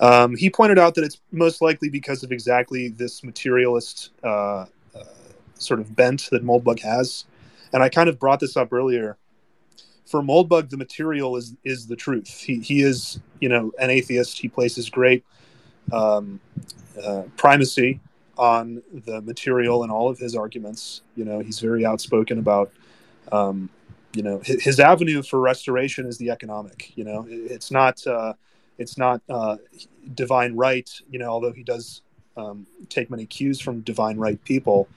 Um, 0.00 0.34
he 0.36 0.48
pointed 0.48 0.78
out 0.78 0.94
that 0.94 1.04
it's 1.04 1.20
most 1.30 1.60
likely 1.60 1.90
because 1.90 2.22
of 2.22 2.32
exactly 2.32 2.88
this 2.88 3.22
materialist 3.22 4.10
uh, 4.24 4.66
uh, 4.94 5.04
sort 5.54 5.80
of 5.80 5.94
bent 5.94 6.28
that 6.30 6.44
Moldbug 6.44 6.80
has, 6.80 7.26
and 7.72 7.82
I 7.82 7.88
kind 7.88 8.08
of 8.08 8.18
brought 8.18 8.40
this 8.40 8.56
up 8.56 8.72
earlier. 8.72 9.16
For 10.06 10.22
Moldbug, 10.22 10.70
the 10.70 10.76
material 10.76 11.36
is 11.36 11.54
is 11.64 11.86
the 11.86 11.96
truth. 11.96 12.40
He 12.40 12.60
he 12.60 12.82
is 12.82 13.20
you 13.40 13.48
know 13.48 13.72
an 13.78 13.90
atheist. 13.90 14.38
He 14.38 14.48
places 14.48 14.88
great 14.88 15.24
um, 15.92 16.40
uh, 17.04 17.22
primacy 17.36 18.00
on 18.40 18.82
the 19.04 19.20
material 19.20 19.82
and 19.82 19.92
all 19.92 20.08
of 20.08 20.18
his 20.18 20.34
arguments. 20.34 21.02
You 21.14 21.26
know, 21.26 21.40
he's 21.40 21.60
very 21.60 21.84
outspoken 21.84 22.38
about, 22.38 22.72
um, 23.30 23.68
you 24.14 24.22
know, 24.22 24.40
his, 24.42 24.62
his, 24.62 24.80
avenue 24.80 25.22
for 25.22 25.38
restoration 25.38 26.06
is 26.06 26.16
the 26.16 26.30
economic. 26.30 26.96
You 26.96 27.04
know, 27.04 27.26
it's 27.28 27.70
not 27.70 28.04
uh, 28.06 28.32
it's 28.78 28.96
not 28.96 29.20
uh, 29.28 29.58
divine 30.14 30.56
right. 30.56 30.90
You 31.10 31.18
know, 31.18 31.26
although 31.26 31.52
he 31.52 31.62
does 31.62 32.00
um, 32.38 32.66
take 32.88 33.10
many 33.10 33.26
cues 33.26 33.60
from 33.60 33.82
divine 33.82 34.16
right 34.16 34.42
people. 34.44 34.88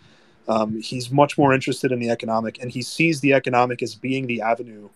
Um, 0.47 0.81
he's 0.81 1.11
much 1.11 1.37
more 1.37 1.53
interested 1.53 1.91
in 1.91 1.99
the 1.99 2.09
economic, 2.09 2.61
and 2.61 2.71
he 2.71 2.81
sees 2.81 3.19
the 3.19 3.33
economic 3.33 3.83
as 3.83 3.93
being 3.93 4.25
the 4.25 4.41
avenue 4.41 4.87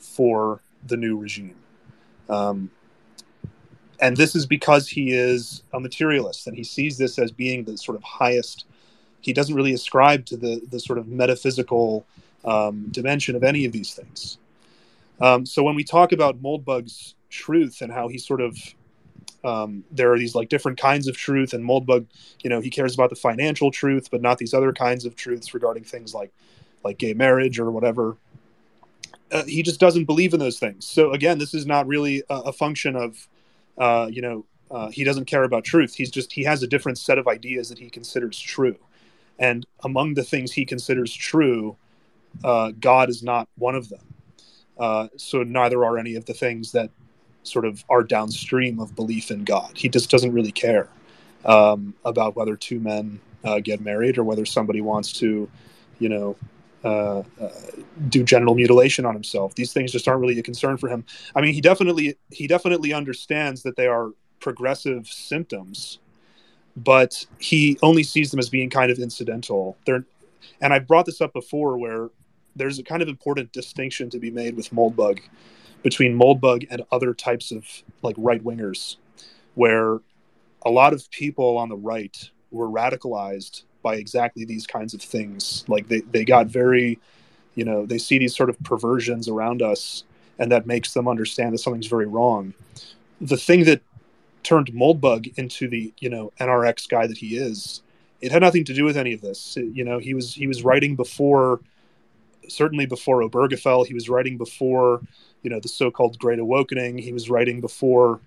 for 0.00 0.60
the 0.84 0.96
new 0.96 1.16
regime. 1.16 1.56
Um, 2.28 2.70
and 4.02 4.16
this 4.16 4.34
is 4.34 4.44
because 4.44 4.88
he 4.88 5.12
is 5.12 5.62
a 5.72 5.80
materialist 5.80 6.46
and 6.46 6.56
he 6.56 6.64
sees 6.64 6.98
this 6.98 7.18
as 7.18 7.30
being 7.30 7.64
the 7.64 7.78
sort 7.78 7.96
of 7.96 8.02
highest 8.02 8.66
he 9.22 9.32
doesn't 9.32 9.54
really 9.54 9.72
ascribe 9.72 10.26
to 10.26 10.36
the 10.36 10.60
the 10.70 10.78
sort 10.78 10.98
of 10.98 11.08
metaphysical 11.08 12.04
um, 12.44 12.88
dimension 12.90 13.34
of 13.36 13.44
any 13.44 13.64
of 13.64 13.72
these 13.72 13.94
things. 13.94 14.38
Um, 15.20 15.46
so 15.46 15.62
when 15.62 15.76
we 15.76 15.84
talk 15.84 16.12
about 16.12 16.42
moldbug's 16.42 17.14
truth 17.30 17.80
and 17.80 17.92
how 17.92 18.08
he 18.08 18.18
sort 18.18 18.40
of 18.40 18.58
um, 19.44 19.84
there 19.90 20.12
are 20.12 20.18
these 20.18 20.34
like 20.34 20.48
different 20.48 20.78
kinds 20.78 21.08
of 21.08 21.16
truth 21.16 21.52
and 21.54 21.64
moldbug 21.64 22.06
you 22.42 22.50
know 22.50 22.60
he 22.60 22.70
cares 22.70 22.94
about 22.94 23.10
the 23.10 23.16
financial 23.16 23.70
truth 23.70 24.08
but 24.10 24.20
not 24.20 24.38
these 24.38 24.52
other 24.52 24.72
kinds 24.72 25.04
of 25.04 25.16
truths 25.16 25.54
regarding 25.54 25.82
things 25.82 26.14
like 26.14 26.32
like 26.84 26.98
gay 26.98 27.14
marriage 27.14 27.58
or 27.58 27.70
whatever 27.70 28.16
uh, 29.30 29.44
he 29.44 29.62
just 29.62 29.80
doesn't 29.80 30.04
believe 30.04 30.34
in 30.34 30.40
those 30.40 30.58
things. 30.58 30.86
So 30.86 31.12
again 31.12 31.38
this 31.38 31.54
is 31.54 31.64
not 31.64 31.86
really 31.86 32.22
a, 32.28 32.34
a 32.34 32.52
function 32.52 32.96
of 32.96 33.28
uh, 33.78 34.08
you 34.10 34.22
know 34.22 34.44
uh, 34.70 34.88
he 34.88 35.04
doesn't 35.04 35.26
care 35.26 35.44
about 35.44 35.64
truth. 35.64 35.94
He's 35.94 36.10
just 36.10 36.32
he 36.32 36.44
has 36.44 36.62
a 36.62 36.66
different 36.66 36.98
set 36.98 37.18
of 37.18 37.28
ideas 37.28 37.68
that 37.68 37.78
he 37.78 37.90
considers 37.90 38.38
true. 38.38 38.78
And 39.38 39.66
among 39.84 40.14
the 40.14 40.22
things 40.22 40.52
he 40.52 40.64
considers 40.64 41.12
true 41.14 41.76
uh, 42.44 42.72
god 42.80 43.10
is 43.10 43.22
not 43.22 43.48
one 43.56 43.74
of 43.74 43.88
them. 43.88 44.14
Uh, 44.78 45.08
so 45.16 45.42
neither 45.42 45.84
are 45.84 45.98
any 45.98 46.14
of 46.14 46.24
the 46.24 46.34
things 46.34 46.72
that 46.72 46.90
sort 47.42 47.64
of 47.64 47.84
are 47.88 48.02
downstream 48.02 48.80
of 48.80 48.94
belief 48.94 49.30
in 49.30 49.44
God. 49.44 49.72
He 49.76 49.88
just 49.88 50.10
doesn't 50.10 50.32
really 50.32 50.52
care 50.52 50.88
um, 51.44 51.94
about 52.04 52.36
whether 52.36 52.56
two 52.56 52.80
men 52.80 53.20
uh, 53.44 53.60
get 53.60 53.80
married 53.80 54.18
or 54.18 54.24
whether 54.24 54.46
somebody 54.46 54.80
wants 54.80 55.12
to, 55.14 55.50
you 55.98 56.08
know, 56.08 56.36
uh, 56.84 57.22
uh, 57.40 57.48
do 58.08 58.24
genital 58.24 58.54
mutilation 58.54 59.04
on 59.04 59.14
himself. 59.14 59.54
These 59.54 59.72
things 59.72 59.92
just 59.92 60.08
aren't 60.08 60.20
really 60.20 60.38
a 60.38 60.42
concern 60.42 60.76
for 60.76 60.88
him. 60.88 61.04
I 61.34 61.40
mean, 61.40 61.54
he 61.54 61.60
definitely 61.60 62.16
he 62.30 62.46
definitely 62.46 62.92
understands 62.92 63.62
that 63.62 63.76
they 63.76 63.86
are 63.86 64.10
progressive 64.40 65.06
symptoms, 65.06 66.00
but 66.76 67.24
he 67.38 67.78
only 67.82 68.02
sees 68.02 68.30
them 68.30 68.40
as 68.40 68.48
being 68.48 68.70
kind 68.70 68.90
of 68.90 68.98
incidental. 68.98 69.76
They're, 69.86 70.04
and 70.60 70.72
I 70.72 70.80
brought 70.80 71.06
this 71.06 71.20
up 71.20 71.32
before, 71.32 71.76
where 71.78 72.10
there's 72.56 72.78
a 72.78 72.82
kind 72.82 73.02
of 73.02 73.08
important 73.08 73.52
distinction 73.52 74.10
to 74.10 74.18
be 74.18 74.30
made 74.30 74.56
with 74.56 74.70
Moldbug 74.70 75.20
between 75.82 76.18
Moldbug 76.18 76.66
and 76.70 76.82
other 76.90 77.14
types 77.14 77.52
of 77.52 77.66
like 78.02 78.16
right 78.18 78.42
wingers, 78.42 78.96
where 79.54 80.00
a 80.64 80.70
lot 80.70 80.92
of 80.92 81.10
people 81.10 81.58
on 81.58 81.68
the 81.68 81.76
right 81.76 82.30
were 82.50 82.68
radicalized 82.68 83.64
by 83.82 83.96
exactly 83.96 84.44
these 84.44 84.66
kinds 84.66 84.94
of 84.94 85.02
things. 85.02 85.64
Like 85.68 85.88
they, 85.88 86.00
they 86.00 86.24
got 86.24 86.46
very, 86.46 86.98
you 87.54 87.64
know, 87.64 87.86
they 87.86 87.98
see 87.98 88.18
these 88.18 88.36
sort 88.36 88.50
of 88.50 88.62
perversions 88.62 89.28
around 89.28 89.62
us, 89.62 90.04
and 90.38 90.50
that 90.52 90.66
makes 90.66 90.94
them 90.94 91.08
understand 91.08 91.52
that 91.54 91.58
something's 91.58 91.86
very 91.86 92.06
wrong. 92.06 92.54
The 93.20 93.36
thing 93.36 93.64
that 93.64 93.82
turned 94.42 94.72
Moldbug 94.72 95.36
into 95.38 95.68
the, 95.68 95.92
you 95.98 96.10
know, 96.10 96.32
NRX 96.40 96.88
guy 96.88 97.06
that 97.06 97.18
he 97.18 97.36
is, 97.36 97.82
it 98.20 98.32
had 98.32 98.42
nothing 98.42 98.64
to 98.64 98.74
do 98.74 98.84
with 98.84 98.96
any 98.96 99.12
of 99.12 99.20
this. 99.20 99.56
It, 99.56 99.66
you 99.74 99.84
know, 99.84 99.98
he 99.98 100.14
was 100.14 100.34
he 100.34 100.46
was 100.46 100.62
writing 100.62 100.96
before 100.96 101.60
certainly 102.48 102.86
before 102.86 103.22
Obergefell. 103.22 103.86
He 103.86 103.94
was 103.94 104.08
writing 104.08 104.36
before, 104.36 105.00
you 105.42 105.50
know, 105.50 105.60
the 105.60 105.68
so-called 105.68 106.18
Great 106.18 106.38
Awakening. 106.38 106.98
He 106.98 107.12
was 107.12 107.30
writing 107.30 107.60
before, 107.60 108.20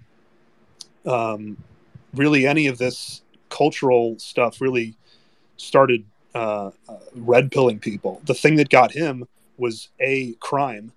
um, 1.06 1.58
really 2.14 2.48
any 2.48 2.68
of 2.68 2.78
this 2.78 3.22
cultural 3.50 4.18
stuff 4.20 4.60
really 4.60 4.96
started 5.58 6.06
uh, 6.34 6.72
uh, 6.90 6.98
red 7.16 7.52
pilling 7.52 7.80
people. 7.80 8.22
The 8.26 8.34
thing 8.34 8.56
that 8.56 8.70
got 8.70 8.92
him 8.92 9.28
was 9.58 9.90
a 10.00 10.34
crime, 10.34 10.92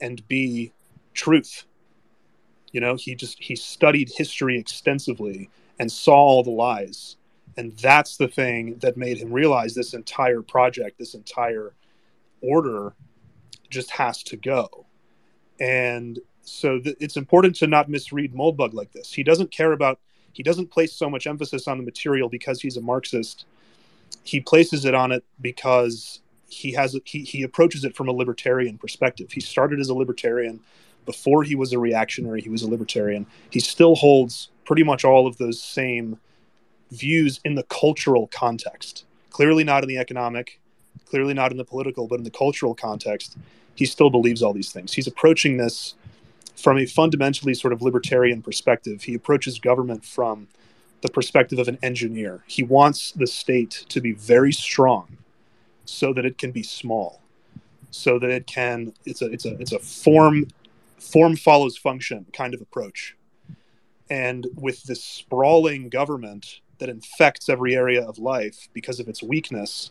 and 0.00 0.26
b 0.28 0.72
truth. 1.14 1.64
You 2.72 2.80
know, 2.80 2.94
he 2.94 3.14
just 3.14 3.42
he 3.42 3.56
studied 3.56 4.10
history 4.16 4.58
extensively 4.58 5.50
and 5.78 5.90
saw 5.90 6.14
all 6.14 6.42
the 6.42 6.50
lies, 6.50 7.16
and 7.56 7.76
that's 7.78 8.16
the 8.16 8.28
thing 8.28 8.76
that 8.76 8.96
made 8.96 9.18
him 9.18 9.32
realize 9.32 9.74
this 9.74 9.94
entire 9.94 10.42
project, 10.42 10.98
this 10.98 11.14
entire 11.14 11.72
order 12.42 12.94
just 13.70 13.90
has 13.90 14.22
to 14.24 14.36
go. 14.36 14.86
And 15.60 16.18
so 16.42 16.78
th- 16.80 16.96
it's 17.00 17.16
important 17.16 17.54
to 17.56 17.66
not 17.66 17.88
misread 17.88 18.34
Moldbug 18.34 18.72
like 18.72 18.92
this. 18.92 19.12
He 19.12 19.22
doesn't 19.22 19.50
care 19.50 19.72
about, 19.72 19.98
he 20.32 20.42
doesn't 20.42 20.70
place 20.70 20.92
so 20.92 21.08
much 21.08 21.26
emphasis 21.26 21.68
on 21.68 21.78
the 21.78 21.84
material 21.84 22.28
because 22.28 22.60
he's 22.60 22.76
a 22.76 22.80
Marxist. 22.80 23.46
He 24.24 24.40
places 24.40 24.84
it 24.84 24.94
on 24.94 25.12
it 25.12 25.24
because 25.40 26.20
he 26.48 26.72
has 26.72 26.96
he, 27.04 27.22
he 27.22 27.42
approaches 27.42 27.84
it 27.84 27.96
from 27.96 28.08
a 28.08 28.12
libertarian 28.12 28.78
perspective. 28.78 29.32
He 29.32 29.40
started 29.40 29.80
as 29.80 29.88
a 29.88 29.94
libertarian 29.94 30.60
before 31.06 31.42
he 31.42 31.54
was 31.54 31.72
a 31.72 31.78
reactionary. 31.78 32.40
He 32.40 32.48
was 32.48 32.62
a 32.62 32.70
libertarian. 32.70 33.26
He 33.50 33.60
still 33.60 33.96
holds 33.96 34.50
pretty 34.64 34.82
much 34.82 35.04
all 35.04 35.26
of 35.26 35.38
those 35.38 35.62
same 35.62 36.18
views 36.90 37.40
in 37.44 37.54
the 37.54 37.62
cultural 37.64 38.26
context. 38.28 39.04
Clearly 39.30 39.64
not 39.64 39.82
in 39.82 39.88
the 39.88 39.98
economic, 39.98 40.60
clearly 41.06 41.34
not 41.34 41.52
in 41.52 41.58
the 41.58 41.64
political, 41.64 42.06
but 42.06 42.18
in 42.18 42.24
the 42.24 42.30
cultural 42.30 42.74
context, 42.74 43.36
he 43.74 43.86
still 43.86 44.10
believes 44.10 44.42
all 44.42 44.52
these 44.52 44.72
things. 44.72 44.92
He's 44.92 45.06
approaching 45.06 45.56
this 45.56 45.94
from 46.56 46.78
a 46.78 46.86
fundamentally 46.86 47.54
sort 47.54 47.72
of 47.72 47.80
libertarian 47.80 48.42
perspective. 48.42 49.02
He 49.02 49.14
approaches 49.14 49.58
government 49.58 50.04
from 50.04 50.48
the 51.02 51.08
perspective 51.08 51.58
of 51.58 51.68
an 51.68 51.78
engineer. 51.82 52.44
He 52.46 52.62
wants 52.62 53.12
the 53.12 53.26
state 53.26 53.84
to 53.88 54.00
be 54.00 54.12
very 54.12 54.52
strong 54.52 55.16
so 55.84 56.12
that 56.12 56.24
it 56.24 56.38
can 56.38 56.52
be 56.52 56.62
small. 56.62 57.20
So 57.90 58.18
that 58.18 58.30
it 58.30 58.46
can 58.46 58.92
it's 59.04 59.22
a 59.22 59.26
it's 59.26 59.46
a 59.46 59.54
it's 59.58 59.72
a 59.72 59.78
form 59.78 60.46
form 60.98 61.36
follows 61.36 61.76
function 61.76 62.26
kind 62.32 62.54
of 62.54 62.60
approach. 62.60 63.16
And 64.08 64.46
with 64.56 64.84
this 64.84 65.02
sprawling 65.02 65.88
government 65.88 66.60
that 66.78 66.88
infects 66.88 67.48
every 67.48 67.74
area 67.76 68.02
of 68.02 68.18
life 68.18 68.68
because 68.72 69.00
of 69.00 69.08
its 69.08 69.22
weakness, 69.22 69.90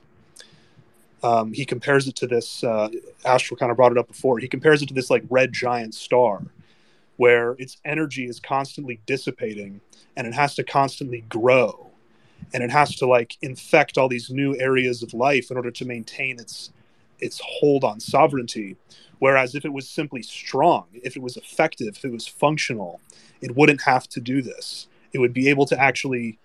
um, 1.23 1.53
he 1.53 1.65
compares 1.65 2.07
it 2.07 2.15
to 2.17 2.27
this. 2.27 2.63
Uh, 2.63 2.89
Astral 3.25 3.57
kind 3.57 3.71
of 3.71 3.77
brought 3.77 3.91
it 3.91 3.97
up 3.97 4.07
before. 4.07 4.39
He 4.39 4.47
compares 4.47 4.81
it 4.81 4.87
to 4.87 4.93
this 4.93 5.09
like 5.09 5.23
red 5.29 5.51
giant 5.51 5.93
star, 5.93 6.41
where 7.19 7.57
its 7.59 7.75
energy 7.83 8.23
is 8.23 8.39
constantly 8.39 9.01
dissipating, 9.05 9.81
and 10.15 10.25
it 10.25 10.33
has 10.33 10.55
to 10.55 10.63
constantly 10.63 11.19
grow, 11.27 11.89
and 12.53 12.63
it 12.63 12.71
has 12.71 12.95
to 12.95 13.05
like 13.05 13.35
infect 13.41 13.97
all 13.97 14.07
these 14.07 14.29
new 14.29 14.57
areas 14.57 15.03
of 15.03 15.13
life 15.13 15.51
in 15.51 15.57
order 15.57 15.69
to 15.69 15.83
maintain 15.83 16.39
its 16.39 16.71
its 17.19 17.41
hold 17.43 17.83
on 17.83 17.99
sovereignty. 17.99 18.77
Whereas 19.19 19.53
if 19.53 19.65
it 19.65 19.73
was 19.73 19.89
simply 19.89 20.21
strong, 20.21 20.85
if 20.93 21.17
it 21.17 21.21
was 21.21 21.35
effective, 21.35 21.97
if 21.97 22.05
it 22.05 22.11
was 22.13 22.25
functional, 22.25 23.01
it 23.41 23.53
wouldn't 23.53 23.81
have 23.81 24.07
to 24.09 24.21
do 24.21 24.41
this. 24.41 24.87
It 25.11 25.19
would 25.19 25.33
be 25.33 25.49
able 25.49 25.65
to 25.65 25.77
actually. 25.77 26.39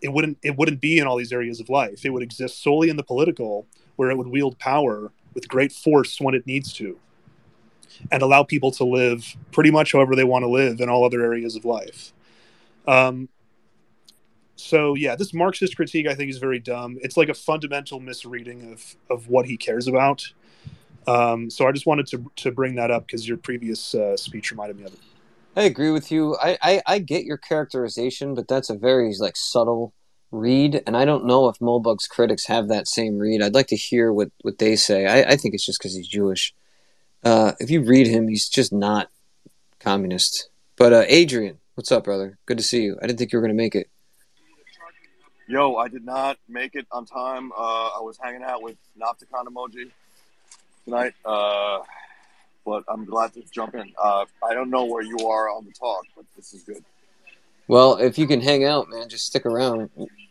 It 0.00 0.12
wouldn't. 0.12 0.38
It 0.44 0.56
wouldn't 0.56 0.80
be 0.80 1.00
in 1.00 1.08
all 1.08 1.16
these 1.16 1.32
areas 1.32 1.58
of 1.58 1.68
life. 1.68 2.04
It 2.04 2.10
would 2.10 2.22
exist 2.22 2.62
solely 2.62 2.88
in 2.88 2.96
the 2.96 3.02
political 3.02 3.66
where 3.96 4.12
it 4.12 4.16
would 4.16 4.28
wield 4.28 4.60
power 4.60 5.10
with 5.34 5.48
great 5.48 5.72
force 5.72 6.20
when 6.20 6.36
it 6.36 6.46
needs 6.46 6.72
to 6.74 7.00
and 8.10 8.22
allow 8.22 8.42
people 8.42 8.70
to 8.72 8.84
live 8.84 9.36
pretty 9.52 9.70
much 9.70 9.92
however 9.92 10.14
they 10.14 10.24
want 10.24 10.42
to 10.42 10.48
live 10.48 10.80
in 10.80 10.88
all 10.88 11.04
other 11.04 11.22
areas 11.22 11.56
of 11.56 11.64
life. 11.64 12.12
Um, 12.86 13.28
so 14.56 14.94
yeah, 14.94 15.16
this 15.16 15.32
Marxist 15.32 15.76
critique 15.76 16.06
I 16.06 16.14
think 16.14 16.30
is 16.30 16.38
very 16.38 16.58
dumb. 16.58 16.98
It's 17.02 17.16
like 17.16 17.28
a 17.28 17.34
fundamental 17.34 18.00
misreading 18.00 18.72
of 18.72 18.96
of 19.08 19.28
what 19.28 19.46
he 19.46 19.56
cares 19.56 19.86
about. 19.86 20.32
Um, 21.06 21.48
so 21.50 21.66
I 21.66 21.72
just 21.72 21.86
wanted 21.86 22.06
to 22.08 22.30
to 22.36 22.52
bring 22.52 22.74
that 22.76 22.90
up 22.90 23.06
because 23.06 23.26
your 23.26 23.38
previous 23.38 23.94
uh, 23.94 24.16
speech 24.16 24.50
reminded 24.50 24.78
me 24.78 24.84
of 24.84 24.94
it. 24.94 25.00
I 25.56 25.62
agree 25.62 25.90
with 25.90 26.12
you. 26.12 26.36
I, 26.36 26.56
I, 26.62 26.82
I 26.86 26.98
get 27.00 27.24
your 27.24 27.36
characterization, 27.36 28.34
but 28.34 28.46
that's 28.46 28.70
a 28.70 28.76
very 28.76 29.12
like 29.18 29.36
subtle 29.36 29.92
read, 30.30 30.82
and 30.86 30.96
I 30.96 31.04
don't 31.04 31.26
know 31.26 31.48
if 31.48 31.58
Moldbug's 31.58 32.06
critics 32.06 32.46
have 32.46 32.68
that 32.68 32.86
same 32.86 33.18
read. 33.18 33.42
I'd 33.42 33.54
like 33.54 33.66
to 33.68 33.76
hear 33.76 34.12
what, 34.12 34.30
what 34.42 34.58
they 34.58 34.76
say. 34.76 35.06
I, 35.06 35.32
I 35.32 35.36
think 35.36 35.54
it's 35.54 35.66
just 35.66 35.80
because 35.80 35.96
he's 35.96 36.06
Jewish. 36.06 36.54
Uh, 37.22 37.52
if 37.60 37.70
you 37.70 37.82
read 37.82 38.06
him, 38.06 38.28
he's 38.28 38.48
just 38.48 38.72
not 38.72 39.10
communist. 39.78 40.48
But 40.76 40.92
uh, 40.92 41.04
Adrian, 41.08 41.58
what's 41.74 41.92
up, 41.92 42.04
brother? 42.04 42.38
Good 42.46 42.58
to 42.58 42.64
see 42.64 42.82
you. 42.82 42.96
I 43.02 43.06
didn't 43.06 43.18
think 43.18 43.32
you 43.32 43.38
were 43.38 43.42
going 43.42 43.56
to 43.56 43.62
make 43.62 43.74
it. 43.74 43.90
Yo, 45.46 45.76
I 45.76 45.88
did 45.88 46.04
not 46.04 46.38
make 46.48 46.74
it 46.74 46.86
on 46.92 47.04
time. 47.04 47.50
Uh, 47.52 47.88
I 47.88 48.00
was 48.00 48.16
hanging 48.22 48.42
out 48.42 48.62
with 48.62 48.76
Nopticon 48.98 49.46
emoji 49.46 49.90
tonight, 50.84 51.12
uh, 51.24 51.80
but 52.64 52.84
I'm 52.88 53.04
glad 53.04 53.34
to 53.34 53.42
jump 53.50 53.74
in. 53.74 53.92
Uh, 54.00 54.26
I 54.48 54.54
don't 54.54 54.70
know 54.70 54.84
where 54.84 55.02
you 55.02 55.26
are 55.26 55.50
on 55.50 55.64
the 55.64 55.72
talk, 55.72 56.04
but 56.14 56.24
this 56.36 56.54
is 56.54 56.62
good. 56.62 56.84
Well, 57.66 57.96
if 57.96 58.16
you 58.16 58.26
can 58.26 58.40
hang 58.40 58.64
out, 58.64 58.88
man, 58.90 59.08
just 59.08 59.26
stick 59.26 59.44
around. 59.44 59.90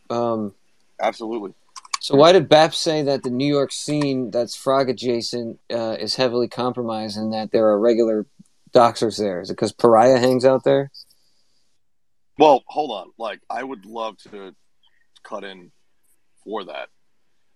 Um, 0.10 0.54
Absolutely. 1.02 1.54
So 2.02 2.16
why 2.16 2.32
did 2.32 2.48
BAP 2.48 2.74
say 2.74 3.02
that 3.04 3.24
the 3.24 3.30
New 3.30 3.48
York 3.48 3.72
scene 3.72 4.32
that's 4.32 4.56
frog 4.56 4.90
adjacent 4.90 5.60
uh, 5.72 5.98
is 6.00 6.16
heavily 6.16 6.48
compromised 6.48 7.18
and 7.18 7.34
that 7.34 7.52
there 7.52 7.68
are 7.68 7.80
regular 7.80 8.26
doxers 8.74 9.20
there? 9.20 9.42
Is 9.42 9.50
it 9.50 9.54
because 9.54 9.74
Pariah 9.74 10.20
hangs 10.20 10.46
out 10.46 10.64
there? 10.64 10.92
Well, 12.38 12.64
hold 12.68 12.92
on. 12.92 13.12
Like, 13.18 13.42
I 13.50 13.64
would 13.64 13.86
love 13.86 14.18
to 14.32 14.56
cut 15.24 15.44
in 15.44 15.72
for 16.44 16.64
that. 16.66 16.88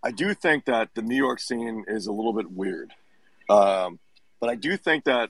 I 0.03 0.11
do 0.11 0.33
think 0.33 0.65
that 0.65 0.89
the 0.93 1.01
New 1.01 1.15
York 1.15 1.39
scene 1.39 1.85
is 1.87 2.07
a 2.07 2.11
little 2.11 2.33
bit 2.33 2.51
weird. 2.51 2.91
Um, 3.49 3.99
but 4.41 4.49
I 4.49 4.55
do 4.55 4.75
think 4.75 5.05
that 5.05 5.29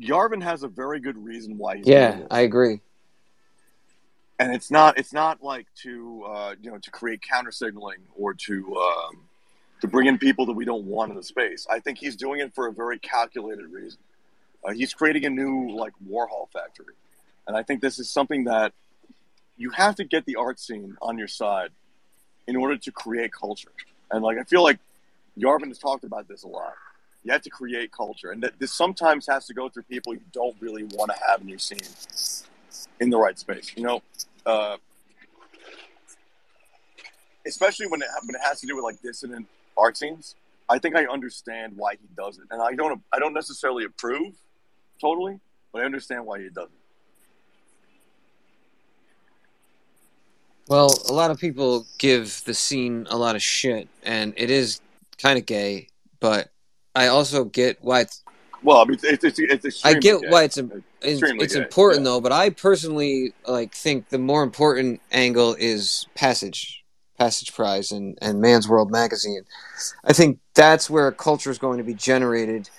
Yarvin 0.00 0.42
has 0.42 0.62
a 0.62 0.68
very 0.68 1.00
good 1.00 1.18
reason 1.18 1.58
why 1.58 1.78
he's 1.78 1.86
Yeah, 1.88 2.20
I 2.30 2.42
agree. 2.42 2.80
And 4.38 4.54
it's 4.54 4.70
not 4.70 4.98
it's 4.98 5.12
not 5.12 5.42
like 5.42 5.66
to 5.82 6.24
uh, 6.24 6.54
you 6.60 6.70
know 6.70 6.78
to 6.78 6.90
create 6.90 7.22
counter 7.22 7.50
signaling 7.50 7.98
or 8.16 8.34
to 8.34 8.76
um, 8.76 9.28
to 9.80 9.88
bring 9.88 10.06
in 10.06 10.18
people 10.18 10.46
that 10.46 10.52
we 10.52 10.64
don't 10.64 10.84
want 10.84 11.10
in 11.10 11.16
the 11.16 11.22
space. 11.22 11.66
I 11.70 11.80
think 11.80 11.98
he's 11.98 12.16
doing 12.16 12.40
it 12.40 12.54
for 12.54 12.66
a 12.66 12.72
very 12.72 12.98
calculated 12.98 13.66
reason. 13.66 13.98
Uh, 14.64 14.72
he's 14.72 14.92
creating 14.92 15.24
a 15.24 15.30
new 15.30 15.70
like 15.70 15.92
Warhol 16.08 16.50
factory, 16.52 16.94
and 17.46 17.56
I 17.56 17.62
think 17.62 17.80
this 17.80 17.98
is 17.98 18.08
something 18.08 18.44
that 18.44 18.72
you 19.56 19.70
have 19.70 19.96
to 19.96 20.04
get 20.04 20.24
the 20.24 20.36
art 20.36 20.60
scene 20.60 20.96
on 21.02 21.18
your 21.18 21.28
side 21.28 21.70
in 22.46 22.56
order 22.56 22.76
to 22.76 22.92
create 22.92 23.32
culture. 23.32 23.72
And 24.10 24.22
like 24.22 24.38
I 24.38 24.44
feel 24.44 24.62
like 24.62 24.78
Yarvin 25.36 25.68
has 25.68 25.78
talked 25.78 26.04
about 26.04 26.28
this 26.28 26.44
a 26.44 26.48
lot. 26.48 26.74
You 27.24 27.32
have 27.32 27.42
to 27.42 27.50
create 27.50 27.90
culture, 27.90 28.30
and 28.30 28.42
that 28.44 28.58
this 28.60 28.72
sometimes 28.72 29.26
has 29.26 29.46
to 29.46 29.54
go 29.54 29.68
through 29.68 29.82
people 29.84 30.14
you 30.14 30.22
don't 30.32 30.56
really 30.60 30.84
want 30.84 31.10
to 31.10 31.16
have 31.26 31.40
in 31.40 31.48
your 31.48 31.58
scene 31.58 31.80
in 33.00 33.10
the 33.10 33.18
right 33.18 33.38
space. 33.38 33.72
You 33.76 33.82
know, 33.82 34.02
uh, 34.48 34.76
especially 37.46 37.86
when 37.86 38.02
it 38.02 38.08
when 38.24 38.34
it 38.34 38.40
has 38.42 38.60
to 38.60 38.66
do 38.66 38.74
with 38.74 38.84
like 38.84 39.00
dissident 39.02 39.46
art 39.76 39.96
scenes. 39.96 40.34
I 40.70 40.78
think 40.78 40.96
I 40.96 41.06
understand 41.06 41.74
why 41.76 41.92
he 41.92 42.08
does 42.16 42.38
it, 42.38 42.44
and 42.50 42.60
I 42.60 42.74
don't 42.74 43.00
I 43.12 43.18
don't 43.18 43.34
necessarily 43.34 43.84
approve 43.84 44.34
totally, 45.00 45.38
but 45.72 45.82
I 45.82 45.84
understand 45.84 46.26
why 46.26 46.40
he 46.40 46.48
does 46.48 46.64
it. 46.64 46.70
Well, 50.68 50.98
a 51.08 51.12
lot 51.12 51.30
of 51.30 51.38
people 51.38 51.86
give 51.96 52.42
the 52.44 52.52
scene 52.52 53.06
a 53.08 53.16
lot 53.16 53.36
of 53.36 53.42
shit, 53.42 53.88
and 54.02 54.34
it 54.36 54.50
is 54.50 54.80
kind 55.16 55.38
of 55.38 55.46
gay. 55.46 55.88
But 56.20 56.48
I 56.94 57.06
also 57.06 57.44
get 57.44 57.78
why 57.82 58.00
it's. 58.00 58.22
Well, 58.62 58.78
I 58.78 58.84
mean, 58.84 58.98
it's 59.02 59.24
it's, 59.24 59.38
it's 59.38 59.84
I 59.86 59.94
get 59.94 60.20
gay. 60.20 60.28
why 60.28 60.44
it's 60.44 60.58
im- 60.58 60.84
it's, 61.02 61.22
it's 61.22 61.54
important 61.54 62.04
though. 62.04 62.20
But 62.20 62.32
I 62.32 62.50
personally 62.50 63.32
like 63.46 63.74
think 63.74 64.08
the 64.08 64.18
more 64.18 64.42
important 64.42 65.00
angle 65.12 65.54
is 65.58 66.06
Passage, 66.14 66.84
Passage 67.18 67.54
Prize, 67.54 67.92
and 67.92 68.18
and 68.20 68.40
Man's 68.40 68.68
World 68.68 68.90
magazine. 68.90 69.42
I 70.04 70.12
think 70.12 70.38
that's 70.54 70.90
where 70.90 71.10
culture 71.12 71.50
is 71.50 71.58
going 71.58 71.78
to 71.78 71.84
be 71.84 71.94
generated. 71.94 72.70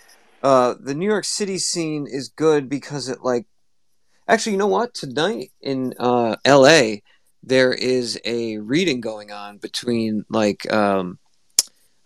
Uh, 0.41 0.75
the 0.79 0.93
New 0.93 1.07
York 1.07 1.25
City 1.25 1.57
scene 1.57 2.07
is 2.09 2.29
good 2.29 2.69
because 2.69 3.09
it 3.09 3.19
like 3.23 3.45
actually, 4.27 4.53
you 4.53 4.57
know 4.57 4.67
what? 4.67 4.93
Tonight 4.93 5.51
in 5.61 5.93
uh, 5.99 6.35
L.A. 6.45 7.03
there 7.43 7.73
is 7.73 8.19
a 8.25 8.57
reading 8.57 9.01
going 9.01 9.31
on 9.31 9.57
between 9.57 10.25
like 10.29 10.71
um, 10.71 11.19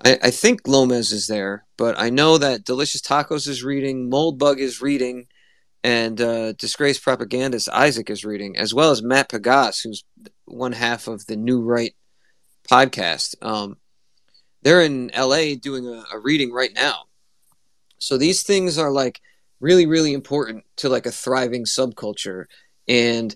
I, 0.03 0.19
I 0.23 0.31
think 0.31 0.67
Lomez 0.67 1.11
is 1.11 1.27
there, 1.27 1.65
but 1.77 1.99
I 1.99 2.09
know 2.09 2.37
that 2.37 2.65
Delicious 2.65 3.01
Tacos 3.01 3.47
is 3.47 3.63
reading, 3.63 4.09
Moldbug 4.09 4.57
is 4.57 4.81
reading, 4.81 5.27
and 5.83 6.19
uh, 6.21 6.53
Disgraced 6.53 7.03
Propagandist 7.03 7.69
Isaac 7.69 8.09
is 8.09 8.23
reading, 8.23 8.57
as 8.57 8.73
well 8.73 8.91
as 8.91 9.03
Matt 9.03 9.29
Pagas, 9.29 9.83
who's 9.83 10.03
one 10.45 10.71
half 10.71 11.07
of 11.07 11.25
the 11.25 11.35
New 11.35 11.61
Right 11.61 11.93
podcast. 12.69 13.35
Um, 13.41 13.77
they're 14.61 14.81
in 14.81 15.11
LA 15.17 15.55
doing 15.59 15.85
a, 15.87 16.03
a 16.13 16.19
reading 16.19 16.51
right 16.51 16.71
now. 16.73 17.03
So 17.97 18.17
these 18.17 18.43
things 18.43 18.77
are 18.77 18.91
like 18.91 19.21
really, 19.59 19.85
really 19.85 20.13
important 20.13 20.63
to 20.77 20.89
like 20.89 21.05
a 21.05 21.11
thriving 21.11 21.65
subculture. 21.65 22.45
And, 22.87 23.35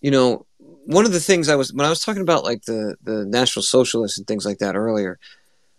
you 0.00 0.10
know, 0.10 0.46
one 0.58 1.06
of 1.06 1.12
the 1.12 1.20
things 1.20 1.48
I 1.48 1.56
was, 1.56 1.72
when 1.72 1.86
I 1.86 1.90
was 1.90 2.00
talking 2.00 2.22
about 2.22 2.44
like 2.44 2.62
the, 2.62 2.96
the 3.02 3.24
National 3.24 3.62
Socialists 3.62 4.18
and 4.18 4.26
things 4.26 4.44
like 4.44 4.58
that 4.58 4.76
earlier, 4.76 5.18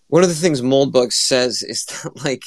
one 0.07 0.23
of 0.23 0.29
the 0.29 0.35
things 0.35 0.61
Moldbug 0.61 1.13
says 1.13 1.61
is 1.61 1.85
that 2.03 2.23
like 2.23 2.43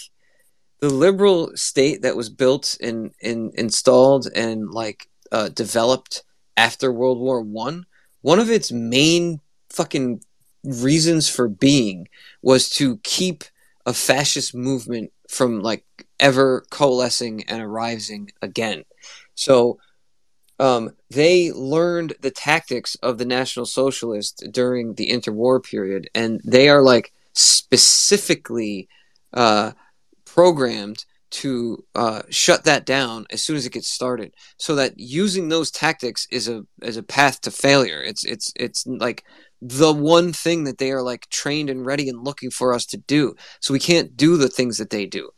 the 0.80 0.90
liberal 0.90 1.52
state 1.54 2.02
that 2.02 2.16
was 2.16 2.30
built 2.30 2.76
and, 2.80 3.12
installed 3.20 4.28
and 4.34 4.70
like 4.70 5.08
uh, 5.30 5.48
developed 5.50 6.22
after 6.56 6.92
World 6.92 7.18
War 7.18 7.40
One, 7.40 7.86
one 8.22 8.38
of 8.38 8.50
its 8.50 8.72
main 8.72 9.40
fucking 9.70 10.22
reasons 10.64 11.28
for 11.28 11.48
being 11.48 12.08
was 12.42 12.68
to 12.70 12.98
keep 12.98 13.44
a 13.86 13.94
fascist 13.94 14.54
movement 14.54 15.12
from 15.28 15.60
like 15.60 15.84
ever 16.18 16.64
coalescing 16.70 17.44
and 17.44 17.62
arising 17.62 18.30
again. 18.42 18.84
So 19.34 19.78
um, 20.58 20.90
they 21.08 21.50
learned 21.52 22.14
the 22.20 22.30
tactics 22.30 22.94
of 22.96 23.16
the 23.16 23.24
National 23.24 23.64
Socialists 23.64 24.42
during 24.48 24.94
the 24.94 25.10
interwar 25.10 25.64
period, 25.64 26.10
and 26.14 26.40
they 26.44 26.68
are 26.68 26.82
like 26.82 27.12
specifically 27.32 28.88
uh, 29.32 29.72
programmed 30.34 31.04
to 31.30 31.84
uh, 31.94 32.22
shut 32.28 32.64
that 32.64 32.84
down 32.84 33.24
as 33.30 33.42
soon 33.42 33.56
as 33.56 33.66
it 33.66 33.72
gets 33.72 33.88
started. 33.88 34.34
So 34.58 34.74
that 34.76 34.94
using 34.96 35.48
those 35.48 35.70
tactics 35.70 36.26
is 36.30 36.48
a 36.48 36.62
is 36.82 36.96
a 36.96 37.02
path 37.02 37.40
to 37.42 37.50
failure. 37.50 38.02
It's 38.02 38.24
it's 38.24 38.52
it's 38.56 38.86
like 38.86 39.24
the 39.60 39.92
one 39.92 40.32
thing 40.32 40.64
that 40.64 40.78
they 40.78 40.90
are 40.90 41.02
like 41.02 41.28
trained 41.28 41.70
and 41.70 41.84
ready 41.84 42.08
and 42.08 42.24
looking 42.24 42.50
for 42.50 42.74
us 42.74 42.86
to 42.86 42.96
do. 42.96 43.34
So 43.60 43.72
we 43.72 43.78
can't 43.78 44.16
do 44.16 44.36
the 44.36 44.48
things 44.48 44.78
that 44.78 44.90
they 44.90 45.06
do. 45.06 45.30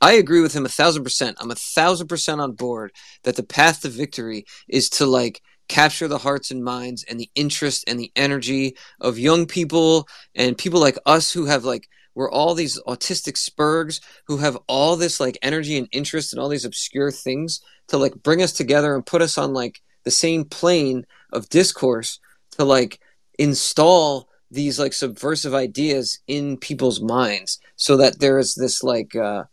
I 0.00 0.12
agree 0.12 0.40
with 0.40 0.54
him 0.54 0.64
a 0.64 0.70
thousand 0.70 1.02
percent. 1.02 1.36
I'm 1.40 1.50
a 1.50 1.56
thousand 1.56 2.08
percent 2.08 2.40
on 2.40 2.52
board 2.52 2.92
that 3.24 3.36
the 3.36 3.42
path 3.42 3.82
to 3.82 3.88
victory 3.88 4.44
is 4.68 4.88
to 4.90 5.06
like 5.06 5.42
capture 5.68 6.08
the 6.08 6.18
hearts 6.18 6.50
and 6.50 6.64
minds 6.64 7.04
and 7.08 7.20
the 7.20 7.30
interest 7.34 7.84
and 7.86 7.98
the 8.00 8.10
energy 8.16 8.74
of 9.00 9.18
young 9.18 9.46
people 9.46 10.08
and 10.34 10.56
people 10.56 10.80
like 10.80 10.98
us 11.04 11.32
who 11.32 11.44
have 11.44 11.64
like 11.64 11.88
we're 12.18 12.30
all 12.32 12.52
these 12.52 12.80
autistic 12.82 13.34
spurgs 13.34 14.00
who 14.26 14.38
have 14.38 14.58
all 14.66 14.96
this 14.96 15.20
like 15.20 15.38
energy 15.40 15.78
and 15.78 15.86
interest 15.92 16.32
in 16.32 16.40
all 16.40 16.48
these 16.48 16.64
obscure 16.64 17.12
things 17.12 17.60
to 17.86 17.96
like 17.96 18.12
bring 18.24 18.42
us 18.42 18.52
together 18.52 18.96
and 18.96 19.06
put 19.06 19.22
us 19.22 19.38
on 19.38 19.54
like 19.54 19.80
the 20.02 20.10
same 20.10 20.44
plane 20.44 21.06
of 21.32 21.48
discourse 21.48 22.18
to 22.50 22.64
like 22.64 22.98
install 23.38 24.28
these 24.50 24.80
like 24.80 24.92
subversive 24.92 25.54
ideas 25.54 26.18
in 26.26 26.56
people's 26.56 27.00
minds 27.00 27.60
so 27.76 27.96
that 27.96 28.18
there 28.18 28.40
is 28.40 28.56
this 28.56 28.82
like 28.82 29.14
uh 29.14 29.44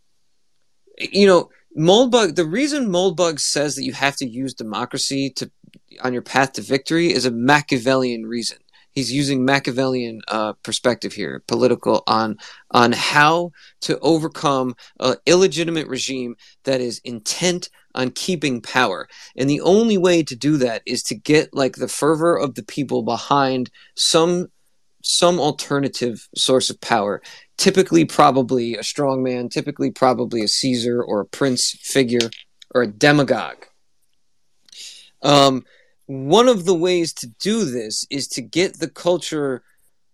you 0.97 1.27
know 1.27 1.47
moldbug 1.77 2.33
the 2.33 2.45
reason 2.45 2.89
moldbug 2.89 3.39
says 3.39 3.75
that 3.75 3.83
you 3.83 3.93
have 3.93 4.15
to 4.15 4.27
use 4.27 4.55
democracy 4.55 5.29
to 5.29 5.51
on 6.03 6.13
your 6.13 6.23
path 6.23 6.53
to 6.53 6.63
victory 6.63 7.13
is 7.13 7.27
a 7.27 7.31
machiavellian 7.31 8.25
reason 8.25 8.57
he's 8.95 9.11
using 9.11 9.45
machiavellian 9.45 10.21
uh, 10.29 10.53
perspective 10.63 11.13
here 11.13 11.43
political 11.47 12.03
on 12.07 12.37
on 12.71 12.91
how 12.93 13.51
to 13.81 13.99
overcome 13.99 14.75
an 14.99 15.15
illegitimate 15.25 15.87
regime 15.87 16.35
that 16.63 16.81
is 16.81 16.99
intent 17.03 17.69
on 17.93 18.09
keeping 18.11 18.61
power. 18.61 19.07
And 19.37 19.49
the 19.49 19.61
only 19.61 19.97
way 19.97 20.23
to 20.23 20.35
do 20.35 20.57
that 20.57 20.81
is 20.85 21.03
to 21.03 21.15
get 21.15 21.53
like 21.53 21.75
the 21.75 21.87
fervor 21.87 22.37
of 22.37 22.55
the 22.55 22.63
people 22.63 23.03
behind 23.03 23.69
some 23.95 24.47
some 25.03 25.39
alternative 25.39 26.27
source 26.35 26.71
of 26.71 26.81
power 26.81 27.21
typically 27.57 28.05
probably 28.05 28.75
a 28.75 28.81
strong 28.81 29.21
man 29.21 29.47
typically 29.49 29.91
probably 29.91 30.41
a 30.41 30.47
caesar 30.47 31.03
or 31.03 31.19
a 31.19 31.25
prince 31.25 31.77
figure 31.83 32.31
or 32.73 32.81
a 32.81 32.87
demagogue. 32.87 33.65
Um, 35.21 35.63
one 36.07 36.47
of 36.47 36.65
the 36.65 36.75
ways 36.75 37.13
to 37.13 37.27
do 37.39 37.65
this 37.65 38.05
is 38.09 38.27
to 38.29 38.41
get 38.41 38.79
the 38.79 38.89
culture 38.89 39.63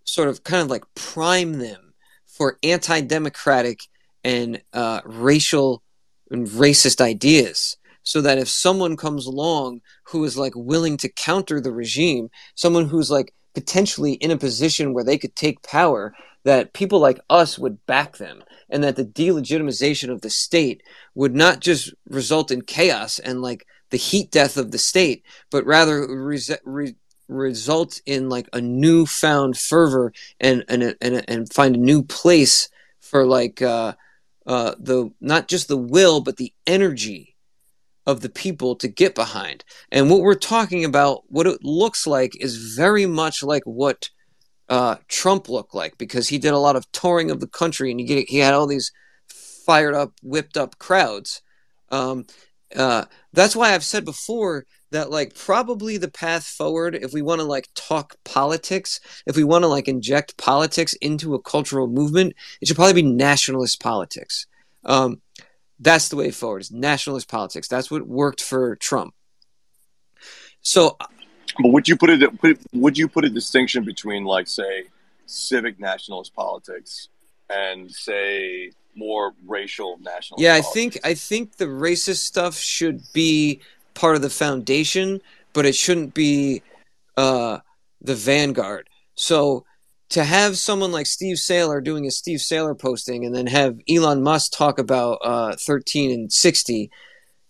sort 0.03 0.29
of 0.29 0.43
kind 0.43 0.61
of 0.61 0.69
like 0.69 0.83
prime 0.95 1.59
them 1.59 1.93
for 2.25 2.57
anti-democratic 2.63 3.81
and 4.23 4.61
uh, 4.73 5.01
racial 5.05 5.83
and 6.29 6.47
racist 6.47 7.01
ideas. 7.01 7.77
So 8.03 8.19
that 8.21 8.39
if 8.39 8.49
someone 8.49 8.97
comes 8.97 9.27
along 9.27 9.81
who 10.05 10.23
is 10.23 10.35
like 10.35 10.53
willing 10.55 10.97
to 10.97 11.09
counter 11.09 11.61
the 11.61 11.71
regime 11.71 12.29
someone 12.55 12.87
who's 12.87 13.11
like 13.11 13.31
potentially 13.53 14.13
in 14.13 14.31
a 14.31 14.37
position 14.37 14.93
where 14.93 15.03
they 15.03 15.19
could 15.19 15.35
take 15.35 15.61
power 15.61 16.13
that 16.43 16.73
people 16.73 16.99
like 16.99 17.19
us 17.29 17.59
would 17.59 17.85
back 17.85 18.17
them. 18.17 18.43
And 18.69 18.83
that 18.83 18.95
the 18.95 19.05
delegitimization 19.05 20.09
of 20.09 20.21
the 20.21 20.29
state 20.29 20.81
would 21.13 21.35
not 21.35 21.59
just 21.59 21.93
result 22.07 22.51
in 22.51 22.61
chaos 22.61 23.19
and 23.19 23.41
like 23.41 23.65
the 23.91 23.97
heat 23.97 24.31
death 24.31 24.57
of 24.57 24.71
the 24.71 24.77
state 24.77 25.23
but 25.51 25.65
rather 25.65 26.07
res- 26.07 26.51
re- 26.65 26.95
result 27.27 28.01
in 28.05 28.29
like 28.29 28.49
a 28.53 28.59
newfound 28.59 29.57
fervor 29.57 30.11
and 30.39 30.65
and 30.67 30.95
and, 31.01 31.23
and 31.27 31.53
find 31.53 31.75
a 31.75 31.79
new 31.79 32.03
place 32.03 32.67
for 32.99 33.25
like 33.25 33.61
uh 33.61 33.93
uh 34.45 34.75
the 34.79 35.11
not 35.21 35.47
just 35.47 35.67
the 35.67 35.77
will 35.77 36.19
but 36.19 36.37
the 36.37 36.53
energy 36.67 37.31
of 38.05 38.21
the 38.21 38.29
people 38.29 38.75
to 38.75 38.87
get 38.87 39.15
behind. 39.15 39.63
And 39.91 40.09
what 40.09 40.21
we're 40.21 40.33
talking 40.33 40.83
about, 40.85 41.23
what 41.27 41.47
it 41.47 41.63
looks 41.63 42.07
like, 42.07 42.31
is 42.39 42.75
very 42.75 43.05
much 43.05 43.43
like 43.43 43.63
what 43.63 44.09
uh, 44.69 44.95
Trump 45.07 45.49
looked 45.49 45.75
like 45.75 45.97
because 45.97 46.29
he 46.29 46.37
did 46.37 46.53
a 46.53 46.57
lot 46.57 46.75
of 46.75 46.91
touring 46.91 47.29
of 47.29 47.39
the 47.39 47.47
country 47.47 47.91
and 47.91 47.99
he, 47.99 48.05
get, 48.05 48.29
he 48.29 48.39
had 48.39 48.53
all 48.53 48.67
these 48.67 48.91
fired 49.27 49.93
up, 49.93 50.13
whipped 50.23 50.57
up 50.57 50.77
crowds. 50.79 51.41
Um, 51.89 52.25
uh, 52.75 53.05
that's 53.33 53.55
why 53.55 53.73
I've 53.73 53.83
said 53.83 54.05
before 54.05 54.65
that 54.91 55.09
like 55.09 55.35
probably 55.35 55.97
the 55.97 56.11
path 56.11 56.45
forward 56.45 56.95
if 56.95 57.13
we 57.13 57.21
want 57.21 57.39
to 57.39 57.47
like 57.47 57.67
talk 57.75 58.15
politics 58.25 58.99
if 59.25 59.35
we 59.35 59.43
want 59.43 59.63
to 59.63 59.67
like 59.67 59.87
inject 59.87 60.37
politics 60.37 60.93
into 60.93 61.33
a 61.33 61.41
cultural 61.41 61.87
movement 61.87 62.33
it 62.61 62.67
should 62.67 62.77
probably 62.77 63.01
be 63.01 63.07
nationalist 63.07 63.81
politics 63.81 64.45
um, 64.83 65.21
that's 65.81 66.09
the 66.09 66.15
way 66.15 66.31
forward. 66.31 66.61
Is 66.61 66.71
nationalist 66.71 67.27
politics. 67.27 67.67
That's 67.67 67.91
what 67.91 68.07
worked 68.07 68.41
for 68.41 68.75
Trump. 68.77 69.13
So 70.61 70.97
but 71.59 71.69
would 71.69 71.87
you 71.87 71.97
put 71.97 72.09
it? 72.11 72.59
Would 72.73 72.97
you 72.97 73.07
put 73.07 73.25
a 73.25 73.29
distinction 73.29 73.83
between, 73.83 74.23
like, 74.23 74.47
say, 74.47 74.85
civic 75.25 75.79
nationalist 75.79 76.33
politics 76.33 77.09
and 77.51 77.91
say 77.91 78.71
more 78.95 79.33
racial 79.45 79.97
national. 79.99 80.41
Yeah, 80.41 80.55
I 80.55 80.61
think 80.61 80.99
I 81.03 81.13
think 81.13 81.57
the 81.57 81.65
racist 81.65 82.19
stuff 82.19 82.57
should 82.57 83.01
be 83.13 83.61
part 83.93 84.15
of 84.15 84.21
the 84.21 84.29
foundation, 84.29 85.21
but 85.53 85.65
it 85.65 85.75
shouldn't 85.75 86.13
be 86.13 86.61
uh, 87.17 87.59
the 88.01 88.15
vanguard. 88.15 88.89
So 89.15 89.65
to 90.09 90.23
have 90.23 90.57
someone 90.57 90.91
like 90.91 91.05
Steve 91.05 91.37
Sailer 91.37 91.79
doing 91.79 92.05
a 92.05 92.11
Steve 92.11 92.41
Sailer 92.41 92.75
posting 92.75 93.25
and 93.25 93.33
then 93.33 93.47
have 93.47 93.79
Elon 93.89 94.21
Musk 94.21 94.51
talk 94.51 94.77
about 94.77 95.19
uh, 95.23 95.55
13 95.55 96.11
and 96.11 96.31
60, 96.31 96.91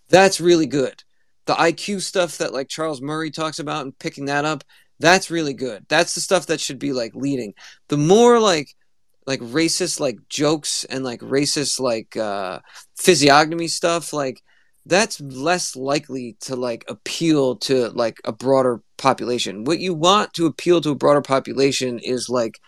that's 0.09 0.39
really 0.39 0.67
good. 0.67 1.03
The 1.45 1.55
IQ 1.55 2.01
stuff 2.01 2.37
that 2.37 2.53
like 2.53 2.69
Charles 2.69 3.01
Murray 3.01 3.31
talks 3.31 3.57
about 3.57 3.83
and 3.83 3.97
picking 3.97 4.25
that 4.25 4.45
up, 4.45 4.63
that's 4.99 5.31
really 5.31 5.55
good. 5.55 5.85
That's 5.89 6.13
the 6.13 6.21
stuff 6.21 6.45
that 6.47 6.59
should 6.59 6.77
be 6.77 6.93
like 6.93 7.15
leading. 7.15 7.55
The 7.87 7.97
more 7.97 8.39
like 8.39 8.75
like 9.31 9.39
racist 9.39 9.99
like 9.99 10.17
jokes 10.29 10.83
and 10.83 11.03
like 11.03 11.21
racist 11.21 11.79
like 11.79 12.17
uh 12.17 12.59
physiognomy 12.97 13.67
stuff 13.67 14.11
like 14.11 14.43
that's 14.85 15.21
less 15.21 15.75
likely 15.75 16.35
to 16.41 16.55
like 16.55 16.83
appeal 16.87 17.55
to 17.55 17.89
like 17.89 18.17
a 18.25 18.31
broader 18.31 18.81
population. 18.97 19.63
What 19.63 19.79
you 19.79 19.93
want 19.93 20.33
to 20.33 20.47
appeal 20.47 20.81
to 20.81 20.91
a 20.91 20.95
broader 20.95 21.21
population 21.21 21.99
is 21.99 22.29
like 22.29 22.59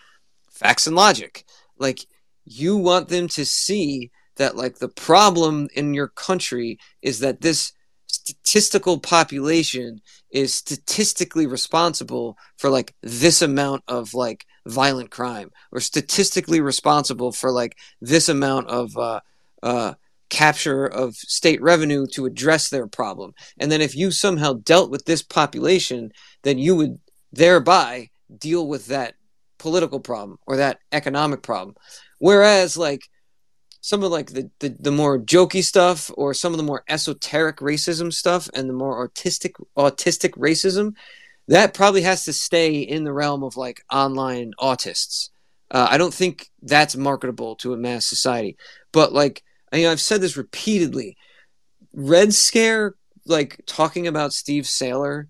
facts 0.50 0.86
and 0.86 0.96
logic. 0.96 1.44
Like 1.78 2.06
you 2.44 2.76
want 2.76 3.08
them 3.08 3.28
to 3.28 3.44
see 3.44 4.10
that 4.36 4.56
like 4.56 4.78
the 4.78 4.88
problem 4.88 5.68
in 5.74 5.94
your 5.94 6.08
country 6.08 6.78
is 7.02 7.18
that 7.20 7.40
this 7.40 7.72
statistical 8.06 8.98
population 9.00 10.00
is 10.30 10.54
statistically 10.54 11.46
responsible 11.46 12.36
for 12.56 12.70
like 12.70 12.94
this 13.02 13.42
amount 13.42 13.82
of 13.88 14.14
like 14.14 14.46
violent 14.66 15.10
crime 15.10 15.50
or 15.72 15.80
statistically 15.80 16.60
responsible 16.60 17.32
for 17.32 17.50
like 17.50 17.78
this 18.00 18.28
amount 18.28 18.68
of 18.68 18.96
uh, 18.96 19.20
uh, 19.62 19.94
capture 20.30 20.86
of 20.86 21.14
state 21.14 21.62
revenue 21.62 22.06
to 22.06 22.26
address 22.26 22.68
their 22.68 22.86
problem. 22.86 23.34
And 23.58 23.70
then 23.70 23.80
if 23.80 23.94
you 23.94 24.10
somehow 24.10 24.54
dealt 24.54 24.90
with 24.90 25.04
this 25.04 25.22
population, 25.22 26.12
then 26.42 26.58
you 26.58 26.76
would 26.76 26.98
thereby 27.32 28.10
deal 28.38 28.66
with 28.66 28.86
that 28.86 29.14
political 29.58 30.00
problem 30.00 30.38
or 30.46 30.56
that 30.56 30.80
economic 30.92 31.42
problem. 31.42 31.76
Whereas 32.18 32.76
like 32.76 33.08
some 33.80 34.02
of 34.02 34.10
like 34.10 34.30
the, 34.30 34.50
the, 34.60 34.74
the 34.80 34.90
more 34.90 35.18
jokey 35.18 35.62
stuff 35.62 36.10
or 36.16 36.32
some 36.32 36.52
of 36.52 36.56
the 36.56 36.64
more 36.64 36.82
esoteric 36.88 37.58
racism 37.58 38.12
stuff 38.12 38.48
and 38.54 38.68
the 38.68 38.72
more 38.72 39.06
autistic 39.08 39.52
autistic 39.76 40.30
racism 40.38 40.94
that 41.48 41.74
probably 41.74 42.02
has 42.02 42.24
to 42.24 42.32
stay 42.32 42.78
in 42.78 43.04
the 43.04 43.12
realm 43.12 43.42
of 43.42 43.56
like 43.56 43.82
online 43.92 44.52
autists. 44.60 45.30
Uh, 45.70 45.88
i 45.90 45.98
don't 45.98 46.14
think 46.14 46.50
that's 46.62 46.96
marketable 46.96 47.56
to 47.56 47.72
a 47.72 47.76
mass 47.76 48.06
society. 48.06 48.56
But 48.92 49.12
like 49.12 49.42
I 49.72 49.76
mean, 49.76 49.86
i've 49.86 50.00
said 50.00 50.20
this 50.20 50.36
repeatedly. 50.36 51.16
Red 51.92 52.34
scare 52.34 52.94
like 53.26 53.60
talking 53.66 54.06
about 54.06 54.32
steve 54.32 54.66
sailer 54.66 55.28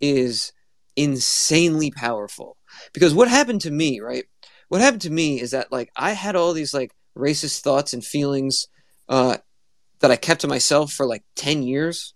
is 0.00 0.52
insanely 0.96 1.90
powerful. 1.90 2.56
Because 2.92 3.14
what 3.14 3.28
happened 3.28 3.62
to 3.62 3.70
me 3.70 4.00
right? 4.00 4.24
What 4.68 4.80
happened 4.80 5.02
to 5.02 5.10
me 5.10 5.40
is 5.40 5.50
that 5.50 5.72
like 5.72 5.90
i 5.96 6.12
had 6.12 6.36
all 6.36 6.52
these 6.52 6.74
like 6.74 6.92
racist 7.16 7.60
thoughts 7.60 7.92
and 7.92 8.04
feelings 8.04 8.68
uh, 9.08 9.36
that 10.00 10.10
I 10.10 10.16
kept 10.16 10.42
to 10.42 10.48
myself 10.48 10.92
for 10.92 11.06
like 11.06 11.22
10 11.36 11.62
years. 11.62 12.14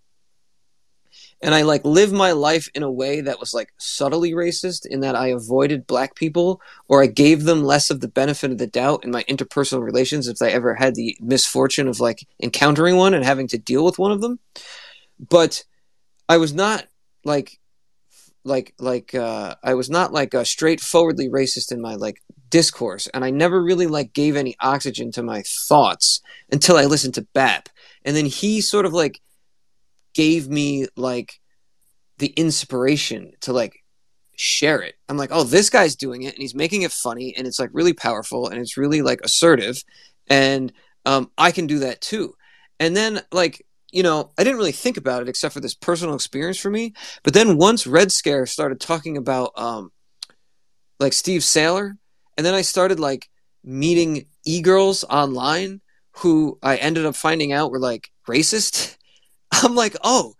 And 1.43 1.55
I 1.55 1.63
like 1.63 1.85
lived 1.85 2.15
my 2.15 2.33
life 2.33 2.69
in 2.75 2.83
a 2.83 2.91
way 2.91 3.21
that 3.21 3.39
was 3.39 3.53
like 3.53 3.73
subtly 3.79 4.33
racist 4.33 4.87
in 4.87 5.01
that 5.01 5.15
I 5.15 5.29
avoided 5.29 5.87
black 5.87 6.15
people 6.15 6.61
or 6.89 7.03
I 7.03 7.07
gave 7.07 7.45
them 7.45 7.63
less 7.63 7.91
of 7.91 8.01
the 8.01 8.09
benefit 8.09 8.51
of 8.51 8.59
the 8.59 8.67
doubt 8.67 9.05
in 9.05 9.11
my 9.11 9.23
interpersonal 9.25 9.83
relations 9.83 10.29
if 10.29 10.41
I 10.41 10.49
ever 10.49 10.75
had 10.75 10.95
the 10.95 11.17
misfortune 11.21 11.89
of 11.89 12.01
like 12.01 12.27
encountering 12.43 12.97
one 12.97 13.13
and 13.13 13.25
having 13.25 13.49
to 13.49 13.59
deal 13.59 13.85
with 13.85 13.99
one 13.99 14.13
of 14.13 14.23
them. 14.23 14.39
But 15.19 15.65
I 16.29 16.39
was 16.39 16.55
not 16.55 16.87
like 17.25 17.61
like 18.47 18.75
like 18.79 19.15
uh, 19.15 19.57
I 19.63 19.75
was 19.75 19.91
not 19.91 20.13
like 20.13 20.33
a 20.33 20.45
straightforwardly 20.45 21.29
racist 21.29 21.73
in 21.73 21.81
my 21.81 21.97
like 21.97 22.23
discourse, 22.49 23.09
and 23.09 23.25
I 23.25 23.31
never 23.31 23.63
really 23.63 23.87
like 23.87 24.13
gave 24.13 24.37
any 24.37 24.57
oxygen 24.61 25.11
to 25.13 25.23
my 25.23 25.43
thoughts 25.43 26.21
until 26.51 26.77
I 26.77 26.85
listened 26.85 27.15
to 27.15 27.27
Bap, 27.35 27.69
and 28.05 28.17
then 28.17 28.27
he 28.27 28.61
sort 28.61 28.87
of 28.87 28.93
like 28.93 29.21
gave 30.17 30.49
me 30.49 30.87
like 30.97 31.41
the 32.19 32.29
inspiration 32.29 33.33
to 33.43 33.53
like 33.53 33.83
share 34.37 34.81
it. 34.81 34.95
I'm 35.09 35.17
like, 35.17 35.31
oh, 35.33 35.45
this 35.45 35.71
guy's 35.71 35.97
doing 35.97 36.23
it, 36.23 36.35
and 36.35 36.43
he's 36.43 36.55
making 36.55 36.83
it 36.83 36.93
funny, 36.93 37.35
and 37.37 37.47
it's 37.47 37.61
like 37.61 37.71
really 37.73 37.93
powerful, 37.93 38.49
and 38.49 38.59
it's 38.59 38.77
really 38.77 39.03
like 39.03 39.21
assertive, 39.23 39.77
and 40.29 40.73
um, 41.05 41.31
I 41.37 41.53
can 41.53 41.67
do 41.67 41.81
that 41.81 42.01
too. 42.01 42.35
And 42.81 42.97
then 42.97 43.21
like 43.31 43.65
you 43.93 44.03
know, 44.03 44.33
I 44.37 44.45
didn't 44.45 44.59
really 44.59 44.73
think 44.73 44.97
about 44.97 45.23
it 45.23 45.29
except 45.29 45.55
for 45.55 45.61
this 45.61 45.75
personal 45.75 46.15
experience 46.15 46.59
for 46.59 46.71
me. 46.71 46.93
But 47.23 47.35
then 47.35 47.57
once 47.57 47.87
Red 47.87 48.11
Scare 48.13 48.45
started 48.47 48.81
talking 48.81 49.17
about 49.17 49.53
um, 49.57 49.91
like 50.99 51.13
Steve 51.13 51.45
Sailer, 51.45 51.97
and 52.37 52.45
then 52.45 52.55
I 52.55 52.63
started 52.63 52.99
like 53.01 53.29
meeting 53.65 54.27
e 54.45 54.61
girls 54.61 55.05
online 55.05 55.81
who 56.19 56.59
I 56.63 56.77
ended 56.77 57.07
up 57.07 57.17
finding 57.17 57.53
out 57.53 57.71
were 57.71 57.79
like 57.79 58.11
racist. 58.29 58.97
I'm 59.53 59.75
like, 59.75 59.97
oh, 60.03 60.35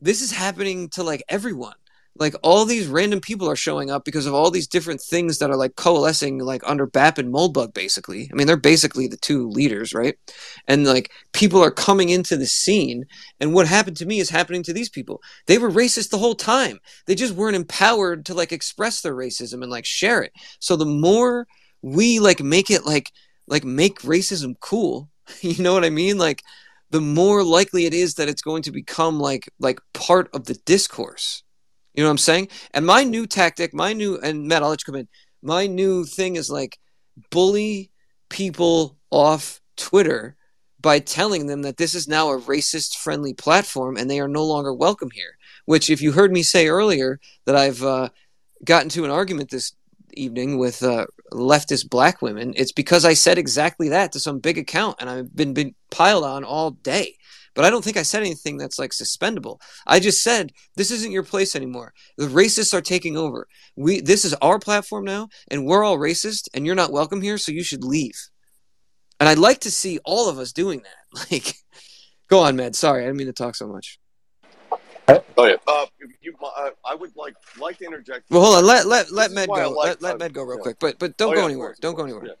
this 0.00 0.22
is 0.22 0.32
happening 0.32 0.88
to 0.90 1.02
like 1.02 1.22
everyone 1.28 1.74
like 2.18 2.34
all 2.42 2.64
these 2.64 2.86
random 2.86 3.20
people 3.20 3.48
are 3.48 3.56
showing 3.56 3.90
up 3.90 4.04
because 4.04 4.26
of 4.26 4.34
all 4.34 4.50
these 4.50 4.66
different 4.66 5.00
things 5.00 5.38
that 5.38 5.50
are 5.50 5.56
like 5.56 5.76
coalescing 5.76 6.38
like 6.38 6.62
under 6.66 6.86
BAP 6.86 7.18
and 7.18 7.32
Moldbug 7.32 7.72
basically. 7.72 8.28
I 8.30 8.34
mean, 8.34 8.46
they're 8.46 8.56
basically 8.56 9.06
the 9.06 9.16
two 9.16 9.48
leaders, 9.48 9.94
right? 9.94 10.16
And 10.66 10.84
like 10.84 11.12
people 11.32 11.62
are 11.62 11.70
coming 11.70 12.08
into 12.08 12.36
the 12.36 12.46
scene 12.46 13.06
and 13.40 13.54
what 13.54 13.66
happened 13.66 13.96
to 13.98 14.06
me 14.06 14.18
is 14.18 14.30
happening 14.30 14.62
to 14.64 14.72
these 14.72 14.88
people. 14.88 15.22
They 15.46 15.58
were 15.58 15.70
racist 15.70 16.10
the 16.10 16.18
whole 16.18 16.34
time. 16.34 16.80
They 17.06 17.14
just 17.14 17.34
weren't 17.34 17.56
empowered 17.56 18.26
to 18.26 18.34
like 18.34 18.52
express 18.52 19.00
their 19.00 19.14
racism 19.14 19.62
and 19.62 19.70
like 19.70 19.86
share 19.86 20.22
it. 20.22 20.32
So 20.58 20.76
the 20.76 20.86
more 20.86 21.46
we 21.82 22.18
like 22.18 22.40
make 22.40 22.70
it 22.70 22.84
like 22.84 23.12
like 23.46 23.64
make 23.64 24.00
racism 24.00 24.54
cool, 24.60 25.08
you 25.40 25.62
know 25.62 25.72
what 25.72 25.84
I 25.84 25.90
mean? 25.90 26.18
Like 26.18 26.42
the 26.90 27.00
more 27.00 27.44
likely 27.44 27.86
it 27.86 27.94
is 27.94 28.14
that 28.14 28.28
it's 28.28 28.42
going 28.42 28.62
to 28.62 28.72
become 28.72 29.20
like 29.20 29.48
like 29.58 29.80
part 29.92 30.28
of 30.32 30.44
the 30.44 30.54
discourse 30.64 31.42
you 31.98 32.04
know 32.04 32.10
what 32.10 32.12
I'm 32.12 32.18
saying? 32.18 32.48
And 32.72 32.86
my 32.86 33.02
new 33.02 33.26
tactic, 33.26 33.74
my 33.74 33.92
new 33.92 34.20
and 34.20 34.46
Matt, 34.46 34.62
I'll 34.62 34.68
let 34.68 34.80
you 34.82 34.92
come 34.92 35.00
in. 35.00 35.08
My 35.42 35.66
new 35.66 36.04
thing 36.04 36.36
is 36.36 36.48
like 36.48 36.78
bully 37.32 37.90
people 38.28 38.96
off 39.10 39.60
Twitter 39.76 40.36
by 40.80 41.00
telling 41.00 41.46
them 41.46 41.62
that 41.62 41.76
this 41.76 41.96
is 41.96 42.06
now 42.06 42.30
a 42.30 42.40
racist 42.40 42.98
friendly 42.98 43.34
platform 43.34 43.96
and 43.96 44.08
they 44.08 44.20
are 44.20 44.28
no 44.28 44.44
longer 44.44 44.72
welcome 44.72 45.10
here. 45.12 45.36
Which, 45.64 45.90
if 45.90 46.00
you 46.00 46.12
heard 46.12 46.30
me 46.30 46.44
say 46.44 46.68
earlier 46.68 47.18
that 47.46 47.56
I've 47.56 47.82
uh, 47.82 48.10
gotten 48.64 48.90
to 48.90 49.04
an 49.04 49.10
argument 49.10 49.50
this 49.50 49.72
evening 50.18 50.58
with 50.58 50.82
uh, 50.82 51.06
leftist 51.32 51.88
black 51.90 52.22
women, 52.22 52.52
it's 52.56 52.72
because 52.72 53.04
I 53.04 53.14
said 53.14 53.38
exactly 53.38 53.88
that 53.90 54.12
to 54.12 54.20
some 54.20 54.38
big 54.38 54.58
account 54.58 54.96
and 55.00 55.08
I've 55.08 55.34
been, 55.34 55.54
been 55.54 55.74
piled 55.90 56.24
on 56.24 56.44
all 56.44 56.72
day. 56.72 57.16
But 57.54 57.64
I 57.64 57.70
don't 57.70 57.82
think 57.82 57.96
I 57.96 58.02
said 58.02 58.22
anything 58.22 58.56
that's 58.56 58.78
like 58.78 58.92
suspendable. 58.92 59.60
I 59.86 59.98
just 59.98 60.22
said 60.22 60.52
this 60.76 60.92
isn't 60.92 61.10
your 61.10 61.24
place 61.24 61.56
anymore. 61.56 61.92
The 62.16 62.26
racists 62.26 62.72
are 62.72 62.80
taking 62.80 63.16
over. 63.16 63.48
We 63.74 64.00
this 64.00 64.24
is 64.24 64.32
our 64.34 64.60
platform 64.60 65.04
now, 65.04 65.28
and 65.50 65.66
we're 65.66 65.82
all 65.82 65.98
racist, 65.98 66.48
and 66.54 66.64
you're 66.64 66.76
not 66.76 66.92
welcome 66.92 67.20
here, 67.20 67.36
so 67.36 67.50
you 67.50 67.64
should 67.64 67.82
leave. 67.82 68.14
And 69.18 69.28
I'd 69.28 69.38
like 69.38 69.58
to 69.60 69.72
see 69.72 69.98
all 70.04 70.28
of 70.28 70.38
us 70.38 70.52
doing 70.52 70.82
that. 70.82 71.26
Like, 71.32 71.54
go 72.28 72.40
on, 72.40 72.54
Med. 72.54 72.76
Sorry, 72.76 73.02
I 73.02 73.06
didn't 73.06 73.16
mean 73.16 73.26
to 73.26 73.32
talk 73.32 73.56
so 73.56 73.66
much. 73.66 73.98
Oh 75.08 75.44
yeah. 75.46 75.54
Uh, 75.66 75.86
you, 76.20 76.34
uh, 76.42 76.70
I 76.84 76.94
would 76.94 77.14
like 77.16 77.34
like 77.58 77.78
to 77.78 77.84
interject. 77.86 78.30
Well, 78.30 78.42
hold 78.42 78.56
on. 78.58 78.66
Let 78.66 78.86
let 78.86 79.10
let 79.10 79.30
Med 79.32 79.48
go. 79.48 79.70
like- 79.70 79.86
let 79.86 80.02
let 80.02 80.14
uh, 80.14 80.18
Med 80.18 80.32
go 80.34 80.42
real 80.42 80.56
yeah. 80.58 80.62
quick. 80.62 80.76
But 80.78 80.98
but 80.98 81.16
don't 81.16 81.32
Oh, 81.32 81.34
go 81.34 81.40
yeah, 81.40 81.46
anywhere. 81.46 81.68
course, 81.68 81.78
Don't 81.78 81.94
go 81.94 82.04
anywhere. 82.04 82.36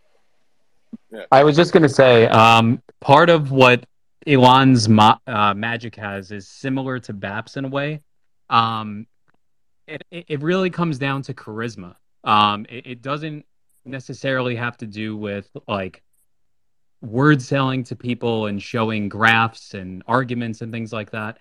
Yeah. 1.10 1.24
I 1.32 1.44
was 1.44 1.56
just 1.56 1.72
gonna 1.72 1.88
say, 1.88 2.26
um, 2.26 2.82
part 3.00 3.30
of 3.30 3.50
what 3.50 3.86
Elon's 4.26 4.88
ma- 4.88 5.18
uh, 5.26 5.54
magic 5.54 5.96
has 5.96 6.30
is 6.32 6.46
similar 6.48 6.98
to 7.00 7.14
Baps 7.14 7.56
in 7.56 7.64
a 7.64 7.68
way. 7.68 8.02
Um, 8.50 9.06
it 9.86 10.02
it 10.10 10.24
it 10.28 10.42
really 10.42 10.68
comes 10.70 10.98
down 10.98 11.22
to 11.22 11.34
charisma. 11.34 11.94
Um, 12.24 12.66
it, 12.68 12.86
it 12.86 13.02
doesn't 13.02 13.46
necessarily 13.86 14.54
have 14.56 14.76
to 14.78 14.86
do 14.86 15.16
with 15.16 15.48
like 15.66 16.02
word 17.00 17.40
selling 17.40 17.84
to 17.84 17.96
people 17.96 18.46
and 18.46 18.60
showing 18.62 19.08
graphs 19.08 19.72
and 19.72 20.02
arguments 20.06 20.60
and 20.60 20.70
things 20.72 20.92
like 20.92 21.12
that. 21.12 21.38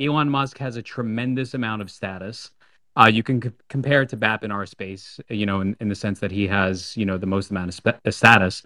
Elon 0.00 0.28
Musk 0.28 0.58
has 0.58 0.76
a 0.76 0.82
tremendous 0.82 1.54
amount 1.54 1.82
of 1.82 1.90
status. 1.90 2.50
Uh, 2.98 3.06
you 3.06 3.22
can 3.22 3.42
c- 3.42 3.50
compare 3.68 4.02
it 4.02 4.08
to 4.10 4.16
BAP 4.16 4.44
in 4.44 4.50
our 4.50 4.66
space, 4.66 5.20
you 5.28 5.46
know, 5.46 5.60
in, 5.60 5.76
in 5.80 5.88
the 5.88 5.94
sense 5.94 6.18
that 6.20 6.30
he 6.30 6.46
has, 6.46 6.96
you 6.96 7.04
know, 7.04 7.18
the 7.18 7.26
most 7.26 7.50
amount 7.50 7.78
of 7.78 7.94
uh, 8.04 8.10
status. 8.10 8.62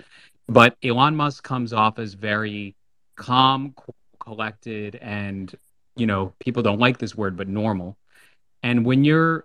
But 0.48 0.76
Elon 0.82 1.16
Musk 1.16 1.42
comes 1.42 1.72
off 1.72 1.98
as 1.98 2.14
very 2.14 2.76
calm, 3.16 3.72
co- 3.76 3.94
collected, 4.20 4.96
and, 4.96 5.52
you 5.96 6.06
know, 6.06 6.32
people 6.38 6.62
don't 6.62 6.78
like 6.78 6.98
this 6.98 7.16
word, 7.16 7.36
but 7.36 7.48
normal. 7.48 7.96
And 8.62 8.84
when 8.84 9.04
you're, 9.04 9.44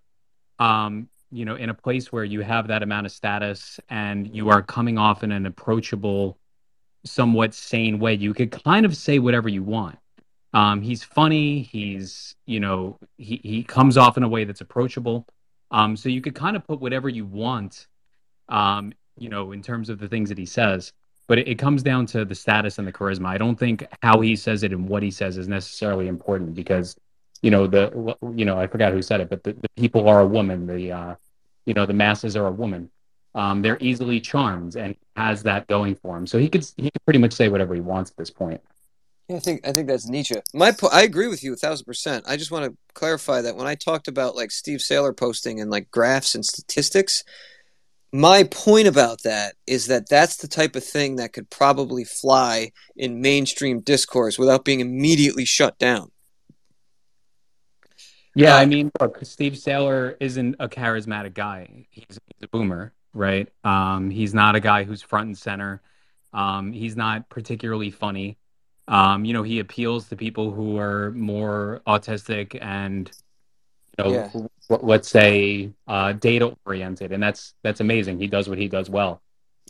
um, 0.60 1.10
you 1.32 1.46
know, 1.46 1.56
in 1.56 1.70
a 1.70 1.74
place 1.74 2.12
where 2.12 2.24
you 2.24 2.42
have 2.42 2.68
that 2.68 2.84
amount 2.84 3.06
of 3.06 3.12
status 3.12 3.80
and 3.90 4.36
you 4.36 4.50
are 4.50 4.62
coming 4.62 4.98
off 4.98 5.24
in 5.24 5.32
an 5.32 5.46
approachable, 5.46 6.38
somewhat 7.04 7.54
sane 7.54 8.00
way, 8.00 8.14
you 8.14 8.34
could 8.34 8.52
kind 8.52 8.86
of 8.86 8.96
say 8.96 9.20
whatever 9.20 9.50
you 9.50 9.64
want. 9.64 9.98
Um, 10.56 10.82
he's 10.82 11.04
funny. 11.04 11.64
He's, 11.64 12.34
you 12.46 12.62
know, 12.62 12.98
he, 13.18 13.42
he 13.44 13.62
comes 13.62 13.98
off 13.98 14.16
in 14.16 14.24
a 14.24 14.30
way 14.30 14.46
that's 14.46 14.62
approachable. 14.62 15.28
Um, 15.70 15.98
so 15.98 16.08
you 16.08 16.22
could 16.22 16.34
kind 16.34 16.56
of 16.56 16.66
put 16.66 16.80
whatever 16.80 17.10
you 17.10 17.26
want, 17.26 17.88
um, 18.48 18.94
you 19.18 19.28
know, 19.28 19.52
in 19.52 19.62
terms 19.62 19.90
of 19.90 20.00
the 20.00 20.08
things 20.08 20.30
that 20.30 20.38
he 20.38 20.46
says. 20.46 20.94
But 21.28 21.40
it, 21.40 21.50
it 21.50 21.56
comes 21.56 21.84
down 21.84 22.06
to 22.08 22.24
the 22.24 22.36
status 22.36 22.80
and 22.80 22.88
the 22.88 22.94
charisma. 22.94 23.26
I 23.26 23.38
don't 23.38 23.60
think 23.60 23.86
how 24.02 24.22
he 24.22 24.38
says 24.38 24.64
it 24.64 24.72
and 24.72 24.88
what 24.88 25.04
he 25.04 25.12
says 25.12 25.38
is 25.38 25.50
necessarily 25.50 26.08
important 26.08 26.56
because, 26.56 26.96
you 27.42 27.52
know, 27.52 27.68
the, 27.68 28.16
you 28.34 28.46
know, 28.46 28.58
I 28.58 28.68
forgot 28.68 28.94
who 28.94 29.02
said 29.02 29.20
it, 29.20 29.30
but 29.30 29.44
the, 29.44 29.54
the 29.54 29.70
people 29.76 30.08
are 30.08 30.22
a 30.22 30.26
woman. 30.26 30.68
The, 30.68 30.90
uh, 30.90 31.16
you 31.66 31.74
know, 31.74 31.86
the 31.86 31.94
masses 31.94 32.38
are 32.38 32.48
a 32.48 32.52
woman. 32.52 32.90
Um, 33.34 33.62
they're 33.62 33.78
easily 33.82 34.22
charmed 34.22 34.78
and 34.78 34.96
has 35.18 35.44
that 35.44 35.68
going 35.68 35.96
for 35.96 36.16
him. 36.16 36.26
So 36.26 36.38
he 36.38 36.48
could 36.48 36.66
he 36.78 36.90
could 36.92 37.04
pretty 37.04 37.20
much 37.20 37.34
say 37.34 37.50
whatever 37.50 37.76
he 37.76 37.82
wants 37.82 38.12
at 38.12 38.16
this 38.16 38.30
point. 38.30 38.62
Yeah, 39.28 39.38
I 39.38 39.40
think 39.40 39.68
I 39.68 39.74
think 39.74 39.88
that's 39.88 40.08
Nietzsche. 40.08 40.36
My 40.54 40.72
po- 40.72 40.90
I 40.92 41.02
agree 41.04 41.28
with 41.28 41.44
you 41.44 41.54
a 41.54 41.56
thousand 41.56 41.86
percent. 41.86 42.26
I 42.28 42.38
just 42.38 42.52
want 42.52 42.66
to 42.66 42.78
clarify 42.94 43.42
that 43.42 43.56
when 43.56 43.68
I 43.68 43.76
talked 43.76 44.08
about 44.08 44.36
like 44.36 44.52
Steve 44.52 44.82
Sailer 44.82 45.14
posting 45.14 45.60
and 45.60 45.72
like 45.72 45.90
graphs 45.92 46.36
and 46.36 46.46
statistics, 46.46 47.24
my 48.14 48.44
point 48.44 48.88
about 48.88 49.24
that 49.24 49.56
is 49.68 49.88
that 49.88 50.10
that's 50.10 50.38
the 50.38 50.48
type 50.48 50.76
of 50.76 50.84
thing 50.84 51.18
that 51.18 51.34
could 51.34 51.50
probably 51.50 52.04
fly 52.04 52.72
in 52.96 53.22
mainstream 53.22 53.82
discourse 53.82 54.40
without 54.40 54.64
being 54.66 54.80
immediately 54.80 55.46
shut 55.46 55.78
down. 55.80 56.12
Yeah, 58.36 58.56
Uh, 58.56 58.58
I 58.58 58.66
mean, 58.66 58.92
look, 59.00 59.20
Steve 59.24 59.58
Sailer 59.58 60.18
isn't 60.20 60.56
a 60.60 60.68
charismatic 60.68 61.34
guy. 61.34 61.88
He's, 61.90 62.06
he's 62.10 62.44
a 62.44 62.48
boomer, 62.50 62.94
right? 63.14 63.48
Um, 63.64 64.10
he's 64.10 64.34
not 64.34 64.56
a 64.56 64.60
guy 64.60 64.84
who's 64.84 65.02
front 65.02 65.28
and 65.28 65.38
center. 65.38 65.82
Um, 66.34 66.74
he's 66.74 66.98
not 66.98 67.30
particularly 67.30 67.92
funny. 67.92 68.38
Um, 68.88 69.26
you 69.26 69.34
know, 69.34 69.44
he 69.44 69.60
appeals 69.60 70.10
to 70.10 70.16
people 70.16 70.52
who 70.52 70.78
are 70.78 71.12
more 71.12 71.82
autistic 71.88 72.58
and, 72.62 73.10
you 73.98 74.04
know, 74.06 74.12
Yeah. 74.14 74.30
let's 74.70 75.08
say 75.10 75.72
uh, 75.88 76.14
data 76.14 76.56
oriented, 76.66 77.12
and 77.12 77.22
that's 77.22 77.54
that's 77.64 77.80
amazing. 77.82 78.20
He 78.20 78.28
does 78.28 78.48
what 78.48 78.58
he 78.58 78.68
does 78.68 78.90
well. 78.90 79.22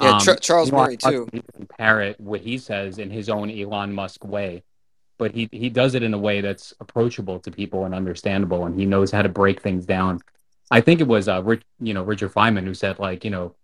Yeah, 0.02 0.16
Um, 0.16 0.20
Char- 0.20 0.36
Charles 0.38 0.72
Elon 0.72 0.84
Murray 0.84 0.98
Musk, 1.02 1.32
too. 1.32 1.68
parrot 1.78 2.20
what 2.20 2.42
he 2.42 2.58
says 2.58 2.98
in 3.00 3.10
his 3.10 3.30
own 3.30 3.50
Elon 3.50 3.94
Musk 3.94 4.26
way 4.26 4.64
but 5.18 5.34
he 5.34 5.48
he 5.54 5.70
does 5.70 5.96
it 5.96 6.04
in 6.04 6.14
a 6.14 6.18
way 6.18 6.42
that's 6.42 6.74
approachable 6.82 7.40
to 7.40 7.50
people 7.50 7.86
and 7.86 7.96
understandable, 7.96 8.66
and 8.66 8.78
he 8.78 8.86
knows 8.86 9.12
how 9.12 9.22
to 9.22 9.30
break 9.30 9.62
things 9.62 9.86
down. 9.86 10.20
I 10.70 10.82
think 10.82 11.00
it 11.00 11.08
was 11.08 11.30
uh, 11.30 11.42
Rich, 11.42 11.64
you 11.80 11.94
know, 11.94 12.04
Richard 12.04 12.34
Feynman 12.34 12.66
who 12.66 12.74
said 12.74 13.00
like, 13.00 13.24
you 13.24 13.32
know, 13.32 13.56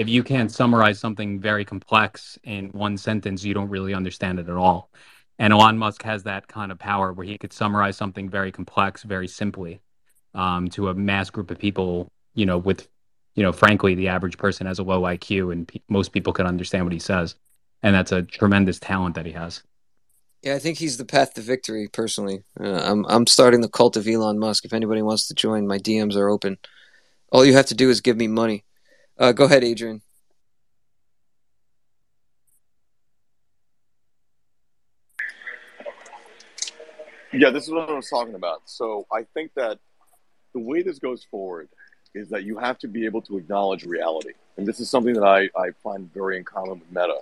if 0.00 0.08
you 0.08 0.22
can't 0.22 0.50
summarize 0.50 0.98
something 0.98 1.38
very 1.38 1.62
complex 1.62 2.38
in 2.42 2.70
one 2.70 2.96
sentence, 2.96 3.44
you 3.44 3.52
don't 3.52 3.68
really 3.68 3.92
understand 3.92 4.38
it 4.38 4.48
at 4.48 4.56
all. 4.56 4.88
And 5.38 5.52
Elon 5.52 5.76
Musk 5.76 6.02
has 6.04 6.22
that 6.22 6.48
kind 6.48 6.72
of 6.72 6.78
power 6.78 7.12
where 7.12 7.26
he 7.26 7.36
could 7.36 7.52
summarize 7.52 7.98
something 7.98 8.30
very 8.30 8.50
complex 8.50 9.02
very 9.02 9.28
simply 9.28 9.82
um, 10.34 10.68
to 10.68 10.88
a 10.88 10.94
mass 10.94 11.28
group 11.28 11.50
of 11.50 11.58
people. 11.58 12.10
You 12.32 12.46
know, 12.46 12.56
with 12.56 12.88
you 13.34 13.42
know, 13.42 13.52
frankly, 13.52 13.94
the 13.94 14.08
average 14.08 14.38
person 14.38 14.66
has 14.66 14.78
a 14.78 14.82
low 14.82 15.02
IQ, 15.02 15.52
and 15.52 15.68
pe- 15.68 15.80
most 15.90 16.12
people 16.12 16.32
can 16.32 16.46
understand 16.46 16.86
what 16.86 16.94
he 16.94 16.98
says, 16.98 17.34
and 17.82 17.94
that's 17.94 18.10
a 18.10 18.22
tremendous 18.22 18.78
talent 18.78 19.16
that 19.16 19.26
he 19.26 19.32
has. 19.32 19.62
Yeah, 20.40 20.54
I 20.54 20.60
think 20.60 20.78
he's 20.78 20.96
the 20.96 21.04
path 21.04 21.34
to 21.34 21.42
victory. 21.42 21.88
Personally, 21.92 22.42
uh, 22.58 22.80
I'm 22.84 23.04
I'm 23.04 23.26
starting 23.26 23.60
the 23.60 23.68
cult 23.68 23.98
of 23.98 24.08
Elon 24.08 24.38
Musk. 24.38 24.64
If 24.64 24.72
anybody 24.72 25.02
wants 25.02 25.28
to 25.28 25.34
join, 25.34 25.66
my 25.66 25.76
DMs 25.76 26.16
are 26.16 26.30
open. 26.30 26.56
All 27.30 27.44
you 27.44 27.52
have 27.52 27.66
to 27.66 27.74
do 27.74 27.90
is 27.90 28.00
give 28.00 28.16
me 28.16 28.28
money. 28.28 28.64
Uh, 29.20 29.32
go 29.32 29.44
ahead, 29.44 29.62
Adrian. 29.62 30.00
Yeah, 37.30 37.50
this 37.50 37.64
is 37.64 37.70
what 37.70 37.90
I 37.90 37.92
was 37.92 38.08
talking 38.08 38.34
about. 38.34 38.62
So 38.64 39.06
I 39.12 39.24
think 39.34 39.52
that 39.54 39.78
the 40.54 40.58
way 40.58 40.80
this 40.82 40.98
goes 40.98 41.22
forward 41.22 41.68
is 42.14 42.30
that 42.30 42.44
you 42.44 42.56
have 42.56 42.78
to 42.78 42.88
be 42.88 43.04
able 43.04 43.20
to 43.22 43.36
acknowledge 43.36 43.84
reality. 43.84 44.32
And 44.56 44.66
this 44.66 44.80
is 44.80 44.88
something 44.88 45.12
that 45.12 45.22
I, 45.22 45.50
I 45.54 45.72
find 45.82 46.12
very 46.14 46.38
in 46.38 46.44
common 46.44 46.80
with 46.80 46.90
Meta, 46.90 47.18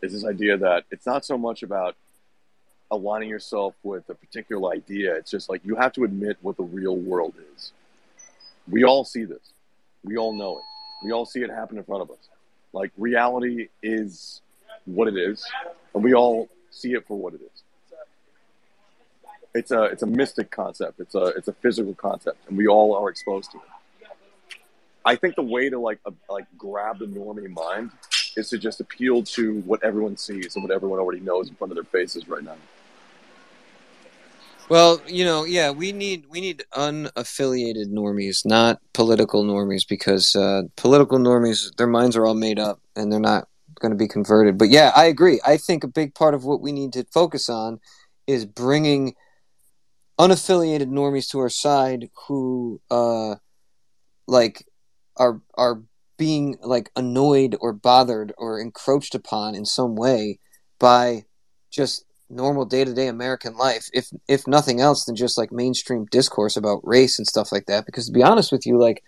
is 0.00 0.12
this 0.12 0.24
idea 0.24 0.56
that 0.56 0.84
it's 0.92 1.04
not 1.04 1.24
so 1.24 1.36
much 1.36 1.64
about 1.64 1.96
aligning 2.92 3.28
yourself 3.28 3.74
with 3.82 4.08
a 4.08 4.14
particular 4.14 4.72
idea. 4.72 5.16
It's 5.16 5.32
just 5.32 5.50
like 5.50 5.62
you 5.64 5.74
have 5.74 5.92
to 5.94 6.04
admit 6.04 6.38
what 6.42 6.56
the 6.56 6.62
real 6.62 6.96
world 6.96 7.34
is. 7.56 7.72
We 8.70 8.84
all 8.84 9.04
see 9.04 9.24
this. 9.24 9.52
We 10.04 10.16
all 10.16 10.32
know 10.32 10.58
it. 10.58 10.77
We 11.02 11.12
all 11.12 11.26
see 11.26 11.40
it 11.40 11.50
happen 11.50 11.78
in 11.78 11.84
front 11.84 12.02
of 12.02 12.10
us. 12.10 12.28
Like 12.72 12.92
reality 12.96 13.68
is 13.82 14.40
what 14.84 15.08
it 15.08 15.16
is, 15.16 15.44
and 15.94 16.02
we 16.02 16.14
all 16.14 16.48
see 16.70 16.92
it 16.92 17.06
for 17.06 17.16
what 17.16 17.34
it 17.34 17.40
is. 17.40 17.62
It's 19.54 19.70
a 19.70 19.84
it's 19.84 20.02
a 20.02 20.06
mystic 20.06 20.50
concept. 20.50 21.00
It's 21.00 21.14
a 21.14 21.26
it's 21.28 21.48
a 21.48 21.52
physical 21.52 21.94
concept, 21.94 22.38
and 22.48 22.56
we 22.56 22.66
all 22.66 22.94
are 22.94 23.08
exposed 23.08 23.50
to 23.52 23.58
it. 23.58 23.64
I 25.04 25.16
think 25.16 25.36
the 25.36 25.42
way 25.42 25.70
to 25.70 25.78
like 25.78 26.00
uh, 26.04 26.10
like 26.28 26.46
grab 26.56 26.98
the 26.98 27.06
normie 27.06 27.50
mind 27.50 27.90
is 28.36 28.50
to 28.50 28.58
just 28.58 28.80
appeal 28.80 29.22
to 29.22 29.60
what 29.60 29.82
everyone 29.82 30.16
sees 30.16 30.54
and 30.54 30.62
what 30.62 30.72
everyone 30.72 30.98
already 30.98 31.20
knows 31.20 31.48
in 31.48 31.54
front 31.54 31.72
of 31.72 31.76
their 31.76 31.84
faces 31.84 32.28
right 32.28 32.44
now. 32.44 32.56
Well, 34.68 35.00
you 35.06 35.24
know, 35.24 35.44
yeah, 35.44 35.70
we 35.70 35.92
need 35.92 36.26
we 36.28 36.40
need 36.42 36.64
unaffiliated 36.74 37.86
normies, 37.90 38.44
not 38.44 38.80
political 38.92 39.42
normies, 39.42 39.88
because 39.88 40.36
uh, 40.36 40.62
political 40.76 41.18
normies, 41.18 41.74
their 41.76 41.86
minds 41.86 42.16
are 42.16 42.26
all 42.26 42.34
made 42.34 42.58
up 42.58 42.80
and 42.94 43.10
they're 43.10 43.18
not 43.18 43.48
going 43.80 43.92
to 43.92 43.96
be 43.96 44.08
converted. 44.08 44.58
But 44.58 44.68
yeah, 44.68 44.92
I 44.94 45.06
agree. 45.06 45.40
I 45.46 45.56
think 45.56 45.84
a 45.84 45.88
big 45.88 46.14
part 46.14 46.34
of 46.34 46.44
what 46.44 46.60
we 46.60 46.72
need 46.72 46.92
to 46.92 47.06
focus 47.12 47.48
on 47.48 47.80
is 48.26 48.44
bringing 48.44 49.14
unaffiliated 50.18 50.90
normies 50.90 51.30
to 51.30 51.38
our 51.38 51.48
side 51.48 52.10
who, 52.26 52.80
uh, 52.90 53.36
like, 54.26 54.66
are 55.16 55.40
are 55.54 55.82
being 56.18 56.56
like 56.62 56.90
annoyed 56.94 57.56
or 57.60 57.72
bothered 57.72 58.34
or 58.36 58.60
encroached 58.60 59.14
upon 59.14 59.54
in 59.54 59.64
some 59.64 59.96
way 59.96 60.40
by 60.78 61.24
just 61.70 62.04
normal 62.30 62.64
day-to-day 62.64 63.06
American 63.06 63.56
life 63.56 63.88
if 63.94 64.08
if 64.28 64.46
nothing 64.46 64.80
else 64.80 65.04
than 65.04 65.16
just 65.16 65.38
like 65.38 65.50
mainstream 65.50 66.04
discourse 66.10 66.56
about 66.56 66.86
race 66.86 67.18
and 67.18 67.26
stuff 67.26 67.50
like 67.50 67.64
that 67.66 67.86
because 67.86 68.06
to 68.06 68.12
be 68.12 68.22
honest 68.22 68.52
with 68.52 68.66
you 68.66 68.78
like 68.78 69.02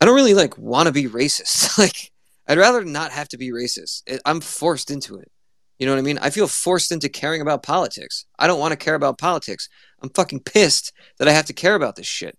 I 0.00 0.06
don't 0.06 0.14
really 0.14 0.34
like 0.34 0.56
want 0.56 0.86
to 0.86 0.92
be 0.92 1.06
racist. 1.06 1.70
Like 1.78 2.12
I'd 2.48 2.58
rather 2.58 2.84
not 2.84 3.12
have 3.12 3.28
to 3.28 3.38
be 3.38 3.50
racist. 3.50 4.02
I'm 4.24 4.40
forced 4.40 4.90
into 4.90 5.16
it. 5.16 5.30
You 5.78 5.86
know 5.86 5.92
what 5.92 5.98
I 5.98 6.02
mean? 6.02 6.18
I 6.18 6.30
feel 6.30 6.48
forced 6.48 6.90
into 6.90 7.08
caring 7.08 7.40
about 7.40 7.62
politics. 7.62 8.26
I 8.38 8.46
don't 8.46 8.58
want 8.58 8.72
to 8.72 8.76
care 8.76 8.96
about 8.96 9.18
politics. 9.18 9.68
I'm 10.02 10.10
fucking 10.10 10.40
pissed 10.40 10.92
that 11.18 11.28
I 11.28 11.32
have 11.32 11.46
to 11.46 11.52
care 11.52 11.74
about 11.74 11.96
this 11.96 12.06
shit. 12.06 12.36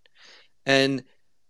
And 0.65 1.03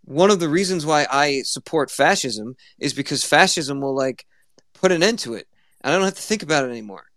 one 0.04 0.30
of 0.30 0.40
the 0.40 0.48
reasons 0.48 0.86
why 0.86 1.08
I 1.10 1.42
support 1.42 1.90
fascism 1.90 2.56
is 2.80 2.94
because 2.94 3.24
fascism 3.24 3.82
will 3.82 3.96
like 3.96 4.26
put 4.74 4.92
an 4.92 5.04
end 5.04 5.20
to 5.20 5.34
it. 5.34 5.48
And 5.82 5.92
I 5.92 5.96
don't 5.96 6.06
have 6.06 6.16
to 6.16 6.22
think 6.22 6.44
about 6.44 6.64
it 6.64 6.70
anymore 6.70 7.11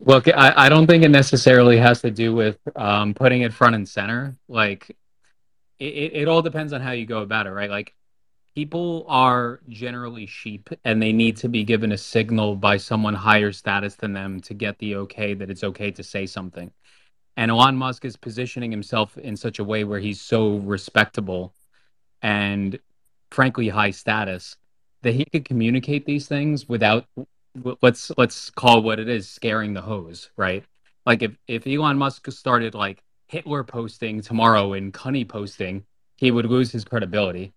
Look, 0.00 0.28
I, 0.28 0.52
I 0.56 0.68
don't 0.68 0.86
think 0.86 1.04
it 1.04 1.10
necessarily 1.10 1.78
has 1.78 2.00
to 2.02 2.10
do 2.10 2.34
with 2.34 2.58
um, 2.76 3.14
putting 3.14 3.42
it 3.42 3.52
front 3.52 3.74
and 3.74 3.88
center. 3.88 4.36
Like, 4.48 4.96
it, 5.78 6.12
it 6.14 6.28
all 6.28 6.42
depends 6.42 6.72
on 6.72 6.80
how 6.80 6.92
you 6.92 7.06
go 7.06 7.20
about 7.20 7.46
it, 7.46 7.50
right? 7.50 7.70
Like, 7.70 7.94
people 8.54 9.04
are 9.08 9.60
generally 9.68 10.26
sheep 10.26 10.70
and 10.84 11.02
they 11.02 11.12
need 11.12 11.36
to 11.38 11.48
be 11.48 11.64
given 11.64 11.92
a 11.92 11.98
signal 11.98 12.54
by 12.56 12.76
someone 12.76 13.14
higher 13.14 13.52
status 13.52 13.96
than 13.96 14.12
them 14.12 14.40
to 14.40 14.54
get 14.54 14.78
the 14.78 14.96
okay 14.96 15.34
that 15.34 15.50
it's 15.50 15.64
okay 15.64 15.90
to 15.90 16.02
say 16.02 16.26
something. 16.26 16.70
And 17.36 17.50
Elon 17.50 17.76
Musk 17.76 18.04
is 18.04 18.16
positioning 18.16 18.70
himself 18.70 19.18
in 19.18 19.36
such 19.36 19.58
a 19.58 19.64
way 19.64 19.82
where 19.82 19.98
he's 19.98 20.20
so 20.20 20.58
respectable 20.58 21.52
and 22.22 22.78
frankly 23.30 23.68
high 23.68 23.90
status 23.90 24.56
that 25.02 25.14
he 25.14 25.24
could 25.24 25.44
communicate 25.44 26.06
these 26.06 26.28
things 26.28 26.68
without 26.68 27.06
let's 27.82 28.10
let's 28.16 28.50
call 28.50 28.82
what 28.82 28.98
it 28.98 29.08
is 29.08 29.28
scaring 29.28 29.74
the 29.74 29.82
hoes 29.82 30.30
right? 30.36 30.64
Like 31.06 31.22
if 31.22 31.36
if 31.46 31.66
elon 31.66 31.98
musk 31.98 32.30
started 32.30 32.74
like 32.74 33.02
hitler 33.28 33.64
posting 33.64 34.20
tomorrow 34.20 34.72
and 34.72 34.92
cunny 34.92 35.28
posting 35.28 35.84
he 36.16 36.30
would 36.30 36.46
lose 36.46 36.70
his 36.70 36.84
credibility. 36.84 37.52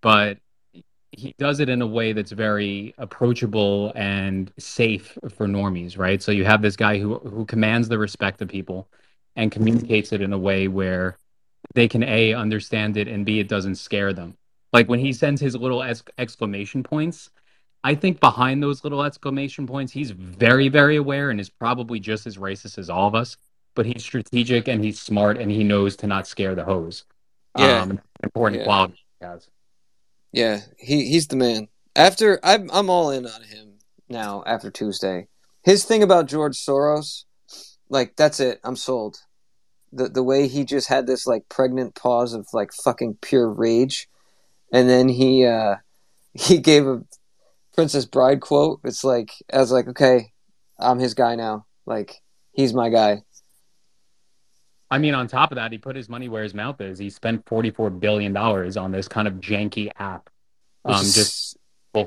But 0.00 0.38
he 1.12 1.34
does 1.38 1.60
it 1.60 1.68
in 1.68 1.82
a 1.82 1.86
way 1.86 2.12
that's 2.12 2.30
very 2.30 2.94
approachable 2.96 3.92
and 3.96 4.52
safe 4.58 5.18
for 5.36 5.46
normies 5.46 5.98
right? 5.98 6.22
So 6.22 6.32
you 6.32 6.44
have 6.44 6.62
this 6.62 6.76
guy 6.76 6.98
who 6.98 7.18
who 7.18 7.44
commands 7.44 7.88
the 7.88 7.98
respect 7.98 8.42
of 8.42 8.48
people 8.48 8.88
and 9.36 9.52
communicates 9.52 10.12
it 10.12 10.20
in 10.20 10.32
a 10.32 10.38
way 10.38 10.68
where 10.68 11.16
they 11.74 11.86
can 11.88 12.02
a 12.02 12.34
understand 12.34 12.96
it 12.96 13.06
and 13.06 13.24
b 13.24 13.38
it 13.38 13.48
doesn't 13.48 13.76
scare 13.76 14.12
them. 14.12 14.36
Like 14.72 14.88
when 14.88 15.00
he 15.00 15.12
sends 15.12 15.40
his 15.40 15.56
little 15.56 15.82
ex- 15.82 16.02
exclamation 16.18 16.82
points 16.82 17.30
i 17.84 17.94
think 17.94 18.20
behind 18.20 18.62
those 18.62 18.84
little 18.84 19.02
exclamation 19.02 19.66
points 19.66 19.92
he's 19.92 20.10
very 20.10 20.68
very 20.68 20.96
aware 20.96 21.30
and 21.30 21.40
is 21.40 21.50
probably 21.50 22.00
just 22.00 22.26
as 22.26 22.36
racist 22.36 22.78
as 22.78 22.90
all 22.90 23.08
of 23.08 23.14
us 23.14 23.36
but 23.74 23.86
he's 23.86 24.02
strategic 24.02 24.68
and 24.68 24.84
he's 24.84 25.00
smart 25.00 25.38
and 25.38 25.50
he 25.50 25.64
knows 25.64 25.96
to 25.96 26.06
not 26.06 26.26
scare 26.26 26.54
the 26.54 26.64
hoes. 26.64 27.04
Yeah. 27.56 27.82
Um, 27.82 28.00
important 28.22 28.60
Yeah. 28.60 28.64
quality 28.66 28.94
he 29.20 29.26
has. 29.26 29.48
Yeah, 30.32 30.60
he 30.78 31.08
he's 31.08 31.26
the 31.28 31.36
man. 31.36 31.68
After 31.96 32.38
I'm 32.42 32.70
I'm 32.72 32.90
all 32.90 33.10
in 33.10 33.26
on 33.26 33.42
him 33.42 33.78
now 34.08 34.42
after 34.46 34.70
Tuesday. 34.70 35.28
His 35.62 35.84
thing 35.84 36.02
about 36.02 36.26
George 36.26 36.56
Soros, 36.56 37.24
like 37.88 38.16
that's 38.16 38.40
it. 38.40 38.60
I'm 38.64 38.76
sold. 38.76 39.18
The 39.92 40.08
the 40.08 40.22
way 40.22 40.46
he 40.46 40.64
just 40.64 40.88
had 40.88 41.06
this 41.06 41.26
like 41.26 41.48
pregnant 41.48 41.94
pause 41.94 42.32
of 42.32 42.46
like 42.52 42.72
fucking 42.72 43.18
pure 43.20 43.48
rage, 43.48 44.08
and 44.72 44.88
then 44.88 45.08
he 45.08 45.44
uh 45.44 45.76
he 46.34 46.58
gave 46.58 46.86
a 46.86 47.02
Princess 47.80 48.04
Bride 48.04 48.40
quote. 48.42 48.80
It's 48.84 49.02
like 49.04 49.32
I 49.50 49.56
was 49.58 49.72
like, 49.72 49.88
okay, 49.88 50.32
I'm 50.78 50.98
his 50.98 51.14
guy 51.14 51.34
now. 51.34 51.64
Like 51.86 52.14
he's 52.52 52.74
my 52.74 52.90
guy. 52.90 53.22
I 54.90 54.98
mean, 54.98 55.14
on 55.14 55.28
top 55.28 55.50
of 55.50 55.56
that, 55.56 55.72
he 55.72 55.78
put 55.78 55.96
his 55.96 56.08
money 56.10 56.28
where 56.28 56.42
his 56.42 56.52
mouth 56.52 56.78
is. 56.82 56.98
He 56.98 57.08
spent 57.08 57.46
forty-four 57.48 57.88
billion 57.88 58.34
dollars 58.34 58.76
on 58.76 58.92
this 58.92 59.08
kind 59.08 59.26
of 59.26 59.34
janky 59.34 59.90
app, 59.98 60.28
um, 60.84 61.00
is- 61.00 61.14
just 61.14 61.56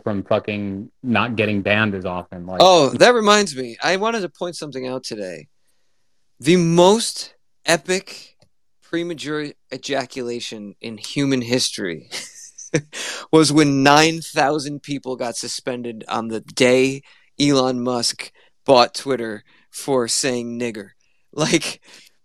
from 0.04 0.24
fucking 0.24 0.92
not 1.02 1.36
getting 1.36 1.62
banned 1.64 1.96
as 1.96 2.06
often. 2.06 2.46
Like, 2.46 2.60
Oh, 2.64 2.90
that 2.90 3.16
reminds 3.16 3.56
me. 3.56 3.76
I 3.84 3.98
wanted 3.98 4.22
to 4.22 4.30
point 4.30 4.56
something 4.56 4.88
out 4.88 5.04
today. 5.04 5.48
The 6.40 6.56
most 6.56 7.34
epic 7.66 8.38
premature 8.82 9.48
ejaculation 9.74 10.76
in 10.82 10.98
human 11.00 11.42
history 11.42 12.10
was 13.32 13.52
when 13.52 13.84
9,000 13.84 14.82
people 14.82 15.16
got 15.16 15.36
suspended 15.36 16.04
on 16.08 16.28
the 16.28 16.42
day 16.42 17.02
Elon 17.40 17.82
Musk 17.82 18.32
bought 18.66 18.94
Twitter 18.94 19.44
for 19.72 20.08
saying 20.08 20.60
nigger. 20.60 20.90
Like 21.36 21.82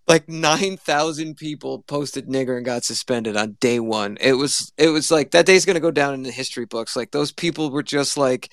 like 0.07 0.29
9,000 0.29 1.35
people 1.35 1.83
posted 1.83 2.29
nigger 2.29 2.57
and 2.57 2.65
got 2.67 2.85
suspended 2.85 3.39
on 3.39 3.57
day 3.59 3.81
1. 3.81 4.19
It 4.21 4.35
was 4.35 4.71
it 4.77 4.89
was 4.89 5.11
like 5.11 5.31
that 5.31 5.47
day's 5.47 5.65
going 5.65 5.77
to 5.77 5.81
go 5.81 5.91
down 5.91 6.13
in 6.13 6.23
the 6.23 6.31
history 6.31 6.67
books. 6.67 6.95
Like 6.95 7.11
those 7.11 7.33
people 7.33 7.71
were 7.71 7.83
just 7.83 8.19
like 8.19 8.51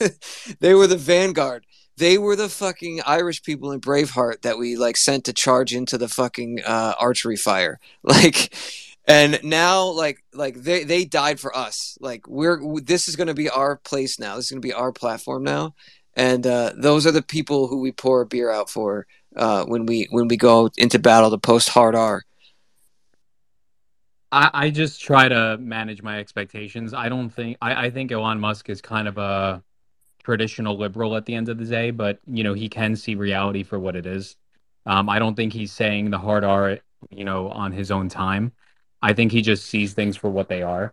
they 0.60 0.74
were 0.74 0.86
the 0.86 0.96
vanguard. 0.96 1.66
They 1.96 2.18
were 2.18 2.36
the 2.36 2.48
fucking 2.48 3.00
Irish 3.06 3.42
people 3.42 3.72
in 3.72 3.80
Braveheart 3.80 4.42
that 4.42 4.58
we 4.58 4.76
like 4.76 4.96
sent 4.96 5.24
to 5.24 5.32
charge 5.32 5.74
into 5.74 5.96
the 5.96 6.08
fucking 6.08 6.60
uh, 6.64 6.94
archery 6.98 7.36
fire. 7.36 7.80
Like, 8.02 8.54
and 9.06 9.38
now 9.44 9.84
like 9.84 10.22
like 10.32 10.54
they 10.54 10.84
they 10.84 11.04
died 11.04 11.38
for 11.38 11.56
us. 11.56 11.96
Like 12.00 12.26
we're 12.26 12.80
this 12.80 13.08
is 13.08 13.16
going 13.16 13.28
to 13.28 13.34
be 13.34 13.48
our 13.48 13.76
place 13.76 14.18
now. 14.18 14.36
This 14.36 14.46
is 14.46 14.50
going 14.50 14.62
to 14.62 14.68
be 14.68 14.72
our 14.74 14.92
platform 14.92 15.44
now. 15.44 15.74
And 16.14 16.46
uh, 16.46 16.72
those 16.76 17.06
are 17.06 17.12
the 17.12 17.22
people 17.22 17.68
who 17.68 17.80
we 17.80 17.92
pour 17.92 18.24
beer 18.24 18.50
out 18.50 18.70
for 18.70 19.06
uh, 19.36 19.64
when 19.66 19.86
we 19.86 20.08
when 20.10 20.28
we 20.28 20.36
go 20.36 20.70
into 20.76 20.98
battle 20.98 21.30
to 21.30 21.38
post 21.38 21.68
hard 21.68 21.94
R. 21.94 22.22
I, 24.32 24.50
I 24.52 24.70
just 24.70 25.00
try 25.00 25.28
to 25.28 25.56
manage 25.58 26.02
my 26.02 26.18
expectations. 26.18 26.92
I 26.92 27.08
don't 27.08 27.30
think 27.30 27.58
I, 27.60 27.86
I 27.86 27.90
think 27.90 28.10
Elon 28.10 28.40
Musk 28.40 28.68
is 28.68 28.80
kind 28.80 29.06
of 29.06 29.18
a 29.18 29.62
traditional 30.24 30.76
liberal 30.76 31.14
at 31.16 31.26
the 31.26 31.34
end 31.34 31.48
of 31.48 31.58
the 31.58 31.64
day, 31.64 31.92
but 31.92 32.18
you 32.26 32.42
know 32.42 32.54
he 32.54 32.68
can 32.68 32.96
see 32.96 33.14
reality 33.14 33.62
for 33.62 33.78
what 33.78 33.94
it 33.94 34.06
is. 34.06 34.36
Um, 34.84 35.08
I 35.08 35.18
don't 35.18 35.34
think 35.34 35.52
he's 35.52 35.72
saying 35.72 36.10
the 36.10 36.18
hard 36.18 36.42
R, 36.44 36.78
you 37.10 37.24
know, 37.24 37.50
on 37.50 37.72
his 37.72 37.90
own 37.90 38.08
time. 38.08 38.52
I 39.06 39.12
think 39.12 39.30
he 39.30 39.40
just 39.40 39.66
sees 39.66 39.92
things 39.92 40.16
for 40.16 40.28
what 40.28 40.48
they 40.48 40.62
are. 40.62 40.92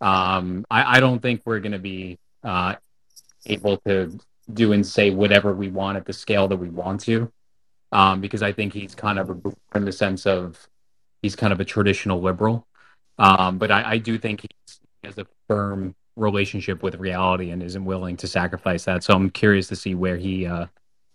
Um, 0.00 0.66
I, 0.68 0.96
I 0.96 1.00
don't 1.00 1.20
think 1.20 1.42
we're 1.44 1.60
going 1.60 1.72
to 1.72 1.78
be 1.78 2.18
uh, 2.42 2.74
able 3.46 3.76
to 3.86 4.18
do 4.52 4.72
and 4.72 4.84
say 4.84 5.10
whatever 5.10 5.54
we 5.54 5.68
want 5.68 5.96
at 5.96 6.04
the 6.04 6.12
scale 6.12 6.48
that 6.48 6.56
we 6.56 6.70
want 6.70 7.02
to, 7.02 7.30
um, 7.92 8.20
because 8.20 8.42
I 8.42 8.50
think 8.50 8.72
he's 8.72 8.96
kind 8.96 9.16
of 9.20 9.54
in 9.76 9.84
the 9.84 9.92
sense 9.92 10.26
of 10.26 10.58
he's 11.22 11.36
kind 11.36 11.52
of 11.52 11.60
a 11.60 11.64
traditional 11.64 12.20
liberal. 12.20 12.66
Um, 13.16 13.58
but 13.58 13.70
I, 13.70 13.92
I 13.92 13.98
do 13.98 14.18
think 14.18 14.40
he 14.40 14.48
has 15.04 15.16
a 15.18 15.26
firm 15.46 15.94
relationship 16.16 16.82
with 16.82 16.96
reality 16.96 17.50
and 17.50 17.62
isn't 17.62 17.84
willing 17.84 18.16
to 18.16 18.26
sacrifice 18.26 18.86
that. 18.86 19.04
So 19.04 19.14
I'm 19.14 19.30
curious 19.30 19.68
to 19.68 19.76
see 19.76 19.94
where 19.94 20.16
he 20.16 20.46
uh, 20.46 20.66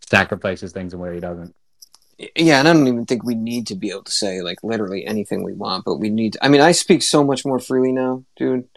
sacrifices 0.09 0.71
things 0.71 0.93
and 0.93 1.01
where 1.01 1.13
he 1.13 1.19
doesn't. 1.19 1.53
Yeah, 2.17 2.59
and 2.59 2.67
I 2.67 2.73
don't 2.73 2.87
even 2.87 3.05
think 3.05 3.23
we 3.23 3.35
need 3.35 3.67
to 3.67 3.75
be 3.75 3.91
able 3.91 4.03
to 4.03 4.11
say 4.11 4.41
like 4.41 4.63
literally 4.63 5.05
anything 5.05 5.43
we 5.43 5.53
want, 5.53 5.85
but 5.85 5.97
we 5.97 6.09
need. 6.09 6.35
I 6.41 6.49
mean, 6.49 6.61
I 6.61 6.71
speak 6.71 7.03
so 7.03 7.23
much 7.23 7.45
more 7.45 7.59
freely 7.59 7.91
now, 7.91 8.23
dude, 8.35 8.67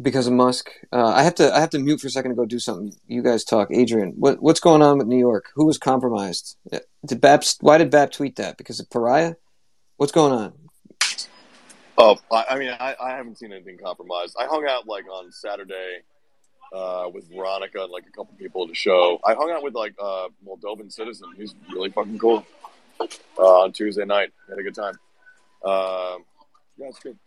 because 0.00 0.26
of 0.26 0.32
Musk. 0.32 0.70
Uh, 0.90 1.08
I 1.08 1.22
have 1.22 1.34
to. 1.34 1.54
I 1.54 1.60
have 1.60 1.70
to 1.70 1.78
mute 1.78 2.00
for 2.00 2.06
a 2.06 2.10
second 2.10 2.30
to 2.30 2.34
go 2.34 2.46
do 2.46 2.58
something. 2.58 2.94
You 3.06 3.22
guys 3.22 3.44
talk, 3.44 3.68
Adrian. 3.70 4.14
What 4.16 4.40
what's 4.40 4.60
going 4.60 4.80
on 4.80 4.96
with 4.96 5.06
New 5.06 5.18
York? 5.18 5.50
Who 5.54 5.66
was 5.66 5.76
compromised? 5.76 6.56
Uh, 6.72 6.78
Did 7.04 7.20
Bap? 7.20 7.44
Why 7.60 7.76
did 7.76 7.90
Bap 7.90 8.10
tweet 8.10 8.36
that? 8.36 8.56
Because 8.56 8.80
of 8.80 8.88
Pariah? 8.88 9.34
What's 9.98 10.12
going 10.12 10.32
on? 10.32 10.52
Oh, 11.98 12.18
I, 12.32 12.44
I 12.50 12.58
mean, 12.58 12.70
I, 12.70 12.94
I 13.02 13.10
haven't 13.16 13.38
seen 13.38 13.52
anything 13.52 13.78
compromised. 13.82 14.36
I 14.38 14.46
hung 14.46 14.66
out 14.68 14.86
like 14.86 15.04
on 15.10 15.30
Saturday 15.30 16.02
uh, 16.72 17.08
with 17.12 17.28
Veronica 17.34 17.82
and 17.82 17.90
like 17.90 18.04
a 18.06 18.10
couple 18.10 18.34
people 18.38 18.62
at 18.62 18.68
the 18.68 18.74
show. 18.74 19.20
I 19.24 19.34
hung 19.34 19.50
out 19.50 19.62
with 19.62 19.74
like 19.74 19.94
uh, 20.02 20.28
Moldovan 20.46 20.92
citizen. 20.92 21.28
He's 21.36 21.54
really 21.72 21.90
fucking 21.90 22.18
cool. 22.18 22.46
Uh, 23.38 23.62
on 23.62 23.72
Tuesday 23.72 24.04
night, 24.04 24.32
had 24.48 24.58
a 24.58 24.62
good 24.62 24.74
time. 24.74 24.94
Um, 25.64 26.24
yeah, 26.78 26.88
it's 26.88 26.98
good. 26.98 27.18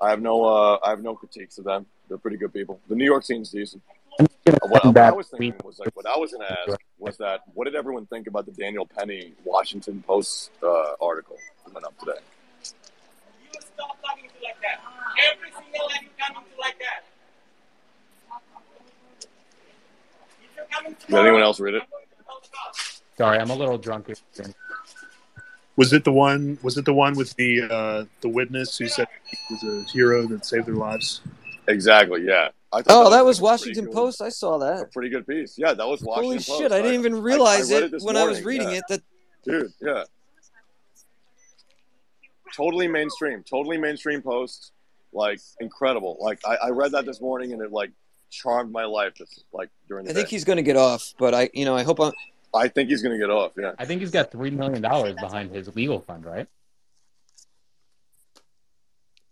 I 0.00 0.10
have 0.10 0.20
no, 0.20 0.44
uh, 0.44 0.78
I 0.84 0.90
have 0.90 1.02
no 1.02 1.14
critiques 1.14 1.58
of 1.58 1.64
them. 1.64 1.86
They're 2.08 2.18
pretty 2.18 2.36
good 2.36 2.52
people. 2.52 2.80
The 2.88 2.94
New 2.94 3.04
York 3.04 3.24
scene's 3.24 3.50
decent. 3.50 3.82
Uh, 4.18 4.26
What, 4.68 4.96
I 4.96 5.12
was 5.12 5.28
thinking 5.28 5.54
was 5.64 5.78
like, 5.78 5.94
what 5.94 6.06
I 6.06 6.16
was 6.16 6.32
gonna 6.32 6.56
ask 6.66 6.78
was 6.98 7.16
that, 7.18 7.40
what 7.54 7.64
did 7.64 7.74
everyone 7.74 8.06
think 8.06 8.26
about 8.26 8.46
the 8.46 8.52
Daniel 8.52 8.86
Penny 8.86 9.34
Washington 9.44 10.02
Post 10.06 10.50
uh, 10.62 10.92
article 11.00 11.36
went 11.72 11.84
up 11.84 11.98
today? 11.98 12.18
Did 21.08 21.16
anyone 21.16 21.42
else 21.42 21.60
read 21.60 21.74
it? 21.74 21.82
Sorry, 23.16 23.38
I'm 23.38 23.50
a 23.50 23.54
little 23.54 23.78
drunk. 23.78 24.10
Was 25.76 25.92
it 25.92 26.04
the 26.04 26.12
one? 26.12 26.58
Was 26.62 26.76
it 26.76 26.84
the 26.84 26.94
one 26.94 27.14
with 27.16 27.34
the 27.36 27.62
uh, 27.62 28.04
the 28.20 28.28
witness 28.28 28.76
who 28.78 28.88
said 28.88 29.08
he 29.24 29.36
was 29.54 29.62
a 29.64 29.90
hero 29.90 30.26
that 30.28 30.44
saved 30.44 30.66
their 30.66 30.74
lives? 30.74 31.20
Exactly. 31.68 32.24
Yeah. 32.24 32.48
I 32.72 32.82
Oh, 32.88 33.10
that 33.10 33.24
was 33.24 33.40
like, 33.40 33.58
a 33.58 33.62
pretty 33.62 33.70
Washington 33.72 33.84
good- 33.86 33.94
Post. 33.94 34.22
I 34.22 34.28
saw 34.28 34.58
that. 34.58 34.74
A 34.74 34.78
that. 34.80 34.92
pretty 34.92 35.10
good 35.10 35.26
piece. 35.26 35.56
Yeah, 35.58 35.74
that 35.74 35.86
was 35.86 36.02
Washington 36.02 36.24
Holy 36.24 36.36
Post. 36.36 36.48
shit! 36.58 36.72
I 36.72 36.80
didn't 36.82 36.94
even 36.94 37.22
realize 37.22 37.70
read 37.72 37.84
it, 37.84 37.90
this 37.92 38.02
when 38.02 38.16
I 38.16 38.24
was 38.24 38.42
reading 38.42 38.70
yeah. 38.70 38.76
it. 38.78 38.84
That 38.88 39.02
Dude, 39.44 39.72
yeah. 39.80 40.04
Totally 42.54 42.88
mainstream. 42.88 43.42
Totally 43.42 43.78
mainstream 43.78 44.22
post. 44.22 44.72
Like 45.12 45.40
incredible. 45.60 46.18
Like 46.20 46.40
I, 46.46 46.56
I 46.56 46.68
read 46.70 46.92
that 46.92 47.06
this 47.06 47.20
morning 47.20 47.52
and 47.52 47.62
it 47.62 47.72
like 47.72 47.92
charmed 48.30 48.72
my 48.72 48.84
life. 48.84 49.14
This 49.18 49.44
like 49.52 49.70
during 49.88 50.04
the 50.04 50.10
I 50.10 50.14
think 50.14 50.28
day. 50.28 50.36
he's 50.36 50.44
going 50.44 50.56
to 50.56 50.62
get 50.62 50.76
off, 50.76 51.14
but 51.18 51.34
I, 51.34 51.48
you 51.54 51.64
know, 51.64 51.76
I 51.76 51.82
hope 51.82 52.00
I'm. 52.00 52.12
I 52.54 52.68
think 52.68 52.88
he's 52.88 53.02
gonna 53.02 53.18
get 53.18 53.30
off. 53.30 53.52
Yeah. 53.58 53.72
I 53.78 53.84
think 53.84 54.00
he's 54.00 54.10
got 54.10 54.32
three 54.32 54.50
million 54.50 54.80
dollars 54.80 55.14
behind 55.20 55.50
his 55.54 55.74
legal 55.76 56.00
fund, 56.00 56.24
right? 56.24 56.46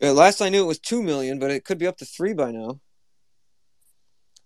Uh, 0.02 0.12
last 0.12 0.42
I 0.42 0.48
knew 0.50 0.62
it 0.62 0.66
was 0.66 0.78
two 0.78 1.02
million, 1.02 1.38
but 1.38 1.50
it 1.50 1.64
could 1.64 1.78
be 1.78 1.86
up 1.86 1.96
to 1.98 2.04
three 2.04 2.34
by 2.34 2.50
now. 2.50 2.80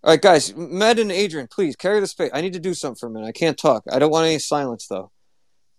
All 0.04 0.12
right, 0.12 0.22
guys, 0.22 0.54
Med 0.54 1.00
and 1.00 1.10
Adrian, 1.10 1.48
please 1.48 1.74
carry 1.74 1.98
the 1.98 2.06
space. 2.06 2.30
I 2.32 2.40
need 2.40 2.52
to 2.52 2.60
do 2.60 2.72
something 2.72 2.98
for 2.98 3.06
a 3.06 3.10
minute. 3.10 3.26
I 3.26 3.32
can't 3.32 3.58
talk. 3.58 3.82
I 3.90 3.98
don't 3.98 4.12
want 4.12 4.26
any 4.26 4.38
silence 4.38 4.86
though. 4.86 5.10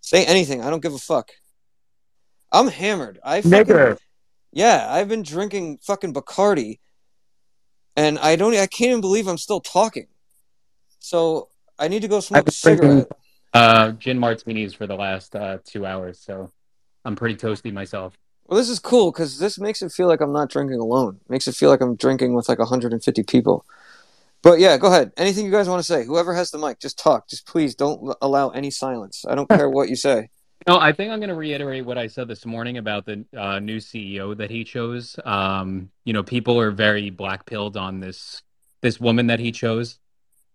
Say 0.01 0.25
anything. 0.25 0.61
I 0.61 0.69
don't 0.69 0.83
give 0.83 0.93
a 0.93 0.99
fuck. 0.99 1.31
I'm 2.51 2.67
hammered. 2.67 3.19
I 3.23 3.41
fucking 3.41 3.65
Nigger. 3.65 3.97
yeah. 4.51 4.87
I've 4.89 5.07
been 5.07 5.23
drinking 5.23 5.79
fucking 5.83 6.13
Bacardi, 6.13 6.79
and 7.95 8.17
I 8.19 8.35
don't. 8.35 8.53
I 8.53 8.67
can't 8.67 8.89
even 8.89 9.01
believe 9.01 9.27
I'm 9.27 9.37
still 9.37 9.59
talking. 9.59 10.07
So 10.99 11.49
I 11.77 11.87
need 11.87 12.01
to 12.01 12.07
go 12.07 12.19
smoke 12.19 12.41
a 12.41 12.43
been 12.45 12.53
drinking 12.61 12.89
cigarette. 12.89 13.11
uh, 13.53 13.91
gin 13.91 14.19
martinis 14.19 14.73
for 14.73 14.87
the 14.87 14.95
last 14.95 15.35
uh, 15.35 15.59
two 15.63 15.85
hours, 15.85 16.19
so 16.19 16.51
I'm 17.05 17.15
pretty 17.15 17.35
toasty 17.35 17.71
myself. 17.71 18.17
Well, 18.45 18.57
this 18.57 18.69
is 18.69 18.79
cool 18.79 19.11
because 19.11 19.37
this 19.37 19.59
makes 19.59 19.81
it 19.83 19.91
feel 19.91 20.07
like 20.07 20.21
I'm 20.21 20.33
not 20.33 20.49
drinking 20.49 20.79
alone. 20.79 21.19
Makes 21.29 21.47
it 21.47 21.55
feel 21.55 21.69
like 21.69 21.81
I'm 21.81 21.95
drinking 21.95 22.33
with 22.33 22.49
like 22.49 22.57
150 22.57 23.23
people. 23.23 23.63
But 24.41 24.59
yeah, 24.59 24.77
go 24.77 24.87
ahead. 24.87 25.11
Anything 25.17 25.45
you 25.45 25.51
guys 25.51 25.69
want 25.69 25.79
to 25.79 25.83
say? 25.83 26.05
Whoever 26.05 26.33
has 26.33 26.49
the 26.49 26.57
mic, 26.57 26.79
just 26.79 26.97
talk. 26.97 27.29
Just 27.29 27.45
please 27.45 27.75
don't 27.75 28.15
allow 28.21 28.49
any 28.49 28.71
silence. 28.71 29.23
I 29.27 29.35
don't 29.35 29.49
care 29.49 29.69
what 29.69 29.89
you 29.89 29.95
say. 29.95 30.29
No, 30.67 30.79
I 30.79 30.91
think 30.91 31.11
I'm 31.11 31.19
going 31.19 31.29
to 31.29 31.35
reiterate 31.35 31.85
what 31.85 31.97
I 31.97 32.07
said 32.07 32.27
this 32.27 32.45
morning 32.45 32.77
about 32.77 33.05
the 33.05 33.25
uh, 33.35 33.59
new 33.59 33.77
CEO 33.77 34.37
that 34.37 34.51
he 34.51 34.63
chose. 34.63 35.17
Um, 35.25 35.89
you 36.05 36.13
know, 36.13 36.23
people 36.23 36.59
are 36.59 36.71
very 36.71 37.09
black 37.09 37.45
pilled 37.45 37.77
on 37.77 37.99
this 37.99 38.43
this 38.81 38.99
woman 38.99 39.27
that 39.27 39.39
he 39.39 39.51
chose, 39.51 39.99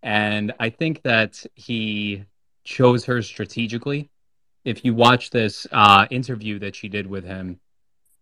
and 0.03 0.53
I 0.61 0.71
think 0.71 1.03
that 1.03 1.45
he 1.55 2.25
chose 2.65 3.05
her 3.07 3.23
strategically. 3.23 4.11
If 4.65 4.85
you 4.85 4.95
watch 4.95 5.31
this 5.31 5.67
uh, 5.73 6.07
interview 6.11 6.59
that 6.61 6.75
she 6.75 6.89
did 6.89 7.07
with 7.07 7.25
him, 7.25 7.61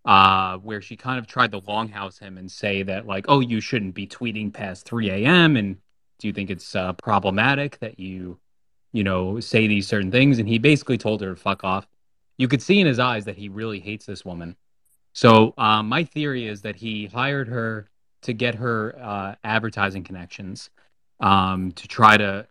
uh, 0.04 0.56
where 0.58 0.80
she 0.82 0.96
kind 0.96 1.18
of 1.18 1.26
tried 1.26 1.52
to 1.52 1.60
longhouse 1.60 2.18
him 2.18 2.38
and 2.38 2.50
say 2.50 2.82
that 2.82 3.06
like, 3.06 3.26
oh, 3.28 3.40
you 3.40 3.60
shouldn't 3.60 3.94
be 3.94 4.06
tweeting 4.06 4.52
past 4.52 4.84
3 4.86 5.10
a.m. 5.10 5.56
and 5.56 5.76
do 6.18 6.26
you 6.28 6.32
think 6.32 6.50
it's 6.50 6.74
uh, 6.74 6.92
problematic 6.94 7.78
that 7.80 7.98
you 7.98 8.38
you 8.92 9.04
know, 9.04 9.40
say 9.40 9.66
these 9.66 9.86
certain 9.86 10.10
things. 10.10 10.38
And 10.38 10.48
he 10.48 10.58
basically 10.58 10.98
told 10.98 11.20
her 11.20 11.30
to 11.34 11.36
fuck 11.36 11.64
off. 11.64 11.86
You 12.38 12.48
could 12.48 12.62
see 12.62 12.80
in 12.80 12.86
his 12.86 12.98
eyes 12.98 13.24
that 13.24 13.36
he 13.36 13.48
really 13.48 13.80
hates 13.80 14.06
this 14.06 14.24
woman. 14.24 14.56
So 15.12 15.54
um, 15.58 15.88
my 15.88 16.04
theory 16.04 16.46
is 16.46 16.62
that 16.62 16.76
he 16.76 17.06
hired 17.06 17.48
her 17.48 17.88
to 18.22 18.32
get 18.32 18.54
her 18.54 18.96
uh, 19.00 19.34
advertising 19.44 20.04
connections 20.04 20.70
um, 21.20 21.72
to 21.72 21.86
try 21.88 22.16
to 22.16 22.46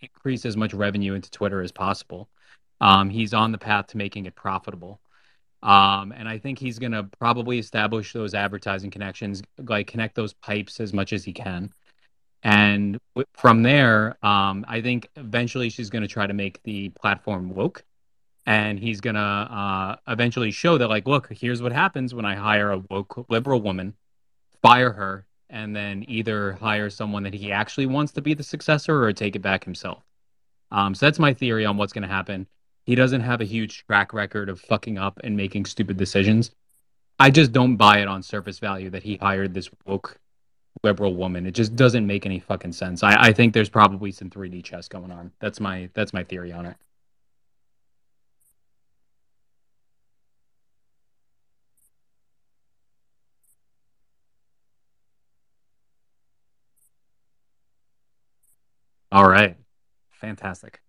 increase 0.00 0.44
as 0.44 0.56
much 0.56 0.74
revenue 0.74 1.14
into 1.14 1.30
Twitter 1.30 1.62
as 1.62 1.72
possible. 1.72 2.28
Um, 2.80 3.10
he's 3.10 3.34
on 3.34 3.52
the 3.52 3.58
path 3.58 3.88
to 3.88 3.96
making 3.96 4.26
it 4.26 4.34
profitable. 4.34 5.00
Um, 5.62 6.12
and 6.12 6.28
I 6.28 6.38
think 6.38 6.58
he's 6.58 6.80
going 6.80 6.92
to 6.92 7.04
probably 7.18 7.58
establish 7.58 8.12
those 8.12 8.34
advertising 8.34 8.90
connections, 8.90 9.42
like 9.58 9.86
connect 9.86 10.16
those 10.16 10.32
pipes 10.32 10.80
as 10.80 10.92
much 10.92 11.12
as 11.12 11.22
he 11.22 11.32
can. 11.32 11.72
And 12.42 12.98
from 13.34 13.62
there, 13.62 14.16
um, 14.24 14.64
I 14.66 14.80
think 14.80 15.08
eventually 15.16 15.70
she's 15.70 15.90
going 15.90 16.02
to 16.02 16.08
try 16.08 16.26
to 16.26 16.34
make 16.34 16.62
the 16.64 16.88
platform 16.90 17.54
woke. 17.54 17.84
And 18.44 18.78
he's 18.78 19.00
going 19.00 19.14
to 19.14 19.20
uh, 19.20 19.96
eventually 20.08 20.50
show 20.50 20.76
that, 20.78 20.88
like, 20.88 21.06
look, 21.06 21.32
here's 21.32 21.62
what 21.62 21.70
happens 21.70 22.12
when 22.12 22.24
I 22.24 22.34
hire 22.34 22.72
a 22.72 22.78
woke 22.90 23.26
liberal 23.30 23.60
woman, 23.60 23.94
fire 24.60 24.92
her, 24.92 25.26
and 25.48 25.76
then 25.76 26.04
either 26.08 26.54
hire 26.54 26.90
someone 26.90 27.22
that 27.22 27.34
he 27.34 27.52
actually 27.52 27.86
wants 27.86 28.12
to 28.12 28.22
be 28.22 28.34
the 28.34 28.42
successor 28.42 29.04
or 29.04 29.12
take 29.12 29.36
it 29.36 29.42
back 29.42 29.64
himself. 29.64 30.02
Um, 30.72 30.94
so 30.94 31.06
that's 31.06 31.20
my 31.20 31.34
theory 31.34 31.64
on 31.64 31.76
what's 31.76 31.92
going 31.92 32.02
to 32.02 32.08
happen. 32.08 32.48
He 32.84 32.96
doesn't 32.96 33.20
have 33.20 33.40
a 33.40 33.44
huge 33.44 33.84
track 33.86 34.12
record 34.12 34.48
of 34.48 34.60
fucking 34.60 34.98
up 34.98 35.20
and 35.22 35.36
making 35.36 35.66
stupid 35.66 35.96
decisions. 35.96 36.50
I 37.20 37.30
just 37.30 37.52
don't 37.52 37.76
buy 37.76 37.98
it 37.98 38.08
on 38.08 38.24
surface 38.24 38.58
value 38.58 38.90
that 38.90 39.04
he 39.04 39.18
hired 39.18 39.54
this 39.54 39.70
woke 39.86 40.18
liberal 40.82 41.14
woman. 41.14 41.46
It 41.46 41.52
just 41.52 41.76
doesn't 41.76 42.06
make 42.06 42.26
any 42.26 42.40
fucking 42.40 42.72
sense. 42.72 43.02
I, 43.02 43.14
I 43.28 43.32
think 43.32 43.54
there's 43.54 43.68
probably 43.68 44.12
some 44.12 44.30
3D 44.30 44.64
chess 44.64 44.88
going 44.88 45.12
on. 45.12 45.32
That's 45.40 45.60
my 45.60 45.90
that's 45.94 46.12
my 46.12 46.24
theory 46.24 46.52
on 46.52 46.66
it. 46.66 46.76
All 59.12 59.28
right. 59.28 59.56
Fantastic. 60.12 60.80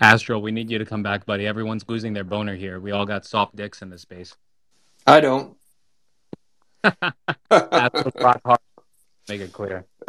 Astro, 0.00 0.38
we 0.38 0.52
need 0.52 0.70
you 0.70 0.78
to 0.78 0.84
come 0.84 1.02
back, 1.02 1.24
buddy. 1.24 1.46
Everyone's 1.46 1.84
losing 1.88 2.12
their 2.12 2.24
boner 2.24 2.54
here. 2.54 2.78
We 2.78 2.90
all 2.92 3.06
got 3.06 3.24
soft 3.24 3.56
dicks 3.56 3.80
in 3.80 3.88
this 3.90 4.02
space. 4.02 4.36
I 5.06 5.20
don't. 5.20 5.56
Astro's 7.50 8.12
rock 8.20 8.40
hard. 8.44 8.58
Make 9.28 9.40
it 9.40 9.52
clear. 9.52 9.86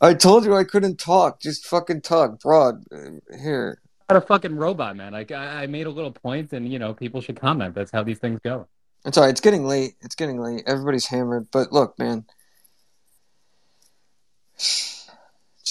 I 0.00 0.14
told 0.14 0.44
you 0.44 0.54
I 0.54 0.64
couldn't 0.64 0.98
talk. 0.98 1.40
Just 1.40 1.66
fucking 1.66 2.02
talk, 2.02 2.40
broad. 2.40 2.84
Uh, 2.92 3.18
here. 3.36 3.80
Not 4.08 4.22
a 4.22 4.26
fucking 4.26 4.56
robot, 4.56 4.96
man. 4.96 5.12
Like 5.12 5.32
I, 5.32 5.62
I 5.62 5.66
made 5.66 5.86
a 5.86 5.90
little 5.90 6.12
point, 6.12 6.52
and 6.52 6.70
you 6.70 6.78
know, 6.78 6.94
people 6.94 7.20
should 7.20 7.40
comment. 7.40 7.74
That's 7.74 7.90
how 7.90 8.02
these 8.02 8.18
things 8.18 8.40
go. 8.44 8.68
It's 9.04 9.18
alright. 9.18 9.30
It's 9.30 9.40
getting 9.40 9.66
late. 9.66 9.94
It's 10.00 10.14
getting 10.14 10.40
late. 10.40 10.62
Everybody's 10.66 11.06
hammered. 11.06 11.48
But 11.50 11.72
look, 11.72 11.98
man. 11.98 12.24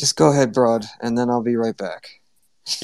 Just 0.02 0.18
go 0.18 0.32
ahead, 0.32 0.52
broad, 0.52 0.86
and 1.00 1.16
then 1.16 1.30
I'll 1.30 1.44
be 1.44 1.58
right 1.58 1.78
back. 1.78 2.22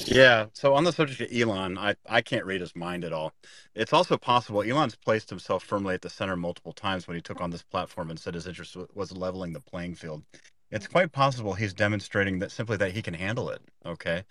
Yeah. 0.06 0.48
So 0.54 0.76
on 0.76 0.84
the 0.84 0.94
subject 0.94 1.20
of 1.20 1.36
Elon, 1.36 1.80
I, 1.80 1.96
I 2.08 2.22
can't 2.22 2.46
read 2.46 2.62
his 2.62 2.76
mind 2.76 3.04
at 3.04 3.12
all. 3.12 3.34
It's 3.74 3.92
also 3.92 4.18
possible 4.18 4.62
Elon's 4.62 4.96
placed 4.96 5.32
himself 5.32 5.64
firmly 5.64 5.96
at 5.96 6.04
the 6.04 6.12
center 6.12 6.36
multiple 6.36 6.74
times 6.74 7.08
when 7.08 7.16
he 7.16 7.22
took 7.22 7.42
on 7.42 7.50
this 7.50 7.64
platform 7.64 8.12
and 8.12 8.20
said 8.20 8.36
his 8.36 8.46
interest 8.46 8.78
was 8.94 9.12
leveling 9.12 9.52
the 9.52 9.62
playing 9.62 9.96
field. 9.96 10.24
It's 10.70 10.88
quite 10.88 11.12
possible 11.12 11.56
he's 11.56 11.74
demonstrating 11.74 12.38
that 12.40 12.52
simply 12.52 12.78
that 12.78 12.92
he 12.92 13.02
can 13.02 13.16
handle 13.16 13.50
it. 13.50 13.64
Okay. 13.84 14.24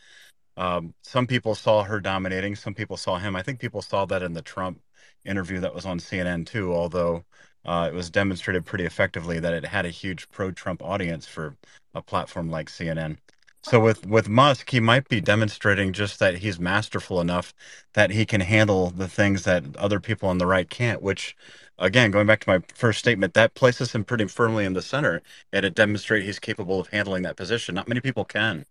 Um, 0.57 0.95
some 1.03 1.27
people 1.27 1.57
saw 1.57 1.83
her 1.83 2.01
dominating. 2.01 2.55
Some 2.55 2.75
people 2.75 2.97
saw 2.97 3.19
him. 3.19 3.35
I 3.35 3.43
think 3.43 3.59
people 3.59 3.83
saw 3.83 4.07
that 4.07 4.23
in 4.23 4.33
the 4.35 4.43
Trump 4.43 4.81
interview 5.25 5.59
that 5.61 5.75
was 5.75 5.87
on 5.87 5.99
CNN 5.99 6.47
too. 6.47 6.73
Although 6.73 7.25
uh, 7.67 7.91
it 7.93 7.95
was 7.95 8.11
demonstrated 8.11 8.67
pretty 8.67 8.87
effectively 8.87 9.41
that 9.41 9.55
it 9.55 9.67
had 9.67 9.87
a 9.87 9.91
huge 9.91 10.31
pro-Trump 10.31 10.83
audience 10.83 11.27
for 11.27 11.57
a 11.95 12.03
platform 12.03 12.51
like 12.51 12.69
CNN. 12.71 13.19
So 13.63 13.81
with 13.81 14.07
with 14.07 14.29
Musk, 14.29 14.71
he 14.71 14.81
might 14.81 15.09
be 15.09 15.21
demonstrating 15.21 15.93
just 15.93 16.21
that 16.21 16.39
he's 16.39 16.61
masterful 16.61 17.21
enough 17.21 17.55
that 17.95 18.11
he 18.13 18.27
can 18.27 18.43
handle 18.43 18.91
the 18.91 19.09
things 19.09 19.45
that 19.45 19.77
other 19.77 20.01
people 20.01 20.29
on 20.31 20.39
the 20.39 20.47
right 20.47 20.71
can't. 20.71 21.03
Which, 21.03 21.37
again, 21.79 22.13
going 22.13 22.29
back 22.29 22.41
to 22.43 22.51
my 22.51 22.63
first 22.75 23.01
statement, 23.01 23.35
that 23.35 23.55
places 23.55 23.93
him 23.93 24.05
pretty 24.05 24.27
firmly 24.29 24.65
in 24.65 24.75
the 24.75 24.83
center, 24.83 25.23
and 25.53 25.67
it 25.67 25.75
demonstrates 25.75 26.27
he's 26.27 26.41
capable 26.41 26.81
of 26.81 26.89
handling 26.89 27.25
that 27.25 27.37
position. 27.37 27.75
Not 27.75 27.89
many 27.89 28.01
people 28.01 28.25
can. 28.25 28.67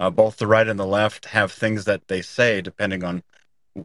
Uh, 0.00 0.10
both 0.10 0.36
the 0.36 0.46
right 0.46 0.68
and 0.68 0.78
the 0.78 0.86
left 0.86 1.26
have 1.26 1.52
things 1.52 1.84
that 1.86 2.08
they 2.08 2.22
say 2.22 2.60
depending 2.60 3.04
on 3.04 3.22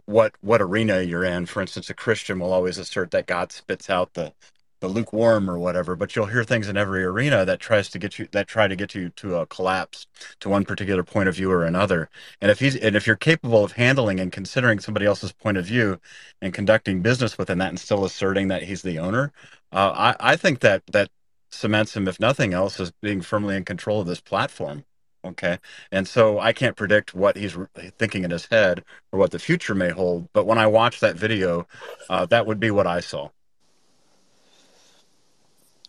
what 0.05 0.33
what 0.41 0.61
arena 0.61 1.01
you're 1.01 1.25
in. 1.25 1.45
For 1.45 1.61
instance, 1.61 1.89
a 1.89 1.93
Christian 1.93 2.39
will 2.39 2.53
always 2.53 2.77
assert 2.77 3.11
that 3.11 3.27
God 3.27 3.51
spits 3.51 3.89
out 3.89 4.13
the 4.13 4.33
the 4.81 4.87
lukewarm 4.87 5.49
or 5.49 5.59
whatever, 5.59 5.95
but 5.95 6.15
you'll 6.15 6.25
hear 6.27 6.43
things 6.43 6.67
in 6.67 6.77
every 6.77 7.03
arena 7.03 7.45
that 7.45 7.59
tries 7.59 7.89
to 7.89 7.99
get 7.99 8.19
you 8.19 8.27
that 8.31 8.47
try 8.47 8.67
to 8.67 8.75
get 8.75 8.95
you 8.95 9.09
to 9.11 9.35
a 9.37 9.45
collapse 9.47 10.07
to 10.39 10.49
one 10.49 10.65
particular 10.65 11.03
point 11.03 11.29
of 11.29 11.35
view 11.35 11.51
or 11.51 11.65
another. 11.65 12.09
And 12.41 12.51
if 12.51 12.59
he's 12.59 12.75
and 12.75 12.95
if 12.95 13.07
you're 13.07 13.15
capable 13.15 13.63
of 13.63 13.73
handling 13.73 14.19
and 14.19 14.31
considering 14.31 14.79
somebody 14.79 15.05
else's 15.05 15.31
point 15.33 15.57
of 15.57 15.65
view 15.65 15.99
and 16.41 16.53
conducting 16.53 17.01
business 17.01 17.37
within 17.37 17.59
that 17.59 17.69
and 17.69 17.79
still 17.79 18.05
asserting 18.05 18.49
that 18.49 18.63
he's 18.63 18.81
the 18.83 18.99
owner, 18.99 19.31
uh, 19.71 20.15
I 20.19 20.33
I 20.33 20.35
think 20.37 20.59
that 20.61 20.83
that 20.87 21.09
cements 21.51 21.95
him, 21.95 22.07
if 22.07 22.19
nothing 22.19 22.53
else, 22.53 22.79
as 22.79 22.91
being 23.01 23.21
firmly 23.21 23.55
in 23.57 23.65
control 23.65 24.01
of 24.01 24.07
this 24.07 24.21
platform. 24.21 24.85
Okay. 25.23 25.59
And 25.91 26.07
so 26.07 26.39
I 26.39 26.51
can't 26.51 26.75
predict 26.75 27.13
what 27.13 27.35
he's 27.35 27.55
thinking 27.99 28.23
in 28.23 28.31
his 28.31 28.47
head 28.47 28.83
or 29.11 29.19
what 29.19 29.31
the 29.31 29.39
future 29.39 29.75
may 29.75 29.89
hold. 29.89 30.27
But 30.33 30.45
when 30.45 30.57
I 30.57 30.67
watched 30.67 31.01
that 31.01 31.15
video, 31.15 31.67
uh, 32.09 32.25
that 32.27 32.47
would 32.47 32.59
be 32.59 32.71
what 32.71 32.87
I 32.87 33.01
saw. 33.01 33.29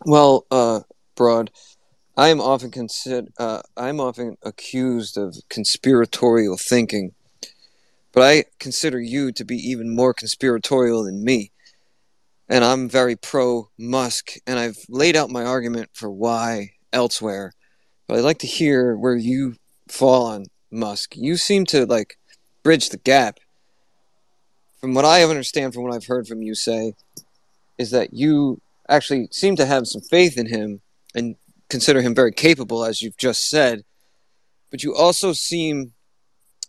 Well, 0.04 0.46
uh, 0.50 0.80
broad. 1.14 1.50
I 2.16 2.28
am 2.28 2.40
often 2.40 2.70
consider. 2.70 3.28
Uh, 3.38 3.62
I'm 3.76 4.00
often 4.00 4.36
accused 4.42 5.16
of 5.16 5.34
conspiratorial 5.48 6.58
thinking, 6.58 7.12
but 8.12 8.22
I 8.22 8.44
consider 8.58 9.00
you 9.00 9.32
to 9.32 9.44
be 9.44 9.56
even 9.56 9.94
more 9.94 10.12
conspiratorial 10.12 11.04
than 11.04 11.24
me. 11.24 11.52
And 12.48 12.64
I'm 12.64 12.88
very 12.88 13.16
pro 13.16 13.70
Musk, 13.78 14.32
and 14.46 14.58
I've 14.58 14.76
laid 14.90 15.16
out 15.16 15.30
my 15.30 15.44
argument 15.44 15.88
for 15.94 16.10
why 16.10 16.72
elsewhere. 16.92 17.54
But 18.12 18.18
I'd 18.18 18.24
like 18.24 18.40
to 18.40 18.46
hear 18.46 18.94
where 18.94 19.16
you 19.16 19.56
fall 19.88 20.26
on 20.26 20.44
Musk. 20.70 21.16
You 21.16 21.38
seem 21.38 21.64
to 21.68 21.86
like 21.86 22.18
bridge 22.62 22.90
the 22.90 22.98
gap. 22.98 23.38
From 24.82 24.92
what 24.92 25.06
I 25.06 25.22
understand, 25.22 25.72
from 25.72 25.84
what 25.84 25.94
I've 25.94 26.04
heard 26.04 26.28
from 26.28 26.42
you 26.42 26.54
say, 26.54 26.92
is 27.78 27.90
that 27.92 28.12
you 28.12 28.60
actually 28.86 29.28
seem 29.30 29.56
to 29.56 29.64
have 29.64 29.86
some 29.86 30.02
faith 30.02 30.36
in 30.36 30.44
him 30.44 30.82
and 31.14 31.36
consider 31.70 32.02
him 32.02 32.14
very 32.14 32.32
capable, 32.32 32.84
as 32.84 33.00
you've 33.00 33.16
just 33.16 33.48
said. 33.48 33.82
But 34.70 34.82
you 34.82 34.94
also 34.94 35.32
seem, 35.32 35.94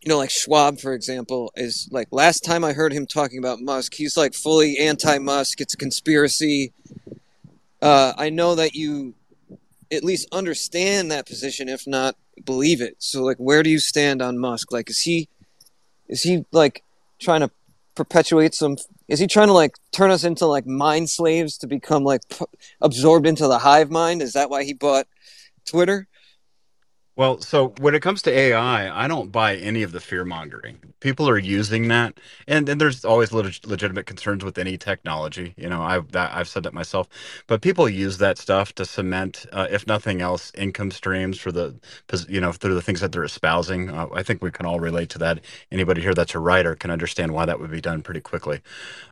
you 0.01 0.07
know, 0.07 0.19
like 0.19 0.29
Schwab, 0.29 0.79
for 0.79 0.93
example, 0.93 1.51
is 1.57 1.89
like 1.91 2.07
last 2.11 2.45
time 2.45 2.63
I 2.63 2.71
heard 2.71 2.93
him 2.93 3.05
talking 3.05 3.39
about 3.39 3.59
Musk, 3.59 3.95
he's 3.95 4.15
like 4.15 4.33
fully 4.33 4.77
anti 4.77 5.17
Musk. 5.17 5.59
It's 5.59 5.73
a 5.73 5.77
conspiracy. 5.77 6.71
Uh, 7.81 8.13
I 8.17 8.29
know 8.29 8.55
that 8.55 8.75
you 8.75 9.15
at 9.93 10.03
least 10.03 10.27
understand 10.31 11.11
that 11.11 11.25
position, 11.25 11.69
if 11.69 11.87
not 11.87 12.15
believe 12.45 12.81
it. 12.81 12.95
So, 12.99 13.23
like, 13.23 13.37
where 13.37 13.63
do 13.63 13.69
you 13.69 13.79
stand 13.79 14.21
on 14.21 14.37
Musk? 14.37 14.71
Like, 14.71 14.89
is 14.89 15.01
he 15.01 15.29
is 16.07 16.23
he 16.23 16.45
like 16.51 16.83
trying 17.19 17.41
to 17.41 17.51
perpetuate 17.95 18.53
some? 18.53 18.77
Is 19.07 19.19
he 19.19 19.27
trying 19.27 19.47
to 19.47 19.53
like 19.53 19.75
turn 19.91 20.11
us 20.11 20.23
into 20.23 20.45
like 20.45 20.65
mind 20.65 21.09
slaves 21.09 21.57
to 21.59 21.67
become 21.67 22.03
like 22.03 22.21
p- 22.29 22.45
absorbed 22.81 23.27
into 23.27 23.47
the 23.47 23.59
hive 23.59 23.91
mind? 23.91 24.21
Is 24.21 24.33
that 24.33 24.49
why 24.49 24.63
he 24.63 24.73
bought 24.73 25.07
Twitter? 25.65 26.07
Well, 27.15 27.41
so 27.41 27.75
when 27.79 27.95
it 27.95 28.01
comes 28.01 28.23
to 28.23 28.31
AI, 28.31 29.05
I 29.05 29.07
don't 29.07 29.31
buy 29.31 29.57
any 29.57 29.83
of 29.83 29.93
the 29.93 30.01
fear 30.01 30.25
mongering. 30.25 30.79
People 30.99 31.29
are 31.29 31.37
using 31.37 31.89
that, 31.89 32.19
and, 32.49 32.67
there's 32.81 33.05
always 33.05 33.31
leg- 33.31 33.67
legitimate 33.67 34.07
concerns 34.07 34.43
with 34.43 34.57
any 34.57 34.79
technology. 34.79 35.53
You 35.59 35.69
know, 35.69 35.83
I've 35.83 36.11
that, 36.13 36.35
I've 36.35 36.49
said 36.49 36.63
that 36.63 36.73
myself. 36.73 37.07
But 37.47 37.61
people 37.61 37.87
use 37.87 38.17
that 38.17 38.39
stuff 38.39 38.73
to 38.77 38.85
cement, 38.87 39.45
uh, 39.53 39.67
if 39.71 39.87
nothing 39.87 40.23
else, 40.23 40.51
income 40.57 40.91
streams 40.91 41.39
for 41.39 41.53
the, 41.53 41.75
you 42.29 42.41
know, 42.41 42.51
through 42.53 42.75
the 42.75 42.81
things 42.83 43.01
that 43.01 43.13
they're 43.13 43.25
espousing. 43.25 43.91
Uh, 43.91 44.07
I 44.15 44.23
think 44.23 44.41
we 44.41 44.51
can 44.51 44.65
all 44.65 44.81
relate 44.81 45.11
to 45.11 45.19
that. 45.19 45.41
Anybody 45.71 46.01
here 46.01 46.15
that's 46.15 46.35
a 46.35 46.39
writer 46.39 46.75
can 46.75 46.91
understand 46.91 47.33
why 47.33 47.45
that 47.45 47.61
would 47.61 47.71
be 47.71 47.81
done 47.83 48.01
pretty 48.01 48.21
quickly. 48.21 48.61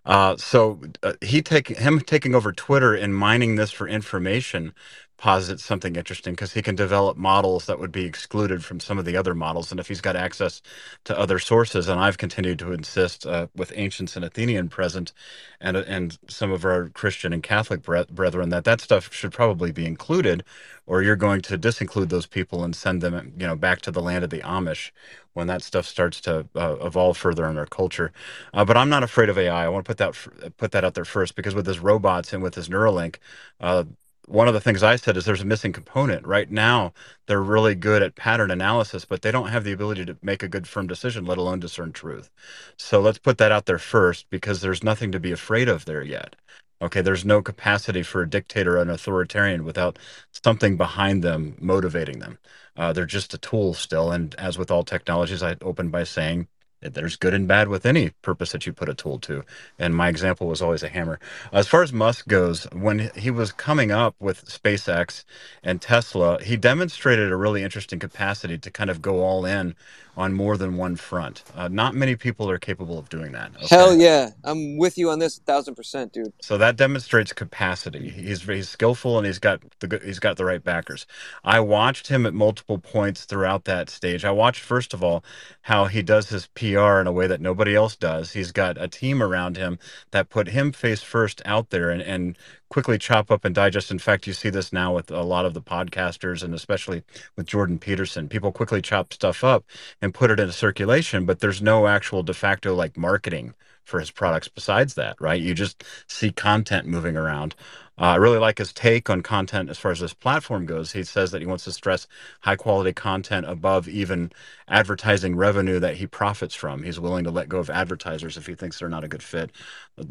Uh, 0.05 0.37
so 0.37 0.81
uh, 1.03 1.13
he 1.21 1.41
take 1.43 1.69
him 1.69 2.01
taking 2.01 2.35
over 2.35 2.53
Twitter 2.53 2.95
and 2.95 3.15
mining 3.15 3.55
this 3.57 3.71
for 3.71 3.87
information 3.87 4.73
posits 5.21 5.63
something 5.65 5.95
interesting 5.97 6.33
because 6.33 6.53
he 6.55 6.63
can 6.63 6.75
develop 6.75 7.17
models 7.17 7.67
that 7.67 7.79
would 7.79 7.93
be 7.93 8.05
excluded 8.05 8.65
from 8.65 8.81
some 8.81 8.99
of 8.99 9.05
the 9.05 9.17
other 9.17 9.35
models. 9.35 9.71
And 9.71 9.79
if 9.79 9.87
he's 9.89 10.01
got 10.01 10.17
access 10.17 10.61
to 11.05 11.19
other 11.19 11.39
sources, 11.39 11.89
and 11.89 12.01
I've 12.01 12.19
continued 12.19 12.59
to 12.61 12.73
insist 12.73 13.27
uh, 13.27 13.47
with 13.55 13.73
ancients 13.77 14.17
and 14.17 14.25
Athenian 14.25 14.69
present, 14.69 15.13
and 15.61 15.77
and 15.77 16.19
some 16.29 16.51
of 16.51 16.65
our 16.65 16.89
Christian 16.89 17.33
and 17.33 17.43
Catholic 17.43 17.83
brethren 18.11 18.49
that 18.49 18.65
that 18.65 18.81
stuff 18.81 19.13
should 19.13 19.33
probably 19.33 19.71
be 19.73 19.87
included, 19.87 20.43
or 20.87 21.03
you're 21.03 21.17
going 21.17 21.41
to 21.43 21.59
disinclude 21.59 22.09
those 22.09 22.27
people 22.27 22.65
and 22.65 22.75
send 22.75 23.01
them, 23.01 23.33
you 23.39 23.47
know, 23.47 23.57
back 23.57 23.81
to 23.83 23.91
the 23.91 24.03
land 24.03 24.25
of 24.25 24.31
the 24.31 24.41
Amish 24.41 24.91
when 25.35 25.47
that 25.47 25.63
stuff 25.63 25.87
starts 25.87 26.21
to 26.21 26.47
uh, 26.55 26.77
evolve 26.81 27.17
further 27.17 27.47
in 27.49 27.57
our 27.57 27.67
culture. 27.67 28.13
Uh, 28.53 28.65
but 28.65 28.77
I'm 28.77 28.89
not 28.89 29.03
afraid 29.03 29.29
of 29.29 29.39
AI. 29.39 29.65
I 29.65 29.69
want 29.69 29.85
to 29.85 29.89
put 29.89 29.99
that 29.99 30.57
put 30.57 30.73
that 30.73 30.85
out 30.85 30.95
there 30.95 31.05
first 31.05 31.35
because 31.35 31.55
with 31.55 31.65
this 31.67 31.79
robots 31.79 32.33
and 32.33 32.43
with 32.43 32.55
this 32.55 32.69
Neuralink, 32.69 33.17
uh, 33.61 33.85
one 34.27 34.47
of 34.47 34.53
the 34.53 34.61
things 34.61 34.83
I 34.83 34.95
said 34.97 35.17
is 35.17 35.25
there's 35.25 35.41
a 35.41 35.45
missing 35.45 35.73
component. 35.73 36.25
Right 36.27 36.51
now, 36.51 36.93
they're 37.27 37.41
really 37.41 37.75
good 37.75 38.03
at 38.03 38.15
pattern 38.15 38.51
analysis, 38.51 39.05
but 39.05 39.21
they 39.23 39.31
don't 39.31 39.49
have 39.49 39.63
the 39.63 39.73
ability 39.73 40.05
to 40.05 40.17
make 40.21 40.43
a 40.43 40.49
good 40.49 40.67
firm 40.67 40.87
decision, 40.87 41.25
let 41.25 41.37
alone 41.39 41.59
discern 41.59 41.93
truth. 41.93 42.29
So 42.77 43.01
let's 43.01 43.19
put 43.19 43.37
that 43.39 43.51
out 43.51 43.65
there 43.67 43.79
first 43.79 44.29
because 44.29 44.61
there's 44.61 44.83
nothing 44.83 45.11
to 45.13 45.19
be 45.19 45.31
afraid 45.31 45.69
of 45.69 45.85
there 45.85 46.03
yet. 46.03 46.35
Okay, 46.81 47.01
there's 47.01 47.25
no 47.25 47.41
capacity 47.41 48.03
for 48.03 48.21
a 48.23 48.29
dictator 48.29 48.77
or 48.77 48.81
an 48.81 48.89
authoritarian 48.89 49.65
without 49.65 49.99
something 50.43 50.77
behind 50.77 51.23
them 51.23 51.55
motivating 51.59 52.19
them. 52.19 52.39
Uh, 52.77 52.93
they're 52.93 53.05
just 53.05 53.33
a 53.33 53.37
tool 53.39 53.73
still. 53.73 54.11
And 54.11 54.35
as 54.35 54.57
with 54.57 54.71
all 54.71 54.83
technologies, 54.83 55.43
I 55.43 55.57
opened 55.61 55.91
by 55.91 56.05
saying 56.05 56.47
there's 56.81 57.15
good 57.15 57.33
and 57.33 57.47
bad 57.47 57.67
with 57.67 57.85
any 57.85 58.09
purpose 58.21 58.51
that 58.51 58.65
you 58.65 58.73
put 58.73 58.89
a 58.89 58.93
tool 58.93 59.19
to. 59.19 59.43
And 59.79 59.95
my 59.95 60.09
example 60.09 60.47
was 60.47 60.61
always 60.61 60.83
a 60.83 60.89
hammer. 60.89 61.19
As 61.51 61.67
far 61.67 61.83
as 61.83 61.93
Musk 61.93 62.27
goes, 62.27 62.63
when 62.73 63.11
he 63.15 63.31
was 63.31 63.51
coming 63.51 63.91
up 63.91 64.15
with 64.19 64.45
SpaceX 64.45 65.23
and 65.63 65.81
Tesla, 65.81 66.41
he 66.41 66.57
demonstrated 66.57 67.31
a 67.31 67.37
really 67.37 67.63
interesting 67.63 67.99
capacity 67.99 68.57
to 68.57 68.71
kind 68.71 68.89
of 68.89 69.01
go 69.01 69.21
all 69.21 69.45
in 69.45 69.75
on 70.17 70.33
more 70.33 70.57
than 70.57 70.77
one 70.77 70.95
front. 70.95 71.43
Uh, 71.55 71.67
not 71.67 71.95
many 71.95 72.15
people 72.15 72.49
are 72.49 72.59
capable 72.59 72.99
of 72.99 73.09
doing 73.09 73.31
that. 73.33 73.51
Okay? 73.57 73.67
Hell 73.75 73.95
yeah, 73.95 74.31
I'm 74.43 74.77
with 74.77 74.97
you 74.97 75.09
on 75.09 75.19
this, 75.19 75.39
thousand 75.39 75.75
percent, 75.75 76.13
dude. 76.13 76.33
So 76.41 76.57
that 76.57 76.75
demonstrates 76.75 77.33
capacity. 77.33 78.09
He's 78.09 78.41
he's 78.43 78.69
skillful 78.69 79.17
and 79.17 79.25
he's 79.25 79.39
got 79.39 79.61
the 79.79 80.01
he's 80.03 80.19
got 80.19 80.37
the 80.37 80.45
right 80.45 80.63
backers. 80.63 81.05
I 81.43 81.59
watched 81.61 82.07
him 82.07 82.25
at 82.25 82.33
multiple 82.33 82.77
points 82.77 83.25
throughout 83.25 83.65
that 83.65 83.89
stage. 83.89 84.25
I 84.25 84.31
watched 84.31 84.61
first 84.61 84.93
of 84.93 85.03
all 85.03 85.23
how 85.63 85.85
he 85.85 86.01
does 86.01 86.29
his 86.29 86.47
PR 86.47 86.99
in 86.99 87.07
a 87.07 87.11
way 87.11 87.27
that 87.27 87.41
nobody 87.41 87.75
else 87.75 87.95
does. 87.95 88.33
He's 88.33 88.51
got 88.51 88.81
a 88.81 88.87
team 88.87 89.23
around 89.23 89.57
him 89.57 89.79
that 90.11 90.29
put 90.29 90.49
him 90.49 90.71
face 90.71 91.01
first 91.03 91.41
out 91.45 91.69
there 91.69 91.89
and, 91.89 92.01
and 92.01 92.37
quickly 92.69 92.97
chop 92.97 93.29
up 93.31 93.45
and 93.45 93.53
digest. 93.53 93.91
In 93.91 93.99
fact, 93.99 94.27
you 94.27 94.33
see 94.33 94.49
this 94.49 94.71
now 94.73 94.95
with 94.95 95.11
a 95.11 95.23
lot 95.23 95.45
of 95.45 95.53
the 95.53 95.61
podcasters 95.61 96.43
and 96.43 96.53
especially 96.53 97.03
with 97.35 97.45
Jordan 97.45 97.79
Peterson. 97.79 98.29
People 98.29 98.51
quickly 98.51 98.81
chop 98.81 99.13
stuff 99.13 99.43
up 99.43 99.65
and 100.01 100.13
put 100.13 100.31
it 100.31 100.39
into 100.39 100.53
circulation, 100.53 101.25
but 101.25 101.39
there's 101.39 101.61
no 101.61 101.87
actual 101.87 102.23
de 102.23 102.33
facto 102.33 102.73
like 102.75 102.97
marketing 102.97 103.53
for 103.83 103.99
his 103.99 104.11
products 104.11 104.47
besides 104.47 104.93
that, 104.95 105.15
right? 105.19 105.41
You 105.41 105.53
just 105.53 105.83
see 106.07 106.31
content 106.31 106.87
moving 106.87 107.17
around. 107.17 107.55
Uh, 108.01 108.05
I 108.05 108.15
really 108.15 108.39
like 108.39 108.57
his 108.57 108.73
take 108.73 109.11
on 109.11 109.21
content 109.21 109.69
as 109.69 109.79
far 109.79 109.91
as 109.91 109.99
this 109.99 110.15
platform 110.15 110.65
goes. 110.65 110.93
He 110.93 111.03
says 111.03 111.31
that 111.31 111.41
he 111.41 111.47
wants 111.47 111.65
to 111.65 111.73
stress 111.73 112.07
high 112.41 112.57
quality 112.57 112.93
content 112.93 113.45
above 113.47 113.87
even 113.87 114.31
advertising 114.67 115.35
revenue 115.35 115.79
that 115.79 115.97
he 115.97 116.07
profits 116.07 116.55
from. 116.55 116.83
He's 116.83 116.99
willing 116.99 117.25
to 117.25 117.31
let 117.31 117.47
go 117.47 117.59
of 117.59 117.69
advertisers 117.69 118.37
if 118.37 118.47
he 118.47 118.55
thinks 118.55 118.79
they're 118.79 118.89
not 118.89 119.05
a 119.05 119.09
good 119.09 119.23
fit. 119.23 119.51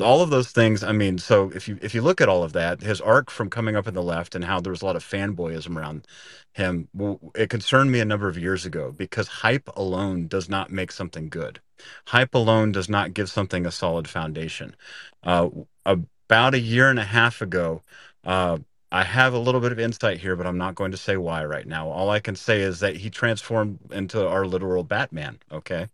All 0.01 0.23
of 0.23 0.31
those 0.31 0.53
things. 0.53 0.85
I 0.85 0.93
mean, 0.93 1.19
so 1.19 1.51
if 1.53 1.69
you 1.69 1.81
if 1.83 1.93
you 1.95 2.03
look 2.03 2.21
at 2.21 2.29
all 2.29 2.45
of 2.45 2.55
that, 2.55 2.81
his 2.81 3.01
arc 3.03 3.29
from 3.31 3.51
coming 3.51 3.77
up 3.77 3.89
in 3.89 3.95
the 3.95 4.05
left 4.05 4.37
and 4.37 4.45
how 4.45 4.61
there 4.61 4.73
was 4.73 4.83
a 4.83 4.87
lot 4.87 4.97
of 4.97 5.05
fanboyism 5.05 5.77
around 5.77 6.07
him, 6.55 6.89
it 7.35 7.51
concerned 7.51 7.93
me 7.93 8.01
a 8.01 8.07
number 8.07 8.29
of 8.29 8.39
years 8.39 8.65
ago 8.65 8.93
because 8.93 9.29
hype 9.29 9.69
alone 9.77 10.29
does 10.29 10.49
not 10.49 10.71
make 10.71 10.93
something 10.93 11.29
good. 11.29 11.61
Hype 12.07 12.35
alone 12.35 12.73
does 12.73 12.89
not 12.89 13.15
give 13.15 13.31
something 13.31 13.67
a 13.67 13.73
solid 13.73 14.09
foundation. 14.09 14.77
Uh, 15.25 15.49
a 15.87 15.99
about 16.31 16.55
a 16.55 16.61
year 16.61 16.89
and 16.89 17.01
a 17.01 17.05
half 17.05 17.43
ago. 17.43 17.83
Uh, 18.25 18.59
I 18.93 19.03
have 19.03 19.35
a 19.35 19.39
little 19.39 19.61
bit 19.61 19.73
of 19.73 19.81
insight 19.81 20.21
here, 20.21 20.37
but 20.37 20.47
I'm 20.47 20.59
not 20.59 20.77
going 20.77 20.93
to 20.93 20.97
say 20.97 21.17
why 21.17 21.45
right 21.45 21.67
now. 21.67 21.89
All 21.89 22.09
I 22.09 22.21
can 22.21 22.37
say 22.37 22.61
is 22.61 22.79
that 22.81 22.99
he 22.99 23.11
transformed 23.11 23.81
into 23.91 24.25
our 24.29 24.47
literal 24.47 24.85
Batman. 24.85 25.41
Okay. 25.51 25.89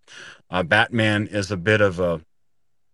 Uh, 0.50 0.62
Batman 0.62 1.26
is 1.26 1.50
a 1.50 1.56
bit 1.56 1.80
of 1.80 2.00
a, 2.00 2.20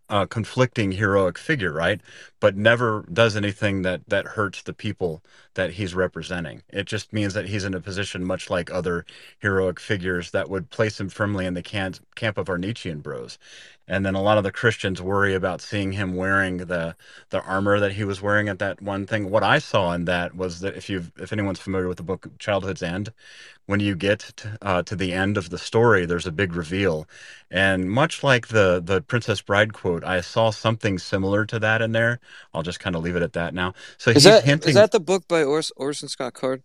a 0.09 0.25
conflicting 0.27 0.93
heroic 0.93 1.37
figure, 1.37 1.73
right? 1.73 2.01
But 2.39 2.55
never 2.55 3.05
does 3.11 3.35
anything 3.35 3.81
that 3.83 4.07
that 4.09 4.25
hurts 4.25 4.63
the 4.63 4.73
people 4.73 5.21
that 5.55 5.71
he's 5.73 5.95
representing. 5.95 6.63
It 6.69 6.85
just 6.85 7.13
means 7.13 7.33
that 7.33 7.47
he's 7.49 7.65
in 7.65 7.73
a 7.73 7.81
position 7.81 8.23
much 8.25 8.49
like 8.49 8.71
other 8.71 9.05
heroic 9.39 9.79
figures 9.81 10.31
that 10.31 10.49
would 10.49 10.69
place 10.69 10.99
him 10.99 11.09
firmly 11.09 11.45
in 11.45 11.55
the 11.55 11.63
camp 11.63 11.97
camp 12.15 12.37
of 12.37 12.49
our 12.49 12.57
Nietzschean 12.57 13.01
bros 13.01 13.37
and 13.87 14.05
then 14.05 14.15
a 14.15 14.21
lot 14.21 14.37
of 14.37 14.43
the 14.43 14.51
Christians 14.51 15.01
worry 15.01 15.33
about 15.35 15.61
seeing 15.61 15.93
him 15.93 16.15
wearing 16.15 16.57
the 16.57 16.95
the 17.31 17.41
armor 17.43 17.79
that 17.79 17.93
he 17.93 18.03
was 18.03 18.21
wearing 18.21 18.49
at 18.49 18.59
that 18.59 18.81
one 18.81 19.05
thing. 19.05 19.29
What 19.29 19.43
I 19.43 19.59
saw 19.59 19.93
in 19.93 20.05
that 20.05 20.35
was 20.35 20.61
that 20.61 20.75
if 20.75 20.89
you 20.89 21.05
if 21.17 21.33
anyone's 21.33 21.59
familiar 21.59 21.87
with 21.87 21.97
the 21.97 22.03
book 22.03 22.27
Childhood's 22.39 22.83
End, 22.83 23.13
when 23.65 23.79
you 23.79 23.95
get 23.95 24.19
to, 24.37 24.57
uh, 24.61 24.83
to 24.83 24.95
the 24.95 25.13
end 25.13 25.37
of 25.37 25.49
the 25.49 25.57
story, 25.57 26.05
there's 26.05 26.27
a 26.27 26.31
big 26.31 26.55
reveal, 26.55 27.07
and 27.51 27.89
much 27.89 28.23
like 28.23 28.47
the 28.49 28.81
the 28.83 29.01
Princess 29.01 29.41
Bride 29.41 29.73
quote, 29.73 30.03
I 30.03 30.21
saw 30.21 30.49
something 30.51 30.99
similar 30.99 31.45
to 31.45 31.59
that 31.59 31.81
in 31.81 31.91
there. 31.91 32.19
I'll 32.53 32.63
just 32.63 32.79
kind 32.79 32.95
of 32.95 33.03
leave 33.03 33.15
it 33.15 33.23
at 33.23 33.33
that 33.33 33.53
now. 33.53 33.73
So 33.97 34.11
is 34.11 34.23
he's 34.23 34.23
that 34.25 34.43
hinting. 34.45 34.69
is 34.69 34.75
that 34.75 34.91
the 34.91 34.99
book 34.99 35.27
by 35.27 35.43
Ors- 35.43 35.71
Orson 35.75 36.09
Scott 36.09 36.33
Card? 36.33 36.63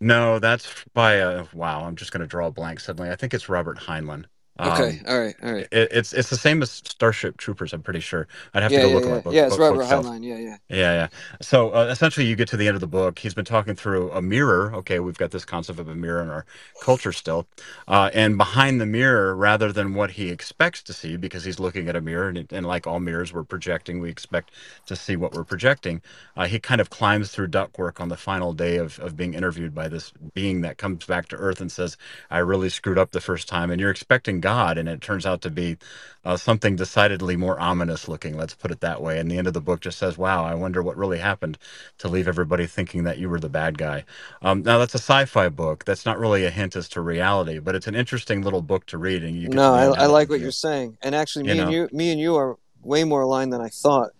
No, 0.00 0.38
that's 0.40 0.84
by 0.94 1.14
a 1.14 1.46
wow. 1.54 1.84
I'm 1.84 1.96
just 1.96 2.12
going 2.12 2.22
to 2.22 2.26
draw 2.26 2.48
a 2.48 2.50
blank 2.52 2.80
suddenly. 2.80 3.10
I 3.10 3.16
think 3.16 3.34
it's 3.34 3.48
Robert 3.48 3.78
Heinlein. 3.78 4.26
Okay, 4.60 5.00
um, 5.00 5.04
all 5.08 5.20
right, 5.20 5.34
all 5.42 5.52
right. 5.52 5.68
It, 5.72 5.88
it's 5.92 6.12
it's 6.12 6.30
the 6.30 6.36
same 6.36 6.62
as 6.62 6.70
Starship 6.70 7.38
Troopers. 7.38 7.72
I'm 7.72 7.82
pretty 7.82 8.00
sure. 8.00 8.28
I'd 8.54 8.62
have 8.62 8.72
yeah, 8.72 8.82
to 8.82 8.84
go 8.84 8.88
yeah, 8.90 8.94
look 8.94 9.04
yeah. 9.04 9.10
at 9.10 9.14
my 9.14 9.20
book. 9.22 9.34
Yeah, 9.34 9.46
it's 9.46 9.56
book 9.56 9.60
Robert 9.70 9.82
itself. 9.82 10.06
Heinlein. 10.06 10.24
Yeah, 10.24 10.38
yeah. 10.38 10.56
Yeah, 10.68 10.92
yeah. 10.94 11.08
So 11.40 11.74
uh, 11.74 11.86
essentially, 11.90 12.26
you 12.26 12.36
get 12.36 12.48
to 12.48 12.56
the 12.56 12.68
end 12.68 12.74
of 12.76 12.80
the 12.82 12.86
book. 12.86 13.18
He's 13.18 13.34
been 13.34 13.44
talking 13.44 13.74
through 13.74 14.12
a 14.12 14.22
mirror. 14.22 14.74
Okay, 14.76 15.00
we've 15.00 15.18
got 15.18 15.32
this 15.32 15.44
concept 15.44 15.80
of 15.80 15.88
a 15.88 15.94
mirror 15.94 16.22
in 16.22 16.28
our 16.30 16.46
culture 16.82 17.12
still, 17.12 17.46
uh, 17.88 18.10
and 18.14 18.38
behind 18.38 18.80
the 18.80 18.86
mirror, 18.86 19.34
rather 19.34 19.72
than 19.72 19.94
what 19.94 20.12
he 20.12 20.30
expects 20.30 20.82
to 20.84 20.92
see, 20.92 21.16
because 21.16 21.44
he's 21.44 21.58
looking 21.58 21.88
at 21.88 21.96
a 21.96 22.02
mirror, 22.02 22.28
and, 22.28 22.52
and 22.52 22.66
like 22.66 22.86
all 22.86 23.00
mirrors, 23.00 23.32
we're 23.32 23.44
projecting. 23.44 24.00
We 24.00 24.10
expect 24.10 24.52
to 24.86 24.96
see 24.96 25.16
what 25.16 25.32
we're 25.34 25.44
projecting. 25.44 26.02
Uh, 26.36 26.46
he 26.46 26.60
kind 26.60 26.80
of 26.80 26.90
climbs 26.90 27.30
through 27.30 27.48
ductwork 27.48 28.00
on 28.00 28.08
the 28.10 28.18
final 28.18 28.52
day 28.52 28.76
of 28.76 28.98
of 29.00 29.16
being 29.16 29.34
interviewed 29.34 29.74
by 29.74 29.88
this 29.88 30.12
being 30.34 30.60
that 30.60 30.78
comes 30.78 31.06
back 31.06 31.28
to 31.28 31.36
Earth 31.36 31.60
and 31.60 31.72
says, 31.72 31.96
"I 32.30 32.38
really 32.38 32.68
screwed 32.68 32.98
up 32.98 33.12
the 33.12 33.20
first 33.20 33.48
time," 33.48 33.70
and 33.70 33.80
you're 33.80 33.90
expecting 33.90 34.40
God, 34.42 34.51
and 34.78 34.88
it 34.88 35.00
turns 35.00 35.26
out 35.26 35.40
to 35.42 35.50
be 35.50 35.76
uh, 36.24 36.36
something 36.36 36.76
decidedly 36.76 37.36
more 37.36 37.58
ominous 37.58 38.06
looking. 38.06 38.36
Let's 38.36 38.54
put 38.54 38.70
it 38.70 38.80
that 38.80 39.02
way. 39.02 39.18
And 39.18 39.30
the 39.30 39.38
end 39.38 39.46
of 39.46 39.54
the 39.54 39.60
book 39.60 39.80
just 39.80 39.98
says, 39.98 40.16
"Wow, 40.16 40.44
I 40.44 40.54
wonder 40.54 40.82
what 40.82 40.96
really 40.96 41.18
happened 41.18 41.58
to 41.98 42.08
leave 42.08 42.28
everybody 42.28 42.66
thinking 42.66 43.04
that 43.04 43.18
you 43.18 43.28
were 43.28 43.40
the 43.40 43.48
bad 43.48 43.76
guy." 43.76 44.04
Um, 44.40 44.62
now 44.62 44.78
that's 44.78 44.94
a 44.94 44.98
sci-fi 44.98 45.48
book. 45.48 45.84
That's 45.84 46.06
not 46.06 46.18
really 46.18 46.44
a 46.44 46.50
hint 46.50 46.76
as 46.76 46.88
to 46.90 47.00
reality, 47.00 47.58
but 47.58 47.74
it's 47.74 47.86
an 47.86 47.94
interesting 47.94 48.42
little 48.42 48.62
book 48.62 48.86
to 48.86 48.98
read. 48.98 49.24
And 49.24 49.36
you 49.36 49.48
no, 49.48 49.74
I, 49.74 49.86
I, 49.86 50.06
like 50.06 50.28
what 50.28 50.40
you're 50.40 50.52
saying. 50.52 50.96
And 51.02 51.14
actually, 51.14 51.44
me 51.44 51.50
you 51.50 51.54
know? 51.56 51.62
and 51.64 51.72
you, 51.72 51.88
me 51.92 52.12
and 52.12 52.20
you 52.20 52.36
are 52.36 52.56
way 52.82 53.04
more 53.04 53.22
aligned 53.22 53.52
than 53.52 53.60
I 53.60 53.68
thought, 53.68 54.10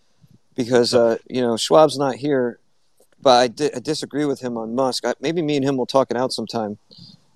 because 0.57 0.94
uh, 0.94 1.19
you 1.28 1.41
know 1.41 1.55
Schwab's 1.55 1.99
not 1.99 2.17
here, 2.17 2.59
but 3.20 3.39
I, 3.39 3.49
di- 3.49 3.73
I 3.75 3.78
disagree 3.78 4.25
with 4.25 4.41
him 4.41 4.57
on 4.57 4.75
Musk. 4.75 5.07
I, 5.07 5.15
maybe 5.20 5.43
me 5.43 5.57
and 5.57 5.65
him 5.65 5.77
will 5.77 5.86
talk 5.86 6.11
it 6.11 6.17
out 6.17 6.33
sometime. 6.33 6.78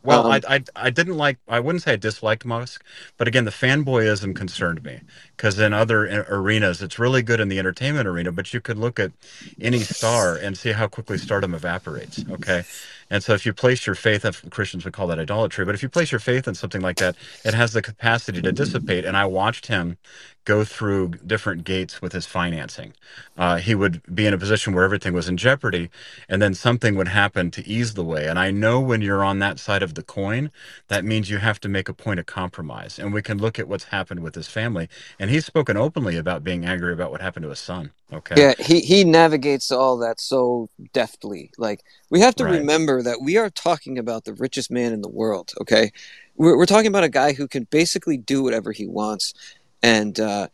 Well, 0.06 0.26
um, 0.26 0.32
I, 0.32 0.42
I 0.48 0.64
I 0.76 0.90
didn't 0.90 1.18
like. 1.18 1.38
I 1.48 1.60
wouldn't 1.60 1.84
say 1.84 1.94
I 1.94 1.96
disliked 1.96 2.46
Musk, 2.46 2.84
but 3.18 3.28
again, 3.28 3.44
the 3.46 3.52
fanboyism 3.52 4.34
concerned 4.36 4.84
me 4.84 5.02
because 5.36 5.60
in 5.60 5.74
other 5.74 6.06
arenas, 6.30 6.82
it's 6.82 6.98
really 6.98 7.22
good 7.22 7.40
in 7.40 7.50
the 7.50 7.60
entertainment 7.60 8.08
arena. 8.08 8.32
But 8.32 8.54
you 8.54 8.62
could 8.62 8.78
look 8.78 9.00
at 9.00 9.12
any 9.60 9.84
star 9.84 10.36
and 10.36 10.58
see 10.58 10.72
how 10.72 10.88
quickly 10.88 11.18
stardom 11.18 11.54
evaporates. 11.54 12.24
Okay, 12.30 12.64
and 13.10 13.24
so 13.24 13.34
if 13.34 13.46
you 13.46 13.54
place 13.54 13.86
your 13.86 13.96
faith, 13.96 14.24
and 14.24 14.52
Christians 14.52 14.86
would 14.86 14.94
call 14.94 15.08
that 15.08 15.20
idolatry, 15.20 15.66
but 15.66 15.76
if 15.76 15.84
you 15.84 15.90
place 15.90 16.12
your 16.12 16.20
faith 16.20 16.48
in 16.48 16.56
something 16.56 16.82
like 16.82 16.98
that, 16.98 17.16
it 17.44 17.54
has 17.54 17.74
the 17.74 17.82
capacity 17.82 18.42
to 18.42 18.52
dissipate. 18.52 19.04
And 19.04 19.18
I 19.18 19.26
watched 19.26 19.68
him 19.68 19.98
go 20.46 20.64
through 20.64 21.08
different 21.26 21.64
gates 21.64 22.00
with 22.00 22.12
his 22.12 22.24
financing. 22.24 22.94
Uh, 23.36 23.56
he 23.56 23.74
would 23.74 24.00
be 24.14 24.26
in 24.26 24.32
a 24.32 24.38
position 24.38 24.72
where 24.72 24.84
everything 24.84 25.12
was 25.12 25.28
in 25.28 25.36
jeopardy, 25.36 25.90
and 26.28 26.40
then 26.40 26.54
something 26.54 26.94
would 26.94 27.08
happen 27.08 27.50
to 27.50 27.66
ease 27.68 27.92
the 27.94 28.04
way. 28.04 28.26
And 28.26 28.38
I 28.38 28.50
know 28.52 28.80
when 28.80 29.02
you're 29.02 29.24
on 29.24 29.40
that 29.40 29.58
side 29.58 29.82
of 29.82 29.94
the 29.94 30.02
coin, 30.02 30.50
that 30.88 31.04
means 31.04 31.28
you 31.28 31.38
have 31.38 31.60
to 31.60 31.68
make 31.68 31.88
a 31.88 31.92
point 31.92 32.20
of 32.20 32.26
compromise. 32.26 32.98
And 32.98 33.12
we 33.12 33.22
can 33.22 33.38
look 33.38 33.58
at 33.58 33.68
what's 33.68 33.84
happened 33.84 34.20
with 34.20 34.36
his 34.36 34.48
family. 34.48 34.88
And 35.18 35.30
he's 35.30 35.44
spoken 35.44 35.76
openly 35.76 36.16
about 36.16 36.44
being 36.44 36.64
angry 36.64 36.92
about 36.92 37.10
what 37.10 37.20
happened 37.20 37.42
to 37.42 37.50
his 37.50 37.58
son. 37.58 37.90
Okay. 38.12 38.36
Yeah, 38.38 38.54
he, 38.60 38.80
he 38.80 39.02
navigates 39.02 39.72
all 39.72 39.98
that 39.98 40.20
so 40.20 40.70
deftly. 40.92 41.50
Like, 41.58 41.82
we 42.08 42.20
have 42.20 42.36
to 42.36 42.44
right. 42.44 42.58
remember 42.60 43.02
that 43.02 43.20
we 43.20 43.36
are 43.36 43.50
talking 43.50 43.98
about 43.98 44.24
the 44.24 44.34
richest 44.34 44.70
man 44.70 44.92
in 44.92 45.02
the 45.02 45.08
world, 45.08 45.52
okay? 45.60 45.90
We're, 46.36 46.56
we're 46.56 46.66
talking 46.66 46.86
about 46.86 47.02
a 47.02 47.08
guy 47.08 47.32
who 47.32 47.48
can 47.48 47.64
basically 47.64 48.16
do 48.16 48.44
whatever 48.44 48.70
he 48.70 48.86
wants 48.86 49.34
and 49.82 50.18
uh, 50.18 50.48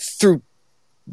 through 0.00 0.42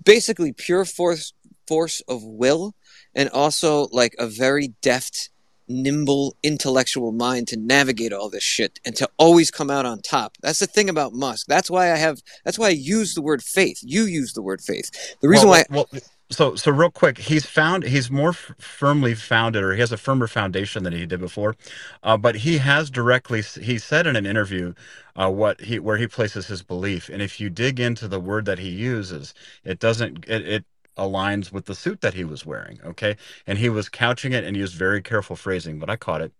basically 0.03 0.53
pure 0.53 0.85
force 0.85 1.33
force 1.67 2.01
of 2.08 2.24
will 2.24 2.74
and 3.14 3.30
also 3.30 3.88
like 3.91 4.16
a 4.17 4.25
very 4.25 4.69
deft, 4.82 5.30
nimble, 5.67 6.35
intellectual 6.41 7.11
mind 7.11 7.48
to 7.48 7.58
navigate 7.58 8.11
all 8.11 8.30
this 8.30 8.43
shit 8.43 8.80
and 8.85 8.95
to 8.95 9.08
always 9.17 9.51
come 9.51 9.69
out 9.69 9.85
on 9.85 10.01
top. 10.01 10.35
That's 10.41 10.59
the 10.59 10.67
thing 10.67 10.90
about 10.90 11.14
Musk. 11.14 11.48
That's 11.48 11.69
why 11.69 11.91
I 11.91 11.98
have. 11.98 12.22
That's 12.43 12.58
why 12.58 12.67
I 12.67 12.72
use 12.72 13.14
the 13.14 13.22
word 13.22 13.43
faith. 13.43 13.80
You 13.83 14.03
use 14.03 14.33
the 14.33 14.41
word 14.41 14.61
faith. 14.61 14.90
The 15.22 15.30
reason 15.30 15.49
well, 15.49 15.64
why. 15.69 15.85
well, 15.91 16.01
so 16.32 16.56
so 16.56 16.72
real 16.72 16.91
quick, 16.91 17.17
he's 17.19 17.45
found 17.45 17.83
he's 17.85 18.11
more 18.11 18.33
firmly 18.33 19.16
founded, 19.16 19.64
or 19.64 19.74
he 19.74 19.80
has 19.80 19.91
a 19.91 19.98
firmer 19.98 20.27
foundation 20.27 20.83
than 20.83 20.93
he 20.93 21.06
did 21.06 21.19
before. 21.22 21.56
Uh, 22.03 22.17
but 22.17 22.38
he 22.38 22.59
has 22.59 22.90
directly 22.90 23.41
he 23.41 23.77
said 23.80 24.08
in 24.08 24.16
an 24.16 24.25
interview 24.25 24.74
uh, 25.16 25.32
what 25.32 25.61
he 25.61 25.80
where 25.80 25.98
he 25.98 26.08
places 26.08 26.48
his 26.48 26.64
belief, 26.64 27.09
and 27.09 27.22
if 27.22 27.40
you 27.40 27.49
dig 27.49 27.80
into 27.80 28.08
the 28.08 28.19
word 28.19 28.45
that 28.45 28.59
he 28.59 28.69
uses, 28.69 29.33
it 29.64 29.80
doesn't 29.80 30.25
it, 30.27 30.48
it 30.48 30.66
aligns 30.98 31.51
with 31.53 31.66
the 31.66 31.75
suit 31.75 32.01
that 32.01 32.16
he 32.16 32.25
was 32.25 32.45
wearing. 32.45 32.80
Okay, 32.85 33.17
and 33.48 33.58
he 33.59 33.69
was 33.69 33.90
couching 33.90 34.33
it 34.33 34.43
and 34.43 34.58
used 34.58 34.75
very 34.75 35.01
careful 35.01 35.35
phrasing, 35.38 35.80
but 35.80 35.90
I 35.90 35.95
caught 35.95 36.22
it. 36.22 36.33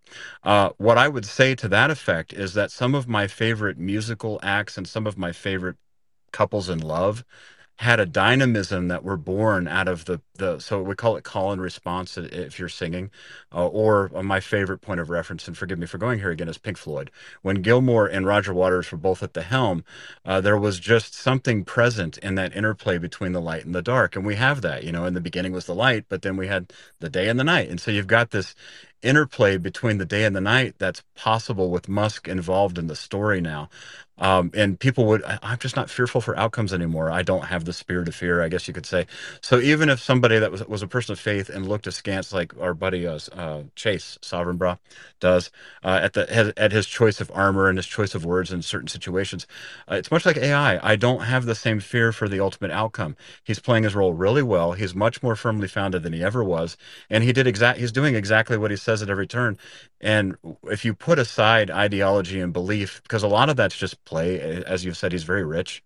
Uh, 0.44 0.72
what 0.78 0.98
I 0.98 1.08
would 1.08 1.26
say 1.26 1.56
to 1.56 1.68
that 1.70 1.92
effect 1.92 2.34
is 2.34 2.54
that 2.56 2.72
some 2.72 2.96
of 2.96 3.08
my 3.08 3.28
favorite 3.28 3.78
musical 3.80 4.40
acts 4.44 4.78
and 4.78 4.88
some 4.88 5.08
of 5.08 5.18
my 5.18 5.32
favorite 5.32 5.78
couples 6.34 6.70
in 6.70 6.80
love 6.80 7.24
had 7.80 7.98
a 8.02 8.06
dynamism 8.06 8.90
that 8.90 9.06
were 9.06 9.16
born 9.16 9.66
out 9.66 9.88
of 9.88 10.04
the 10.04 10.22
the 10.36 10.60
so 10.60 10.82
we 10.82 10.94
call 10.96 11.16
it 11.16 11.24
call 11.24 11.54
and 11.54 11.62
response 11.62 12.18
if 12.18 12.60
you're 12.60 12.68
singing 12.68 13.10
uh, 13.56 13.66
or 13.68 14.12
uh, 14.14 14.22
my 14.22 14.42
favorite 14.42 14.80
point 14.80 15.00
of 15.00 15.10
reference 15.10 15.48
and 15.48 15.58
forgive 15.58 15.80
me 15.80 15.86
for 15.88 15.98
going 15.98 16.20
here 16.20 16.30
again 16.30 16.50
is 16.50 16.58
pink 16.58 16.78
floyd. 16.78 17.10
When 17.42 17.62
gilmour 17.62 18.06
and 18.06 18.26
roger 18.26 18.54
waters 18.54 18.92
were 18.92 18.98
both 18.98 19.24
at 19.24 19.34
the 19.34 19.44
helm 19.44 19.86
uh, 20.26 20.42
there 20.42 20.58
was 20.58 20.78
just 20.78 21.14
something 21.16 21.64
present 21.64 22.18
in 22.18 22.36
that 22.36 22.54
interplay 22.54 22.98
between 22.98 23.32
the 23.32 23.42
light 23.42 23.64
and 23.66 23.74
the 23.74 23.82
dark 23.82 24.18
and 24.18 24.26
we 24.26 24.36
have 24.36 24.62
that 24.62 24.84
you 24.84 24.92
know 24.92 25.06
in 25.06 25.14
the 25.14 25.22
beginning 25.22 25.54
was 25.54 25.66
the 25.66 25.76
light 25.76 26.06
but 26.10 26.22
then 26.22 26.36
we 26.36 26.48
had 26.48 26.74
the 27.00 27.10
day 27.10 27.30
and 27.30 27.40
the 27.40 27.46
night 27.46 27.70
and 27.70 27.80
so 27.80 27.92
you've 27.92 28.08
got 28.08 28.32
this 28.32 28.56
interplay 29.02 29.58
between 29.58 30.00
the 30.00 30.06
day 30.06 30.26
and 30.26 30.36
the 30.36 30.42
night 30.42 30.76
that's 30.80 31.04
possible 31.16 31.72
with 31.72 31.88
musk 31.88 32.28
involved 32.28 32.78
in 32.78 32.88
the 32.88 32.96
story 32.96 33.40
now 33.40 33.70
um, 34.20 34.52
and 34.56 34.80
people 34.80 35.06
would 35.08 35.24
I, 35.26 35.40
i'm 35.44 35.60
just 35.60 35.76
not 35.78 35.90
fearful 35.92 36.22
for 36.22 36.38
outcomes 36.38 36.74
anymore. 36.74 37.12
I 37.12 37.24
don't 37.24 37.46
have 37.46 37.66
the 37.66 37.74
spirit 37.74 38.10
of 38.10 38.16
fear 38.16 38.44
i 38.44 38.50
guess 38.50 38.68
you 38.68 38.76
could 38.76 38.88
say. 38.88 39.08
So 39.42 39.60
even 39.60 39.90
if 39.90 40.02
somebody 40.02 40.40
that 40.40 40.52
was 40.52 40.68
was 40.68 40.84
a 40.84 40.88
person 40.88 41.14
of 41.14 41.20
faith 41.20 41.50
and 41.50 41.68
looked 41.70 41.88
askance 41.88 42.34
like 42.34 42.58
our 42.60 42.74
buddy 42.76 43.08
uh, 43.08 43.20
uh, 43.34 43.64
chase 43.76 44.20
sovereign 44.22 44.58
bra 44.58 44.78
does 45.22 45.52
uh, 45.84 46.00
at 46.04 46.14
the 46.14 46.28
has, 46.32 46.54
at 46.58 46.72
his 46.74 46.88
choice 46.88 47.22
of 47.22 47.32
armor 47.36 47.70
and 47.70 47.78
his 47.80 47.88
choice 47.88 48.16
of 48.16 48.26
words 48.26 48.52
in 48.54 48.62
certain 48.64 48.90
situations 48.90 49.48
uh, 49.92 49.96
it's 49.96 50.12
much 50.12 50.26
like 50.26 50.38
ai 50.38 50.80
i. 50.84 50.96
Don't 50.98 51.22
have 51.24 51.46
the 51.46 51.56
same 51.56 51.80
fear 51.82 52.12
for 52.14 52.30
the 52.30 52.40
ultimate 52.42 52.72
outcome. 52.72 53.18
He's 53.44 53.60
playing 53.60 53.84
his 53.86 53.96
role 53.96 54.14
really 54.14 54.44
well. 54.44 54.74
He's 54.74 54.96
much 54.96 55.24
more 55.24 55.36
firmly 55.36 55.68
founded 55.68 56.04
than 56.04 56.14
he 56.14 56.24
ever 56.24 56.44
was. 56.44 56.78
And 57.10 57.24
he 57.24 57.34
did 57.34 57.48
exact 57.48 57.80
he's 57.80 57.92
doing 57.92 58.16
exactly 58.16 58.58
what 58.58 58.72
he 58.72 58.78
says 58.78 59.02
at 59.02 59.10
every 59.10 59.28
turn. 59.28 59.58
And 60.02 60.38
if 60.66 60.86
you 60.86 60.94
put 60.94 61.20
aside 61.20 61.72
ideology 61.72 62.40
and 62.42 62.54
belief, 62.54 63.02
because 63.04 63.24
a 63.24 63.28
lot 63.28 63.50
of 63.50 63.58
that's 63.58 63.78
just 63.78 64.04
play, 64.10 64.40
as 64.40 64.84
you've 64.84 64.98
said, 64.98 65.12
he's 65.12 65.24
very 65.24 65.46
rich. 65.46 65.84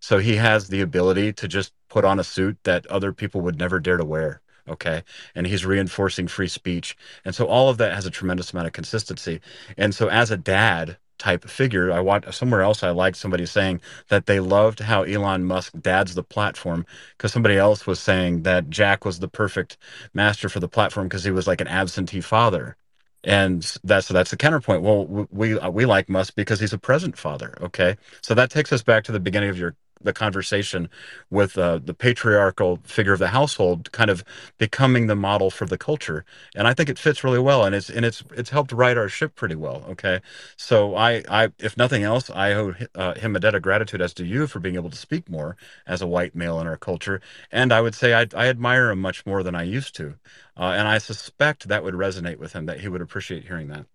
So 0.00 0.18
he 0.18 0.36
has 0.36 0.68
the 0.68 0.80
ability 0.80 1.32
to 1.34 1.46
just 1.48 1.72
put 1.88 2.04
on 2.04 2.18
a 2.18 2.24
suit 2.24 2.58
that 2.64 2.86
other 2.86 3.12
people 3.12 3.40
would 3.42 3.58
never 3.58 3.78
dare 3.78 3.96
to 3.98 4.04
wear. 4.04 4.40
Okay. 4.68 5.02
And 5.34 5.46
he's 5.46 5.66
reinforcing 5.66 6.28
free 6.28 6.48
speech. 6.48 6.96
And 7.24 7.34
so 7.34 7.46
all 7.46 7.68
of 7.68 7.78
that 7.78 7.94
has 7.94 8.06
a 8.06 8.10
tremendous 8.10 8.52
amount 8.52 8.66
of 8.66 8.72
consistency. 8.72 9.40
And 9.76 9.94
so 9.94 10.08
as 10.08 10.30
a 10.30 10.36
dad 10.36 10.96
type 11.18 11.44
figure, 11.48 11.92
I 11.92 12.00
want 12.00 12.32
somewhere 12.34 12.62
else 12.62 12.82
I 12.82 12.90
liked 12.90 13.16
somebody 13.16 13.46
saying 13.46 13.80
that 14.08 14.26
they 14.26 14.40
loved 14.40 14.80
how 14.80 15.02
Elon 15.02 15.44
Musk 15.44 15.72
dads 15.80 16.14
the 16.14 16.22
platform 16.22 16.86
because 17.16 17.32
somebody 17.32 17.56
else 17.56 17.86
was 17.86 18.00
saying 18.00 18.42
that 18.44 18.70
Jack 18.70 19.04
was 19.04 19.18
the 19.18 19.28
perfect 19.28 19.76
master 20.14 20.48
for 20.48 20.60
the 20.60 20.68
platform 20.68 21.08
because 21.08 21.24
he 21.24 21.30
was 21.30 21.46
like 21.46 21.60
an 21.60 21.68
absentee 21.68 22.22
father 22.22 22.76
and 23.24 23.76
that's 23.84 24.08
that's 24.08 24.30
the 24.30 24.36
counterpoint. 24.36 24.82
Well 24.82 25.06
we 25.30 25.58
uh, 25.58 25.70
we 25.70 25.86
like 25.86 26.08
musk 26.08 26.34
because 26.36 26.60
he's 26.60 26.72
a 26.72 26.78
present 26.78 27.16
father 27.18 27.56
okay? 27.60 27.96
So 28.22 28.34
that 28.34 28.50
takes 28.50 28.72
us 28.72 28.82
back 28.82 29.04
to 29.04 29.12
the 29.12 29.20
beginning 29.20 29.50
of 29.50 29.58
your 29.58 29.74
the 30.02 30.12
conversation 30.12 30.88
with 31.30 31.58
uh, 31.58 31.78
the 31.78 31.94
patriarchal 31.94 32.78
figure 32.84 33.12
of 33.12 33.18
the 33.18 33.28
household 33.28 33.92
kind 33.92 34.10
of 34.10 34.24
becoming 34.58 35.06
the 35.06 35.14
model 35.14 35.50
for 35.50 35.66
the 35.66 35.78
culture. 35.78 36.24
And 36.54 36.66
i 36.66 36.74
think 36.74 36.88
it 36.88 36.98
fits 36.98 37.22
really 37.24 37.38
well 37.38 37.64
and 37.64 37.74
it's 37.74 37.90
and 37.90 38.04
it's 38.04 38.22
it's 38.34 38.50
helped 38.50 38.72
right 38.72 38.96
our 38.96 39.08
ship 39.08 39.34
pretty 39.34 39.56
well 39.56 39.84
okay? 39.90 40.20
So 40.56 40.94
i 40.96 41.22
i 41.28 41.50
if 41.58 41.76
nothing 41.76 42.02
else 42.02 42.30
i 42.30 42.52
owe 42.52 42.74
uh, 42.94 43.14
him 43.14 43.36
a 43.36 43.40
debt 43.40 43.54
of 43.54 43.62
gratitude 43.62 44.00
as 44.00 44.14
to 44.14 44.24
you 44.24 44.46
for 44.46 44.60
being 44.60 44.76
able 44.76 44.90
to 44.90 44.96
speak 44.96 45.28
more 45.28 45.56
as 45.86 46.02
a 46.02 46.06
white 46.06 46.34
male 46.34 46.60
in 46.60 46.66
our 46.66 46.76
culture. 46.76 47.20
And 47.52 47.72
i 47.72 47.80
would 47.80 47.94
say 47.94 48.14
i, 48.14 48.26
I 48.34 48.48
admire 48.48 48.90
him 48.90 49.00
much 49.00 49.26
more 49.26 49.42
than 49.42 49.54
i 49.54 49.62
used 49.62 49.94
to. 49.96 50.14
Uh, 50.56 50.74
and 50.76 50.86
I 50.86 50.98
suspect 50.98 51.68
that 51.68 51.82
would 51.82 51.94
resonate 51.94 52.36
with 52.38 52.52
him, 52.52 52.66
that 52.66 52.80
he 52.80 52.88
would 52.88 53.00
appreciate 53.00 53.44
hearing 53.44 53.68
that. 53.68 53.86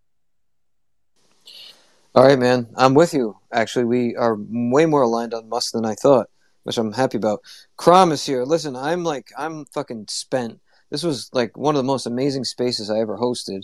All 2.16 2.24
right, 2.24 2.40
man. 2.40 2.70
I'm 2.78 2.94
with 2.94 3.14
you. 3.14 3.38
Actually, 3.52 3.86
we 3.86 4.16
are 4.16 4.38
way 4.40 4.86
more 4.86 5.02
aligned 5.02 5.34
on 5.34 5.50
Musk 5.50 5.74
than 5.74 5.86
I 5.86 5.96
thought, 5.96 6.30
which 6.64 6.78
I'm 6.78 6.94
happy 6.94 7.18
about. 7.18 7.42
Crom 7.76 8.14
is 8.14 8.26
here. 8.26 8.46
Listen, 8.46 8.78
I'm 8.78 9.04
like, 9.04 9.34
I'm 9.38 9.66
fucking 9.66 10.06
spent. 10.10 10.62
This 10.90 11.04
was 11.04 11.30
like 11.34 11.58
one 11.58 11.76
of 11.76 11.80
the 11.80 11.88
most 11.88 12.06
amazing 12.06 12.46
spaces 12.46 12.90
I 12.90 13.00
ever 13.00 13.18
hosted. 13.18 13.64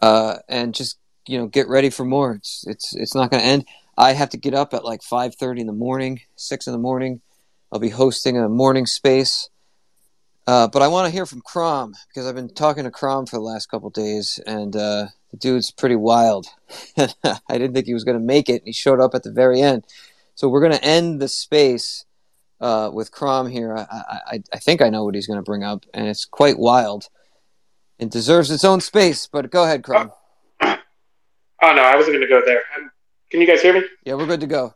Uh, 0.00 0.38
and 0.48 0.74
just 0.74 0.98
you 1.28 1.38
know, 1.38 1.46
get 1.46 1.68
ready 1.68 1.90
for 1.90 2.06
more. 2.06 2.32
It's 2.34 2.64
it's 2.66 2.96
it's 2.96 3.14
not 3.14 3.30
going 3.30 3.42
to 3.42 3.46
end. 3.46 3.66
I 3.98 4.12
have 4.12 4.30
to 4.30 4.38
get 4.38 4.54
up 4.54 4.72
at 4.72 4.84
like 4.84 5.02
5:30 5.02 5.60
in 5.60 5.66
the 5.66 5.74
morning, 5.74 6.22
six 6.36 6.66
in 6.66 6.72
the 6.72 6.78
morning. 6.78 7.20
I'll 7.70 7.80
be 7.80 7.90
hosting 7.90 8.38
a 8.38 8.48
morning 8.48 8.86
space. 8.86 9.50
Uh, 10.46 10.68
but 10.68 10.82
I 10.82 10.88
want 10.88 11.06
to 11.06 11.12
hear 11.12 11.24
from 11.24 11.40
Crom 11.40 11.94
because 12.08 12.26
I've 12.26 12.34
been 12.34 12.52
talking 12.52 12.84
to 12.84 12.90
Crom 12.90 13.26
for 13.26 13.36
the 13.36 13.42
last 13.42 13.66
couple 13.66 13.88
days, 13.90 14.38
and 14.46 14.76
uh, 14.76 15.06
the 15.30 15.36
dude's 15.38 15.70
pretty 15.70 15.96
wild. 15.96 16.46
I 16.98 17.08
didn't 17.48 17.72
think 17.72 17.86
he 17.86 17.94
was 17.94 18.04
going 18.04 18.18
to 18.18 18.24
make 18.24 18.48
it. 18.48 18.56
And 18.60 18.66
he 18.66 18.72
showed 18.72 19.00
up 19.00 19.14
at 19.14 19.22
the 19.22 19.32
very 19.32 19.62
end. 19.62 19.84
So 20.34 20.48
we're 20.48 20.60
going 20.60 20.72
to 20.72 20.84
end 20.84 21.20
the 21.20 21.28
space 21.28 22.04
uh, 22.60 22.90
with 22.92 23.10
Crom 23.10 23.48
here. 23.48 23.74
I, 23.74 23.86
I, 23.90 24.42
I 24.52 24.58
think 24.58 24.82
I 24.82 24.90
know 24.90 25.04
what 25.04 25.14
he's 25.14 25.26
going 25.26 25.38
to 25.38 25.42
bring 25.42 25.62
up, 25.62 25.86
and 25.94 26.06
it's 26.08 26.26
quite 26.26 26.58
wild. 26.58 27.08
It 27.98 28.10
deserves 28.10 28.50
its 28.50 28.64
own 28.64 28.80
space. 28.80 29.26
But 29.26 29.50
go 29.50 29.64
ahead, 29.64 29.82
Crom. 29.82 30.12
Oh 30.60 31.72
no, 31.72 31.82
I 31.82 31.96
wasn't 31.96 32.16
going 32.16 32.28
to 32.28 32.28
go 32.28 32.42
there. 32.44 32.62
Um, 32.76 32.90
can 33.30 33.40
you 33.40 33.46
guys 33.46 33.62
hear 33.62 33.72
me? 33.72 33.82
Yeah, 34.04 34.14
we're 34.14 34.26
good 34.26 34.40
to 34.40 34.46
go. 34.46 34.74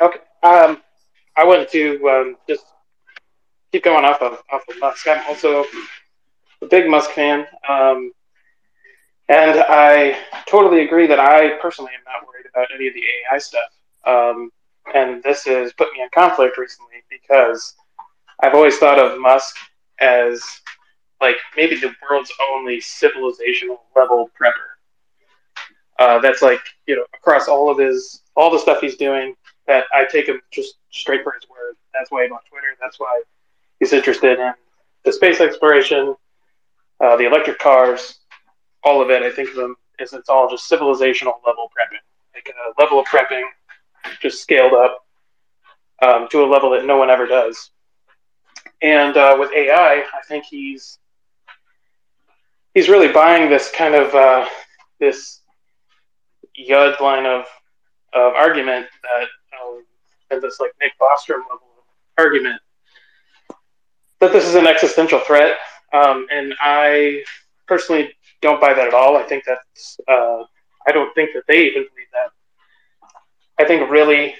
Okay. 0.00 0.18
Um, 0.42 0.80
I 1.36 1.44
wanted 1.44 1.70
to 1.72 2.08
um, 2.08 2.36
just 2.48 2.64
keep 3.72 3.84
going 3.84 4.04
off 4.04 4.20
of 4.22 4.42
off 4.52 4.62
of 4.68 4.78
Musk. 4.80 5.06
I'm 5.08 5.24
also 5.28 5.64
a 6.62 6.66
big 6.66 6.88
Musk 6.88 7.10
fan, 7.10 7.46
um, 7.68 8.12
and 9.28 9.62
I 9.68 10.18
totally 10.46 10.82
agree 10.82 11.06
that 11.06 11.20
I 11.20 11.56
personally 11.60 11.92
am 11.96 12.04
not 12.04 12.26
worried 12.26 12.46
about 12.52 12.68
any 12.74 12.88
of 12.88 12.94
the 12.94 13.02
AI 13.02 13.38
stuff. 13.38 13.70
Um, 14.04 14.50
and 14.94 15.22
this 15.22 15.44
has 15.44 15.72
put 15.74 15.92
me 15.92 16.02
in 16.02 16.08
conflict 16.12 16.58
recently 16.58 17.02
because 17.08 17.74
I've 18.42 18.54
always 18.54 18.78
thought 18.78 18.98
of 18.98 19.20
Musk 19.20 19.56
as 20.00 20.42
like 21.20 21.36
maybe 21.56 21.76
the 21.76 21.94
world's 22.08 22.32
only 22.52 22.78
civilizational 22.78 23.78
level 23.94 24.30
prepper. 24.40 24.52
Uh, 25.98 26.18
that's 26.18 26.40
like 26.42 26.60
you 26.86 26.96
know 26.96 27.04
across 27.14 27.46
all 27.46 27.70
of 27.70 27.78
his 27.78 28.22
all 28.34 28.50
the 28.50 28.58
stuff 28.58 28.80
he's 28.80 28.96
doing 28.96 29.34
that 29.66 29.84
I 29.94 30.06
take 30.06 30.26
him 30.26 30.40
just 30.50 30.76
straight 30.90 31.22
for 31.22 31.32
his 31.32 31.48
word. 31.48 31.76
That's 31.94 32.10
why 32.10 32.24
I'm 32.24 32.32
on 32.32 32.40
Twitter. 32.48 32.68
That's 32.80 32.98
why 32.98 33.22
he's 33.80 33.92
interested 33.92 34.38
in 34.38 34.52
the 35.04 35.12
space 35.12 35.40
exploration, 35.40 36.14
uh, 37.00 37.16
the 37.16 37.26
electric 37.26 37.58
cars, 37.58 38.20
all 38.84 39.02
of 39.02 39.10
it. 39.10 39.22
I 39.22 39.30
think 39.30 39.50
of 39.50 39.56
them 39.56 39.76
as 39.98 40.12
it's 40.12 40.28
all 40.28 40.48
just 40.48 40.70
civilizational 40.70 41.34
level 41.46 41.68
prepping, 41.68 42.00
like 42.34 42.48
a 42.48 42.80
level 42.80 43.00
of 43.00 43.06
prepping 43.06 43.42
just 44.20 44.40
scaled 44.40 44.72
up 44.72 45.04
um, 46.02 46.28
to 46.30 46.44
a 46.44 46.46
level 46.46 46.70
that 46.70 46.84
no 46.84 46.96
one 46.96 47.10
ever 47.10 47.26
does. 47.26 47.70
And 48.82 49.16
uh, 49.16 49.36
with 49.38 49.50
AI, 49.52 50.02
I 50.02 50.22
think 50.26 50.44
he's 50.44 50.98
he's 52.72 52.88
really 52.88 53.12
buying 53.12 53.50
this 53.50 53.70
kind 53.70 53.94
of 53.94 54.14
uh, 54.14 54.46
this 54.98 55.40
yud 56.58 56.98
line 57.00 57.26
of, 57.26 57.44
of 58.12 58.34
argument 58.34 58.86
that 59.02 59.28
um, 59.60 59.84
and 60.30 60.40
this 60.40 60.60
like 60.60 60.72
Nick 60.80 60.92
Bostrom 61.00 61.42
level 61.50 61.68
of 61.78 61.84
argument 62.16 62.60
that 64.20 64.32
this 64.32 64.46
is 64.46 64.54
an 64.54 64.66
existential 64.66 65.20
threat. 65.20 65.56
Um, 65.92 66.26
and 66.30 66.54
I 66.60 67.24
personally 67.66 68.12
don't 68.40 68.60
buy 68.60 68.74
that 68.74 68.88
at 68.88 68.94
all. 68.94 69.16
I 69.16 69.24
think 69.24 69.44
that's 69.44 69.98
uh, 70.08 70.44
I 70.86 70.92
don't 70.92 71.12
think 71.14 71.30
that 71.34 71.42
they 71.48 71.66
even 71.66 71.82
believe 71.82 72.08
that. 72.12 72.30
I 73.58 73.66
think 73.66 73.90
really 73.90 74.34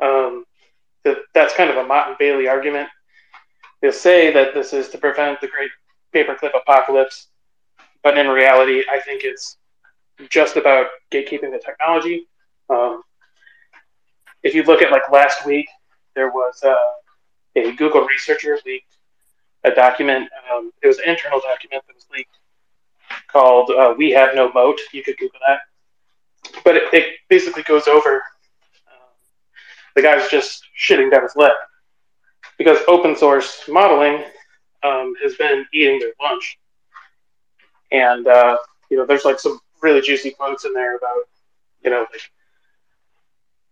um, 0.00 0.44
that 1.04 1.18
that's 1.34 1.54
kind 1.54 1.70
of 1.70 1.76
a 1.76 1.84
Motte 1.84 2.08
and 2.08 2.18
Bailey 2.18 2.48
argument. 2.48 2.88
They'll 3.80 3.92
say 3.92 4.32
that 4.32 4.54
this 4.54 4.72
is 4.72 4.88
to 4.90 4.98
prevent 4.98 5.40
the 5.40 5.48
great 5.48 5.70
paperclip 6.14 6.52
apocalypse, 6.54 7.28
but 8.02 8.16
in 8.16 8.28
reality, 8.28 8.84
I 8.90 9.00
think 9.00 9.22
it's 9.24 9.56
just 10.28 10.56
about 10.56 10.86
gatekeeping 11.10 11.50
the 11.50 11.60
technology. 11.64 12.28
Um, 12.70 13.02
if 14.42 14.54
you 14.54 14.62
look 14.62 14.82
at 14.82 14.92
like 14.92 15.10
last 15.10 15.44
week, 15.44 15.66
there 16.14 16.30
was 16.30 16.62
uh, 16.62 16.74
a 17.56 17.72
Google 17.72 18.04
researcher 18.04 18.58
leaked 18.64 18.96
a 19.64 19.70
document. 19.70 20.28
Um, 20.52 20.72
it 20.82 20.86
was 20.86 20.98
an 20.98 21.08
internal 21.08 21.40
document 21.40 21.84
that 21.86 21.94
was 21.94 22.06
leaked 22.12 22.38
called 23.28 23.70
uh, 23.70 23.94
"We 23.96 24.10
Have 24.10 24.34
No 24.34 24.52
Moat." 24.52 24.80
You 24.92 25.02
could 25.02 25.16
Google 25.18 25.40
that, 25.46 25.60
but 26.64 26.76
it, 26.76 26.82
it 26.92 27.14
basically 27.28 27.62
goes 27.62 27.86
over 27.86 28.14
um, 28.88 29.10
the 29.94 30.02
guy's 30.02 30.28
just 30.28 30.64
shitting 30.78 31.10
down 31.10 31.22
his 31.22 31.36
lip 31.36 31.52
because 32.58 32.78
open 32.88 33.16
source 33.16 33.62
modeling 33.68 34.24
um, 34.82 35.14
has 35.22 35.34
been 35.36 35.64
eating 35.72 35.98
their 35.98 36.12
lunch, 36.20 36.58
and 37.90 38.26
uh, 38.26 38.56
you 38.90 38.96
know, 38.96 39.06
there's 39.06 39.24
like 39.24 39.40
some 39.40 39.58
really 39.80 40.00
juicy 40.00 40.30
quotes 40.30 40.64
in 40.64 40.72
there 40.72 40.96
about 40.96 41.28
you 41.84 41.90
know 41.90 42.06
like 42.12 42.30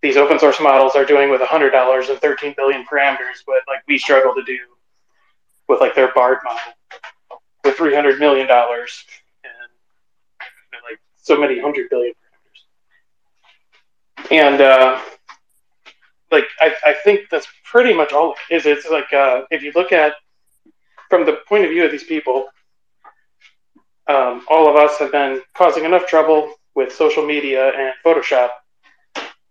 these 0.03 0.17
open 0.17 0.39
source 0.39 0.61
models 0.61 0.97
are 0.97 1.05
doing 1.05 1.31
with 1.31 1.43
$100 1.43 2.11
and 2.11 2.19
13 2.19 2.55
billion 2.57 2.85
parameters 2.85 3.43
what 3.45 3.63
like 3.69 3.81
we 3.87 3.99
struggle 3.99 4.35
to 4.35 4.43
do 4.45 4.59
with 5.71 5.81
like 5.81 5.95
their 5.95 6.13
bard 6.13 6.39
model 6.45 7.41
with 7.65 7.77
300 7.77 8.19
million 8.19 8.47
dollars 8.47 9.05
and 9.45 9.71
you 10.73 10.79
know, 10.79 10.85
like 10.91 11.01
so 11.17 11.39
many 11.41 11.61
hundred 11.61 11.89
billion 11.89 12.13
parameters 12.13 12.61
and 14.31 14.61
uh, 14.61 15.01
like 16.33 16.45
I, 16.61 16.75
I 16.85 16.95
think 17.05 17.31
that's 17.31 17.47
pretty 17.65 17.95
much 17.95 18.13
all 18.13 18.35
it 18.51 18.57
is 18.57 18.67
it's 18.67 18.91
like 18.91 19.13
uh, 19.13 19.43
if 19.51 19.63
you 19.63 19.73
look 19.75 19.93
at 19.93 20.15
from 21.09 21.25
the 21.25 21.39
point 21.49 21.65
of 21.65 21.71
view 21.71 21.85
of 21.85 21.93
these 21.93 22.05
people 22.05 22.49
um, 24.09 24.45
all 24.51 24.69
of 24.69 24.77
us 24.77 24.99
have 24.99 25.13
been 25.13 25.41
causing 25.55 25.85
enough 25.85 26.07
trouble 26.07 26.53
with 26.75 26.93
social 26.93 27.25
media 27.25 27.71
and 27.79 27.95
photoshop 28.05 28.51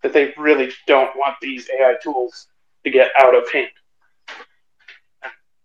that 0.03 0.14
they 0.14 0.33
really 0.38 0.72
don't 0.85 1.15
want 1.15 1.35
these 1.41 1.69
AI 1.80 1.95
tools 2.03 2.48
to 2.83 2.89
get 2.89 3.09
out 3.17 3.35
of 3.35 3.49
hand. 3.51 3.69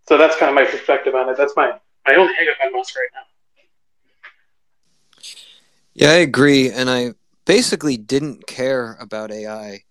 So 0.07 0.17
that's 0.17 0.35
kind 0.37 0.49
of 0.49 0.55
my 0.55 0.65
perspective 0.65 1.15
on 1.15 1.29
it. 1.29 1.37
That's 1.37 1.53
my, 1.55 1.71
my 2.07 2.15
only 2.15 2.33
hang 2.35 2.47
up 2.47 2.57
on 2.65 2.73
Musk 2.73 2.95
right 2.95 3.09
now. 3.13 3.21
Yeah, 5.93 6.09
I 6.09 6.15
agree. 6.15 6.69
And 6.69 6.89
I 6.89 7.13
basically 7.45 7.97
didn't 7.97 8.47
care 8.47 8.97
about 8.99 9.31
AI 9.31 9.83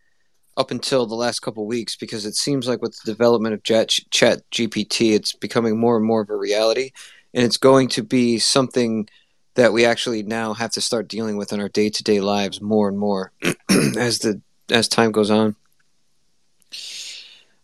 up 0.57 0.70
until 0.70 1.07
the 1.07 1.15
last 1.15 1.41
couple 1.41 1.67
weeks 1.67 1.97
because 1.97 2.26
it 2.26 2.36
seems 2.36 2.68
like 2.68 2.81
with 2.81 2.97
the 3.05 3.10
development 3.10 3.55
of 3.55 3.62
Chat, 3.65 3.89
Chat 4.10 4.49
GPT, 4.51 5.15
it's 5.15 5.33
becoming 5.33 5.78
more 5.78 5.97
and 5.97 6.07
more 6.07 6.20
of 6.20 6.31
a 6.31 6.36
reality. 6.36 6.93
And 7.33 7.44
it's 7.44 7.57
going 7.57 7.89
to 7.89 8.02
be 8.02 8.39
something 8.39 9.09
that 9.55 9.73
we 9.73 9.84
actually 9.84 10.23
now 10.23 10.55
have 10.55 10.70
to 10.73 10.81
start 10.81 11.09
dealing 11.09 11.36
with 11.36 11.52
in 11.52 11.60
our 11.60 11.68
day 11.68 11.89
to 11.89 12.02
day 12.02 12.20
lives 12.20 12.60
more 12.60 12.89
and 12.89 12.99
more 12.99 13.33
as 13.99 14.20
the 14.20 14.41
as 14.70 14.89
time 14.89 15.12
goes 15.12 15.31
on. 15.31 15.57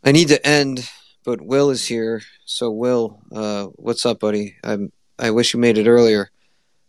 I 0.02 0.12
need 0.12 0.28
to 0.28 0.46
end, 0.46 0.88
but 1.30 1.40
Will 1.40 1.70
is 1.70 1.86
here. 1.86 2.22
So 2.44 2.72
Will, 2.72 3.20
uh, 3.32 3.66
what's 3.76 4.04
up, 4.04 4.18
buddy? 4.18 4.56
I'm 4.64 4.90
I 5.16 5.30
wish 5.30 5.54
you 5.54 5.60
made 5.60 5.78
it 5.78 5.86
earlier 5.86 6.28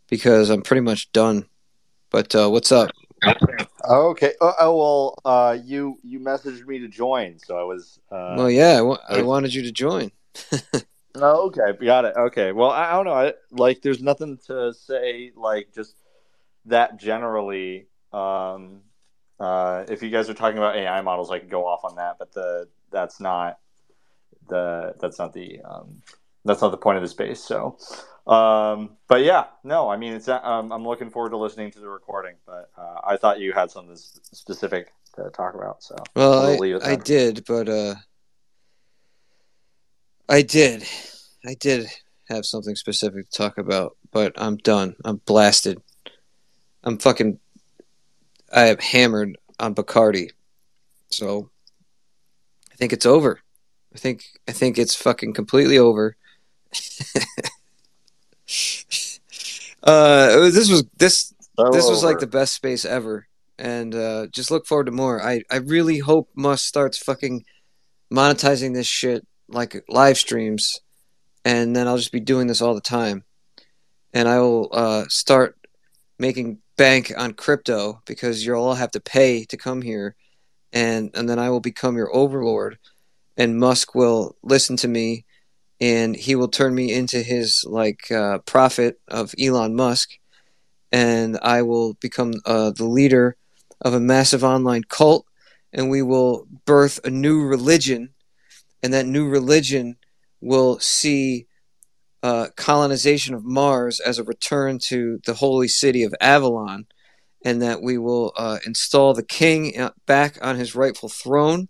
because 0.09 0.49
I'm 0.49 0.63
pretty 0.63 0.81
much 0.81 1.11
done. 1.11 1.45
But 2.09 2.33
uh, 2.33 2.49
what's 2.49 2.71
up? 2.71 2.91
Okay. 3.87 4.33
Oh, 4.41 4.53
oh 4.59 4.77
well, 4.77 5.15
uh, 5.23 5.57
you 5.63 5.99
you 6.03 6.19
messaged 6.19 6.65
me 6.65 6.79
to 6.79 6.87
join, 6.87 7.37
so 7.37 7.55
I 7.55 7.63
was. 7.63 7.99
Uh, 8.11 8.33
well, 8.37 8.49
yeah, 8.49 8.73
I, 8.73 8.77
w- 8.77 8.97
I 9.09 9.21
wanted 9.21 9.53
you 9.53 9.61
to 9.63 9.71
join. 9.71 10.11
Oh, 11.13 11.47
okay, 11.47 11.73
got 11.85 12.05
it. 12.05 12.15
Okay, 12.15 12.53
well, 12.53 12.69
I, 12.69 12.85
I 12.85 12.93
don't 12.93 13.03
know. 13.03 13.11
I, 13.11 13.33
like, 13.51 13.81
there's 13.81 14.01
nothing 14.01 14.39
to 14.47 14.73
say. 14.73 15.33
Like, 15.35 15.73
just 15.75 15.93
that 16.67 16.97
generally. 16.97 17.87
Um, 18.13 18.79
uh, 19.37 19.83
if 19.89 20.01
you 20.01 20.09
guys 20.09 20.29
are 20.29 20.33
talking 20.33 20.57
about 20.57 20.77
AI 20.77 21.01
models, 21.01 21.29
I 21.29 21.39
could 21.39 21.49
go 21.49 21.67
off 21.67 21.83
on 21.83 21.97
that, 21.97 22.15
but 22.17 22.31
the 22.31 22.69
that's 22.93 23.19
not 23.19 23.59
the 24.47 24.95
that's 24.99 25.19
not 25.19 25.33
the 25.33 25.61
um, 25.61 26.01
that's 26.45 26.61
not 26.61 26.71
the 26.71 26.77
point 26.77 26.97
of 26.97 27.03
the 27.03 27.09
space. 27.09 27.39
So, 27.39 27.77
um, 28.27 28.97
but 29.07 29.21
yeah, 29.23 29.45
no, 29.63 29.89
I 29.89 29.97
mean, 29.97 30.13
it's 30.13 30.27
um, 30.27 30.71
I'm 30.71 30.85
looking 30.85 31.09
forward 31.09 31.31
to 31.31 31.37
listening 31.37 31.71
to 31.71 31.79
the 31.79 31.89
recording, 31.89 32.35
but 32.45 32.69
uh, 32.77 32.99
I 33.03 33.17
thought 33.17 33.39
you 33.39 33.53
had 33.53 33.71
something 33.71 33.95
specific 33.95 34.93
to 35.15 35.29
talk 35.31 35.55
about, 35.55 35.83
so 35.83 35.95
Well, 36.15 36.63
I, 36.63 36.91
I 36.91 36.95
did, 36.95 37.43
but 37.45 37.67
uh, 37.67 37.95
I 40.29 40.41
did, 40.41 40.85
I 41.45 41.55
did 41.55 41.87
have 42.29 42.45
something 42.45 42.75
specific 42.75 43.29
to 43.29 43.37
talk 43.37 43.57
about, 43.57 43.97
but 44.11 44.33
I'm 44.37 44.57
done. 44.57 44.95
I'm 45.03 45.17
blasted. 45.17 45.81
I'm 46.83 46.97
fucking. 46.97 47.39
I 48.53 48.67
am 48.67 48.77
hammered 48.79 49.37
on 49.59 49.75
Bacardi, 49.75 50.31
so 51.09 51.49
I 52.71 52.75
think 52.75 52.93
it's 52.93 53.05
over. 53.05 53.39
I 53.93 53.97
think 53.97 54.23
I 54.47 54.51
think 54.51 54.77
it's 54.77 54.95
fucking 54.95 55.33
completely 55.33 55.77
over. 55.77 56.15
uh, 59.83 60.49
this 60.49 60.69
was 60.69 60.85
this 60.97 61.33
So 61.57 61.69
this 61.71 61.89
was 61.89 62.03
like 62.03 62.19
the 62.19 62.27
best 62.27 62.53
space 62.53 62.85
ever, 62.85 63.27
and 63.57 63.93
uh, 63.93 64.27
just 64.27 64.51
look 64.51 64.65
forward 64.65 64.85
to 64.85 64.91
more. 64.91 65.21
I 65.21 65.41
I 65.51 65.57
really 65.57 65.99
hope 65.99 66.29
Musk 66.35 66.65
starts 66.65 66.97
fucking 66.97 67.43
monetizing 68.11 68.73
this 68.73 68.87
shit 68.87 69.27
like 69.49 69.83
live 69.89 70.17
streams, 70.17 70.79
and 71.43 71.75
then 71.75 71.87
I'll 71.87 71.97
just 71.97 72.13
be 72.13 72.21
doing 72.21 72.47
this 72.47 72.61
all 72.61 72.75
the 72.75 72.81
time, 72.81 73.25
and 74.13 74.29
I 74.29 74.39
will 74.39 74.69
uh, 74.71 75.05
start 75.09 75.57
making 76.17 76.59
bank 76.77 77.11
on 77.17 77.33
crypto 77.33 78.01
because 78.05 78.45
you'll 78.45 78.63
all 78.63 78.75
have 78.75 78.91
to 78.91 79.01
pay 79.01 79.43
to 79.45 79.57
come 79.57 79.81
here, 79.81 80.15
and 80.71 81.11
and 81.13 81.27
then 81.27 81.39
I 81.39 81.49
will 81.49 81.59
become 81.59 81.97
your 81.97 82.15
overlord, 82.15 82.77
and 83.37 83.59
Musk 83.59 83.95
will 83.95 84.35
listen 84.43 84.75
to 84.77 84.87
me, 84.87 85.25
and 85.79 86.15
he 86.15 86.35
will 86.35 86.47
turn 86.47 86.75
me 86.75 86.93
into 86.93 87.21
his 87.21 87.65
like 87.67 88.11
uh, 88.11 88.39
prophet 88.39 88.99
of 89.07 89.33
Elon 89.39 89.75
Musk, 89.75 90.11
and 90.91 91.37
I 91.41 91.61
will 91.61 91.93
become 91.95 92.33
uh, 92.45 92.71
the 92.71 92.85
leader 92.85 93.37
of 93.81 93.93
a 93.93 93.99
massive 93.99 94.43
online 94.43 94.83
cult, 94.83 95.25
and 95.73 95.89
we 95.89 96.01
will 96.01 96.47
birth 96.65 96.99
a 97.03 97.09
new 97.09 97.41
religion, 97.41 98.13
and 98.83 98.93
that 98.93 99.05
new 99.05 99.27
religion 99.27 99.97
will 100.41 100.79
see 100.79 101.47
uh, 102.23 102.47
colonization 102.55 103.33
of 103.33 103.43
Mars 103.43 103.99
as 103.99 104.19
a 104.19 104.23
return 104.23 104.79
to 104.87 105.19
the 105.25 105.35
holy 105.35 105.67
city 105.67 106.03
of 106.03 106.13
Avalon, 106.21 106.85
and 107.43 107.61
that 107.61 107.81
we 107.81 107.97
will 107.97 108.33
uh, 108.37 108.59
install 108.65 109.13
the 109.13 109.23
king 109.23 109.79
uh, 109.79 109.91
back 110.05 110.37
on 110.41 110.57
his 110.57 110.75
rightful 110.75 111.09
throne, 111.09 111.67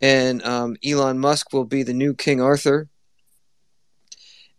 and 0.00 0.42
um, 0.44 0.76
Elon 0.84 1.18
Musk 1.18 1.52
will 1.52 1.64
be 1.64 1.82
the 1.82 1.94
new 1.94 2.14
King 2.14 2.40
Arthur. 2.40 2.88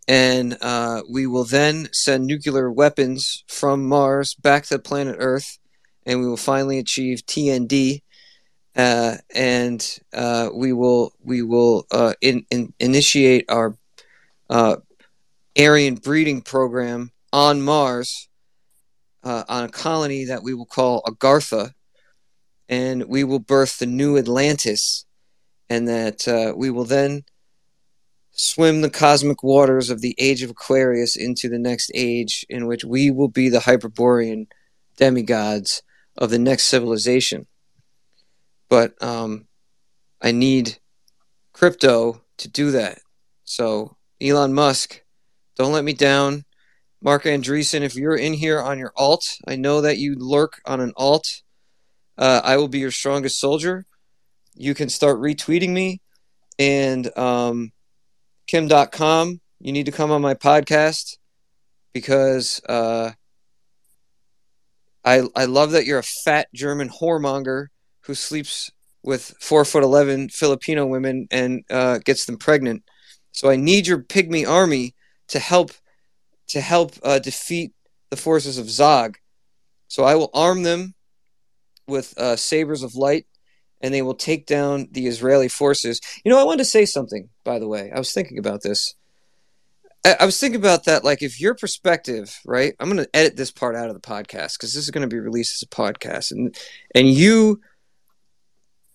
And 0.08 0.58
uh, 0.62 1.04
we 1.10 1.28
will 1.28 1.44
then 1.44 1.90
send 1.92 2.26
nuclear 2.26 2.72
weapons 2.72 3.44
from 3.48 3.88
Mars 3.88 4.34
back 4.34 4.66
to 4.66 4.80
planet 4.80 5.18
Earth, 5.20 5.60
and 6.06 6.20
we 6.20 6.28
will 6.28 6.38
finally 6.38 6.80
achieve 6.80 7.26
TND. 7.26 8.02
Uh, 8.76 9.18
and 9.36 10.00
uh, 10.14 10.50
we 10.54 10.74
will 10.74 11.12
we 11.24 11.42
will 11.42 11.86
uh, 11.92 12.14
in, 12.22 12.46
in, 12.50 12.74
initiate 12.80 13.46
our 13.50 13.76
uh, 14.50 14.78
Aryan 15.58 15.96
breeding 15.96 16.42
program 16.42 17.12
on 17.32 17.62
Mars 17.62 18.30
uh, 19.24 19.44
on 19.48 19.66
a 19.66 19.70
colony 19.70 20.26
that 20.26 20.44
we 20.44 20.54
will 20.54 20.66
call 20.66 21.02
Agartha, 21.04 21.74
and 22.68 23.06
we 23.08 23.24
will 23.24 23.40
birth 23.40 23.80
the 23.80 23.86
new 23.86 24.18
Atlantis, 24.18 25.06
and 25.70 25.88
that 25.88 26.28
uh, 26.28 26.54
we 26.56 26.70
will 26.70 26.86
then 26.86 27.24
swim 28.32 28.82
the 28.82 28.90
cosmic 28.90 29.44
waters 29.44 29.90
of 29.90 30.02
the 30.02 30.16
age 30.18 30.42
of 30.44 30.50
Aquarius 30.50 31.16
into 31.16 31.50
the 31.50 31.60
next 31.60 31.92
age, 31.94 32.46
in 32.50 32.68
which 32.68 32.86
we 32.86 33.12
will 33.12 33.28
be 33.28 33.50
the 33.50 33.60
Hyperborean 33.60 34.48
demigods 34.98 35.84
of 36.18 36.30
the 36.30 36.40
next 36.40 36.64
civilization. 36.64 37.48
But 38.70 39.02
um, 39.04 39.48
I 40.22 40.32
need 40.32 40.78
crypto 41.54 42.22
to 42.38 42.48
do 42.48 42.72
that. 42.72 43.00
So, 43.44 43.98
Elon 44.22 44.54
Musk, 44.54 45.04
don't 45.58 45.74
let 45.74 45.84
me 45.84 45.94
down. 45.94 46.46
Marc 47.02 47.24
Andreessen, 47.24 47.82
if 47.82 47.96
you're 47.96 48.16
in 48.16 48.34
here 48.34 48.62
on 48.62 48.78
your 48.78 48.94
alt, 48.96 49.38
I 49.48 49.56
know 49.56 49.82
that 49.82 49.98
you 49.98 50.16
lurk 50.18 50.62
on 50.66 50.82
an 50.82 50.94
alt. 50.98 51.42
Uh, 52.18 52.42
I 52.44 52.58
will 52.58 52.68
be 52.68 52.80
your 52.80 52.92
strongest 52.92 53.40
soldier. 53.40 53.86
You 54.60 54.76
can 54.76 54.90
start 54.90 55.20
retweeting 55.20 55.70
me. 55.70 56.02
And 56.60 57.18
um, 57.18 57.72
Kim 58.46 58.68
Dotcom, 58.68 59.40
you 59.60 59.72
need 59.72 59.86
to 59.86 59.92
come 59.94 60.12
on 60.12 60.22
my 60.22 60.34
podcast 60.34 61.18
because 61.94 62.62
uh, 62.68 63.12
I, 65.06 65.24
I 65.36 65.46
love 65.46 65.72
that 65.72 65.86
you're 65.86 66.00
a 66.00 66.04
fat 66.04 66.50
German 66.54 66.90
whoremonger 66.90 67.68
who 68.02 68.14
sleeps 68.14 68.70
with 69.02 69.34
four 69.40 69.64
foot 69.64 69.84
eleven 69.84 70.28
Filipino 70.28 70.86
women 70.86 71.28
and 71.32 71.64
uh, 71.70 72.00
gets 72.00 72.26
them 72.26 72.38
pregnant. 72.38 72.84
So 73.32 73.50
I 73.50 73.56
need 73.56 73.88
your 73.88 74.00
pygmy 74.00 74.46
army 74.46 74.94
to 75.30 75.40
help 75.40 75.72
to 76.50 76.60
help 76.60 76.96
uh, 77.02 77.20
defeat 77.20 77.72
the 78.10 78.18
forces 78.18 78.58
of 78.58 78.70
Zog. 78.70 79.18
So 79.88 80.04
I 80.04 80.16
will 80.16 80.32
arm 80.34 80.64
them 80.64 80.96
with 81.88 82.18
uh, 82.18 82.36
sabers 82.36 82.84
of 82.84 82.96
light, 82.96 83.26
and 83.82 83.94
they 83.94 84.02
will 84.02 84.16
take 84.16 84.46
down 84.46 84.88
the 84.92 85.08
Israeli 85.08 85.48
forces. 85.48 86.00
You 86.24 86.32
know, 86.32 86.40
I 86.40 86.44
wanted 86.44 86.60
to 86.60 86.66
say 86.66 86.86
something, 86.86 87.30
by 87.44 87.60
the 87.60 87.68
way. 87.68 87.92
I 87.94 87.98
was 87.98 88.14
thinking 88.14 88.38
about 88.38 88.62
this. 88.62 88.96
I, 90.06 90.18
I 90.22 90.26
was 90.26 90.40
thinking 90.40 90.60
about 90.60 90.86
that. 90.86 91.04
Like, 91.04 91.22
if 91.22 91.40
your 91.40 91.56
perspective, 91.56 92.40
right? 92.46 92.74
I'm 92.80 92.90
going 92.90 93.04
to 93.04 93.16
edit 93.16 93.36
this 93.36 93.52
part 93.52 93.76
out 93.76 93.90
of 93.90 93.96
the 93.96 94.08
podcast 94.08 94.58
because 94.58 94.74
this 94.74 94.84
is 94.84 94.92
going 94.92 95.08
to 95.08 95.14
be 95.14 95.20
released 95.20 95.62
as 95.62 95.68
a 95.68 95.76
podcast, 95.76 96.32
and 96.32 96.56
and 96.96 97.08
you 97.08 97.62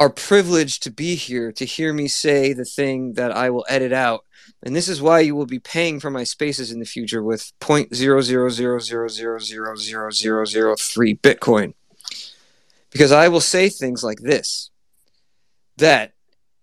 are 0.00 0.10
privileged 0.10 0.82
to 0.82 0.90
be 0.90 1.14
here 1.14 1.52
to 1.52 1.64
hear 1.64 1.92
me 1.92 2.08
say 2.08 2.52
the 2.52 2.64
thing 2.64 3.14
that 3.14 3.30
I 3.32 3.50
will 3.50 3.64
edit 3.68 3.92
out. 3.92 4.24
And 4.62 4.74
this 4.74 4.88
is 4.88 5.00
why 5.00 5.20
you 5.20 5.34
will 5.34 5.46
be 5.46 5.60
paying 5.60 6.00
for 6.00 6.10
my 6.10 6.24
spaces 6.24 6.72
in 6.72 6.80
the 6.80 6.84
future 6.84 7.22
with 7.22 7.52
point 7.60 7.94
zero 7.94 8.20
zero 8.20 8.50
zero 8.50 8.78
zero 8.80 9.08
zero 9.08 9.38
zero 9.38 9.76
zero 9.76 10.10
zero 10.10 10.44
zero 10.44 10.76
three 10.76 11.14
Bitcoin. 11.14 11.74
Because 12.90 13.12
I 13.12 13.28
will 13.28 13.40
say 13.40 13.68
things 13.68 14.02
like 14.02 14.18
this 14.18 14.70
that 15.76 16.12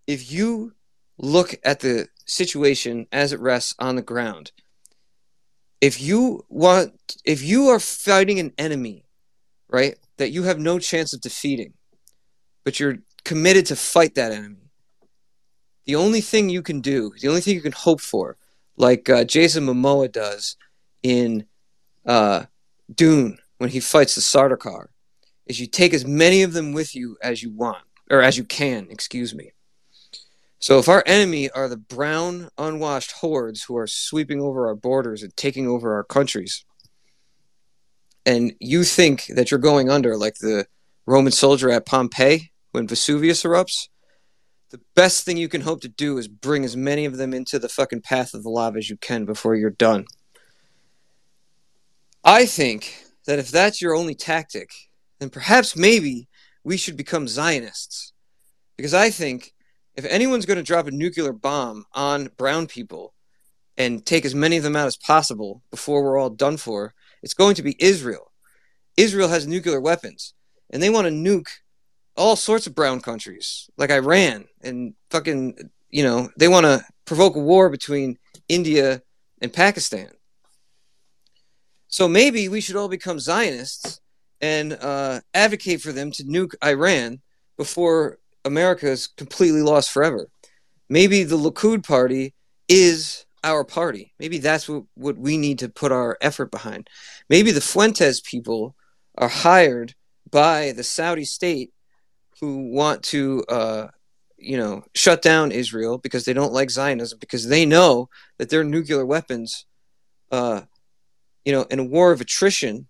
if 0.08 0.32
you 0.32 0.74
look 1.18 1.56
at 1.64 1.80
the 1.80 2.08
situation 2.26 3.08
as 3.12 3.34
it 3.34 3.40
rests 3.40 3.76
on 3.80 3.96
the 3.96 4.02
ground, 4.02 4.52
if 5.82 6.00
you 6.00 6.46
want 6.48 6.94
if 7.26 7.44
you 7.44 7.68
are 7.70 7.80
fighting 7.80 8.40
an 8.40 8.54
enemy, 8.58 9.06
right, 9.70 9.98
that 10.18 10.32
you 10.32 10.44
have 10.44 10.60
no 10.60 10.80
chance 10.80 11.14
of 11.14 11.22
defeating, 11.22 11.74
but 12.64 12.80
you're 12.80 12.98
committed 13.26 13.66
to 13.68 13.76
fight 13.76 14.16
that 14.16 14.32
enemy. 14.32 14.70
The 15.86 15.96
only 15.96 16.22
thing 16.22 16.50
you 16.50 16.62
can 16.62 16.82
do, 16.82 17.12
the 17.20 17.28
only 17.28 17.42
thing 17.42 17.56
you 17.56 17.62
can 17.62 17.72
hope 17.72 18.02
for, 18.02 18.38
like 18.78 19.10
uh, 19.10 19.24
Jason 19.24 19.66
Momoa 19.66 20.12
does 20.12 20.56
in 21.02 21.46
uh, 22.06 22.46
Dune 22.94 23.40
when 23.58 23.72
he 23.72 23.80
fights 23.80 24.16
the 24.16 24.22
Sardaukar, 24.22 24.88
is 25.48 25.60
you 25.60 25.68
take 25.68 25.94
as 25.94 26.06
many 26.06 26.44
of 26.44 26.54
them 26.54 26.74
with 26.74 26.96
you 26.96 27.18
as 27.22 27.42
you 27.42 27.52
want, 27.52 27.84
or 28.12 28.22
as 28.22 28.38
you 28.38 28.44
can, 28.44 28.88
excuse 28.90 29.34
me. 29.34 29.52
So 30.60 30.78
if 30.78 30.88
our 30.88 31.04
enemy 31.08 31.50
are 31.50 31.68
the 31.68 31.78
brown, 31.78 32.50
unwashed 32.58 33.14
hordes 33.14 33.64
who 33.64 33.78
are 33.78 33.88
sweeping 33.88 34.42
over 34.42 34.68
our 34.68 34.76
borders 34.76 35.24
and 35.24 35.36
taking 35.36 35.68
over 35.68 35.96
our 35.96 36.04
countries, 36.04 36.64
and 38.26 38.54
you 38.60 38.84
think 38.84 39.26
that 39.28 39.50
you're 39.50 39.60
going 39.60 39.90
under 39.90 40.16
like 40.18 40.36
the 40.36 40.68
Roman 41.08 41.32
soldier 41.32 41.72
at 41.72 41.88
Pompeii 41.88 42.52
when 42.72 42.88
Vesuvius 42.88 43.44
erupts, 43.44 43.88
the 44.70 44.82
best 44.96 45.26
thing 45.26 45.38
you 45.38 45.50
can 45.50 45.62
hope 45.62 45.82
to 45.82 45.90
do 45.90 46.18
is 46.18 46.28
bring 46.28 46.64
as 46.64 46.78
many 46.78 47.06
of 47.06 47.18
them 47.18 47.34
into 47.34 47.58
the 47.58 47.68
fucking 47.68 48.02
path 48.02 48.34
of 48.34 48.44
the 48.44 48.50
lava 48.50 48.78
as 48.78 48.90
you 48.90 48.98
can 48.98 49.26
before 49.26 49.56
you're 49.56 49.70
done. 49.72 50.06
I 52.24 52.46
think 52.46 53.04
that 53.26 53.40
if 53.40 53.50
that's 53.50 53.82
your 53.82 53.96
only 53.96 54.16
tactic, 54.16 54.70
then 55.20 55.30
perhaps 55.30 55.76
maybe 55.76 56.28
we 56.64 56.78
should 56.78 56.98
become 56.98 57.28
Zionists. 57.28 58.14
Because 58.78 58.94
I 58.94 59.10
think 59.10 59.54
if 59.96 60.06
anyone's 60.06 60.46
going 60.46 60.58
to 60.58 60.64
drop 60.64 60.88
a 60.88 60.92
nuclear 60.92 61.34
bomb 61.34 61.86
on 61.94 62.30
brown 62.38 62.68
people 62.68 63.14
and 63.78 64.06
take 64.06 64.26
as 64.26 64.36
many 64.36 64.58
of 64.58 64.64
them 64.64 64.76
out 64.76 64.88
as 64.88 64.98
possible 64.98 65.62
before 65.72 66.04
we're 66.04 66.18
all 66.18 66.30
done 66.30 66.58
for, 66.58 66.94
it's 67.22 67.34
going 67.34 67.56
to 67.56 67.64
be 67.64 67.76
Israel. 67.80 68.32
Israel 68.98 69.30
has 69.30 69.48
nuclear 69.48 69.80
weapons, 69.80 70.34
and 70.70 70.82
they 70.82 70.90
want 70.90 71.08
to 71.08 71.14
nuke 71.14 71.48
all 72.18 72.36
sorts 72.36 72.68
of 72.68 72.76
brown 72.76 73.00
countries, 73.00 73.70
like 73.78 73.90
Iran 73.90 74.46
and 74.62 74.94
fucking, 75.10 75.58
you 75.90 76.04
know, 76.04 76.30
they 76.38 76.48
want 76.48 76.66
to 76.66 76.84
provoke 77.06 77.36
a 77.36 77.40
war 77.40 77.70
between 77.70 78.18
India 78.50 79.02
and 79.42 79.54
Pakistan. 79.54 80.10
So 81.88 82.08
maybe 82.08 82.48
we 82.48 82.62
should 82.62 82.76
all 82.76 82.90
become 82.90 83.20
Zionists 83.20 84.01
and 84.42 84.74
uh, 84.74 85.22
advocate 85.34 85.82
for 85.82 85.92
them 85.92 86.12
to 86.12 86.24
nuke 86.24 86.56
Iran 86.64 87.22
before 87.58 88.18
America 88.44 88.88
is 88.88 89.08
completely 89.08 89.62
lost 89.62 89.92
forever. 89.92 90.28
Maybe 90.90 91.24
the 91.24 91.38
Likud 91.38 91.86
party 91.86 92.34
is 92.68 93.26
our 93.44 93.64
party. 93.64 94.14
Maybe 94.20 94.40
that's 94.40 94.68
what, 94.68 94.84
what 94.96 95.18
we 95.18 95.38
need 95.38 95.60
to 95.60 95.70
put 95.70 95.92
our 95.92 96.18
effort 96.22 96.52
behind. 96.52 96.90
Maybe 97.30 97.52
the 97.52 97.62
Fuentes 97.62 98.22
people 98.22 98.76
are 99.18 99.28
hired 99.28 99.94
by 100.30 100.72
the 100.72 100.84
Saudi 100.84 101.26
state 101.26 101.72
who 102.40 102.72
want 102.72 103.04
to, 103.04 103.44
uh, 103.48 103.88
you 104.38 104.58
know, 104.58 104.84
shut 104.96 105.22
down 105.22 105.52
Israel 105.52 105.98
because 105.98 106.26
they 106.26 106.34
don't 106.34 106.54
like 106.54 106.72
Zionism 106.72 107.20
because 107.20 107.48
they 107.48 107.66
know 107.66 108.10
that 108.38 108.50
their 108.50 108.64
nuclear 108.64 109.06
weapons, 109.06 109.66
uh, 110.32 110.62
you 111.46 111.52
know, 111.52 111.64
in 111.64 111.80
a 111.80 111.84
war 111.84 112.12
of 112.12 112.22
attrition, 112.22 112.88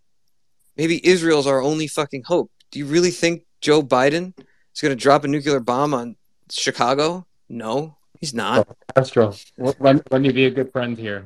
maybe 0.78 1.06
Israel's 1.06 1.48
our 1.48 1.62
only 1.62 1.88
fucking 1.88 2.24
hope. 2.24 2.52
Do 2.72 2.80
you 2.80 2.86
really 2.86 3.12
think 3.12 3.46
Joe 3.60 3.82
Biden 3.82 4.34
is 4.38 4.82
going 4.82 4.92
to 4.92 4.96
drop 4.96 5.24
a 5.24 5.28
nuclear 5.28 5.60
bomb 5.60 5.94
on 5.94 6.16
Chicago? 6.50 7.26
No, 7.50 7.98
he's 8.20 8.34
not. 8.34 8.68
Castro, 8.96 9.34
let, 9.58 10.12
let 10.12 10.22
me 10.22 10.32
be 10.32 10.46
a 10.46 10.52
good 10.52 10.72
friend 10.72 10.98
here. 10.98 11.26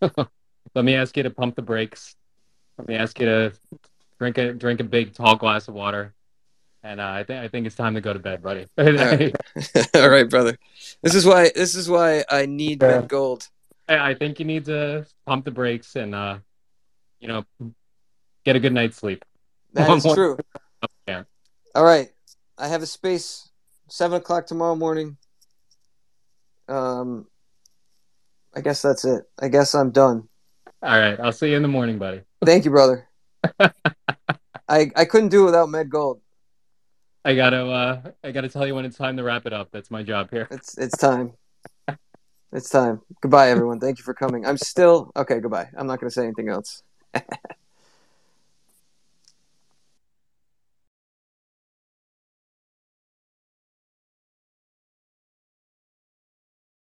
let 0.00 0.84
me 0.84 0.94
ask 0.94 1.16
you 1.16 1.22
to 1.24 1.30
pump 1.30 1.56
the 1.56 1.62
brakes. 1.62 2.14
Let 2.78 2.88
me 2.88 2.94
ask 2.94 3.18
you 3.18 3.26
to 3.26 3.52
drink 4.18 4.38
a 4.38 4.52
drink 4.52 4.80
a 4.80 4.84
big 4.84 5.14
tall 5.14 5.36
glass 5.36 5.68
of 5.68 5.74
water. 5.74 6.14
And 6.82 7.00
uh, 7.00 7.08
I 7.08 7.24
think 7.24 7.44
I 7.44 7.48
think 7.48 7.66
it's 7.66 7.76
time 7.76 7.94
to 7.94 8.00
go 8.00 8.12
to 8.12 8.18
bed, 8.18 8.42
buddy. 8.42 8.66
All 8.78 8.92
right. 8.92 9.34
All 9.94 10.08
right, 10.08 10.28
brother. 10.28 10.56
This 11.02 11.14
is 11.14 11.26
why 11.26 11.50
this 11.54 11.74
is 11.74 11.90
why 11.90 12.24
I 12.30 12.46
need 12.46 12.82
Yeah. 12.82 13.02
Gold. 13.02 13.48
I, 13.88 14.10
I 14.10 14.14
think 14.14 14.38
you 14.38 14.46
need 14.46 14.64
to 14.66 15.06
pump 15.26 15.44
the 15.44 15.50
brakes 15.50 15.96
and 15.96 16.14
uh, 16.14 16.38
you 17.18 17.28
know, 17.28 17.44
get 18.44 18.56
a 18.56 18.60
good 18.60 18.72
night's 18.72 18.96
sleep. 18.96 19.24
That 19.74 19.90
is 19.90 20.04
One- 20.04 20.14
true. 20.16 20.38
Yeah. 21.06 21.24
All 21.74 21.84
right, 21.84 22.10
I 22.58 22.68
have 22.68 22.82
a 22.82 22.86
space 22.86 23.48
seven 23.88 24.18
o'clock 24.18 24.46
tomorrow 24.46 24.76
morning. 24.76 25.16
Um, 26.68 27.26
I 28.54 28.60
guess 28.60 28.82
that's 28.82 29.04
it. 29.04 29.24
I 29.40 29.48
guess 29.48 29.74
I'm 29.74 29.90
done. 29.90 30.28
All 30.82 30.98
right. 30.98 31.18
I'll 31.20 31.32
see 31.32 31.50
you 31.50 31.56
in 31.56 31.62
the 31.62 31.68
morning, 31.68 31.98
buddy. 31.98 32.22
Thank 32.44 32.64
you, 32.64 32.70
brother. 32.70 33.08
I 33.60 34.90
I 34.96 35.04
couldn't 35.04 35.28
do 35.28 35.42
it 35.42 35.46
without 35.46 35.68
Med 35.68 35.90
Gold. 35.90 36.20
I 37.24 37.34
gotta 37.34 37.66
uh, 37.66 38.10
I 38.24 38.30
gotta 38.30 38.48
tell 38.48 38.66
you 38.66 38.74
when 38.74 38.84
it's 38.84 38.96
time 38.96 39.16
to 39.18 39.22
wrap 39.22 39.46
it 39.46 39.52
up. 39.52 39.68
That's 39.72 39.90
my 39.90 40.02
job 40.02 40.30
here. 40.30 40.48
It's 40.50 40.78
it's 40.78 40.96
time. 40.96 41.34
It's 42.52 42.70
time. 42.70 43.00
Goodbye, 43.20 43.50
everyone. 43.50 43.78
Thank 43.78 43.98
you 43.98 44.04
for 44.04 44.14
coming. 44.14 44.46
I'm 44.46 44.56
still 44.56 45.12
okay. 45.14 45.38
Goodbye. 45.38 45.68
I'm 45.76 45.86
not 45.86 46.00
going 46.00 46.10
to 46.10 46.14
say 46.14 46.24
anything 46.24 46.48
else. 46.48 46.82